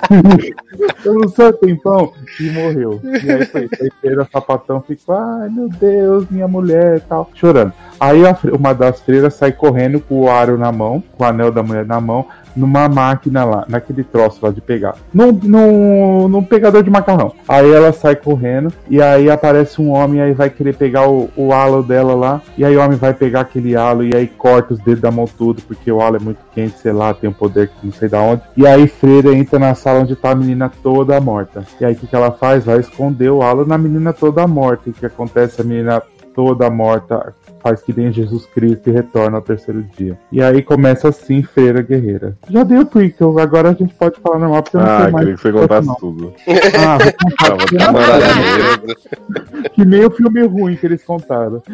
Eu 1.05 1.13
não 1.13 1.27
sei 1.29 1.53
tempão 1.53 2.13
e 2.39 2.49
morreu. 2.49 2.99
E 3.03 3.31
aí 3.31 3.45
foi 3.45 3.69
freira 3.99 4.27
sapatão 4.31 4.81
ficou, 4.81 5.15
ai 5.15 5.49
meu 5.49 5.69
Deus, 5.69 6.25
minha 6.29 6.47
mulher 6.47 6.97
e 6.97 7.01
tal, 7.01 7.29
chorando. 7.35 7.73
Aí 7.99 8.25
a 8.25 8.37
uma 8.53 8.73
das 8.73 9.01
freiras 9.01 9.35
sai 9.35 9.51
correndo 9.51 9.99
com 9.99 10.21
o 10.21 10.29
aro 10.29 10.57
na 10.57 10.71
mão, 10.71 11.03
com 11.15 11.23
o 11.23 11.27
anel 11.27 11.51
da 11.51 11.61
mulher 11.61 11.85
na 11.85 12.01
mão, 12.01 12.25
numa 12.55 12.87
máquina 12.87 13.43
lá, 13.43 13.65
naquele 13.67 14.03
troço 14.03 14.39
lá 14.41 14.51
de 14.51 14.61
pegar. 14.61 14.95
Num, 15.13 15.31
num, 15.31 16.27
num 16.27 16.43
pegador 16.43 16.83
de 16.83 16.89
macarrão. 16.89 17.33
Aí 17.47 17.69
ela 17.71 17.91
sai 17.91 18.15
correndo, 18.15 18.71
e 18.89 19.01
aí 19.01 19.29
aparece 19.29 19.81
um 19.81 19.91
homem, 19.91 20.21
aí 20.21 20.33
vai 20.33 20.49
querer 20.49 20.75
pegar 20.75 21.09
o, 21.09 21.29
o 21.35 21.53
halo 21.53 21.83
dela 21.83 22.13
lá, 22.13 22.41
e 22.57 22.65
aí 22.65 22.75
o 22.75 22.81
homem 22.81 22.97
vai 22.97 23.13
pegar 23.13 23.41
aquele 23.41 23.75
halo, 23.75 24.03
e 24.03 24.15
aí 24.15 24.27
corta 24.27 24.73
os 24.73 24.79
dedos 24.79 25.01
da 25.01 25.11
mão 25.11 25.25
tudo, 25.25 25.61
porque 25.63 25.91
o 25.91 26.01
halo 26.01 26.17
é 26.17 26.19
muito 26.19 26.39
quente, 26.53 26.77
sei 26.79 26.91
lá, 26.91 27.13
tem 27.13 27.29
um 27.29 27.33
poder 27.33 27.69
que 27.69 27.85
não 27.85 27.93
sei 27.93 28.09
da 28.09 28.21
onde. 28.21 28.41
E 28.55 28.65
aí 28.67 28.87
Freira 28.87 29.33
entra 29.33 29.59
na 29.59 29.73
sala 29.75 29.99
onde 29.99 30.15
tá 30.15 30.31
a 30.31 30.35
menina 30.35 30.71
toda 30.81 31.19
morta. 31.19 31.63
E 31.79 31.85
aí 31.85 31.93
o 31.93 31.95
que, 31.95 32.07
que 32.07 32.15
ela 32.15 32.31
faz? 32.31 32.65
Vai 32.65 32.79
esconder 32.79 33.29
o 33.29 33.41
halo 33.41 33.65
na 33.65 33.77
menina 33.77 34.13
toda 34.13 34.45
morta. 34.47 34.83
E 34.87 34.91
o 34.91 34.93
que 34.93 35.05
acontece? 35.05 35.61
A 35.61 35.63
menina 35.63 36.01
toda 36.33 36.69
morta 36.69 37.33
faz 37.61 37.81
que 37.81 37.93
nem 37.95 38.11
Jesus 38.11 38.45
Cristo 38.47 38.89
e 38.89 38.91
retorna 38.91 39.37
ao 39.37 39.41
terceiro 39.41 39.83
dia. 39.97 40.17
E 40.31 40.41
aí 40.41 40.61
começa 40.61 41.09
assim, 41.09 41.43
Freira 41.43 41.81
Guerreira. 41.81 42.35
Já 42.49 42.63
dei 42.63 42.77
o 42.79 42.85
prequel, 42.85 43.37
agora 43.39 43.69
a 43.69 43.73
gente 43.73 43.93
pode 43.93 44.19
falar 44.19 44.39
normal, 44.39 44.63
porque 44.63 44.77
eu 44.77 44.81
não 44.81 44.87
Ah, 44.89 45.01
sei 45.03 45.11
mais. 45.11 45.23
queria 45.25 45.35
que 45.35 45.41
você 45.41 45.51
contasse 45.51 45.87
não. 45.87 45.95
tudo. 45.95 46.33
Ah, 46.47 46.97
vou 46.97 47.13
contar, 47.13 47.49
não- 47.91 48.95
que 49.73 49.85
nem 49.85 50.05
o 50.05 50.11
filme 50.11 50.41
ruim 50.45 50.75
que 50.75 50.85
eles 50.85 51.03
contaram. 51.03 51.61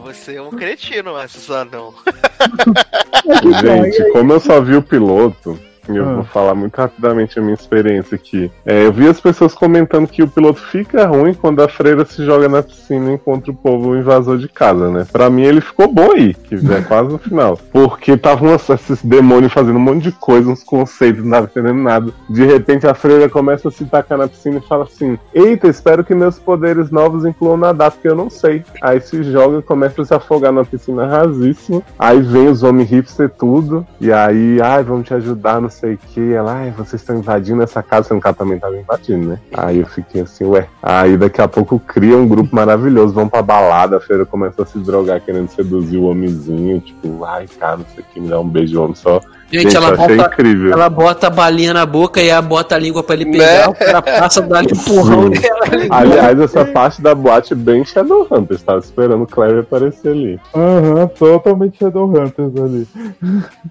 Você 0.00 0.36
é 0.36 0.42
um 0.42 0.50
cretino, 0.50 1.12
Márcio 1.14 1.40
Zanon. 1.40 1.92
Gente, 3.62 4.12
como 4.12 4.32
eu 4.34 4.40
só 4.40 4.60
vi 4.60 4.76
o 4.76 4.82
piloto, 4.82 5.58
Eu 5.96 6.08
Ah. 6.08 6.14
vou 6.16 6.24
falar 6.24 6.54
muito 6.54 6.76
rapidamente 6.76 7.38
a 7.38 7.42
minha 7.42 7.54
experiência 7.54 8.14
aqui. 8.14 8.50
É, 8.66 8.84
eu 8.84 8.92
vi 8.92 9.08
as 9.08 9.20
pessoas 9.20 9.54
comentando 9.54 10.06
que 10.06 10.22
o 10.22 10.28
piloto 10.28 10.60
fica 10.60 11.06
ruim 11.06 11.34
quando 11.34 11.62
a 11.62 11.68
freira 11.68 12.04
se 12.04 12.24
joga 12.24 12.48
na 12.48 12.62
piscina 12.62 13.10
e 13.10 13.14
encontra 13.14 13.50
o 13.50 13.54
povo 13.54 13.96
invasor 13.96 14.38
de 14.38 14.48
casa, 14.48 14.90
né? 14.90 15.06
Pra 15.10 15.30
mim 15.30 15.42
ele 15.42 15.60
ficou 15.60 15.88
bom 15.92 16.12
aí, 16.12 16.34
que 16.34 16.54
é 16.54 16.80
quase 16.82 17.10
no 17.10 17.18
final. 17.18 17.58
Porque 17.72 18.12
estavam 18.12 18.54
esses 18.54 19.02
demônios 19.04 19.52
fazendo 19.52 19.76
um 19.76 19.80
monte 19.80 20.04
de 20.04 20.12
coisa, 20.12 20.50
uns 20.50 20.62
conceitos, 20.62 21.28
tava 21.28 21.46
entendendo 21.46 21.78
nada. 21.82 22.12
De 22.28 22.44
repente 22.44 22.86
a 22.86 22.94
freira 22.94 23.28
começa 23.28 23.68
a 23.68 23.70
se 23.70 23.84
tacar 23.84 24.18
na 24.18 24.28
piscina 24.28 24.58
e 24.58 24.68
fala 24.68 24.84
assim: 24.84 25.18
Eita, 25.32 25.68
espero 25.68 26.04
que 26.04 26.14
meus 26.14 26.38
poderes 26.38 26.90
novos 26.90 27.24
incluam 27.24 27.56
nadar, 27.56 27.90
porque 27.90 28.08
eu 28.08 28.14
não 28.16 28.28
sei. 28.30 28.62
Aí 28.82 29.00
se 29.00 29.22
joga 29.22 29.58
e 29.58 29.62
começa 29.62 30.02
a 30.02 30.04
se 30.04 30.14
afogar 30.14 30.52
na 30.52 30.64
piscina 30.64 31.06
rasíssima. 31.06 31.82
Aí 31.98 32.20
vem 32.20 32.48
os 32.48 32.62
homens 32.62 32.90
hipster 32.90 33.30
tudo. 33.30 33.86
E 34.00 34.12
aí, 34.12 34.60
ai, 34.62 34.82
vamos 34.82 35.06
te 35.06 35.14
ajudar, 35.14 35.60
não 35.60 35.68
sei 35.70 35.77
o 35.86 35.98
que. 35.98 36.32
Ela, 36.32 36.52
ai, 36.52 36.70
vocês 36.70 37.00
estão 37.00 37.16
invadindo 37.16 37.62
essa 37.62 37.82
casa, 37.82 38.08
sendo 38.08 38.20
que 38.20 38.26
ela 38.26 38.34
também 38.34 38.58
tava 38.58 38.76
invadindo, 38.76 39.28
né? 39.28 39.40
Aí 39.52 39.78
eu 39.78 39.86
fiquei 39.86 40.22
assim, 40.22 40.44
ué. 40.44 40.68
Aí 40.82 41.16
daqui 41.16 41.40
a 41.40 41.48
pouco 41.48 41.78
cria 41.78 42.16
um 42.16 42.26
grupo 42.26 42.54
maravilhoso, 42.54 43.14
vão 43.14 43.28
pra 43.28 43.42
balada, 43.42 43.96
a 43.96 44.00
feira 44.00 44.26
começa 44.26 44.62
a 44.62 44.66
se 44.66 44.78
drogar 44.78 45.20
querendo 45.20 45.48
seduzir 45.48 45.98
o 45.98 46.04
homenzinho, 46.04 46.80
tipo, 46.80 47.24
ai, 47.24 47.46
cara, 47.58 47.78
não 47.78 47.86
sei 47.94 48.02
o 48.02 48.06
que, 48.12 48.20
me 48.20 48.28
dá 48.28 48.40
um 48.40 48.48
beijo 48.48 48.80
homem 48.82 48.94
só. 48.94 49.20
Gente, 49.50 49.76
ela 49.76 49.88
eu 49.88 49.94
achei 50.02 50.16
bota, 50.16 50.28
incrível. 50.34 50.72
ela 50.72 50.90
bota 50.90 51.26
a 51.26 51.30
balinha 51.30 51.72
na 51.72 51.86
boca 51.86 52.20
e 52.20 52.28
ela 52.28 52.42
bota 52.42 52.74
a 52.74 52.78
língua 52.78 53.02
pra 53.02 53.14
ele 53.14 53.26
pegar, 53.26 53.44
Né? 53.44 53.68
o 53.68 53.74
cara 53.74 54.02
passa, 54.02 54.42
dá 54.42 54.58
um 54.60 54.62
empurrão 54.62 55.22
Sim. 55.34 55.40
nela. 55.40 55.86
Aliás, 55.90 56.40
essa 56.40 56.64
parte 56.66 57.00
da 57.00 57.14
boate 57.14 57.54
bem 57.54 57.84
Shadowhunters, 57.84 58.62
tava 58.62 58.78
esperando 58.80 59.22
o 59.22 59.26
Clary 59.26 59.60
aparecer 59.60 60.08
ali. 60.12 60.38
Aham, 60.54 61.06
totalmente 61.18 61.78
Shadowhunters 61.78 62.52
ali. 62.56 62.86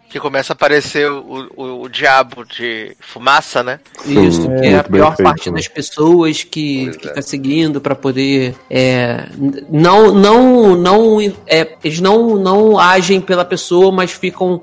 Que 0.10 0.20
começa 0.20 0.54
a 0.54 0.56
aparecer 0.56 1.12
o, 1.12 1.48
o, 1.56 1.82
o 1.84 1.90
diabo 1.90 2.44
de 2.46 2.96
fumaça, 3.00 3.62
né? 3.62 3.80
Isso, 4.06 4.42
Sim, 4.44 4.56
que 4.60 4.66
é 4.68 4.80
a 4.80 4.84
pior 4.84 5.16
feito, 5.16 5.24
parte 5.28 5.50
né? 5.50 5.58
das 5.58 5.68
pessoas 5.68 6.44
que 6.44 6.86
Pois 6.86 6.96
fica 6.96 7.20
é. 7.20 7.22
seguindo 7.22 7.80
pra 7.82 7.94
poder 7.96 8.56
é, 8.70 9.26
não 9.70 10.14
não 10.14 10.76
não 10.76 11.22
é, 11.48 11.68
eles 11.84 12.00
não 12.00 12.36
não 12.36 12.80
agem 12.80 13.20
pela 13.22 13.46
pessoa, 13.46 13.92
mas 13.92 14.12
ficam 14.12 14.62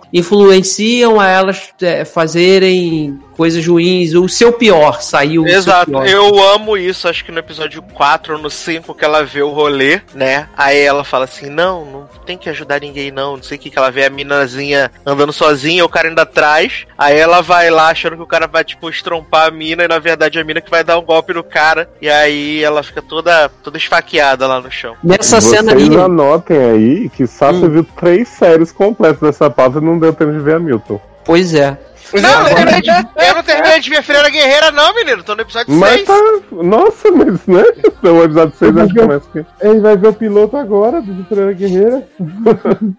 influenciam 1.05 1.21
a 1.21 1.29
elas 1.29 1.73
é, 1.81 2.05
fazerem 2.05 3.21
coisas 3.37 3.67
ruins. 3.67 4.15
O 4.15 4.29
seu 4.29 4.53
pior 4.53 5.01
saiu. 5.03 5.43
o 5.45 5.49
seu 5.49 5.59
Exato, 5.59 5.91
pior. 5.91 6.07
eu 6.07 6.43
amo 6.55 6.77
isso, 6.77 7.09
acho 7.09 7.25
que 7.25 7.33
no 7.33 7.39
episódio 7.39 7.83
4 7.83 8.37
ou 8.37 8.43
no 8.43 8.51
5 8.51 8.95
que 8.95 9.05
ela 9.05 9.25
vê 9.25 9.43
o 9.43 9.51
rolê, 9.51 10.01
né? 10.15 10.49
Aí 10.57 10.81
ela 10.81 11.05
fala 11.05 11.25
assim: 11.25 11.49
não, 11.51 11.85
não 11.85 12.09
tem 12.27 12.39
que 12.39 12.49
ajudar 12.49 12.81
ninguém, 12.81 13.11
não. 13.11 13.37
Não 13.37 13.43
sei 13.43 13.57
o 13.57 13.61
que, 13.61 13.71
que 13.71 13.79
ela 13.79 13.91
vê 13.91 14.05
a 14.05 14.11
minazinha 14.11 14.91
andando 15.05 15.33
sozinha, 15.33 15.85
o 15.85 15.89
cara 15.89 16.09
indo 16.09 16.19
atrás. 16.21 16.87
Aí 16.97 17.19
ela 17.19 17.41
vai 17.43 17.71
lá 17.71 17.89
achando 17.89 18.17
que 18.17 18.23
o 18.23 18.27
cara 18.27 18.47
vai, 18.47 18.65
tipo, 18.65 18.89
estrompar 18.89 19.49
a 19.49 19.51
mina, 19.51 19.85
e 19.85 19.89
na 19.89 19.99
verdade 19.99 20.39
é 20.39 20.41
a 20.41 20.45
mina 20.45 20.61
que 20.61 20.71
vai 20.71 20.85
dar 20.85 20.99
um 20.99 21.03
golpe 21.03 21.33
no 21.35 21.43
cara. 21.43 21.89
E 22.01 22.09
aí 22.09 22.63
ela 22.63 22.83
fica 22.83 23.03
toda, 23.03 23.49
toda 23.63 23.77
esfaqueada 23.77 24.47
lá 24.47 24.61
no 24.61 24.71
chão. 24.71 24.95
Nessa 25.03 25.41
Vocês 25.41 25.57
cena 25.57 25.75
aí, 25.75 25.97
anotem 25.97 26.57
aí 26.59 27.09
que 27.11 27.27
Sasha 27.27 27.55
Hum. 27.55 27.71
viu 27.71 27.85
três 27.99 28.29
séries 28.29 28.73
completas 28.73 29.21
dessa 29.21 29.49
pauta 29.51 29.79
e 29.79 29.81
não 29.81 29.99
deu 29.99 30.13
tempo 30.13 30.33
de 30.33 30.39
ver 30.41 30.57
a 30.57 30.59
Milton. 30.59 31.01
pois 31.25 31.55
é. 31.55 31.79
Não, 32.13 32.31
eu, 32.31 32.45
não 32.45 32.55
terminei 32.55 32.81
de, 32.83 32.91
eu 32.91 33.35
não 33.35 33.43
terminei 33.43 33.81
de 33.81 33.91
ver 33.91 34.03
Freira 34.03 34.29
Guerreira, 34.31 34.71
não, 34.71 34.95
menino. 34.95 35.23
Tô 35.25 35.35
no 35.35 35.41
episódio 35.43 35.73
Mas 35.75 35.93
6. 35.95 36.07
tá. 36.07 36.17
Nossa, 36.63 37.11
mas 37.11 37.47
né? 37.47 37.65
O 38.03 38.23
episódio 38.23 38.57
6 38.59 38.77
acho 38.77 38.95
que 38.95 39.01
começa 39.01 39.29
aqui. 39.35 39.47
Ele 39.61 39.81
vai 39.81 39.97
ver 39.97 40.09
o 40.09 40.13
piloto 40.13 40.57
agora, 40.57 41.01
do 41.01 41.25
Freira 41.25 41.53
Guerreira. 41.53 42.09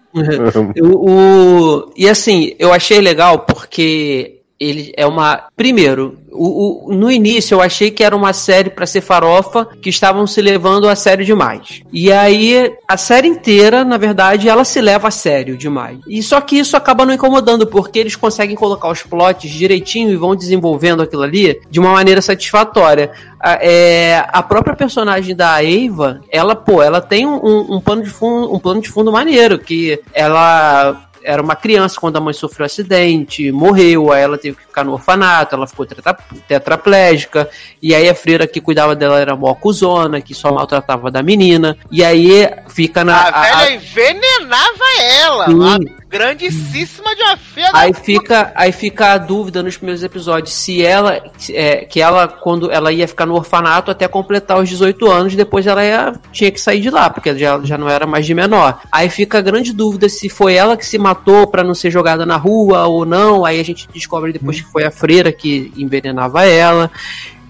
O, 0.82 1.10
o- 1.10 1.92
e 1.96 2.08
assim, 2.08 2.54
eu 2.58 2.72
achei 2.72 3.00
legal 3.00 3.40
porque 3.40 4.35
ele 4.58 4.92
é 4.96 5.06
uma. 5.06 5.44
Primeiro, 5.56 6.18
o, 6.32 6.88
o- 6.90 6.94
no 6.94 7.10
início 7.10 7.54
eu 7.54 7.60
achei 7.60 7.90
que 7.90 8.02
era 8.04 8.16
uma 8.16 8.32
série 8.32 8.70
pra 8.70 8.86
ser 8.86 9.00
farofa 9.00 9.66
que 9.82 9.90
estavam 9.90 10.26
se 10.26 10.40
levando 10.40 10.88
a 10.88 10.96
sério 10.96 11.24
demais. 11.24 11.82
E 11.92 12.10
aí 12.12 12.72
a 12.88 12.96
série 12.96 13.28
inteira, 13.28 13.84
na 13.84 13.96
verdade, 13.98 14.48
ela 14.48 14.64
se 14.64 14.80
leva 14.80 15.08
a 15.08 15.10
sério 15.10 15.56
demais. 15.56 15.98
E 16.08 16.22
só 16.22 16.40
que 16.40 16.58
isso 16.58 16.76
acaba 16.76 17.04
não 17.04 17.14
incomodando 17.14 17.66
porque 17.66 17.98
eles 17.98 18.16
conseguem 18.16 18.56
colocar 18.56 18.88
os 18.88 19.02
plots 19.02 19.50
direitinho 19.50 20.10
e 20.10 20.16
vão 20.16 20.34
desenvolvendo 20.34 21.02
aquilo 21.02 21.22
ali 21.22 21.60
de 21.70 21.78
uma 21.80 21.92
maneira 21.92 22.22
satisfatória. 22.22 23.10
A, 23.38 23.58
é, 23.60 24.24
a 24.32 24.42
própria 24.42 24.74
personagem 24.74 25.36
da 25.36 25.62
Eva, 25.62 26.20
ela, 26.30 26.56
pô, 26.56 26.82
ela 26.82 27.00
tem 27.00 27.26
um, 27.26 27.76
um, 27.76 28.00
de 28.02 28.08
fundo, 28.10 28.52
um 28.54 28.58
plano 28.58 28.80
de 28.80 28.88
fundo 28.88 29.12
maneiro 29.12 29.58
que 29.58 30.00
ela 30.12 31.05
era 31.26 31.42
uma 31.42 31.56
criança 31.56 31.98
quando 32.00 32.16
a 32.16 32.20
mãe 32.20 32.32
sofreu 32.32 32.64
um 32.64 32.66
acidente, 32.66 33.50
morreu, 33.50 34.12
aí 34.12 34.22
ela 34.22 34.38
teve 34.38 34.56
que 34.56 34.62
ficar 34.62 34.84
no 34.84 34.92
orfanato, 34.92 35.56
ela 35.56 35.66
ficou 35.66 35.84
tetra- 35.84 36.16
tetraplégica, 36.46 37.50
e 37.82 37.94
aí 37.94 38.08
a 38.08 38.14
freira 38.14 38.46
que 38.46 38.60
cuidava 38.60 38.94
dela 38.94 39.18
era 39.20 39.34
mó 39.34 39.52
cuzona, 39.54 40.20
que 40.20 40.34
só 40.34 40.52
maltratava 40.52 41.10
da 41.10 41.22
menina, 41.22 41.76
e 41.90 42.04
aí 42.04 42.48
fica 42.68 43.04
na. 43.04 43.16
A, 43.16 43.28
a- 43.28 43.40
a- 43.40 43.64
velha 43.64 43.74
envenenava 43.74 44.84
ela. 45.02 45.46
Sim. 45.46 45.54
Uma 45.54 45.78
grandíssima 46.08 47.14
de 47.14 47.22
uma 47.22 47.36
filha 47.36 47.72
da 47.72 47.78
Aí 47.80 47.92
fica, 47.92 48.52
aí 48.54 48.72
fica 48.72 49.12
a 49.12 49.18
dúvida 49.18 49.62
nos 49.62 49.76
primeiros 49.76 50.02
episódios 50.02 50.54
se 50.54 50.84
ela, 50.84 51.20
é, 51.50 51.84
que 51.84 52.00
ela, 52.00 52.28
quando 52.28 52.70
ela 52.70 52.92
ia 52.92 53.08
ficar 53.08 53.26
no 53.26 53.34
orfanato 53.34 53.90
até 53.90 54.06
completar 54.06 54.58
os 54.58 54.68
18 54.68 55.10
anos, 55.10 55.34
depois 55.34 55.66
ela 55.66 55.84
ia, 55.84 56.14
tinha 56.32 56.50
que 56.50 56.60
sair 56.60 56.80
de 56.80 56.90
lá, 56.90 57.10
porque 57.10 57.36
já, 57.36 57.60
já 57.62 57.76
não 57.76 57.88
era 57.88 58.06
mais 58.06 58.24
de 58.24 58.34
menor. 58.34 58.80
Aí 58.90 59.08
fica 59.10 59.38
a 59.38 59.42
grande 59.42 59.72
dúvida 59.72 60.08
se 60.08 60.28
foi 60.28 60.54
ela 60.54 60.76
que 60.76 60.86
se 60.86 60.98
matou 60.98 61.46
pra 61.46 61.64
não 61.64 61.74
ser 61.74 61.90
jogada 61.90 62.24
na 62.24 62.36
rua 62.36 62.86
ou 62.86 63.04
não. 63.04 63.44
Aí 63.44 63.58
a 63.58 63.64
gente 63.64 63.88
descobre 63.92 64.32
depois 64.32 64.60
que 64.60 64.70
foi 64.70 64.84
a 64.84 64.90
freira 64.90 65.32
que 65.32 65.72
envenenava 65.76 66.44
ela. 66.44 66.90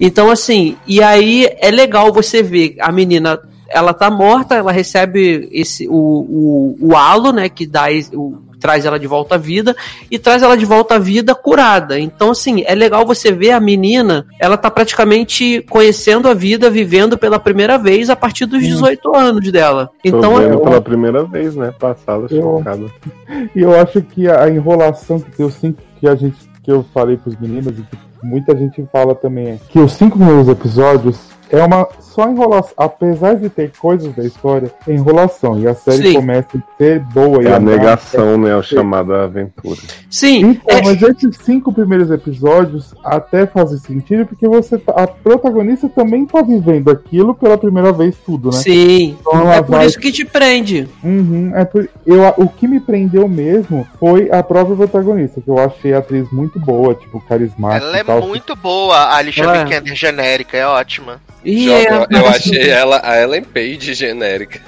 Então, 0.00 0.30
assim, 0.30 0.76
e 0.86 1.02
aí 1.02 1.48
é 1.58 1.70
legal 1.70 2.12
você 2.12 2.42
ver 2.42 2.76
a 2.80 2.92
menina. 2.92 3.38
Ela 3.68 3.92
tá 3.92 4.10
morta, 4.10 4.54
ela 4.54 4.72
recebe 4.72 5.48
esse 5.52 5.88
o, 5.88 5.92
o, 5.94 6.76
o 6.90 6.96
halo, 6.96 7.32
né? 7.32 7.48
Que 7.48 7.66
dá 7.66 7.86
o, 8.14 8.38
traz 8.58 8.84
ela 8.84 8.98
de 8.98 9.06
volta 9.06 9.34
à 9.34 9.38
vida 9.38 9.76
e 10.10 10.18
traz 10.18 10.42
ela 10.42 10.56
de 10.56 10.64
volta 10.64 10.94
à 10.96 10.98
vida 10.98 11.34
curada. 11.34 11.98
Então, 12.00 12.30
assim, 12.30 12.62
é 12.66 12.74
legal 12.74 13.04
você 13.06 13.30
ver 13.30 13.50
a 13.52 13.60
menina, 13.60 14.26
ela 14.40 14.56
tá 14.56 14.70
praticamente 14.70 15.64
conhecendo 15.68 16.28
a 16.28 16.34
vida, 16.34 16.70
vivendo 16.70 17.18
pela 17.18 17.38
primeira 17.38 17.78
vez 17.78 18.08
a 18.10 18.16
partir 18.16 18.46
dos 18.46 18.62
18 18.62 19.14
anos 19.14 19.52
dela. 19.52 19.90
Tô 20.02 20.08
Então, 20.08 20.36
vendo 20.36 20.54
é, 20.54 20.64
pela 20.64 20.80
primeira 20.80 21.24
vez, 21.24 21.54
né? 21.54 21.72
Passada, 21.78 22.26
Eu- 22.30 22.58
chocado. 22.58 22.90
E 23.54 23.60
eu 23.60 23.78
acho 23.78 24.00
que 24.02 24.28
a 24.28 24.48
enrolação 24.48 25.18
que 25.20 25.30
deu 25.36 25.50
cinco 25.50 25.82
que 25.98 26.08
a 26.08 26.14
gente 26.14 26.36
que 26.62 26.70
eu 26.70 26.84
falei 26.94 27.16
pros 27.16 27.36
meninos 27.38 27.78
e 27.78 27.82
que 27.82 27.98
muita 28.22 28.56
gente 28.56 28.84
fala 28.92 29.14
também 29.14 29.48
é 29.50 29.58
que 29.68 29.78
os 29.78 29.92
cinco 29.92 30.16
primeiros 30.18 30.48
episódios 30.48 31.16
é 31.50 31.62
uma 31.62 31.86
só 32.00 32.28
enrolação, 32.28 32.72
apesar 32.76 33.34
de 33.36 33.48
ter 33.48 33.70
coisas 33.78 34.12
da 34.14 34.24
história, 34.24 34.70
é 34.86 34.92
enrolação 34.92 35.58
e 35.58 35.66
a 35.68 35.74
série 35.74 36.08
Sim. 36.08 36.14
começa 36.14 36.48
a 36.56 36.76
ser 36.78 37.00
boa 37.00 37.42
e 37.42 37.46
É 37.46 37.52
a 37.54 37.60
negação, 37.60 38.38
né? 38.38 38.56
O 38.56 38.62
chamado 38.62 39.14
aventura. 39.14 39.78
sim, 40.10 40.40
Então, 40.40 40.78
é- 40.78 40.82
mas 40.82 41.02
esses 41.02 41.36
cinco 41.44 41.72
primeiros 41.72 42.10
episódios 42.10 42.94
até 43.04 43.46
fazem 43.46 43.78
sentido 43.78 44.26
porque 44.26 44.48
você 44.48 44.78
tá- 44.78 44.92
a 44.96 45.06
protagonista 45.06 45.88
também 45.88 46.24
tá 46.26 46.40
vivendo 46.42 46.90
aquilo 46.90 47.34
pela 47.34 47.58
primeira 47.58 47.92
vez 47.92 48.16
tudo, 48.24 48.50
né? 48.50 48.56
sim. 48.58 49.16
Então 49.20 49.40
ela 49.40 49.56
É 49.56 49.62
por 49.62 49.70
vai- 49.76 49.86
isso 49.86 49.98
que 49.98 50.10
te 50.12 50.24
prende. 50.24 50.88
Uhum, 51.04 51.52
é 51.54 51.64
por- 51.64 51.88
eu, 52.06 52.22
o 52.38 52.48
que 52.48 52.66
me 52.66 52.80
prendeu 52.80 53.28
mesmo 53.28 53.86
foi 54.00 54.30
a 54.30 54.42
própria 54.42 54.76
protagonista, 54.76 55.40
que 55.40 55.48
eu 55.48 55.58
achei 55.58 55.92
a 55.94 55.98
atriz 55.98 56.30
muito 56.32 56.58
boa, 56.58 56.94
tipo, 56.94 57.20
carismática 57.20 57.86
Ela 57.86 57.98
é 57.98 58.04
tal. 58.04 58.22
muito 58.26 58.56
boa, 58.56 58.96
a 58.96 59.16
Alicia 59.16 59.44
é. 59.44 59.64
Vikander 59.64 59.94
genérica, 59.94 60.56
é 60.56 60.66
ótima. 60.66 61.20
Joga- 61.46 62.06
é- 62.10 62.18
eu 62.18 62.26
achei 62.28 62.68
ela 62.70 63.00
a 63.04 63.20
Ellen 63.20 63.42
Page 63.44 63.94
genérica. 63.94 64.60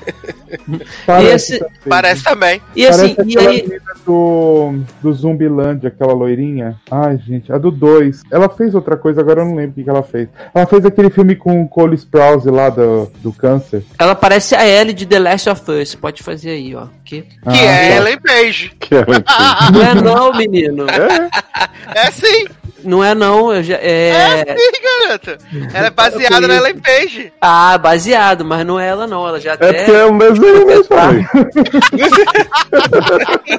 Parece 1.06 1.54
esse- 1.54 1.58
também. 1.58 1.78
Parece 1.88 2.24
também. 2.24 2.62
E 2.74 2.86
assim, 2.86 3.14
Parece 3.14 3.34
e 3.34 3.38
aí, 3.38 3.78
do, 4.06 4.74
do 5.02 5.12
Zumbiland, 5.12 5.86
aquela 5.86 6.12
loirinha. 6.12 6.76
Ai, 6.90 7.18
gente, 7.26 7.52
a 7.52 7.58
do 7.58 7.70
2. 7.70 8.22
Ela 8.30 8.48
fez 8.48 8.74
outra 8.74 8.96
coisa, 8.96 9.20
agora 9.20 9.40
eu 9.40 9.44
não 9.46 9.54
lembro 9.56 9.72
o 9.72 9.74
que, 9.74 9.84
que 9.84 9.90
ela 9.90 10.02
fez. 10.02 10.28
Ela 10.54 10.66
fez 10.66 10.84
aquele 10.84 11.10
filme 11.10 11.34
com 11.36 11.62
o 11.62 11.68
Cole 11.68 11.96
Sprouse 11.96 12.48
lá 12.50 12.70
do, 12.70 13.10
do 13.22 13.32
câncer. 13.32 13.82
ela 13.98 14.14
parece 14.14 14.54
a 14.54 14.66
Ellie 14.66 14.94
de 14.94 15.06
The 15.06 15.18
Last 15.18 15.48
of 15.50 15.70
Us. 15.70 15.94
Pode 15.94 16.22
fazer 16.22 16.50
aí, 16.50 16.74
ó. 16.74 16.86
Que... 17.04 17.22
Que 17.22 17.38
Ah, 17.44 17.56
é 17.56 17.88
tá. 17.90 17.96
Ellen 17.96 18.18
Page. 18.20 18.72
Que 18.80 18.94
é. 18.94 19.04
Não 19.72 19.82
é 19.82 19.94
não, 19.94 20.32
menino. 20.34 20.86
É 21.94 22.10
sim, 22.10 22.46
Não 22.84 23.02
é 23.04 23.14
não. 23.14 23.52
Eu 23.52 23.62
já, 23.62 23.74
é, 23.76 24.44
é... 24.46 24.56
sim, 24.56 24.72
garoto. 25.06 25.44
Ela 25.74 25.86
é 25.86 25.90
baseada 25.90 26.46
na 26.46 26.56
Ellen 26.56 26.67
Page. 26.74 27.32
Ah, 27.40 27.78
baseado, 27.78 28.44
mas 28.44 28.66
não 28.66 28.78
é 28.78 28.88
ela 28.88 29.06
não. 29.06 29.26
Ela 29.26 29.40
já 29.40 29.50
É 29.50 29.54
até... 29.54 29.72
porque 29.72 29.90
é 29.92 30.06
um 30.06 30.18
desenho 30.18 30.66
mesmo, 30.66 30.84
falei. 30.84 31.24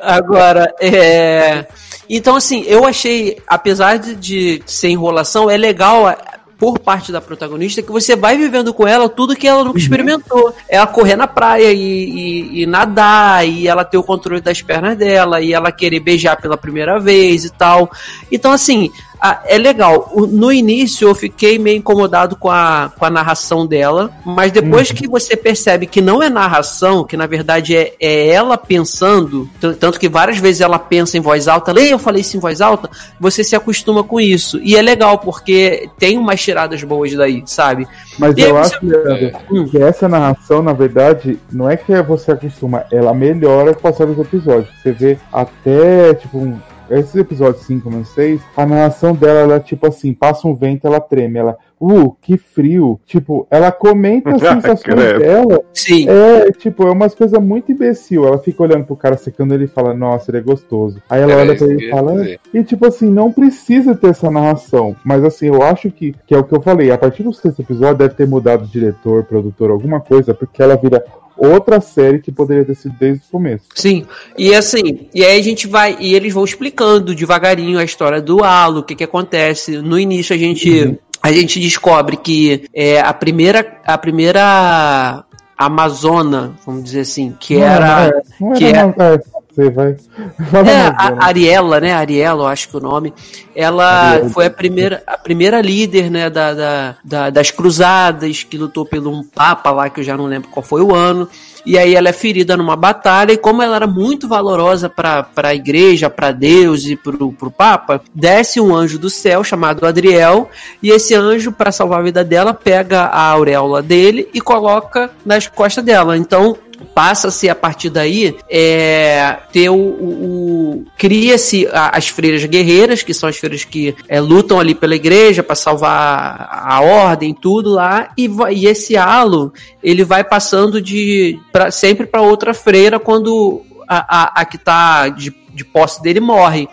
Agora, 0.00 0.72
é. 0.80 1.66
Então, 2.08 2.36
assim, 2.36 2.64
eu 2.66 2.84
achei, 2.86 3.38
apesar 3.46 3.98
de, 3.98 4.14
de 4.14 4.62
ser 4.66 4.88
enrolação, 4.88 5.50
é 5.50 5.56
legal 5.56 6.06
a- 6.06 6.16
por 6.58 6.76
parte 6.80 7.12
da 7.12 7.20
protagonista 7.20 7.80
que 7.82 7.92
você 7.92 8.16
vai 8.16 8.36
vivendo 8.36 8.74
com 8.74 8.84
ela 8.84 9.08
tudo 9.08 9.36
que 9.36 9.46
ela 9.46 9.62
nunca 9.62 9.78
experimentou. 9.78 10.52
Ela 10.68 10.88
correr 10.88 11.14
na 11.14 11.28
praia 11.28 11.70
e, 11.72 11.78
e- 11.78 12.62
e 12.62 12.66
nadar, 12.66 13.46
e 13.46 13.68
ela 13.68 13.84
ter 13.84 13.96
o 13.98 14.02
controle 14.02 14.40
das 14.40 14.60
pernas 14.60 14.96
dela, 14.96 15.40
e 15.40 15.52
ela 15.52 15.70
querer 15.70 16.00
beijar 16.00 16.36
pela 16.40 16.56
primeira 16.56 16.98
vez 16.98 17.44
e 17.44 17.50
tal. 17.50 17.88
Então, 18.32 18.50
assim, 18.50 18.90
a- 19.20 19.42
é 19.46 19.58
legal. 19.58 20.12
No 20.30 20.52
início 20.52 21.08
eu 21.08 21.14
fiquei 21.14 21.58
meio 21.58 21.78
incomodado 21.78 22.36
com 22.36 22.50
a, 22.50 22.92
com 22.98 23.04
a 23.04 23.10
narração 23.10 23.66
dela, 23.66 24.10
mas 24.24 24.52
depois 24.52 24.90
que 24.92 25.08
você 25.08 25.36
percebe 25.36 25.86
que 25.86 26.00
não 26.00 26.22
é 26.22 26.28
narração, 26.30 27.04
que 27.04 27.16
na 27.16 27.26
verdade 27.26 27.76
é, 27.76 27.94
é 28.00 28.28
ela 28.28 28.56
pensando, 28.56 29.48
tanto 29.80 29.98
que 29.98 30.08
várias 30.08 30.38
vezes 30.38 30.60
ela 30.60 30.78
pensa 30.78 31.16
em 31.16 31.20
voz 31.20 31.48
alta, 31.48 31.72
Lê, 31.72 31.92
eu 31.92 31.98
falei 31.98 32.20
isso 32.20 32.36
em 32.36 32.40
voz 32.40 32.60
alta, 32.60 32.90
você 33.18 33.42
se 33.42 33.54
acostuma 33.56 34.02
com 34.04 34.20
isso. 34.20 34.58
E 34.62 34.76
é 34.76 34.82
legal, 34.82 35.18
porque 35.18 35.88
tem 35.98 36.16
umas 36.18 36.40
tiradas 36.42 36.82
boas 36.82 37.14
daí, 37.14 37.42
sabe? 37.46 37.86
Mas 38.18 38.36
E 38.36 38.40
eu 38.42 38.54
você- 38.54 38.76
acho, 38.76 38.86
Leandro, 38.86 39.68
que 39.70 39.78
essa 39.82 40.08
narração, 40.08 40.62
na 40.62 40.72
verdade, 40.72 41.38
não 41.50 41.68
é 41.68 41.76
que 41.76 42.00
você 42.02 42.32
acostuma, 42.32 42.84
ela 42.92 43.12
melhora 43.14 43.72
com 43.72 43.80
o 43.80 43.82
passar 43.82 44.06
dos 44.06 44.18
episódios. 44.18 44.68
Você 44.82 44.92
vê 44.92 45.18
até, 45.32 46.14
tipo, 46.14 46.38
um- 46.38 46.58
esses 46.90 47.14
episódios 47.14 47.64
5, 47.64 47.90
não 47.90 48.04
6, 48.04 48.40
a 48.56 48.66
narração 48.66 49.14
dela, 49.14 49.40
ela, 49.40 49.60
tipo 49.60 49.86
assim, 49.86 50.12
passa 50.12 50.46
um 50.46 50.54
vento, 50.54 50.86
ela 50.86 51.00
treme, 51.00 51.38
ela, 51.38 51.56
uh, 51.80 52.16
que 52.20 52.36
frio. 52.36 53.00
Tipo, 53.06 53.46
ela 53.50 53.70
comenta 53.70 54.30
as 54.30 54.40
sensações 54.42 55.18
dela. 55.18 55.62
Sim. 55.72 56.08
É, 56.08 56.50
tipo, 56.52 56.86
é 56.86 56.90
umas 56.90 57.14
coisas 57.14 57.40
muito 57.40 57.72
imbecil. 57.72 58.26
Ela 58.26 58.38
fica 58.38 58.62
olhando 58.62 58.84
pro 58.84 58.96
cara 58.96 59.16
secando 59.16 59.54
ele 59.54 59.64
e 59.64 59.68
fala, 59.68 59.94
nossa, 59.94 60.30
ele 60.30 60.38
é 60.38 60.42
gostoso. 60.42 61.00
Aí 61.08 61.20
ela 61.20 61.32
Era 61.32 61.42
olha 61.42 61.56
pra 61.56 61.66
ele 61.66 61.86
e 61.86 61.90
fala, 61.90 62.12
dizer. 62.12 62.40
e 62.52 62.64
tipo 62.64 62.86
assim, 62.86 63.10
não 63.10 63.32
precisa 63.32 63.94
ter 63.94 64.08
essa 64.08 64.30
narração. 64.30 64.96
Mas 65.04 65.24
assim, 65.24 65.46
eu 65.46 65.62
acho 65.62 65.90
que, 65.90 66.14
que 66.26 66.34
é 66.34 66.38
o 66.38 66.44
que 66.44 66.54
eu 66.54 66.60
falei. 66.60 66.90
A 66.90 66.98
partir 66.98 67.22
do 67.22 67.32
sexto 67.32 67.62
episódio 67.62 67.96
deve 67.96 68.14
ter 68.14 68.26
mudado 68.26 68.64
o 68.64 68.68
diretor, 68.68 69.24
produtor, 69.24 69.70
alguma 69.70 70.00
coisa, 70.00 70.34
porque 70.34 70.62
ela 70.62 70.76
vira 70.76 71.04
outra 71.38 71.80
série 71.80 72.18
que 72.18 72.32
poderia 72.32 72.64
ter 72.64 72.74
sido 72.74 72.94
desde 72.98 73.22
o 73.26 73.30
começo. 73.30 73.64
Sim, 73.74 74.04
e 74.36 74.54
assim, 74.54 75.08
e 75.14 75.24
aí 75.24 75.38
a 75.38 75.42
gente 75.42 75.66
vai, 75.66 75.96
e 76.00 76.14
eles 76.14 76.34
vão 76.34 76.44
explicando 76.44 77.14
devagarinho 77.14 77.78
a 77.78 77.84
história 77.84 78.20
do 78.20 78.42
halo, 78.42 78.80
o 78.80 78.82
que 78.82 78.94
que 78.96 79.04
acontece. 79.04 79.78
No 79.78 79.98
início 79.98 80.34
a 80.34 80.38
gente, 80.38 80.98
a 81.22 81.32
gente 81.32 81.60
descobre 81.60 82.16
que 82.16 82.64
é 82.74 83.00
a 83.00 83.12
primeira, 83.14 83.80
a 83.86 83.96
primeira 83.96 85.24
Amazona, 85.56 86.54
vamos 86.64 86.84
dizer 86.84 87.00
assim, 87.00 87.34
que 87.38 87.56
Não, 87.56 87.62
era, 87.64 88.06
é, 88.06 88.22
não 88.40 88.52
que 88.52 88.64
era 88.64 88.94
é- 88.98 89.37
é, 89.58 89.64
você 89.64 89.70
vai. 89.70 89.96
Fala 90.50 90.70
é, 90.70 90.80
a 90.86 91.08
Ana. 91.08 91.24
Ariela, 91.24 91.80
né? 91.80 91.92
Ariela, 91.92 92.42
eu 92.42 92.46
acho 92.46 92.68
que 92.68 92.76
o 92.76 92.80
nome. 92.80 93.12
Ela 93.54 93.84
Ariela. 94.12 94.30
foi 94.30 94.46
a 94.46 94.50
primeira, 94.50 95.02
a 95.06 95.18
primeira 95.18 95.60
líder, 95.60 96.10
né, 96.10 96.30
da, 96.30 96.54
da- 96.54 96.94
da- 97.04 97.30
das 97.30 97.50
cruzadas, 97.50 98.42
que 98.44 98.56
lutou 98.56 98.84
pelo 98.86 99.10
um 99.10 99.22
papa 99.24 99.70
lá, 99.70 99.90
que 99.90 100.00
eu 100.00 100.04
já 100.04 100.16
não 100.16 100.26
lembro 100.26 100.48
qual 100.48 100.62
foi 100.64 100.82
o 100.82 100.94
ano. 100.94 101.28
E 101.66 101.76
aí 101.76 101.94
ela 101.94 102.08
é 102.08 102.12
ferida 102.12 102.56
numa 102.56 102.76
batalha, 102.76 103.32
e 103.32 103.36
como 103.36 103.60
ela 103.62 103.76
era 103.76 103.86
muito 103.86 104.26
valorosa 104.26 104.88
para 104.88 105.26
a 105.36 105.54
igreja, 105.54 106.08
para 106.08 106.30
Deus 106.30 106.86
e 106.86 106.96
pro, 106.96 107.30
pro 107.32 107.50
Papa, 107.50 108.00
desce 108.14 108.58
um 108.58 108.74
anjo 108.74 108.98
do 108.98 109.10
céu 109.10 109.44
chamado 109.44 109.84
Adriel, 109.84 110.48
e 110.82 110.88
esse 110.90 111.14
anjo, 111.14 111.52
para 111.52 111.70
salvar 111.72 111.98
a 112.00 112.04
vida 112.04 112.24
dela, 112.24 112.54
pega 112.54 113.02
a 113.02 113.22
auréola 113.32 113.82
dele 113.82 114.28
e 114.32 114.40
coloca 114.40 115.10
nas 115.26 115.46
costas 115.46 115.84
dela. 115.84 116.16
Então, 116.16 116.56
passa-se 116.94 117.48
a 117.48 117.54
partir 117.54 117.90
daí 117.90 118.36
é, 118.50 119.36
ter 119.52 119.68
o, 119.70 119.74
o- 119.74 120.78
o- 120.78 120.84
cria-se 120.96 121.68
as 121.72 122.08
freiras 122.08 122.44
guerreiras 122.44 123.02
que 123.02 123.12
são 123.14 123.28
as 123.28 123.36
freiras 123.36 123.64
que 123.64 123.94
é, 124.08 124.20
lutam 124.20 124.58
ali 124.60 124.74
pela 124.74 124.94
igreja 124.94 125.42
para 125.42 125.54
salvar 125.54 126.48
a 126.50 126.80
ordem 126.80 127.34
tudo 127.34 127.70
lá 127.70 128.10
e, 128.16 128.28
e 128.52 128.66
esse 128.66 128.96
halo 128.96 129.52
ele 129.82 130.04
vai 130.04 130.22
passando 130.24 130.80
de 130.80 131.38
pra, 131.52 131.70
sempre 131.70 132.06
para 132.06 132.22
outra 132.22 132.52
freira 132.54 132.98
quando 132.98 133.62
a, 133.88 134.22
a, 134.22 134.40
a 134.40 134.44
que 134.44 134.58
tá 134.58 135.08
de, 135.08 135.34
de 135.52 135.64
posse 135.64 136.02
dele 136.02 136.20
morre 136.20 136.68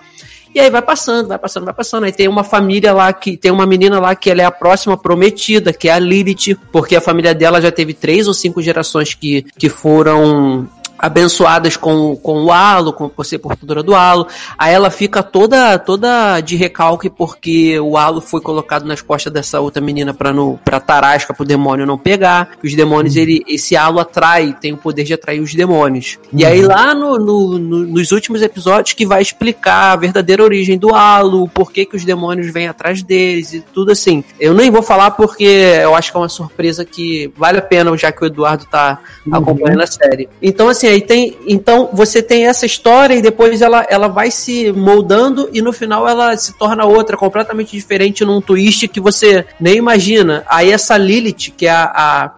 e 0.56 0.60
aí 0.62 0.70
vai 0.70 0.82
passando, 0.82 1.28
vai 1.28 1.38
passando, 1.38 1.66
vai 1.66 1.74
passando. 1.74 2.06
Aí 2.06 2.14
tem 2.14 2.30
uma 2.30 2.42
família 2.42 2.94
lá 2.94 3.12
que 3.12 3.36
tem 3.36 3.52
uma 3.52 3.66
menina 3.66 4.00
lá 4.00 4.16
que 4.16 4.32
ela 4.32 4.42
é 4.42 4.46
a 4.46 4.52
próxima 4.52 4.96
prometida, 4.96 5.74
que 5.74 5.90
é 5.90 5.92
a 5.92 6.00
Lilith, 6.00 6.58
porque 6.72 6.96
a 6.96 7.02
família 7.02 7.36
dela 7.36 7.60
já 7.60 7.74
teve 7.74 7.94
três 7.94 8.26
ou 8.26 8.34
cinco 8.34 8.62
gerações 8.62 9.14
que, 9.14 9.46
que 9.58 9.68
foram 9.68 10.66
abençoadas 10.98 11.78
com, 11.78 12.16
com 12.16 12.44
o 12.46 12.52
halo, 12.52 12.94
com, 12.94 13.08
por 13.10 13.26
ser 13.26 13.40
portadora 13.40 13.84
do 13.84 13.94
halo. 13.96 14.28
Aí 14.58 14.74
ela 14.74 14.90
fica 14.90 15.22
toda 15.24 15.78
toda 15.80 16.40
de 16.42 16.56
recalque 16.56 17.10
porque 17.10 17.80
o 17.80 17.98
halo 17.98 18.22
foi 18.22 18.42
colocado 18.42 18.86
nas 18.86 19.02
costas 19.02 19.32
dessa 19.32 19.60
outra 19.60 19.82
menina 19.82 20.14
para 20.14 20.32
no 20.34 20.58
para 20.64 20.80
tarasca 20.80 21.34
pro 21.34 21.46
demônio 21.46 21.86
não 21.86 21.98
pegar. 21.98 22.50
Que 22.62 22.68
os 22.68 22.76
demônios 22.76 23.16
ele 23.16 23.44
esse 23.48 23.76
halo 23.76 24.00
atrai, 24.00 24.56
tem 24.60 24.74
o 24.74 24.78
poder 24.78 25.04
de 25.04 25.14
atrair 25.14 25.40
os 25.42 25.54
demônios. 25.54 26.18
E 26.34 26.46
aí 26.46 26.62
lá 26.62 26.94
no, 26.94 27.18
no- 27.18 27.58
no- 27.60 27.86
nos 27.88 28.12
últimos 28.12 28.42
episódios 28.42 28.94
que 28.94 29.06
vai 29.06 29.22
explicar 29.22 29.92
a 29.94 29.96
verdadeira 29.96 30.44
origem 30.44 30.78
do 30.78 30.94
halo, 30.94 31.44
o 31.44 31.50
porquê 31.50 31.86
que 31.86 31.96
os 31.96 32.04
demônios 32.06 32.52
vêm 32.52 32.68
atrás 32.68 33.02
deles 33.04 33.54
e 33.54 33.62
tudo 33.62 33.92
assim. 33.92 34.24
Eu 34.40 34.54
nem 34.54 34.70
vou 34.72 34.82
falar 34.82 35.12
porque 35.12 35.44
eu 35.44 35.94
acho 35.96 36.12
que 36.12 36.18
é 36.18 36.20
uma 36.20 36.30
surpresa 36.30 36.84
que 36.86 37.32
vale 37.38 37.58
a 37.60 37.62
pena 37.62 37.96
já 37.98 38.12
que 38.12 38.24
o 38.24 38.26
Eduardo 38.26 38.66
tá 38.66 39.00
acompanhando 39.32 39.82
a 39.82 39.88
série. 39.88 40.28
Então 40.42 40.68
assim, 40.70 40.85
aí 40.88 41.02
tem, 41.02 41.38
então 41.48 41.90
você 41.94 42.22
tem 42.22 42.48
essa 42.48 42.66
história 42.66 43.16
e 43.16 43.22
depois 43.22 43.62
ela, 43.62 43.86
ela 43.90 44.08
vai 44.08 44.32
se 44.32 44.72
moldando 44.72 45.50
e 45.54 45.62
no 45.62 45.72
final 45.72 46.08
ela 46.08 46.36
se 46.38 46.58
torna 46.58 46.86
outra 46.86 47.18
completamente 47.18 47.72
diferente 47.72 48.26
num 48.26 48.42
twist 48.42 48.88
que 48.88 49.00
você 49.00 49.46
nem 49.60 49.78
imagina. 49.78 50.44
Aí 50.48 50.72
essa 50.72 50.98
Lilith, 50.98 51.52
que 51.56 51.68
é 51.68 51.72
a, 51.72 51.84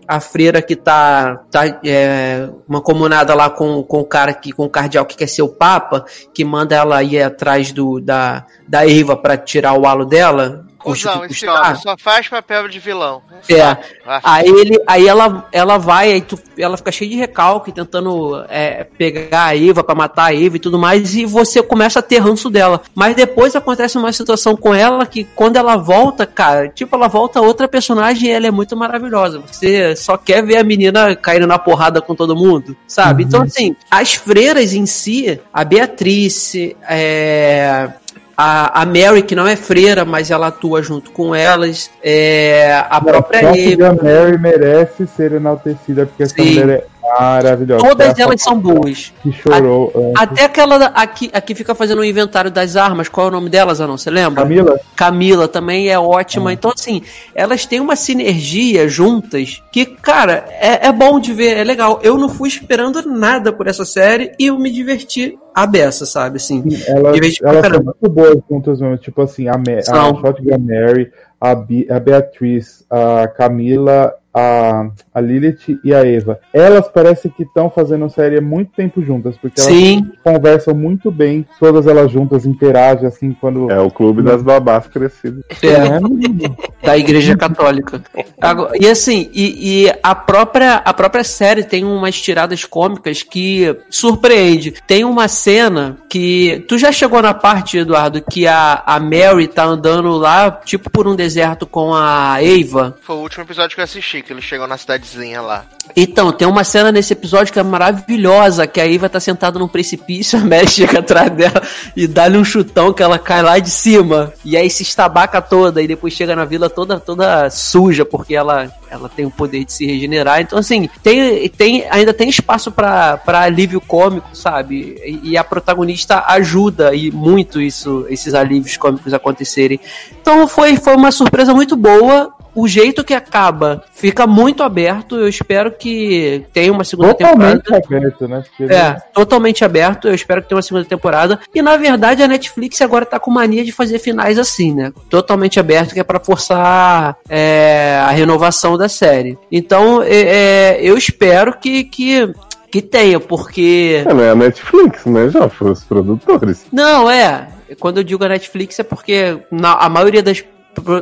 a, 0.08 0.16
a 0.18 0.20
freira 0.20 0.62
que 0.62 0.76
tá, 0.76 1.42
tá 1.50 1.80
é, 1.84 2.50
uma 2.68 2.82
comunada 2.82 3.34
lá 3.34 3.50
com, 3.50 3.84
com 3.84 4.00
o 4.00 4.06
cara 4.06 4.34
que 4.34 4.52
com 4.52 4.66
o 4.66 4.70
cardeal 4.70 5.06
que 5.06 5.18
quer 5.18 5.28
ser 5.28 5.42
o 5.42 5.50
papa, 5.50 6.06
que 6.34 6.44
manda 6.44 6.76
ela 6.76 7.02
ir 7.04 7.22
atrás 7.22 7.72
do 7.72 8.00
da 8.00 8.46
da 8.68 8.88
Eva 8.88 9.16
pra 9.16 9.38
tirar 9.38 9.74
o 9.74 9.86
halo 9.86 10.06
dela. 10.06 10.67
Cusão, 10.94 11.26
esse 11.26 11.48
homem 11.48 11.76
só 11.76 11.96
faz 11.98 12.28
papel 12.28 12.68
de 12.68 12.80
vilão. 12.80 13.22
É. 13.50 13.62
Ah, 14.06 14.22
Aí 14.24 14.48
ele, 14.48 14.80
aí 14.88 15.08
ela, 15.08 15.48
ela 15.52 15.78
vai, 15.78 16.12
aí 16.12 16.22
tu- 16.22 16.40
ela 16.58 16.76
fica 16.78 16.92
cheia 16.92 17.10
de 17.10 17.16
recalque, 17.18 17.72
tentando 17.72 18.44
é, 18.50 18.84
pegar 18.98 19.46
a 19.48 19.58
Eva 19.58 19.84
pra 19.84 19.94
matar 19.96 20.26
a 20.26 20.34
Eva 20.36 20.56
e 20.56 20.60
tudo 20.60 20.78
mais, 20.80 21.16
e 21.16 21.26
você 21.26 21.62
começa 21.62 22.00
a 22.00 22.02
ter 22.02 22.18
ranço 22.20 22.50
dela. 22.50 22.82
Mas 22.96 23.16
depois 23.16 23.56
acontece 23.56 23.98
uma 23.98 24.12
situação 24.12 24.56
com 24.56 24.74
ela 24.74 25.06
que 25.06 25.24
quando 25.24 25.56
ela 25.58 25.76
volta, 25.78 26.26
cara, 26.26 26.70
tipo, 26.70 26.96
ela 26.96 27.08
volta 27.08 27.42
outra 27.42 27.68
personagem 27.68 28.30
e 28.30 28.32
ela 28.32 28.48
é 28.48 28.52
muito 28.52 28.76
maravilhosa. 28.76 29.42
Você 29.52 29.96
só 29.96 30.18
quer 30.18 30.44
ver 30.44 30.58
a 30.58 30.64
menina 30.64 31.16
caindo 31.16 31.48
na 31.48 31.60
porrada 31.60 32.02
com 32.02 32.16
todo 32.16 32.36
mundo, 32.36 32.76
sabe? 32.88 33.24
Então, 33.24 33.42
assim, 33.44 33.76
as 33.92 34.14
freiras 34.16 34.74
em 34.74 34.86
si, 34.86 35.40
a 35.54 35.64
Beatriz, 35.64 36.54
é, 36.90 37.90
a, 38.38 38.84
a 38.84 38.86
Mary, 38.86 39.24
que 39.24 39.36
não 39.36 39.48
é 39.48 39.56
freira, 39.56 40.06
mas 40.06 40.30
ela 40.30 40.48
atua 40.48 40.84
junto 40.84 41.10
com 41.10 41.34
elas. 41.34 41.90
É, 42.04 42.84
a 42.88 43.02
própria 43.02 43.40
Eva. 43.40 43.90
a 43.90 43.94
Mary 43.94 44.38
merece 44.38 45.08
ser 45.08 45.32
enaltecida, 45.32 46.06
porque 46.06 46.22
essa 46.22 46.36
Sim. 46.36 46.62
mulher 46.62 46.70
é 46.70 46.84
maravilhosa. 47.20 47.88
Todas 47.88 48.18
É 48.18 48.22
a 48.22 48.26
elas 48.26 48.42
são 48.42 48.60
boas. 48.60 49.14
Que 49.22 49.32
chorou. 49.32 49.92
antes. 49.96 50.22
Até 50.22 50.44
aquela 50.46 50.86
aqui, 50.88 51.30
aqui 51.34 51.56
fica 51.56 51.74
fazendo 51.76 52.00
o 52.00 52.06
inventário 52.06 52.52
das 52.52 52.76
armas. 52.76 53.08
Qual 53.10 53.28
é 53.28 53.30
o 53.30 53.34
nome 53.34 53.50
delas, 53.50 53.80
Anon? 53.82 53.98
Você 53.98 54.10
lembra? 54.10 54.44
Camila? 54.44 54.80
Camila 54.96 55.48
também 55.48 55.90
é 55.90 55.98
ótima. 56.00 56.52
Então, 56.54 56.72
assim, 56.74 57.02
elas 57.36 57.66
têm 57.66 57.80
uma 57.80 57.96
sinergia 57.96 58.88
juntas 58.88 59.62
que, 59.72 59.86
cara, 59.86 60.46
é, 60.60 60.88
é 60.88 60.92
bom 60.92 61.20
de 61.20 61.34
ver, 61.34 61.58
é 61.58 61.64
legal. 61.64 62.00
Eu 62.04 62.18
não 62.18 62.30
fui 62.30 62.50
esperando 62.50 63.02
nada 63.08 63.52
por 63.54 63.68
essa 63.68 63.86
série 63.86 64.32
e 64.40 64.48
eu 64.48 64.58
me 64.60 64.72
diverti 64.72 65.38
a 65.54 65.66
beça, 65.66 66.06
sabe? 66.06 66.38
Assim, 66.38 66.64
Elas, 66.88 67.18
elas 67.42 67.66
são 67.74 67.84
muito 67.84 68.10
boas 68.10 68.38
juntas 68.50 68.80
mesmo. 68.82 68.98
Tipo 68.98 69.22
assim, 69.24 69.48
a, 69.48 69.54
Ma- 69.58 69.80
a. 69.88 70.16
Shotgun 70.22 70.60
Mary, 70.60 71.12
a, 71.42 71.52
a 71.52 72.00
Beatriz, 72.00 72.86
a 72.90 73.28
Camila, 73.28 74.14
a, 74.38 74.92
a 75.16 75.20
Lilith 75.20 75.80
e 75.84 75.94
a 75.94 76.06
Eva. 76.06 76.40
Elas 76.54 76.88
parecem 76.88 77.32
que 77.32 77.42
estão 77.42 77.72
fazendo 77.72 78.08
série 78.10 78.38
há 78.38 78.42
muito 78.42 78.72
tempo 78.74 79.02
juntas, 79.02 79.36
porque 79.38 79.60
elas 79.60 79.74
Sim. 79.74 80.12
conversam 80.24 80.76
muito 80.76 81.10
bem, 81.10 81.44
todas 81.60 81.88
elas 81.88 82.12
juntas 82.12 82.46
interagem 82.46 83.08
assim 83.08 83.36
quando. 83.40 83.72
É 83.72 83.80
o 83.80 83.90
clube 83.90 84.22
das 84.22 84.44
babás 84.44 84.86
crescidas. 84.88 85.44
É, 85.64 86.86
da 86.86 86.98
Igreja 86.98 87.36
Católica. 87.36 88.04
Agora- 88.40 88.74
e 88.80 88.88
assim, 88.88 89.30
e, 89.34 89.86
e 89.86 89.94
a, 90.04 90.14
própria, 90.14 90.76
a 90.76 90.94
própria 90.94 91.24
série 91.24 91.64
tem 91.64 91.84
umas 91.84 92.20
tiradas 92.22 92.64
cômicas 92.64 93.24
que 93.24 93.76
surpreende. 93.90 94.76
Tem 94.86 95.04
uma 95.04 95.28
cena 95.28 95.98
que. 96.10 96.64
Tu 96.68 96.78
já 96.78 96.92
chegou 96.92 97.22
na 97.22 97.34
parte, 97.34 97.80
Eduardo, 97.80 98.22
que 98.22 98.46
a, 98.46 98.84
a 98.86 99.00
Mary 99.00 99.48
tá 99.48 99.66
andando 99.66 100.12
lá, 100.12 100.52
tipo 100.52 100.90
por 100.90 101.08
um 101.08 101.16
deserto 101.16 101.66
com 101.66 101.94
a 101.94 102.38
Eva. 102.42 102.98
Foi 103.02 103.16
o 103.16 103.20
último 103.20 103.44
episódio 103.44 103.76
que 103.76 103.82
eu 103.82 103.86
assisti, 103.86 104.22
que 104.28 104.34
eles 104.34 104.44
chegam 104.44 104.68
na 104.68 104.78
cidadezinha 104.78 105.42
lá. 105.42 105.66
Então, 105.96 106.32
tem 106.32 106.48
uma 106.48 106.64
cena 106.64 106.92
nesse 106.92 107.14
episódio 107.14 107.52
que 107.52 107.60
é 107.60 107.64
maravilhosa, 107.64 108.68
que 108.68 108.80
a 108.80 108.94
Eva 108.94 109.08
tá 109.08 109.20
sentada 109.20 109.58
num 109.58 109.68
precipício, 109.68 110.38
a 110.38 110.44
Mary 110.44 110.68
chega 110.70 111.00
atrás 111.00 111.32
dela 111.32 111.62
e 111.96 112.06
dá-lhe 112.06 112.38
um 112.38 112.44
chutão 112.44 112.94
que 112.94 113.02
ela 113.02 113.18
cai 113.18 113.42
lá 113.42 113.58
de 113.58 113.70
cima. 113.70 114.34
E 114.44 114.58
aí 114.58 114.70
se 114.70 114.84
estabaca 114.84 115.42
toda 115.42 115.82
e 115.82 115.88
depois 115.88 116.14
chega 116.14 116.36
na 116.36 116.46
vila 116.46 116.70
toda 116.70 117.00
toda 117.00 117.50
suja, 117.50 118.04
porque 118.04 118.36
ela, 118.36 118.72
ela 118.92 119.10
tem 119.10 119.26
o 119.26 119.32
poder 119.32 119.64
de 119.64 119.72
se 119.72 119.86
regenerar. 119.86 120.42
Então, 120.42 120.60
assim, 120.60 120.90
tem, 121.02 121.48
tem, 121.50 121.88
ainda 121.90 122.14
tem 122.14 122.30
espaço 122.30 122.72
pra 122.72 123.20
alívio 123.26 123.80
cômico, 123.80 124.36
sabe? 124.36 125.02
E, 125.06 125.32
e 125.32 125.38
a 125.38 125.44
protagonista 125.44 126.26
ajuda 126.28 126.94
e 126.94 127.10
muito 127.12 127.62
isso, 127.62 128.06
esses 128.10 128.34
alívios 128.34 128.76
cômicos 128.76 129.14
acontecerem. 129.14 129.80
Então 130.22 130.48
foi, 130.48 130.76
foi 130.76 130.96
uma 130.96 131.12
surpresa 131.12 131.54
muito 131.54 131.76
boa. 131.78 132.34
O 132.58 132.68
jeito 132.68 133.04
que 133.04 133.14
acaba 133.14 133.84
fica 133.94 134.26
muito 134.26 134.64
aberto. 134.64 135.16
Eu 135.16 135.28
espero 135.28 135.72
que 135.72 136.44
tenha 136.52 136.72
uma 136.72 136.84
segunda 136.84 137.14
Totalmente 137.14 137.62
temporada. 137.62 137.86
aberto, 137.98 138.28
né? 138.28 138.44
Porque 138.58 138.74
É, 138.74 138.94
totalmente 139.14 139.64
aberto. 139.64 140.08
Eu 140.08 140.16
espero 140.16 140.42
que 140.42 140.50
tenha 140.50 140.58
uma 140.58 140.64
segunda 140.64 140.84
temporada. 140.84 141.40
E 141.54 141.62
na 141.62 141.78
verdade 141.78 142.24
a 142.24 142.28
Netflix 142.28 142.82
agora 142.82 143.06
tá 143.06 143.20
com 143.20 143.30
mania 143.30 143.64
de 143.64 143.72
fazer 143.72 144.00
finais 144.00 144.40
assim, 144.40 144.74
né? 144.74 144.92
Totalmente 145.08 145.60
aberto, 145.60 145.94
que 145.94 146.00
é 146.00 146.04
pra 146.04 146.20
forçar 146.20 147.18
é, 147.30 148.00
a 148.02 148.10
renovação 148.10 148.76
da 148.76 148.90
série. 148.90 149.38
Então 149.52 150.02
é, 150.02 150.16
é, 150.18 150.80
eu 150.82 150.98
espero 150.98 151.60
que, 151.60 151.84
que, 151.84 152.34
que 152.72 152.82
tenha, 152.82 153.20
porque. 153.20 154.04
É, 154.04 154.12
não 154.12 154.24
é 154.24 154.32
a 154.32 154.36
Netflix, 154.36 155.06
né? 155.06 155.30
Já 155.30 155.48
foi 155.48 155.74
os 155.74 155.84
produtores. 155.84 156.66
Não, 156.74 157.08
é. 157.08 157.50
Quando 157.80 157.98
eu 157.98 158.04
digo 158.04 158.24
a 158.26 158.30
Netflix 158.30 158.80
é 158.80 158.84
porque 158.84 159.38
na, 159.52 159.74
a 159.74 159.90
maioria 159.90 160.24
das, 160.24 160.44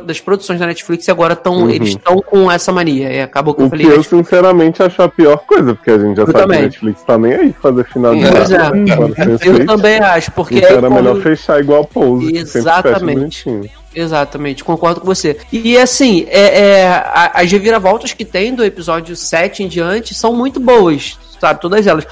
das 0.04 0.20
produções 0.20 0.58
da 0.60 0.66
Netflix 0.66 1.08
agora 1.08 1.32
estão. 1.34 1.54
Uhum. 1.62 1.70
Eles 1.70 1.88
estão 1.90 2.16
com 2.22 2.50
essa 2.50 2.72
mania. 2.72 3.10
E 3.12 3.20
acabou 3.22 3.54
que 3.54 3.62
eu 3.62 3.66
O 3.66 3.70
que 3.70 3.76
falei. 3.82 3.96
eu, 3.98 4.02
sinceramente, 4.02 4.82
acho 4.82 5.00
a 5.02 5.08
pior 5.08 5.38
coisa, 5.38 5.74
porque 5.74 5.90
a 5.90 5.98
gente 5.98 6.16
já 6.16 6.22
Eu 6.22 6.26
sabe 6.26 6.38
também. 6.40 6.56
que 6.58 6.62
a 6.62 6.66
Netflix 6.66 7.02
tá 7.02 7.18
nem 7.18 7.32
aí 7.34 7.54
fazer 7.60 7.84
final 7.84 8.14
de 8.14 8.22
Pois 8.30 8.50
é. 8.50 9.48
Eu 9.48 9.66
também 9.66 9.98
acho, 10.00 10.30
porque 10.32 10.56
Então 10.58 10.68
era 10.70 10.80
quando- 10.82 10.94
melhor 10.94 11.20
fechar 11.20 11.60
igual 11.60 11.84
Pose, 11.84 12.32
que 12.32 12.38
Exatamente. 12.38 13.70
Exatamente, 13.94 14.62
concordo 14.62 15.00
com 15.00 15.06
você. 15.06 15.38
E 15.50 15.78
assim, 15.78 16.26
é, 16.28 16.60
é, 16.82 17.04
as 17.32 17.50
reviravoltas 17.50 18.12
que 18.12 18.24
tem 18.26 18.54
do 18.54 18.62
episódio 18.62 19.16
7 19.16 19.62
em 19.62 19.68
diante 19.68 20.14
são 20.14 20.34
muito 20.34 20.60
boas, 20.60 21.18
sabe? 21.40 21.60
Todas 21.62 21.86
elas. 21.86 22.06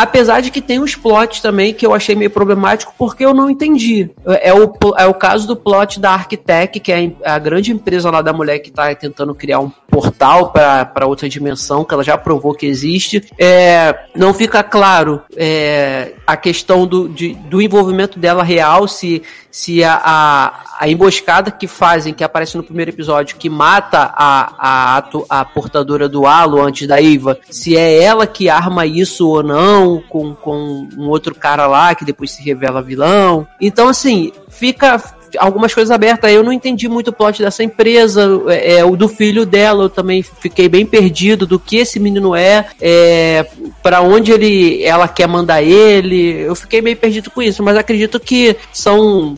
Apesar 0.00 0.40
de 0.40 0.50
que 0.52 0.60
tem 0.60 0.78
uns 0.78 0.94
plots 0.94 1.40
também 1.40 1.74
que 1.74 1.84
eu 1.84 1.92
achei 1.92 2.14
meio 2.14 2.30
problemático 2.30 2.94
porque 2.96 3.24
eu 3.24 3.34
não 3.34 3.50
entendi. 3.50 4.08
É 4.40 4.52
o, 4.52 4.68
pl- 4.68 4.94
é 4.96 5.06
o 5.06 5.12
caso 5.14 5.44
do 5.48 5.56
plot 5.56 5.98
da 5.98 6.12
Arquitec, 6.12 6.78
que 6.78 6.92
é 6.92 7.10
a 7.24 7.36
grande 7.36 7.72
empresa 7.72 8.08
lá 8.08 8.22
da 8.22 8.32
mulher 8.32 8.60
que 8.60 8.68
está 8.68 8.94
tentando 8.94 9.34
criar 9.34 9.58
um 9.58 9.72
portal 9.90 10.52
para 10.52 11.06
outra 11.06 11.28
dimensão, 11.28 11.84
que 11.84 11.92
ela 11.92 12.04
já 12.04 12.16
provou 12.16 12.54
que 12.54 12.64
existe. 12.64 13.24
É, 13.36 13.92
não 14.14 14.32
fica 14.32 14.62
claro 14.62 15.20
é, 15.36 16.12
a 16.24 16.36
questão 16.36 16.86
do, 16.86 17.08
de- 17.08 17.34
do 17.34 17.60
envolvimento 17.60 18.20
dela 18.20 18.44
real, 18.44 18.86
se, 18.86 19.20
se 19.58 19.82
a, 19.82 20.00
a, 20.04 20.76
a 20.78 20.88
emboscada 20.88 21.50
que 21.50 21.66
fazem, 21.66 22.14
que 22.14 22.22
aparece 22.22 22.56
no 22.56 22.62
primeiro 22.62 22.92
episódio, 22.92 23.36
que 23.36 23.50
mata 23.50 24.14
a, 24.14 24.98
a, 25.00 25.04
a 25.28 25.44
portadora 25.44 26.08
do 26.08 26.26
halo 26.26 26.62
antes 26.62 26.86
da 26.86 27.02
Eva, 27.02 27.36
se 27.50 27.76
é 27.76 28.00
ela 28.00 28.24
que 28.24 28.48
arma 28.48 28.86
isso 28.86 29.26
ou 29.26 29.42
não, 29.42 30.00
com, 30.08 30.32
com 30.32 30.88
um 30.96 31.08
outro 31.08 31.34
cara 31.34 31.66
lá 31.66 31.92
que 31.96 32.04
depois 32.04 32.30
se 32.30 32.40
revela 32.40 32.80
vilão. 32.80 33.48
Então, 33.60 33.88
assim, 33.88 34.32
fica 34.48 35.02
algumas 35.36 35.74
coisas 35.74 35.90
abertas. 35.90 36.30
Eu 36.30 36.44
não 36.44 36.52
entendi 36.52 36.88
muito 36.88 37.08
o 37.08 37.12
plot 37.12 37.42
dessa 37.42 37.64
empresa, 37.64 38.28
é, 38.46 38.76
é, 38.76 38.84
o 38.84 38.96
do 38.96 39.08
filho 39.08 39.44
dela, 39.44 39.84
eu 39.84 39.90
também 39.90 40.22
fiquei 40.22 40.68
bem 40.68 40.86
perdido 40.86 41.46
do 41.46 41.58
que 41.58 41.78
esse 41.78 41.98
menino 41.98 42.34
é, 42.36 42.64
é 42.80 43.44
para 43.82 44.00
onde 44.02 44.30
ele, 44.30 44.84
ela 44.84 45.08
quer 45.08 45.26
mandar 45.26 45.62
ele. 45.62 46.42
Eu 46.42 46.54
fiquei 46.54 46.80
meio 46.80 46.96
perdido 46.96 47.28
com 47.28 47.42
isso, 47.42 47.60
mas 47.60 47.76
acredito 47.76 48.20
que 48.20 48.56
são 48.72 49.36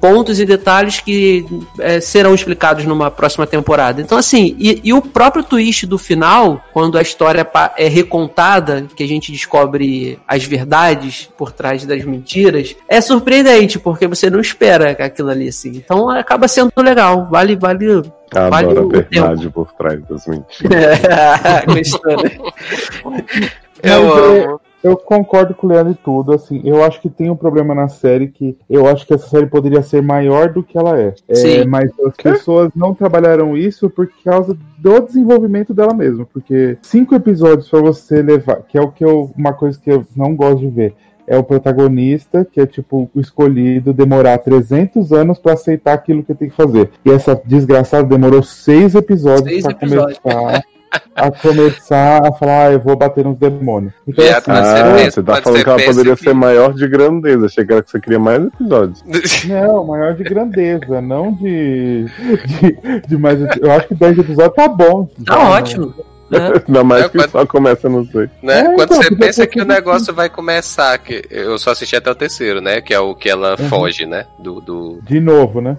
pontos 0.00 0.40
e 0.40 0.44
detalhes 0.44 1.00
que 1.00 1.44
é, 1.78 2.00
serão 2.00 2.34
explicados 2.34 2.84
numa 2.84 3.10
próxima 3.10 3.46
temporada. 3.46 4.00
Então, 4.00 4.18
assim, 4.18 4.56
e, 4.58 4.80
e 4.84 4.92
o 4.92 5.02
próprio 5.02 5.42
twist 5.42 5.86
do 5.86 5.98
final, 5.98 6.62
quando 6.72 6.98
a 6.98 7.02
história 7.02 7.46
é 7.76 7.88
recontada, 7.88 8.86
que 8.94 9.02
a 9.02 9.08
gente 9.08 9.32
descobre 9.32 10.18
as 10.26 10.44
verdades 10.44 11.28
por 11.36 11.52
trás 11.52 11.84
das 11.84 12.04
mentiras, 12.04 12.76
é 12.88 13.00
surpreendente, 13.00 13.78
porque 13.78 14.06
você 14.06 14.30
não 14.30 14.40
espera 14.40 14.90
aquilo 14.92 15.30
ali, 15.30 15.48
assim. 15.48 15.70
Então, 15.70 16.08
acaba 16.08 16.48
sendo 16.48 16.72
legal. 16.78 17.26
Vale, 17.30 17.56
vale. 17.56 18.02
vale 18.32 18.66
Adoro 18.66 18.88
o 18.88 18.98
a 18.98 19.02
verdade 19.02 19.50
por 19.50 19.72
trás 19.72 20.00
das 20.08 20.26
mentiras. 20.26 21.00
tempo. 21.66 21.74
Gostou, 21.74 22.22
né? 22.22 23.50
Eu 23.82 23.90
é, 23.90 24.44
amo. 24.44 24.60
Eu 24.82 24.96
concordo 24.96 25.54
com 25.54 25.66
o 25.66 25.70
Leandro 25.70 25.92
e 25.92 25.96
tudo, 25.96 26.32
assim, 26.32 26.60
eu 26.64 26.84
acho 26.84 27.00
que 27.00 27.10
tem 27.10 27.30
um 27.30 27.36
problema 27.36 27.74
na 27.74 27.88
série 27.88 28.28
que 28.28 28.56
eu 28.70 28.86
acho 28.86 29.06
que 29.06 29.14
essa 29.14 29.28
série 29.28 29.46
poderia 29.46 29.82
ser 29.82 30.00
maior 30.02 30.52
do 30.52 30.62
que 30.62 30.78
ela 30.78 30.98
é. 30.98 31.14
É, 31.28 31.64
mas 31.64 31.90
as 32.06 32.14
pessoas 32.14 32.70
não 32.74 32.94
trabalharam 32.94 33.56
isso 33.56 33.90
por 33.90 34.08
causa 34.24 34.56
do 34.78 35.00
desenvolvimento 35.00 35.74
dela 35.74 35.92
mesma, 35.92 36.26
porque 36.32 36.78
cinco 36.82 37.14
episódios 37.14 37.68
pra 37.68 37.80
você 37.80 38.22
levar, 38.22 38.62
que 38.62 38.78
é 38.78 38.80
o 38.80 38.90
que 38.90 39.04
eu, 39.04 39.30
uma 39.36 39.52
coisa 39.52 39.78
que 39.78 39.90
eu 39.90 40.06
não 40.14 40.34
gosto 40.34 40.60
de 40.60 40.68
ver, 40.68 40.94
é 41.26 41.36
o 41.36 41.44
protagonista, 41.44 42.44
que 42.44 42.60
é 42.60 42.66
tipo 42.66 43.10
o 43.14 43.20
escolhido, 43.20 43.92
demorar 43.92 44.38
300 44.38 45.12
anos 45.12 45.38
pra 45.38 45.52
aceitar 45.52 45.92
aquilo 45.92 46.22
que 46.22 46.34
tem 46.34 46.48
que 46.48 46.56
fazer. 46.56 46.90
E 47.04 47.10
essa 47.10 47.40
desgraçada 47.44 48.04
demorou 48.04 48.42
seis 48.42 48.94
episódios 48.94 49.64
episódios. 49.64 50.18
começar 50.18 50.64
a 51.14 51.30
começar 51.30 52.26
a 52.26 52.32
falar, 52.32 52.66
ah, 52.68 52.72
eu 52.72 52.80
vou 52.80 52.96
bater 52.96 53.24
nos 53.24 53.38
demônios. 53.38 53.92
Então, 54.06 54.24
Viado, 54.24 54.48
assim, 54.48 54.50
Ah, 54.50 55.10
você 55.10 55.22
tá 55.22 55.36
falando 55.42 55.56
ser 55.58 55.64
que 55.64 55.70
ela 55.70 55.82
poderia 55.84 56.16
que- 56.16 56.22
ser 56.24 56.34
maior 56.34 56.72
de 56.74 56.88
grandeza. 56.88 57.46
Achei 57.46 57.64
que 57.64 57.72
era 57.72 57.82
que 57.82 57.90
você 57.90 58.00
queria 58.00 58.18
mais 58.18 58.44
episódios. 58.44 59.04
Não, 59.48 59.84
maior 59.84 60.14
de 60.14 60.24
grandeza, 60.24 61.00
não 61.00 61.32
de, 61.34 62.04
de, 62.46 63.00
de 63.06 63.16
mais. 63.18 63.38
Eu 63.60 63.72
acho 63.72 63.88
que 63.88 63.94
10 63.94 64.18
episódios 64.18 64.54
tá 64.54 64.68
bom. 64.68 65.08
Tá 65.26 65.34
Já, 65.34 65.44
né? 65.44 65.50
ótimo. 65.50 65.94
Né? 66.30 66.52
Ainda 66.66 66.84
mais 66.84 67.04
É, 67.04 67.08
que 67.08 67.18
pode- 67.18 67.32
só 67.32 67.46
começa 67.46 67.88
no 67.88 68.06
sei. 68.06 68.28
Né? 68.42 68.60
É, 68.60 68.64
Quando 68.74 68.82
então, 68.82 69.02
você 69.02 69.14
pensa 69.16 69.46
que 69.46 69.60
o 69.60 69.64
negócio 69.64 70.12
vai 70.14 70.28
começar, 70.28 70.96
que 70.98 71.22
eu 71.30 71.58
só 71.58 71.70
assisti 71.72 71.96
até 71.96 72.10
o 72.10 72.14
terceiro, 72.14 72.60
né? 72.60 72.80
Que 72.80 72.92
é 72.94 73.00
o 73.00 73.14
que 73.14 73.28
ela 73.28 73.56
foge, 73.56 74.06
né? 74.06 74.26
Do, 74.38 74.60
do... 74.60 75.00
De 75.02 75.20
novo, 75.20 75.60
né? 75.60 75.76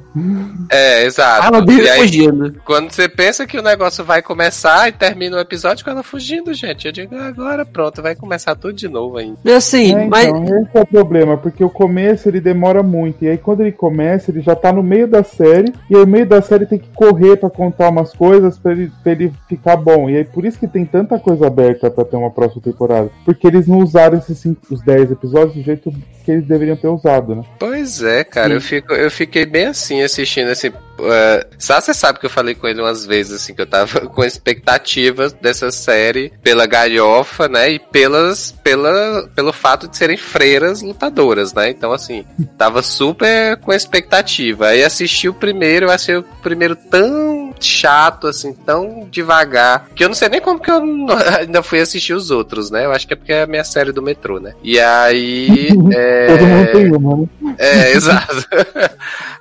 É, 0.71 1.05
exato. 1.05 1.47
Ela 1.47 1.65
vive 1.65 1.89
aí, 1.89 2.01
fugindo. 2.01 2.55
quando 2.65 2.91
você 2.91 3.07
pensa 3.07 3.45
que 3.45 3.57
o 3.57 3.61
negócio 3.61 4.03
vai 4.03 4.21
começar 4.21 4.87
e 4.87 4.91
termina 4.91 5.37
o 5.37 5.39
episódio 5.39 5.83
com 5.83 5.91
ela 5.91 6.03
fugindo, 6.03 6.53
gente. 6.53 6.85
Eu 6.85 6.91
digo, 6.91 7.15
agora 7.15 7.65
pronto, 7.65 8.01
vai 8.01 8.15
começar 8.15 8.55
tudo 8.55 8.73
de 8.73 8.87
novo 8.87 9.17
ainda. 9.17 9.37
E 9.45 9.51
assim, 9.51 9.93
É, 9.95 10.05
mas. 10.05 10.25
então, 10.27 10.43
esse 10.61 10.77
é 10.77 10.81
o 10.81 10.85
problema, 10.87 11.37
porque 11.37 11.63
o 11.63 11.69
começo 11.69 12.27
ele 12.27 12.39
demora 12.39 12.83
muito. 12.83 13.23
E 13.23 13.27
aí 13.29 13.37
quando 13.37 13.61
ele 13.61 13.71
começa, 13.71 14.31
ele 14.31 14.41
já 14.41 14.55
tá 14.55 14.71
no 14.71 14.83
meio 14.83 15.07
da 15.07 15.23
série. 15.23 15.73
E 15.89 15.95
aí, 15.95 16.01
no 16.01 16.07
meio 16.07 16.25
da 16.25 16.41
série 16.41 16.65
tem 16.65 16.79
que 16.79 16.89
correr 16.95 17.37
pra 17.37 17.49
contar 17.49 17.89
umas 17.89 18.13
coisas 18.13 18.57
pra 18.57 18.71
ele, 18.71 18.91
pra 19.03 19.11
ele 19.11 19.31
ficar 19.47 19.75
bom. 19.75 20.09
E 20.09 20.17
aí 20.17 20.23
por 20.23 20.38
isso 20.45 20.59
que 20.59 20.67
tem 20.67 20.85
tanta 20.85 21.19
coisa 21.19 21.47
aberta 21.47 21.89
pra 21.89 22.05
ter 22.05 22.15
uma 22.15 22.31
próxima 22.31 22.61
temporada. 22.61 23.09
Porque 23.25 23.47
eles 23.47 23.67
não 23.67 23.79
usaram 23.79 24.17
esses 24.17 24.37
cinco, 24.37 24.61
os 24.69 24.81
10 24.81 25.11
episódios 25.11 25.55
do 25.55 25.61
jeito 25.61 25.91
que 26.23 26.31
eles 26.31 26.45
deveriam 26.45 26.75
ter 26.75 26.87
usado, 26.87 27.35
né? 27.35 27.43
Pois 27.57 28.03
é, 28.03 28.23
cara, 28.23 28.53
eu, 28.53 28.61
fico, 28.61 28.93
eu 28.93 29.09
fiquei 29.09 29.45
bem 29.45 29.65
assim 29.65 30.01
assistindo 30.01 30.51
esse. 30.51 30.69
Uh, 30.69 31.45
só 31.57 31.79
você 31.79 31.93
sabe 31.93 32.19
que 32.19 32.25
eu 32.25 32.29
falei 32.29 32.53
com 32.53 32.67
ele 32.67 32.81
umas 32.81 33.05
vezes, 33.05 33.41
assim, 33.41 33.53
que 33.53 33.61
eu 33.61 33.65
tava 33.65 34.01
com 34.09 34.23
expectativas 34.23 35.33
dessa 35.33 35.71
série 35.71 36.31
pela 36.43 36.67
galhofa, 36.67 37.47
né? 37.47 37.71
E 37.71 37.79
pelas, 37.79 38.51
pela, 38.51 39.27
pelo 39.35 39.51
fato 39.51 39.87
de 39.87 39.97
serem 39.97 40.17
freiras 40.17 40.81
lutadoras, 40.81 41.53
né? 41.53 41.69
Então, 41.69 41.91
assim, 41.91 42.25
tava 42.57 42.83
super 42.83 43.57
com 43.57 43.73
expectativa. 43.73 44.67
Aí 44.67 44.83
assisti 44.83 45.27
o 45.29 45.33
primeiro, 45.33 45.87
eu 45.87 45.91
achei 45.91 46.17
o 46.17 46.23
primeiro 46.43 46.75
tão 46.75 47.48
chato, 47.67 48.27
assim, 48.27 48.53
tão 48.53 49.07
devagar, 49.09 49.87
que 49.95 50.03
eu 50.03 50.07
não 50.07 50.15
sei 50.15 50.29
nem 50.29 50.41
como 50.41 50.59
que 50.59 50.71
eu 50.71 50.85
não- 50.85 51.07
ainda 51.39 51.63
fui 51.63 51.79
assistir 51.79 52.13
os 52.13 52.31
outros, 52.31 52.69
né? 52.69 52.85
Eu 52.85 52.91
acho 52.91 53.07
que 53.07 53.13
é 53.13 53.15
porque 53.15 53.33
é 53.33 53.43
a 53.43 53.47
minha 53.47 53.63
série 53.63 53.91
do 53.91 54.01
metrô, 54.01 54.39
né? 54.39 54.53
E 54.63 54.79
aí. 54.79 55.69
é... 55.93 56.27
Todo 56.27 56.45
mundo 56.45 56.71
tem 56.71 56.95
uma, 56.95 57.17
né? 57.17 57.55
É, 57.57 57.91
exato. 57.93 58.47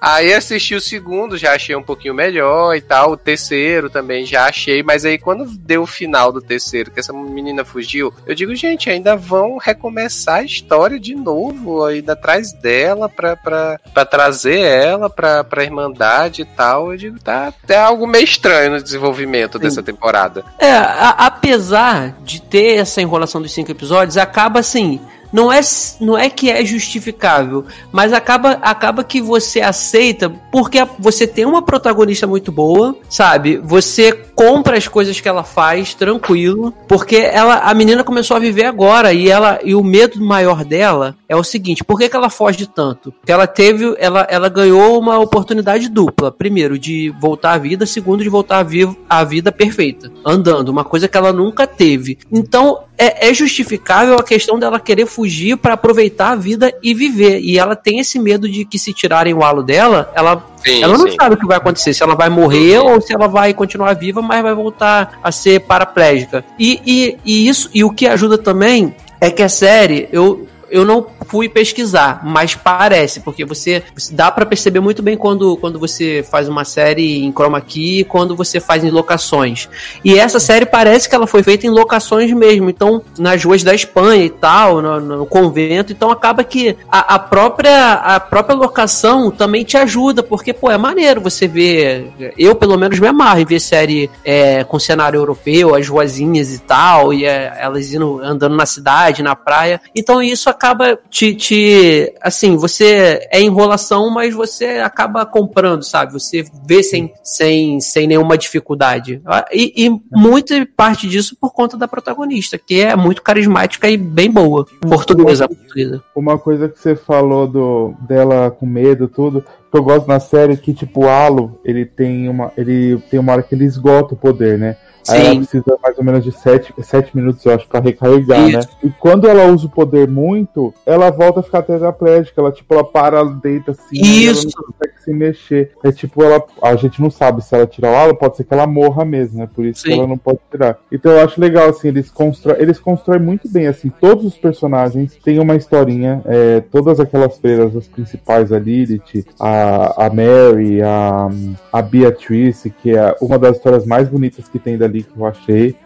Aí 0.01 0.33
assisti 0.33 0.75
o 0.75 0.81
segundo, 0.81 1.37
já 1.37 1.55
achei 1.55 1.75
um 1.75 1.83
pouquinho 1.83 2.15
melhor 2.15 2.75
e 2.75 2.81
tal. 2.81 3.13
O 3.13 3.17
terceiro 3.17 3.91
também 3.91 4.25
já 4.25 4.47
achei, 4.47 4.83
mas 4.83 5.05
aí 5.05 5.19
quando 5.19 5.45
deu 5.47 5.83
o 5.83 5.87
final 5.87 6.33
do 6.33 6.41
terceiro, 6.41 6.91
que 6.91 7.01
essa 7.01 7.13
menina 7.13 7.65
fugiu, 7.65 8.13
eu 8.27 8.35
digo, 8.35 8.55
gente, 8.55 8.89
ainda 8.91 9.17
vão 9.17 9.59
recomeçar 9.59 10.37
a 10.37 10.45
história 10.45 10.99
de 10.99 11.15
novo, 11.15 11.85
ainda 11.85 12.13
atrás 12.13 12.53
dela 12.53 13.09
pra, 13.09 13.37
pra, 13.37 13.81
pra 13.93 14.05
trazer 14.05 14.61
ela 14.61 15.11
pra, 15.11 15.45
pra 15.45 15.65
Irmandade 15.65 16.43
e 16.43 16.45
tal. 16.45 16.93
Eu 16.93 16.99
digo, 16.99 17.19
tá, 17.21 17.53
é 17.69 17.77
algo 17.77 18.07
meio 18.09 18.25
estranho 18.25 18.73
no 18.73 18.83
desenvolvimento 18.83 19.59
dessa 19.59 19.83
temporada. 19.83 20.45
É, 20.59 20.71
a- 20.71 21.15
apesar 21.27 22.17
de 22.25 22.41
ter 22.43 22.77
essa 22.79 23.01
enrolação 23.01 23.41
dos 23.41 23.53
cinco 23.53 23.71
episódios, 23.71 24.17
acaba 24.17 24.61
assim. 24.61 25.01
Não 25.31 25.53
é, 25.53 25.61
não 26.01 26.17
é 26.17 26.31
que 26.31 26.51
é 26.51 26.65
justificável, 26.65 27.67
mas 27.93 28.15
acaba, 28.15 28.53
acaba 28.63 29.05
que 29.05 29.21
você 29.21 29.61
aceita 29.61 30.31
porque 30.51 30.79
você 30.99 31.27
tem 31.27 31.45
uma 31.45 31.61
protagonista 31.61 32.27
muito 32.27 32.51
boa, 32.51 32.97
sabe? 33.11 33.59
Você 33.59 34.25
compra 34.39 34.77
as 34.77 34.87
coisas 34.87 35.21
que 35.21 35.29
ela 35.29 35.43
faz 35.43 35.95
tranquilo, 35.95 36.73
porque 36.87 37.17
ela, 37.17 37.57
a 37.57 37.75
menina 37.75 38.05
começou 38.05 38.37
a 38.37 38.41
viver 38.41 38.67
agora 38.67 39.13
e 39.13 39.29
ela 39.29 39.59
e 39.65 39.75
o 39.75 39.83
medo 39.83 40.25
maior 40.25 40.65
dela 40.65 41.17
é 41.29 41.35
o 41.35 41.43
seguinte: 41.43 41.83
por 41.83 41.99
que, 41.99 42.09
que 42.09 42.15
ela 42.15 42.31
foge 42.31 42.65
tanto? 42.65 43.11
Porque 43.11 43.33
ela 43.33 43.49
teve, 43.49 43.97
ela, 43.99 44.25
ela 44.31 44.49
ganhou 44.49 44.97
uma 44.97 45.19
oportunidade 45.19 45.89
dupla. 45.89 46.31
Primeiro, 46.31 46.79
de 46.79 47.13
voltar 47.21 47.55
à 47.55 47.59
vida, 47.59 47.85
segundo, 47.85 48.23
de 48.23 48.29
voltar 48.29 48.59
a, 48.59 48.63
vivo, 48.63 48.97
à 49.11 49.25
vida 49.25 49.51
perfeita, 49.51 50.09
andando, 50.25 50.69
uma 50.69 50.85
coisa 50.85 51.09
que 51.09 51.17
ela 51.17 51.33
nunca 51.33 51.67
teve. 51.67 52.19
Então, 52.31 52.85
é, 52.97 53.31
é 53.31 53.35
justificável 53.35 54.15
a 54.15 54.23
questão 54.23 54.57
dela 54.57 54.79
querer 54.79 55.07
fugir 55.07 55.57
para 55.57 55.75
aproveitar 55.75 56.31
a 56.31 56.37
vida 56.37 56.73
e 56.81 56.95
viver. 56.95 57.41
E 57.41 57.59
ela 57.59 57.75
tem 57.75 57.99
esse 57.99 58.21
medo 58.21 58.49
de 58.49 58.65
que 58.65 58.79
se 58.79 58.93
tirarem 58.93 59.35
o 59.35 59.43
halo 59.43 59.65
dela, 59.65 60.13
ela 60.15 60.47
Sim, 60.65 60.83
ela 60.83 60.97
não 60.99 61.09
sim. 61.09 61.17
sabe 61.19 61.35
o 61.35 61.39
que 61.39 61.47
vai 61.47 61.57
acontecer, 61.57 61.95
se 61.95 62.03
ela 62.03 62.15
vai 62.15 62.29
morrer 62.29 62.79
ou 62.79 63.01
se 63.01 63.15
ela 63.15 63.29
vai 63.29 63.55
continuar 63.55 63.95
viva, 63.95 64.21
mas 64.21 64.43
vai 64.43 64.55
voltar 64.55 65.19
a 65.23 65.31
ser 65.31 65.61
paraplégica. 65.61 66.45
E, 66.59 66.81
e, 66.85 67.19
e 67.25 67.49
isso, 67.49 67.71
e 67.73 67.85
o 67.85 67.91
que 67.91 68.07
ajuda 68.07 68.39
também 68.39 68.95
é 69.21 69.31
que 69.31 69.43
a 69.43 69.49
série, 69.49 70.09
eu, 70.13 70.47
eu 70.71 70.85
não 70.85 71.07
fui 71.27 71.49
pesquisar, 71.49 72.21
mas 72.25 72.55
parece, 72.55 73.21
porque 73.21 73.45
você, 73.45 73.83
você 73.95 74.15
dá 74.15 74.31
pra 74.31 74.47
perceber 74.47 74.81
muito 74.81 75.03
bem 75.03 75.17
quando, 75.17 75.57
quando 75.57 75.79
você 75.79 76.25
faz 76.29 76.49
uma 76.49 76.65
série 76.65 77.25
em 77.25 77.33
chroma 77.33 77.61
key 77.61 78.05
quando 78.05 78.35
você 78.35 78.61
faz 78.61 78.85
em 78.85 78.91
locações. 78.91 79.69
E 80.05 80.19
essa 80.19 80.41
série 80.41 80.67
parece 80.67 81.09
que 81.09 81.15
ela 81.15 81.27
foi 81.27 81.43
feita 81.43 81.67
em 81.67 81.71
locações 81.71 82.33
mesmo, 82.33 82.71
então 82.71 83.03
nas 83.19 83.45
ruas 83.45 83.63
da 83.63 83.75
Espanha 83.75 84.25
e 84.25 84.31
tal, 84.31 84.81
no, 84.81 85.01
no 85.01 85.27
convento, 85.27 85.93
então 85.93 86.11
acaba 86.11 86.45
que 86.45 86.77
a, 86.91 87.15
a 87.15 87.19
própria 87.19 87.95
a 87.95 88.21
própria 88.21 88.57
locação 88.57 89.31
também 89.31 89.65
te 89.65 89.77
ajuda, 89.77 90.23
porque 90.23 90.53
pô, 90.53 90.71
é 90.71 90.79
maneiro 90.79 91.21
você 91.21 91.47
ver, 91.47 92.13
eu 92.37 92.55
pelo 92.55 92.79
menos 92.79 92.99
me 92.99 93.07
amarro 93.07 93.41
em 93.41 93.45
ver 93.45 93.61
série 93.61 94.11
é, 94.25 94.65
com 94.65 94.79
cenário 94.79 95.19
europeu, 95.19 95.75
as 95.75 95.89
ruazinhas 95.89 96.55
e 96.55 96.59
tal, 96.59 97.13
e 97.13 97.25
é, 97.25 97.57
elas 97.61 97.93
indo 97.93 98.21
andando 98.23 98.57
na 98.57 98.67
cidade, 98.67 99.23
na 99.23 99.37
praia. 99.37 99.81
Então 99.95 100.23
isso 100.23 100.49
acaba 100.59 100.99
te, 101.09 101.35
te 101.35 102.13
assim, 102.21 102.57
você 102.57 103.29
é 103.31 103.41
enrolação, 103.41 104.11
mas 104.11 104.35
você 104.35 104.79
acaba 104.79 105.25
comprando, 105.25 105.85
sabe? 105.85 106.13
Você 106.13 106.45
vê 106.67 106.83
sem, 106.83 107.13
sem, 107.23 107.81
sem 107.81 108.09
nenhuma 108.09 108.37
dificuldade. 108.37 109.23
E, 109.53 109.87
e 109.87 110.01
muita 110.11 110.69
parte 110.77 111.09
disso 111.09 111.37
por 111.41 111.53
conta 111.53 111.77
da 111.77 111.87
protagonista, 111.87 112.59
que 112.59 112.81
é 112.81 112.97
muito 112.97 113.23
carismática 113.23 113.89
e 113.89 113.97
bem 113.97 114.31
boa. 114.31 114.67
Portuguesa, 114.81 115.47
portuguesa. 115.49 116.03
Uma 116.15 116.37
coisa 116.37 116.69
que 116.69 116.79
você 116.79 116.97
falou 116.97 117.47
do, 117.47 117.95
dela 118.01 118.51
com 118.51 118.67
medo, 118.67 119.07
tudo, 119.07 119.45
que 119.71 119.79
eu 119.79 119.83
gosto 119.83 120.09
na 120.09 120.19
série 120.19 120.55
é 120.55 120.57
que, 120.57 120.75
tipo, 120.75 121.05
o 121.05 121.09
Halo, 121.09 121.61
ele 121.65 121.87
tem 121.87 122.29
uma. 122.29 122.53
Ele 122.57 122.99
tem 123.11 123.21
uma 123.21 123.33
hora 123.33 123.43
que 123.43 123.55
ele 123.55 123.65
esgota 123.65 124.15
o 124.15 124.19
poder, 124.19 124.59
né? 124.59 124.77
Aí 125.09 125.27
ela 125.27 125.37
precisa 125.37 125.79
mais 125.83 125.99
ou 125.99 126.05
menos 126.05 126.25
de 126.25 126.33
7 126.33 126.75
sete 126.83 127.17
minutos, 127.17 127.45
eu 127.45 127.55
acho, 127.55 127.67
pra 127.69 127.81
recarregar, 127.81 128.49
Isso. 128.49 128.59
né? 128.59 128.65
E 128.85 128.91
quando 128.91 129.29
ela 129.29 129.47
usa 129.47 129.67
o 129.67 129.71
poder 129.71 130.09
muito, 130.09 130.73
ela 130.87 131.11
volta 131.11 131.41
a 131.41 131.43
ficar 131.43 131.63
tetraplégica. 131.63 132.41
Ela, 132.41 132.53
tipo, 132.53 132.73
ela 132.75 132.85
para, 132.85 133.19
ela 133.19 133.31
deita 133.31 133.73
assim. 133.73 133.97
e 133.97 134.27
ela 134.27 134.33
Isso. 134.33 134.47
não 134.47 134.65
consegue 134.65 135.03
se 135.03 135.13
mexer. 135.13 135.73
É 135.85 135.93
tipo, 135.93 136.23
ela. 136.23 136.43
A 136.63 136.77
gente 136.77 137.01
não 137.01 137.11
sabe 137.11 137.43
se 137.45 137.55
ela 137.55 137.67
tirar 137.67 137.91
o 137.93 137.97
halo, 137.97 138.17
pode 138.17 138.37
ser 138.37 138.45
que 138.45 138.55
ela 138.55 138.67
morra 138.67 139.05
mesmo, 139.05 139.39
né? 139.39 139.49
Por 139.53 139.65
isso 139.65 139.83
que 139.83 139.91
Sim. 139.91 139.99
ela 139.99 140.07
não 140.07 140.19
pode 140.19 140.39
tirar. 140.51 140.79
Então 140.91 141.13
eu 141.13 141.25
acho 141.25 141.41
legal, 141.41 141.69
assim, 141.69 141.89
eles 141.89 142.11
constroem, 142.11 142.61
eles 142.61 142.79
constroem 142.79 143.21
muito 143.21 143.49
bem, 143.49 143.67
assim, 143.67 143.91
todos 144.01 144.25
os 144.25 144.37
personagens 144.37 145.17
têm 145.23 145.39
uma 145.39 145.57
historinha. 145.57 146.23
é, 146.27 146.61
todas 146.61 147.01
aquelas 147.01 147.39
freiras, 147.39 147.75
as 147.77 147.87
principais, 147.87 148.53
a 148.53 148.59
Lilith, 148.59 149.25
a, 149.41 150.07
a 150.07 150.11
Mary, 150.11 150.83
a, 150.83 151.29
a 151.73 151.83
Beatrice, 151.83 152.71
que 152.71 152.97
é 152.97 153.15
uma 153.21 153.39
das 153.39 153.57
histórias 153.57 153.85
mais 153.87 154.09
bonitas 154.09 154.49
que 154.49 154.59
tem 154.59 154.77
dali 154.89 155.03
que 155.03 155.17
eu 155.17 155.27
achei. 155.27 155.77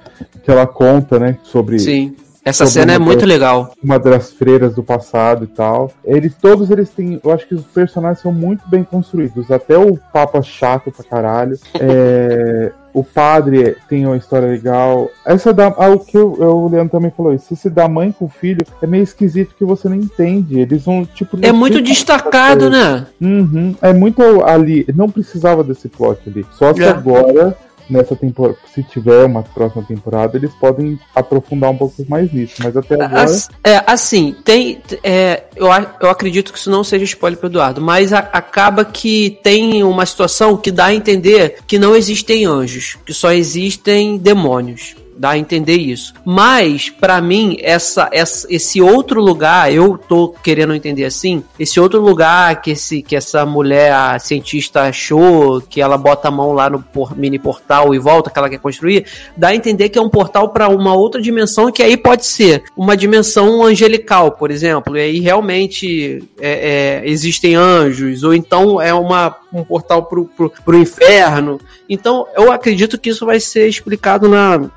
Que 0.43 0.51
ela 0.51 0.67
conta, 0.67 1.19
né, 1.19 1.37
sobre 1.43 1.79
Sim. 1.79 2.15
Essa 2.45 2.67
cena 2.67 2.93
é 2.93 2.99
muito 2.99 3.25
legal. 3.25 3.73
uma 3.83 4.01
das 4.01 4.33
freiras 4.33 4.75
do 4.75 4.83
passado 4.83 5.45
e 5.45 5.47
tal. 5.47 5.93
Eles 6.05 6.35
todos 6.35 6.71
eles 6.71 6.91
têm, 6.91 7.21
eu 7.23 7.31
acho 7.31 7.47
que 7.47 7.55
os 7.55 7.65
personagens 7.67 8.21
são 8.21 8.33
muito 8.33 8.69
bem 8.69 8.83
construídos, 8.83 9.49
até 9.51 9.79
o 9.79 9.97
Papa 10.13 10.43
chato 10.43 10.91
pra 10.91 11.05
caralho. 11.05 11.57
É, 11.79 12.73
o 12.93 13.05
padre 13.05 13.77
tem 13.89 14.05
uma 14.05 14.17
história 14.17 14.49
legal. 14.49 15.09
Essa 15.25 15.53
da 15.53 15.69
ah, 15.79 15.91
o 15.91 16.01
que 16.01 16.19
eu, 16.19 16.33
o 16.33 16.69
Leandro 16.69 16.91
também 16.91 17.13
falou 17.17 17.33
isso. 17.33 17.55
Esse 17.55 17.71
da 17.71 17.87
mãe 17.89 18.11
com 18.11 18.25
o 18.25 18.29
filho 18.29 18.67
é 18.83 18.87
meio 18.89 19.05
esquisito 19.05 19.55
que 19.57 19.65
você 19.65 19.89
não 19.89 19.97
entende. 19.97 20.59
Eles 20.59 20.85
vão 20.85 21.05
tipo 21.05 21.39
É 21.43 21.53
muito 21.53 21.81
destacado, 21.81 22.69
né? 22.69 23.07
Uhum, 23.21 23.77
é 23.81 23.93
muito 23.93 24.21
ali. 24.45 24.85
Não 24.97 25.09
precisava 25.09 25.63
desse 25.63 25.89
plot 25.89 26.21
ali. 26.29 26.45
Só 26.51 26.75
que 26.75 26.83
É. 26.83 26.89
agora, 26.89 27.57
nessa 27.89 28.15
temporada, 28.17 28.57
se 28.75 28.83
tiver 28.83 29.25
uma 29.25 29.43
próxima 29.43 29.83
temporada, 29.83 30.37
eles 30.37 30.53
podem 30.55 30.99
aprofundar 31.15 31.71
um 31.71 31.77
pouco 31.77 32.05
mais 32.09 32.33
nisso. 32.33 32.55
Mas 32.63 32.77
até 32.77 32.95
agora. 32.95 33.23
As- 33.23 33.49
é, 33.65 33.83
assim, 33.87 34.35
tem. 34.45 34.81
é, 35.03 35.45
eu, 35.57 35.67
eu 36.01 36.11
acredito 36.11 36.53
que 36.53 36.59
isso 36.59 36.71
não 36.71 36.83
seja 36.85 37.05
spoiler 37.05 37.39
pro 37.39 37.49
Eduardo, 37.49 37.81
mas 37.81 38.13
a- 38.13 38.19
acaba 38.33 38.85
que 38.85 39.39
tem 39.43 39.83
uma 39.83 40.07
situação 40.07 40.57
que 40.57 40.71
dá 40.71 40.87
a 40.87 40.95
entender 40.95 41.57
que 41.67 41.79
não 41.79 41.95
existem 41.97 42.45
anjos, 42.47 42.97
que 43.05 43.13
só 43.13 43.33
existem 43.33 44.17
demônios. 44.17 44.95
Dá 45.17 45.31
a 45.31 45.39
entender 45.39 45.77
isso. 45.77 46.15
Mas, 46.25 46.89
pra 46.89 47.21
mim, 47.21 47.57
essa, 47.61 48.09
essa- 48.13 48.47
esse 48.51 48.81
outro 48.81 49.21
lugar, 49.21 49.73
eu 49.73 49.97
tô 49.99 50.35
querendo 50.43 50.75
entender 50.75 51.05
assim, 51.05 51.45
esse 51.59 51.79
outro 51.79 52.01
lugar 52.01 52.61
que, 52.63 52.71
esse, 52.73 53.03
que 53.03 53.15
essa 53.15 53.45
mulher, 53.47 53.93
a 53.93 54.19
cientista, 54.19 54.83
achou, 54.83 55.61
que 55.61 55.81
ela 55.81 55.97
bota 55.99 56.29
a 56.29 56.31
mão 56.31 56.53
lá 56.53 56.69
no 56.71 56.81
por- 56.83 57.17
mini 57.17 57.39
portal 57.39 57.95
e 57.95 57.99
volta, 57.99 58.31
que 58.31 58.39
ela 58.39 58.49
quer 58.51 58.59
construir, 58.59 59.05
dá 59.37 59.49
a 59.49 59.55
entender 59.55 59.89
que 59.91 59.99
é 59.99 60.03
um 60.03 60.09
portal 60.09 60.49
pra 60.49 60.69
uma 60.69 60.95
outra 60.95 61.21
dimensão, 61.21 61.71
que 61.71 61.83
aí 61.83 61.97
pode 61.97 62.25
ser 62.27 62.65
uma 62.77 62.97
dimensão 62.97 63.63
angelical, 63.65 64.33
por 64.33 64.51
exemplo, 64.51 64.97
e 64.97 65.01
aí 65.01 65.21
realmente 65.21 66.25
é, 66.41 67.03
é, 67.05 67.09
existem 67.09 67.55
anjos, 67.55 68.23
ou 68.25 68.35
então 68.35 68.81
é 68.81 68.93
uma, 68.95 69.37
um 69.53 69.63
portal 69.65 70.05
pro, 70.05 70.25
pro, 70.25 70.51
pro 70.65 70.79
inferno. 70.79 71.61
Então, 71.89 72.27
eu 72.35 72.51
acredito 72.51 72.99
que 72.99 73.11
isso 73.11 73.27
vai 73.27 73.39
ser 73.39 73.69
explicado 73.69 74.29
na, 74.29 74.71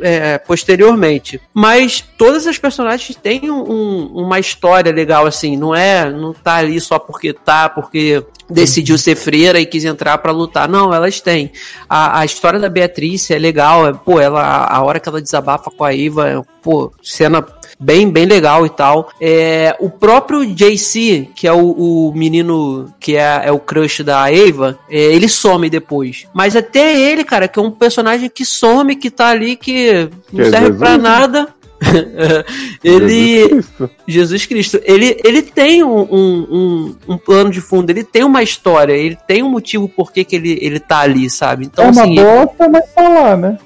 é, 0.00 0.38
posteriormente. 0.38 1.40
Mas 1.52 2.02
todas 2.16 2.46
as 2.46 2.58
personagens 2.58 3.16
têm 3.16 3.50
um- 3.50 3.70
um- 3.70 4.06
uma 4.24 4.38
história 4.38 4.92
legal, 4.92 5.26
assim, 5.26 5.56
não 5.56 5.74
é. 5.74 6.10
Não 6.10 6.32
tá 6.32 6.56
ali 6.56 6.80
só 6.80 6.98
porque 6.98 7.32
tá, 7.32 7.68
porque 7.68 8.24
decidiu 8.48 8.96
ser 8.96 9.16
freira 9.16 9.60
e 9.60 9.66
quis 9.66 9.84
entrar 9.84 10.16
pra 10.18 10.32
lutar. 10.32 10.68
Não, 10.68 10.94
elas 10.94 11.20
têm. 11.20 11.50
A, 11.88 12.20
a 12.20 12.24
história 12.24 12.58
da 12.60 12.68
Beatriz 12.68 13.30
é 13.30 13.38
legal, 13.38 13.88
é, 13.88 13.92
pô, 13.92 14.20
ela, 14.20 14.66
a 14.66 14.82
hora 14.82 15.00
que 15.00 15.08
ela 15.08 15.20
desabafa 15.20 15.70
com 15.70 15.84
a 15.84 15.92
Iva, 15.92 16.28
é, 16.28 16.40
pô, 16.62 16.92
cena 17.02 17.44
bem, 17.78 18.10
bem 18.10 18.26
legal 18.26 18.66
e 18.66 18.70
tal. 18.70 19.10
É, 19.20 19.76
o 19.78 19.90
próprio 19.90 20.44
JC, 20.46 21.28
que 21.34 21.46
é 21.46 21.52
o, 21.52 21.70
o 22.08 22.12
menino 22.14 22.92
que 22.98 23.16
é, 23.16 23.42
é 23.44 23.52
o 23.52 23.58
crush 23.58 24.02
da 24.02 24.30
Eva, 24.30 24.78
é, 24.90 24.98
ele 24.98 25.28
some 25.28 25.68
depois. 25.68 26.26
Mas 26.34 26.56
até 26.56 26.98
ele, 26.98 27.24
cara, 27.24 27.48
que 27.48 27.58
é 27.58 27.62
um 27.62 27.70
personagem 27.70 28.30
que 28.30 28.44
some, 28.44 28.96
que 28.96 29.10
tá 29.10 29.28
ali, 29.28 29.56
que 29.56 30.08
não 30.32 30.42
Que 30.42 30.42
é 30.42 30.50
serve 30.50 30.66
Jesus, 30.66 30.78
pra 30.78 30.98
nada. 30.98 31.48
ele. 32.82 33.48
Jesus 33.48 33.66
Cristo. 33.66 33.90
Jesus 34.06 34.46
Cristo. 34.46 34.80
Ele, 34.84 35.20
ele 35.24 35.42
tem 35.42 35.82
um, 35.82 36.00
um, 36.00 36.46
um, 36.50 36.96
um 37.08 37.18
plano 37.18 37.50
de 37.50 37.60
fundo, 37.60 37.90
ele 37.90 38.04
tem 38.04 38.24
uma 38.24 38.42
história, 38.42 38.92
ele 38.92 39.18
tem 39.26 39.42
um 39.42 39.50
motivo 39.50 39.88
por 39.88 40.12
que, 40.12 40.24
que 40.24 40.36
ele, 40.36 40.58
ele 40.62 40.80
tá 40.80 41.00
ali, 41.00 41.28
sabe? 41.28 41.66
Então, 41.66 41.84
é 41.84 41.90
uma 41.90 42.02
assim. 42.02 42.14
bosta, 42.14 42.68
mas 42.68 42.92
tá 42.94 43.08
lá, 43.08 43.36
né? 43.36 43.58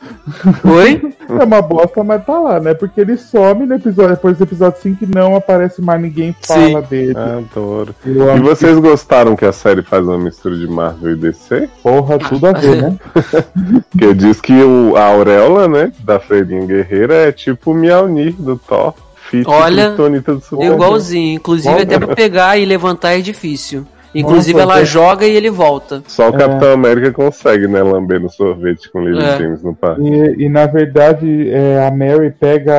Oi? 0.64 1.10
É 1.30 1.44
uma 1.44 1.62
bosta, 1.62 2.02
mas 2.02 2.24
tá 2.26 2.36
lá, 2.36 2.58
né? 2.58 2.74
Porque 2.74 3.00
ele 3.00 3.16
some 3.16 3.64
no 3.64 3.76
episódio, 3.76 4.16
depois 4.16 4.36
do 4.36 4.42
episódio 4.42 4.82
5 4.82 5.06
não 5.14 5.36
aparece 5.36 5.80
mais 5.80 6.02
ninguém 6.02 6.34
fala 6.44 6.82
dele. 6.82 7.14
Adoro. 7.16 7.94
Eu 8.05 8.36
E 8.36 8.40
vocês 8.40 8.76
gostaram 8.80 9.36
que 9.36 9.44
a 9.44 9.52
série 9.52 9.80
faz 9.80 10.05
uma 10.05 10.18
mistura 10.18 10.56
de 10.56 10.66
Marvel 10.66 11.12
e 11.12 11.16
DC? 11.16 11.60
que, 11.60 11.68
porra, 11.82 12.18
tudo 12.18 12.47
a 12.47 12.52
ver, 12.52 12.82
né? 12.82 12.97
Porque 13.90 14.14
diz 14.14 14.40
que 14.40 14.52
o, 14.52 14.97
a 14.97 15.05
auréola, 15.05 15.68
né, 15.68 15.92
da 16.05 16.18
Freirinha 16.18 16.66
Guerreira 16.66 17.14
é 17.14 17.32
tipo 17.32 17.72
o 17.72 17.74
Mjolnir 18.02 18.34
do 18.38 18.56
Thor. 18.56 18.94
Fit 19.30 19.46
Olha, 19.46 19.86
Kryptonita 19.88 20.34
do 20.34 20.40
Superman. 20.40 20.74
Igualzinho. 20.74 21.34
Inclusive, 21.36 21.74
Olha. 21.74 21.82
até 21.82 21.98
pra 21.98 22.14
pegar 22.14 22.58
e 22.58 22.64
levantar 22.64 23.12
é 23.12 23.20
difícil. 23.20 23.86
Inclusive, 24.14 24.58
Nossa, 24.58 24.72
ela 24.72 24.80
é. 24.80 24.84
joga 24.84 25.26
e 25.26 25.36
ele 25.36 25.50
volta. 25.50 26.02
Só 26.08 26.28
o 26.30 26.32
Capitão 26.36 26.72
América 26.72 27.12
consegue, 27.12 27.68
né, 27.68 27.82
lamber 27.82 28.20
no 28.20 28.28
sorvete 28.28 28.90
com 28.90 29.00
Lily 29.00 29.22
É. 29.22 29.39
James 29.39 29.62
no 29.62 29.74
parque. 29.74 30.02
E, 30.02 30.44
e, 30.44 30.48
na 30.48 30.66
verdade, 30.66 31.48
é, 31.50 31.86
a 31.86 31.90
Mary 31.90 32.30
pega 32.30 32.72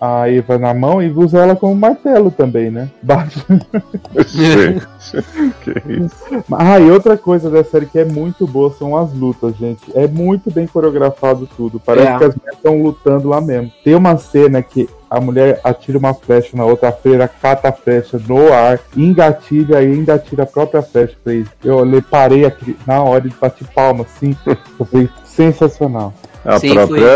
a, 0.00 0.22
a 0.22 0.30
Eva 0.30 0.58
na 0.58 0.74
mão 0.74 1.02
e 1.02 1.08
usa 1.10 1.38
ela 1.38 1.54
como 1.54 1.74
martelo 1.76 2.30
também, 2.30 2.70
né? 2.70 2.88
Bate. 3.02 3.44
Gente, 4.26 4.86
que 5.62 5.92
isso. 5.92 6.44
Ah, 6.52 6.78
e 6.80 6.90
outra 6.90 7.16
coisa 7.16 7.48
da 7.50 7.62
série 7.62 7.86
que 7.86 7.98
é 7.98 8.04
muito 8.04 8.46
boa 8.46 8.72
são 8.78 8.96
as 8.96 9.12
lutas, 9.12 9.54
gente. 9.56 9.82
É 9.94 10.06
muito 10.06 10.50
bem 10.50 10.66
coreografado 10.66 11.48
tudo. 11.56 11.80
Parece 11.80 12.08
É. 12.08 12.18
que 12.18 12.24
as 12.24 12.34
mulheres 12.34 12.56
estão 12.56 12.82
lutando 12.82 13.28
lá 13.28 13.40
mesmo. 13.40 13.70
Tem 13.84 13.94
uma 13.94 14.16
cena 14.16 14.62
que 14.62 14.88
a 15.14 15.20
mulher 15.20 15.60
atira 15.62 15.96
uma 15.96 16.12
flecha 16.12 16.56
na 16.56 16.64
outra, 16.64 16.88
a 16.88 16.92
freira 16.92 17.28
cata 17.28 17.68
a 17.68 17.72
flecha 17.72 18.20
no 18.26 18.52
ar, 18.52 18.80
engatilha 18.96 19.80
e 19.80 19.86
ainda 19.86 20.14
atira 20.14 20.42
a 20.42 20.46
própria 20.46 20.82
flecha. 20.82 21.16
Falei, 21.22 21.46
eu 21.62 21.76
olhei, 21.76 22.02
parei 22.02 22.44
aqui, 22.44 22.76
na 22.86 23.02
hora 23.02 23.28
de 23.28 23.34
bati 23.40 23.64
palma, 23.64 24.04
assim. 24.04 24.36
Eu 24.78 24.84
falei, 24.86 25.08
sensacional. 25.24 26.12
A 26.44 26.58
Sim, 26.58 26.74
própria 26.74 27.06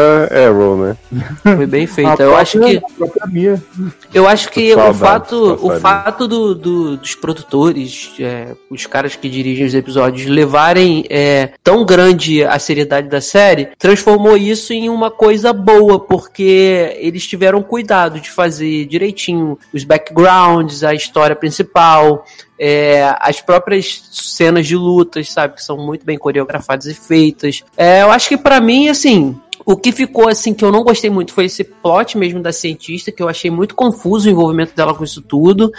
Arrow, 0.48 0.76
né? 0.76 0.97
Foi 1.42 1.66
bem 1.66 1.86
feita. 1.86 2.23
Eu 2.23 2.34
A 2.34 2.40
acho 2.40 2.58
que. 2.60 2.81
própria- 2.81 3.08
própria. 3.10 3.62
Eu 4.15 4.26
acho 4.26 4.48
que 4.50 4.74
o 4.74 4.94
fato, 4.94 5.58
o 5.60 5.78
fato 5.78 6.26
do, 6.26 6.55
do- 6.55 6.97
dos 6.97 7.15
produtores, 7.15 8.12
é, 8.18 8.55
os 8.70 8.86
caras 8.86 9.16
que 9.16 9.28
dirigem 9.28 9.66
os 9.66 9.74
episódios, 9.74 10.26
levarem 10.26 11.05
é, 11.10 11.50
tão 11.62 11.84
grande 11.84 12.42
a 12.42 12.58
seriedade 12.58 13.08
da 13.08 13.20
série, 13.20 13.68
transformou 13.78 14.36
isso 14.36 14.73
em 14.73 14.89
uma 14.89 15.10
coisa 15.10 15.52
boa, 15.52 15.98
porque 16.00 16.97
eles 16.98 17.26
tiveram 17.26 17.62
cuidado 17.62 18.20
de 18.20 18.31
fazer 18.31 18.86
direitinho 18.86 19.58
os 19.74 19.84
backgrounds, 19.84 20.82
a 20.82 20.94
história 20.94 21.36
principal, 21.36 22.24
é, 22.58 23.14
as 23.20 23.40
próprias 23.40 24.02
cenas 24.10 24.66
de 24.66 24.76
lutas, 24.76 25.30
sabe, 25.30 25.54
que 25.54 25.62
são 25.62 25.76
muito 25.76 26.04
bem 26.04 26.18
coreografadas 26.18 26.86
e 26.86 26.94
feitas. 26.94 27.62
É, 27.76 28.02
eu 28.02 28.10
acho 28.10 28.28
que 28.28 28.36
pra 28.36 28.60
mim, 28.60 28.88
assim, 28.88 29.38
o 29.64 29.76
que 29.76 29.92
ficou 29.92 30.28
assim 30.28 30.54
que 30.54 30.64
eu 30.64 30.72
não 30.72 30.82
gostei 30.82 31.10
muito 31.10 31.32
foi 31.32 31.44
esse 31.44 31.62
plot 31.62 32.16
mesmo 32.16 32.40
da 32.40 32.52
cientista, 32.52 33.12
que 33.12 33.22
eu 33.22 33.28
achei 33.28 33.50
muito 33.50 33.74
confuso 33.74 34.28
o 34.28 34.32
envolvimento 34.32 34.74
dela 34.74 34.94
com 34.94 35.04
isso 35.04 35.20
tudo. 35.20 35.70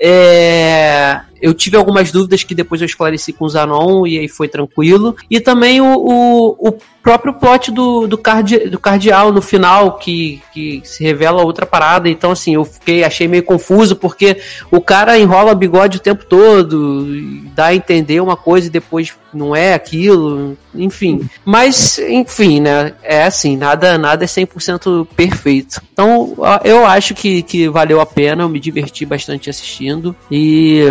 É, 0.00 1.20
eu 1.44 1.52
tive 1.52 1.76
algumas 1.76 2.10
dúvidas 2.10 2.42
que 2.42 2.54
depois 2.54 2.80
eu 2.80 2.86
esclareci 2.86 3.30
com 3.30 3.44
o 3.44 3.48
Zanon 3.50 4.06
e 4.06 4.18
aí 4.18 4.28
foi 4.28 4.48
tranquilo. 4.48 5.14
E 5.30 5.38
também 5.38 5.78
o, 5.78 5.94
o, 5.94 6.68
o 6.68 6.78
próprio 7.02 7.34
plot 7.34 7.70
do, 7.70 8.06
do, 8.06 8.16
cardi, 8.16 8.60
do 8.60 8.78
cardeal 8.78 9.30
no 9.30 9.42
final, 9.42 9.98
que, 9.98 10.40
que 10.54 10.80
se 10.84 11.04
revela 11.04 11.44
outra 11.44 11.66
parada. 11.66 12.08
Então, 12.08 12.30
assim, 12.30 12.54
eu 12.54 12.64
fiquei, 12.64 13.04
achei 13.04 13.28
meio 13.28 13.42
confuso, 13.42 13.94
porque 13.94 14.40
o 14.70 14.80
cara 14.80 15.18
enrola 15.18 15.54
bigode 15.54 15.98
o 15.98 16.00
tempo 16.00 16.24
todo, 16.24 17.06
dá 17.54 17.66
a 17.66 17.74
entender 17.74 18.22
uma 18.22 18.38
coisa 18.38 18.68
e 18.68 18.70
depois 18.70 19.12
não 19.34 19.54
é 19.54 19.74
aquilo, 19.74 20.56
enfim. 20.74 21.28
Mas, 21.44 21.98
enfim, 21.98 22.60
né? 22.60 22.94
É 23.02 23.24
assim, 23.24 23.56
nada, 23.56 23.98
nada 23.98 24.24
é 24.24 24.26
100% 24.26 25.06
perfeito. 25.14 25.82
Então, 25.92 26.34
eu 26.64 26.86
acho 26.86 27.14
que, 27.14 27.42
que 27.42 27.68
valeu 27.68 28.00
a 28.00 28.06
pena, 28.06 28.44
eu 28.44 28.48
me 28.48 28.60
diverti 28.60 29.04
bastante 29.04 29.50
assistindo 29.50 30.16
e 30.30 30.84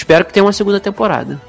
espero 0.00 0.24
que 0.24 0.32
tenha 0.32 0.44
uma 0.44 0.52
segunda 0.52 0.80
temporada. 0.80 1.40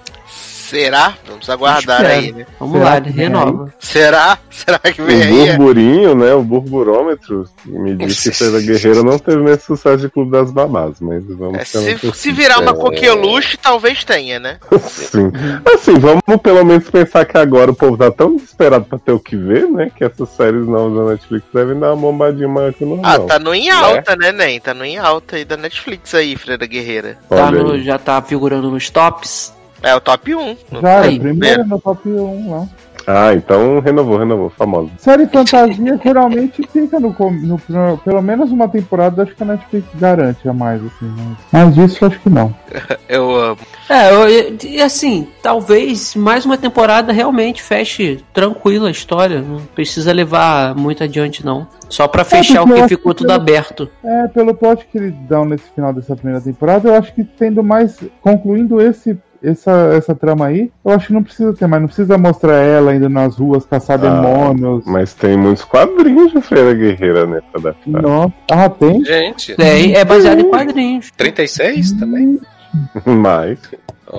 Será? 0.72 1.16
Vamos 1.27 1.50
aguardar 1.50 2.01
Espero. 2.01 2.19
aí, 2.22 2.32
né? 2.32 2.45
Vamos 2.58 2.77
Será 2.80 2.90
lá, 2.91 3.00
renova. 3.00 3.74
Será? 3.77 4.38
Será 4.50 4.80
que 4.80 5.01
O 5.01 5.06
vem 5.06 5.22
aí? 5.22 5.48
burburinho, 5.58 6.16
né? 6.16 6.33
O 6.33 6.41
burburômetro 6.41 7.45
me 7.66 7.93
disse 7.93 8.32
que 8.32 8.38
Feira 8.38 8.61
Guerreira 8.61 9.03
não 9.03 9.19
teve 9.19 9.43
nesse 9.43 9.66
sucesso 9.66 9.98
de 9.98 10.09
Clube 10.09 10.32
das 10.32 10.50
Babás, 10.50 11.01
mas 11.01 11.25
vamos 11.27 11.59
É, 11.59 11.66
se, 11.66 12.11
se 12.14 12.32
virar 12.32 12.59
uma 12.59 12.72
É. 12.72 12.74
coqueluche, 12.74 13.58
talvez 13.58 14.06
tenha, 14.06 14.40
né? 14.40 14.59
Sim. 14.88 15.30
Assim, 15.75 15.93
vamos 16.00 16.22
pelo 16.41 16.64
menos 16.64 16.90
pensar 16.90 17.25
que 17.25 17.38
agora 17.38 17.72
o 17.72 17.75
povo 17.75 17.98
tá 17.98 18.09
tão 18.09 18.38
desesperado 18.38 18.85
pra 18.85 18.98
ter 18.98 19.11
o 19.11 19.19
que 19.19 19.35
ver, 19.35 19.67
né? 19.69 19.91
Que 19.93 20.06
essas 20.06 20.30
séries 20.30 20.66
novas 20.66 20.93
da 21.06 21.11
Netflix 21.11 21.45
devem 21.53 21.77
dar 21.77 21.88
uma 21.93 21.98
bombadinha 21.98 22.48
maior 22.48 22.72
que 22.74 22.85
o 22.85 22.93
Ah, 23.03 23.17
normal. 23.17 23.25
tá 23.27 23.40
no 23.40 23.53
em 23.53 23.69
alta, 23.69 24.16
né, 24.16 24.32
Nen? 24.32 24.58
Tá 24.61 24.74
no 24.74 24.85
em 24.85 24.98
alta 24.98 25.35
aí 25.35 25.43
da 25.43 25.58
Netflix 25.58 26.16
aí, 26.16 26.38
Freira 26.38 26.66
Guerreira. 26.66 27.17
Tá 27.27 27.51
no- 27.51 27.77
já 27.83 27.98
tá 27.98 28.22
figurando 28.22 28.72
nos 28.72 28.90
tops. 28.90 29.53
É 29.84 29.95
o 29.95 30.00
top 30.01 30.35
1. 30.35 30.58
Já, 30.82 31.06
é 31.06 31.18
primeiro 31.19 31.66
no 31.66 31.80
top 31.80 32.08
1 32.08 32.51
lá. 32.51 32.68
Ah, 33.08 33.34
então 33.34 33.80
renovou, 33.80 34.16
renovou, 34.19 34.51
famosa. 34.51 34.92
Série 35.00 35.26
fantasia 35.26 36.00
geralmente 36.06 36.61
fica 36.72 37.00
no, 37.00 37.10
no, 37.19 37.60
no- 37.68 37.98
Pelo 37.98 38.22
menos 38.22 38.51
uma 38.51 38.68
temporada, 38.69 39.24
acho 39.24 39.34
que 39.35 39.42
a 39.42 39.45
Netflix 39.48 39.88
garante 39.95 40.48
a 40.48 40.53
mais, 40.53 40.80
assim. 40.85 41.11
Mas, 41.51 41.76
mas 41.76 41.77
isso 41.92 42.06
acho 42.06 42.19
que 42.19 42.30
não. 42.30 42.53
Eu 43.10 43.35
amo. 43.35 43.58
É, 43.90 44.14
eu- 44.14 44.56
e 44.64 44.80
assim, 44.82 45.27
talvez 45.42 46.16
mais 46.16 46.45
uma 46.45 46.58
temporada 46.60 47.11
realmente 47.11 47.61
feche 47.64 48.24
tranquila 48.32 48.88
a 48.88 48.92
história. 48.92 49.42
Não 49.42 49.58
precisa 49.74 50.14
levar 50.14 50.76
muito 50.76 51.03
adiante, 51.03 51.43
não. 51.43 51.68
Só 51.90 52.08
pra 52.08 52.24
fechar 52.24 52.61
o 52.61 52.68
porque 52.68 52.82
eu 52.82 52.84
que 52.88 52.95
ficou 52.95 53.14
que 53.14 53.18
tudo 53.18 53.32
eu- 53.32 53.35
aberto. 53.35 53.90
É, 54.03 54.27
pelo 54.27 54.53
plot 54.53 54.85
que 54.92 54.98
eles 55.00 55.14
dão 55.27 55.43
nesse 55.43 55.66
final 55.76 55.92
dessa 55.92 56.16
primeira 56.16 56.40
temporada, 56.40 56.88
eu 56.88 56.95
acho 56.95 57.11
que 57.16 57.24
tendo 57.24 57.64
mais. 57.64 57.98
Concluindo 58.22 58.80
esse. 58.80 59.18
Essa, 59.44 59.72
essa 59.95 60.14
trama 60.14 60.45
aí, 60.48 60.72
eu 60.86 60.92
acho 60.92 61.08
que 61.08 61.14
não 61.14 61.24
precisa 61.24 61.52
ter 61.53 61.66
mais, 61.66 61.82
não 61.82 61.88
precisa 61.88 62.16
mostrar 62.16 62.58
ela 62.58 62.94
indo 62.94 63.10
nas 63.10 63.38
ruas 63.38 63.66
caçar 63.66 63.98
demônios. 63.98 64.84
Mas 64.86 65.16
tem 65.16 65.36
muitos 65.36 65.64
quadrinhos 65.64 66.32
de 66.32 66.42
Feira 66.42 66.74
Guerreira, 66.76 67.26
né? 67.26 67.42
Pra 67.52 67.61
dar 67.72 67.76
Não. 67.88 68.32
Ah, 68.52 68.70
tem? 68.70 69.03
Gente, 69.03 69.56
É, 69.60 69.94
é 69.94 70.06
baseado 70.06 70.42
em 70.42 70.50
quadrinhos. 70.50 71.10
36 71.18 71.94
também? 71.94 72.40
Mas. 73.06 73.58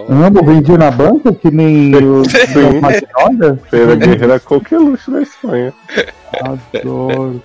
Amo, 0.08 0.42
vendi 0.42 0.76
na 0.76 0.90
banca, 0.90 1.32
que 1.32 1.50
nem 1.50 1.94
o. 1.94 2.22
Feira 3.70 3.94
Guerreira 3.94 4.34
é 4.34 4.38
coqueluche 4.38 5.10
da 5.10 5.22
Espanha. 5.22 5.72
Adoro. 6.42 7.42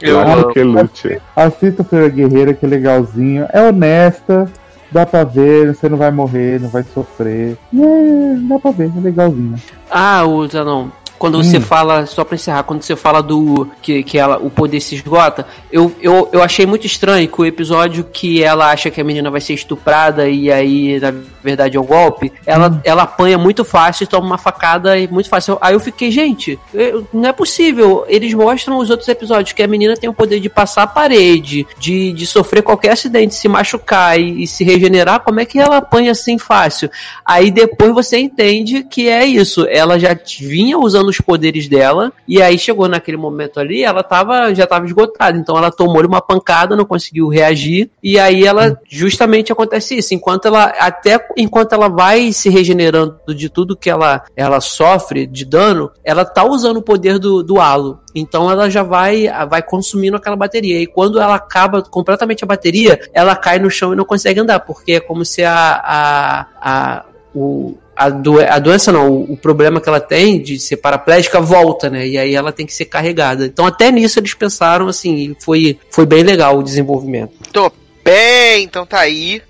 Eu 0.00 0.18
amo. 0.18 0.44
coqueluche. 0.44 1.20
Assista 1.36 1.84
Feira 1.84 2.08
Guerreira, 2.08 2.54
que 2.54 2.64
é 2.64 2.68
legalzinho. 2.68 3.46
É 3.52 3.62
honesta, 3.62 4.50
dá 4.90 5.06
pra 5.06 5.24
ver, 5.24 5.74
você 5.74 5.88
não 5.88 5.96
vai 5.96 6.10
morrer, 6.10 6.60
não 6.60 6.68
vai 6.68 6.82
sofrer. 6.82 7.56
É, 7.74 8.34
dá 8.48 8.58
pra 8.58 8.70
ver, 8.70 8.90
é 8.96 9.00
legalzinho. 9.00 9.56
Ah, 9.90 10.24
o 10.24 10.46
Zanon. 10.46 10.88
Quando 11.20 11.36
você 11.44 11.60
fala, 11.60 12.06
só 12.06 12.24
pra 12.24 12.34
encerrar, 12.34 12.62
quando 12.62 12.82
você 12.82 12.96
fala 12.96 13.22
do 13.22 13.68
que, 13.82 14.02
que 14.02 14.16
ela, 14.16 14.38
o 14.38 14.48
poder 14.48 14.80
se 14.80 14.94
esgota, 14.94 15.46
eu, 15.70 15.94
eu, 16.00 16.30
eu 16.32 16.42
achei 16.42 16.64
muito 16.64 16.86
estranho 16.86 17.28
que 17.28 17.38
o 17.42 17.44
episódio 17.44 18.04
que 18.10 18.42
ela 18.42 18.70
acha 18.70 18.88
que 18.90 18.98
a 19.02 19.04
menina 19.04 19.30
vai 19.30 19.38
ser 19.42 19.52
estuprada 19.52 20.30
e 20.30 20.50
aí, 20.50 20.98
na 20.98 21.12
verdade, 21.44 21.76
é 21.76 21.80
um 21.80 21.84
golpe, 21.84 22.32
ela, 22.46 22.80
ela 22.84 23.02
apanha 23.02 23.36
muito 23.36 23.66
fácil 23.66 24.04
e 24.04 24.06
toma 24.06 24.26
uma 24.26 24.38
facada 24.38 24.98
e 24.98 25.06
muito 25.08 25.28
fácil. 25.28 25.58
Aí 25.60 25.74
eu 25.74 25.80
fiquei, 25.80 26.10
gente, 26.10 26.58
eu- 26.72 27.06
não 27.12 27.28
é 27.28 27.32
possível. 27.34 28.06
Eles 28.08 28.32
mostram 28.32 28.78
os 28.78 28.88
outros 28.88 29.06
episódios 29.08 29.52
que 29.52 29.62
a 29.62 29.68
menina 29.68 29.94
tem 29.98 30.08
o 30.08 30.14
poder 30.14 30.40
de 30.40 30.48
passar 30.48 30.84
a 30.84 30.86
parede, 30.86 31.66
de, 31.78 32.12
de 32.14 32.26
sofrer 32.26 32.62
qualquer 32.62 32.92
acidente, 32.92 33.34
se 33.34 33.46
machucar 33.46 34.18
e, 34.18 34.42
e 34.42 34.46
se 34.46 34.64
regenerar. 34.64 35.20
Como 35.20 35.38
é 35.38 35.44
que 35.44 35.58
ela 35.58 35.76
apanha 35.76 36.12
assim 36.12 36.38
fácil? 36.38 36.90
Aí 37.26 37.50
depois 37.50 37.92
você 37.92 38.16
entende 38.16 38.84
que 38.84 39.06
é 39.06 39.26
isso. 39.26 39.66
Ela 39.68 39.98
já 39.98 40.16
vinha 40.40 40.78
usando 40.78 41.09
os 41.10 41.20
poderes 41.20 41.68
dela, 41.68 42.12
e 42.26 42.40
aí 42.40 42.58
chegou 42.58 42.88
naquele 42.88 43.16
momento 43.16 43.60
ali, 43.60 43.84
ela 43.84 44.02
tava, 44.02 44.54
já 44.54 44.66
tava 44.66 44.86
esgotada. 44.86 45.36
Então 45.36 45.56
ela 45.56 45.70
tomou 45.70 46.04
uma 46.06 46.20
pancada, 46.20 46.76
não 46.76 46.84
conseguiu 46.84 47.28
reagir, 47.28 47.90
e 48.02 48.18
aí 48.18 48.44
ela 48.44 48.78
justamente 48.88 49.52
acontece 49.52 49.98
isso. 49.98 50.14
Enquanto 50.14 50.46
ela, 50.46 50.64
até 50.78 51.24
enquanto 51.36 51.72
ela 51.72 51.88
vai 51.88 52.32
se 52.32 52.48
regenerando 52.48 53.18
de 53.34 53.48
tudo 53.48 53.76
que 53.76 53.90
ela, 53.90 54.24
ela 54.36 54.60
sofre 54.60 55.26
de 55.26 55.44
dano, 55.44 55.90
ela 56.04 56.24
tá 56.24 56.44
usando 56.44 56.78
o 56.78 56.82
poder 56.82 57.18
do, 57.18 57.42
do 57.42 57.60
halo. 57.60 58.00
Então 58.14 58.50
ela 58.50 58.68
já 58.68 58.82
vai, 58.82 59.26
vai 59.48 59.62
consumindo 59.62 60.16
aquela 60.16 60.36
bateria. 60.36 60.80
E 60.80 60.86
quando 60.86 61.20
ela 61.20 61.34
acaba 61.34 61.82
completamente 61.82 62.44
a 62.44 62.46
bateria, 62.46 63.00
ela 63.12 63.36
cai 63.36 63.58
no 63.58 63.70
chão 63.70 63.92
e 63.92 63.96
não 63.96 64.04
consegue 64.04 64.40
andar, 64.40 64.60
porque 64.60 64.92
é 64.92 65.00
como 65.00 65.24
se 65.24 65.44
a, 65.44 65.80
a, 65.84 66.46
a, 66.60 67.04
o, 67.34 67.76
a, 68.00 68.08
do, 68.08 68.40
a 68.40 68.58
doença 68.58 68.90
não, 68.90 69.10
o, 69.10 69.32
o 69.32 69.36
problema 69.36 69.78
que 69.78 69.86
ela 69.86 70.00
tem 70.00 70.40
de 70.40 70.58
ser 70.58 70.78
paraplégica 70.78 71.38
volta, 71.38 71.90
né? 71.90 72.08
E 72.08 72.16
aí 72.16 72.34
ela 72.34 72.50
tem 72.50 72.64
que 72.64 72.72
ser 72.72 72.86
carregada. 72.86 73.44
Então 73.44 73.66
até 73.66 73.90
nisso 73.90 74.18
eles 74.18 74.32
pensaram 74.32 74.88
assim, 74.88 75.16
e 75.16 75.36
foi, 75.38 75.78
foi 75.90 76.06
bem 76.06 76.22
legal 76.22 76.58
o 76.58 76.62
desenvolvimento. 76.62 77.34
Tô 77.52 77.70
bem, 78.02 78.64
então 78.64 78.86
tá 78.86 79.00
aí. 79.00 79.42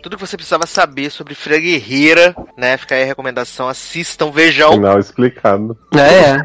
Tudo 0.00 0.16
que 0.16 0.24
você 0.24 0.36
precisava 0.36 0.64
saber 0.64 1.10
sobre 1.10 1.34
Freira 1.34 1.60
Guerreira, 1.60 2.36
né? 2.56 2.76
Fica 2.76 2.94
aí 2.94 3.02
a 3.02 3.06
recomendação. 3.06 3.68
Assistam, 3.68 4.30
vejam. 4.30 4.74
Final 4.74 5.00
explicado. 5.00 5.76
É, 5.92 6.30
é. 6.30 6.44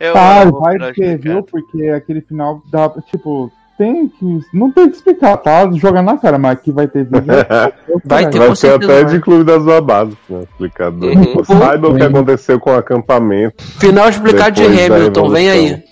Eu 0.00 0.16
Ah, 0.16 0.44
vai 0.46 0.78
ter, 0.94 1.18
viu? 1.18 1.42
Porque 1.42 1.88
aquele 1.88 2.22
final 2.22 2.62
dá, 2.72 2.88
tipo, 3.10 3.52
tem 3.76 4.08
que. 4.08 4.40
Não 4.52 4.70
tem 4.70 4.88
que 4.88 4.96
explicar, 4.96 5.36
tá? 5.36 5.70
Jogar 5.72 6.02
na 6.02 6.16
cara, 6.16 6.38
mas 6.38 6.52
aqui 6.52 6.70
vai 6.72 6.86
ter 6.86 7.04
vídeo. 7.04 7.24
Vai 8.04 8.28
ter 8.28 8.38
Vai 8.38 8.56
certeza 8.56 8.92
até 8.92 9.04
vai. 9.04 9.12
de 9.14 9.20
Clube 9.20 9.44
das 9.44 9.64
Babás, 9.64 10.10
né? 10.28 10.42
Explicado. 10.42 11.06
Uhum. 11.06 11.44
Saiba 11.44 11.88
o 11.88 11.96
que 11.96 12.02
aconteceu 12.02 12.58
com 12.58 12.70
o 12.70 12.76
acampamento. 12.76 13.62
Final 13.78 14.08
explicado 14.08 14.56
de 14.56 14.64
Hamilton, 14.64 15.30
vem 15.30 15.50
aí. 15.50 15.82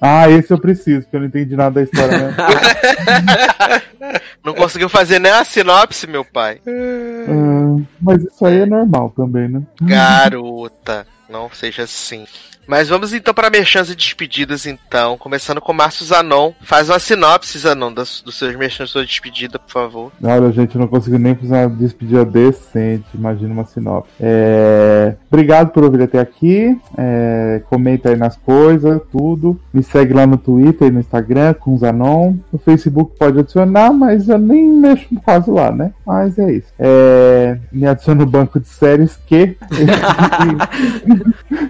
Ah, 0.00 0.30
esse 0.30 0.52
eu 0.52 0.58
preciso, 0.58 1.02
porque 1.02 1.16
eu 1.16 1.20
não 1.20 1.26
entendi 1.26 1.56
nada 1.56 1.72
da 1.72 1.82
história 1.82 2.18
mesmo. 2.18 2.36
Não 4.42 4.54
conseguiu 4.54 4.88
fazer 4.88 5.18
nem 5.18 5.30
a 5.30 5.44
sinopse, 5.44 6.06
meu 6.06 6.24
pai. 6.24 6.60
Ah, 6.66 7.82
mas 8.00 8.24
isso 8.24 8.44
aí 8.46 8.60
é 8.60 8.66
normal 8.66 9.12
também, 9.14 9.48
né? 9.48 9.62
Garota, 9.82 11.06
não 11.28 11.50
seja 11.52 11.82
assim. 11.82 12.24
Mas 12.70 12.88
vamos 12.88 13.12
então 13.12 13.34
para 13.34 13.50
merchans 13.50 13.90
e 13.90 13.96
despedidas, 13.96 14.64
então. 14.64 15.18
Começando 15.18 15.60
com 15.60 15.72
Márcio 15.72 16.06
Zanon. 16.06 16.52
Faz 16.60 16.88
uma 16.88 17.00
sinopse, 17.00 17.58
Zanon, 17.58 17.92
das, 17.92 18.22
dos 18.22 18.38
seus 18.38 18.54
merchans 18.54 18.90
sua 18.90 19.04
despedida, 19.04 19.58
por 19.58 19.72
favor. 19.72 20.12
Olha, 20.22 20.52
gente, 20.52 20.76
eu 20.76 20.80
não 20.80 20.86
consegui 20.86 21.18
nem 21.18 21.34
fazer 21.34 21.66
uma 21.66 21.68
despedida 21.68 22.24
decente. 22.24 23.06
Imagina 23.12 23.52
uma 23.52 23.64
sinopse. 23.64 24.12
É, 24.20 25.16
Obrigado 25.28 25.72
por 25.72 25.82
ouvir 25.82 26.02
até 26.02 26.20
aqui. 26.20 26.78
É, 26.96 27.60
Comenta 27.68 28.10
aí 28.10 28.16
nas 28.16 28.36
coisas, 28.36 29.00
tudo. 29.10 29.60
Me 29.74 29.82
segue 29.82 30.14
lá 30.14 30.24
no 30.24 30.36
Twitter 30.36 30.86
e 30.86 30.92
no 30.92 31.00
Instagram 31.00 31.54
com 31.54 31.74
o 31.74 31.78
Zanon. 31.78 32.36
No 32.52 32.58
Facebook 32.60 33.16
pode 33.18 33.40
adicionar, 33.40 33.92
mas 33.92 34.28
eu 34.28 34.38
nem 34.38 34.70
mexo 34.70 35.08
no 35.10 35.20
caso 35.20 35.52
lá, 35.52 35.72
né? 35.72 35.92
Mas 36.06 36.38
é 36.38 36.52
isso. 36.52 36.68
É, 36.78 37.58
Me 37.72 37.84
adiciona 37.84 38.24
no 38.24 38.30
banco 38.30 38.60
de 38.60 38.68
séries 38.68 39.18
que. 39.26 39.56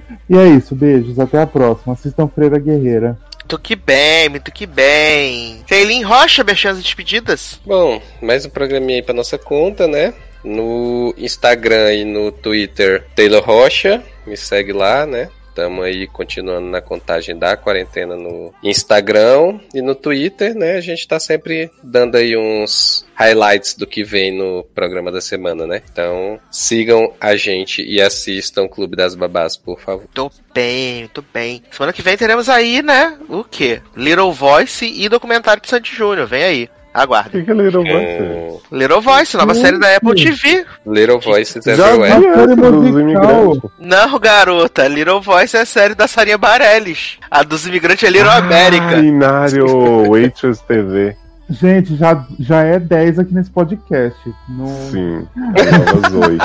E 0.31 0.39
é 0.39 0.47
isso, 0.47 0.77
beijos, 0.77 1.19
até 1.19 1.43
a 1.43 1.47
próxima. 1.47 1.93
Assistam 1.93 2.29
Freira 2.29 2.57
Guerreira. 2.57 3.19
Muito 3.41 3.59
que 3.59 3.75
bem, 3.75 4.29
muito 4.29 4.53
que 4.53 4.65
bem. 4.65 5.65
Ceilin 5.67 6.05
Rocha, 6.05 6.45
mexendo 6.45 6.77
as 6.77 6.83
despedidas. 6.85 7.61
Bom, 7.67 8.01
mais 8.23 8.47
um 8.47 8.49
programinha 8.49 9.01
aí 9.01 9.03
pra 9.03 9.13
nossa 9.13 9.37
conta, 9.37 9.89
né? 9.89 10.15
No 10.45 11.13
Instagram 11.19 11.93
e 11.95 12.05
no 12.05 12.31
Twitter, 12.31 13.05
Taylor 13.17 13.43
Rocha. 13.45 14.05
Me 14.25 14.37
segue 14.37 14.73
lá, 14.73 15.05
né? 15.05 15.29
Estamos 15.51 15.85
aí 15.85 16.07
continuando 16.07 16.69
na 16.69 16.81
contagem 16.81 17.37
da 17.37 17.57
quarentena 17.57 18.17
no 18.17 18.55
Instagram 18.63 19.59
e 19.75 19.83
no 19.83 19.97
Twitter, 19.97 20.55
né? 20.55 20.77
A 20.77 20.81
gente 20.81 21.07
tá 21.07 21.19
sempre 21.19 21.71
dando 21.83 22.17
aí 22.17 22.37
uns 22.37 23.05
highlights 23.15 23.75
do 23.75 23.87
que 23.87 24.03
vem 24.05 24.33
no 24.33 24.65
programa 24.75 25.11
da 25.11 25.21
semana, 25.21 25.67
né? 25.67 25.83
Então 25.93 26.41
sigam 26.51 27.13
a 27.21 27.37
gente 27.37 27.83
e 27.83 28.01
assistam 28.01 28.69
Clube 28.69 28.97
das 28.97 29.15
Babás, 29.15 29.57
por 29.57 29.81
favor. 29.81 30.05
Muito 30.17 30.33
bem, 30.55 31.01
muito 31.01 31.25
bem. 31.35 31.63
Semana 31.71 31.93
que 31.93 32.01
vem 32.01 32.17
teremos 32.17 32.49
aí, 32.49 32.81
né? 32.81 33.19
O 33.29 33.43
quê? 33.43 33.83
Little 33.97 34.33
Voice 34.33 34.87
e 34.87 35.09
documentário 35.09 35.61
de 35.61 35.69
Sandy 35.69 35.95
Júnior. 35.95 36.27
Vem 36.27 36.45
aí. 36.45 36.71
O 36.93 36.99
Aguarde. 36.99 37.31
que, 37.31 37.43
que 37.43 37.51
é 37.51 37.55
Little 37.55 37.85
Voice? 37.85 38.23
Hum, 38.23 38.59
Little 38.73 39.01
Voice, 39.01 39.37
nova 39.37 39.55
série 39.55 39.79
da 39.79 39.97
Apple 39.97 40.15
TV. 40.15 40.67
Little 40.87 41.21
Everywhere. 41.21 41.43
Essa 41.43 42.57
dos 42.57 42.91
musical. 42.91 43.01
imigrantes. 43.01 43.71
Não, 43.79 44.19
garota. 44.19 44.89
Little 44.89 45.21
Voice 45.21 45.57
é 45.57 45.61
a 45.61 45.67
série 45.67 45.95
da 45.95 46.09
Sarinha 46.09 46.37
Bareilles. 46.37 47.19
A 47.31 47.43
dos 47.43 47.67
imigrantes 47.67 48.03
é 48.03 48.11
Little 48.11 48.31
América. 48.31 48.97
Binário 48.97 50.11
Waitress 50.11 50.63
TV. 50.67 51.17
Gente, 51.49 51.97
já, 51.97 52.25
já 52.39 52.63
é 52.63 52.79
10 52.79 53.19
aqui 53.21 53.35
nesse 53.35 53.51
podcast. 53.51 54.19
No... 54.49 54.69
Sim. 54.91 55.27
Nova 55.37 56.09
Zoe. 56.11 56.39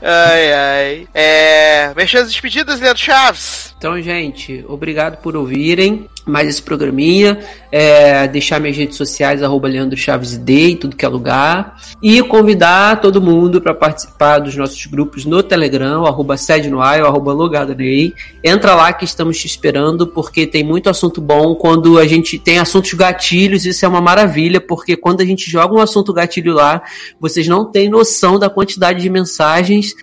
Ai, 0.00 0.52
ai. 0.52 1.08
É. 1.12 1.92
Mexendo 1.94 2.22
as 2.22 2.28
despedidas, 2.28 2.80
Leandro 2.80 3.02
Chaves. 3.02 3.74
Então, 3.76 4.00
gente, 4.00 4.64
obrigado 4.66 5.18
por 5.18 5.36
ouvirem 5.36 6.08
mais 6.26 6.48
esse 6.48 6.62
programinha. 6.62 7.38
É, 7.70 8.26
deixar 8.26 8.58
minhas 8.58 8.76
redes 8.76 8.96
sociais, 8.96 9.42
arroba 9.42 9.68
Leandro 9.68 9.96
Chaves 9.96 10.40
em 10.48 10.76
tudo 10.76 10.96
que 10.96 11.04
é 11.04 11.08
lugar. 11.08 11.76
E 12.02 12.22
convidar 12.22 13.00
todo 13.02 13.20
mundo 13.20 13.60
para 13.60 13.74
participar 13.74 14.38
dos 14.38 14.56
nossos 14.56 14.86
grupos 14.86 15.26
no 15.26 15.42
Telegram, 15.42 16.06
arroba 16.06 16.38
sede 16.38 16.70
no 16.70 16.80
ar, 16.80 17.02
arroba 17.02 17.32
logado 17.32 17.74
ney. 17.74 18.14
Entra 18.42 18.74
lá 18.74 18.92
que 18.92 19.04
estamos 19.04 19.38
te 19.38 19.46
esperando, 19.46 20.06
porque 20.06 20.46
tem 20.46 20.64
muito 20.64 20.88
assunto 20.88 21.20
bom. 21.20 21.54
Quando 21.54 21.98
a 21.98 22.06
gente 22.06 22.38
tem 22.38 22.58
assuntos 22.58 22.94
gatilhos, 22.94 23.66
isso 23.66 23.84
é 23.84 23.88
uma 23.88 24.00
maravilha, 24.00 24.60
porque 24.60 24.96
quando 24.96 25.20
a 25.20 25.24
gente 25.26 25.50
joga 25.50 25.74
um 25.74 25.80
assunto 25.80 26.12
gatilho 26.12 26.54
lá, 26.54 26.82
vocês 27.20 27.46
não 27.46 27.70
têm 27.70 27.90
noção 27.90 28.38
da 28.38 28.48
quantidade 28.48 29.02
de 29.02 29.10
mensagens 29.10 29.33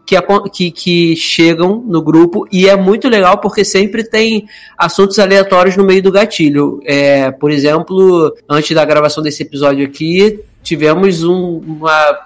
que, 0.06 0.16
acon- 0.16 0.44
que, 0.44 0.72
que 0.72 1.16
chegam 1.16 1.84
no 1.88 2.02
grupo. 2.02 2.48
E 2.52 2.68
é 2.68 2.76
muito 2.76 3.08
legal 3.08 3.38
porque 3.40 3.64
sempre 3.66 4.04
tem 4.04 4.46
assuntos 4.78 5.18
aleatórios 5.20 5.76
no 5.78 5.84
meio 5.84 6.02
do 6.04 6.12
gatilho. 6.12 6.80
É, 6.86 7.32
por 7.32 7.52
exemplo, 7.52 8.34
antes 8.50 8.76
da 8.76 8.84
gravação 8.86 9.24
desse 9.24 9.44
episódio 9.44 9.86
aqui, 9.86 10.40
tivemos 10.64 11.24
um- 11.24 11.62
uma 11.66 12.18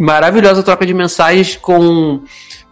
maravilhosa 0.00 0.62
troca 0.62 0.84
de 0.84 0.94
mensagens 0.94 1.56
com 1.56 2.20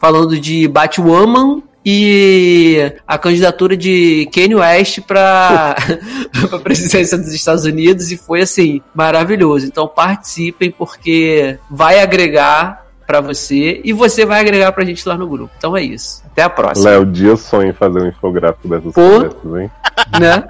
falando 0.01 0.39
de 0.39 0.67
Batwoman 0.67 1.63
e 1.85 2.93
a 3.07 3.19
candidatura 3.19 3.77
de 3.77 4.29
Kanye 4.33 4.55
West 4.55 5.01
para 5.01 5.75
a 6.53 6.59
presidência 6.59 7.19
dos 7.19 7.33
Estados 7.33 7.65
Unidos 7.65 8.11
e 8.13 8.17
foi 8.17 8.43
assim 8.43 8.81
maravilhoso. 8.95 9.67
Então 9.67 9.87
participem 9.89 10.71
porque 10.71 11.59
vai 11.71 12.01
agregar 12.01 12.82
para 13.13 13.21
você 13.21 13.83
e 13.85 13.93
você 13.93 14.25
vai 14.25 14.41
agregar 14.41 14.73
pra 14.73 14.87
gente 14.87 15.07
lá 15.07 15.19
no 15.19 15.29
grupo. 15.29 15.53
Então 15.59 15.77
é 15.77 15.83
isso. 15.83 16.23
Até 16.25 16.45
a 16.45 16.49
próxima, 16.49 16.89
Léo 16.89 17.05
Dias 17.05 17.41
sonha 17.41 17.69
em 17.69 17.75
fazer 17.75 18.01
um 18.01 18.09
infográfico 18.09 18.67
dessas 18.69 18.95
Pô. 18.95 19.03
conversas, 19.03 19.61
hein? 19.61 19.71
né? 20.19 20.45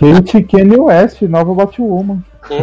Kate 0.00 0.42
Kanye 0.42 0.76
West, 0.76 1.22
nova 1.22 1.54
Batwoman. 1.54 2.18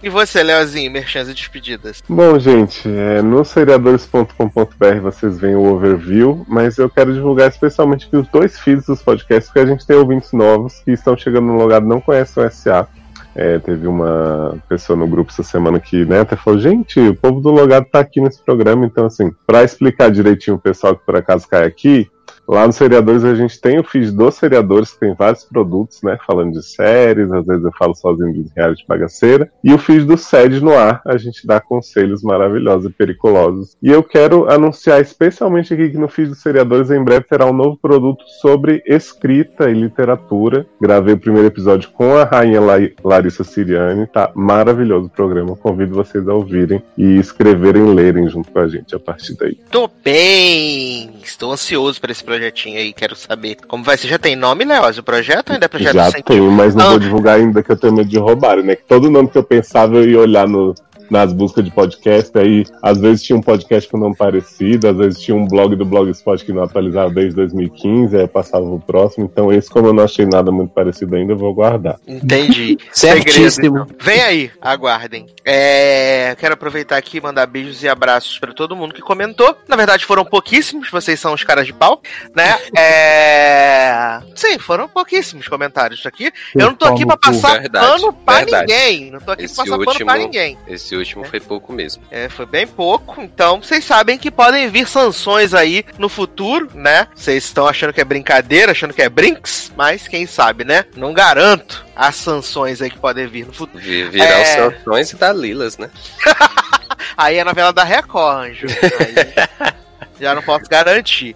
E 0.00 0.08
você, 0.08 0.44
Leozinho, 0.44 0.92
merchans 0.92 1.28
e 1.28 1.34
despedidas. 1.34 2.00
Bom, 2.08 2.38
gente, 2.38 2.88
é, 2.88 3.20
no 3.20 3.44
seriadores.com.br 3.44 5.00
vocês 5.02 5.40
veem 5.40 5.56
o 5.56 5.74
overview, 5.74 6.44
mas 6.46 6.78
eu 6.78 6.88
quero 6.88 7.12
divulgar 7.12 7.48
especialmente 7.48 8.06
aqui 8.06 8.16
os 8.16 8.28
dois 8.28 8.60
feeds 8.60 8.86
dos 8.86 9.02
podcasts, 9.02 9.50
porque 9.50 9.58
a 9.58 9.66
gente 9.66 9.84
tem 9.84 9.96
ouvintes 9.96 10.32
novos 10.32 10.78
que 10.84 10.92
estão 10.92 11.16
chegando 11.16 11.48
no 11.48 11.58
lugar 11.58 11.80
não 11.80 12.00
conhecem 12.00 12.44
o 12.44 12.48
SA. 12.48 12.86
É, 13.34 13.58
teve 13.58 13.86
uma 13.86 14.56
pessoa 14.68 14.96
no 14.96 15.06
grupo 15.06 15.30
essa 15.30 15.42
semana 15.42 15.78
que 15.78 16.04
né, 16.04 16.20
até 16.20 16.34
falou: 16.36 16.58
gente, 16.58 16.98
o 17.00 17.14
povo 17.14 17.40
do 17.40 17.50
Logado 17.50 17.86
tá 17.90 18.00
aqui 18.00 18.20
nesse 18.20 18.42
programa, 18.42 18.84
então, 18.84 19.06
assim, 19.06 19.32
para 19.46 19.62
explicar 19.62 20.10
direitinho 20.10 20.56
o 20.56 20.60
pessoal 20.60 20.96
que 20.96 21.04
por 21.04 21.16
acaso 21.16 21.48
cai 21.48 21.64
aqui, 21.64 22.10
lá 22.48 22.66
no 22.66 22.72
Seriadores 22.72 23.24
a 23.24 23.34
gente 23.34 23.60
tem 23.60 23.78
o 23.78 23.84
feed 23.84 24.10
dos 24.10 24.34
Seriadores, 24.36 24.92
que 24.92 25.00
tem 25.00 25.14
vários 25.14 25.44
produtos, 25.44 26.00
né, 26.02 26.18
falando 26.26 26.52
de 26.52 26.64
séries, 26.64 27.30
às 27.30 27.44
vezes 27.46 27.64
eu 27.64 27.72
falo 27.78 27.94
sozinho 27.94 28.32
de 28.32 28.46
reality 28.56 28.84
bagaceira, 28.88 29.50
e 29.62 29.72
o 29.72 29.78
feed 29.78 30.04
do 30.04 30.16
Sede 30.16 30.60
no 30.62 30.72
ar, 30.72 31.02
a 31.06 31.16
gente 31.16 31.46
dá 31.46 31.60
conselhos 31.60 32.22
maravilhosos 32.22 32.90
e 32.90 32.92
periculosos. 32.92 33.76
E 33.82 33.90
eu 33.90 34.02
quero 34.02 34.50
anunciar 34.50 35.00
especialmente 35.00 35.74
aqui 35.74 35.90
que 35.90 35.98
no 35.98 36.08
feed 36.08 36.30
dos 36.30 36.40
Seriadores 36.40 36.90
em 36.90 37.02
breve 37.02 37.26
terá 37.28 37.46
um 37.46 37.52
novo 37.52 37.76
produto 37.76 38.24
sobre 38.40 38.82
escrita 38.86 39.70
e 39.70 39.74
literatura. 39.74 40.66
Gravei 40.80 41.14
o 41.14 41.18
primeiro 41.18 41.48
episódio 41.48 41.90
com 41.90 42.16
a 42.16 42.24
rainha 42.24 42.60
La- 42.60 42.78
Larissa 43.04 43.44
Siriani, 43.44 44.06
tá 44.06 44.30
maravilhoso 44.34 45.06
o 45.06 45.10
programa. 45.10 45.56
Convido 45.56 45.94
vocês 45.94 46.26
a 46.28 46.34
ouvirem 46.34 46.82
e 46.96 47.18
escreverem 47.18 47.94
lerem 47.94 48.28
junto 48.28 48.50
com 48.50 48.58
a 48.58 48.68
gente 48.68 48.94
a 48.94 48.98
partir 48.98 49.36
daí. 49.36 49.58
Tô 49.70 49.90
bem. 50.04 51.10
Estou 51.22 51.52
ansioso 51.52 52.00
para 52.00 52.12
esse 52.12 52.24
projetinho 52.38 52.78
aí. 52.78 52.92
Quero 52.92 53.16
saber 53.16 53.56
como 53.66 53.82
vai 53.84 53.96
ser. 53.96 54.08
Já 54.08 54.18
tem 54.18 54.36
nome, 54.36 54.64
Leoz, 54.64 54.98
o 54.98 55.02
projeto? 55.02 55.52
Ainda 55.52 55.66
é 55.66 55.68
projeto 55.68 55.94
Já 55.94 56.10
sem 56.10 56.22
tenho, 56.22 56.50
mas 56.50 56.74
não 56.74 56.86
Ah. 56.86 56.90
vou 56.90 56.98
divulgar 56.98 57.36
ainda 57.36 57.62
que 57.62 57.70
eu 57.72 57.76
tenho 57.76 57.92
medo 57.94 58.08
de 58.08 58.18
roubarem, 58.18 58.64
né? 58.64 58.76
Que 58.76 58.84
todo 58.84 59.10
nome 59.10 59.28
que 59.28 59.38
eu 59.38 59.42
pensava 59.42 59.96
eu 59.96 60.08
ia 60.08 60.20
olhar 60.20 60.46
no, 60.48 60.74
nas 61.10 61.32
buscas 61.32 61.64
de 61.64 61.70
podcast, 61.70 62.36
aí 62.38 62.64
às 62.82 62.98
vezes 62.98 63.22
tinha 63.22 63.36
um 63.38 63.42
podcast 63.42 63.88
com 63.90 63.98
nome 63.98 64.16
parecido, 64.16 64.88
às 64.88 64.96
vezes 64.96 65.20
tinha 65.20 65.36
um 65.36 65.46
blog 65.46 65.74
do 65.76 65.84
Blogspot 65.84 66.44
que 66.44 66.52
não 66.52 66.62
atualizava 66.62 67.10
desde 67.10 67.34
2015, 67.36 68.16
aí 68.16 68.26
passava 68.28 68.64
pro 68.66 68.78
próximo. 68.80 69.24
Então 69.30 69.52
esse, 69.52 69.68
como 69.68 69.86
eu 69.88 69.92
não 69.92 70.04
achei 70.04 70.26
nada 70.26 70.50
muito 70.50 70.70
parecido 70.72 71.16
ainda, 71.16 71.32
eu 71.32 71.36
vou 71.38 71.52
guardar. 71.54 71.98
Entendi. 72.06 72.78
Certíssimo. 72.92 73.50
Segredo, 73.50 73.82
então. 73.82 73.96
Vem 74.00 74.20
aí, 74.22 74.50
aguardem. 74.60 75.26
É, 75.44 76.36
quero 76.38 76.54
aproveitar 76.54 76.96
aqui 76.96 77.18
e 77.18 77.20
mandar 77.20 77.46
beijos 77.46 77.82
e 77.82 77.88
abraços 77.88 78.38
pra 78.38 78.52
todo 78.52 78.76
mundo 78.76 78.94
que 78.94 79.00
comentou. 79.00 79.56
Na 79.66 79.76
verdade, 79.76 80.04
foram 80.04 80.24
pouquíssimos, 80.24 80.90
vocês 80.90 81.18
são 81.18 81.32
os 81.34 81.42
caras 81.44 81.66
de 81.66 81.72
pau, 81.72 82.00
né? 82.36 82.58
É... 82.76 84.20
Sim, 84.34 84.58
foram 84.58 84.88
pouquíssimos 84.88 85.48
comentários 85.48 86.04
aqui. 86.06 86.30
Eu 86.54 86.66
não 86.66 86.74
tô 86.74 86.86
aqui 86.86 87.06
pra 87.06 87.16
passar 87.16 87.60
Verdade, 87.60 87.86
pano 88.00 88.12
pra 88.12 88.34
verdade. 88.38 88.72
ninguém. 88.72 89.10
Não 89.10 89.20
tô 89.20 89.32
aqui 89.32 89.44
Esse 89.44 89.54
pra 89.54 89.64
passar 89.64 89.76
pano 89.78 89.90
último- 89.90 90.06
pra 90.06 90.18
ninguém. 90.18 90.58
Esse 90.66 90.96
último 90.98 91.24
foi 91.24 91.40
pouco 91.40 91.72
mesmo. 91.72 92.02
É, 92.10 92.28
foi 92.28 92.44
bem 92.46 92.66
pouco. 92.66 93.20
Então, 93.22 93.62
vocês 93.62 93.84
sabem 93.84 94.18
que 94.18 94.30
podem 94.30 94.68
vir 94.68 94.86
sanções 94.86 95.54
aí 95.54 95.84
no 95.98 96.08
futuro, 96.08 96.68
né? 96.74 97.08
Vocês 97.14 97.44
estão 97.44 97.66
achando 97.66 97.92
que 97.92 98.00
é 98.00 98.04
brincadeira, 98.04 98.72
achando 98.72 98.92
que 98.94 99.02
é 99.02 99.08
brinks, 99.08 99.72
mas 99.76 100.06
quem 100.08 100.26
sabe, 100.26 100.64
né? 100.64 100.84
Não 100.96 101.12
garanto 101.12 101.84
as 101.96 102.14
sanções 102.16 102.80
aí 102.82 102.90
que 102.90 102.98
podem 102.98 103.26
vir 103.26 103.46
no 103.46 103.52
futuro. 103.52 103.82
Vi- 103.82 104.08
Virar 104.08 104.26
É. 104.26 104.42
os 104.42 104.48
sanções 104.74 105.10
e 105.12 105.16
da 105.16 105.32
Lilas, 105.32 105.78
né? 105.78 105.90
Aí 107.16 107.36
é 107.36 107.40
a 107.40 107.44
novela 107.44 107.72
da 107.72 107.84
Record, 107.84 108.50
Anjo. 108.50 108.66
Aí 109.00 109.94
já 110.20 110.34
não 110.34 110.42
posso 110.42 110.64
garantir. 110.68 111.34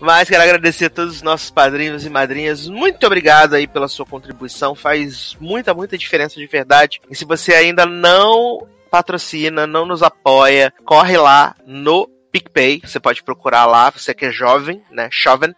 Mas 0.00 0.28
quero 0.28 0.42
agradecer 0.42 0.86
a 0.86 0.90
todos 0.90 1.16
os 1.16 1.22
nossos 1.22 1.50
padrinhos 1.50 2.04
e 2.06 2.10
madrinhas. 2.10 2.66
Muito 2.68 3.06
obrigado 3.06 3.54
aí 3.54 3.66
pela 3.66 3.88
sua 3.88 4.06
contribuição. 4.06 4.74
Faz 4.74 5.36
muita, 5.40 5.74
muita 5.74 5.96
diferença 5.98 6.36
de 6.36 6.46
verdade. 6.46 7.00
E 7.10 7.14
se 7.14 7.24
você 7.24 7.54
ainda 7.54 7.84
não 7.86 8.66
patrocina, 8.92 9.66
não 9.66 9.86
nos 9.86 10.02
apoia, 10.02 10.70
corre 10.84 11.16
lá 11.16 11.56
no 11.66 12.06
PicPay, 12.30 12.82
você 12.84 13.00
pode 13.00 13.22
procurar 13.22 13.64
lá, 13.64 13.88
você 13.88 14.12
que 14.12 14.26
é 14.26 14.30
jovem, 14.30 14.82
né, 14.90 15.08
jovem, 15.10 15.54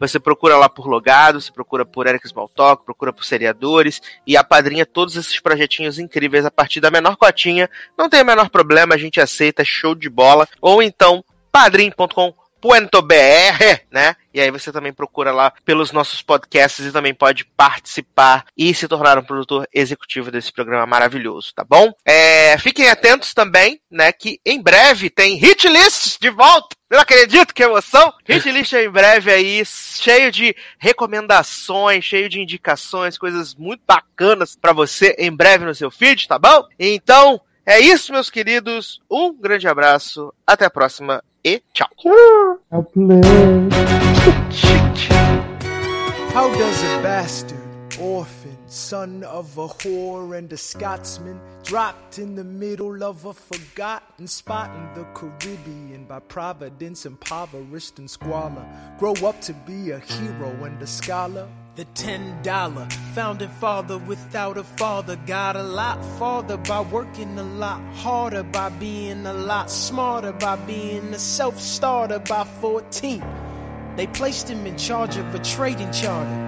você 0.00 0.18
procura 0.18 0.56
lá 0.56 0.70
por 0.70 0.86
Logado, 0.86 1.38
você 1.38 1.52
procura 1.52 1.84
por 1.84 2.06
Eric 2.06 2.26
Smalltalk, 2.26 2.86
procura 2.86 3.12
por 3.12 3.26
Seriadores 3.26 4.00
e 4.26 4.38
apadrinha 4.38 4.86
todos 4.86 5.16
esses 5.16 5.38
projetinhos 5.38 5.98
incríveis 5.98 6.46
a 6.46 6.50
partir 6.50 6.80
da 6.80 6.90
menor 6.90 7.16
cotinha, 7.16 7.68
não 7.96 8.08
tem 8.08 8.22
o 8.22 8.26
menor 8.26 8.48
problema, 8.48 8.94
a 8.94 8.98
gente 8.98 9.20
aceita, 9.20 9.62
show 9.66 9.94
de 9.94 10.08
bola, 10.08 10.48
ou 10.58 10.82
então 10.82 11.22
padrim.com 11.52 12.32
.br, 12.60 13.80
né? 13.90 14.16
E 14.32 14.40
aí 14.40 14.50
você 14.50 14.70
também 14.70 14.92
procura 14.92 15.32
lá 15.32 15.52
pelos 15.64 15.92
nossos 15.92 16.22
podcasts 16.22 16.84
e 16.84 16.92
também 16.92 17.14
pode 17.14 17.44
participar 17.44 18.44
e 18.56 18.72
se 18.74 18.86
tornar 18.86 19.18
um 19.18 19.24
produtor 19.24 19.68
executivo 19.72 20.30
desse 20.30 20.52
programa 20.52 20.86
maravilhoso, 20.86 21.52
tá 21.54 21.64
bom? 21.64 21.92
É, 22.04 22.56
fiquem 22.58 22.88
atentos 22.88 23.34
também, 23.34 23.80
né? 23.90 24.12
Que 24.12 24.40
em 24.44 24.60
breve 24.60 25.10
tem 25.10 25.36
hit 25.36 25.68
lists 25.68 26.18
de 26.20 26.30
volta. 26.30 26.76
Eu 26.90 26.96
não 26.96 27.02
acredito, 27.02 27.52
que 27.52 27.62
emoção! 27.62 28.12
Hit 28.26 28.50
list 28.50 28.72
em 28.72 28.88
breve 28.88 29.30
aí, 29.30 29.62
cheio 29.64 30.32
de 30.32 30.56
recomendações, 30.78 32.04
cheio 32.04 32.30
de 32.30 32.40
indicações, 32.40 33.18
coisas 33.18 33.54
muito 33.54 33.82
bacanas 33.86 34.56
pra 34.56 34.72
você 34.72 35.14
em 35.18 35.30
breve 35.30 35.66
no 35.66 35.74
seu 35.74 35.90
feed, 35.90 36.26
tá 36.26 36.38
bom? 36.38 36.64
Então, 36.78 37.40
é 37.66 37.78
isso, 37.78 38.12
meus 38.12 38.30
queridos. 38.30 38.98
Um 39.10 39.38
grande 39.38 39.68
abraço, 39.68 40.32
até 40.46 40.64
a 40.64 40.70
próxima 40.70 41.22
e 41.44 41.60
tchau. 41.72 41.86
How 46.32 46.48
does 46.54 46.82
a 46.82 47.02
bastard, 47.02 47.58
orphan, 48.00 48.56
son 48.66 49.24
of 49.24 49.56
a 49.58 49.66
whore 49.66 50.36
and 50.36 50.52
a 50.52 50.56
Scotsman, 50.56 51.40
dropped 51.64 52.18
in 52.18 52.34
the 52.34 52.44
middle 52.44 53.02
of 53.02 53.24
a 53.24 53.32
forgotten 53.32 54.26
spot 54.26 54.70
in 54.76 55.00
the 55.00 55.08
Caribbean 55.14 56.04
by 56.04 56.20
providence, 56.20 57.06
impoverished 57.06 57.98
and 57.98 58.10
squalor, 58.10 58.66
grow 58.98 59.14
up 59.24 59.40
to 59.42 59.52
be 59.52 59.90
a 59.90 59.98
hero 59.98 60.64
and 60.64 60.80
a 60.82 60.86
scholar? 60.86 61.48
The 61.78 61.84
ten 61.94 62.42
dollar 62.42 62.88
founding 63.14 63.50
father 63.50 63.98
without 63.98 64.58
a 64.58 64.64
father 64.64 65.14
got 65.14 65.54
a 65.54 65.62
lot 65.62 66.04
farther 66.18 66.56
by 66.56 66.80
working 66.80 67.38
a 67.38 67.44
lot 67.44 67.80
harder, 67.94 68.42
by 68.42 68.70
being 68.70 69.24
a 69.24 69.32
lot 69.32 69.70
smarter, 69.70 70.32
by 70.32 70.56
being 70.56 71.14
a 71.14 71.18
self 71.20 71.60
starter 71.60 72.18
by 72.18 72.42
14. 72.42 73.22
They 73.94 74.08
placed 74.08 74.50
him 74.50 74.66
in 74.66 74.76
charge 74.76 75.18
of 75.18 75.32
a 75.32 75.38
trading 75.38 75.92
charter. 75.92 76.47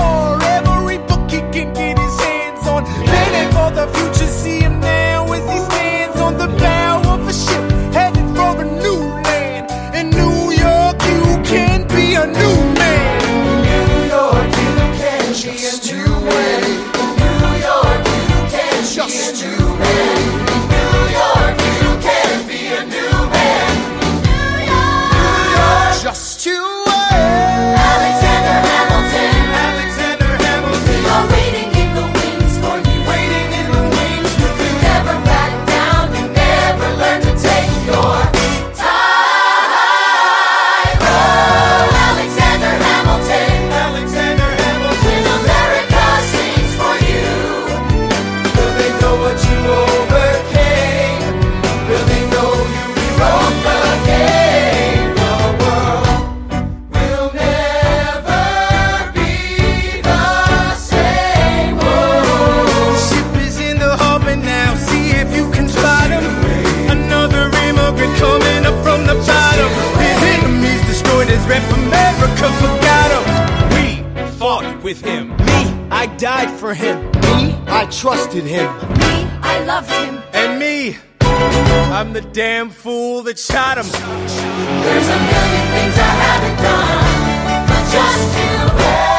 with 74.91 75.05
him. 75.05 75.29
Me, 75.29 75.61
I 75.89 76.05
died 76.17 76.51
for 76.59 76.73
him. 76.73 76.97
Me, 77.27 77.55
I 77.67 77.87
trusted 77.89 78.43
him. 78.43 78.67
Me, 78.99 79.13
I 79.53 79.63
loved 79.65 79.89
him. 79.89 80.21
And 80.33 80.59
me, 80.59 80.97
I'm 81.21 82.11
the 82.11 82.19
damn 82.19 82.69
fool 82.69 83.21
that 83.23 83.39
shot 83.39 83.77
him. 83.77 83.85
There's 83.85 85.09
a 85.17 85.19
million 85.31 85.65
things 85.75 85.95
I 86.09 86.13
haven't 86.27 86.57
done, 86.67 87.67
but 87.69 87.83
just 87.95 88.37
you 88.39 88.55
wait. 88.79 89.11